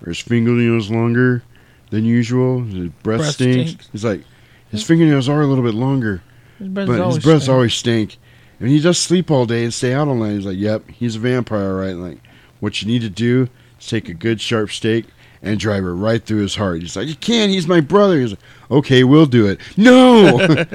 "Are 0.05 0.11
his 0.11 0.21
fingernails 0.21 0.91
longer 0.91 1.43
than 1.89 2.05
usual? 2.05 2.63
His 2.63 2.91
breath, 3.03 3.21
Breath 3.21 3.25
stinks." 3.33 3.71
stinks. 3.71 3.89
He's 3.91 4.05
like, 4.05 4.23
"His 4.71 4.83
fingernails 4.83 5.31
are 5.31 5.41
a 5.41 5.47
little 5.47 5.65
bit 5.65 5.73
longer, 5.75 6.23
His 6.59 6.69
breath 6.69 6.87
but 6.89 6.93
his 6.93 7.01
always 7.01 7.25
breaths 7.25 7.45
stink. 7.45 7.55
always 7.55 7.75
stink." 7.75 8.19
And 8.61 8.69
he 8.69 8.79
does 8.81 8.99
sleep 8.99 9.31
all 9.31 9.47
day 9.47 9.65
and 9.65 9.73
stay 9.73 9.95
out 9.95 10.09
all 10.09 10.15
night. 10.15 10.33
He's 10.33 10.45
like, 10.47 10.59
"Yep, 10.59 10.91
he's 10.91 11.17
a 11.17 11.21
vampire, 11.21 11.75
right?" 11.75 11.93
And 11.93 12.03
like, 12.03 12.19
what 12.61 12.81
you 12.81 12.89
need 12.89 13.03
to 13.03 13.11
do 13.11 13.49
is 13.79 13.87
take 13.87 14.09
a 14.09 14.15
good 14.15 14.41
sharp 14.41 14.71
stake 14.71 15.07
and 15.43 15.61
drive 15.61 15.85
it 15.85 15.89
right 15.89 16.25
through 16.25 16.41
his 16.41 16.57
heart. 16.57 16.83
He's 16.83 16.97
like, 16.97 17.09
"You 17.09 17.17
can't. 17.17 17.53
He's 17.53 17.67
my 17.67 17.81
brother." 17.81 18.21
He's 18.21 18.33
like, 18.33 18.41
"Okay, 18.71 19.05
we'll 19.05 19.27
do 19.27 19.47
it." 19.47 19.61
No. 19.77 20.39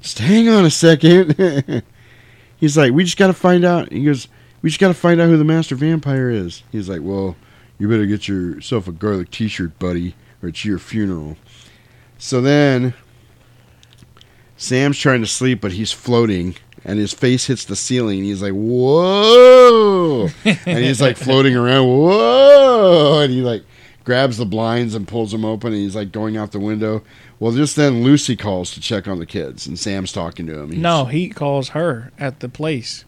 just 0.00 0.18
hang 0.18 0.48
on 0.48 0.64
a 0.64 0.70
second. 0.70 1.82
He's 2.62 2.76
like, 2.78 2.92
we 2.92 3.02
just 3.02 3.16
got 3.16 3.26
to 3.26 3.32
find 3.32 3.64
out. 3.64 3.90
He 3.90 4.04
goes, 4.04 4.28
we 4.62 4.70
just 4.70 4.78
got 4.78 4.86
to 4.86 4.94
find 4.94 5.20
out 5.20 5.28
who 5.28 5.36
the 5.36 5.42
master 5.42 5.74
vampire 5.74 6.30
is. 6.30 6.62
He's 6.70 6.88
like, 6.88 7.00
well, 7.02 7.34
you 7.76 7.88
better 7.88 8.06
get 8.06 8.28
yourself 8.28 8.86
a 8.86 8.92
garlic 8.92 9.32
T-shirt, 9.32 9.78
buddy, 9.80 10.14
or 10.40 10.48
it's 10.48 10.64
your 10.64 10.78
funeral. 10.78 11.36
So 12.18 12.40
then, 12.40 12.94
Sam's 14.56 14.96
trying 14.96 15.20
to 15.22 15.26
sleep, 15.26 15.60
but 15.60 15.72
he's 15.72 15.90
floating, 15.90 16.54
and 16.84 16.98
his 16.98 17.12
face 17.12 17.46
hits 17.46 17.64
the 17.64 17.76
ceiling. 17.76 18.18
And 18.18 18.26
he's 18.26 18.42
like, 18.42 18.52
whoa, 18.52 20.28
and 20.44 20.78
he's 20.84 21.00
like 21.00 21.16
floating 21.16 21.56
around, 21.56 21.86
whoa, 21.86 23.20
and 23.22 23.32
he 23.32 23.40
like 23.42 23.62
grabs 24.04 24.36
the 24.36 24.46
blinds 24.46 24.94
and 24.94 25.06
pulls 25.06 25.32
them 25.32 25.44
open, 25.44 25.72
and 25.72 25.82
he's 25.82 25.96
like 25.96 26.12
going 26.12 26.36
out 26.36 26.52
the 26.52 26.60
window. 26.60 27.02
Well, 27.38 27.52
just 27.52 27.74
then 27.76 28.02
Lucy 28.04 28.36
calls 28.36 28.72
to 28.72 28.80
check 28.80 29.08
on 29.08 29.18
the 29.18 29.26
kids, 29.26 29.66
and 29.66 29.78
Sam's 29.78 30.12
talking 30.12 30.46
to 30.46 30.60
him. 30.60 30.70
He's- 30.70 30.80
No, 30.82 31.06
he 31.06 31.28
calls 31.28 31.70
her 31.70 32.12
at 32.18 32.40
the 32.40 32.48
place. 32.48 33.04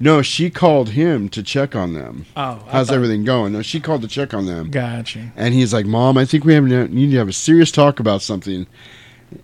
No, 0.00 0.22
she 0.22 0.48
called 0.48 0.90
him 0.90 1.28
to 1.30 1.42
check 1.42 1.74
on 1.74 1.92
them. 1.94 2.26
Oh, 2.36 2.62
I 2.68 2.70
how's 2.70 2.86
thought- 2.88 2.94
everything 2.94 3.24
going? 3.24 3.52
No, 3.52 3.62
she 3.62 3.80
called 3.80 4.02
to 4.02 4.08
check 4.08 4.32
on 4.32 4.46
them. 4.46 4.70
Gotcha. 4.70 5.32
And 5.34 5.54
he's 5.54 5.72
like, 5.72 5.86
"Mom, 5.86 6.16
I 6.16 6.24
think 6.24 6.44
we 6.44 6.54
have 6.54 6.62
need 6.64 7.10
to 7.10 7.16
have 7.16 7.28
a 7.28 7.32
serious 7.32 7.72
talk 7.72 7.98
about 7.98 8.22
something." 8.22 8.68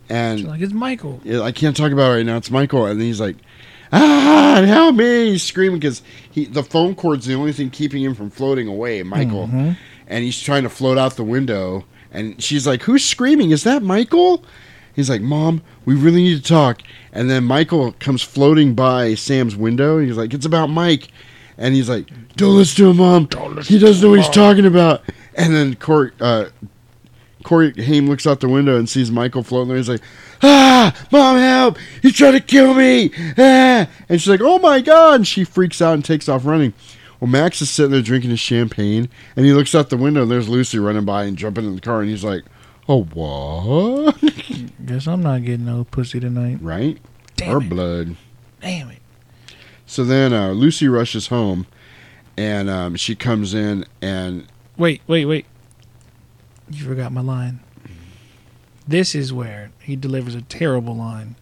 And 0.09 0.40
She's 0.40 0.48
like, 0.48 0.61
it's 0.61 0.73
Michael. 0.73 1.20
Yeah, 1.24 1.40
I 1.43 1.52
can't 1.52 1.77
talk 1.77 1.93
about 1.93 2.12
it 2.12 2.15
right 2.16 2.27
now. 2.27 2.36
It's 2.36 2.51
Michael, 2.51 2.86
and 2.86 3.01
he's 3.01 3.20
like, 3.20 3.36
"Ah, 3.93 4.62
help 4.66 4.94
me!" 4.97 5.31
He's 5.32 5.43
screaming 5.43 5.78
because 5.78 6.02
he 6.31 6.47
the 6.47 6.62
phone 6.62 6.94
cord's 6.94 7.27
the 7.27 7.35
only 7.35 7.52
thing 7.52 7.70
keeping 7.70 8.02
him 8.02 8.15
from 8.15 8.31
floating 8.31 8.66
away. 8.69 9.02
Michael, 9.02 9.48
Mhm. 9.48 9.77
and 10.09 10.24
he's 10.24 10.40
trying 10.40 10.62
to 10.62 10.69
float 10.69 10.97
out 10.98 11.16
the 11.16 11.24
window, 11.24 11.85
and 12.12 12.43
she's 12.43 12.66
like, 12.66 12.82
"Who's 12.85 13.05
screaming? 13.05 13.51
Is 13.51 13.62
that 13.65 13.82
Michael?" 13.82 14.44
He's 14.94 15.11
like, 15.11 15.20
"Mom, 15.23 15.61
we 15.85 15.94
really 15.94 16.23
need 16.23 16.36
to 16.43 16.48
talk." 16.48 16.82
And 17.12 17.28
then 17.28 17.44
Michael 17.44 17.93
comes 17.98 18.23
floating 18.23 18.74
by 18.74 19.15
Sam's 19.16 19.56
window. 19.56 19.98
And 19.98 20.06
he's 20.06 20.16
like, 20.16 20.32
"It's 20.32 20.47
about 20.47 20.70
Mike," 20.70 21.09
and 21.59 21.74
he's 21.74 21.89
like, 21.89 22.09
"Don't 22.36 22.56
listen 22.56 22.77
to 22.85 22.90
him, 22.90 22.97
Mom. 22.98 23.28
He 23.65 23.78
doesn't 23.78 24.02
know 24.02 24.11
what 24.11 24.20
he's 24.20 24.28
talking 24.31 24.66
about." 24.66 25.02
And 25.36 25.55
then 25.55 25.74
Court, 25.74 26.15
uh, 26.20 26.44
Corey 27.45 27.73
Haim 27.75 28.09
looks 28.09 28.27
out 28.27 28.41
the 28.41 28.49
window 28.49 28.77
and 28.77 28.89
sees 28.89 29.11
Michael 29.11 29.43
floating 29.45 29.69
there. 29.69 29.77
He's 29.77 29.89
like, 29.89 30.01
"Ah, 30.43 30.93
Mom, 31.12 31.37
help! 31.37 31.79
He's 32.03 32.15
trying 32.15 32.33
to 32.33 32.41
kill 32.41 32.75
me!" 32.75 33.11
Ah! 33.39 33.87
And 34.09 34.21
she's 34.21 34.29
like, 34.29 34.41
"Oh 34.43 34.59
my 34.59 34.81
God!" 34.81 35.15
And 35.16 35.27
she 35.29 35.45
freaks 35.45 35.81
out 35.81 35.95
and 35.95 36.05
takes 36.05 36.29
off 36.29 36.45
running. 36.45 36.73
Well, 37.21 37.31
Max 37.31 37.62
is 37.62 37.71
sitting 37.71 37.93
there 37.93 38.03
drinking 38.03 38.31
his 38.31 38.41
champagne, 38.41 39.09
and 39.37 39.47
he 39.47 39.53
looks 39.53 39.75
out 39.75 39.89
the 39.91 39.97
window. 39.97 40.23
and 40.23 40.31
There's 40.31 40.49
Lucy 40.49 40.79
running 40.79 41.05
by 41.05 41.25
and 41.25 41.37
jumping 41.39 41.65
in 41.65 41.75
the 41.77 41.81
car, 41.81 42.01
and 42.01 42.11
he's 42.11 42.25
like, 42.25 42.43
"Oh 42.89 43.05
what?" 43.05 44.16
Guess 44.85 45.07
I'm 45.07 45.23
not 45.23 45.45
getting 45.45 45.66
no 45.66 45.85
pussy 45.85 46.19
tonight. 46.21 46.59
right? 46.61 46.99
Damn 47.37 47.55
or 47.55 47.62
it. 47.62 47.69
blood. 47.69 48.16
Damn 48.61 48.91
it. 48.91 48.99
So 49.87 50.03
then 50.05 50.33
uh, 50.33 50.51
Lucy 50.53 50.89
rushes 50.89 51.29
home, 51.29 51.66
and 52.37 52.69
um, 52.71 52.97
she 52.97 53.15
comes 53.15 53.55
in, 53.55 53.85
and 54.03 54.47
Wait, 54.77 55.03
wait, 55.07 55.25
wait. 55.27 55.47
You 56.70 56.85
forgot 56.85 57.12
my 57.12 57.20
line. 57.20 57.61
This 58.86 59.15
is 59.15 59.32
where 59.32 59.70
he 59.81 59.97
delivers 59.97 60.35
a 60.35 60.43
terrible 60.43 60.97
line. 60.97 61.36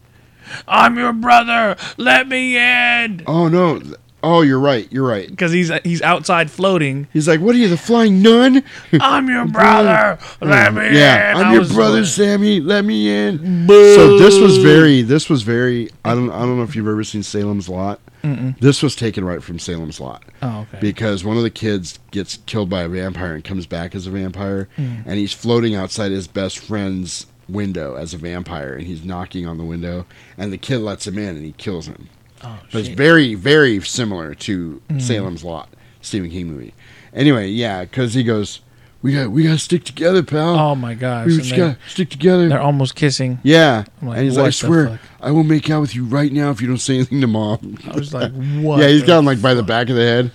I'm 0.66 0.96
your 0.96 1.12
brother. 1.12 1.76
Let 1.96 2.28
me 2.28 2.56
in. 2.56 3.22
oh 3.26 3.48
no, 3.48 3.80
oh 4.22 4.42
you're 4.42 4.58
right, 4.60 4.90
you're 4.92 5.06
right. 5.06 5.28
Because 5.28 5.52
he's 5.52 5.70
he's 5.84 6.02
outside 6.02 6.50
floating. 6.50 7.08
He's 7.12 7.26
like, 7.28 7.40
"What 7.40 7.54
are 7.54 7.58
you, 7.58 7.68
the 7.68 7.76
flying 7.76 8.22
nun?" 8.22 8.62
I'm 9.00 9.28
your 9.28 9.46
brother. 9.46 10.18
Let 10.40 10.74
me 10.74 10.96
yeah, 10.96 11.32
in. 11.32 11.36
I'm 11.38 11.46
I 11.46 11.52
your 11.54 11.64
brother, 11.66 11.98
like, 12.00 12.06
Sammy. 12.06 12.60
Let 12.60 12.84
me 12.84 13.08
in. 13.10 13.66
Boo. 13.66 13.94
So 13.94 14.18
this 14.18 14.38
was 14.38 14.58
very, 14.58 15.02
this 15.02 15.28
was 15.28 15.42
very. 15.42 15.90
I 16.04 16.14
don't, 16.14 16.30
I 16.30 16.40
don't 16.40 16.56
know 16.56 16.62
if 16.64 16.74
you've 16.76 16.88
ever 16.88 17.04
seen 17.04 17.22
Salem's 17.22 17.68
Lot. 17.68 18.00
Mm-mm. 18.22 18.56
This 18.60 18.82
was 18.84 18.94
taken 18.94 19.24
right 19.24 19.42
from 19.42 19.58
Salem's 19.58 19.98
Lot. 19.98 20.22
Oh, 20.42 20.60
okay. 20.60 20.78
Because 20.80 21.24
one 21.24 21.36
of 21.36 21.42
the 21.42 21.50
kids 21.50 21.98
gets 22.12 22.36
killed 22.46 22.70
by 22.70 22.82
a 22.82 22.88
vampire 22.88 23.34
and 23.34 23.42
comes 23.42 23.66
back 23.66 23.94
as 23.96 24.06
a 24.06 24.10
vampire, 24.10 24.68
Mm. 24.78 25.02
and 25.06 25.14
he's 25.18 25.32
floating 25.32 25.74
outside 25.74 26.12
his 26.12 26.28
best 26.28 26.58
friend's 26.60 27.26
window 27.48 27.96
as 27.96 28.14
a 28.14 28.18
vampire, 28.18 28.74
and 28.74 28.86
he's 28.86 29.04
knocking 29.04 29.44
on 29.46 29.58
the 29.58 29.64
window, 29.64 30.06
and 30.38 30.52
the 30.52 30.58
kid 30.58 30.78
lets 30.78 31.06
him 31.06 31.18
in, 31.18 31.30
and 31.36 31.44
he 31.44 31.50
kills 31.52 31.88
him. 31.88 32.08
Oh, 32.44 32.58
But 32.72 32.80
it's 32.80 32.88
very, 32.88 33.34
very 33.34 33.80
similar 33.82 34.34
to 34.34 34.80
Mm. 34.88 35.00
Salem's 35.00 35.44
Lot, 35.44 35.68
Stephen 36.00 36.30
King 36.30 36.48
movie. 36.48 36.74
Anyway, 37.14 37.48
yeah, 37.48 37.82
because 37.84 38.14
he 38.14 38.22
goes, 38.24 38.60
"We 39.02 39.12
got, 39.14 39.30
we 39.30 39.42
got 39.44 39.52
to 39.52 39.58
stick 39.58 39.84
together, 39.84 40.22
pal. 40.22 40.56
Oh 40.58 40.74
my 40.74 40.94
gosh. 40.94 41.26
we 41.26 41.36
just 41.38 41.50
got 41.54 41.76
to 41.76 41.90
stick 41.90 42.08
together." 42.10 42.48
They're 42.48 42.60
almost 42.60 42.94
kissing. 42.94 43.38
Yeah, 43.42 43.84
like, 44.02 44.16
and 44.18 44.24
he's 44.26 44.36
like, 44.36 44.46
"I 44.46 44.50
swear, 44.50 44.88
fuck? 44.88 45.00
I 45.20 45.30
will 45.30 45.44
make 45.44 45.68
out 45.70 45.80
with 45.82 45.94
you 45.94 46.04
right 46.04 46.32
now 46.32 46.50
if 46.50 46.60
you 46.60 46.68
don't 46.68 46.78
say 46.78 46.94
anything 46.96 47.20
to 47.20 47.26
mom." 47.26 47.78
I 47.90 47.94
was 47.96 48.12
like, 48.14 48.32
what 48.60 48.80
yeah, 48.80 48.88
he's 48.88 49.02
got 49.02 49.18
him 49.18 49.24
like 49.26 49.40
by 49.42 49.54
the 49.54 49.62
back 49.62 49.88
of 49.90 49.96
the 49.96 50.02
head. 50.02 50.30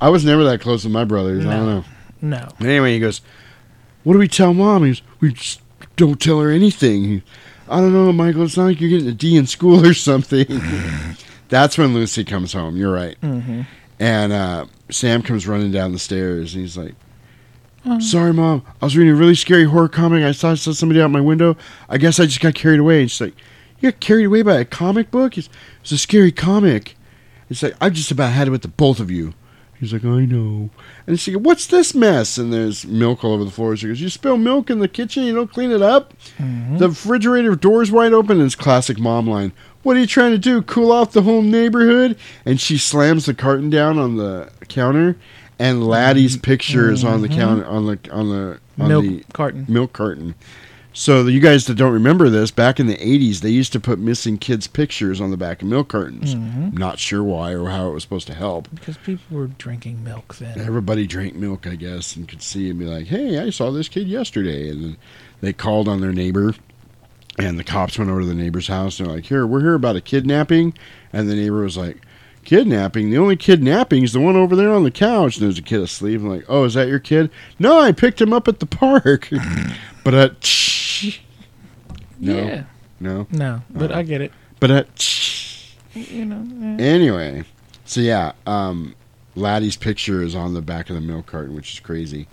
I 0.00 0.08
was 0.08 0.24
never 0.24 0.44
that 0.44 0.60
close 0.60 0.84
with 0.84 0.92
my 0.94 1.04
brothers. 1.04 1.44
I 1.44 1.50
don't 1.56 1.66
No. 1.66 1.78
know. 1.80 1.84
No. 2.22 2.48
But 2.58 2.68
anyway, 2.68 2.94
he 2.94 3.00
goes, 3.00 3.20
"What 4.04 4.12
do 4.14 4.18
we 4.18 4.28
tell 4.28 4.54
mom?" 4.54 4.84
He 4.84 4.90
goes, 4.90 5.02
"We 5.20 5.32
just 5.32 5.60
don't 5.96 6.20
tell 6.20 6.40
her 6.40 6.50
anything." 6.50 7.04
He- 7.04 7.22
I 7.68 7.76
don't 7.80 7.92
know, 7.92 8.10
Michael. 8.12 8.42
It's 8.44 8.56
not 8.56 8.64
like 8.64 8.80
you're 8.80 8.90
getting 8.90 9.06
a 9.08 9.12
D 9.12 9.36
in 9.36 9.46
school 9.46 9.84
or 9.86 9.94
something. 9.94 10.46
That's 11.50 11.76
when 11.76 11.92
Lucy 11.94 12.24
comes 12.24 12.52
home. 12.52 12.76
You're 12.76 12.92
right. 12.92 13.20
Mhm. 13.20 13.66
And 13.98 14.32
uh, 14.32 14.64
Sam 14.90 15.20
comes 15.22 15.46
running 15.46 15.70
down 15.72 15.92
the 15.92 15.98
stairs. 15.98 16.54
And 16.54 16.62
he's 16.62 16.76
like, 16.78 16.94
Oh. 17.86 17.98
"Sorry, 17.98 18.32
mom. 18.32 18.62
I 18.80 18.84
was 18.84 18.96
reading 18.96 19.12
a 19.14 19.16
really 19.16 19.34
scary 19.34 19.64
horror 19.64 19.88
comic. 19.88 20.22
I 20.22 20.32
saw, 20.32 20.54
saw 20.54 20.72
somebody 20.72 21.00
out 21.00 21.10
my 21.10 21.20
window. 21.20 21.56
I 21.88 21.96
guess 21.98 22.20
I 22.20 22.26
just 22.26 22.40
got 22.40 22.54
carried 22.54 22.80
away." 22.80 23.00
And 23.02 23.10
she's 23.10 23.20
like, 23.20 23.34
"You 23.80 23.90
got 23.90 24.00
carried 24.00 24.24
away 24.26 24.42
by 24.42 24.56
a 24.56 24.64
comic 24.64 25.10
book? 25.10 25.36
It's, 25.38 25.48
it's 25.82 25.92
a 25.92 25.98
scary 25.98 26.30
comic." 26.32 26.96
It's 27.48 27.62
like 27.62 27.74
I've 27.80 27.94
just 27.94 28.10
about 28.10 28.32
had 28.32 28.48
it 28.48 28.50
with 28.52 28.62
the 28.62 28.68
both 28.68 29.00
of 29.00 29.10
you. 29.10 29.34
He's 29.80 29.94
like, 29.94 30.04
I 30.04 30.26
know. 30.26 30.68
And 31.06 31.18
she 31.18 31.32
goes, 31.32 31.40
What's 31.40 31.66
this 31.66 31.94
mess? 31.94 32.36
And 32.36 32.52
there's 32.52 32.84
milk 32.86 33.24
all 33.24 33.32
over 33.32 33.44
the 33.44 33.50
floor. 33.50 33.74
She 33.76 33.88
goes, 33.88 33.98
You 34.00 34.10
spill 34.10 34.36
milk 34.36 34.68
in 34.68 34.78
the 34.80 34.88
kitchen, 34.88 35.24
you 35.24 35.34
don't 35.34 35.50
clean 35.50 35.70
it 35.72 35.80
up? 35.80 36.12
The 36.38 36.90
refrigerator 36.90 37.56
door's 37.56 37.90
wide 37.90 38.12
open, 38.12 38.36
and 38.36 38.44
it's 38.46 38.54
classic 38.54 38.98
mom 39.00 39.26
line. 39.26 39.52
What 39.82 39.96
are 39.96 40.00
you 40.00 40.06
trying 40.06 40.32
to 40.32 40.38
do? 40.38 40.62
Cool 40.62 40.92
off 40.92 41.12
the 41.12 41.22
whole 41.22 41.42
neighborhood? 41.42 42.16
And 42.44 42.60
she 42.60 42.76
slams 42.78 43.26
the 43.26 43.34
carton 43.34 43.70
down 43.70 43.98
on 43.98 44.16
the 44.16 44.50
counter, 44.68 45.16
and 45.58 45.86
Laddie's 45.86 46.36
picture 46.36 46.90
is 46.90 47.02
on 47.04 47.22
the 47.22 47.28
Mhm. 47.28 47.34
counter 47.34 47.66
on 47.66 47.86
the 47.86 47.98
on 48.12 48.28
the 48.28 48.58
on 48.78 48.88
Milk 48.88 49.04
the 49.04 49.24
carton. 49.32 49.66
milk 49.68 49.92
carton. 49.92 50.34
So 50.92 51.26
you 51.28 51.38
guys 51.38 51.66
that 51.66 51.76
don't 51.76 51.92
remember 51.92 52.28
this, 52.28 52.50
back 52.50 52.80
in 52.80 52.88
the 52.88 52.96
'80s, 52.96 53.40
they 53.42 53.50
used 53.50 53.72
to 53.74 53.80
put 53.80 53.98
missing 54.00 54.36
kids' 54.38 54.66
pictures 54.66 55.20
on 55.20 55.30
the 55.30 55.36
back 55.36 55.62
of 55.62 55.68
milk 55.68 55.88
cartons. 55.88 56.34
Mhm. 56.34 56.76
Not 56.76 56.98
sure 56.98 57.22
why 57.22 57.52
or 57.54 57.68
how 57.70 57.88
it 57.90 57.94
was 57.94 58.02
supposed 58.02 58.26
to 58.26 58.34
help. 58.34 58.68
Because 58.74 58.96
people 58.98 59.38
were 59.38 59.46
drinking 59.56 60.02
milk 60.02 60.36
then. 60.38 60.58
Everybody 60.58 61.06
drank 61.06 61.36
milk, 61.36 61.66
I 61.66 61.76
guess, 61.76 62.16
and 62.16 62.26
could 62.26 62.42
see 62.42 62.68
and 62.68 62.78
be 62.78 62.86
like, 62.86 63.06
"Hey, 63.06 63.38
I 63.38 63.50
saw 63.50 63.70
this 63.70 63.88
kid 63.88 64.08
yesterday," 64.08 64.68
and 64.68 64.82
then 64.82 64.96
they 65.40 65.52
called 65.52 65.86
on 65.88 66.00
their 66.00 66.12
neighbor, 66.12 66.54
and 67.38 67.58
the 67.58 67.64
cops 67.64 67.98
went 67.98 68.10
over 68.10 68.20
to 68.20 68.26
the 68.26 68.34
neighbor's 68.34 68.66
house. 68.68 68.98
And 68.98 69.08
they're 69.08 69.16
like, 69.16 69.26
"Here, 69.26 69.46
we're 69.46 69.60
here 69.60 69.74
about 69.74 69.96
a 69.96 70.00
kidnapping," 70.00 70.74
and 71.12 71.28
the 71.28 71.34
neighbor 71.34 71.62
was 71.62 71.76
like, 71.76 71.98
"Kidnapping? 72.44 73.10
The 73.10 73.18
only 73.18 73.36
kidnapping 73.36 74.02
is 74.02 74.12
the 74.12 74.20
one 74.20 74.36
over 74.36 74.54
there 74.56 74.72
on 74.72 74.84
the 74.84 74.90
couch." 74.90 75.36
And 75.36 75.44
there's 75.44 75.58
a 75.58 75.62
kid 75.62 75.80
asleep. 75.80 76.20
I'm 76.20 76.28
like, 76.28 76.44
"Oh, 76.48 76.64
is 76.64 76.74
that 76.74 76.88
your 76.88 76.98
kid?" 76.98 77.30
No, 77.58 77.78
I 77.80 77.92
picked 77.92 78.20
him 78.20 78.32
up 78.32 78.48
at 78.48 78.58
the 78.60 78.66
park. 78.66 79.28
but 80.04 80.14
uh, 80.14 80.28
no, 82.20 82.34
Yeah. 82.36 82.62
no, 82.98 83.26
No, 83.30 83.62
but 83.70 83.92
Uh, 83.92 83.96
I 83.98 84.02
get 84.02 84.20
it. 84.20 84.32
But 84.58 84.70
uh, 84.70 84.84
You 85.94 86.24
know. 86.26 86.76
Anyway, 86.82 87.44
so 87.84 88.00
yeah, 88.00 88.32
um, 88.46 88.94
Laddie's 89.36 89.76
picture 89.76 90.22
is 90.22 90.34
on 90.34 90.54
the 90.54 90.60
back 90.62 90.90
of 90.90 90.94
the 90.96 91.00
milk 91.00 91.26
carton, 91.26 91.54
which 91.54 91.72
is 91.72 91.80
crazy. 91.80 92.28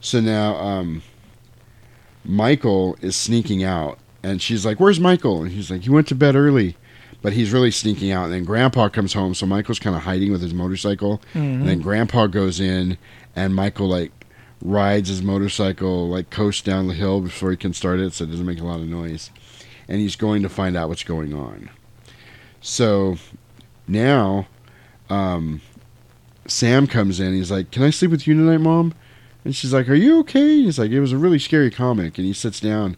So 0.00 0.20
now, 0.20 0.56
um, 0.56 1.02
Michael 2.24 2.96
is 3.00 3.16
sneaking 3.16 3.62
out, 3.64 3.98
and 4.22 4.40
she's 4.42 4.64
like, 4.66 4.78
"Where's 4.80 5.00
Michael?" 5.00 5.42
And 5.42 5.52
he's 5.52 5.70
like, 5.70 5.82
"He 5.82 5.90
went 5.90 6.08
to 6.08 6.14
bed 6.14 6.36
early." 6.36 6.76
But 7.22 7.34
he's 7.34 7.52
really 7.52 7.70
sneaking 7.70 8.10
out, 8.12 8.24
and 8.24 8.32
then 8.32 8.44
Grandpa 8.44 8.88
comes 8.88 9.12
home, 9.12 9.34
so 9.34 9.44
Michael's 9.44 9.78
kind 9.78 9.94
of 9.94 10.02
hiding 10.02 10.32
with 10.32 10.40
his 10.40 10.54
motorcycle. 10.54 11.20
Mhm. 11.34 11.40
And 11.60 11.68
then 11.68 11.80
Grandpa 11.80 12.28
goes 12.28 12.60
in, 12.60 12.96
and 13.36 13.54
Michael 13.54 13.88
like 13.88 14.10
rides 14.62 15.08
his 15.10 15.22
motorcycle, 15.22 16.08
like 16.08 16.30
coasts 16.30 16.62
down 16.62 16.86
the 16.88 16.94
hill 16.94 17.20
before 17.20 17.50
he 17.50 17.56
can 17.58 17.74
start 17.74 18.00
it, 18.00 18.14
so 18.14 18.24
it 18.24 18.30
doesn't 18.30 18.46
make 18.46 18.60
a 18.60 18.64
lot 18.64 18.80
of 18.80 18.88
noise. 18.88 19.30
and 19.88 19.98
he's 20.00 20.14
going 20.14 20.40
to 20.40 20.48
find 20.48 20.76
out 20.76 20.88
what's 20.88 21.02
going 21.02 21.34
on. 21.34 21.68
So 22.60 23.16
now, 23.88 24.46
um, 25.08 25.60
Sam 26.46 26.86
comes 26.86 27.18
in. 27.20 27.34
He's 27.34 27.50
like, 27.50 27.70
"Can 27.72 27.82
I 27.82 27.90
sleep 27.90 28.10
with 28.12 28.26
you 28.26 28.34
tonight, 28.34 28.58
Mom?" 28.60 28.94
And 29.44 29.54
she's 29.56 29.72
like, 29.72 29.88
"Are 29.88 29.94
you 29.94 30.20
okay?" 30.20 30.62
He's 30.62 30.78
like, 30.78 30.90
"It 30.92 31.00
was 31.00 31.10
a 31.12 31.18
really 31.18 31.38
scary 31.40 31.70
comic." 31.70 32.18
And 32.18 32.26
he 32.26 32.32
sits 32.32 32.60
down, 32.60 32.96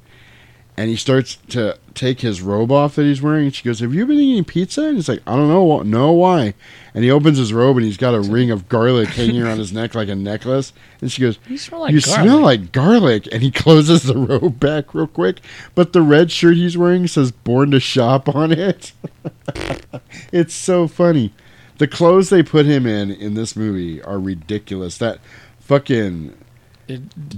and 0.76 0.88
he 0.88 0.96
starts 0.96 1.36
to 1.50 1.78
take 1.94 2.20
his 2.20 2.40
robe 2.40 2.72
off 2.72 2.94
that 2.94 3.02
he's 3.02 3.20
wearing. 3.20 3.46
And 3.46 3.54
she 3.54 3.64
goes, 3.64 3.80
"Have 3.80 3.94
you 3.94 4.06
been 4.06 4.18
eating 4.18 4.44
pizza?" 4.44 4.84
And 4.84 4.96
he's 4.96 5.08
like, 5.08 5.20
"I 5.26 5.36
don't 5.36 5.48
know, 5.48 5.80
no, 5.82 6.12
why?" 6.12 6.54
And 6.94 7.04
he 7.04 7.10
opens 7.10 7.38
his 7.38 7.52
robe, 7.52 7.76
and 7.76 7.84
he's 7.84 7.96
got 7.96 8.14
a 8.14 8.20
ring 8.20 8.50
of 8.50 8.68
garlic 8.68 9.08
hanging 9.10 9.42
around 9.42 9.58
his 9.58 9.72
neck 9.72 9.94
like 9.94 10.08
a 10.08 10.14
necklace. 10.14 10.72
And 11.00 11.12
she 11.12 11.22
goes, 11.22 11.38
You 11.48 11.58
smell 11.58 11.80
like 11.82 11.92
"You 11.92 12.00
garlic." 12.00 12.22
smell 12.22 12.40
like 12.40 12.72
garlic." 12.72 13.28
And 13.30 13.42
he 13.42 13.50
closes 13.52 14.04
the 14.04 14.16
robe 14.16 14.58
back 14.58 14.94
real 14.94 15.06
quick, 15.06 15.40
but 15.74 15.92
the 15.92 16.02
red 16.02 16.30
shirt 16.30 16.56
he's 16.56 16.78
wearing 16.78 17.06
says 17.06 17.32
"Born 17.32 17.70
to 17.72 17.80
Shop" 17.80 18.34
on 18.34 18.52
it. 18.52 18.92
it's 20.32 20.54
so 20.54 20.88
funny. 20.88 21.32
The 21.78 21.88
clothes 21.88 22.30
they 22.30 22.42
put 22.42 22.66
him 22.66 22.86
in 22.86 23.10
in 23.10 23.34
this 23.34 23.56
movie 23.56 24.00
are 24.02 24.18
ridiculous. 24.18 24.98
That 24.98 25.18
fucking 25.60 26.34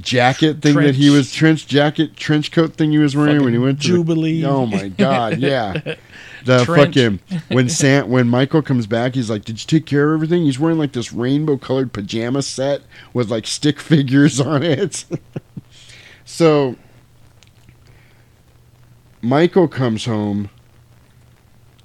jacket 0.01 0.63
thing 0.63 0.75
that 0.77 0.95
he 0.95 1.11
was 1.11 1.33
trench 1.33 1.67
jacket 1.67 2.17
trench 2.17 2.51
coat 2.53 2.75
thing 2.75 2.91
he 2.93 2.99
was 2.99 3.17
wearing 3.17 3.43
when 3.45 3.53
he 3.53 3.59
went 3.59 3.81
to 3.83 3.87
Jubilee. 3.89 4.41
The, 4.43 4.49
oh 4.49 4.67
my 4.67 4.89
god, 4.99 5.39
yeah. 5.39 5.97
The 6.45 6.63
Trench. 6.63 6.95
fucking 6.95 7.21
when 7.49 7.69
Sam 7.71 8.11
when 8.11 8.29
Michael 8.29 8.61
comes 8.61 8.87
back, 8.87 9.15
he's 9.15 9.31
like, 9.31 9.47
"Did 9.47 9.59
you 9.63 9.67
take 9.67 9.87
care 9.87 10.13
of 10.13 10.19
everything?" 10.19 10.43
He's 10.45 10.59
wearing 10.59 10.77
like 10.77 10.93
this 10.93 11.11
rainbow 11.11 11.57
colored 11.57 11.95
pajama 11.95 12.43
set 12.43 12.83
with 13.15 13.31
like 13.31 13.47
stick 13.47 13.81
figures 13.81 14.39
on 14.39 14.63
it. 14.63 15.07
so 16.27 16.77
Michael 19.23 19.69
comes 19.69 20.05
home. 20.05 20.51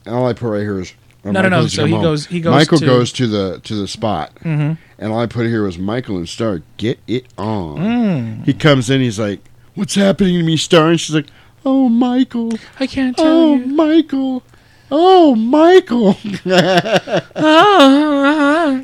and 0.06 0.14
All 0.14 0.28
I 0.28 0.34
put 0.34 0.50
right 0.50 0.60
here 0.62 0.82
is 0.82 0.94
No, 1.24 1.32
no, 1.32 1.50
no, 1.50 1.68
so 1.68 1.86
he 1.86 1.92
home. 1.92 2.02
goes- 2.02 2.26
he 2.28 2.40
goes 2.40 2.52
Michael 2.54 2.78
to- 2.80 2.86
goes 2.86 3.12
to 3.14 3.28
the 3.28 3.60
to 3.66 3.76
the 3.76 3.88
spot, 3.88 4.32
Mhm. 4.44 4.78
and 4.98 5.12
all 5.12 5.20
I 5.20 5.26
put 5.26 5.48
here 5.48 5.64
was 5.64 5.78
Michael 5.78 6.16
and 6.18 6.30
Star. 6.30 6.62
Get 6.78 7.00
it 7.08 7.26
on. 7.38 7.78
Mm. 7.78 8.46
He 8.46 8.54
comes 8.54 8.90
in. 8.90 9.02
He's 9.02 9.20
like, 9.20 9.42
"What's 9.76 9.96
happening 9.96 10.38
to 10.38 10.44
me, 10.44 10.56
Star?" 10.56 10.90
And 10.92 11.00
she's 11.00 11.14
like, 11.16 11.28
"Oh, 11.66 11.90
Michael. 11.90 12.54
I 12.80 12.88
can't 12.88 13.18
tell 13.18 13.28
oh, 13.28 13.56
you. 13.58 13.66
Michael. 13.66 14.44
Oh, 14.92 15.36
Michael." 15.36 16.18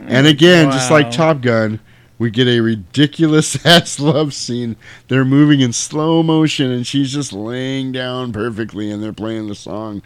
and 0.09 0.27
again, 0.27 0.71
just 0.71 0.91
like 0.91 1.11
Top 1.11 1.41
Gun, 1.41 1.79
we 2.19 2.29
get 2.31 2.47
a 2.47 2.59
ridiculous 2.59 3.65
ass 3.65 3.99
love 3.99 4.33
scene. 4.33 4.75
They're 5.07 5.25
moving 5.25 5.61
in 5.61 5.73
slow 5.73 6.21
motion, 6.23 6.71
and 6.71 6.85
she's 6.85 7.13
just 7.13 7.33
laying 7.33 7.91
down 7.91 8.31
perfectly, 8.33 8.91
and 8.91 9.01
they're 9.01 9.13
playing 9.13 9.47
the 9.47 9.55
song 9.55 10.01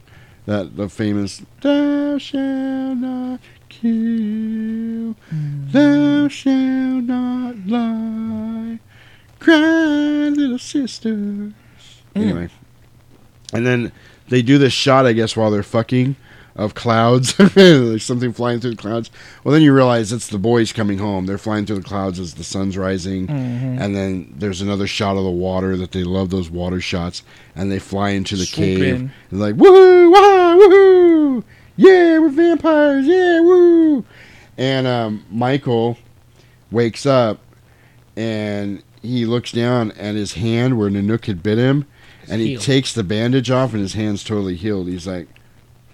that 0.50 0.76
the 0.76 0.90
famous 0.90 1.44
"Thou 1.62 2.18
shalt 2.18 2.98
not 2.98 3.40
kill, 3.70 5.16
thou 5.32 6.28
shalt 6.28 7.04
not 7.04 7.56
lie, 7.68 8.80
cry, 9.38 10.30
little 10.30 10.58
sister." 10.58 11.52
Anyway, 12.16 12.50
and 13.54 13.68
then 13.68 13.92
they 14.30 14.42
do 14.42 14.58
this 14.58 14.74
shot, 14.74 15.06
I 15.06 15.14
guess, 15.14 15.38
while 15.38 15.52
they're 15.52 15.62
fucking 15.62 16.16
of 16.60 16.76
clouds. 16.76 17.34
There's 17.56 18.04
something 18.04 18.34
flying 18.34 18.60
through 18.60 18.72
the 18.72 18.76
clouds. 18.78 19.10
Well, 19.44 19.54
then 19.54 19.62
you 19.62 19.74
realize 19.74 20.12
it's 20.12 20.28
the 20.28 20.38
boys 20.38 20.74
coming 20.74 20.98
home. 20.98 21.26
They're 21.26 21.38
flying 21.38 21.66
through 21.66 21.78
the 21.78 21.84
clouds 21.88 22.20
as 22.20 22.34
the 22.36 22.44
sun's 22.44 22.78
rising. 22.78 23.28
Mhm. 23.28 23.80
And 23.80 23.96
then 23.96 24.34
there's 24.38 24.62
another 24.62 24.86
shot 24.86 25.16
of 25.18 25.24
the 25.24 25.30
water 25.32 25.78
that 25.78 25.92
they 25.94 26.04
love 26.04 26.30
those 26.30 26.50
water 26.50 26.82
shots. 26.82 27.24
And 27.56 27.72
they 27.72 27.80
fly 27.80 28.10
into 28.10 28.36
the 28.36 28.46
Swoop 28.46 28.66
cave. 28.66 28.84
in. 28.84 29.12
And 29.32 29.40
like, 29.40 29.56
woohoo, 29.56 30.12
wah, 30.12 30.56
woohoo! 30.58 31.44
Yeah, 31.78 32.20
we're 32.20 32.30
vampires. 32.30 33.08
Yeah, 33.08 33.40
woo! 33.40 34.04
And 34.58 34.86
um, 34.86 35.26
Michael 35.32 35.98
wakes 36.72 37.06
up 37.06 37.40
and 38.18 38.84
he 39.02 39.26
looks 39.26 39.52
down 39.54 39.92
at 39.94 40.16
his 40.16 40.34
hand 40.34 40.78
where 40.78 40.90
Nanook 40.90 41.26
had 41.26 41.42
bit 41.42 41.58
him, 41.58 41.86
and 42.30 42.42
he 42.42 42.50
healed. 42.50 42.64
takes 42.64 42.94
the 42.94 43.04
bandage 43.04 43.50
off, 43.50 43.72
and 43.72 43.82
his 43.82 43.94
hand's 43.94 44.26
totally 44.26 44.56
healed. 44.58 44.90
He's 44.90 45.08
like, 45.08 45.28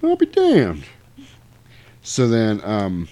"I'll 0.07 0.15
be 0.15 0.25
damned." 0.25 0.83
So 2.01 2.27
then, 2.27 2.61
um, 2.63 3.07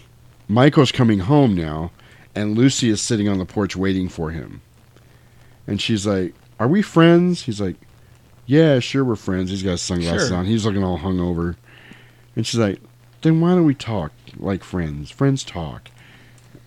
Michael's 0.48 0.92
coming 0.92 1.20
home 1.20 1.56
now, 1.56 1.92
and 2.36 2.58
Lucy 2.58 2.90
is 2.90 3.02
sitting 3.02 3.28
on 3.28 3.38
the 3.40 3.46
porch 3.46 3.76
waiting 3.76 4.08
for 4.10 4.32
him, 4.32 4.62
and 5.68 5.82
she's 5.82 6.06
like, 6.06 6.34
"Are 6.60 6.68
we 6.68 6.82
friends?" 6.82 7.44
He's 7.44 7.60
like, 7.62 7.76
"Yeah, 8.46 8.80
sure, 8.80 9.04
we're 9.04 9.16
friends." 9.16 9.50
He's 9.50 9.64
got 9.64 9.80
sunglasses 9.80 10.30
Sure. 10.30 10.38
on. 10.38 10.46
He's 10.46 10.66
looking 10.66 10.84
all 10.84 11.00
hungover, 11.00 11.56
and 12.36 12.46
she's 12.46 12.60
like, 12.60 12.80
"Then 13.22 13.40
why 13.42 13.52
don't 13.52 13.66
we 13.66 13.76
talk 13.76 14.12
like 14.38 14.64
friends? 14.64 15.10
Friends 15.12 15.44
talk." 15.44 15.90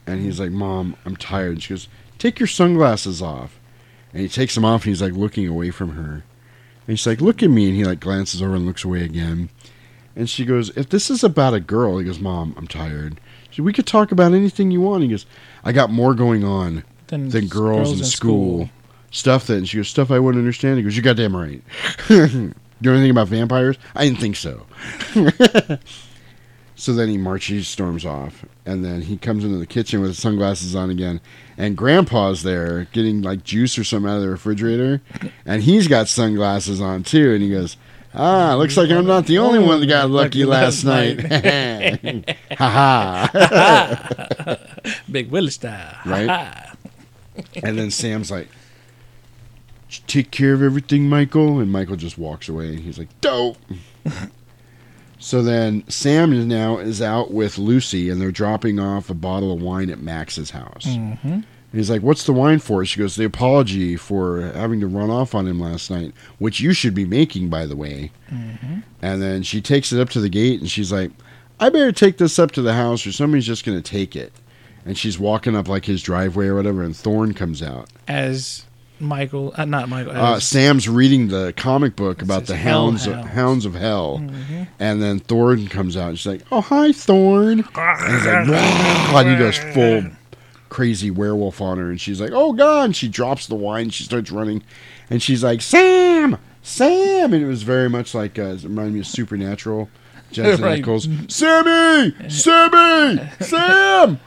And 0.09 0.23
he's 0.23 0.39
like, 0.39 0.53
Mom, 0.53 0.95
I'm 1.05 1.17
tired. 1.17 1.55
And 1.55 1.63
she 1.65 1.71
goes, 1.71 1.89
Take 2.17 2.39
your 2.39 2.47
sunglasses 2.47 3.21
off. 3.21 3.59
And 4.13 4.23
he 4.23 4.29
takes 4.29 4.55
them 4.55 4.65
off 4.65 4.85
and 4.85 4.91
he's 4.91 5.03
like 5.03 5.15
looking 5.15 5.49
away 5.49 5.73
from 5.73 5.95
her. 5.97 6.23
And 6.87 6.97
she's 6.97 7.09
like, 7.09 7.21
Look 7.21 7.43
at 7.43 7.51
me. 7.51 7.67
And 7.67 7.75
he 7.77 7.85
like 7.85 7.99
glances 7.99 8.41
over 8.41 8.55
and 8.55 8.65
looks 8.67 8.85
away 8.85 9.03
again. 9.03 9.49
And 10.17 10.29
she 10.31 10.45
goes, 10.45 10.71
If 10.77 10.89
this 10.89 11.11
is 11.11 11.23
about 11.23 11.55
a 11.55 11.61
girl, 11.61 11.99
he 11.99 12.05
goes, 12.05 12.19
Mom, 12.19 12.55
I'm 12.57 12.67
tired. 12.67 13.21
She 13.51 13.61
We 13.63 13.73
could 13.73 13.87
talk 13.87 14.11
about 14.11 14.33
anything 14.33 14.71
you 14.71 14.81
want. 14.81 15.03
He 15.03 15.09
goes, 15.11 15.27
I 15.63 15.73
got 15.73 15.91
more 15.91 16.15
going 16.15 16.43
on 16.43 16.83
Than 17.09 17.29
than, 17.29 17.47
girls, 17.47 17.77
girls 17.89 17.93
in 17.93 17.99
in 17.99 18.05
school. 18.05 18.59
school. 18.67 18.71
Stuff 19.11 19.47
that, 19.47 19.59
and 19.59 19.69
she 19.69 19.77
goes, 19.77 19.89
Stuff 19.89 20.11
I 20.11 20.19
wouldn't 20.19 20.41
understand. 20.41 20.79
He 20.79 20.83
goes, 20.83 20.97
You're 20.97 21.03
goddamn 21.05 21.37
right. 21.37 21.63
you 22.09 22.55
know 22.83 22.93
anything 22.93 23.11
about 23.11 23.29
vampires? 23.29 23.77
I 23.95 24.05
didn't 24.07 24.21
think 24.21 24.37
so. 24.37 24.67
So 26.79 26.93
then 26.93 27.09
he 27.09 27.17
marches, 27.17 27.67
storms 27.69 28.05
off, 28.05 28.45
and 28.67 28.85
then 28.85 29.01
he 29.01 29.17
comes 29.17 29.45
into 29.47 29.57
the 29.57 29.67
kitchen 29.67 30.03
with 30.03 30.11
his 30.11 30.19
sunglasses 30.19 30.77
on 30.77 30.91
again, 30.91 31.23
and 31.57 31.75
Grandpa's 31.75 32.43
there 32.43 32.87
getting 32.93 33.23
like 33.23 33.43
juice 33.45 33.79
or 33.79 33.85
something 33.85 34.11
out 34.11 34.17
of 34.17 34.23
the 34.23 34.29
refrigerator, 34.29 35.01
and 35.47 35.63
he's 35.63 35.89
got 35.89 36.07
sunglasses 36.07 36.79
on 36.79 37.03
too, 37.03 37.33
and 37.33 37.43
he 37.43 37.49
goes, 37.49 37.79
"Ah, 38.17 38.55
looks 38.57 38.77
like 38.77 38.91
I'm 38.91 39.07
not 39.07 39.27
the 39.27 39.39
only 39.39 39.59
one 39.59 39.81
that 39.81 39.87
got 39.87 40.11
lucky 40.11 40.45
last 40.45 40.85
night." 40.85 41.21
Ha 42.59 43.29
ha! 43.31 44.57
Big 45.11 45.31
Willie 45.31 45.51
style. 45.51 45.97
Right? 46.07 46.67
and 47.63 47.79
then 47.79 47.91
Sam's 47.91 48.31
like, 48.31 48.49
"Take 50.07 50.31
care 50.31 50.55
of 50.55 50.63
everything, 50.63 51.09
Michael," 51.09 51.59
and 51.61 51.71
Michael 51.71 51.97
just 51.97 52.17
walks 52.19 52.49
away, 52.49 52.69
and 52.69 52.79
he's 52.81 52.99
like, 52.99 53.09
"Dope." 53.21 53.59
So 55.19 55.43
then 55.43 55.83
Sam 55.89 56.33
is 56.35 56.45
now 56.45 56.77
is 56.77 57.01
out 57.01 57.33
with 57.33 57.57
Lucy 57.57 58.11
and 58.11 58.21
they're 58.21 58.31
dropping 58.31 58.79
off 58.79 59.09
a 59.09 59.15
bottle 59.15 59.51
of 59.51 59.63
wine 59.63 59.89
at 59.89 59.99
Max's 59.99 60.51
house. 60.51 60.85
Mhm. 60.87 61.43
And 61.73 61.81
he's 61.81 61.91
like, 61.91 62.03
"What's 62.03 62.25
the 62.25 62.33
wine 62.33 62.59
for?" 62.61 62.85
She 62.85 62.99
goes, 63.01 63.17
"The 63.17 63.25
apology 63.25 63.97
for 63.97 64.41
having 64.55 64.81
to 64.81 64.87
run 64.87 65.11
off 65.11 65.35
on 65.35 65.47
him 65.47 65.61
last 65.61 65.91
night, 65.91 66.13
which 66.39 66.61
you 66.61 66.73
should 66.73 66.95
be 66.95 67.05
making, 67.05 67.49
by 67.49 67.67
the 67.67 67.77
way." 67.77 68.13
Mhm. 68.33 68.83
And 69.03 69.21
then 69.23 69.43
she 69.43 69.61
takes 69.61 69.93
it 69.93 70.01
up 70.01 70.09
to 70.11 70.21
the 70.21 70.29
gate 70.29 70.61
and 70.61 70.71
she's 70.71 70.93
like, 70.93 71.11
"I 71.61 71.69
better 71.69 71.93
take 71.93 72.19
this 72.19 72.39
up 72.39 72.53
to 72.53 72.63
the 72.63 72.75
house 72.75 73.07
or 73.07 73.13
somebody's 73.13 73.47
just 73.47 73.65
going 73.65 73.77
to 73.81 73.83
take 73.91 74.15
it." 74.17 74.33
And 74.87 74.97
she's 74.97 75.19
walking 75.19 75.57
up 75.57 75.69
like 75.69 75.85
his 75.87 76.03
driveway 76.03 76.47
or 76.47 76.55
whatever, 76.55 76.83
and 76.83 76.97
Thorn 76.97 77.35
comes 77.35 77.61
out. 77.63 77.89
As 78.07 78.63
Michael, 79.01 79.53
uh, 79.59 79.65
not 79.67 79.89
Michael. 79.91 80.13
Uh, 80.13 80.39
Sam's 80.41 80.89
reading 80.89 81.29
the 81.29 81.53
comic 81.57 81.97
book 81.97 82.23
about 82.23 82.47
the 82.47 82.57
hounds, 82.57 83.05
Hellhounds. 83.05 83.29
hounds 83.35 83.65
of 83.67 83.75
hell, 83.75 84.23
Mhm. 84.25 84.69
and 84.79 85.03
then 85.03 85.19
Thorn 85.19 85.67
comes 85.67 85.97
out 85.97 86.11
and 86.11 86.19
she's 86.19 86.27
like, 86.27 86.43
"Oh 86.53 86.61
hi, 86.63 86.93
Thorn," 86.93 87.65
and 87.77 88.13
he's 88.15 88.27
like, 88.27 88.49
and 88.49 89.29
he 89.31 89.37
goes 89.37 89.59
full 89.75 90.05
crazy 90.69 91.11
werewolf 91.11 91.61
on 91.61 91.79
her, 91.79 91.91
and 91.91 92.01
she's 92.01 92.21
like, 92.21 92.33
"Oh 92.33 92.53
God!" 92.53 92.87
And 92.87 92.97
she 92.97 93.09
drops 93.09 93.47
the 93.47 93.55
wine, 93.55 93.91
she 93.91 94.05
starts 94.05 94.31
running, 94.31 94.63
and 95.11 95.23
she's 95.23 95.43
like, 95.45 95.63
"Sam, 95.63 96.39
Sam," 96.63 97.33
and 97.33 97.43
it 97.43 97.47
was 97.47 97.63
very 97.63 97.89
much 97.89 98.15
like 98.15 98.39
uh, 98.39 98.43
it 98.55 98.63
reminded 98.65 98.95
me 98.95 99.01
of 99.01 99.07
Supernatural. 99.07 99.89
Jensen 100.33 100.65
Right. 100.65 100.83
Ackles, 100.83 101.31
Sammy, 101.31 102.15
Sammy, 102.29 103.31
Sam, 103.41 104.19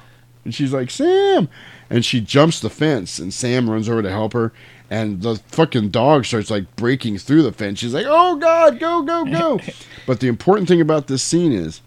and 0.46 0.56
she's 0.56 0.74
like, 0.74 0.90
Sam. 0.90 1.50
And 1.92 2.06
she 2.06 2.22
jumps 2.22 2.60
the 2.60 2.70
fence, 2.70 3.18
and 3.18 3.34
Sam 3.34 3.70
runs 3.70 3.90
over 3.90 4.04
to 4.04 4.10
help 4.12 4.34
her. 4.34 4.54
And 4.92 5.22
the 5.22 5.38
fucking 5.48 5.90
dog 5.90 6.26
starts 6.26 6.50
like 6.52 6.76
breaking 6.76 7.18
through 7.18 7.42
the 7.44 7.52
fence. 7.52 7.80
She's 7.80 7.94
like, 7.94 8.06
"Oh 8.08 8.36
God, 8.38 8.80
go, 8.80 9.02
go, 9.02 9.26
go!" 9.26 9.60
but 10.08 10.20
the 10.20 10.28
important 10.28 10.68
thing 10.68 10.82
about 10.82 11.08
this 11.08 11.22
scene 11.22 11.52
is 11.52 11.82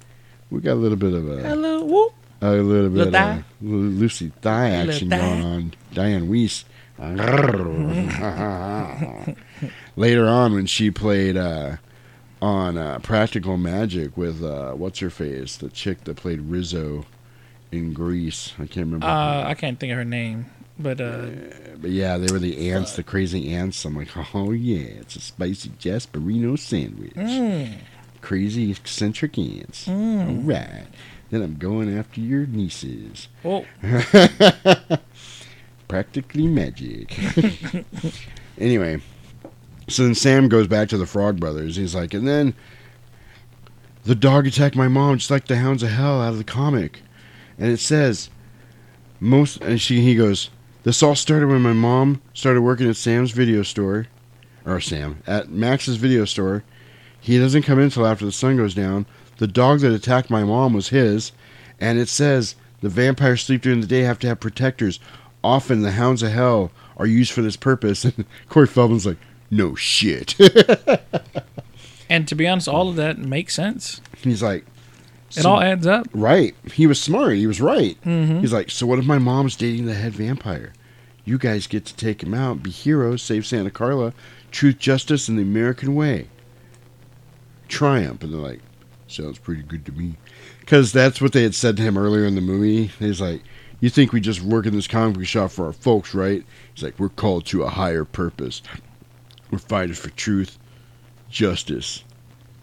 we 0.51 0.61
got 0.61 0.75
a 0.75 0.75
little 0.75 0.97
bit 0.97 1.15
of 1.15 1.29
a 1.29 1.41
Hello, 1.43 1.85
whoop. 1.85 2.13
A 2.43 2.51
little 2.51 2.91
bit 2.91 3.13
Little 3.13 3.39
of 3.39 3.45
Lucy 3.61 4.33
thigh 4.43 4.71
action 4.71 5.11
thigh. 5.11 5.19
going 5.19 5.43
on. 5.45 5.75
Dianne 5.95 6.29
Wiest. 6.29 6.65
Later 9.97 10.27
on, 10.27 10.55
when 10.55 10.67
she 10.67 10.91
played 10.91 11.37
uh, 11.37 11.77
on 12.41 12.77
uh, 12.77 12.99
Practical 13.01 13.57
Magic 13.57 14.17
with 14.17 14.43
uh, 14.43 14.73
what's 14.73 14.99
her 14.99 15.11
face, 15.11 15.57
the 15.57 15.69
chick 15.69 16.05
that 16.05 16.17
played 16.17 16.41
Rizzo 16.41 17.05
in 17.71 17.93
Grease. 17.93 18.53
I 18.59 18.67
can't 18.67 18.87
remember. 18.87 19.07
Uh. 19.07 19.45
I 19.47 19.55
can't 19.55 19.79
think 19.79 19.93
of 19.93 19.99
her 19.99 20.05
name. 20.05 20.47
But 20.79 21.01
uh, 21.01 21.27
But 21.77 21.91
yeah, 21.91 22.17
they 22.19 22.33
were 22.33 22.39
the 22.41 22.71
aunts, 22.71 22.97
the 22.97 23.03
crazy 23.05 23.55
aunts. 23.55 23.85
I'm 23.85 23.97
like, 23.97 24.09
oh 24.35 24.51
yeah, 24.51 25.01
it's 25.01 25.17
a 25.17 25.21
spicy 25.21 25.69
Jasperino 25.71 26.59
sandwich. 26.59 27.15
Mm. 27.15 27.75
Crazy 28.21 28.71
eccentric 28.71 29.39
aunts. 29.39 29.87
Mm. 29.87 30.29
All 30.29 30.35
right. 30.43 30.87
Then 31.33 31.41
I'm 31.41 31.57
going 31.57 31.99
after 31.99 32.21
your 32.21 32.45
nieces. 32.45 33.29
Oh. 33.43 33.65
Practically 35.89 36.47
magic. 36.47 37.19
anyway, 38.59 39.01
so 39.89 40.03
then 40.03 40.15
Sam 40.15 40.51
goes 40.51 40.67
back 40.67 40.91
to 40.91 40.99
the 40.99 41.07
Frog 41.07 41.41
Brothers. 41.41 41.77
He's 41.77 41.95
like, 41.95 42.13
and 42.13 42.29
then 42.29 42.53
the 44.05 44.15
dog 44.15 44.47
attacked 44.47 44.77
my 44.77 44.89
mom 44.89 45.17
just 45.17 45.31
like 45.31 45.47
the 45.47 45.57
hounds 45.57 45.83
of 45.83 45.89
hell 45.89 46.21
out 46.21 46.33
of 46.33 46.39
the 46.39 46.45
comic. 46.45 47.01
And 47.59 47.73
it 47.73 47.81
says, 47.81 48.29
most, 49.19 49.63
and 49.63 49.81
she, 49.81 50.03
he 50.03 50.15
goes, 50.15 50.51
this 50.83 51.03
all 51.03 51.15
started 51.15 51.49
when 51.49 51.63
my 51.63 51.73
mom 51.73 52.21
started 52.35 52.61
working 52.61 52.91
at 52.91 52.97
Sam's 52.97 53.31
video 53.31 53.63
store, 53.63 54.07
or 54.67 54.81
Sam, 54.81 55.23
at 55.27 55.49
Max's 55.49 55.97
video 55.97 56.27
store. 56.27 56.63
He 57.23 57.39
doesn't 57.39 57.63
come 57.63 57.79
in 57.79 57.87
until 57.87 58.07
after 58.07 58.27
the 58.27 58.33
sun 58.33 58.59
goes 58.59 58.75
down. 58.75 59.07
The 59.43 59.49
dog 59.49 59.81
that 59.81 59.93
attacked 59.93 60.31
my 60.31 60.45
mom 60.45 60.73
was 60.73 60.91
his, 60.91 61.33
and 61.81 61.99
it 61.99 62.09
says 62.09 62.55
the 62.81 62.89
vampires 62.89 63.43
sleep 63.43 63.63
during 63.63 63.81
the 63.81 63.89
day 63.89 64.03
have 64.03 64.21
to 64.21 64.29
have 64.29 64.39
protectors. 64.39 65.01
Often 65.43 65.83
the 65.83 65.91
hounds 65.91 66.23
of 66.23 66.31
hell 66.31 66.71
are 66.97 67.09
used 67.09 67.33
for 67.33 67.43
this 67.43 67.57
purpose. 67.57 68.05
And 68.17 68.25
Corey 68.49 68.69
Feldman's 68.69 69.05
like, 69.05 69.17
no 69.51 69.75
shit. 69.75 70.37
and 72.09 72.29
to 72.29 72.37
be 72.37 72.47
honest, 72.47 72.69
all 72.69 72.89
of 72.89 72.95
that 72.95 73.19
makes 73.19 73.53
sense. 73.55 74.01
He's 74.19 74.45
like, 74.45 74.65
It 75.37 75.45
all 75.45 75.61
adds 75.61 75.89
up. 75.89 76.07
Right. 76.13 76.55
He 76.73 76.87
was 76.87 77.01
smart. 77.03 77.33
He 77.35 77.49
was 77.49 77.61
right. 77.61 78.01
Mhm. 78.05 78.43
He's 78.43 78.53
like, 78.53 78.71
so 78.71 78.87
what 78.87 79.01
if 79.01 79.05
my 79.07 79.19
mom's 79.19 79.57
dating 79.57 79.87
the 79.87 79.95
head 79.95 80.13
vampire? 80.13 80.73
You 81.25 81.37
guys 81.37 81.67
get 81.67 81.85
to 81.87 81.97
take 81.97 82.23
him 82.23 82.33
out, 82.33 82.63
be 82.63 82.71
heroes, 82.71 83.23
save 83.23 83.45
Santa 83.45 83.73
Carla, 83.73 84.13
truth, 84.53 84.79
justice, 84.79 85.27
and 85.29 85.37
the 85.37 85.43
American 85.43 85.97
way. 85.97 86.29
Triumph. 87.67 88.23
And 88.23 88.33
they're 88.33 88.41
like, 88.41 88.61
sounds 89.13 89.39
pretty 89.39 89.63
good 89.63 89.85
to 89.87 89.93
me. 89.93 90.15
Because 90.61 90.93
that's 90.93 91.21
what 91.21 91.33
they 91.33 91.43
had 91.43 91.55
said 91.55 91.77
to 91.77 91.83
him 91.83 91.97
earlier 91.99 92.25
in 92.25 92.35
the 92.35 92.41
movie. 92.41 92.87
He's 92.99 93.21
like, 93.21 93.43
you 93.81 93.91
think 93.91 94.13
we 94.13 94.21
just 94.21 94.43
work 94.43 94.65
in 94.67 94.75
this 94.75 94.87
comic 94.87 95.17
book 95.17 95.27
shop 95.27 95.51
for 95.51 95.67
our 95.67 95.73
folks, 95.73 96.15
right? 96.15 96.45
He's 96.75 96.85
like, 96.85 96.99
we're 96.99 97.09
called 97.09 97.47
to 97.47 97.63
a 97.65 97.69
higher 97.69 98.05
purpose. 98.05 98.63
We're 99.51 99.59
fighters 99.59 99.99
for 99.99 100.11
truth, 100.11 100.59
justice, 101.29 102.05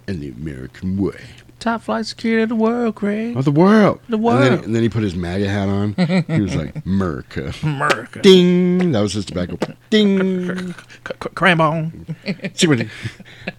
and 0.08 0.22
the 0.22 0.30
American 0.30 0.98
way. 0.98 1.20
Top 1.60 1.82
flight 1.82 2.06
security 2.06 2.44
of 2.44 2.50
the 2.50 2.56
world, 2.56 2.96
Craig. 2.96 3.36
Of 3.36 3.44
the 3.44 3.52
world. 3.52 4.00
The 4.08 4.16
And 4.16 4.24
world. 4.24 4.42
then, 4.44 4.64
and 4.64 4.76
then 4.76 4.82
he 4.82 4.88
put 4.88 5.04
his 5.04 5.14
MAGA 5.14 5.50
hat 5.50 5.68
on. 5.68 5.94
he 6.28 6.40
was 6.42 6.56
like, 6.56 6.74
America. 6.86 7.54
America. 7.64 8.22
Ding. 8.22 8.94
That 8.94 9.02
was 9.02 9.12
his 9.12 9.26
tobacco. 9.26 9.58
Ding. 9.90 10.74
on 11.44 12.16
See 12.54 12.68
what 12.68 12.88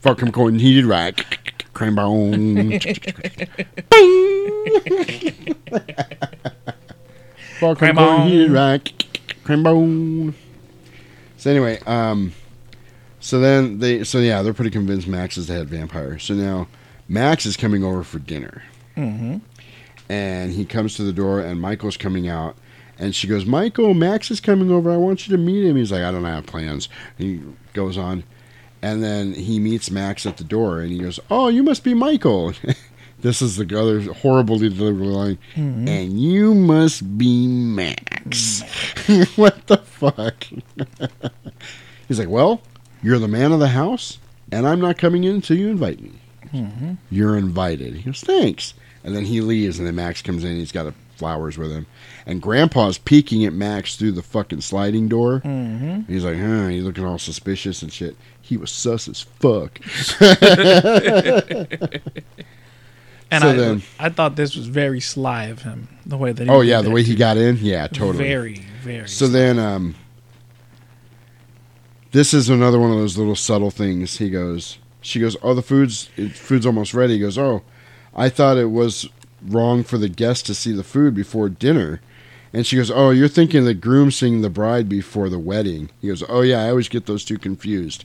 fuck 0.01 0.21
him 0.23 0.31
going 0.31 0.59
heated 0.59 0.87
right. 0.87 1.23
Crambone. 1.81 2.83
Fuck 7.59 7.81
him 7.81 7.97
going 7.97 8.29
heated 8.29 8.51
right. 8.51 8.85
Crambone. 9.45 10.35
So 11.37 11.51
anyway, 11.51 11.79
um, 11.87 12.33
so 13.19 13.41
then 13.41 13.79
they, 13.79 14.05
so 14.05 14.19
yeah, 14.19 14.43
they're 14.43 14.55
pretty 14.55 14.71
convinced 14.71 15.09
Max 15.09 15.37
is 15.39 15.47
the 15.47 15.55
head 15.55 15.69
vampire. 15.69 16.19
So 16.19 16.35
now 16.35 16.69
Max 17.09 17.47
is 17.47 17.57
coming 17.57 17.83
over 17.85 18.03
for 18.03 18.19
dinner 18.19 18.63
Mm-hmm. 18.97 19.37
and 20.11 20.53
he 20.53 20.65
comes 20.67 20.97
to 20.97 21.05
the 21.05 21.13
door 21.13 21.41
and 21.41 21.59
Michael's 21.61 21.97
coming 21.97 22.29
out 22.29 22.57
and 22.99 23.15
she 23.15 23.27
goes, 23.27 23.47
Michael, 23.47 23.95
Max 23.95 24.31
is 24.31 24.41
coming 24.41 24.71
over. 24.71 24.91
I 24.91 24.97
want 24.99 25.27
you 25.27 25.35
to 25.35 25.43
meet 25.43 25.65
him. 25.65 25.77
He's 25.77 25.91
like, 25.91 26.03
I 26.03 26.11
don't 26.11 26.25
have 26.25 26.45
plans. 26.45 26.91
He 27.17 27.41
goes 27.73 27.97
on 27.97 28.25
and 28.83 29.03
then 29.03 29.35
he 29.35 29.59
meets 29.59 29.91
Max 29.91 30.27
at 30.27 30.37
the 30.37 30.45
door 30.45 30.81
and 30.81 30.91
he 30.91 30.99
goes, 30.99 31.21
Oh, 31.31 31.49
you 31.49 31.63
must 31.63 31.85
be 31.85 31.95
Michael. 31.95 32.53
this 33.21 33.43
is 33.43 33.57
the 33.57 33.79
other 33.79 34.01
horribly 34.13 34.69
delivered 34.69 35.07
line. 35.07 35.39
Mhm. 35.55 35.89
And 35.89 36.21
you 36.21 36.55
must 36.55 37.19
be 37.19 37.47
Max. 37.47 38.63
what 39.37 39.67
the 39.67 39.79
fuck? 39.79 40.47
He's 42.09 42.19
like, 42.19 42.29
Well, 42.29 42.63
you're 43.03 43.19
the 43.19 43.29
man 43.29 43.53
of 43.53 43.61
the 43.61 43.69
house 43.69 44.19
and 44.53 44.67
I'm 44.67 44.81
not 44.81 44.99
coming 44.99 45.25
in 45.25 45.37
until 45.37 45.57
you 45.59 45.69
invite 45.69 46.01
me. 46.01 46.13
Mm-hmm. 46.53 46.95
You're 47.11 47.37
invited. 47.37 47.95
He 47.95 48.03
goes, 48.03 48.21
thanks. 48.21 48.75
And 49.05 49.15
then 49.15 49.25
he 49.27 49.41
leaves, 49.41 49.79
and 49.79 49.87
then 49.87 49.95
Max 49.95 50.21
comes 50.21 50.43
in. 50.45 50.57
He's 50.57 50.73
got 50.73 50.87
a 50.87 50.95
flowers 51.15 51.57
with 51.57 51.71
him. 51.71 51.87
And 52.27 52.43
Grandpa's 52.43 52.99
peeking 52.99 53.45
at 53.45 53.53
Max 53.53 53.95
through 53.97 54.13
the 54.13 54.23
fucking 54.23 54.63
sliding 54.63 55.07
door. 55.09 55.41
Mhm. 55.45 56.09
He's 56.09 56.25
like, 56.25 56.37
huh, 56.39 56.69
he's 56.69 56.83
looking 56.83 57.05
all 57.05 57.19
suspicious 57.19 57.83
and 57.83 57.93
shit. 57.93 58.17
He 58.51 58.57
was 58.57 58.73
sus 58.73 59.07
as 59.07 59.21
fuck. 59.21 59.79
And 63.33 63.43
So 63.43 63.51
I, 63.51 63.53
then- 63.53 63.83
I 64.01 64.09
thought 64.09 64.35
this 64.35 64.57
was 64.57 64.67
very 64.67 64.99
sly 64.99 65.45
of 65.45 65.63
him, 65.63 65.87
the 66.05 66.17
way 66.17 66.33
that 66.33 66.43
he 66.43 66.51
oh, 66.51 66.63
yeah, 66.63 66.83
the 66.83 66.91
way 66.91 67.05
he 67.05 67.15
got 67.15 67.37
in? 67.37 67.59
Yeah, 67.61 67.87
totally. 67.87 68.25
Very, 68.25 68.65
very. 68.83 69.09
So 69.09 69.29
then, 69.29 69.61
um, 69.61 69.95
this 72.11 72.35
is 72.35 72.49
another 72.49 72.81
one 72.81 72.91
of 72.91 72.97
those 72.97 73.17
little 73.17 73.37
subtle 73.37 73.71
things. 73.71 74.19
He 74.19 74.31
goes, 74.31 74.79
she 75.01 75.21
goes, 75.21 75.37
oh, 75.45 75.55
the 75.55 75.63
food's 75.63 76.11
it, 76.17 76.33
food's 76.33 76.67
almost 76.67 76.93
ready. 76.93 77.13
He 77.15 77.21
goes, 77.21 77.39
oh, 77.39 77.63
I 78.17 78.31
thought 78.31 78.57
it 78.57 78.73
was 78.73 79.09
wrong 79.41 79.85
for 79.85 79.97
the 79.97 80.09
guest 80.09 80.45
to 80.47 80.55
see 80.55 80.73
the 80.73 80.83
food 80.83 81.15
before 81.15 81.49
dinner. 81.49 82.01
And 82.53 82.67
she 82.67 82.75
goes, 82.75 82.91
oh, 82.91 83.11
you're 83.11 83.29
thinking 83.29 83.65
the 83.65 83.75
groom 83.75 84.11
seeing 84.11 84.41
the 84.41 84.51
bride 84.51 84.89
before 84.89 85.29
the 85.29 85.39
wedding. 85.39 85.91
He 86.01 86.09
goes, 86.09 86.25
oh 86.29 86.41
yeah, 86.41 86.65
I 86.65 86.71
always 86.71 86.89
get 86.89 87.07
those 87.07 87.25
two 87.25 87.39
confused. 87.39 88.05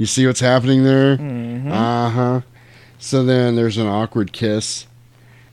You 0.00 0.06
see 0.06 0.26
what's 0.26 0.40
happening 0.40 0.82
there? 0.82 1.18
Mhm. 1.18 1.70
Uh 1.70 2.08
huh. 2.08 2.40
So 2.98 3.22
then 3.22 3.54
there's 3.56 3.76
an 3.76 3.86
awkward 3.86 4.32
kiss, 4.32 4.86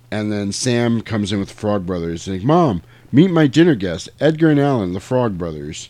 and 0.10 0.32
then 0.32 0.54
Sam 0.54 1.02
comes 1.02 1.34
in 1.34 1.40
with 1.40 1.50
the 1.50 1.54
Frog 1.54 1.86
Brothers. 1.86 2.24
He's 2.24 2.36
like, 2.36 2.46
Mom, 2.46 2.82
meet 3.12 3.30
my 3.30 3.48
dinner 3.48 3.76
guests, 3.76 4.08
Edgar 4.22 4.50
and 4.50 4.58
Alan, 4.60 4.94
the 4.94 5.02
Frog 5.02 5.38
Brothers. 5.38 5.90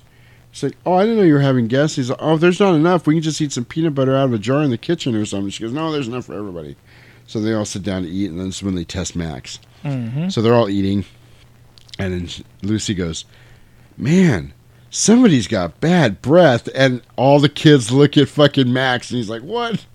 She's 0.52 0.64
like, 0.64 0.78
Oh, 0.88 0.94
I 0.94 1.04
didn't 1.04 1.18
know 1.18 1.24
you 1.24 1.36
were 1.36 1.40
having 1.40 1.68
guests. 1.68 1.98
He's 1.98 2.10
like, 2.10 2.18
Oh, 2.20 2.34
if 2.34 2.42
there's 2.42 2.60
not 2.60 2.74
enough, 2.74 3.06
we 3.06 3.14
can 3.14 3.22
just 3.22 3.40
eat 3.42 3.52
some 3.52 3.64
peanut 3.66 3.94
butter 3.94 4.16
out 4.16 4.26
of 4.26 4.34
a 4.34 4.40
jar 4.40 4.64
in 4.64 4.72
the 4.72 4.78
kitchen 4.80 5.14
or 5.14 5.24
something. 5.24 5.52
She 5.52 5.62
goes, 5.62 5.72
No, 5.72 5.92
there's 5.92 6.08
enough 6.08 6.26
for 6.26 6.34
everybody. 6.34 6.76
So 7.28 7.40
they 7.40 7.54
all 7.54 7.64
sit 7.66 7.84
down 7.84 8.02
to 8.04 8.10
eat, 8.10 8.32
and 8.32 8.40
then 8.40 8.48
this 8.48 8.56
is 8.58 8.64
when 8.64 8.74
they 8.74 8.86
test 8.86 9.16
Max. 9.16 9.60
Mhm. 9.86 10.32
So 10.32 10.42
they're 10.42 10.56
all 10.56 10.68
eating, 10.70 11.06
and 12.00 12.12
then 12.12 12.30
Lucy 12.64 12.96
goes, 12.96 13.26
Man, 13.98 14.54
somebody's 14.90 15.48
got 15.48 15.80
bad 15.80 16.22
breath. 16.22 16.70
And 16.76 17.02
all 17.16 17.40
the 17.40 17.50
kids 17.50 17.92
look 17.92 18.18
at 18.18 18.30
fucking 18.30 18.72
Max, 18.72 19.10
and 19.12 19.18
he's 19.18 19.30
like, 19.30 19.42
What? 19.44 19.86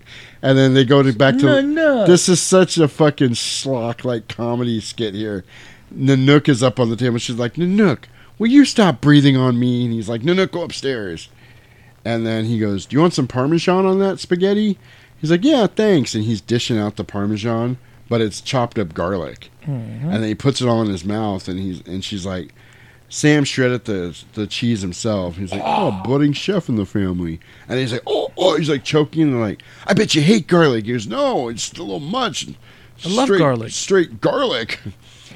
And 0.45 0.59
then 0.59 0.75
they 0.75 0.85
go 0.85 1.03
to 1.03 1.13
back 1.13 1.37
to 1.39 1.45
No, 1.47 1.61
no. 1.61 2.07
this 2.07 2.29
is 2.29 2.41
such 2.41 2.77
a 2.79 2.89
fucking 2.89 3.31
schlock 3.31 4.05
like 4.05 4.29
comedy 4.29 4.81
skit 4.81 5.15
here. 5.15 5.45
Nanook 5.95 6.49
is 6.49 6.63
up 6.63 6.81
on 6.81 6.91
the 6.91 6.97
table. 6.97 7.19
She's 7.19 7.37
like, 7.37 7.55
Nanook, 7.55 8.05
will 8.39 8.49
you 8.49 8.65
stop 8.65 9.01
breathing 9.01 9.37
on 9.37 9.59
me? 9.61 9.85
And 9.85 9.93
he's 9.93 10.09
like, 10.09 10.23
Nanook, 10.23 10.51
go 10.53 10.63
upstairs. 10.63 11.29
And 12.05 12.27
then 12.27 12.47
he 12.47 12.59
goes, 12.59 12.87
Do 12.87 12.97
you 12.97 13.01
want 13.01 13.15
some 13.15 13.29
Parmesan 13.29 13.87
on 13.87 13.99
that 14.01 14.19
spaghetti? 14.19 14.79
He's 15.21 15.31
like, 15.31 15.45
Yeah, 15.45 15.69
thanks. 15.69 16.15
And 16.17 16.25
he's 16.25 16.41
dishing 16.41 16.77
out 16.79 16.97
the 16.97 17.05
Parmesan, 17.05 17.79
but 18.09 18.21
it's 18.21 18.41
chopped 18.41 18.79
up 18.81 18.93
garlic. 18.95 19.51
Mhm. 19.65 20.03
And 20.05 20.15
then 20.15 20.25
he 20.25 20.35
puts 20.35 20.61
it 20.61 20.67
all 20.67 20.83
in 20.83 20.89
his 20.89 21.05
mouth, 21.05 21.47
and 21.47 21.61
he's 21.61 21.81
and 21.87 22.03
she's 22.05 22.27
like, 22.27 22.53
Sam 23.15 23.45
shredded 23.45 23.85
the 23.85 24.19
the 24.33 24.47
cheese 24.47 24.81
himself. 24.81 25.37
He's 25.37 25.53
like, 25.53 25.61
oh, 25.63 26.01
budding 26.03 26.33
chef 26.33 26.71
in 26.71 26.77
the 26.77 26.87
family. 26.87 27.41
And 27.69 27.79
he's 27.79 27.93
like, 27.93 28.01
oh, 28.07 28.33
oh, 28.39 28.57
he's 28.57 28.71
like 28.71 28.85
choking. 28.85 29.25
And 29.25 29.39
like, 29.39 29.63
I 29.87 29.93
bet 29.93 30.15
you 30.15 30.23
hate 30.23 30.47
garlic. 30.47 30.87
He 30.87 30.93
goes, 30.93 31.07
no, 31.07 31.49
it's 31.49 31.71
a 31.73 31.83
little 31.83 32.01
much. 32.01 32.49
I 33.05 33.09
love 33.11 33.27
Straight- 33.27 33.39
garlic. 33.39 33.71
Straight 33.73 34.21
garlic. 34.23 34.81
I 34.87 34.93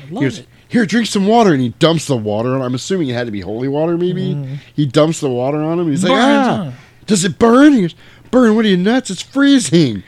He 0.08 0.14
love 0.14 0.22
goes, 0.22 0.38
it. 0.38 0.46
here, 0.68 0.86
drink 0.86 1.06
some 1.06 1.26
water. 1.26 1.52
And 1.52 1.60
he 1.60 1.68
dumps 1.78 2.06
the 2.06 2.16
water 2.16 2.54
on. 2.54 2.62
I'm 2.62 2.74
assuming 2.74 3.08
it 3.08 3.12
had 3.14 3.26
to 3.26 3.30
be 3.30 3.42
holy 3.42 3.68
water, 3.68 3.98
maybe. 3.98 4.34
Mhm. 4.34 4.58
He 4.74 4.86
dumps 4.86 5.20
the 5.20 5.28
water 5.28 5.58
on 5.58 5.78
him. 5.78 5.90
He's 5.90 6.02
like, 6.02 6.12
ah, 6.14 6.72
does 7.04 7.26
it 7.26 7.38
burn? 7.38 7.74
He 7.74 7.82
goes, 7.82 7.94
burn? 8.30 8.56
What 8.56 8.64
are 8.64 8.68
you 8.68 8.78
nuts? 8.78 9.10
It's 9.10 9.20
freezing. 9.20 10.02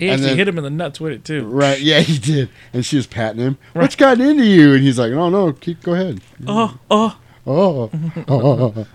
He 0.00 0.06
And 0.06 0.14
actually 0.14 0.28
then- 0.28 0.38
hit 0.38 0.48
him 0.48 0.56
in 0.56 0.64
the 0.64 0.70
nuts 0.70 0.98
with 0.98 1.12
it 1.12 1.26
too. 1.26 1.44
Right? 1.44 1.78
Yeah, 1.78 2.00
he 2.00 2.16
did. 2.16 2.48
And 2.72 2.86
she 2.86 2.96
was 2.96 3.06
patting 3.06 3.42
him. 3.42 3.58
What's 3.74 3.96
gotten 3.96 4.26
into 4.26 4.46
you? 4.46 4.72
And 4.72 4.82
he's 4.82 4.98
like, 4.98 5.12
no, 5.12 5.28
no, 5.28 5.52
keep 5.52 5.82
go 5.82 5.92
ahead. 5.92 6.22
Oh, 6.46 6.78
oh. 6.90 7.18
Oh. 7.46 7.90
oh. 8.28 8.70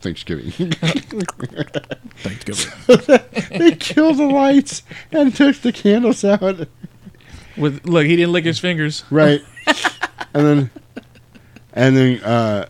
Thanksgiving. 0.00 0.52
Thanksgiving. 2.22 3.18
they 3.58 3.72
killed 3.72 4.18
the 4.18 4.30
lights 4.32 4.84
and 5.10 5.34
took 5.34 5.56
the 5.56 5.72
candles 5.72 6.24
out. 6.24 6.68
With 7.56 7.84
look, 7.84 8.06
he 8.06 8.14
didn't 8.14 8.30
lick 8.32 8.44
his 8.44 8.60
fingers. 8.60 9.02
Right. 9.10 9.40
and 10.34 10.46
then 10.46 10.70
and 11.72 11.96
then 11.96 12.20
uh 12.22 12.68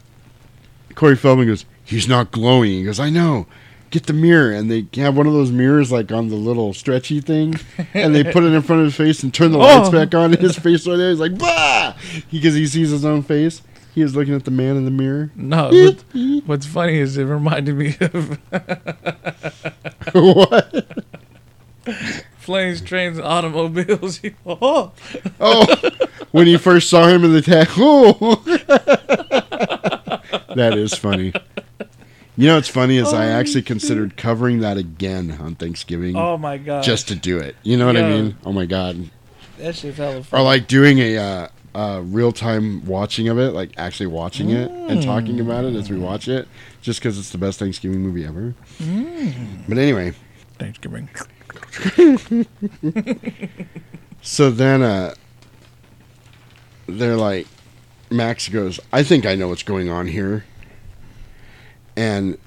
Corey 0.94 1.16
Feldman 1.16 1.48
goes, 1.48 1.66
He's 1.88 2.06
not 2.06 2.30
glowing. 2.30 2.70
He 2.70 2.84
goes, 2.84 3.00
I 3.00 3.08
know. 3.08 3.46
Get 3.90 4.06
the 4.06 4.12
mirror, 4.12 4.52
and 4.52 4.70
they 4.70 4.86
have 5.00 5.16
one 5.16 5.26
of 5.26 5.32
those 5.32 5.50
mirrors 5.50 5.90
like 5.92 6.10
on 6.12 6.28
the 6.28 6.34
little 6.36 6.72
stretchy 6.74 7.20
thing, 7.20 7.54
and 7.94 8.14
they 8.14 8.24
put 8.24 8.44
it 8.44 8.52
in 8.52 8.62
front 8.62 8.80
of 8.80 8.86
his 8.86 8.94
face 8.96 9.22
and 9.22 9.32
turn 9.32 9.52
the 9.52 9.58
lights 9.58 9.88
Oh. 9.88 9.92
back 9.92 10.14
on. 10.14 10.32
And 10.32 10.40
his 10.42 10.56
face 10.58 10.86
right 10.86 10.96
there, 10.96 11.10
he's 11.10 11.20
like, 11.20 11.38
bah, 11.38 11.94
because 12.30 12.54
he 12.54 12.66
sees 12.66 12.90
his 12.90 13.04
own 13.04 13.22
face. 13.22 13.62
He 13.94 14.02
was 14.02 14.14
looking 14.14 14.34
at 14.34 14.44
the 14.44 14.50
man 14.52 14.76
in 14.76 14.84
the 14.84 14.90
mirror. 14.92 15.30
No, 15.34 15.70
what, 15.70 16.04
what's 16.46 16.66
funny 16.66 16.98
is 16.98 17.16
it 17.16 17.24
reminded 17.24 17.74
me 17.76 17.96
of 18.00 18.38
what? 20.12 20.86
planes, 22.42 22.80
trains, 22.80 23.18
automobiles. 23.18 24.20
oh, 24.46 24.92
Oh, 25.40 25.90
when 26.30 26.46
he 26.46 26.56
first 26.56 26.88
saw 26.90 27.08
him 27.08 27.24
in 27.24 27.32
the 27.32 27.42
tag. 27.42 27.68
Oh, 27.76 28.36
that 30.54 30.76
is 30.76 30.94
funny. 30.94 31.32
You 32.38 32.46
know 32.46 32.54
what's 32.54 32.68
funny 32.68 32.98
is 32.98 33.12
I 33.12 33.26
Oh, 33.26 33.30
actually 33.32 33.62
considered 33.62 34.16
covering 34.16 34.60
that 34.60 34.76
again 34.76 35.36
on 35.40 35.56
Thanksgiving. 35.56 36.14
Oh, 36.14 36.38
my 36.38 36.56
god! 36.56 36.84
Just 36.84 37.08
to 37.08 37.16
do 37.16 37.36
it. 37.36 37.56
You 37.64 37.76
know 37.76 37.86
what 37.86 37.96
I 37.96 38.08
mean? 38.08 38.36
Oh 38.44 38.52
my 38.52 38.64
god. 38.64 39.10
that 39.58 39.74
shit's 39.74 39.98
hella 39.98 40.22
Or 40.30 40.42
like 40.42 40.68
doing 40.68 41.00
a 41.00 41.16
uh, 41.16 41.48
uh, 41.74 42.00
real 42.04 42.30
time 42.30 42.86
watching 42.86 43.26
of 43.26 43.40
it, 43.40 43.54
like 43.54 43.72
actually 43.76 44.06
watching 44.06 44.50
it 44.50 44.70
and 44.70 45.02
talking 45.02 45.40
about 45.40 45.64
it 45.64 45.74
as 45.74 45.90
we 45.90 45.98
watch 45.98 46.28
it, 46.28 46.46
just 46.80 47.00
because 47.00 47.18
it's 47.18 47.30
the 47.30 47.38
best 47.38 47.58
Thanksgiving 47.58 48.02
movie 48.02 48.24
ever. 48.24 48.54
Mm. 48.78 49.68
But 49.68 49.78
anyway, 49.78 50.12
Thanksgiving. 50.60 51.08
so 54.22 54.52
then 54.52 54.82
uh, 54.82 55.12
they're 56.86 57.16
like, 57.16 57.48
Max 58.12 58.48
goes, 58.48 58.78
I 58.92 59.02
think 59.02 59.26
I 59.26 59.34
know 59.34 59.48
what's 59.48 59.64
going 59.64 59.90
on 59.90 60.06
here. 60.06 60.44
And 61.98 62.38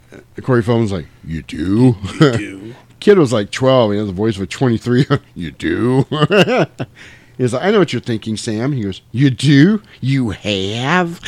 Corey 0.44 0.64
Feldman's 0.64 0.94
like, 0.94 1.08
You 1.26 1.42
do? 1.42 1.98
You 2.22 2.32
do. 2.32 2.76
Kid 3.02 3.18
was 3.18 3.34
like 3.34 3.52
12. 3.52 3.92
He 3.92 3.98
has 3.98 4.08
a 4.08 4.14
voice 4.14 4.38
of 4.38 4.44
a 4.44 4.48
23. 4.48 5.06
you 5.36 5.52
do? 5.52 6.06
He's 7.38 7.54
like, 7.54 7.64
I 7.64 7.72
know 7.72 7.80
what 7.80 7.92
you're 7.92 8.02
thinking, 8.02 8.38
Sam. 8.38 8.72
He 8.72 8.84
goes, 8.84 9.02
You 9.12 9.30
do? 9.30 9.82
You 10.00 10.30
have? 10.30 11.22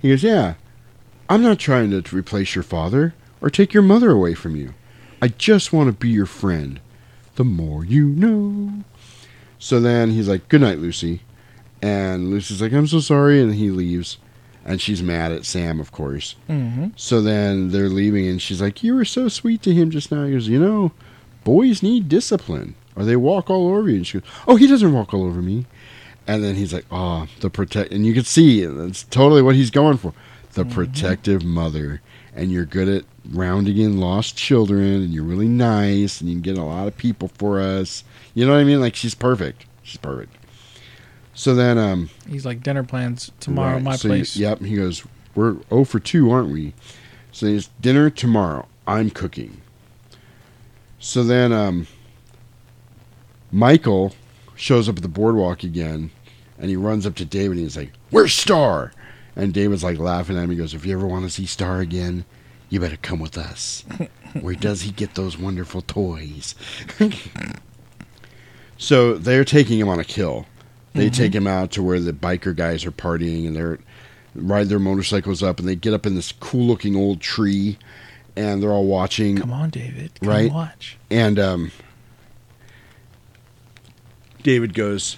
he 0.00 0.08
goes, 0.10 0.22
Yeah. 0.22 0.54
I'm 1.28 1.42
not 1.42 1.58
trying 1.58 1.90
to 1.90 2.16
replace 2.16 2.54
your 2.54 2.62
father 2.62 3.14
or 3.40 3.50
take 3.50 3.74
your 3.74 3.82
mother 3.82 4.12
away 4.12 4.34
from 4.34 4.54
you. 4.54 4.74
I 5.20 5.26
just 5.28 5.72
want 5.72 5.88
to 5.88 5.92
be 5.92 6.08
your 6.08 6.26
friend. 6.26 6.78
The 7.34 7.44
more 7.44 7.84
you 7.84 8.06
know. 8.06 8.84
So 9.58 9.80
then 9.80 10.12
he's 10.12 10.28
like, 10.28 10.48
Good 10.48 10.60
night, 10.60 10.78
Lucy. 10.78 11.22
And 11.82 12.30
Lucy's 12.30 12.62
like, 12.62 12.72
I'm 12.72 12.86
so 12.86 13.00
sorry. 13.00 13.40
And 13.42 13.56
he 13.56 13.70
leaves. 13.70 14.18
And 14.64 14.80
she's 14.80 15.02
mad 15.02 15.32
at 15.32 15.46
Sam, 15.46 15.80
of 15.80 15.90
course. 15.90 16.36
Mhm. 16.48 16.92
So 16.96 17.22
then 17.22 17.70
they're 17.70 17.88
leaving, 17.88 18.26
and 18.28 18.40
she's 18.42 18.60
like, 18.60 18.82
You 18.82 18.94
were 18.94 19.04
so 19.06 19.28
sweet 19.28 19.62
to 19.62 19.72
him 19.72 19.90
just 19.90 20.12
now. 20.12 20.24
He 20.24 20.32
goes, 20.32 20.48
You 20.48 20.60
know, 20.60 20.92
boys 21.44 21.82
need 21.82 22.08
discipline, 22.08 22.74
or 22.94 23.04
they 23.04 23.16
walk 23.16 23.48
all 23.48 23.68
over 23.68 23.88
you. 23.88 23.96
And 23.96 24.06
she 24.06 24.18
goes, 24.20 24.28
Oh, 24.46 24.56
he 24.56 24.66
doesn't 24.66 24.92
walk 24.92 25.14
all 25.14 25.24
over 25.24 25.40
me. 25.40 25.66
And 26.26 26.44
then 26.44 26.54
he's 26.56 26.72
like, 26.74 26.84
Oh, 26.90 27.26
the 27.40 27.48
protect. 27.50 27.90
And 27.92 28.04
you 28.04 28.12
can 28.14 28.24
see 28.24 28.64
that's 28.66 29.04
totally 29.04 29.40
what 29.42 29.54
he's 29.56 29.70
going 29.70 29.96
for 29.96 30.12
the 30.52 30.64
protective 30.64 31.42
mother. 31.44 32.02
And 32.36 32.52
you're 32.52 32.64
good 32.66 32.88
at 32.88 33.04
rounding 33.32 33.78
in 33.78 33.98
lost 33.98 34.36
children, 34.36 34.84
and 35.02 35.12
you're 35.14 35.24
really 35.24 35.48
nice, 35.48 36.20
and 36.20 36.28
you 36.28 36.36
can 36.36 36.42
get 36.42 36.58
a 36.58 36.62
lot 36.62 36.86
of 36.86 36.96
people 36.96 37.28
for 37.38 37.60
us. 37.60 38.04
You 38.34 38.46
know 38.46 38.52
what 38.52 38.60
I 38.60 38.64
mean? 38.64 38.80
Like, 38.80 38.94
she's 38.94 39.14
perfect. 39.14 39.64
She's 39.82 39.96
perfect. 39.98 40.34
So 41.40 41.54
then, 41.54 41.78
um, 41.78 42.10
He's 42.28 42.44
like 42.44 42.62
dinner 42.62 42.84
plans 42.84 43.32
tomorrow, 43.40 43.76
Right. 43.76 43.82
my 43.82 43.96
So 43.96 44.08
you- 44.08 44.12
place. 44.16 44.36
yep. 44.36 44.60
He 44.60 44.76
goes, 44.76 45.04
We're 45.34 45.56
0 45.70 45.84
for 45.84 45.98
2, 45.98 46.30
aren't 46.30 46.50
we? 46.50 46.74
So 47.32 47.46
it's 47.46 47.70
dinner 47.80 48.10
tomorrow. 48.10 48.66
I'm 48.86 49.08
cooking. 49.08 49.62
So 50.98 51.24
then 51.24 51.50
um, 51.50 51.86
Michael 53.50 54.14
shows 54.54 54.86
up 54.86 54.96
at 54.96 55.02
the 55.02 55.08
boardwalk 55.08 55.62
again 55.64 56.10
and 56.58 56.68
he 56.68 56.76
runs 56.76 57.06
up 57.06 57.14
to 57.14 57.24
David 57.24 57.52
and 57.56 57.60
he's 57.60 57.76
like, 57.78 57.92
Where's 58.10 58.34
Star? 58.34 58.92
And 59.34 59.54
David's 59.54 59.82
like 59.82 59.98
laughing 59.98 60.36
at 60.36 60.44
him. 60.44 60.50
He 60.50 60.56
goes, 60.58 60.74
If 60.74 60.84
you 60.84 60.92
ever 60.92 61.06
want 61.06 61.24
to 61.24 61.30
see 61.30 61.46
Star 61.46 61.80
again, 61.80 62.26
you 62.68 62.80
better 62.80 62.98
come 62.98 63.18
with 63.18 63.38
us. 63.38 63.82
Where 64.42 64.54
does 64.56 64.82
he 64.82 64.90
get 64.90 65.14
those 65.14 65.38
wonderful 65.38 65.80
toys? 65.80 66.54
so 68.76 69.14
they're 69.16 69.46
taking 69.46 69.78
him 69.78 69.88
on 69.88 69.98
a 69.98 70.04
kill. 70.04 70.44
They 70.94 71.08
Mhm. 71.08 71.14
take 71.14 71.34
him 71.34 71.46
out 71.46 71.70
to 71.72 71.82
where 71.82 72.00
the 72.00 72.12
biker 72.12 72.54
guys 72.54 72.84
are 72.84 72.90
partying 72.92 73.46
and 73.46 73.54
they're 73.54 73.78
ride 74.34 74.68
their 74.68 74.78
motorcycles 74.78 75.42
up 75.42 75.58
and 75.58 75.68
they 75.68 75.74
get 75.74 75.92
up 75.92 76.06
in 76.06 76.14
this 76.14 76.32
cool 76.38 76.64
looking 76.66 76.94
old 76.94 77.20
tree 77.20 77.76
and 78.36 78.62
they're 78.62 78.70
all 78.70 78.86
watching. 78.86 79.36
Come 79.38 79.52
on, 79.52 79.70
David. 79.70 80.12
Come 80.20 80.28
right? 80.28 80.52
watch. 80.52 80.96
And 81.10 81.38
um, 81.38 81.72
David 84.42 84.74
goes, 84.74 85.16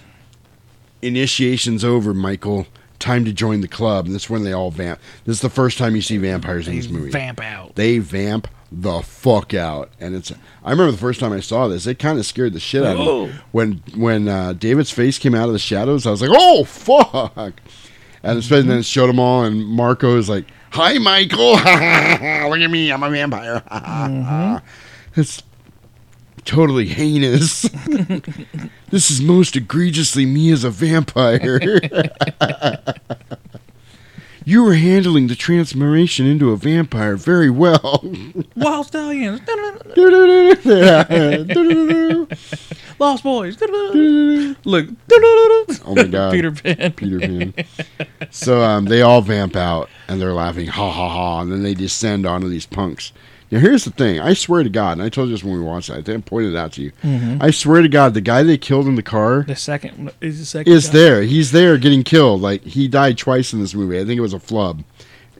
Initiation's 1.01 1.83
over, 1.83 2.13
Michael. 2.13 2.65
Time 2.99 3.25
to 3.25 3.33
join 3.33 3.61
the 3.61 3.67
club. 3.67 4.05
And 4.05 4.15
this 4.15 4.23
is 4.23 4.29
when 4.29 4.43
they 4.43 4.53
all 4.53 4.71
vamp. 4.71 4.99
This 5.25 5.35
is 5.37 5.41
the 5.41 5.49
first 5.49 5.77
time 5.77 5.95
you 5.95 6.01
see 6.01 6.17
vampires 6.17 6.67
in 6.67 6.75
this 6.75 6.87
movie. 6.89 7.11
vamp 7.11 7.41
out. 7.41 7.75
They 7.75 7.97
vamp 7.99 8.47
the 8.81 9.01
fuck 9.01 9.53
out. 9.53 9.91
And 9.99 10.15
it's 10.15 10.31
I 10.63 10.71
remember 10.71 10.91
the 10.91 10.97
first 10.97 11.19
time 11.19 11.31
I 11.31 11.39
saw 11.39 11.67
this, 11.67 11.85
it 11.85 11.99
kind 11.99 12.17
of 12.17 12.25
scared 12.25 12.53
the 12.53 12.59
shit 12.59 12.83
out 12.83 12.97
of 12.97 13.29
me. 13.29 13.35
When 13.51 13.83
when 13.95 14.27
uh, 14.27 14.53
David's 14.53 14.91
face 14.91 15.19
came 15.19 15.35
out 15.35 15.47
of 15.47 15.53
the 15.53 15.59
shadows, 15.59 16.07
I 16.07 16.11
was 16.11 16.21
like, 16.21 16.31
oh 16.33 16.63
fuck. 16.63 17.61
And 18.23 18.39
especially 18.39 18.69
then 18.69 18.79
it 18.79 18.85
showed 18.85 19.07
them 19.07 19.19
all, 19.19 19.43
and 19.43 19.65
Marco 19.65 20.17
is 20.17 20.29
like, 20.29 20.45
"Hi, 20.71 20.97
Michael! 20.97 21.51
Look 22.49 22.59
at 22.61 22.71
me, 22.71 22.89
I'm 22.89 23.03
a 23.03 23.09
vampire." 23.09 24.61
It's 25.15 25.43
totally 26.45 26.87
heinous. 26.87 27.63
this 28.89 29.11
is 29.11 29.21
most 29.21 29.57
egregiously 29.57 30.25
me 30.25 30.51
as 30.51 30.63
a 30.63 30.69
vampire. 30.69 31.59
you 34.45 34.63
were 34.63 34.75
handling 34.75 35.27
the 35.27 35.35
transformation 35.35 36.25
into 36.25 36.51
a 36.51 36.57
vampire 36.57 37.15
very 37.15 37.49
well. 37.49 38.03
Wild 38.55 38.87
stallions. 38.87 39.41
Lost 42.99 43.23
boys. 43.23 43.59
Look. 44.65 44.87
Oh 45.85 45.95
my 45.95 46.03
god. 46.03 46.31
Peter 46.31 46.51
Pan. 46.51 46.93
Peter 46.93 47.19
Pan. 47.19 47.53
So 48.31 48.61
um, 48.61 48.85
they 48.85 49.01
all 49.01 49.21
vamp 49.21 49.55
out 49.55 49.89
and 50.07 50.21
they're 50.21 50.33
laughing, 50.33 50.67
ha 50.67 50.91
ha 50.91 51.09
ha, 51.09 51.41
and 51.41 51.51
then 51.51 51.63
they 51.63 51.73
descend 51.73 52.25
onto 52.25 52.49
these 52.49 52.65
punks. 52.65 53.11
Now 53.53 53.59
here's 53.59 53.85
the 53.85 53.91
thing. 53.91 54.19
I 54.19 54.33
swear 54.33 54.63
to 54.63 54.69
God, 54.69 54.93
and 54.93 55.01
I 55.03 55.09
told 55.09 55.29
you 55.29 55.35
this 55.35 55.43
when 55.43 55.53
we 55.53 55.61
watched 55.61 55.89
it, 55.89 55.93
I 55.93 56.01
didn't 56.01 56.25
point 56.25 56.47
it 56.47 56.55
out 56.55 56.71
to 56.73 56.81
you. 56.81 56.91
Mhm. 57.03 57.37
I 57.41 57.51
swear 57.51 57.81
to 57.83 57.87
God, 57.87 58.13
the 58.15 58.21
guy 58.21 58.41
they 58.43 58.57
killed 58.57 58.87
in 58.87 58.95
the 58.95 59.03
car 59.03 59.43
The 59.47 59.55
second 59.55 60.11
is 60.21 60.39
the 60.39 60.45
second. 60.45 60.73
is 60.73 60.87
guy. 60.87 60.93
there. 60.93 61.21
He's 61.23 61.51
there 61.51 61.77
getting 61.77 62.03
killed. 62.03 62.41
Like 62.41 62.63
he 62.63 62.87
died 62.87 63.17
twice 63.17 63.53
in 63.53 63.59
this 63.59 63.75
movie. 63.75 63.99
I 63.99 64.05
think 64.05 64.17
it 64.17 64.21
was 64.21 64.33
a 64.33 64.39
flub. 64.39 64.83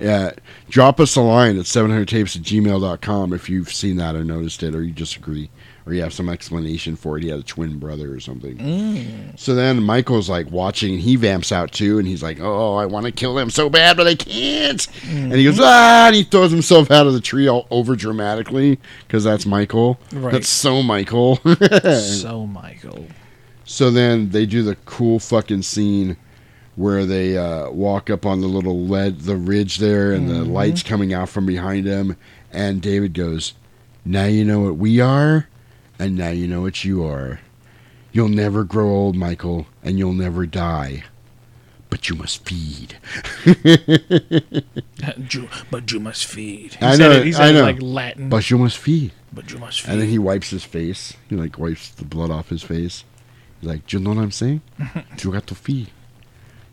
Uh, 0.04 0.32
drop 0.70 1.00
us 1.00 1.16
a 1.16 1.22
line 1.22 1.58
at 1.58 1.66
700tapes 1.66 2.36
at 2.36 2.42
gmail.com 2.44 3.32
if 3.34 3.50
you've 3.50 3.72
seen 3.74 3.98
that 3.98 4.16
or 4.16 4.24
noticed 4.24 4.62
it 4.64 4.76
or 4.76 4.84
you 4.84 4.92
disagree 4.92 5.50
or 5.86 5.94
you 5.94 6.02
have 6.02 6.14
some 6.14 6.30
explanation 6.30 6.96
for 6.96 7.18
it. 7.18 7.24
He 7.24 7.30
had 7.30 7.40
a 7.40 7.44
twin 7.44 7.78
brother 7.78 8.14
or 8.14 8.20
something. 8.20 8.58
Mm. 8.58 9.38
So 9.40 9.54
then 9.54 9.84
Michael's 9.84 10.30
like 10.30 10.50
watching 10.50 10.94
and 10.94 11.02
he 11.02 11.16
vamps 11.18 11.52
out 11.52 11.72
too 11.74 12.00
and 12.00 12.08
he's 12.08 12.24
like, 12.24 12.40
Oh, 12.40 12.76
I 12.76 12.86
want 12.86 13.06
to 13.06 13.12
kill 13.12 13.38
him 13.38 13.50
so 13.50 13.70
bad, 13.70 13.98
but 13.98 14.08
I 14.08 14.16
can't. 14.16 14.88
And 15.10 15.34
he 15.34 15.44
goes, 15.44 15.60
Ah, 15.62 16.08
and 16.08 16.16
he 16.16 16.24
throws 16.24 16.52
himself 16.52 16.90
out 16.90 17.06
of 17.08 17.14
the 17.14 17.20
tree 17.22 17.48
all 17.50 17.68
over 17.70 17.96
dramatically 17.96 18.80
because 19.08 19.24
that's 19.26 19.46
Michael. 19.46 20.00
Right. 20.14 20.32
That's 20.32 20.48
so 20.50 20.82
Michael. 20.84 21.40
So 21.84 22.46
Michael. 22.48 23.08
So 23.66 23.92
then 23.92 24.30
they 24.30 24.46
do 24.46 24.64
the 24.64 24.76
cool 24.86 25.20
fucking 25.20 25.64
scene 25.64 26.18
where 26.76 27.06
they 27.06 27.38
uh, 27.38 27.70
walk 27.70 28.10
up 28.10 28.26
on 28.26 28.42
the 28.42 28.48
little 28.48 28.86
lead, 28.88 29.22
the 29.22 29.36
ridge 29.36 29.78
there, 29.78 30.12
and 30.12 30.28
the 30.30 30.34
Mhm. 30.46 30.52
lights 30.52 30.82
coming 30.84 31.14
out 31.14 31.30
from 31.30 31.46
behind 31.46 31.86
him. 31.86 32.16
And 32.52 32.82
David 32.82 33.14
goes, 33.14 33.54
"Now 34.04 34.26
you 34.26 34.44
know 34.44 34.60
what 34.62 34.78
we 34.78 35.00
are, 35.00 35.48
and 36.00 36.16
now 36.16 36.30
you 36.30 36.48
know 36.48 36.62
what 36.62 36.84
you 36.84 37.04
are. 37.06 37.40
You'll 38.12 38.30
never 38.30 38.64
grow 38.64 38.90
old, 38.90 39.16
Michael, 39.16 39.68
and 39.84 39.98
you'll 39.98 40.14
never 40.14 40.46
die, 40.46 41.04
but 41.90 42.10
you 42.10 42.16
must 42.16 42.46
feed." 42.46 42.98
But 45.70 45.92
you 45.92 46.00
must 46.00 46.26
feed. 46.26 46.76
He 46.76 46.86
I 46.86 46.92
said 46.96 47.00
know, 47.00 47.12
it, 47.12 47.26
he 47.26 47.32
said 47.34 47.42
I 47.42 47.50
it 47.50 47.54
know. 47.54 47.62
like 47.64 47.82
Latin. 47.82 48.30
But 48.30 48.50
you 48.50 48.58
must 48.58 48.78
feed. 48.78 49.12
But 49.32 49.52
you 49.52 49.58
must 49.58 49.82
feed. 49.82 49.92
And 49.92 50.02
then 50.02 50.08
he 50.10 50.20
wipes 50.20 50.50
his 50.52 50.64
face. 50.64 51.14
He 51.30 51.36
like 51.36 51.58
wipes 51.58 51.90
the 51.90 52.06
blood 52.06 52.32
off 52.32 52.50
his 52.50 52.64
face. 52.64 53.04
He's 53.60 53.70
like, 53.70 53.88
"Do 53.88 53.98
you 53.98 54.04
know 54.04 54.12
what 54.12 54.20
I'm 54.22 54.32
saying? 54.32 54.62
you 55.22 55.32
got 55.32 55.48
to 55.48 55.56
feed. 55.56 55.90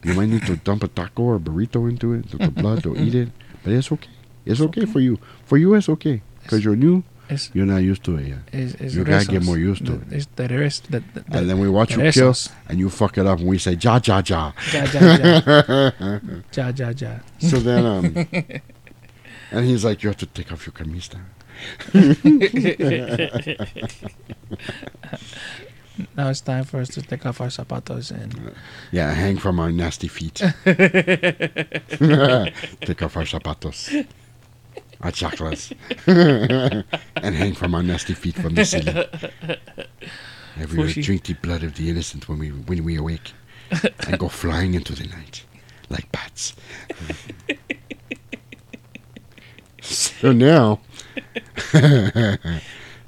You 0.04 0.14
might 0.14 0.28
need 0.28 0.46
to 0.46 0.56
dump 0.56 0.82
a 0.84 0.88
taco 0.88 1.22
or 1.22 1.38
burrito 1.38 1.88
into 1.88 2.14
it, 2.14 2.30
the 2.30 2.50
blood, 2.50 2.86
or 2.86 2.96
eat 2.96 3.14
it, 3.14 3.28
but 3.62 3.72
it's 3.72 3.92
okay. 3.92 4.10
It's 4.46 4.60
okay, 4.60 4.86
for 4.86 5.00
you. 5.00 5.18
For 5.44 5.58
you, 5.58 5.74
it's 5.74 5.88
okay 5.90 6.22
because 6.42 6.64
you're 6.64 6.76
new. 6.76 7.02
It's- 7.30 7.50
You're 7.54 7.66
not 7.66 7.78
used 7.78 8.02
to 8.04 8.16
it 8.18 8.26
yet. 8.28 8.38
is, 8.52 8.74
is 8.76 8.94
you 8.96 9.04
gotta 9.04 9.24
get 9.26 9.42
more 9.44 9.58
used 9.58 9.86
to 9.86 9.94
it. 9.94 10.02
It's 10.10 10.26
the 10.36 10.48
rest. 10.48 10.90
The, 10.90 11.00
the, 11.14 11.24
And 11.38 11.48
then 11.48 11.58
we 11.60 11.68
watch 11.68 11.96
you 11.96 12.10
kill, 12.12 12.34
and 12.68 12.78
you 12.78 12.90
fuck 12.90 13.16
it 13.18 13.26
up, 13.26 13.38
and 13.38 13.48
we 13.48 13.58
say 13.58 13.76
ja 13.80 14.00
ja 14.04 14.22
ja. 14.26 14.52
Ja, 14.72 14.84
ja, 14.94 15.00
ja. 15.16 15.90
Ja, 16.56 16.72
ja, 16.76 16.92
ja. 16.96 17.20
So 17.38 17.58
then, 17.60 17.84
um, 17.86 18.04
and 19.52 19.64
he's 19.66 19.84
like, 19.84 20.02
"You 20.02 20.08
have 20.10 20.18
to 20.18 20.26
take 20.26 20.50
off 20.52 20.66
your 20.66 20.72
camisa." 20.74 21.18
now 26.16 26.28
it's 26.30 26.40
time 26.40 26.64
for 26.64 26.80
us 26.80 26.88
to 26.88 27.02
take 27.02 27.26
off 27.26 27.40
our 27.40 27.48
zapatos 27.48 28.10
and 28.10 28.54
yeah, 28.90 29.12
hang 29.12 29.36
from 29.36 29.60
our 29.60 29.70
nasty 29.70 30.08
feet. 30.08 30.36
take 30.36 30.54
off 33.02 33.16
our 33.16 33.24
zapatos, 33.24 34.06
our 35.02 35.10
chakras, 35.10 35.72
and 37.16 37.34
hang 37.34 37.54
from 37.54 37.74
our 37.74 37.82
nasty 37.82 38.14
feet 38.14 38.36
from 38.36 38.54
the 38.54 38.64
ceiling. 38.64 39.04
And 40.56 40.70
we 40.70 40.78
will 40.78 40.92
drink 40.92 41.24
the 41.24 41.34
blood 41.34 41.62
of 41.62 41.76
the 41.76 41.88
innocent 41.88 42.28
when 42.28 42.38
we 42.38 42.48
when 42.48 42.84
we 42.84 42.96
awake, 42.96 43.32
and 44.06 44.18
go 44.18 44.28
flying 44.28 44.74
into 44.74 44.94
the 44.94 45.06
night 45.08 45.44
like 45.90 46.10
bats. 46.12 46.54
so 49.82 50.32
now, 50.32 50.80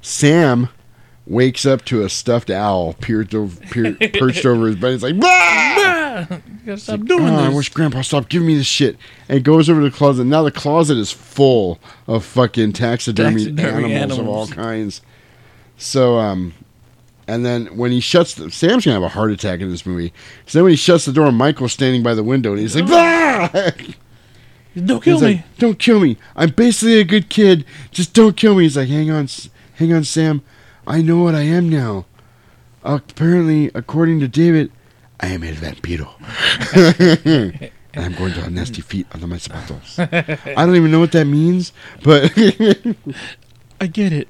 Sam 0.01 0.69
wakes 1.25 1.65
up 1.65 1.85
to 1.85 2.03
a 2.03 2.09
stuffed 2.09 2.49
owl 2.49 2.93
perched 2.93 3.33
over, 3.33 3.65
per- 3.67 3.93
perched 4.19 4.45
over 4.45 4.67
his 4.67 4.75
bed. 4.75 4.91
He's 4.91 5.03
like, 5.03 5.19
"Bah!" 5.19 5.27
Ah! 5.29 6.27
You 6.63 6.67
gotta 6.67 6.77
stop 6.79 6.99
Like, 6.99 7.07
doing 7.07 7.27
"Oh, 7.29 7.37
I 7.39 7.49
wish 7.49 7.69
Grandpa 7.69 8.01
stopped 8.01 8.29
giving 8.29 8.47
me 8.47 8.55
this 8.55 8.67
shit. 8.67 8.97
And 9.27 9.43
goes 9.43 9.69
over 9.69 9.81
to 9.81 9.89
the 9.89 9.95
closet. 9.95 10.25
Now 10.25 10.43
the 10.43 10.51
closet 10.51 10.97
is 10.97 11.11
full 11.11 11.79
of 12.07 12.23
fucking 12.23 12.73
taxidermy, 12.73 13.45
Taxidermy 13.53 13.93
animals, 13.95 14.19
of 14.19 14.27
all 14.27 14.47
kinds. 14.47 15.01
So, 15.77 16.17
um, 16.19 16.53
and 17.27 17.43
then 17.45 17.65
when 17.77 17.91
he 17.91 17.99
shuts, 17.99 18.35
the, 18.35 18.51
Sam's 18.51 18.85
gonna 18.85 18.93
have 18.93 19.03
a 19.03 19.09
heart 19.09 19.31
attack 19.31 19.59
in 19.59 19.69
this 19.71 19.85
movie. 19.87 20.13
So 20.45 20.59
then 20.59 20.63
when 20.65 20.71
he 20.71 20.77
shuts 20.77 21.05
the 21.05 21.11
door, 21.13 21.31
Michael's 21.31 21.73
standing 21.73 22.03
by 22.03 22.13
the 22.13 22.23
window, 22.23 22.51
and 22.51 22.59
he's 22.59 22.75
like, 22.75 22.85
"Ah!" 22.89 23.49
Don't 24.75 25.03
kill 25.03 25.15
He's 25.19 25.21
me. 25.21 25.27
like, 25.35 25.57
don't 25.57 25.77
kill 25.79 25.99
me. 25.99 26.17
I'm 26.35 26.49
basically 26.51 26.99
a 26.99 27.03
good 27.03 27.29
kid. 27.29 27.63
Just 27.91 28.13
don't 28.13 28.35
kill 28.35 28.55
me. 28.55 28.63
He's 28.63 28.75
like, 28.77 28.89
hang 28.89 29.11
on, 29.11 29.27
hang 29.75 29.93
on, 29.93 30.03
Sam. 30.03 30.41
I 30.87 31.01
know 31.01 31.19
what 31.19 31.35
I 31.35 31.41
am 31.41 31.69
now. 31.69 32.05
Uh, 32.83 32.99
apparently, 33.09 33.71
according 33.73 34.19
to 34.19 34.27
David, 34.27 34.71
I 35.19 35.27
am 35.27 35.43
el 35.43 35.53
vampiro. 35.55 36.09
and 36.75 37.71
I'm 38.05 38.13
going 38.15 38.33
to 38.33 38.41
have 38.41 38.51
nasty 38.51 38.81
feet 38.81 39.07
under 39.13 39.27
my 39.27 39.37
zapatos. 39.37 39.99
I 40.57 40.65
don't 40.65 40.75
even 40.75 40.91
know 40.91 40.99
what 40.99 41.11
that 41.13 41.25
means, 41.25 41.71
but 42.03 42.31
I 43.81 43.87
get 43.87 44.11
it. 44.13 44.27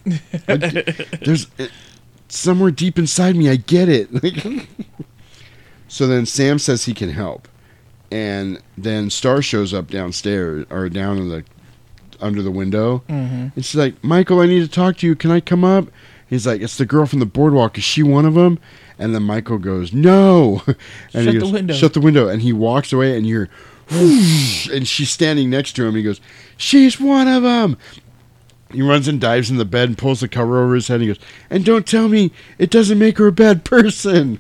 I 0.48 0.58
get- 0.58 1.22
there's 1.24 1.48
it, 1.58 1.72
somewhere 2.28 2.72
deep 2.72 3.00
inside 3.00 3.36
me. 3.36 3.50
I 3.50 3.56
get 3.56 3.90
it. 3.90 4.10
so 5.88 6.06
then 6.08 6.26
Sam 6.26 6.60
says 6.60 6.86
he 6.86 6.94
can 6.94 7.10
help, 7.10 7.48
and 8.12 8.62
then 8.78 9.10
Star 9.10 9.42
shows 9.42 9.74
up 9.74 9.88
downstairs 9.90 10.66
or 10.70 10.90
down 10.90 11.18
in 11.18 11.30
the 11.30 11.44
under 12.22 12.42
the 12.44 12.52
window, 12.52 13.04
Mhm. 13.10 13.52
and 13.56 13.66
she's 13.66 13.76
like, 13.76 14.02
"Michael, 14.04 14.40
I 14.40 14.46
need 14.46 14.60
to 14.62 14.68
talk 14.68 14.98
to 14.98 15.08
you. 15.08 15.16
Can 15.16 15.32
I 15.32 15.40
come 15.40 15.64
up?" 15.64 15.88
He's 16.30 16.48
like, 16.48 16.62
"It's 16.62 16.78
the 16.78 16.86
girl 16.86 17.06
from 17.06 17.20
the 17.20 17.26
boardwalk. 17.26 17.78
Is 17.78 17.84
she 17.84 18.04
one 18.04 18.26
of 18.26 18.34
them?" 18.34 18.60
And 18.98 19.14
then 19.14 19.24
Michael 19.24 19.58
goes, 19.58 19.94
"No," 19.94 20.62
and 20.68 20.76
Shut 21.12 21.26
he 21.26 21.32
the 21.34 21.40
goes, 21.40 21.52
window. 21.52 21.74
Shut 21.74 21.94
the 21.94 22.00
window, 22.02 22.28
and 22.28 22.42
he 22.42 22.54
walks 22.54 22.92
away, 22.94 23.18
and 23.18 23.26
you're. 23.28 23.50
whoosh, 23.92 24.70
and 24.70 24.88
she's 24.88 25.10
standing 25.10 25.50
next 25.50 25.74
to 25.74 25.84
him. 25.84 25.90
And 25.90 25.98
he 25.98 26.04
goes, 26.04 26.22
"She's 26.58 27.00
one 27.00 27.28
of 27.28 27.44
them." 27.44 27.78
He 28.72 28.82
runs 28.82 29.08
and 29.08 29.22
dives 29.22 29.52
in 29.52 29.58
the 29.58 29.66
bed 29.66 29.90
and 29.90 29.98
pulls 29.98 30.22
the 30.22 30.28
cover 30.28 30.64
over 30.64 30.74
his 30.74 30.88
head. 30.88 30.96
And 30.96 31.04
he 31.04 31.08
goes, 31.10 31.20
"And 31.50 31.64
don't 31.66 31.86
tell 31.86 32.08
me 32.08 32.32
it 32.58 32.72
doesn't 32.72 32.98
make 32.98 33.18
her 33.20 33.28
a 33.28 33.32
bad 33.32 33.64
person." 33.64 34.40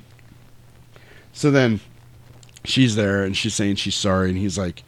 So 1.34 1.52
then, 1.52 1.80
she's 2.64 2.96
there 2.96 3.24
and 3.24 3.36
she's 3.36 3.54
saying 3.54 3.76
she's 3.76 3.96
sorry, 3.96 4.30
and 4.30 4.38
he's 4.38 4.58
like, 4.58 4.84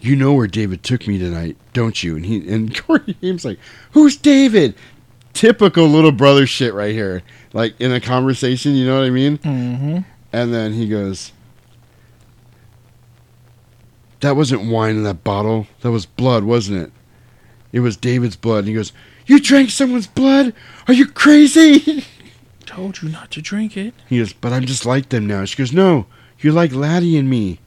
"You 0.00 0.16
know 0.16 0.32
where 0.32 0.46
David 0.46 0.82
took 0.82 1.06
me 1.06 1.18
tonight, 1.18 1.56
don't 1.72 2.02
you?" 2.02 2.16
And 2.16 2.26
he 2.26 2.48
and 2.48 2.76
Corey 2.86 3.16
Haim's 3.20 3.44
like, 3.44 3.58
"Who's 3.92 4.16
David?" 4.16 4.74
Typical 5.38 5.86
little 5.86 6.10
brother 6.10 6.48
shit 6.48 6.74
right 6.74 6.90
here, 6.92 7.22
like 7.52 7.80
in 7.80 7.92
a 7.92 8.00
conversation. 8.00 8.74
You 8.74 8.86
know 8.86 8.98
what 8.98 9.06
I 9.06 9.10
mean? 9.10 9.38
Mm-hmm. 9.38 9.98
And 10.32 10.52
then 10.52 10.72
he 10.72 10.88
goes, 10.88 11.30
That 14.18 14.34
wasn't 14.34 14.68
wine 14.68 14.96
in 14.96 15.04
that 15.04 15.22
bottle. 15.22 15.68
That 15.82 15.92
was 15.92 16.06
blood, 16.06 16.42
wasn't 16.42 16.82
it? 16.82 16.92
It 17.70 17.78
was 17.78 17.96
David's 17.96 18.34
blood. 18.34 18.58
And 18.58 18.66
he 18.66 18.74
goes, 18.74 18.92
You 19.26 19.38
drank 19.38 19.70
someone's 19.70 20.08
blood? 20.08 20.54
Are 20.88 20.94
you 20.94 21.06
crazy? 21.06 22.04
Told 22.66 23.00
you 23.00 23.08
not 23.08 23.30
to 23.30 23.40
drink 23.40 23.76
it. 23.76 23.94
He 24.08 24.18
goes, 24.18 24.32
But 24.32 24.52
I'm 24.52 24.66
just 24.66 24.84
like 24.84 25.10
them 25.10 25.28
now. 25.28 25.44
She 25.44 25.54
goes, 25.54 25.72
No, 25.72 26.06
you're 26.40 26.52
like 26.52 26.72
Laddie 26.72 27.16
and 27.16 27.30
me. 27.30 27.60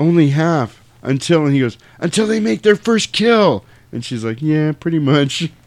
Only 0.00 0.30
half. 0.30 0.82
Until, 1.02 1.44
and 1.44 1.52
he 1.52 1.60
goes, 1.60 1.76
Until 1.98 2.26
they 2.26 2.40
make 2.40 2.62
their 2.62 2.74
first 2.74 3.12
kill. 3.12 3.66
And 3.92 4.02
she's 4.02 4.24
like, 4.24 4.40
Yeah, 4.40 4.72
pretty 4.72 4.98
much. 4.98 5.50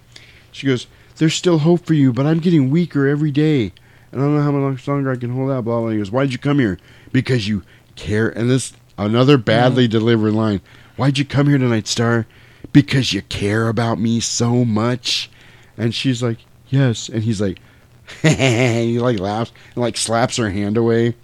She 0.52 0.68
goes, 0.68 0.88
There's 1.18 1.34
still 1.34 1.60
hope 1.60 1.86
for 1.86 1.94
you, 1.94 2.12
but 2.12 2.26
I'm 2.26 2.40
getting 2.40 2.70
weaker 2.70 3.08
every 3.08 3.32
day. 3.32 3.72
And 4.12 4.22
I 4.22 4.26
don't 4.26 4.36
know 4.36 4.42
how 4.42 4.52
much 4.52 4.88
longer 4.88 5.12
I 5.12 5.16
can 5.16 5.32
hold 5.32 5.52
out. 5.52 5.66
Blah, 5.66 5.82
blah. 5.82 5.90
He 5.90 5.98
goes, 5.98 6.12
Why'd 6.12 6.32
you 6.32 6.38
come 6.38 6.60
here? 6.60 6.78
Because 7.12 7.48
you 7.48 7.64
care. 7.96 8.30
And 8.30 8.50
this, 8.50 8.74
another 8.98 9.38
badly 9.38 9.88
delivered 9.88 10.34
line. 10.34 10.62
Why'd 10.96 11.18
you 11.18 11.26
come 11.26 11.48
here 11.48 11.58
tonight, 11.58 11.88
Star? 11.88 12.26
Because 12.74 13.14
you 13.14 13.22
care 13.24 13.68
about 13.68 14.00
me 14.00 14.20
so 14.20 14.66
much. 14.66 15.30
And 15.78 15.94
she's 15.94 16.22
like, 16.22 16.40
Yes. 16.70 17.10
And 17.10 17.24
he's 17.24 17.42
like, 17.42 17.60
he 18.22 19.00
like 19.00 19.20
laughs 19.20 19.52
and 19.74 19.82
like 19.82 19.98
slaps 19.98 20.38
her 20.38 20.50
hand 20.50 20.78
away. 20.78 21.16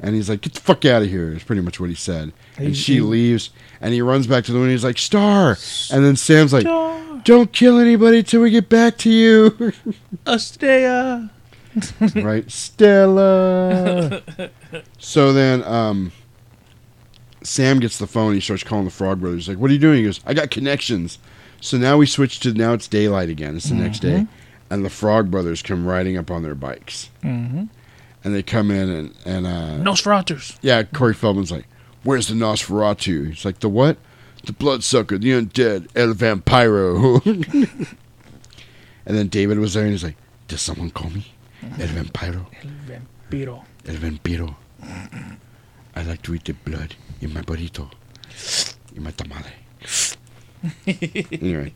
And 0.00 0.14
he's 0.14 0.28
like, 0.28 0.42
"Get 0.42 0.54
the 0.54 0.60
fuck 0.60 0.84
out 0.84 1.02
of 1.02 1.08
here!" 1.08 1.32
Is 1.32 1.42
pretty 1.42 1.62
much 1.62 1.80
what 1.80 1.88
he 1.88 1.94
said. 1.94 2.32
And 2.58 2.68
He- 2.68 2.74
she 2.74 2.94
he- 2.94 3.00
leaves, 3.00 3.50
and 3.80 3.94
he 3.94 4.02
runs 4.02 4.26
back 4.26 4.44
to 4.44 4.52
the 4.52 4.58
window. 4.58 4.72
He's 4.72 4.84
like, 4.84 4.98
"Star!" 4.98 5.56
And 5.92 6.04
then 6.04 6.16
Sam's 6.16 6.52
like, 6.52 6.64
"Don't 7.24 7.52
kill 7.52 7.78
anybody 7.78 8.22
till 8.22 8.42
we 8.42 8.50
get 8.50 8.68
back 8.68 8.98
to 8.98 9.10
you." 9.10 9.72
Astea. 10.26 11.30
right, 12.16 12.50
Stella. 12.50 14.22
so 14.98 15.32
then, 15.32 15.62
um, 15.64 16.12
Sam 17.42 17.78
gets 17.78 17.98
the 17.98 18.06
phone. 18.06 18.34
He 18.34 18.40
starts 18.40 18.64
calling 18.64 18.84
the 18.84 18.90
Frog 18.90 19.20
Brothers. 19.20 19.42
He's 19.46 19.48
like, 19.50 19.58
"What 19.58 19.70
are 19.70 19.74
you 19.74 19.78
doing?" 19.80 19.98
He 19.98 20.04
goes, 20.04 20.20
"I 20.26 20.34
got 20.34 20.50
connections." 20.50 21.18
So 21.60 21.76
now 21.76 21.96
we 21.96 22.06
switch 22.06 22.40
to 22.40 22.52
now 22.52 22.72
it's 22.72 22.88
daylight 22.88 23.28
again. 23.30 23.56
It's 23.56 23.68
the 23.68 23.74
next 23.74 24.00
day, 24.00 24.26
and 24.70 24.84
the 24.84 24.90
Frog 24.90 25.30
Brothers 25.30 25.62
come 25.62 25.86
riding 25.86 26.16
up 26.16 26.30
on 26.30 26.42
their 26.42 26.54
bikes, 26.54 27.10
Mm-hmm. 27.24 27.64
and 28.24 28.34
they 28.34 28.42
come 28.42 28.70
in 28.70 28.88
and 28.88 29.14
and 29.24 29.46
uh, 29.46 29.78
Nosferatus. 29.90 30.56
yeah, 30.62 30.82
Corey 30.84 31.14
Feldman's 31.14 31.50
like, 31.52 31.66
"Where's 32.08 32.28
the 32.28 32.34
Nosferatu?" 32.34 33.28
He's 33.28 33.44
like, 33.44 33.58
"The 33.60 33.68
what? 33.68 33.98
The 34.46 34.54
bloodsucker, 34.54 35.18
the 35.18 35.32
undead, 35.32 35.88
El 35.94 36.14
Vampiro." 36.14 37.20
and 39.04 39.16
then 39.16 39.28
David 39.28 39.58
was 39.58 39.74
there, 39.74 39.82
and 39.82 39.92
he's 39.92 40.04
like, 40.04 40.16
"Does 40.48 40.62
someone 40.62 40.88
call 40.88 41.10
me 41.10 41.34
El 41.78 41.88
Vampiro? 41.88 42.46
El 42.64 42.70
Vampiro. 42.88 43.62
El 43.86 43.96
Vampiro? 43.96 44.54
I 45.94 46.02
like 46.02 46.22
to 46.22 46.34
eat 46.34 46.46
the 46.46 46.54
blood 46.54 46.94
in 47.20 47.34
my 47.34 47.42
burrito, 47.42 47.90
in 48.96 49.02
my 49.02 49.10
tamale." 49.10 49.52
anyway, 51.30 51.74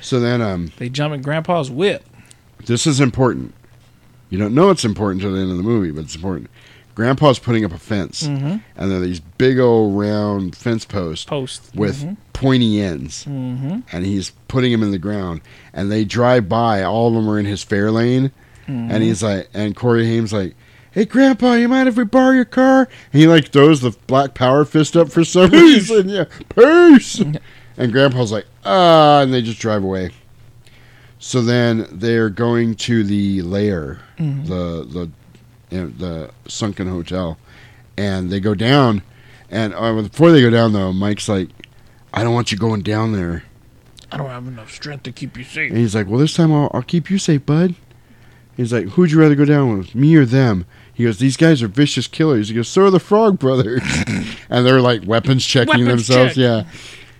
so 0.00 0.18
then 0.18 0.42
um, 0.42 0.72
They 0.78 0.88
jump 0.88 1.14
in 1.14 1.22
Grandpa's 1.22 1.70
whip. 1.70 2.04
this 2.66 2.84
is 2.84 3.00
important. 3.00 3.54
You 4.28 4.38
don't 4.38 4.56
know 4.56 4.70
it's 4.70 4.84
important 4.84 5.22
until 5.22 5.36
the 5.36 5.42
end 5.42 5.52
of 5.52 5.56
the 5.56 5.62
movie, 5.62 5.92
but 5.92 6.00
it's 6.00 6.16
important. 6.16 6.50
Grandpa's 6.98 7.38
putting 7.38 7.64
up 7.64 7.72
a 7.72 7.78
fence, 7.78 8.24
Mhm. 8.26 8.60
and 8.76 8.90
there 8.90 8.98
are 8.98 9.00
these 9.00 9.20
big 9.20 9.60
old 9.60 9.96
round 9.96 10.56
fence 10.56 10.84
posts 10.84 11.26
Posts. 11.26 11.70
with 11.72 12.02
Mhm. 12.02 12.16
pointy 12.32 12.80
ends, 12.80 13.24
Mhm. 13.24 13.84
and 13.92 14.04
he's 14.04 14.32
putting 14.48 14.72
them 14.72 14.82
in 14.82 14.90
the 14.90 14.98
ground. 14.98 15.40
And 15.72 15.92
they 15.92 16.04
drive 16.04 16.48
by; 16.48 16.82
all 16.82 17.06
of 17.06 17.14
them 17.14 17.30
are 17.30 17.38
in 17.38 17.46
his 17.46 17.62
fair 17.62 17.92
lane, 17.92 18.32
Mhm. 18.68 18.88
and 18.90 19.04
he's 19.04 19.22
like, 19.22 19.48
and 19.54 19.76
Corey 19.76 20.06
Haim's 20.08 20.32
like, 20.32 20.56
"Hey, 20.90 21.04
Grandpa, 21.04 21.52
you 21.52 21.68
mind 21.68 21.88
if 21.88 21.96
we 21.96 22.02
borrow 22.02 22.32
your 22.32 22.44
car?" 22.44 22.88
And 23.12 23.22
he 23.22 23.28
like 23.28 23.50
throws 23.52 23.80
the 23.80 23.94
black 24.08 24.34
power 24.34 24.64
fist 24.64 24.96
up 24.96 25.08
for 25.12 25.22
some 25.22 25.50
reason. 25.52 26.08
Yeah, 26.08 26.24
peace. 26.56 27.22
and 27.78 27.92
Grandpa's 27.92 28.32
like, 28.32 28.46
ah, 28.64 29.20
and 29.20 29.32
they 29.32 29.40
just 29.40 29.60
drive 29.60 29.84
away. 29.84 30.10
So 31.20 31.42
then 31.42 31.86
they're 31.92 32.28
going 32.28 32.74
to 32.74 33.04
the 33.04 33.42
lair, 33.42 33.98
Mhm. 34.18 34.46
the 34.48 34.84
the 34.84 35.10
you 35.70 35.80
know, 35.80 35.86
the 35.88 36.30
sunken 36.50 36.88
hotel, 36.88 37.38
and 37.96 38.30
they 38.30 38.40
go 38.40 38.54
down. 38.54 39.02
And 39.50 39.74
uh, 39.74 40.02
before 40.02 40.30
they 40.32 40.40
go 40.42 40.50
down, 40.50 40.72
though, 40.72 40.92
Mike's 40.92 41.28
like, 41.28 41.48
"I 42.12 42.22
don't 42.24 42.34
want 42.34 42.52
you 42.52 42.58
going 42.58 42.82
down 42.82 43.12
there." 43.12 43.44
I 44.10 44.16
don't 44.16 44.30
have 44.30 44.46
enough 44.46 44.72
strength 44.72 45.02
to 45.04 45.12
keep 45.12 45.36
you 45.36 45.44
safe. 45.44 45.70
And 45.70 45.78
he's 45.78 45.94
like, 45.94 46.06
"Well, 46.06 46.18
this 46.18 46.34
time 46.34 46.52
I'll, 46.52 46.70
I'll 46.74 46.82
keep 46.82 47.10
you 47.10 47.18
safe, 47.18 47.44
bud." 47.46 47.74
He's 48.56 48.72
like, 48.72 48.88
"Who'd 48.90 49.10
you 49.10 49.20
rather 49.20 49.34
go 49.34 49.44
down 49.44 49.78
with, 49.78 49.94
me 49.94 50.14
or 50.16 50.24
them?" 50.24 50.66
He 50.92 51.04
goes, 51.04 51.18
"These 51.18 51.36
guys 51.36 51.62
are 51.62 51.68
vicious 51.68 52.06
killers." 52.06 52.48
He 52.48 52.54
goes, 52.54 52.68
"So 52.68 52.84
are 52.86 52.90
the 52.90 53.00
Frog 53.00 53.38
Brothers," 53.38 53.82
and 54.50 54.66
they're 54.66 54.80
like 54.80 55.02
weapons 55.06 55.44
checking 55.46 55.84
Weapons 55.84 56.08
themselves. 56.08 56.34
check. 56.34 56.36
Yeah. 56.36 56.64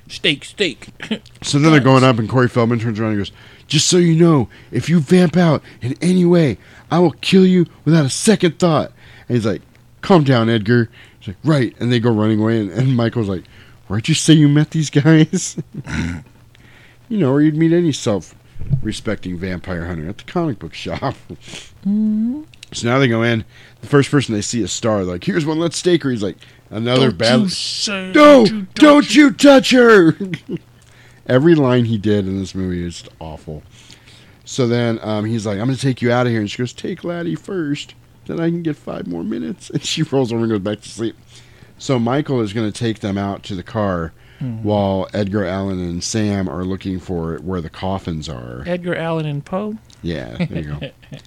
Steak, 0.09 0.44
steak. 0.44 0.89
So 1.43 1.59
then 1.59 1.70
they're 1.70 1.81
going 1.81 2.02
up, 2.02 2.18
and 2.18 2.28
Corey 2.28 2.49
Feldman 2.49 2.81
turns 2.81 2.99
around 2.99 3.10
and 3.12 3.20
goes, 3.20 3.31
Just 3.68 3.86
so 3.86 3.97
you 3.99 4.17
know, 4.17 4.49
if 4.73 4.89
you 4.89 4.99
vamp 4.99 5.36
out 5.36 5.62
in 5.81 5.94
any 6.02 6.25
way, 6.25 6.59
I 6.91 6.99
will 6.99 7.12
kill 7.12 7.47
you 7.47 7.67
without 7.84 8.07
a 8.07 8.10
second 8.10 8.58
thought. 8.58 8.92
And 9.28 9.36
he's 9.36 9.47
like, 9.47 9.62
Calm 10.00 10.25
down, 10.25 10.49
Edgar. 10.49 10.89
He's 11.18 11.28
like, 11.28 11.36
Right. 11.44 11.75
And 11.81 11.92
they 11.92 12.00
go 12.00 12.12
running 12.12 12.41
away, 12.41 12.60
and, 12.60 12.70
and 12.70 12.97
Michael's 12.97 13.28
like, 13.28 13.44
Where'd 13.89 14.08
you 14.08 14.15
say 14.15 14.34
you 14.34 14.49
met 14.49 14.70
these 14.70 14.91
guys? 14.91 15.57
you 17.08 17.18
know, 17.18 17.33
or 17.33 17.41
you'd 17.41 17.57
meet 17.57 17.73
any 17.73 17.92
self-respecting 17.92 19.39
vampire 19.39 19.86
hunter 19.86 20.08
at 20.08 20.18
the 20.18 20.25
comic 20.25 20.58
book 20.58 20.75
shop. 20.75 21.15
Mm-hmm. 21.86 22.42
So 22.70 22.86
now 22.86 22.99
they 22.99 23.08
go 23.08 23.23
in. 23.23 23.47
The 23.81 23.86
first 23.86 24.10
person 24.10 24.34
they 24.34 24.42
see 24.42 24.60
is 24.60 24.70
Star. 24.70 25.02
Like, 25.02 25.25
here's 25.25 25.47
one. 25.47 25.58
Let's 25.58 25.78
stake 25.78 26.02
her. 26.02 26.10
He's 26.10 26.23
like, 26.23 26.36
another 26.68 27.10
bad. 27.10 27.50
no, 27.89 28.12
don't 28.12 28.50
you 28.50 28.67
don't 28.75 29.15
you 29.15 29.31
touch 29.33 29.70
her. 29.70 30.15
Every 31.26 31.55
line 31.55 31.86
he 31.86 31.97
did 31.97 32.26
in 32.26 32.39
this 32.39 32.55
movie 32.55 32.84
is 32.84 33.05
awful. 33.20 33.62
So 34.51 34.67
then 34.67 34.99
um, 35.02 35.27
he's 35.27 35.44
like, 35.44 35.59
I'm 35.59 35.67
going 35.67 35.77
to 35.77 35.83
take 35.83 36.01
you 36.01 36.10
out 36.10 36.27
of 36.27 36.33
here. 36.33 36.41
And 36.41 36.51
she 36.51 36.57
goes, 36.57 36.73
Take 36.73 37.05
Laddie 37.05 37.35
first. 37.35 37.94
Then 38.25 38.41
I 38.41 38.49
can 38.49 38.62
get 38.62 38.77
five 38.77 39.07
more 39.07 39.23
minutes. 39.23 39.68
And 39.75 39.85
she 39.85 40.02
rolls 40.02 40.33
over 40.33 40.41
and 40.43 40.51
goes 40.51 40.60
back 40.60 40.81
to 40.81 40.89
sleep. 40.89 41.17
So 41.77 41.99
Michael 41.99 42.41
is 42.41 42.55
going 42.55 42.70
to 42.70 42.77
take 42.77 43.01
them 43.01 43.18
out 43.18 43.43
to 43.44 43.55
the 43.55 43.62
car 43.62 44.12
Mhm. 44.41 44.62
while 44.62 45.07
Edgar 45.12 45.44
Allan 45.44 45.81
and 45.81 46.02
Sam 46.02 46.49
are 46.49 46.65
looking 46.65 46.99
for 47.01 47.36
where 47.39 47.60
the 47.60 47.68
coffins 47.68 48.28
are. 48.28 48.62
Edgar 48.67 48.94
Allan 48.94 49.27
and 49.27 49.44
Poe. 49.44 49.77
Yeah, 50.01 50.36
there 50.47 50.59
you 50.62 50.77
go. 50.78 50.91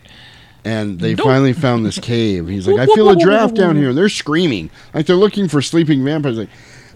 And 0.64 1.00
they 1.00 1.16
Nope. 1.16 1.26
finally 1.26 1.54
found 1.54 1.86
this 1.86 2.00
cave. 2.00 2.48
He's 2.48 2.68
like, 2.68 2.80
I 2.80 2.86
feel 2.96 3.10
a 3.10 3.16
draft 3.16 3.54
down 3.56 3.76
here. 3.76 3.90
And 3.90 3.98
they're 3.98 4.10
screaming. 4.10 4.70
Like 4.94 5.06
they're 5.08 5.16
looking 5.16 5.48
for 5.48 5.62
sleeping 5.62 6.04
vampires. 6.06 6.38
Like, 6.38 6.50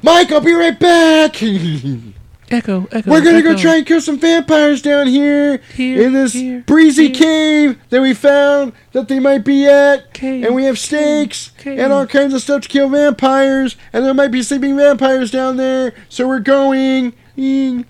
Mike, 0.03 0.31
I'll 0.31 0.39
be 0.41 0.53
right 0.53 0.79
back. 0.79 1.35
Echo, 2.51 2.87
echo. 2.91 3.09
We're 3.09 3.23
going 3.23 3.35
to 3.37 3.41
go 3.41 3.57
try 3.57 3.77
and 3.77 3.85
kill 3.87 4.01
some 4.01 4.19
vampires 4.19 4.81
down 4.81 5.07
here, 5.07 5.57
Here, 5.73 6.01
in 6.05 6.13
this 6.13 6.33
here, 6.33 6.63
breezy 6.67 7.07
here. 7.07 7.15
cave 7.15 7.79
that 7.89 8.01
we 8.01 8.13
found 8.13 8.73
that 8.91 9.07
they 9.07 9.19
might 9.19 9.43
be 9.43 9.65
at. 9.65 10.13
Cave, 10.13 10.45
and 10.45 10.53
we 10.53 10.65
have 10.65 10.77
stakes 10.77 11.51
cave. 11.57 11.79
and 11.79 11.91
all 11.91 12.05
kinds 12.05 12.33
of 12.35 12.41
stuff 12.41 12.61
to 12.61 12.69
kill 12.69 12.87
vampires. 12.89 13.75
And 13.91 14.05
there 14.05 14.13
might 14.13 14.27
be 14.31 14.43
sleeping 14.43 14.77
vampires 14.77 15.31
down 15.31 15.57
there. 15.57 15.93
So 16.09 16.27
we're 16.27 16.39
going. 16.39 17.13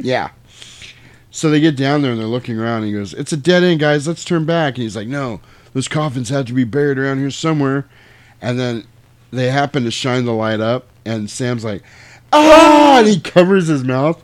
Yeah. 0.00 0.30
So 1.30 1.50
they 1.50 1.60
get 1.60 1.76
down 1.76 2.02
there 2.02 2.12
and 2.12 2.20
they're 2.20 2.26
looking 2.26 2.58
around. 2.58 2.78
And 2.78 2.86
he 2.86 2.92
goes, 2.92 3.14
"It's 3.14 3.32
a 3.32 3.36
dead 3.36 3.62
end, 3.64 3.80
guys. 3.80 4.06
Let's 4.08 4.24
turn 4.24 4.44
back." 4.44 4.74
And 4.74 4.82
he's 4.82 4.96
like, 4.96 5.08
"No, 5.08 5.40
those 5.72 5.88
coffins 5.88 6.28
have 6.28 6.46
to 6.46 6.52
be 6.52 6.64
buried 6.64 6.98
around 6.98 7.18
here 7.18 7.30
somewhere." 7.30 7.86
And 8.40 8.58
then 8.58 8.84
they 9.32 9.50
happen 9.50 9.84
to 9.84 9.90
shine 9.90 10.24
the 10.24 10.32
light 10.32 10.60
up, 10.60 10.86
and 11.04 11.28
Sam's 11.28 11.64
like, 11.64 11.82
"Ah!" 12.32 12.98
And 12.98 13.08
he 13.08 13.20
covers 13.20 13.68
his 13.68 13.84
mouth. 13.84 14.22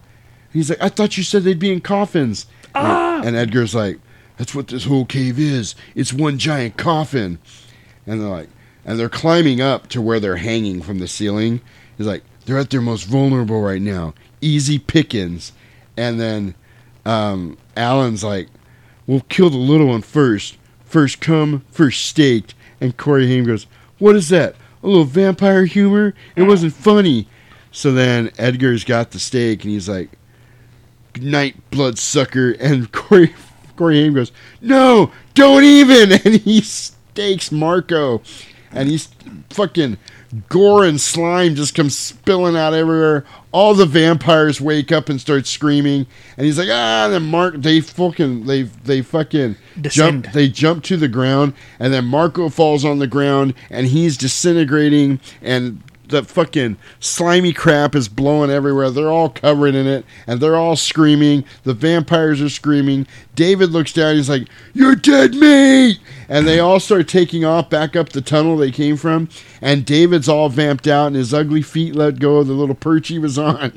He's 0.52 0.70
like, 0.70 0.83
"I 0.83 0.89
thought 0.89 1.16
you 1.16 1.23
said 1.24 1.42
they'd 1.44 1.58
be 1.58 1.73
in 1.73 1.81
coffins." 1.81 2.47
And- 2.74 2.86
Ah! 2.86 3.23
And 3.24 3.36
Edgar's 3.36 3.74
like, 3.74 3.99
"That's 4.36 4.55
what 4.55 4.68
this 4.68 4.84
whole 4.84 5.05
cave 5.05 5.39
is. 5.39 5.74
It's 5.94 6.12
one 6.12 6.39
giant 6.39 6.76
coffin." 6.76 7.39
And 8.07 8.20
they're 8.20 8.28
like, 8.28 8.49
and 8.84 8.99
they're 8.99 9.08
climbing 9.08 9.60
up 9.62 9.89
to 9.89 10.02
where 10.02 10.20
they're 10.20 10.36
hanging 10.36 10.83
from 10.83 10.99
the 10.99 11.08
ceiling. 11.08 11.62
He's 11.97 12.07
like, 12.07 12.23
they're 12.44 12.58
at 12.58 12.68
their 12.68 12.83
most 12.83 13.05
vulnerable 13.05 13.62
right 13.62 13.81
now. 13.81 14.12
Easy 14.42 14.78
pickings. 14.78 15.52
And 15.97 16.20
then 16.20 16.55
um, 17.07 17.57
Alan's 17.78 18.23
like, 18.23 18.49
we'll 19.07 19.23
kill 19.31 19.49
the 19.49 19.57
little 19.57 19.86
one 19.86 20.02
first. 20.02 20.58
First 20.84 21.23
come, 21.23 21.65
first 21.70 22.05
staked. 22.05 22.55
And 22.78 22.94
Corey 22.99 23.26
Haim 23.26 23.44
goes, 23.47 23.66
what 23.99 24.16
is 24.16 24.28
that? 24.28 24.55
A 24.83 24.86
little 24.86 25.05
vampire 25.05 25.65
humor? 25.65 26.12
It 26.36 26.42
wasn't 26.42 26.74
funny. 26.74 27.26
So 27.75 27.91
then 27.91 28.31
Edgar's 28.39 28.85
got 28.85 29.11
the 29.11 29.19
stake 29.19 29.65
and 29.65 29.73
he's 29.73 29.89
like, 29.89 30.11
Good 31.12 31.25
night 31.25 31.57
bloodsucker. 31.70 32.53
And 32.61 32.91
Corey, 32.93 33.35
Corey 33.77 34.01
Haim 34.01 34.15
goes, 34.15 34.33
no, 34.61 35.11
don't 35.35 35.65
even. 35.65 36.12
And 36.25 36.41
he 36.41 36.61
stakes 36.61 37.51
Marco. 37.51 38.23
And 38.70 38.89
he's 38.89 39.09
fucking 39.51 39.99
gore 40.49 40.85
and 40.85 41.01
slime 41.01 41.57
just 41.57 41.75
comes 41.75 41.99
spilling 41.99 42.57
out 42.57 42.75
everywhere. 42.75 43.25
All 43.51 43.75
the 43.75 43.86
vampires 43.86 44.61
wake 44.61 44.93
up 44.93 45.09
and 45.09 45.20
start 45.20 45.47
screaming, 45.47 46.07
and 46.36 46.44
he's 46.44 46.59
like, 46.59 46.69
ah. 46.70 47.05
And 47.05 47.15
then 47.15 47.23
Mark, 47.23 47.55
they 47.59 47.81
fucking, 47.81 48.47
they, 48.47 48.62
they 48.62 49.01
fucking 49.03 49.57
Descend. 49.81 50.25
jump, 50.25 50.35
they 50.35 50.49
jump 50.49 50.83
to 50.85 50.97
the 50.97 51.07
ground, 51.07 51.55
and 51.78 51.93
then 51.93 52.05
Marco 52.07 52.49
falls 52.49 52.85
on 52.85 52.99
the 52.99 53.07
ground, 53.07 53.55
and 53.70 53.86
he's 53.86 54.17
disintegrating, 54.17 55.20
and 55.41 55.81
the 56.15 56.23
fucking 56.25 56.76
slimy 57.01 57.52
crap 57.52 57.94
is 57.94 58.09
blowing 58.09 58.51
everywhere. 58.51 58.91
They're 58.91 59.10
all 59.12 59.28
covered 59.28 59.75
in 59.75 59.86
it, 59.86 60.05
and 60.26 60.41
they're 60.41 60.57
all 60.57 60.76
screaming. 60.76 61.44
The 61.65 61.75
vampires 61.75 62.41
are 62.41 62.49
screaming. 62.49 63.07
David 63.34 63.70
looks 63.70 63.93
down. 63.93 64.17
He's 64.17 64.28
like, 64.31 64.49
"You're 64.73 64.94
dead 64.97 65.34
meat!" 65.34 65.99
And 66.28 66.47
they 66.49 66.59
all 66.60 66.81
start 66.81 67.07
taking 67.09 67.44
off 67.44 67.68
back 67.68 67.94
up 67.97 68.09
the 68.10 68.20
tunnel 68.23 68.57
they 68.57 68.70
came 68.70 68.97
from. 68.97 69.28
And 69.60 69.84
David's 69.84 70.28
all 70.28 70.49
vamped 70.49 70.86
out, 70.86 71.09
and 71.09 71.17
his 71.17 71.34
ugly 71.34 71.62
feet 71.62 71.94
let 71.94 72.18
go 72.18 72.39
of 72.39 72.47
the 72.47 72.55
little 72.55 72.75
perch 72.75 73.09
he 73.09 73.18
was 73.18 73.39
on, 73.39 73.73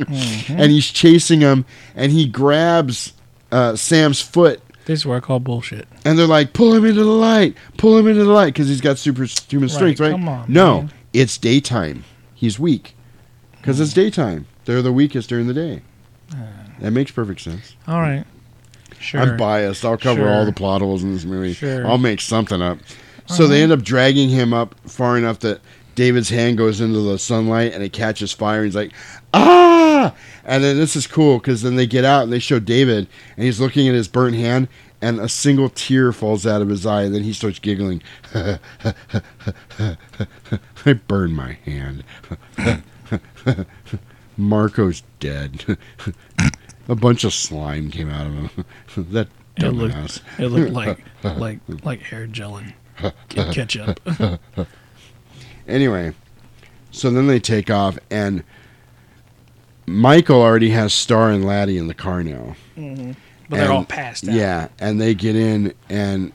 and 0.48 0.72
he's 0.72 0.88
chasing 0.88 1.40
them. 1.40 1.66
And 1.95 2.11
he 2.11 2.27
grabs 2.27 3.14
uh, 3.51 3.75
Sam's 3.75 4.22
foot 4.22 4.61
This 4.85 4.99
is 4.99 5.06
where 5.06 5.17
I 5.17 5.19
call 5.22 5.40
bullshit. 5.40 5.88
and 6.06 6.17
they're 6.19 6.27
like, 6.27 6.53
pull 6.53 6.74
him 6.74 6.85
into 6.85 7.03
the 7.03 7.09
light, 7.11 7.56
pull 7.77 7.98
him 7.98 8.07
into 8.07 8.24
the 8.25 8.32
light, 8.32 8.53
because 8.53 8.67
he's 8.67 8.82
got 8.82 8.98
superhuman 8.98 9.67
Right, 9.67 9.72
strength, 9.75 9.99
right? 9.99 10.11
come 10.11 10.27
on, 10.30 10.45
no, 10.51 10.82
man. 10.82 10.91
it's 11.14 11.38
daytime. 11.38 12.03
He's 12.38 12.59
weak, 12.59 12.95
because 13.53 13.80
it's 13.80 13.93
daytime. 13.93 14.45
They're 14.66 14.83
the 14.83 14.93
weakest 14.93 15.27
during 15.27 15.48
the 15.48 15.56
day. 15.56 15.82
That 16.80 16.91
makes 16.91 17.09
perfect 17.09 17.41
sense. 17.41 17.75
All 17.88 17.99
right. 17.99 18.24
Sure. 18.99 19.22
I'm 19.22 19.38
biased. 19.38 19.83
I'll 19.83 19.98
cover 19.98 20.30
all 20.30 20.45
the 20.45 20.51
plot 20.51 20.82
holes 20.82 21.01
in 21.03 21.14
this 21.14 21.25
movie. 21.25 21.53
Sure. 21.53 21.88
I'll 21.88 21.98
make 21.98 22.22
something 22.22 22.61
up. 22.61 22.77
So 23.25 23.48
they 23.48 23.64
end 23.64 23.72
up 23.72 23.82
dragging 23.82 24.30
him 24.30 24.53
up 24.53 24.75
far 24.88 25.17
enough 25.17 25.40
that 25.40 25.61
David's 25.95 26.30
hand 26.30 26.59
goes 26.59 26.80
into 26.80 26.99
the 26.99 27.17
sunlight 27.17 27.74
and 27.74 27.83
it 27.83 27.91
catches 27.91 28.32
fire. 28.32 28.59
And 28.59 28.66
he's 28.66 28.75
like, 28.75 28.93
ah! 29.33 30.14
And 30.45 30.64
then 30.64 30.77
this 30.77 30.95
is 30.95 31.07
cool 31.07 31.40
because 31.40 31.64
then 31.64 31.75
they 31.75 31.88
get 31.88 32.06
out 32.06 32.22
and 32.22 32.32
they 32.32 32.40
show 32.40 32.59
David 32.59 33.07
and 33.35 33.45
he's 33.45 33.59
looking 33.59 33.88
at 33.88 33.95
his 33.95 34.07
burnt 34.07 34.35
hand 34.35 34.67
and 35.01 35.19
a 35.19 35.30
single 35.30 35.69
tear 35.69 36.11
falls 36.11 36.45
out 36.48 36.61
of 36.61 36.69
his 36.69 36.85
eye 36.85 37.03
and 37.03 37.14
then 37.16 37.24
he 37.24 37.34
starts 37.34 37.59
giggling. 37.59 38.01
I 38.34 38.58
burned 41.08 41.35
my 41.35 41.53
hand. 41.66 42.03
Marco's 44.38 45.03
dead. 45.19 45.77
a 46.88 46.95
bunch 46.95 47.24
of 47.24 47.34
slime 47.34 47.90
came 47.92 48.09
out 48.09 48.27
of 48.27 48.34
him. 48.34 48.66
that 49.11 49.27
It 49.58 49.69
looked, 49.69 49.95
dumbass. 49.95 50.22
it 50.40 50.48
looked 50.50 50.72
like 50.72 51.03
like 51.24 51.59
like 51.84 52.01
hair 52.01 52.27
gel 52.27 52.58
and 52.58 52.74
and 53.35 53.53
ketchup. 53.53 54.00
anyway, 55.67 56.14
so 56.92 57.09
then 57.11 57.27
they 57.27 57.40
take 57.40 57.69
off, 57.69 57.98
and 58.11 58.43
Michael 59.85 60.42
already 60.42 60.69
has 60.72 60.93
Star 60.93 61.30
and 61.32 61.43
Laddie 61.45 61.77
in 61.77 61.88
the 61.88 61.93
car 61.93 62.24
now. 62.24 62.56
Mhm. 62.77 63.16
But 63.50 63.58
they're 63.58 63.72
all 63.72 63.85
passed 63.85 64.27
out. 64.27 64.34
Yeah, 64.35 64.67
and 64.80 65.00
they 65.00 65.14
get 65.14 65.35
in, 65.35 65.74
and 65.90 66.32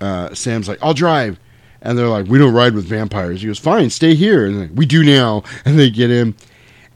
uh, 0.00 0.34
Sam's 0.34 0.68
like, 0.68 0.78
"I'll 0.82 0.94
drive," 0.94 1.38
and 1.82 1.96
they're 1.98 2.08
like, 2.08 2.26
"We 2.26 2.38
don't 2.38 2.52
ride 2.54 2.74
with 2.74 2.84
vampires." 2.86 3.40
He 3.40 3.46
goes, 3.46 3.58
"Fine, 3.58 3.90
stay 3.90 4.14
here." 4.14 4.46
And 4.46 4.60
like, 4.60 4.70
we 4.74 4.86
do 4.86 5.02
now, 5.02 5.42
and 5.64 5.78
they 5.78 5.90
get 5.90 6.10
in, 6.10 6.34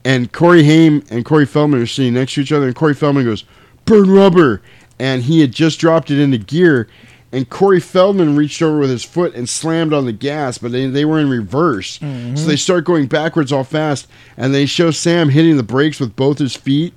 and 0.05 0.31
Corey 0.31 0.63
Haim 0.63 1.03
and 1.09 1.25
Corey 1.25 1.45
Feldman 1.45 1.81
are 1.81 1.85
sitting 1.87 2.13
next 2.13 2.35
to 2.35 2.41
each 2.41 2.51
other, 2.51 2.67
and 2.67 2.75
Corey 2.75 2.93
Feldman 2.93 3.25
goes, 3.25 3.43
"Burn 3.85 4.09
rubber," 4.11 4.61
and 4.99 5.23
he 5.23 5.41
had 5.41 5.51
just 5.51 5.79
dropped 5.79 6.11
it 6.11 6.19
into 6.19 6.37
gear. 6.37 6.87
And 7.33 7.47
Corey 7.49 7.79
Feldman 7.79 8.35
reached 8.35 8.61
over 8.61 8.77
with 8.77 8.89
his 8.89 9.05
foot 9.05 9.33
and 9.35 9.47
slammed 9.47 9.93
on 9.93 10.05
the 10.05 10.11
gas, 10.11 10.57
but 10.57 10.73
they, 10.73 10.85
they 10.87 11.05
were 11.05 11.17
in 11.17 11.29
reverse. 11.29 11.97
Mhm. 11.99 12.37
So 12.37 12.45
they 12.45 12.57
start 12.57 12.83
going 12.83 13.07
backwards 13.07 13.53
all 13.53 13.63
fast, 13.63 14.07
and 14.35 14.53
they 14.53 14.65
show 14.65 14.91
Sam 14.91 15.29
hitting 15.29 15.55
the 15.55 15.63
brakes 15.63 16.01
with 16.01 16.13
both 16.17 16.39
his 16.39 16.57
feet 16.57 16.93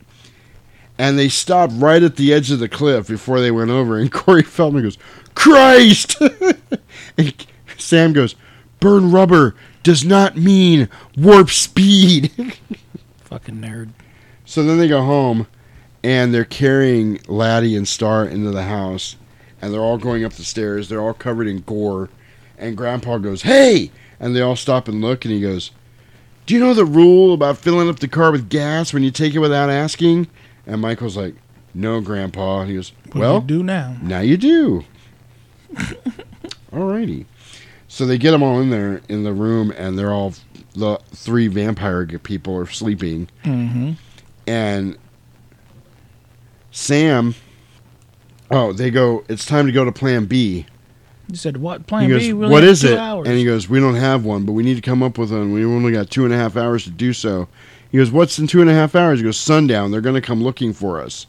and 0.98 1.18
they 1.18 1.28
stopped 1.28 1.72
right 1.76 2.02
at 2.02 2.16
the 2.16 2.32
edge 2.32 2.50
of 2.50 2.58
the 2.58 2.68
cliff 2.68 3.08
before 3.08 3.40
they 3.40 3.50
went 3.50 3.70
over. 3.70 3.98
And 3.98 4.10
Corey 4.12 4.42
Feldman 4.42 4.84
goes, 4.84 4.98
"Christ!" 5.34 6.20
and 7.18 7.34
Sam 7.76 8.12
goes, 8.12 8.34
"Burn 8.80 9.10
rubber 9.10 9.54
does 9.82 10.04
not 10.04 10.36
mean 10.36 10.88
warp 11.16 11.50
speed." 11.50 12.30
Fucking 13.18 13.56
nerd. 13.56 13.90
so 14.44 14.62
then 14.62 14.78
they 14.78 14.88
go 14.88 15.02
home, 15.02 15.46
and 16.02 16.32
they're 16.32 16.44
carrying 16.44 17.20
Laddie 17.26 17.76
and 17.76 17.88
Star 17.88 18.24
into 18.24 18.50
the 18.50 18.64
house, 18.64 19.16
and 19.60 19.72
they're 19.72 19.80
all 19.80 19.98
going 19.98 20.24
up 20.24 20.34
the 20.34 20.44
stairs. 20.44 20.88
They're 20.88 21.00
all 21.00 21.14
covered 21.14 21.48
in 21.48 21.62
gore, 21.62 22.10
and 22.56 22.76
Grandpa 22.76 23.18
goes, 23.18 23.42
"Hey!" 23.42 23.90
And 24.20 24.34
they 24.34 24.40
all 24.40 24.56
stop 24.56 24.86
and 24.86 25.00
look, 25.00 25.24
and 25.24 25.34
he 25.34 25.40
goes, 25.40 25.72
"Do 26.46 26.54
you 26.54 26.60
know 26.60 26.72
the 26.72 26.84
rule 26.84 27.34
about 27.34 27.58
filling 27.58 27.88
up 27.88 27.98
the 27.98 28.06
car 28.06 28.30
with 28.30 28.48
gas 28.48 28.94
when 28.94 29.02
you 29.02 29.10
take 29.10 29.34
it 29.34 29.40
without 29.40 29.68
asking?" 29.68 30.28
And 30.66 30.80
Michael's 30.80 31.16
like, 31.16 31.34
"No, 31.74 32.00
Grandpa." 32.00 32.60
And 32.60 32.70
he 32.70 32.76
goes, 32.76 32.92
"Well, 33.14 33.36
you 33.40 33.46
do 33.46 33.62
now? 33.62 33.96
now 34.02 34.20
you 34.20 34.36
do." 34.36 34.84
Alrighty. 36.72 37.26
So 37.88 38.06
they 38.06 38.18
get 38.18 38.32
them 38.32 38.42
all 38.42 38.60
in 38.60 38.70
there 38.70 39.00
in 39.08 39.22
the 39.24 39.32
room, 39.32 39.72
and 39.76 39.98
they're 39.98 40.12
all 40.12 40.34
the 40.74 40.98
three 41.12 41.46
vampire 41.46 42.06
people 42.06 42.56
are 42.56 42.66
sleeping, 42.66 43.28
Mm-hmm. 43.44 43.92
and 44.46 44.96
Sam. 46.70 47.34
Oh, 48.50 48.72
they 48.72 48.90
go. 48.90 49.24
It's 49.28 49.44
time 49.46 49.66
to 49.66 49.72
go 49.72 49.84
to 49.84 49.92
Plan 49.92 50.24
B. 50.26 50.66
You 51.28 51.36
said 51.36 51.56
what? 51.56 51.86
Plan 51.86 52.04
he 52.04 52.08
goes, 52.10 52.22
B. 52.22 52.32
We 52.32 52.44
only 52.44 52.52
"What 52.52 52.64
is 52.64 52.84
it?" 52.84 52.98
Hours. 52.98 53.28
And 53.28 53.38
he 53.38 53.44
goes, 53.44 53.68
"We 53.68 53.78
don't 53.80 53.94
have 53.94 54.24
one, 54.24 54.44
but 54.44 54.52
we 54.52 54.62
need 54.62 54.74
to 54.74 54.82
come 54.82 55.02
up 55.02 55.16
with 55.16 55.30
one. 55.32 55.52
We 55.52 55.64
only 55.64 55.92
got 55.92 56.10
two 56.10 56.24
and 56.24 56.34
a 56.34 56.36
half 56.36 56.56
hours 56.56 56.84
to 56.84 56.90
do 56.90 57.12
so." 57.12 57.48
He 57.94 57.98
goes, 57.98 58.10
"What's 58.10 58.40
in 58.40 58.48
two 58.48 58.60
and 58.60 58.68
a 58.68 58.74
half 58.74 58.96
hours?" 58.96 59.20
He 59.20 59.24
goes, 59.24 59.36
"Sundown. 59.36 59.92
They're 59.92 60.00
going 60.00 60.16
to 60.16 60.20
come 60.20 60.42
looking 60.42 60.72
for 60.72 61.00
us." 61.00 61.28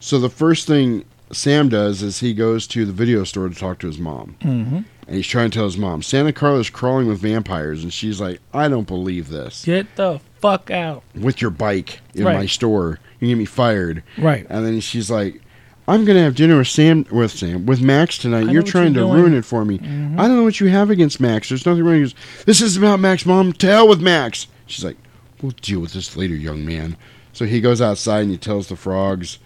So 0.00 0.18
the 0.18 0.30
first 0.30 0.66
thing 0.66 1.04
Sam 1.32 1.68
does 1.68 2.02
is 2.02 2.20
he 2.20 2.32
goes 2.32 2.66
to 2.68 2.86
the 2.86 2.94
video 2.94 3.24
store 3.24 3.46
to 3.50 3.54
talk 3.54 3.78
to 3.80 3.86
his 3.88 3.98
mom, 3.98 4.34
Mhm. 4.42 4.84
and 5.06 5.14
he's 5.14 5.26
trying 5.26 5.50
to 5.50 5.54
tell 5.58 5.66
his 5.66 5.76
mom 5.76 6.00
Santa 6.00 6.32
Carla's 6.32 6.70
crawling 6.70 7.08
with 7.08 7.18
vampires, 7.18 7.82
and 7.82 7.92
she's 7.92 8.22
like, 8.22 8.40
"I 8.54 8.68
don't 8.68 8.86
believe 8.86 9.28
this." 9.28 9.64
Get 9.66 9.96
the 9.96 10.18
fuck 10.40 10.70
out. 10.70 11.02
With 11.14 11.42
your 11.42 11.50
bike 11.50 12.00
in 12.14 12.24
Right. 12.24 12.38
my 12.38 12.46
store, 12.46 13.00
you 13.20 13.28
get 13.28 13.36
me 13.36 13.44
fired. 13.44 14.02
Right. 14.16 14.46
And 14.48 14.64
then 14.64 14.80
she's 14.80 15.10
like, 15.10 15.42
"I'm 15.86 16.06
gonna 16.06 16.22
have 16.22 16.34
dinner 16.36 16.56
with 16.56 16.68
Sam 16.68 17.04
with 17.10 17.32
Sam 17.32 17.66
with 17.66 17.82
Max 17.82 18.16
tonight. 18.16 18.48
You're 18.50 18.62
trying 18.62 18.94
you're 18.94 19.04
to 19.04 19.10
doing." 19.10 19.20
ruin 19.24 19.34
it 19.34 19.44
for 19.44 19.62
me. 19.66 19.76
Mhm. 19.76 20.18
I 20.18 20.26
don't 20.26 20.36
know 20.38 20.42
what 20.44 20.58
you 20.58 20.68
have 20.68 20.88
against 20.88 21.20
Max. 21.20 21.50
There's 21.50 21.66
nothing 21.66 21.84
wrong." 21.84 21.96
He 21.96 22.00
goes, 22.00 22.14
"This 22.46 22.62
is 22.62 22.78
about 22.78 22.98
Max, 22.98 23.26
Mom. 23.26 23.52
tell 23.52 23.72
hell 23.72 23.88
with 23.88 24.00
Max." 24.00 24.46
She's 24.66 24.82
like, 24.84 24.96
"We'll 25.42 25.52
deal 25.52 25.80
with 25.80 25.92
this 25.92 26.16
later, 26.16 26.34
young 26.34 26.64
man." 26.64 26.96
So 27.32 27.44
he 27.44 27.60
goes 27.60 27.80
outside 27.80 28.22
and 28.22 28.30
he 28.30 28.38
tells 28.38 28.68
the 28.68 28.76
frogs, 28.76 29.38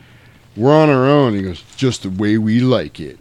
"We're 0.57 0.75
on 0.75 0.89
our 0.89 1.07
own." 1.07 1.35
He 1.35 1.43
goes, 1.43 1.63
"Just 1.77 2.03
the 2.03 2.11
way 2.11 2.39
we 2.39 2.61
like 2.61 2.99
it." 3.01 3.19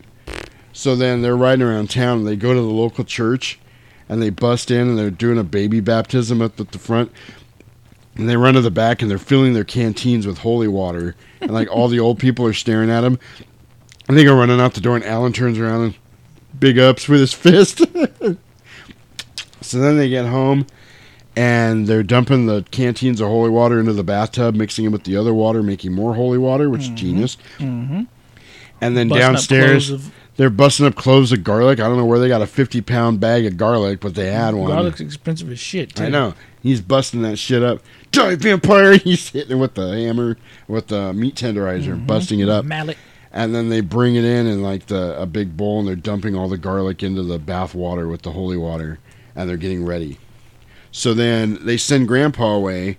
So 0.74 0.96
then 0.96 1.22
they're 1.22 1.38
riding 1.38 1.64
around 1.66 1.90
town 1.90 2.20
and 2.20 2.28
they 2.28 2.36
go 2.36 2.54
to 2.54 2.60
the 2.60 2.66
local 2.66 3.04
church 3.04 3.60
and 4.08 4.22
they 4.22 4.30
bust 4.30 4.72
in 4.72 4.90
and 4.90 4.98
they're 4.98 5.12
doing 5.12 5.38
a 5.38 5.44
baby 5.44 5.80
baptism 5.80 6.42
up 6.42 6.60
at 6.60 6.72
the 6.72 6.80
front. 6.80 7.12
And 8.16 8.30
they 8.30 8.36
run 8.36 8.56
to 8.56 8.62
the 8.62 8.72
back 8.72 9.02
and 9.02 9.10
they're 9.10 9.18
filling 9.18 9.54
their 9.54 9.64
canteens 9.64 10.28
with 10.28 10.40
holy 10.40 10.68
water. 10.68 11.16
And 11.40 11.52
like 11.52 11.70
all 11.70 11.88
the 11.88 12.00
old 12.00 12.20
people 12.20 12.46
are 12.46 12.54
staring 12.54 12.90
at 12.90 13.02
them. 13.02 13.20
And 14.08 14.18
they 14.18 14.24
go 14.24 14.38
running 14.38 14.60
out 14.60 14.74
the 14.74 14.82
door 14.82 14.96
and 14.96 15.06
Alan 15.06 15.34
turns 15.34 15.58
around 15.58 15.84
and 15.84 15.96
big 16.60 16.78
ups 16.78 17.08
with 17.08 17.22
his 17.22 17.34
fist. 17.34 17.78
so 19.62 19.80
then 19.80 19.98
they 19.98 20.10
get 20.10 20.26
home 20.26 20.68
and 21.42 21.88
they're 21.88 22.04
dumping 22.04 22.46
the 22.46 22.64
canteens 22.70 23.20
of 23.20 23.28
holy 23.28 23.50
water 23.50 23.80
into 23.80 23.94
the 23.94 24.04
bathtub, 24.04 24.54
mixing 24.54 24.86
it 24.86 24.90
with 24.90 25.06
the 25.06 25.16
other 25.18 25.34
water, 25.34 25.64
making 25.64 25.92
more 25.92 26.14
holy 26.14 26.38
water, 26.38 26.70
which 26.70 26.84
is 26.84 26.90
genius. 26.90 27.36
Mm-hmm. 27.58 28.04
And 28.80 28.96
then 28.98 29.10
Busting 29.10 29.28
downstairs, 29.28 29.90
of- 29.90 30.12
they're 30.38 30.52
busting 30.52 30.86
up 30.86 30.94
cloves 30.94 31.32
of 31.32 31.44
garlic. 31.44 31.80
I 31.80 31.88
don't 31.88 31.98
know 31.98 32.06
where 32.06 32.20
they 32.20 32.28
got 32.28 32.44
a 32.44 32.48
50 32.48 32.82
pound 32.82 33.20
bag 33.20 33.48
of 33.48 33.58
garlic, 33.58 34.02
but 34.02 34.14
they 34.14 34.32
had 34.32 34.54
one. 34.54 34.68
Garlic's 34.70 35.02
expensive 35.02 35.52
as 35.52 35.60
shit. 35.60 35.96
Too. 35.96 36.04
I 36.04 36.10
know. 36.10 36.36
He's 36.62 36.80
busting 36.80 37.24
that 37.24 37.38
shit 37.38 37.64
up. 37.64 37.82
Die, 38.12 38.36
vampire! 38.36 38.94
He's 38.98 39.28
hitting 39.30 39.54
it 39.58 39.60
with 39.60 39.74
the 39.74 39.98
hammer, 39.98 40.38
with 40.68 40.88
the 40.88 41.12
meat 41.12 41.34
tenderizer, 41.36 41.96
Mhm. 41.96 42.06
busting 42.06 42.40
it 42.40 42.50
up. 42.50 42.66
Mallet. 42.66 42.98
And 43.34 43.56
then 43.56 43.70
they 43.70 43.82
bring 43.82 44.16
it 44.16 44.26
in 44.26 44.46
in 44.46 44.62
like 44.62 44.88
the 44.88 45.20
a 45.20 45.26
big 45.26 45.58
bowl, 45.58 45.80
and 45.80 45.88
they're 45.88 45.96
dumping 45.96 46.36
all 46.36 46.48
the 46.50 46.58
garlic 46.58 47.02
into 47.02 47.24
the 47.24 47.40
bath 47.40 47.74
water 47.74 48.08
with 48.08 48.22
the 48.22 48.32
holy 48.32 48.58
water, 48.58 49.00
and 49.36 49.50
they're 49.50 49.58
getting 49.58 49.84
ready. 49.86 50.20
So 50.92 51.14
then 51.14 51.58
they 51.62 51.78
send 51.78 52.08
Grandpa 52.08 52.54
away 52.56 52.98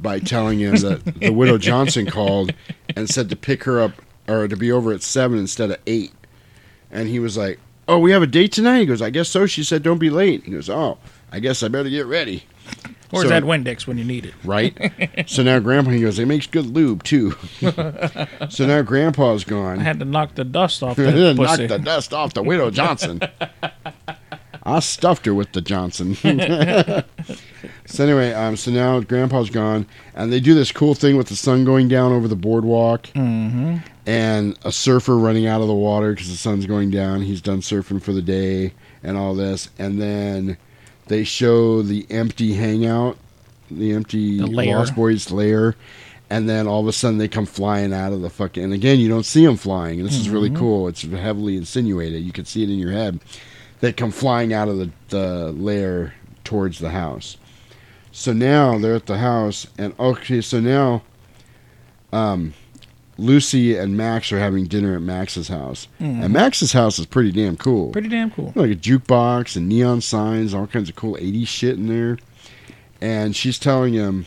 by 0.00 0.18
telling 0.18 0.58
him 0.60 0.76
that 0.76 1.04
the 1.20 1.30
widow 1.30 1.58
Johnson 1.58 2.06
called 2.06 2.52
and 2.96 3.08
said 3.08 3.28
to 3.30 3.36
pick 3.36 3.64
her 3.64 3.80
up 3.80 3.92
or 4.26 4.48
to 4.48 4.56
be 4.56 4.72
over 4.72 4.92
at 4.92 5.02
seven 5.02 5.38
instead 5.38 5.70
of 5.70 5.78
eight. 5.86 6.12
And 6.90 7.08
he 7.08 7.18
was 7.18 7.36
like, 7.36 7.58
"Oh, 7.86 7.98
we 7.98 8.12
have 8.12 8.22
a 8.22 8.26
date 8.26 8.52
tonight." 8.52 8.80
He 8.80 8.86
goes, 8.86 9.02
"I 9.02 9.10
guess 9.10 9.28
so." 9.28 9.46
She 9.46 9.62
said, 9.64 9.82
"Don't 9.82 9.98
be 9.98 10.10
late." 10.10 10.44
He 10.44 10.52
goes, 10.52 10.70
"Oh, 10.70 10.98
I 11.30 11.40
guess 11.40 11.62
I 11.62 11.68
better 11.68 11.90
get 11.90 12.06
ready." 12.06 12.44
Or 13.12 13.22
So- 13.22 13.28
that 13.28 13.42
Windex 13.44 13.86
when 13.86 13.98
you 13.98 14.04
need 14.04 14.24
it? 14.26 14.34
Right. 14.44 14.76
so 15.26 15.42
now 15.42 15.58
Grandpa 15.58 15.90
he 15.90 16.00
goes, 16.00 16.18
"It 16.18 16.26
makes 16.26 16.46
good 16.46 16.66
lube 16.66 17.02
too." 17.04 17.36
so 18.48 18.66
now 18.66 18.82
Grandpa's 18.82 19.44
gone. 19.44 19.78
I 19.80 19.82
had 19.82 19.98
to 19.98 20.04
knock 20.04 20.34
the 20.34 20.44
dust 20.44 20.82
off 20.82 20.98
Knock 20.98 21.58
the 21.58 21.80
dust 21.82 22.14
off 22.14 22.32
the 22.34 22.42
widow 22.42 22.70
Johnson. 22.70 23.20
I 24.66 24.80
stuffed 24.80 25.26
her 25.26 25.34
with 25.34 25.52
the 25.52 25.60
Johnson. 25.60 26.14
so 27.86 28.04
anyway, 28.04 28.32
um, 28.32 28.56
so 28.56 28.70
now 28.70 29.00
Grandpa's 29.00 29.50
gone, 29.50 29.86
and 30.14 30.32
they 30.32 30.40
do 30.40 30.54
this 30.54 30.72
cool 30.72 30.94
thing 30.94 31.16
with 31.16 31.28
the 31.28 31.36
sun 31.36 31.64
going 31.64 31.88
down 31.88 32.12
over 32.12 32.28
the 32.28 32.36
boardwalk, 32.36 33.04
Mhm. 33.14 33.82
and 34.06 34.58
a 34.64 34.72
surfer 34.72 35.16
running 35.18 35.46
out 35.46 35.60
of 35.60 35.68
the 35.68 35.74
water 35.74 36.12
because 36.12 36.30
the 36.30 36.36
sun's 36.36 36.66
going 36.66 36.90
down. 36.90 37.22
He's 37.22 37.40
done 37.42 37.60
surfing 37.60 38.00
for 38.02 38.12
the 38.12 38.22
day, 38.22 38.72
and 39.02 39.16
all 39.16 39.34
this, 39.34 39.68
and 39.78 40.00
then 40.00 40.56
they 41.08 41.24
show 41.24 41.82
the 41.82 42.06
empty 42.10 42.54
hangout, 42.54 43.18
the 43.70 43.92
empty 43.92 44.38
The. 44.38 44.46
Lost 44.46 44.94
Boys 44.94 45.30
lair. 45.30 45.76
And 46.30 46.48
then 46.48 46.66
all 46.66 46.80
of 46.80 46.88
a 46.88 46.92
sudden 46.92 47.18
they 47.18 47.28
come 47.28 47.44
flying 47.44 47.92
out 47.92 48.14
of 48.14 48.22
the 48.22 48.30
fucking. 48.30 48.64
And 48.64 48.72
again, 48.72 48.98
you 48.98 49.08
don't 49.10 49.26
see 49.26 49.44
them 49.44 49.58
flying. 49.58 50.00
And 50.00 50.08
this 50.08 50.16
is 50.18 50.30
really 50.30 50.48
Mhm. 50.48 50.56
cool. 50.56 50.88
It's 50.88 51.02
heavily 51.02 51.56
insinuated. 51.58 52.24
You 52.24 52.32
can 52.32 52.46
see 52.46 52.62
it 52.62 52.70
in 52.70 52.78
your 52.78 52.92
head. 52.92 53.20
They 53.84 53.92
come 53.92 54.12
flying 54.12 54.54
out 54.54 54.68
of 54.68 54.78
the, 54.78 54.90
the 55.10 55.52
lair 55.52 56.14
towards 56.42 56.78
the 56.78 56.88
house. 56.88 57.36
So 58.12 58.32
now 58.32 58.78
they're 58.78 58.94
at 58.94 59.04
the 59.04 59.18
house, 59.18 59.66
and 59.76 59.92
okay, 60.00 60.40
so 60.40 60.58
now, 60.58 61.02
um, 62.10 62.54
Lucy 63.18 63.76
and 63.76 63.94
Max 63.94 64.32
are 64.32 64.38
having 64.38 64.64
dinner 64.64 64.96
at 64.96 65.02
Max's 65.02 65.48
house, 65.48 65.86
Mhm. 66.00 66.24
and 66.24 66.32
Max's 66.32 66.72
house 66.72 66.98
is 66.98 67.04
pretty 67.04 67.30
damn 67.30 67.58
cool. 67.58 67.90
Pretty 67.90 68.08
damn 68.08 68.30
cool. 68.30 68.54
Like 68.54 68.70
a 68.70 68.74
jukebox 68.74 69.54
and 69.54 69.68
neon 69.68 70.00
signs, 70.00 70.54
all 70.54 70.66
kinds 70.66 70.88
of 70.88 70.96
cool 70.96 71.18
'80s 71.20 71.46
shit 71.48 71.76
in 71.76 71.86
there. 71.88 72.16
And 73.02 73.36
she's 73.36 73.58
telling 73.58 73.92
him, 73.92 74.24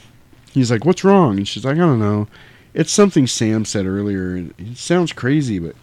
he's 0.53 0.69
like, 0.69 0.85
"What's 0.85 1.03
wrong?" 1.03 1.37
And 1.37 1.47
she's 1.47 1.65
like, 1.65 1.77
"I 1.77 1.79
don't 1.79 1.97
know. 1.97 2.27
It's 2.75 2.91
something 2.91 3.25
Sam 3.25 3.65
said 3.65 3.87
earlier, 3.87 4.35
and 4.35 4.53
it 4.59 4.77
sounds 4.77 5.13
crazy, 5.13 5.57
but." 5.57 5.73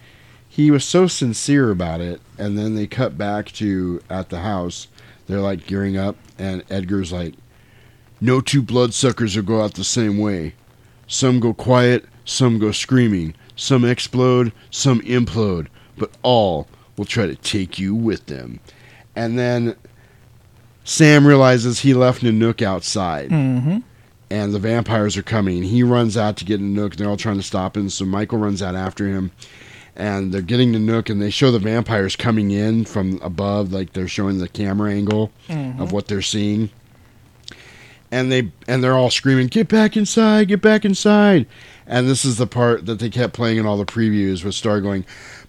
He 0.55 0.70
was 0.70 0.84
so 0.84 1.08
sincere 1.08 1.73
about 1.73 2.00
it, 2.00 2.20
and 2.39 2.57
then 2.57 2.76
they 2.76 2.86
cut 2.86 3.18
back 3.18 3.47
to 3.52 4.00
at 4.08 4.28
the 4.28 4.39
house. 4.41 4.86
They're 5.26 5.41
like 5.41 5.66
gearing 5.66 5.97
up, 5.97 6.15
and 6.39 6.62
Edgar's 6.70 7.12
like, 7.12 7.34
no 8.20 8.41
two 8.41 8.62
bloodsuckers 8.62 9.34
will 9.34 9.42
go 9.42 9.62
out 9.62 9.74
the 9.74 9.83
same 9.83 10.18
way. 10.18 10.55
Some 11.08 11.41
go 11.41 11.55
quiet, 11.55 12.05
some 12.24 12.60
go 12.60 12.70
screaming, 12.70 13.34
some 13.57 13.84
explode, 13.84 14.52
some 14.70 15.00
implode, 15.00 15.66
but 15.99 16.12
all 16.23 16.68
will 16.97 17.05
try 17.05 17.26
to 17.26 17.34
take 17.34 17.81
you 17.81 17.92
with 17.92 18.26
them. 18.26 18.60
And 19.16 19.36
then 19.36 19.74
Sam 20.84 21.26
realizes 21.26 21.81
he 21.81 21.94
left 21.94 22.23
Nanook 22.23 22.62
outside, 22.62 23.31
Mm-hmm. 23.31 23.78
and 24.31 24.55
the 24.55 24.58
vampires 24.60 25.16
are 25.16 25.23
coming. 25.24 25.65
He 25.65 25.83
runs 25.83 26.16
out 26.16 26.36
to 26.36 26.44
get 26.44 26.60
Nanook. 26.60 26.94
They're 26.94 27.08
all 27.10 27.16
trying 27.16 27.39
to 27.39 27.42
stop 27.42 27.76
him, 27.76 27.91
so 27.91 28.05
Michael 28.05 28.39
runs 28.39 28.62
out 28.62 28.76
after 28.76 29.08
him. 29.08 29.33
And 29.97 30.32
they're 30.32 30.42
getting 30.42 30.73
Nanook 30.73 31.08
and 31.08 31.23
they 31.23 31.31
show 31.31 31.50
the 31.52 31.58
vampires 31.60 32.16
coming 32.16 32.50
in 32.50 32.84
from 32.84 33.20
above, 33.23 33.73
like 33.73 33.92
they're 33.92 34.08
showing 34.08 34.39
the 34.39 34.48
camera 34.48 34.90
angle 34.92 35.31
Mhm. 35.48 35.81
of 35.81 35.92
what 35.92 36.08
they're 36.08 36.20
seeing 36.23 36.70
and 38.10 38.31
they 38.31 38.50
and 38.68 38.82
they're 38.82 38.94
all 38.97 39.10
screaming, 39.10 39.48
"Get 39.48 39.66
back 39.68 39.97
inside! 39.97 40.48
Get 40.48 40.60
back 40.62 40.84
inside!" 40.84 41.47
And 41.86 42.08
this 42.08 42.24
is 42.24 42.36
the 42.39 42.47
part 42.47 42.86
that 42.86 42.98
they 43.00 43.10
kept 43.10 43.32
playing 43.34 43.58
in 43.58 43.66
all 43.66 43.76
the 43.76 43.84
previews 43.84 44.44
with 44.44 44.55
Star 44.55 44.81
going, 44.81 45.05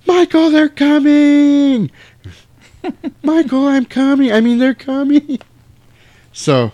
"Michael, 0.07 0.49
they're 0.49 0.69
coming! 0.69 1.91
Michael, 3.23 3.67
I'm 3.67 3.85
coming! 3.85 4.31
I 4.31 4.41
mean, 4.41 4.57
they're 4.57 4.73
coming!" 4.73 5.39
So 6.33 6.71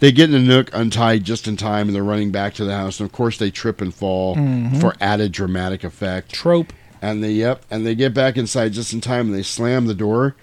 they 0.00 0.10
get 0.12 0.24
in 0.24 0.32
the 0.32 0.38
nook 0.40 0.70
untied 0.72 1.24
just 1.24 1.46
in 1.46 1.56
time, 1.56 1.86
and 1.88 1.94
they're 1.94 2.02
running 2.02 2.30
back 2.32 2.54
to 2.54 2.64
the 2.64 2.74
house. 2.76 2.98
And 3.00 3.06
of 3.08 3.12
course, 3.12 3.38
they 3.38 3.50
trip 3.50 3.80
and 3.80 3.94
fall 3.94 4.34
Mhm. 4.36 4.80
for 4.80 4.94
added 5.00 5.32
dramatic 5.32 5.84
effect. 5.84 6.32
Trope. 6.32 6.72
And 7.02 7.22
they 7.24 7.32
yep, 7.32 7.64
and 7.70 7.86
they 7.86 7.94
get 7.94 8.12
back 8.12 8.36
inside 8.36 8.72
just 8.74 8.92
in 8.92 9.00
time, 9.00 9.26
and 9.28 9.34
they 9.34 9.42
slam 9.42 9.86
the 9.86 9.94
door. 9.94 10.34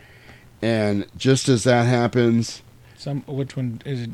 And 0.61 1.05
just 1.17 1.49
as 1.49 1.63
that 1.65 1.85
happens, 1.85 2.61
Some 2.97 3.21
which 3.27 3.55
one 3.55 3.79
is 3.85 4.01
it? 4.01 4.09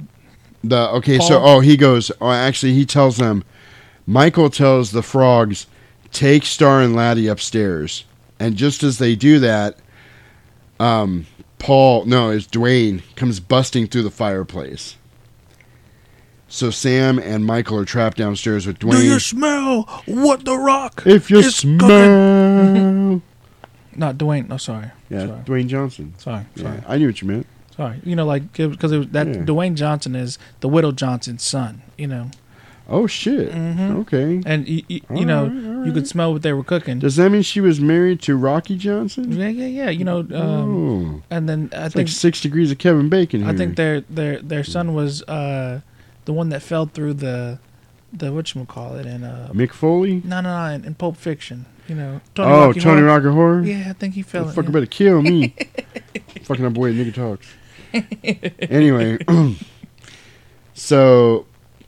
the 0.64 0.90
okay, 0.90 1.20
so 1.20 1.42
oh, 1.42 1.60
he 1.62 1.78
goes. 1.78 2.12
Oh, 2.20 2.32
actually, 2.32 2.74
he 2.74 2.86
tells 2.86 3.16
them. 3.18 3.44
Michael 4.06 4.50
tells 4.50 4.92
the 4.92 5.02
frogs, 5.02 5.68
"Take 6.12 6.46
Star 6.46 6.82
and 6.82 6.94
Laddie 6.94 7.28
upstairs." 7.28 8.04
And 8.42 8.58
just 8.58 8.84
as 8.84 8.98
they 8.98 9.16
do 9.16 9.40
that, 9.40 9.78
um, 10.82 11.26
Paul, 11.60 12.04
no, 12.06 12.30
it's 12.32 12.46
Dwayne 12.48 13.02
comes 13.16 13.40
busting 13.40 13.88
through 13.88 14.04
the 14.04 14.12
fireplace. 14.12 14.96
So 16.54 16.70
Sam 16.70 17.18
and 17.18 17.48
Michael 17.48 17.80
are 17.80 17.84
trapped 17.84 18.18
downstairs 18.18 18.68
with 18.68 18.78
Dwayne. 18.78 18.92
Do 18.92 19.04
you 19.04 19.20
smell 19.20 19.82
what 20.06 20.46
the 20.46 20.56
rock? 20.56 21.02
If 21.04 21.32
you 21.32 21.40
is 21.40 21.56
smell? 21.56 21.88
Not 23.96 24.20
Dwayne. 24.20 24.48
No, 24.50 24.58
sorry. 24.58 24.92
yeah, 25.10 25.26
Sorry. 25.26 25.40
Dwayne 25.46 25.68
Johnson. 25.68 26.14
Sorry. 26.20 26.46
Yeah, 26.54 26.82
I 26.88 27.00
knew 27.00 27.08
what 27.08 27.20
you 27.24 27.28
meant. 27.28 27.48
Sorry. 27.76 28.00
You 28.04 28.16
know, 28.16 28.28
like 28.28 28.54
because 28.54 28.92
it 28.92 29.00
was 29.00 29.08
that 29.10 29.26
Yeah. 29.26 29.34
Dwayne 29.38 29.74
Johnson 29.74 30.16
is 30.16 30.38
the 30.60 30.70
widow 30.70 30.92
Johnson's 30.92 31.42
son. 31.42 31.82
You 31.98 32.06
know. 32.06 32.30
Oh 32.88 33.08
shit. 33.08 33.52
Mhm. 33.52 34.02
Okay. 34.02 34.44
And 34.46 34.68
you, 34.68 34.84
you, 34.88 35.02
All 35.10 35.18
you 35.18 35.26
know, 35.26 35.46
right, 35.48 35.88
you 35.88 35.92
could 35.92 36.08
smell 36.08 36.34
what 36.34 36.44
they 36.44 36.54
were 36.54 36.64
cooking. 36.64 37.00
Does 37.00 37.16
that 37.16 37.32
mean 37.32 37.42
she 37.42 37.62
was 37.62 37.80
married 37.82 38.22
to 38.24 38.36
Rocky 38.36 38.78
Johnson? 38.78 39.32
yeah, 39.32 39.48
yeah, 39.48 39.66
yeah. 39.66 39.90
You 39.90 40.06
know, 40.06 40.20
um, 40.20 40.32
oh, 40.32 41.22
and 41.32 41.50
then 41.50 41.72
I 41.74 41.86
it's 41.86 41.96
think 41.96 42.10
like 42.10 42.16
six 42.16 42.42
degrees 42.42 42.70
of 42.70 42.78
Kevin 42.78 43.10
Bacon 43.10 43.42
here. 43.42 43.50
I 43.50 43.56
think 43.58 43.76
their 43.76 44.02
their 44.02 44.40
their 44.40 44.64
son 44.64 44.94
was 44.94 45.24
uh 45.24 45.82
the 46.26 46.34
one 46.34 46.50
that 46.50 46.62
fell 46.62 46.86
through 46.86 47.16
the 47.16 47.60
the 48.12 48.32
what 48.32 48.54
you 48.54 48.64
call 48.66 48.96
it 48.96 49.06
in 49.06 49.24
uh 49.24 49.50
Mick 49.54 49.72
Foley. 49.72 50.22
no 50.24 50.42
no 50.42 50.68
no 50.68 50.74
in, 50.74 50.86
in 50.86 50.96
Pulp 50.96 51.18
Fiction. 51.18 51.66
You 51.88 51.96
know. 51.96 52.22
oh, 52.38 52.68
Rocky 52.68 52.80
Tony. 52.80 53.02
Rocker 53.02 53.32
Horror. 53.32 53.62
Yeah, 53.64 53.90
I 53.90 53.94
think 53.94 54.14
he 54.14 54.22
fell. 54.22 54.46
Fucker 54.46 54.64
yeah. 54.66 54.70
better 54.72 54.86
kill 54.86 55.22
me. 55.22 55.54
Fucking 56.44 56.66
up 56.66 56.74
boy 56.74 56.94
nigga 56.94 57.14
talks. 57.14 57.48
anyway, 58.70 59.18
so 60.74 61.46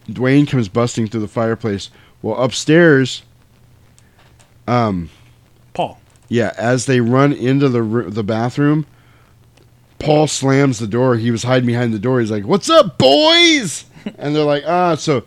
Dwayne 0.10 0.48
comes 0.48 0.68
busting 0.68 1.08
through 1.08 1.22
the 1.22 1.28
fireplace. 1.28 1.90
Well, 2.22 2.42
upstairs, 2.42 3.24
um, 4.68 5.10
Paul. 5.74 6.00
yeah, 6.28 6.54
as 6.58 6.86
they 6.86 7.00
run 7.00 7.32
into 7.32 7.70
the 7.70 7.82
the 8.10 8.24
bathroom, 8.24 8.86
Paul 10.00 10.28
slams 10.28 10.80
the 10.80 10.88
door. 10.88 11.16
He 11.16 11.32
was 11.32 11.44
hiding 11.44 11.68
behind 11.68 11.94
the 11.94 12.00
door. 12.00 12.20
He's 12.20 12.32
like, 12.32 12.46
"What's 12.46 12.70
up, 12.70 12.98
boys?" 12.98 13.86
And 14.18 14.36
they're 14.36 14.44
like, 14.44 14.64
"Ah." 14.68 14.96
So, 14.96 15.24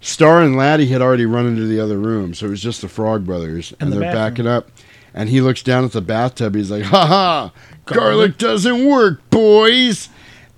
Star 0.00 0.42
and 0.42 0.56
Laddie 0.56 0.86
had 0.88 1.00
already 1.02 1.26
run 1.26 1.46
into 1.46 1.66
the 1.66 1.80
other 1.80 1.98
room, 1.98 2.34
so 2.34 2.46
it 2.46 2.50
was 2.50 2.62
just 2.62 2.80
the 2.80 2.88
Frog 2.88 3.24
Brothers, 3.24 3.72
and 3.80 3.82
In 3.82 3.90
the 3.90 3.96
they're 4.00 4.12
bathroom. 4.12 4.30
backing 4.30 4.46
up. 4.46 4.68
And 5.14 5.28
he 5.28 5.40
looks 5.42 5.62
down 5.62 5.84
at 5.84 5.92
the 5.92 6.00
bathtub. 6.00 6.54
He's 6.54 6.70
like, 6.70 6.84
"Ha 6.84 7.06
ha! 7.06 7.52
Garlic 7.86 8.38
doesn't 8.38 8.86
work, 8.86 9.28
boys." 9.30 10.08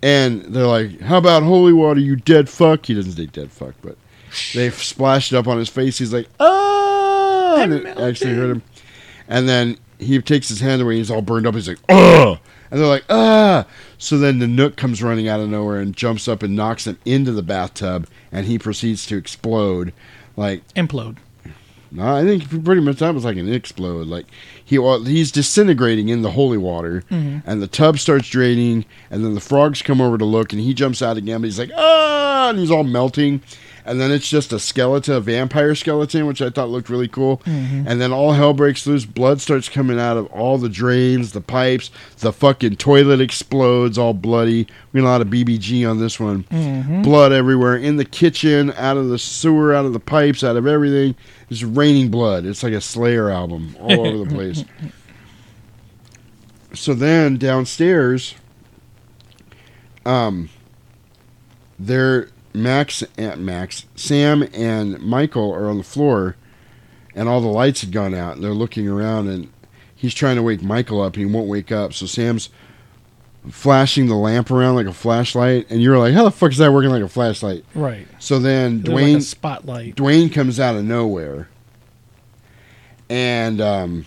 And 0.02 0.42
they're 0.54 0.66
like, 0.66 1.00
"How 1.00 1.18
about 1.18 1.42
holy 1.42 1.72
water, 1.72 1.98
you 2.00 2.14
dead 2.16 2.48
fuck?" 2.48 2.86
He 2.86 2.94
doesn't 2.94 3.12
say 3.12 3.26
dead 3.26 3.50
fuck, 3.50 3.74
but 3.82 3.96
they 4.54 4.70
splashed 4.70 5.32
it 5.32 5.36
up 5.36 5.48
on 5.48 5.58
his 5.58 5.68
face. 5.68 5.98
He's 5.98 6.12
like, 6.12 6.28
"Ah!" 6.38 7.56
And 7.62 7.72
it 7.72 7.86
actually 7.98 8.34
hurt 8.34 8.50
him. 8.50 8.62
And 9.28 9.48
then 9.48 9.78
he 9.98 10.20
takes 10.20 10.48
his 10.48 10.60
hand 10.60 10.82
away. 10.82 10.96
He's 10.98 11.10
all 11.10 11.22
burned 11.22 11.46
up. 11.46 11.54
He's 11.54 11.66
like, 11.68 11.78
"Ugh!" 11.88 12.38
And 12.70 12.80
they're 12.80 12.86
like, 12.88 13.04
"Ah!" 13.08 13.64
So 13.98 14.18
then 14.18 14.38
Nanook 14.40 14.76
comes 14.76 15.02
running 15.02 15.28
out 15.28 15.40
of 15.40 15.48
nowhere 15.48 15.80
and 15.80 15.96
jumps 15.96 16.28
up 16.28 16.42
and 16.42 16.54
knocks 16.56 16.86
him 16.86 16.98
into 17.04 17.32
the 17.32 17.42
bathtub, 17.42 18.06
and 18.32 18.46
he 18.46 18.58
proceeds 18.58 19.06
to 19.06 19.16
explode, 19.16 19.92
like 20.36 20.62
Implode. 20.74 21.16
no, 21.92 22.04
I 22.16 22.24
think 22.24 22.64
pretty 22.64 22.80
much 22.80 22.96
that 22.98 23.14
was 23.14 23.24
like 23.24 23.36
an 23.36 23.52
explode. 23.52 24.06
Like 24.08 24.26
he 24.64 24.78
well, 24.78 25.02
he's 25.04 25.30
disintegrating 25.32 26.08
in 26.08 26.22
the 26.22 26.32
holy 26.32 26.58
water, 26.58 27.04
Mhm. 27.10 27.42
and 27.46 27.62
the 27.62 27.66
tub 27.68 27.98
starts 27.98 28.28
draining, 28.28 28.84
and 29.10 29.24
then 29.24 29.34
the 29.34 29.40
frogs 29.40 29.80
come 29.82 30.00
over 30.00 30.18
to 30.18 30.24
look, 30.24 30.52
and 30.52 30.60
he 30.60 30.74
jumps 30.74 31.00
out 31.02 31.16
again, 31.16 31.40
but 31.40 31.46
he's 31.46 31.58
like 31.58 31.70
ah, 31.76 32.50
and 32.50 32.58
he's 32.58 32.70
all 32.70 32.84
melting, 32.84 33.40
and 33.86 34.00
then 34.00 34.10
it's 34.10 34.28
just 34.28 34.52
a 34.52 34.58
skeleton, 34.58 35.14
a 35.14 35.20
vampire 35.20 35.74
skeleton, 35.74 36.26
which 36.26 36.40
I 36.40 36.50
thought 36.50 36.70
looked 36.70 36.88
really 36.88 37.08
cool, 37.08 37.42
Mhm. 37.46 37.84
and 37.86 38.00
then 38.00 38.12
all 38.12 38.32
hell 38.32 38.52
breaks 38.54 38.86
loose. 38.86 39.04
Blood 39.04 39.40
starts 39.40 39.68
coming 39.68 40.00
out 40.00 40.16
of 40.16 40.26
all 40.26 40.56
the 40.58 40.68
drains, 40.68 41.32
the 41.32 41.40
pipes, 41.40 41.90
the 42.20 42.32
fucking 42.32 42.76
toilet 42.76 43.20
explodes, 43.20 43.98
all 43.98 44.14
bloody. 44.14 44.66
We 44.92 45.00
got 45.00 45.06
a 45.06 45.10
lot 45.10 45.20
of 45.20 45.30
BBG 45.30 45.84
on 45.84 45.98
this 46.00 46.18
one 46.18 46.44
Mhm. 46.50 47.02
blood 47.02 47.32
everywhere 47.32 47.76
in 47.76 47.96
the 47.96 48.04
kitchen, 48.04 48.72
out 48.78 48.96
of 48.96 49.08
the 49.08 49.18
sewer, 49.18 49.74
out 49.74 49.84
of 49.84 49.92
the 49.92 50.00
pipes, 50.00 50.42
out 50.42 50.56
of 50.56 50.66
everything. 50.66 51.14
It's 51.50 51.62
raining 51.62 52.08
blood. 52.08 52.46
It's 52.46 52.62
like 52.62 52.72
a 52.72 52.80
Slayer 52.80 53.28
album 53.30 53.76
all 53.80 54.06
over 54.06 54.18
the 54.24 54.34
place. 54.34 54.64
So 56.74 56.92
then 56.92 57.36
downstairs, 57.36 58.34
um, 60.04 60.48
they're 61.78 62.28
Max 62.54 63.02
and 63.18 63.44
Max, 63.44 63.84
Sam 63.96 64.48
and 64.54 65.00
Michael 65.00 65.52
are 65.52 65.68
on 65.68 65.76
the 65.76 65.84
floor, 65.84 66.36
and 67.14 67.28
all 67.28 67.40
the 67.40 67.48
lights 67.48 67.80
had 67.80 67.90
gone 67.90 68.14
out, 68.14 68.36
and 68.36 68.44
they're 68.44 68.54
looking 68.54 68.88
around, 68.88 69.28
and 69.28 69.52
he's 69.94 70.14
trying 70.14 70.36
to 70.36 70.42
wake 70.42 70.62
Michael 70.62 71.02
up, 71.02 71.14
and 71.14 71.26
he 71.26 71.32
won't 71.32 71.48
wake 71.48 71.72
up. 71.72 71.92
So 71.92 72.06
Sam's 72.06 72.48
flashing 73.50 74.06
the 74.06 74.14
lamp 74.14 74.50
around 74.52 74.76
like 74.76 74.86
a 74.86 74.92
flashlight, 74.92 75.66
and 75.68 75.82
you're 75.82 75.98
like, 75.98 76.14
"How 76.14 76.22
the 76.22 76.30
fuck 76.30 76.52
is 76.52 76.58
that 76.58 76.72
working 76.72 76.90
like 76.90 77.02
a 77.02 77.08
flashlight?" 77.08 77.64
Right. 77.74 78.06
So 78.20 78.38
then 78.38 78.82
like 78.82 78.86
Dwayne 78.86 79.16
a 79.16 79.20
spotlight. 79.20 79.96
Dwayne 79.96 80.32
comes 80.32 80.60
out 80.60 80.76
of 80.76 80.84
nowhere, 80.84 81.48
and 83.10 83.60
um, 83.60 84.06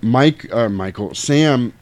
Mike, 0.00 0.50
uh, 0.52 0.70
Michael, 0.70 1.14
Sam 1.14 1.74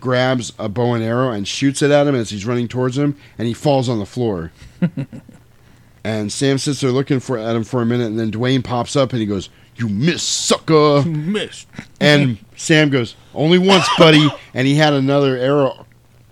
grabs 0.00 0.52
a 0.58 0.68
bow 0.68 0.94
and 0.94 1.02
arrow 1.02 1.30
and 1.30 1.46
shoots 1.46 1.82
it 1.82 1.90
at 1.90 2.06
him 2.06 2.14
as 2.14 2.30
he's 2.30 2.46
running 2.46 2.68
towards 2.68 2.98
him, 2.98 3.16
and 3.38 3.48
he 3.48 3.54
falls 3.54 3.88
on 3.88 3.98
the 3.98 4.06
floor. 4.06 4.52
and 6.04 6.32
Sam 6.32 6.58
sits 6.58 6.80
there 6.80 6.90
looking 6.90 7.20
for 7.20 7.38
at 7.38 7.56
him 7.56 7.64
for 7.64 7.82
a 7.82 7.86
minute, 7.86 8.06
and 8.06 8.18
then 8.18 8.30
Dwayne 8.30 8.62
pops 8.62 8.96
up 8.96 9.12
and 9.12 9.20
he 9.20 9.26
goes, 9.26 9.48
"You 9.76 9.88
missed, 9.88 10.28
sucker!" 10.28 11.02
Missed. 11.04 11.66
And 12.00 12.38
Sam 12.56 12.90
goes, 12.90 13.16
"Only 13.34 13.58
once, 13.58 13.86
buddy." 13.98 14.28
And 14.52 14.66
he 14.66 14.76
had 14.76 14.92
another 14.92 15.36
arrow 15.36 15.86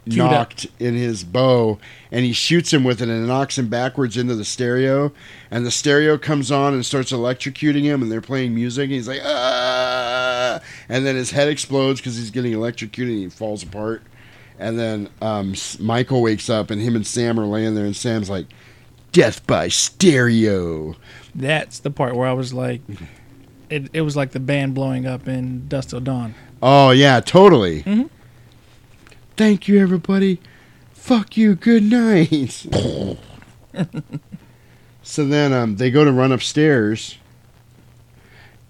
knocked 0.04 0.66
in 0.78 0.94
his 0.94 1.24
bow, 1.24 1.78
and 2.10 2.24
he 2.24 2.32
shoots 2.32 2.72
him 2.72 2.84
with 2.84 3.00
it, 3.00 3.08
and 3.08 3.26
knocks 3.26 3.58
him 3.58 3.68
backwards 3.68 4.16
into 4.16 4.34
the 4.34 4.44
stereo. 4.44 5.12
And 5.50 5.64
the 5.64 5.70
stereo 5.70 6.18
comes 6.18 6.50
on 6.50 6.74
and 6.74 6.84
starts 6.84 7.12
electrocuting 7.12 7.84
him, 7.84 8.02
and 8.02 8.10
they're 8.10 8.20
playing 8.20 8.54
music, 8.54 8.84
and 8.84 8.92
he's 8.92 9.08
like, 9.08 9.22
"Ah!" 9.24 10.11
And 10.88 11.06
then 11.06 11.16
his 11.16 11.30
head 11.30 11.48
explodes 11.48 12.00
because 12.00 12.16
he's 12.16 12.30
getting 12.30 12.52
electrocuted, 12.52 13.14
and 13.14 13.22
he 13.24 13.28
falls 13.30 13.62
apart. 13.62 14.02
And 14.58 14.78
then 14.78 15.08
um, 15.20 15.54
Michael 15.80 16.22
wakes 16.22 16.48
up, 16.50 16.70
and 16.70 16.80
him 16.80 16.94
and 16.96 17.06
Sam 17.06 17.38
are 17.40 17.46
laying 17.46 17.74
there, 17.74 17.84
and 17.84 17.96
Sam's 17.96 18.28
like, 18.30 18.46
"Death 19.12 19.46
by 19.46 19.68
stereo." 19.68 20.94
That's 21.34 21.78
the 21.78 21.90
part 21.90 22.14
where 22.14 22.28
I 22.28 22.32
was 22.34 22.52
like, 22.52 22.82
it, 23.70 23.88
it 23.92 24.02
was 24.02 24.16
like 24.16 24.32
the 24.32 24.40
band 24.40 24.74
blowing 24.74 25.06
up 25.06 25.26
in 25.26 25.66
Dusk 25.68 25.88
Till 25.90 26.00
Dawn. 26.00 26.34
Oh 26.62 26.90
yeah, 26.90 27.20
totally. 27.20 27.82
Mhm. 27.82 28.10
Thank 29.36 29.66
you, 29.66 29.80
everybody. 29.80 30.40
Fuck 30.92 31.36
you. 31.36 31.54
Good 31.54 31.82
night. 31.82 32.66
so 35.02 35.24
then 35.24 35.52
um, 35.52 35.76
they 35.76 35.90
go 35.90 36.04
to 36.04 36.12
run 36.12 36.30
upstairs 36.32 37.16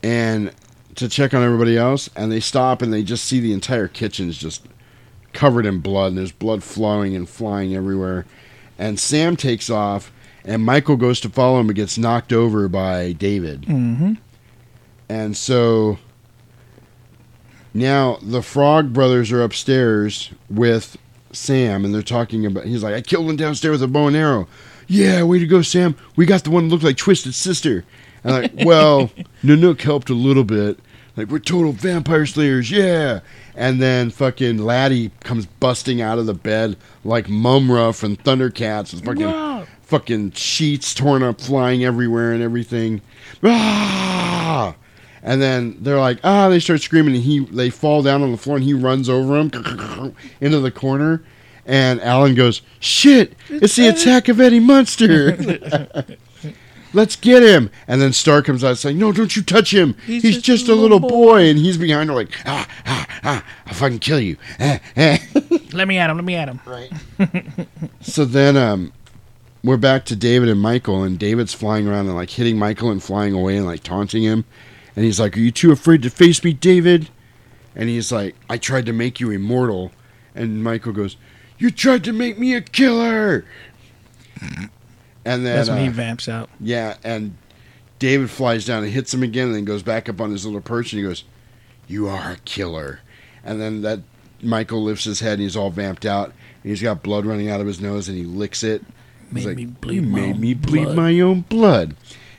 and 0.02 0.52
to 0.96 1.08
check 1.08 1.34
on 1.34 1.42
everybody 1.42 1.76
else, 1.76 2.10
and 2.16 2.30
they 2.30 2.40
stop 2.40 2.82
and 2.82 2.92
they 2.92 3.02
just 3.02 3.24
see 3.24 3.40
the 3.40 3.52
entire 3.52 3.88
kitchen's 3.88 4.36
just 4.36 4.66
covered 5.32 5.66
in 5.66 5.80
blood. 5.80 6.08
And 6.08 6.18
there's 6.18 6.32
blood 6.32 6.62
flowing 6.62 7.16
and 7.16 7.28
flying 7.28 7.74
everywhere. 7.74 8.26
And 8.78 8.98
Sam 8.98 9.36
takes 9.36 9.70
off, 9.70 10.12
and 10.44 10.64
Michael 10.64 10.96
goes 10.96 11.20
to 11.20 11.28
follow 11.28 11.60
him, 11.60 11.66
but 11.66 11.76
gets 11.76 11.98
knocked 11.98 12.32
over 12.32 12.68
by 12.68 13.12
David. 13.12 13.62
Mm-hmm. 13.62 14.14
And 15.08 15.36
so 15.36 15.98
now 17.74 18.18
the 18.22 18.42
Frog 18.42 18.92
brothers 18.92 19.30
are 19.32 19.42
upstairs 19.42 20.30
with 20.50 20.96
Sam, 21.32 21.84
and 21.84 21.94
they're 21.94 22.02
talking 22.02 22.44
about. 22.44 22.64
He's 22.66 22.82
like, 22.82 22.94
"I 22.94 23.00
killed 23.00 23.28
him 23.28 23.36
downstairs 23.36 23.80
with 23.80 23.82
a 23.82 23.88
bow 23.88 24.08
and 24.08 24.16
arrow." 24.16 24.48
Yeah, 24.88 25.22
way 25.22 25.38
to 25.38 25.46
go, 25.46 25.62
Sam. 25.62 25.96
We 26.16 26.26
got 26.26 26.44
the 26.44 26.50
one 26.50 26.68
that 26.68 26.72
looked 26.72 26.84
like 26.84 26.96
Twisted 26.96 27.34
Sister. 27.34 27.84
And 28.24 28.32
like, 28.34 28.66
well, 28.66 29.10
Nanook 29.44 29.80
helped 29.82 30.10
a 30.10 30.14
little 30.14 30.44
bit. 30.44 30.78
Like, 31.16 31.28
we're 31.28 31.40
total 31.40 31.72
vampire 31.72 32.24
slayers, 32.24 32.70
yeah. 32.70 33.20
And 33.54 33.82
then 33.82 34.10
fucking 34.10 34.58
Laddie 34.58 35.10
comes 35.20 35.44
busting 35.44 36.00
out 36.00 36.18
of 36.18 36.24
the 36.26 36.34
bed 36.34 36.76
like 37.04 37.28
Mumm-Ra 37.28 37.92
from 37.92 38.16
Thundercats 38.16 38.94
with 38.94 39.04
fucking 39.04 39.66
fucking 39.82 40.32
sheets 40.32 40.94
torn 40.94 41.22
up, 41.22 41.38
flying 41.38 41.84
everywhere 41.84 42.32
and 42.32 42.42
everything. 42.42 43.02
Ah! 43.44 44.74
And 45.22 45.42
then 45.42 45.76
they're 45.80 46.00
like, 46.00 46.18
ah, 46.24 46.48
they 46.48 46.58
start 46.58 46.80
screaming, 46.80 47.14
and 47.14 47.22
he 47.22 47.40
they 47.40 47.68
fall 47.68 48.02
down 48.02 48.22
on 48.22 48.32
the 48.32 48.38
floor, 48.38 48.56
and 48.56 48.64
he 48.64 48.72
runs 48.72 49.08
over 49.10 49.42
them 49.42 50.16
into 50.40 50.60
the 50.60 50.70
corner. 50.70 51.22
And 51.66 52.00
Alan 52.00 52.34
goes, 52.34 52.62
shit, 52.80 53.34
it's 53.48 53.76
the 53.76 53.86
attack 53.86 54.28
of 54.28 54.40
Eddie 54.40 54.60
Munster. 54.60 55.36
Let's 56.92 57.16
get 57.16 57.42
him. 57.42 57.70
And 57.88 58.00
then 58.00 58.12
Star 58.12 58.42
comes 58.42 58.62
out 58.62 58.78
saying, 58.78 58.98
no, 58.98 59.12
don't 59.12 59.34
you 59.34 59.42
touch 59.42 59.72
him. 59.72 59.94
He's, 60.06 60.42
just, 60.42 60.68
a 60.68 60.74
little 60.74 61.00
boy. 61.00 61.44
And 61.48 61.58
he's 61.58 61.76
behind 61.78 62.10
her 62.10 62.14
like, 62.14 62.30
ah, 62.44 62.68
ah, 62.86 63.06
ah, 63.24 63.44
I'll 63.66 63.74
fucking 63.74 64.00
kill 64.00 64.20
you. 64.20 64.36
Ah, 64.60 64.80
ah. 64.96 65.18
Let 65.72 65.88
me 65.88 65.98
at 65.98 66.10
him. 66.10 66.16
Let 66.16 66.24
me 66.24 66.34
at 66.34 66.48
him. 66.48 66.60
Right. 66.66 66.92
So 68.00 68.24
then 68.24 68.56
um, 68.56 68.92
we're 69.64 69.76
back 69.76 70.04
to 70.06 70.16
David 70.16 70.48
and 70.48 70.60
Michael, 70.60 71.02
and 71.02 71.18
David's 71.18 71.54
flying 71.54 71.86
around 71.88 72.06
and 72.06 72.16
like 72.16 72.30
hitting 72.30 72.58
Michael 72.58 72.90
and 72.90 73.02
flying 73.02 73.32
away 73.32 73.56
and 73.56 73.64
like 73.64 73.82
taunting 73.82 74.22
him. 74.22 74.44
And 74.96 75.04
he's 75.04 75.20
like, 75.20 75.36
Are 75.36 75.40
you 75.40 75.50
too 75.50 75.72
afraid 75.72 76.02
to 76.02 76.10
face 76.10 76.42
me, 76.44 76.52
David? 76.52 77.08
And 77.74 77.88
he's 77.88 78.12
like, 78.12 78.34
I 78.50 78.58
tried 78.58 78.86
to 78.86 78.92
make 78.92 79.20
you 79.20 79.30
immortal. 79.30 79.92
And 80.34 80.62
Michael 80.62 80.92
goes, 80.92 81.16
You 81.58 81.70
tried 81.70 82.04
to 82.04 82.12
make 82.12 82.38
me 82.38 82.54
a 82.54 82.60
killer. 82.60 83.44
And 85.24 85.46
then 85.46 85.56
That's 85.56 85.68
when 85.68 85.82
he 85.82 85.88
uh, 85.88 85.92
vamps 85.92 86.28
out. 86.28 86.50
yeah, 86.60 86.96
and 87.04 87.36
David 87.98 88.28
flies 88.30 88.64
down 88.64 88.82
and 88.82 88.92
hits 88.92 89.14
him 89.14 89.22
again, 89.22 89.46
and 89.48 89.54
then 89.56 89.64
goes 89.64 89.82
back 89.84 90.08
up 90.08 90.20
on 90.20 90.30
his 90.32 90.44
little 90.44 90.60
perch, 90.60 90.92
and 90.92 91.00
he 91.00 91.06
goes, 91.06 91.22
"You 91.86 92.08
are 92.08 92.32
a 92.32 92.36
killer." 92.44 93.00
And 93.44 93.60
then 93.60 93.82
that 93.82 94.00
Michael 94.42 94.82
lifts 94.82 95.04
his 95.04 95.20
head, 95.20 95.34
and 95.34 95.42
he's 95.42 95.56
all 95.56 95.70
vamped 95.70 96.04
out, 96.04 96.26
and 96.26 96.70
he's 96.70 96.82
got 96.82 97.02
blood 97.04 97.24
running 97.24 97.48
out 97.48 97.60
of 97.60 97.66
his 97.68 97.80
nose, 97.80 98.08
and 98.08 98.18
he 98.18 98.24
licks 98.24 98.64
it. 98.64 98.82
Made 99.30 99.46
like, 99.46 99.56
me 99.56 99.66
bleed 99.66 100.00
my 100.08 100.20
made 100.20 100.34
own 100.34 100.40
me 100.40 100.54
bleed 100.54 100.84
blood." 100.84 100.96
my 100.96 101.20
own 101.20 101.40
blood." 101.42 101.94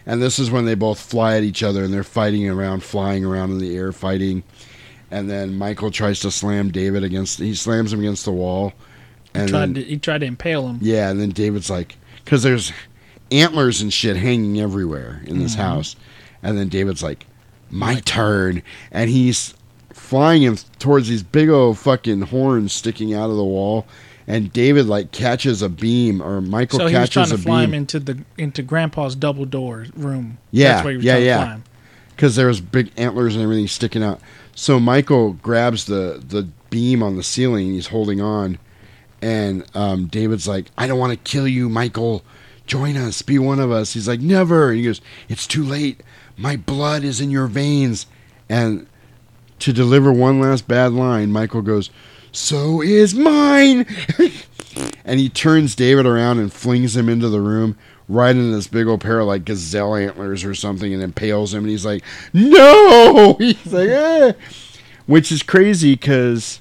And 0.06 0.22
this 0.22 0.38
is 0.38 0.52
when 0.52 0.66
they 0.66 0.76
both 0.76 1.00
fly 1.00 1.38
at 1.38 1.44
each 1.44 1.64
other, 1.64 1.86
and 1.86 1.94
they're 1.94 2.04
fighting 2.04 2.48
around, 2.50 2.84
flying 2.84 3.24
around 3.24 3.52
in 3.52 3.60
the 3.60 3.74
air, 3.78 3.94
fighting. 3.94 4.44
And 5.10 5.30
then 5.30 5.58
Michael 5.58 5.92
tries 5.92 6.20
to 6.22 6.32
slam 6.32 6.72
David 6.72 7.06
against. 7.06 7.40
He 7.40 7.56
slams 7.56 7.94
him 7.94 8.00
against 8.02 8.26
the 8.26 8.34
wall. 8.34 8.74
He 9.34 9.40
And 9.40 9.50
tried 9.50 9.60
then, 9.62 9.74
to 9.76 9.84
he 9.84 9.98
tried 9.98 10.18
to 10.18 10.26
impale 10.26 10.68
him. 10.68 10.80
yeah, 10.82 11.10
and 11.10 11.22
then 11.22 11.30
David's 11.30 11.70
like, 11.70 11.96
because 12.24 12.44
there's 12.44 12.72
antlers 13.32 13.82
and 13.82 13.92
shit 13.92 14.16
hanging 14.18 14.60
everywhere 14.60 15.22
in 15.26 15.40
this 15.40 15.56
Mhm. 15.56 15.60
house. 15.60 15.96
And 16.42 16.58
then 16.58 16.68
David's 16.70 17.02
like, 17.04 17.26
my 17.72 17.96
turn. 18.02 18.62
And 18.92 19.10
he's 19.10 19.54
flying 19.92 20.42
him 20.44 20.58
towards 20.80 21.08
these 21.08 21.24
big 21.24 21.50
old 21.50 21.78
fucking 21.80 22.22
horns 22.24 22.74
sticking 22.74 23.14
out 23.14 23.30
of 23.30 23.38
the 23.38 23.44
wall. 23.44 23.86
and 24.26 24.54
David 24.54 24.86
like 24.86 25.12
catches 25.12 25.62
a 25.62 25.68
beam, 25.68 26.22
or 26.24 26.40
Michael 26.40 26.80
so 26.80 26.88
he 26.88 26.96
was 26.96 27.10
trying 27.10 27.26
catches 27.26 27.30
to 27.32 27.36
a 27.36 27.38
fly 27.52 27.64
him 27.66 27.72
beam. 27.72 27.80
into 27.80 28.00
the 28.00 28.20
into 28.38 28.62
Grandpa's 28.64 29.16
double 29.18 29.44
door 29.44 29.88
room. 29.98 30.38
Yeah, 30.50 30.76
That's 30.76 30.84
where 30.86 30.92
he 30.92 30.96
was 30.98 31.06
yeah, 31.06 31.14
trying 31.16 31.26
yeah. 31.26 31.58
Because 32.16 32.38
there 32.38 32.48
was 32.48 32.62
big 32.62 32.90
antlers 32.96 33.36
and 33.36 33.44
everything 33.44 33.68
sticking 33.68 34.02
out. 34.02 34.22
So 34.56 34.80
Michael 34.80 35.34
grabs 35.34 35.84
the 35.88 36.24
the 36.26 36.48
beam 36.70 37.04
on 37.04 37.18
the 37.18 37.24
ceiling. 37.24 37.74
He's 37.74 37.88
holding 37.88 38.22
on, 38.22 38.60
and 39.24 39.64
um, 39.74 40.08
David's 40.08 40.48
like, 40.48 40.66
"I 40.78 40.86
don't 40.86 41.00
want 41.00 41.12
to 41.12 41.32
kill 41.32 41.48
you, 41.48 41.70
Michael. 41.70 42.24
Join 42.68 42.98
us. 42.98 43.22
Be 43.22 43.40
one 43.40 43.60
of 43.60 43.72
us." 43.72 43.94
He's 43.94 44.08
like, 44.08 44.20
"Never." 44.20 44.70
And 44.70 44.80
he 44.80 44.84
goes, 44.84 45.02
"It's 45.30 45.48
too 45.48 45.64
late. 45.64 46.02
My 46.38 46.58
blood 46.58 47.04
is 47.04 47.22
in 47.22 47.32
your 47.32 47.48
veins." 47.48 48.06
And 48.50 48.86
to 49.60 49.72
deliver 49.72 50.12
one 50.12 50.42
last 50.42 50.68
bad 50.68 50.92
line, 50.92 51.32
Michael 51.32 51.62
goes, 51.62 51.90
"So 52.34 52.82
is 52.82 53.16
mine." 53.16 53.86
and 55.06 55.20
he 55.22 55.30
turns 55.30 55.74
David 55.74 56.06
around 56.06 56.40
and 56.40 56.52
flings 56.52 56.98
him 56.98 57.08
into 57.08 57.30
the 57.30 57.42
room, 57.42 57.78
right 58.10 58.36
into 58.36 58.54
this 58.54 58.68
big 58.68 58.88
old 58.88 59.00
pair 59.00 59.22
of 59.22 59.28
like 59.28 59.46
gazelle 59.46 59.96
antlers 59.96 60.44
or 60.44 60.54
something, 60.54 60.94
and 60.94 61.02
impales 61.02 61.54
him. 61.54 61.64
And 61.64 61.70
he's 61.70 61.86
like, 61.86 62.04
"No!" 62.34 63.38
He's 63.40 63.72
like, 63.72 63.88
eh. 63.88 64.34
which 65.06 65.32
is 65.32 65.44
crazy 65.44 65.94
because 65.94 66.60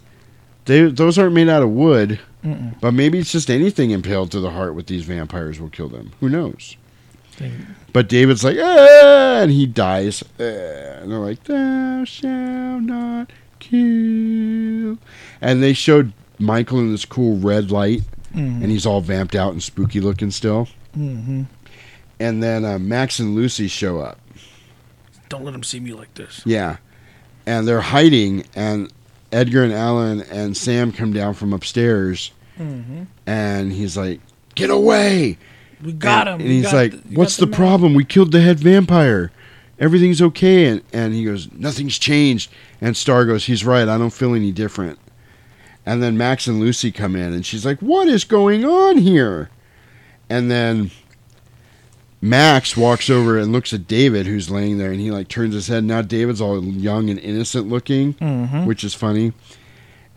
those 0.64 1.18
aren't 1.18 1.34
made 1.34 1.48
out 1.48 1.64
of 1.64 1.70
wood, 1.70 2.20
Mm-mm. 2.44 2.74
but 2.80 2.92
maybe 2.92 3.18
it's 3.18 3.30
just 3.32 3.50
anything 3.50 3.90
impaled 3.92 4.30
to 4.32 4.40
the 4.40 4.50
heart 4.50 4.74
with 4.74 4.86
these 4.88 5.04
vampires 5.04 5.60
will 5.60 5.68
kill 5.70 5.88
them. 5.88 6.10
Who 6.20 6.28
knows? 6.28 6.76
But 7.92 8.08
David's 8.08 8.44
like, 8.44 8.56
ah, 8.60 9.40
and 9.42 9.50
he 9.50 9.66
dies. 9.66 10.22
Ah, 10.38 10.42
and 10.42 11.10
they're 11.10 11.18
like, 11.18 11.42
thou 11.44 12.04
shalt 12.04 12.82
not 12.82 13.30
kill. 13.58 14.98
And 15.40 15.62
they 15.62 15.72
showed 15.72 16.12
Michael 16.38 16.78
in 16.80 16.92
this 16.92 17.04
cool 17.04 17.38
red 17.38 17.70
light, 17.70 18.02
Mhm. 18.34 18.62
and 18.62 18.70
he's 18.70 18.86
all 18.86 19.00
vamped 19.00 19.34
out 19.34 19.52
and 19.52 19.62
spooky 19.62 20.00
looking 20.00 20.30
still. 20.30 20.68
hmm 20.94 21.42
And 22.20 22.42
then 22.42 22.64
uh, 22.64 22.78
Max 22.78 23.18
and 23.18 23.34
Lucy 23.34 23.66
show 23.68 24.00
up. 24.00 24.18
Don't 25.28 25.44
let 25.44 25.54
him 25.54 25.62
see 25.62 25.80
me 25.80 25.92
like 25.94 26.12
this. 26.14 26.42
Yeah. 26.44 26.76
And 27.46 27.66
they're 27.66 27.80
hiding, 27.80 28.44
and 28.54 28.92
Edgar 29.32 29.64
and 29.64 29.72
Alan 29.72 30.20
and 30.22 30.56
Sam 30.56 30.92
come 30.92 31.12
down 31.12 31.34
from 31.34 31.52
upstairs, 31.52 32.30
Mhm. 32.60 33.06
and 33.26 33.72
he's 33.72 33.96
like, 33.96 34.20
Get 34.54 34.68
away! 34.70 35.38
We 35.82 35.92
got 35.94 36.28
and, 36.28 36.40
him. 36.42 36.46
And 36.46 36.48
We 36.50 36.62
he's 36.62 36.72
like, 36.72 36.90
the- 36.92 37.08
you 37.08 37.24
the, 37.24 37.46
the 37.46 37.52
problem? 37.52 37.94
We 37.94 38.04
killed 38.04 38.30
the 38.32 38.40
head 38.42 38.60
vampire. 38.60 39.32
Everything's 39.78 40.20
okay. 40.22 40.66
And, 40.66 40.82
and 40.92 41.14
he 41.14 41.24
goes, 41.24 41.50
Nothing's 41.52 41.98
changed. 41.98 42.50
And 42.80 42.96
Star 42.96 43.24
goes, 43.24 43.46
He's 43.46 43.64
right. 43.64 43.88
I 43.88 43.96
don't 43.98 44.12
feel 44.12 44.34
any 44.34 44.52
different. 44.52 44.98
And 45.86 46.00
then 46.02 46.16
Max 46.18 46.46
and 46.46 46.60
Lucy 46.60 46.92
come 46.92 47.16
in, 47.16 47.32
and 47.32 47.44
she's 47.46 47.64
like, 47.66 47.78
What 47.80 48.06
is 48.08 48.24
going 48.24 48.64
on 48.64 48.98
here? 48.98 49.48
And 50.30 50.50
then 50.50 50.90
Max 52.24 52.76
walks 52.76 53.10
over 53.10 53.36
and 53.36 53.50
looks 53.50 53.72
at 53.72 53.88
David, 53.88 54.26
who's 54.26 54.48
laying 54.48 54.78
there, 54.78 54.92
and 54.92 55.00
he 55.00 55.10
like 55.10 55.26
turns 55.26 55.54
his 55.54 55.66
head. 55.66 55.82
Now 55.82 56.02
David's 56.02 56.40
all 56.40 56.62
young 56.62 57.10
and 57.10 57.18
innocent 57.18 57.68
looking, 57.68 58.14
Mhm. 58.14 58.64
which 58.64 58.84
is 58.84 58.94
funny. 58.94 59.32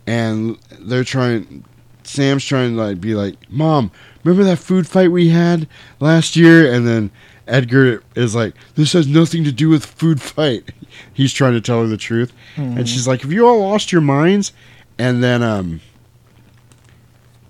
And 0.06 0.56
they're 0.80 1.02
trying. 1.04 1.64
Sam's 2.04 2.44
trying 2.44 2.76
to 2.76 2.80
like 2.80 3.00
be 3.00 3.16
like, 3.16 3.34
"Mom, 3.50 3.90
remember 4.22 4.44
that 4.44 4.60
food 4.60 4.86
fight 4.86 5.10
we 5.10 5.30
had 5.30 5.66
last 5.98 6.36
year?" 6.36 6.72
And 6.72 6.86
then 6.86 7.10
Edgar 7.48 8.04
is 8.14 8.36
like, 8.36 8.54
"This 8.76 8.92
has 8.92 9.08
nothing 9.08 9.42
to 9.42 9.50
do 9.50 9.68
with 9.68 9.84
food 9.84 10.20
fight." 10.22 10.62
He's 11.12 11.32
trying 11.32 11.54
to 11.54 11.60
tell 11.60 11.80
her 11.82 11.88
the 11.88 11.96
truth, 11.96 12.32
Mhm. 12.56 12.76
and 12.78 12.88
she's 12.88 13.08
like, 13.08 13.22
"Have 13.22 13.32
you 13.32 13.44
all 13.48 13.60
lost 13.60 13.90
your 13.90 14.00
minds?" 14.00 14.52
And 14.96 15.24
then 15.24 15.42
um, 15.42 15.80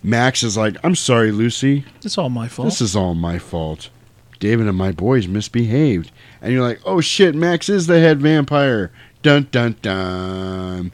Max 0.02 0.43
is 0.43 0.57
like, 0.57 0.76
"I'm 0.83 0.94
sorry, 0.94 1.31
Lucy. 1.31 1.85
It's 2.02 2.17
all 2.17 2.31
my 2.31 2.49
fault. 2.49 2.68
This 2.68 2.81
is 2.81 2.97
all 2.97 3.15
my 3.15 3.39
fault. 3.39 3.91
David 4.39 4.67
and 4.67 4.77
my 4.77 4.93
boys 4.93 5.27
misbehaved. 5.27 6.11
And 6.43 6.53
you're 6.53 6.63
like, 6.63 6.81
oh 6.85 7.01
shit, 7.01 7.35
Max 7.35 7.69
is 7.69 7.87
the 7.87 7.99
head 8.01 8.21
vampire. 8.21 8.91
Dun 9.23 9.49
dun 9.51 9.77
dun. 9.83 10.93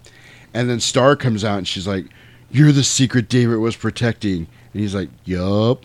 And 0.55 0.69
then 0.71 0.81
Star 0.81 1.17
comes 1.17 1.45
out 1.45 1.59
and 1.59 1.69
she's 1.69 1.87
like, 1.87 2.07
You're 2.51 2.73
the 2.73 2.85
secret 2.85 3.29
David 3.29 3.57
was 3.57 3.77
protecting. 3.77 4.47
And 4.73 4.81
he's 4.83 4.95
like, 4.95 5.09
Yup. 5.25 5.85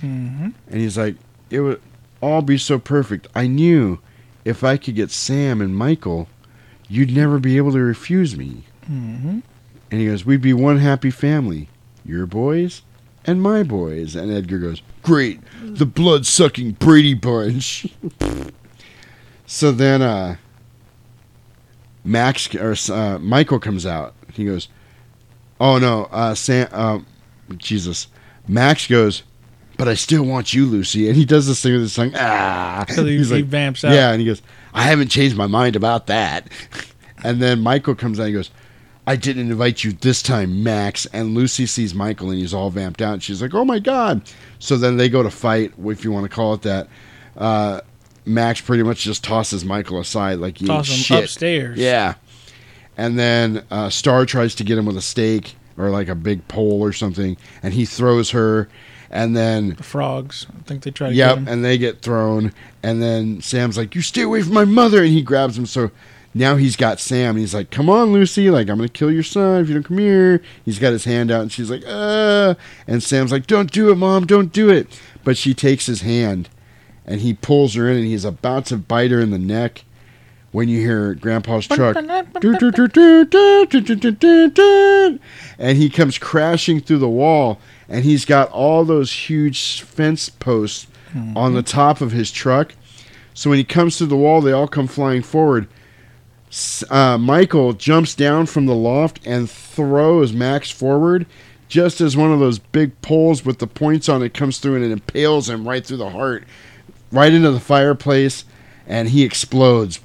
hmm 0.00 0.48
And 0.68 0.80
he's 0.80 0.98
like, 0.98 1.16
It 1.50 1.60
would 1.60 1.80
all 2.20 2.42
be 2.42 2.58
so 2.58 2.78
perfect. 2.78 3.28
I 3.34 3.46
knew 3.46 3.98
if 4.44 4.62
I 4.64 4.76
could 4.76 4.94
get 4.94 5.10
Sam 5.10 5.60
and 5.60 5.76
Michael, 5.76 6.28
you'd 6.88 7.14
never 7.14 7.38
be 7.38 7.56
able 7.56 7.72
to 7.72 7.80
refuse 7.80 8.36
me. 8.36 8.64
hmm 8.86 9.40
And 9.90 10.00
he 10.00 10.06
goes, 10.06 10.24
We'd 10.24 10.40
be 10.42 10.54
one 10.54 10.78
happy 10.78 11.10
family. 11.10 11.68
Your 12.04 12.26
boys 12.26 12.82
and 13.26 13.42
my 13.42 13.62
boys. 13.62 14.14
And 14.16 14.30
Edgar 14.32 14.58
goes, 14.58 14.82
Great. 15.02 15.40
The 15.62 15.86
blood 15.86 16.26
sucking 16.26 16.72
Brady 16.72 17.14
Bunch. 17.14 17.86
so 19.46 19.72
then 19.72 20.02
uh 20.02 20.36
Max 22.04 22.54
or 22.54 22.74
uh, 22.92 23.18
Michael 23.18 23.58
comes 23.58 23.86
out. 23.86 24.14
He 24.32 24.44
goes, 24.44 24.68
Oh 25.60 25.78
no, 25.78 26.04
uh 26.10 26.34
Sam 26.34 26.68
um 26.72 27.06
Jesus. 27.56 28.08
Max 28.46 28.86
goes, 28.86 29.22
But 29.78 29.88
I 29.88 29.94
still 29.94 30.22
want 30.24 30.52
you, 30.52 30.66
Lucy. 30.66 31.08
And 31.08 31.16
he 31.16 31.24
does 31.24 31.46
this 31.46 31.62
thing 31.62 31.72
with 31.72 31.82
his 31.82 31.94
tongue. 31.94 32.12
Ah 32.16 32.84
So 32.88 33.04
he- 33.04 33.16
He's 33.18 33.30
he 33.30 33.36
like, 33.36 33.44
vamps 33.46 33.84
out. 33.84 33.92
Yeah, 33.94 34.10
and 34.10 34.20
he 34.20 34.26
goes, 34.26 34.42
I 34.72 34.82
haven't 34.82 35.08
changed 35.08 35.36
my 35.36 35.46
mind 35.46 35.76
about 35.76 36.06
that. 36.08 36.48
And 37.26 37.40
then 37.40 37.60
Michael 37.62 37.94
comes 37.94 38.20
out 38.20 38.24
and 38.24 38.28
he 38.28 38.34
goes, 38.34 38.50
I 39.06 39.16
didn't 39.16 39.50
invite 39.50 39.84
you 39.84 39.92
this 39.92 40.22
time, 40.22 40.62
Max. 40.62 41.04
And 41.06 41.34
Lucy 41.34 41.66
sees 41.66 41.94
Michael 41.94 42.30
and 42.30 42.38
he's 42.38 42.54
all 42.54 42.70
vamped 42.70 43.02
out. 43.02 43.12
And 43.14 43.22
she's 43.22 43.42
like, 43.42 43.52
oh 43.54 43.64
my 43.64 43.78
God. 43.78 44.22
So 44.58 44.76
then 44.76 44.96
they 44.96 45.08
go 45.10 45.22
to 45.22 45.30
fight, 45.30 45.72
if 45.86 46.04
you 46.04 46.10
want 46.12 46.24
to 46.24 46.34
call 46.34 46.54
it 46.54 46.62
that. 46.62 46.88
Uh, 47.36 47.80
Max 48.24 48.60
pretty 48.62 48.82
much 48.82 49.02
just 49.02 49.22
tosses 49.22 49.64
Michael 49.64 50.00
aside 50.00 50.38
like 50.38 50.56
he 50.56 50.66
Toss 50.66 50.88
him 50.88 50.96
shit. 50.96 51.24
upstairs. 51.24 51.78
Yeah. 51.78 52.14
And 52.96 53.18
then 53.18 53.64
uh, 53.70 53.90
Star 53.90 54.24
tries 54.24 54.54
to 54.54 54.64
get 54.64 54.78
him 54.78 54.86
with 54.86 54.96
a 54.96 55.02
stake 55.02 55.56
or 55.76 55.90
like 55.90 56.08
a 56.08 56.14
big 56.14 56.46
pole 56.48 56.80
or 56.82 56.92
something. 56.94 57.36
And 57.62 57.74
he 57.74 57.84
throws 57.84 58.30
her. 58.30 58.68
And 59.10 59.36
then 59.36 59.74
The 59.74 59.82
frogs. 59.82 60.46
I 60.58 60.62
think 60.62 60.82
they 60.82 60.90
try 60.90 61.10
to 61.10 61.14
Yep, 61.14 61.28
get 61.30 61.38
him. 61.38 61.48
and 61.48 61.64
they 61.64 61.76
get 61.76 62.00
thrown. 62.00 62.52
And 62.82 63.02
then 63.02 63.40
Sam's 63.42 63.76
like, 63.76 63.94
"You 63.94 64.00
stay 64.02 64.22
away 64.22 64.42
from 64.42 64.54
my 64.54 64.64
mother," 64.64 65.02
and 65.04 65.12
he 65.12 65.22
grabs 65.22 65.56
him. 65.56 65.66
So 65.66 65.92
now 66.34 66.56
he's 66.56 66.76
got 66.76 67.00
Sam, 67.00 67.30
and 67.30 67.38
he's 67.38 67.54
like, 67.54 67.70
"Come 67.70 67.88
on, 67.88 68.12
Lucy! 68.12 68.50
Like 68.50 68.68
I'm 68.68 68.76
gonna 68.78 68.88
kill 68.88 69.10
your 69.10 69.22
son 69.22 69.62
if 69.62 69.68
you 69.68 69.74
don't 69.74 69.84
come 69.84 69.98
here." 69.98 70.42
He's 70.64 70.78
got 70.78 70.92
his 70.92 71.04
hand 71.04 71.30
out, 71.30 71.42
and 71.42 71.52
she's 71.52 71.70
like, 71.70 71.84
"Uh," 71.86 72.54
and 72.86 73.02
Sam's 73.02 73.32
like, 73.32 73.46
"Don't 73.46 73.70
do 73.70 73.90
it, 73.90 73.96
mom! 73.96 74.26
Don't 74.26 74.52
do 74.52 74.68
it!" 74.68 74.88
But 75.22 75.36
she 75.36 75.54
takes 75.54 75.86
his 75.86 76.02
hand, 76.02 76.48
and 77.06 77.20
he 77.20 77.32
pulls 77.34 77.74
her 77.74 77.88
in, 77.88 77.96
and 77.98 78.06
he's 78.06 78.24
about 78.24 78.66
to 78.66 78.76
bite 78.76 79.10
her 79.10 79.20
in 79.20 79.30
the 79.30 79.38
neck. 79.38 79.84
When 80.52 80.68
you 80.68 80.78
hear 80.78 81.14
Grandpa's 81.14 81.66
truck, 81.66 81.96
and 85.58 85.76
he 85.78 85.90
comes 85.90 86.16
crashing 86.16 86.80
through 86.80 86.98
the 86.98 87.08
wall, 87.08 87.58
and 87.88 88.04
he's 88.04 88.24
got 88.24 88.50
all 88.50 88.84
those 88.84 89.10
huge 89.12 89.80
fence 89.80 90.28
posts 90.28 90.86
on 91.34 91.54
the 91.54 91.62
top 91.62 92.00
of 92.00 92.12
his 92.12 92.30
truck. 92.30 92.74
So 93.34 93.50
when 93.50 93.56
he 93.58 93.64
comes 93.64 93.98
through 93.98 94.06
the 94.08 94.16
wall, 94.16 94.40
they 94.40 94.52
all 94.52 94.68
come 94.68 94.86
flying 94.86 95.22
forward. 95.22 95.66
Uh, 96.90 97.18
Michael 97.18 97.72
jumps 97.72 98.14
down 98.14 98.46
from 98.46 98.66
the 98.66 98.74
loft 98.74 99.20
and 99.26 99.50
throws 99.50 100.32
Max 100.32 100.70
forward, 100.70 101.26
just 101.68 102.00
as 102.00 102.16
one 102.16 102.32
of 102.32 102.38
those 102.38 102.58
big 102.58 103.00
poles 103.02 103.44
with 103.44 103.58
the 103.58 103.66
points 103.66 104.08
on 104.08 104.22
it 104.22 104.34
comes 104.34 104.58
through 104.58 104.76
and 104.76 104.84
it 104.84 104.92
impales 104.92 105.48
him 105.48 105.66
right 105.66 105.84
through 105.84 105.96
the 105.96 106.10
heart, 106.10 106.44
right 107.10 107.32
into 107.32 107.50
the 107.50 107.58
fireplace, 107.60 108.44
and 108.86 109.08
he 109.08 109.22
explodes. 109.24 110.00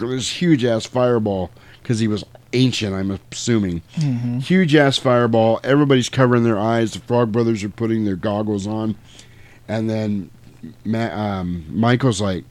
This 0.00 0.40
huge 0.40 0.64
ass 0.64 0.86
fireball 0.86 1.50
because 1.82 1.98
he 1.98 2.08
was 2.08 2.24
ancient, 2.52 2.94
I'm 2.94 3.18
assuming. 3.32 3.82
Mhm. 3.96 4.42
Huge 4.42 4.74
ass 4.74 4.96
fireball. 4.96 5.60
Everybody's 5.64 6.08
covering 6.08 6.44
their 6.44 6.58
eyes. 6.58 6.92
The 6.92 7.00
Frog 7.00 7.32
Brothers 7.32 7.62
are 7.64 7.68
putting 7.68 8.04
their 8.04 8.16
goggles 8.16 8.66
on. 8.66 8.94
And 9.66 9.90
then 9.90 10.30
Ma- 10.84 11.12
um, 11.14 11.64
Michael's 11.68 12.20
like, 12.20 12.44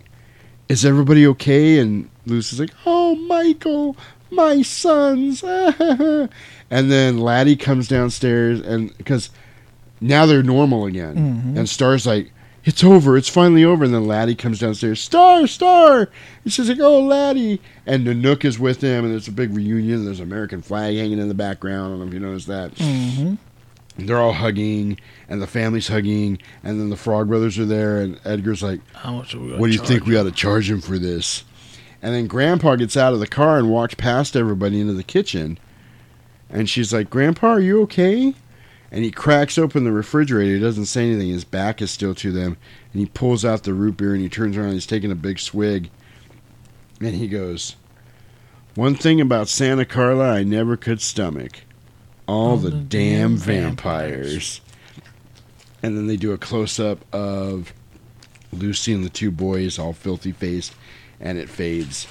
Is 0.70 0.86
everybody 0.86 1.26
okay? 1.28 1.80
And 1.80 2.10
Lucy's 2.28 2.60
like, 2.60 2.72
Oh, 2.86 3.16
Michael, 3.16 3.98
my 4.32 4.62
sons. 4.62 5.44
and 5.44 6.30
then 6.70 7.20
Laddie 7.20 7.56
comes 7.56 7.88
downstairs, 7.88 8.60
and 8.62 8.96
because 8.98 9.30
now 10.02 10.26
they're 10.26 10.44
normal 10.44 10.86
again. 10.86 11.16
Mhm. 11.54 11.58
And 11.60 11.70
Star's 11.70 12.06
like, 12.06 12.32
It's 12.66 12.84
over. 12.84 13.16
It's 13.18 13.30
finally 13.30 13.64
over. 13.64 13.86
And 13.86 13.94
then 13.94 14.06
Laddie 14.06 14.36
comes 14.36 14.60
downstairs. 14.60 15.00
Star, 15.00 15.48
Star. 15.48 16.10
And 16.44 16.52
she's 16.54 16.68
like, 16.70 16.80
Oh, 16.82 17.00
Laddie. 17.02 17.62
And 17.86 18.06
Nanook 18.06 18.44
is 18.44 18.60
with 18.60 18.82
them, 18.82 19.06
and 19.06 19.14
there's 19.14 19.28
a 19.30 19.32
big 19.32 19.56
reunion. 19.56 20.04
There's 20.06 20.20
an 20.20 20.26
American 20.28 20.62
flag 20.62 20.98
hanging 20.98 21.20
in 21.20 21.30
the 21.30 21.34
background. 21.34 21.86
I 21.86 21.90
don't 21.92 22.00
know 22.02 22.08
if 22.08 22.14
you 22.14 22.20
noticed 22.20 22.48
that. 22.48 22.72
hmm 22.78 23.36
They're 23.98 24.20
all 24.20 24.34
hugging, 24.34 25.00
and 25.30 25.42
the 25.42 25.48
family's 25.48 25.88
hugging, 25.88 26.40
and 26.64 26.80
then 26.80 26.90
the 26.90 26.98
Frog 26.98 27.30
Brothers 27.30 27.58
are 27.58 27.66
there, 27.66 28.02
and 28.02 28.20
Edgar's 28.26 28.62
like, 28.62 28.82
How 28.94 29.14
much 29.14 29.34
are 29.34 29.40
we 29.40 29.48
gonna 29.48 29.60
What 29.62 29.68
do 29.68 29.74
you 29.74 29.80
think 29.80 30.06
we 30.06 30.18
ought 30.18 30.24
to 30.26 30.32
charge 30.32 30.70
him 30.70 30.82
for 30.82 31.00
this? 31.00 31.44
And 32.02 32.14
then 32.14 32.28
Grandpa 32.28 32.76
gets 32.76 32.96
out 32.96 33.14
of 33.14 33.20
the 33.20 33.28
car 33.28 33.58
and 33.58 33.70
walks 33.70 33.96
past 33.96 34.36
everybody 34.36 34.80
into 34.80 34.94
the 34.94 35.04
kitchen, 35.04 35.58
and 36.50 36.70
she's 36.70 36.94
like, 36.94 37.10
Grandpa, 37.10 37.48
are 37.48 37.60
you 37.60 37.82
okay? 37.84 38.36
and 38.92 39.04
he 39.04 39.12
cracks 39.12 39.58
open 39.58 39.84
the 39.84 39.92
refrigerator. 39.92 40.56
He 40.56 40.60
doesn't 40.60 40.86
say 40.86 41.10
anything. 41.10 41.30
His 41.30 41.44
back 41.44 41.82
is 41.82 41.92
still 41.92 42.16
to 42.16 42.32
them, 42.32 42.58
and 42.94 43.00
he 43.00 43.06
pulls 43.06 43.44
out 43.44 43.64
the 43.64 43.74
root 43.74 43.98
beer 43.98 44.14
and 44.14 44.22
he 44.22 44.30
turns 44.30 44.56
around. 44.56 44.68
And 44.68 44.76
he's 44.76 44.86
taking 44.86 45.12
a 45.12 45.16
big 45.16 45.40
swig, 45.40 45.90
and 47.02 47.16
he 47.16 47.28
goes, 47.28 47.76
"One 48.76 48.96
thing 48.96 49.20
about 49.20 49.50
Santa 49.50 49.86
Carla, 49.86 50.30
I 50.30 50.44
never 50.44 50.78
could 50.78 51.02
stomach: 51.02 51.62
all, 52.28 52.58
the, 52.58 52.72
damn 52.72 53.36
vampires." 53.36 54.62
And 55.84 55.96
then 55.96 56.08
they 56.08 56.18
do 56.18 56.32
a 56.32 56.38
close 56.38 56.80
up 56.80 57.06
of 57.14 57.74
Lucy 58.52 58.94
and 58.94 59.04
the 59.04 59.10
two 59.10 59.30
boys, 59.30 59.78
all 59.78 59.94
filthy 59.94 60.32
faced, 60.32 60.74
and 61.20 61.38
it 61.38 61.50
fades. 61.50 62.08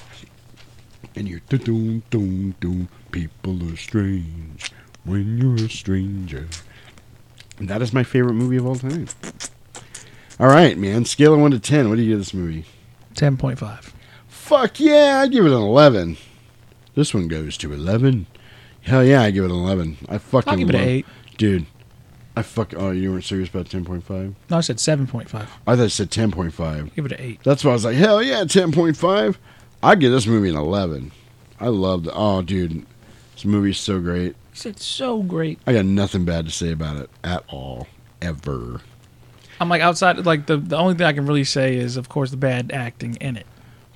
And 1.15 1.27
you're 1.27 1.41
doom 1.49 2.03
doom 2.09 2.55
doom. 2.59 2.89
People 3.11 3.71
are 3.71 3.75
strange 3.77 4.71
when 5.03 5.37
you're 5.37 5.65
a 5.65 5.69
stranger. 5.69 6.47
And 7.57 7.67
that 7.69 7.81
is 7.81 7.93
my 7.93 8.03
favorite 8.03 8.33
movie 8.33 8.57
of 8.57 8.67
all 8.67 8.75
time. 8.75 9.07
All 10.39 10.47
right, 10.47 10.77
man. 10.77 11.05
Scale 11.05 11.33
of 11.33 11.39
one 11.39 11.51
to 11.51 11.59
ten. 11.59 11.89
What 11.89 11.95
do 11.95 12.03
you 12.03 12.09
give 12.09 12.19
this 12.19 12.33
movie? 12.33 12.65
Ten 13.15 13.37
point 13.37 13.57
five. 13.57 13.93
Fuck 14.27 14.79
yeah! 14.79 15.21
I 15.23 15.27
give 15.27 15.45
it 15.45 15.51
an 15.51 15.57
eleven. 15.57 16.17
This 16.95 17.13
one 17.13 17.27
goes 17.27 17.57
to 17.57 17.73
eleven. 17.73 18.27
Hell 18.81 19.03
yeah! 19.03 19.23
I 19.23 19.31
give 19.31 19.43
it 19.43 19.51
an 19.51 19.57
eleven. 19.57 19.97
I 20.07 20.19
fucking 20.19 20.51
I'll 20.51 20.57
give 20.57 20.69
it 20.69 20.75
an 20.75 20.81
eight. 20.87 21.05
dude. 21.37 21.65
I 22.37 22.43
fuck. 22.43 22.73
Oh, 22.77 22.91
you 22.91 23.11
weren't 23.11 23.23
serious 23.23 23.49
about 23.49 23.67
ten 23.69 23.83
point 23.83 24.03
five. 24.03 24.35
No, 24.51 24.57
I 24.57 24.61
said 24.61 24.79
seven 24.79 25.07
point 25.07 25.27
five. 25.29 25.49
I 25.65 25.75
thought 25.75 25.85
it 25.85 25.89
said 25.89 26.11
ten 26.11 26.29
point 26.31 26.53
five. 26.53 26.93
Give 26.95 27.05
it 27.07 27.13
an 27.13 27.19
eight. 27.19 27.39
That's 27.43 27.63
why 27.63 27.71
I 27.71 27.73
was 27.73 27.85
like, 27.85 27.95
hell 27.95 28.21
yeah, 28.21 28.43
ten 28.45 28.71
point 28.71 28.95
five. 28.95 29.39
I 29.81 29.95
give 29.95 30.11
this 30.11 30.27
movie 30.27 30.49
an 30.49 30.55
eleven. 30.55 31.11
I 31.59 31.67
love 31.69 32.03
the. 32.03 32.11
Oh, 32.13 32.43
dude, 32.43 32.85
this 33.33 33.43
movie's 33.43 33.79
so 33.79 33.99
great. 33.99 34.35
He 34.53 34.59
said 34.59 34.79
so 34.79 35.23
great. 35.23 35.59
I 35.65 35.73
got 35.73 35.85
nothing 35.85 36.25
bad 36.25 36.45
to 36.45 36.51
say 36.51 36.71
about 36.71 36.97
it 36.97 37.09
at 37.23 37.43
all, 37.49 37.87
ever. 38.21 38.81
I'm 39.59 39.69
like 39.69 39.81
outside. 39.81 40.23
Like 40.23 40.45
the 40.45 40.57
the 40.57 40.77
only 40.77 40.93
thing 40.93 41.07
I 41.07 41.13
can 41.13 41.25
really 41.25 41.43
say 41.43 41.75
is, 41.75 41.97
of 41.97 42.07
course, 42.07 42.29
the 42.29 42.37
bad 42.37 42.71
acting 42.71 43.15
in 43.15 43.35
it, 43.37 43.47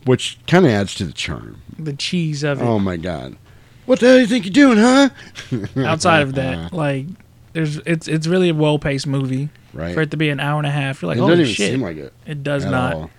Which 0.06 0.40
kind 0.48 0.66
of 0.66 0.72
adds 0.72 0.96
to 0.96 1.06
the 1.06 1.14
charm. 1.14 1.62
the 1.78 1.94
cheese 1.94 2.42
of 2.42 2.60
it. 2.60 2.66
Oh 2.66 2.80
my 2.80 2.98
god, 2.98 3.38
what 3.86 4.00
the 4.00 4.08
hell 4.08 4.16
do 4.16 4.22
you 4.22 4.28
think 4.28 4.46
you're 4.46 4.54
doing, 4.74 4.80
huh? 4.80 5.10
outside 5.88 6.24
of 6.24 6.34
that, 6.34 6.74
like 6.74 7.06
there's 7.54 7.78
it's 7.80 8.08
it's 8.08 8.28
really 8.28 8.50
a 8.50 8.54
well 8.54 8.80
paced 8.80 9.08
movie. 9.08 9.50
Right. 9.74 9.94
For 9.94 10.02
it 10.02 10.12
to 10.12 10.18
be 10.18 10.30
an 10.30 10.40
hour 10.40 10.58
and 10.58 10.68
a 10.68 10.72
half, 10.72 11.02
you're 11.02 11.08
like, 11.08 11.18
It 11.18 11.22
oh 11.22 11.30
doesn't 11.30 11.44
even 11.46 11.54
shit. 11.54 11.72
seem 11.72 11.82
like 11.82 11.96
it 11.98 12.14
It 12.26 12.44
does 12.44 12.66
at 12.66 12.72
not. 12.72 12.94
all. 12.94 13.10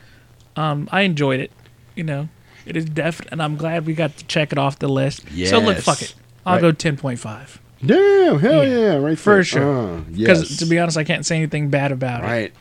Um, 0.57 0.89
I 0.93 1.02
enjoyed 1.02 1.41
it. 1.41 1.51
You 1.94 2.05
know, 2.05 2.28
it 2.67 2.77
is 2.77 2.85
definitely, 2.85 3.33
and 3.33 3.43
I'm 3.43 3.57
glad 3.57 3.86
we 3.86 3.94
got 3.94 4.17
to 4.19 4.25
check 4.27 4.52
it 4.52 4.59
off 4.59 4.78
the 4.78 4.89
list. 4.89 5.23
So 5.47 5.59
look, 5.61 5.77
Yes. 5.77 5.85
fuck 5.85 6.02
it. 6.02 6.15
I'll 6.44 6.55
Right. 6.57 6.61
go 6.62 6.73
ten 6.73 6.97
point 6.97 7.20
five. 7.20 7.59
Damn, 7.85 8.39
hell 8.39 8.67
yeah, 8.67 8.94
right 8.97 9.19
for 9.19 9.35
there. 9.35 9.44
sure. 9.44 9.97
Uh, 9.97 10.01
Because 10.15 10.51
yes. 10.51 10.59
to 10.59 10.67
be 10.67 10.78
honest, 10.78 10.97
I 10.97 11.05
can't 11.05 11.25
say 11.27 11.36
anything 11.36 11.69
bad 11.70 11.91
about 11.91 12.23
it 12.23 12.27
Right. 12.27 12.52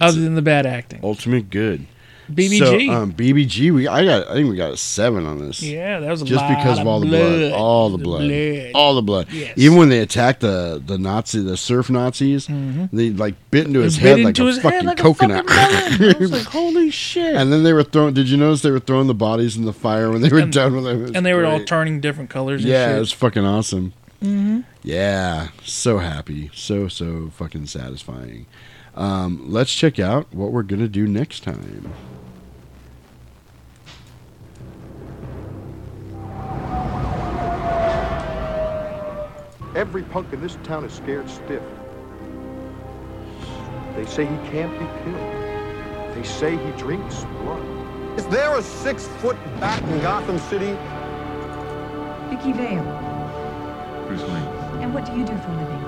Other 0.00 0.20
than 0.20 0.34
the 0.34 0.42
bad 0.42 0.66
acting. 0.66 1.00
Ultimate 1.02 1.48
good. 1.50 1.86
BBG. 2.32 2.58
So, 2.86 2.92
um, 2.92 3.12
BBG. 3.12 3.72
We 3.72 3.86
I 3.88 4.04
got. 4.04 4.28
I 4.28 4.34
think 4.34 4.50
we 4.50 4.56
got 4.56 4.72
a 4.72 4.76
seven 4.76 5.26
on 5.26 5.38
this. 5.38 5.62
Yeah, 5.62 6.00
that 6.00 6.10
was 6.10 6.22
a 6.22 6.24
just 6.24 6.46
because 6.48 6.78
of 6.78 6.86
all 6.86 7.00
the 7.00 7.06
blood, 7.06 7.38
blood. 7.38 7.52
all 7.52 7.90
the 7.90 7.98
blood, 7.98 8.28
blood. 8.28 8.70
all 8.74 8.94
the 8.94 9.02
blood. 9.02 9.28
Yes. 9.32 9.52
Even 9.56 9.78
when 9.78 9.88
they 9.88 10.00
attacked 10.00 10.40
the 10.40 10.82
the 10.84 10.98
Nazi, 10.98 11.40
the 11.42 11.56
surf 11.56 11.88
Nazis, 11.90 12.46
Mhm. 12.48 12.88
they 12.92 13.10
like 13.10 13.34
bit 13.50 13.66
into 13.66 13.80
his 13.80 13.96
bit 13.96 14.02
head 14.02 14.18
like 14.20 14.28
into 14.28 14.44
a 14.44 14.46
his 14.46 14.56
head 14.56 14.62
fucking 14.72 14.86
like 14.86 14.98
a 15.00 15.02
coconut. 15.02 15.48
fucking. 15.48 16.14
I 16.14 16.18
was 16.18 16.32
like, 16.32 16.42
holy 16.46 16.90
shit. 16.90 17.34
and 17.36 17.52
then 17.52 17.62
they 17.62 17.72
were 17.72 17.84
throwing. 17.84 18.14
Did 18.14 18.28
you 18.28 18.36
notice 18.36 18.62
they 18.62 18.70
were 18.70 18.80
throwing 18.80 19.06
the 19.06 19.14
bodies 19.14 19.56
in 19.56 19.64
the 19.64 19.72
fire 19.72 20.10
when 20.10 20.20
they 20.22 20.28
were 20.28 20.38
And- 20.40 20.52
done 20.52 20.74
with 20.74 20.84
them? 20.84 21.04
It 21.06 21.16
and 21.16 21.24
they 21.24 21.32
were 21.34 21.46
all 21.46 21.60
turning 21.64 22.00
different 22.00 22.30
colors. 22.30 22.62
And 22.62 22.70
Yeah, 22.72 22.88
shit. 22.88 22.96
it 22.96 23.00
was 23.00 23.12
fucking 23.12 23.44
awesome. 23.44 23.92
Mhm. 24.24 24.64
Yeah, 24.82 25.48
so 25.64 25.98
happy, 25.98 26.50
so 26.54 26.88
so 26.88 27.30
fucking 27.36 27.66
satisfying. 27.66 28.46
Um, 28.96 29.44
let's 29.48 29.74
check 29.74 29.98
out 29.98 30.26
what 30.32 30.52
we're 30.52 30.62
gonna 30.62 30.88
do 30.88 31.06
next 31.06 31.42
time. 31.42 31.92
Every 39.76 40.02
punk 40.04 40.32
in 40.32 40.40
this 40.40 40.56
town 40.62 40.86
is 40.86 40.92
scared 40.94 41.28
stiff. 41.28 41.62
They 43.94 44.06
say 44.06 44.24
he 44.24 44.36
can't 44.48 44.72
be 44.72 44.86
killed. 45.04 46.16
They 46.16 46.22
say 46.22 46.56
he 46.56 46.70
drinks 46.78 47.24
blood. 47.42 47.62
Is 48.18 48.26
there 48.28 48.56
a 48.56 48.62
six-foot 48.62 49.36
bat 49.60 49.82
in 49.82 50.00
Gotham 50.00 50.38
City? 50.38 50.74
Vicky 52.30 52.52
Vale. 52.52 52.84
Bruce 54.06 54.22
Wayne. 54.22 54.82
And 54.82 54.94
what 54.94 55.04
do 55.04 55.12
you 55.12 55.26
do 55.26 55.36
for 55.36 55.50
a 55.50 55.56
living? 55.60 55.82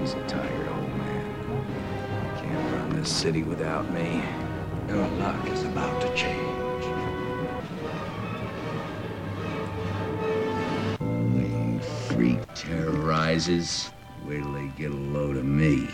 He's 0.00 0.12
a 0.12 0.22
tired 0.28 0.68
old 0.68 0.94
man. 0.98 2.36
Can't 2.36 2.72
run 2.74 2.90
this 2.90 3.08
city 3.10 3.42
without 3.42 3.90
me. 3.90 4.22
Your 4.86 5.08
luck 5.16 5.48
is 5.48 5.64
about 5.64 6.02
to 6.02 6.14
change. 6.14 6.69
Freak 12.20 12.54
terrorizes, 12.54 13.90
wait 14.26 14.42
till 14.42 14.52
they 14.52 14.66
get 14.76 14.90
a 14.90 14.94
load 14.94 15.38
of 15.38 15.44
me. 15.46 15.88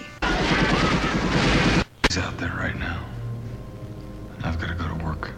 He's 2.09 2.19
out 2.19 2.37
there 2.39 2.53
right 2.59 2.77
now. 2.77 3.01
I've 4.43 4.59
got 4.59 4.71
to 4.71 4.75
go 4.75 4.89
to 4.89 5.05
work. 5.05 5.31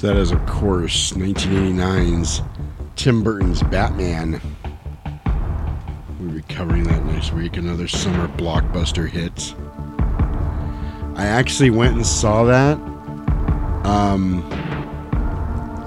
So 0.00 0.06
that 0.06 0.16
is, 0.16 0.30
of 0.32 0.46
course, 0.46 1.12
1989's 1.12 2.40
Tim 2.96 3.22
Burton's 3.22 3.62
Batman. 3.64 4.40
We'll 6.18 6.36
be 6.36 6.40
covering 6.42 6.84
that 6.84 7.04
next 7.04 7.34
week. 7.34 7.58
Another 7.58 7.86
summer 7.86 8.26
blockbuster 8.28 9.06
hit. 9.06 9.54
I 11.18 11.26
actually 11.26 11.68
went 11.68 11.96
and 11.96 12.06
saw 12.06 12.44
that 12.44 12.78
um, 13.84 14.40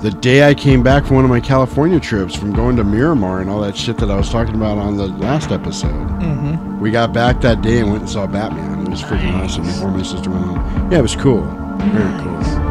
the 0.03 0.11
day 0.11 0.47
I 0.47 0.53
came 0.53 0.83
back 0.83 1.07
from 1.07 1.15
one 1.15 1.25
of 1.25 1.31
my 1.31 1.39
California 1.39 1.99
trips 1.99 2.35
from 2.35 2.53
going 2.53 2.75
to 2.75 2.83
Miramar 2.83 3.41
and 3.41 3.49
all 3.49 3.61
that 3.61 3.75
shit 3.75 3.97
that 3.97 4.11
I 4.11 4.15
was 4.15 4.29
talking 4.29 4.53
about 4.53 4.77
on 4.77 4.95
the 4.95 5.07
last 5.07 5.49
episode. 5.51 5.89
Mhm. 6.19 6.79
We 6.79 6.91
got 6.91 7.13
back 7.13 7.41
that 7.41 7.63
day 7.63 7.79
and 7.79 7.89
went 7.89 8.01
and 8.01 8.09
saw 8.11 8.27
Batman. 8.27 8.85
It 8.85 8.89
was 8.91 9.01
freaking 9.01 9.33
awesome 9.43 9.63
before 9.63 9.89
my 9.89 10.03
sister 10.03 10.29
went 10.29 10.45
home. 10.45 10.91
Yeah, 10.91 10.99
it 10.99 11.01
was 11.01 11.15
cool. 11.15 11.41
Very 11.79 12.21
cool. 12.21 12.62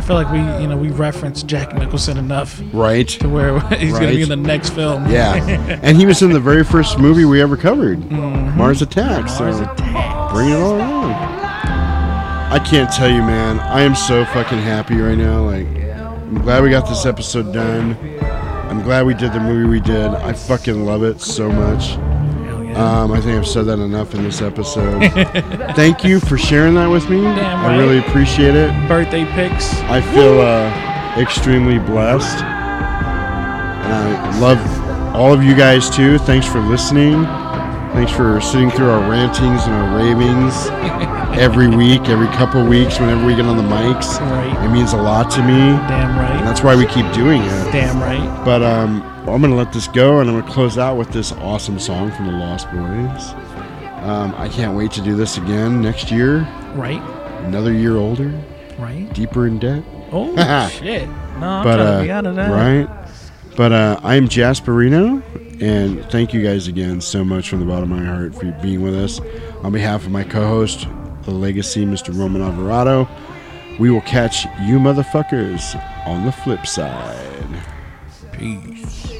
I 0.00 0.02
feel 0.02 0.16
like 0.16 0.32
we, 0.32 0.38
you 0.62 0.66
know, 0.66 0.78
we 0.78 0.88
referenced 0.88 1.46
Jack 1.46 1.74
Nicholson 1.74 2.16
enough, 2.16 2.58
Right. 2.72 3.06
To 3.06 3.28
where 3.28 3.60
he's 3.76 3.90
going 3.92 4.08
to 4.08 4.16
be 4.16 4.22
in 4.22 4.30
the 4.30 4.34
next 4.36 4.70
film. 4.70 5.06
Yeah, 5.10 5.34
and 5.82 5.94
he 5.94 6.06
was 6.06 6.22
in 6.22 6.30
the 6.32 6.40
very 6.40 6.64
first 6.64 6.98
movie 6.98 7.26
we 7.26 7.42
ever 7.42 7.54
covered, 7.54 7.98
Mhm. 8.00 8.56
Mars 8.56 8.80
Attacks. 8.80 9.38
Mars 9.38 9.58
so 9.58 9.64
bring 10.32 10.48
it 10.48 10.54
all 10.56 10.80
on. 10.80 11.12
I 11.12 12.58
can't 12.66 12.90
tell 12.90 13.10
you, 13.10 13.20
man. 13.20 13.60
I 13.60 13.82
am 13.82 13.94
so 13.94 14.24
fucking 14.24 14.60
happy 14.60 14.96
right 14.96 15.18
now. 15.18 15.42
Like, 15.44 15.66
I'm 15.66 16.40
glad 16.40 16.62
we 16.62 16.70
got 16.70 16.88
this 16.88 17.04
episode 17.04 17.52
done. 17.52 17.94
I'm 18.70 18.82
glad 18.82 19.04
we 19.04 19.12
did 19.12 19.34
the 19.34 19.40
movie 19.40 19.68
we 19.68 19.80
did. 19.80 20.06
I 20.06 20.32
fucking 20.32 20.86
love 20.86 21.02
it 21.02 21.20
so 21.20 21.52
much. 21.52 21.98
Um, 22.76 23.12
I 23.12 23.20
think 23.20 23.38
I've 23.38 23.46
said 23.46 23.66
that 23.66 23.78
enough 23.78 24.14
in 24.14 24.22
this 24.22 24.40
episode. 24.40 25.00
Thank 25.74 26.04
you 26.04 26.20
for 26.20 26.38
sharing 26.38 26.74
that 26.74 26.88
with 26.88 27.08
me. 27.10 27.20
Damn 27.22 27.64
I 27.64 27.76
really 27.76 27.98
appreciate 27.98 28.54
it. 28.54 28.70
Birthday 28.88 29.24
pics. 29.32 29.74
I 29.82 30.00
feel 30.00 30.40
uh, 30.40 31.20
extremely 31.20 31.78
blessed. 31.78 32.42
And 32.42 33.92
I 33.92 34.38
love 34.38 35.14
all 35.14 35.32
of 35.32 35.42
you 35.42 35.54
guys 35.54 35.90
too. 35.90 36.18
Thanks 36.18 36.46
for 36.46 36.60
listening. 36.60 37.24
Thanks 37.92 38.12
for 38.12 38.40
sitting 38.40 38.70
through 38.70 38.88
our 38.88 39.10
rantings 39.10 39.64
and 39.64 39.74
our 39.74 39.98
ravings 39.98 40.68
every 41.40 41.66
week, 41.68 42.02
every 42.08 42.28
couple 42.28 42.64
weeks, 42.64 43.00
whenever 43.00 43.26
we 43.26 43.34
get 43.34 43.46
on 43.46 43.56
the 43.56 43.64
mics. 43.64 44.20
Right. 44.20 44.64
It 44.64 44.70
means 44.70 44.92
a 44.92 44.96
lot 44.96 45.28
to 45.32 45.40
me. 45.42 45.58
Damn 45.88 46.16
right. 46.16 46.36
And 46.36 46.46
that's 46.46 46.62
why 46.62 46.76
we 46.76 46.86
keep 46.86 47.10
doing 47.12 47.42
it. 47.42 47.72
Damn 47.72 48.00
right. 48.00 48.44
But 48.44 48.62
um, 48.62 49.02
I'm 49.32 49.40
going 49.40 49.52
to 49.52 49.56
let 49.56 49.72
this 49.72 49.88
go 49.88 50.20
and 50.20 50.28
I'm 50.28 50.36
going 50.36 50.46
to 50.46 50.52
close 50.52 50.78
out 50.78 50.96
with 50.96 51.10
this 51.10 51.32
awesome 51.32 51.78
song 51.78 52.10
from 52.12 52.26
the 52.26 52.32
Lost 52.32 52.66
Boys. 52.70 53.32
Um, 54.02 54.34
I 54.36 54.48
can't 54.48 54.76
wait 54.76 54.90
to 54.92 55.02
do 55.02 55.14
this 55.14 55.36
again 55.36 55.82
next 55.82 56.10
year. 56.10 56.40
Right. 56.74 57.02
Another 57.44 57.72
year 57.72 57.96
older. 57.96 58.28
Right. 58.78 59.12
Deeper 59.12 59.46
in 59.46 59.58
debt. 59.58 59.84
Oh 60.12 60.34
shit! 60.70 61.08
No, 61.08 61.14
I'm 61.46 61.64
but 61.64 61.76
trying 61.76 61.80
uh, 61.80 61.98
to 61.98 62.04
be 62.04 62.10
out 62.10 62.26
of 62.26 62.36
that. 62.36 62.50
right. 62.50 63.06
But 63.56 63.72
uh, 63.72 64.00
I'm 64.02 64.28
Jasperino, 64.28 65.22
and 65.60 66.04
thank 66.06 66.32
you 66.32 66.42
guys 66.42 66.66
again 66.66 67.00
so 67.00 67.24
much 67.24 67.48
from 67.48 67.60
the 67.60 67.66
bottom 67.66 67.92
of 67.92 67.98
my 67.98 68.04
heart 68.04 68.34
for 68.34 68.50
being 68.62 68.82
with 68.82 68.94
us. 68.94 69.20
On 69.62 69.70
behalf 69.72 70.04
of 70.04 70.10
my 70.10 70.24
co-host, 70.24 70.86
the 71.22 71.30
Legacy, 71.32 71.84
Mr. 71.84 72.16
Roman 72.16 72.42
Alvarado, 72.42 73.06
we 73.78 73.90
will 73.90 74.00
catch 74.02 74.46
you 74.62 74.78
motherfuckers 74.78 75.76
on 76.06 76.24
the 76.24 76.32
flip 76.32 76.66
side. 76.66 77.62
Peace. 78.32 79.19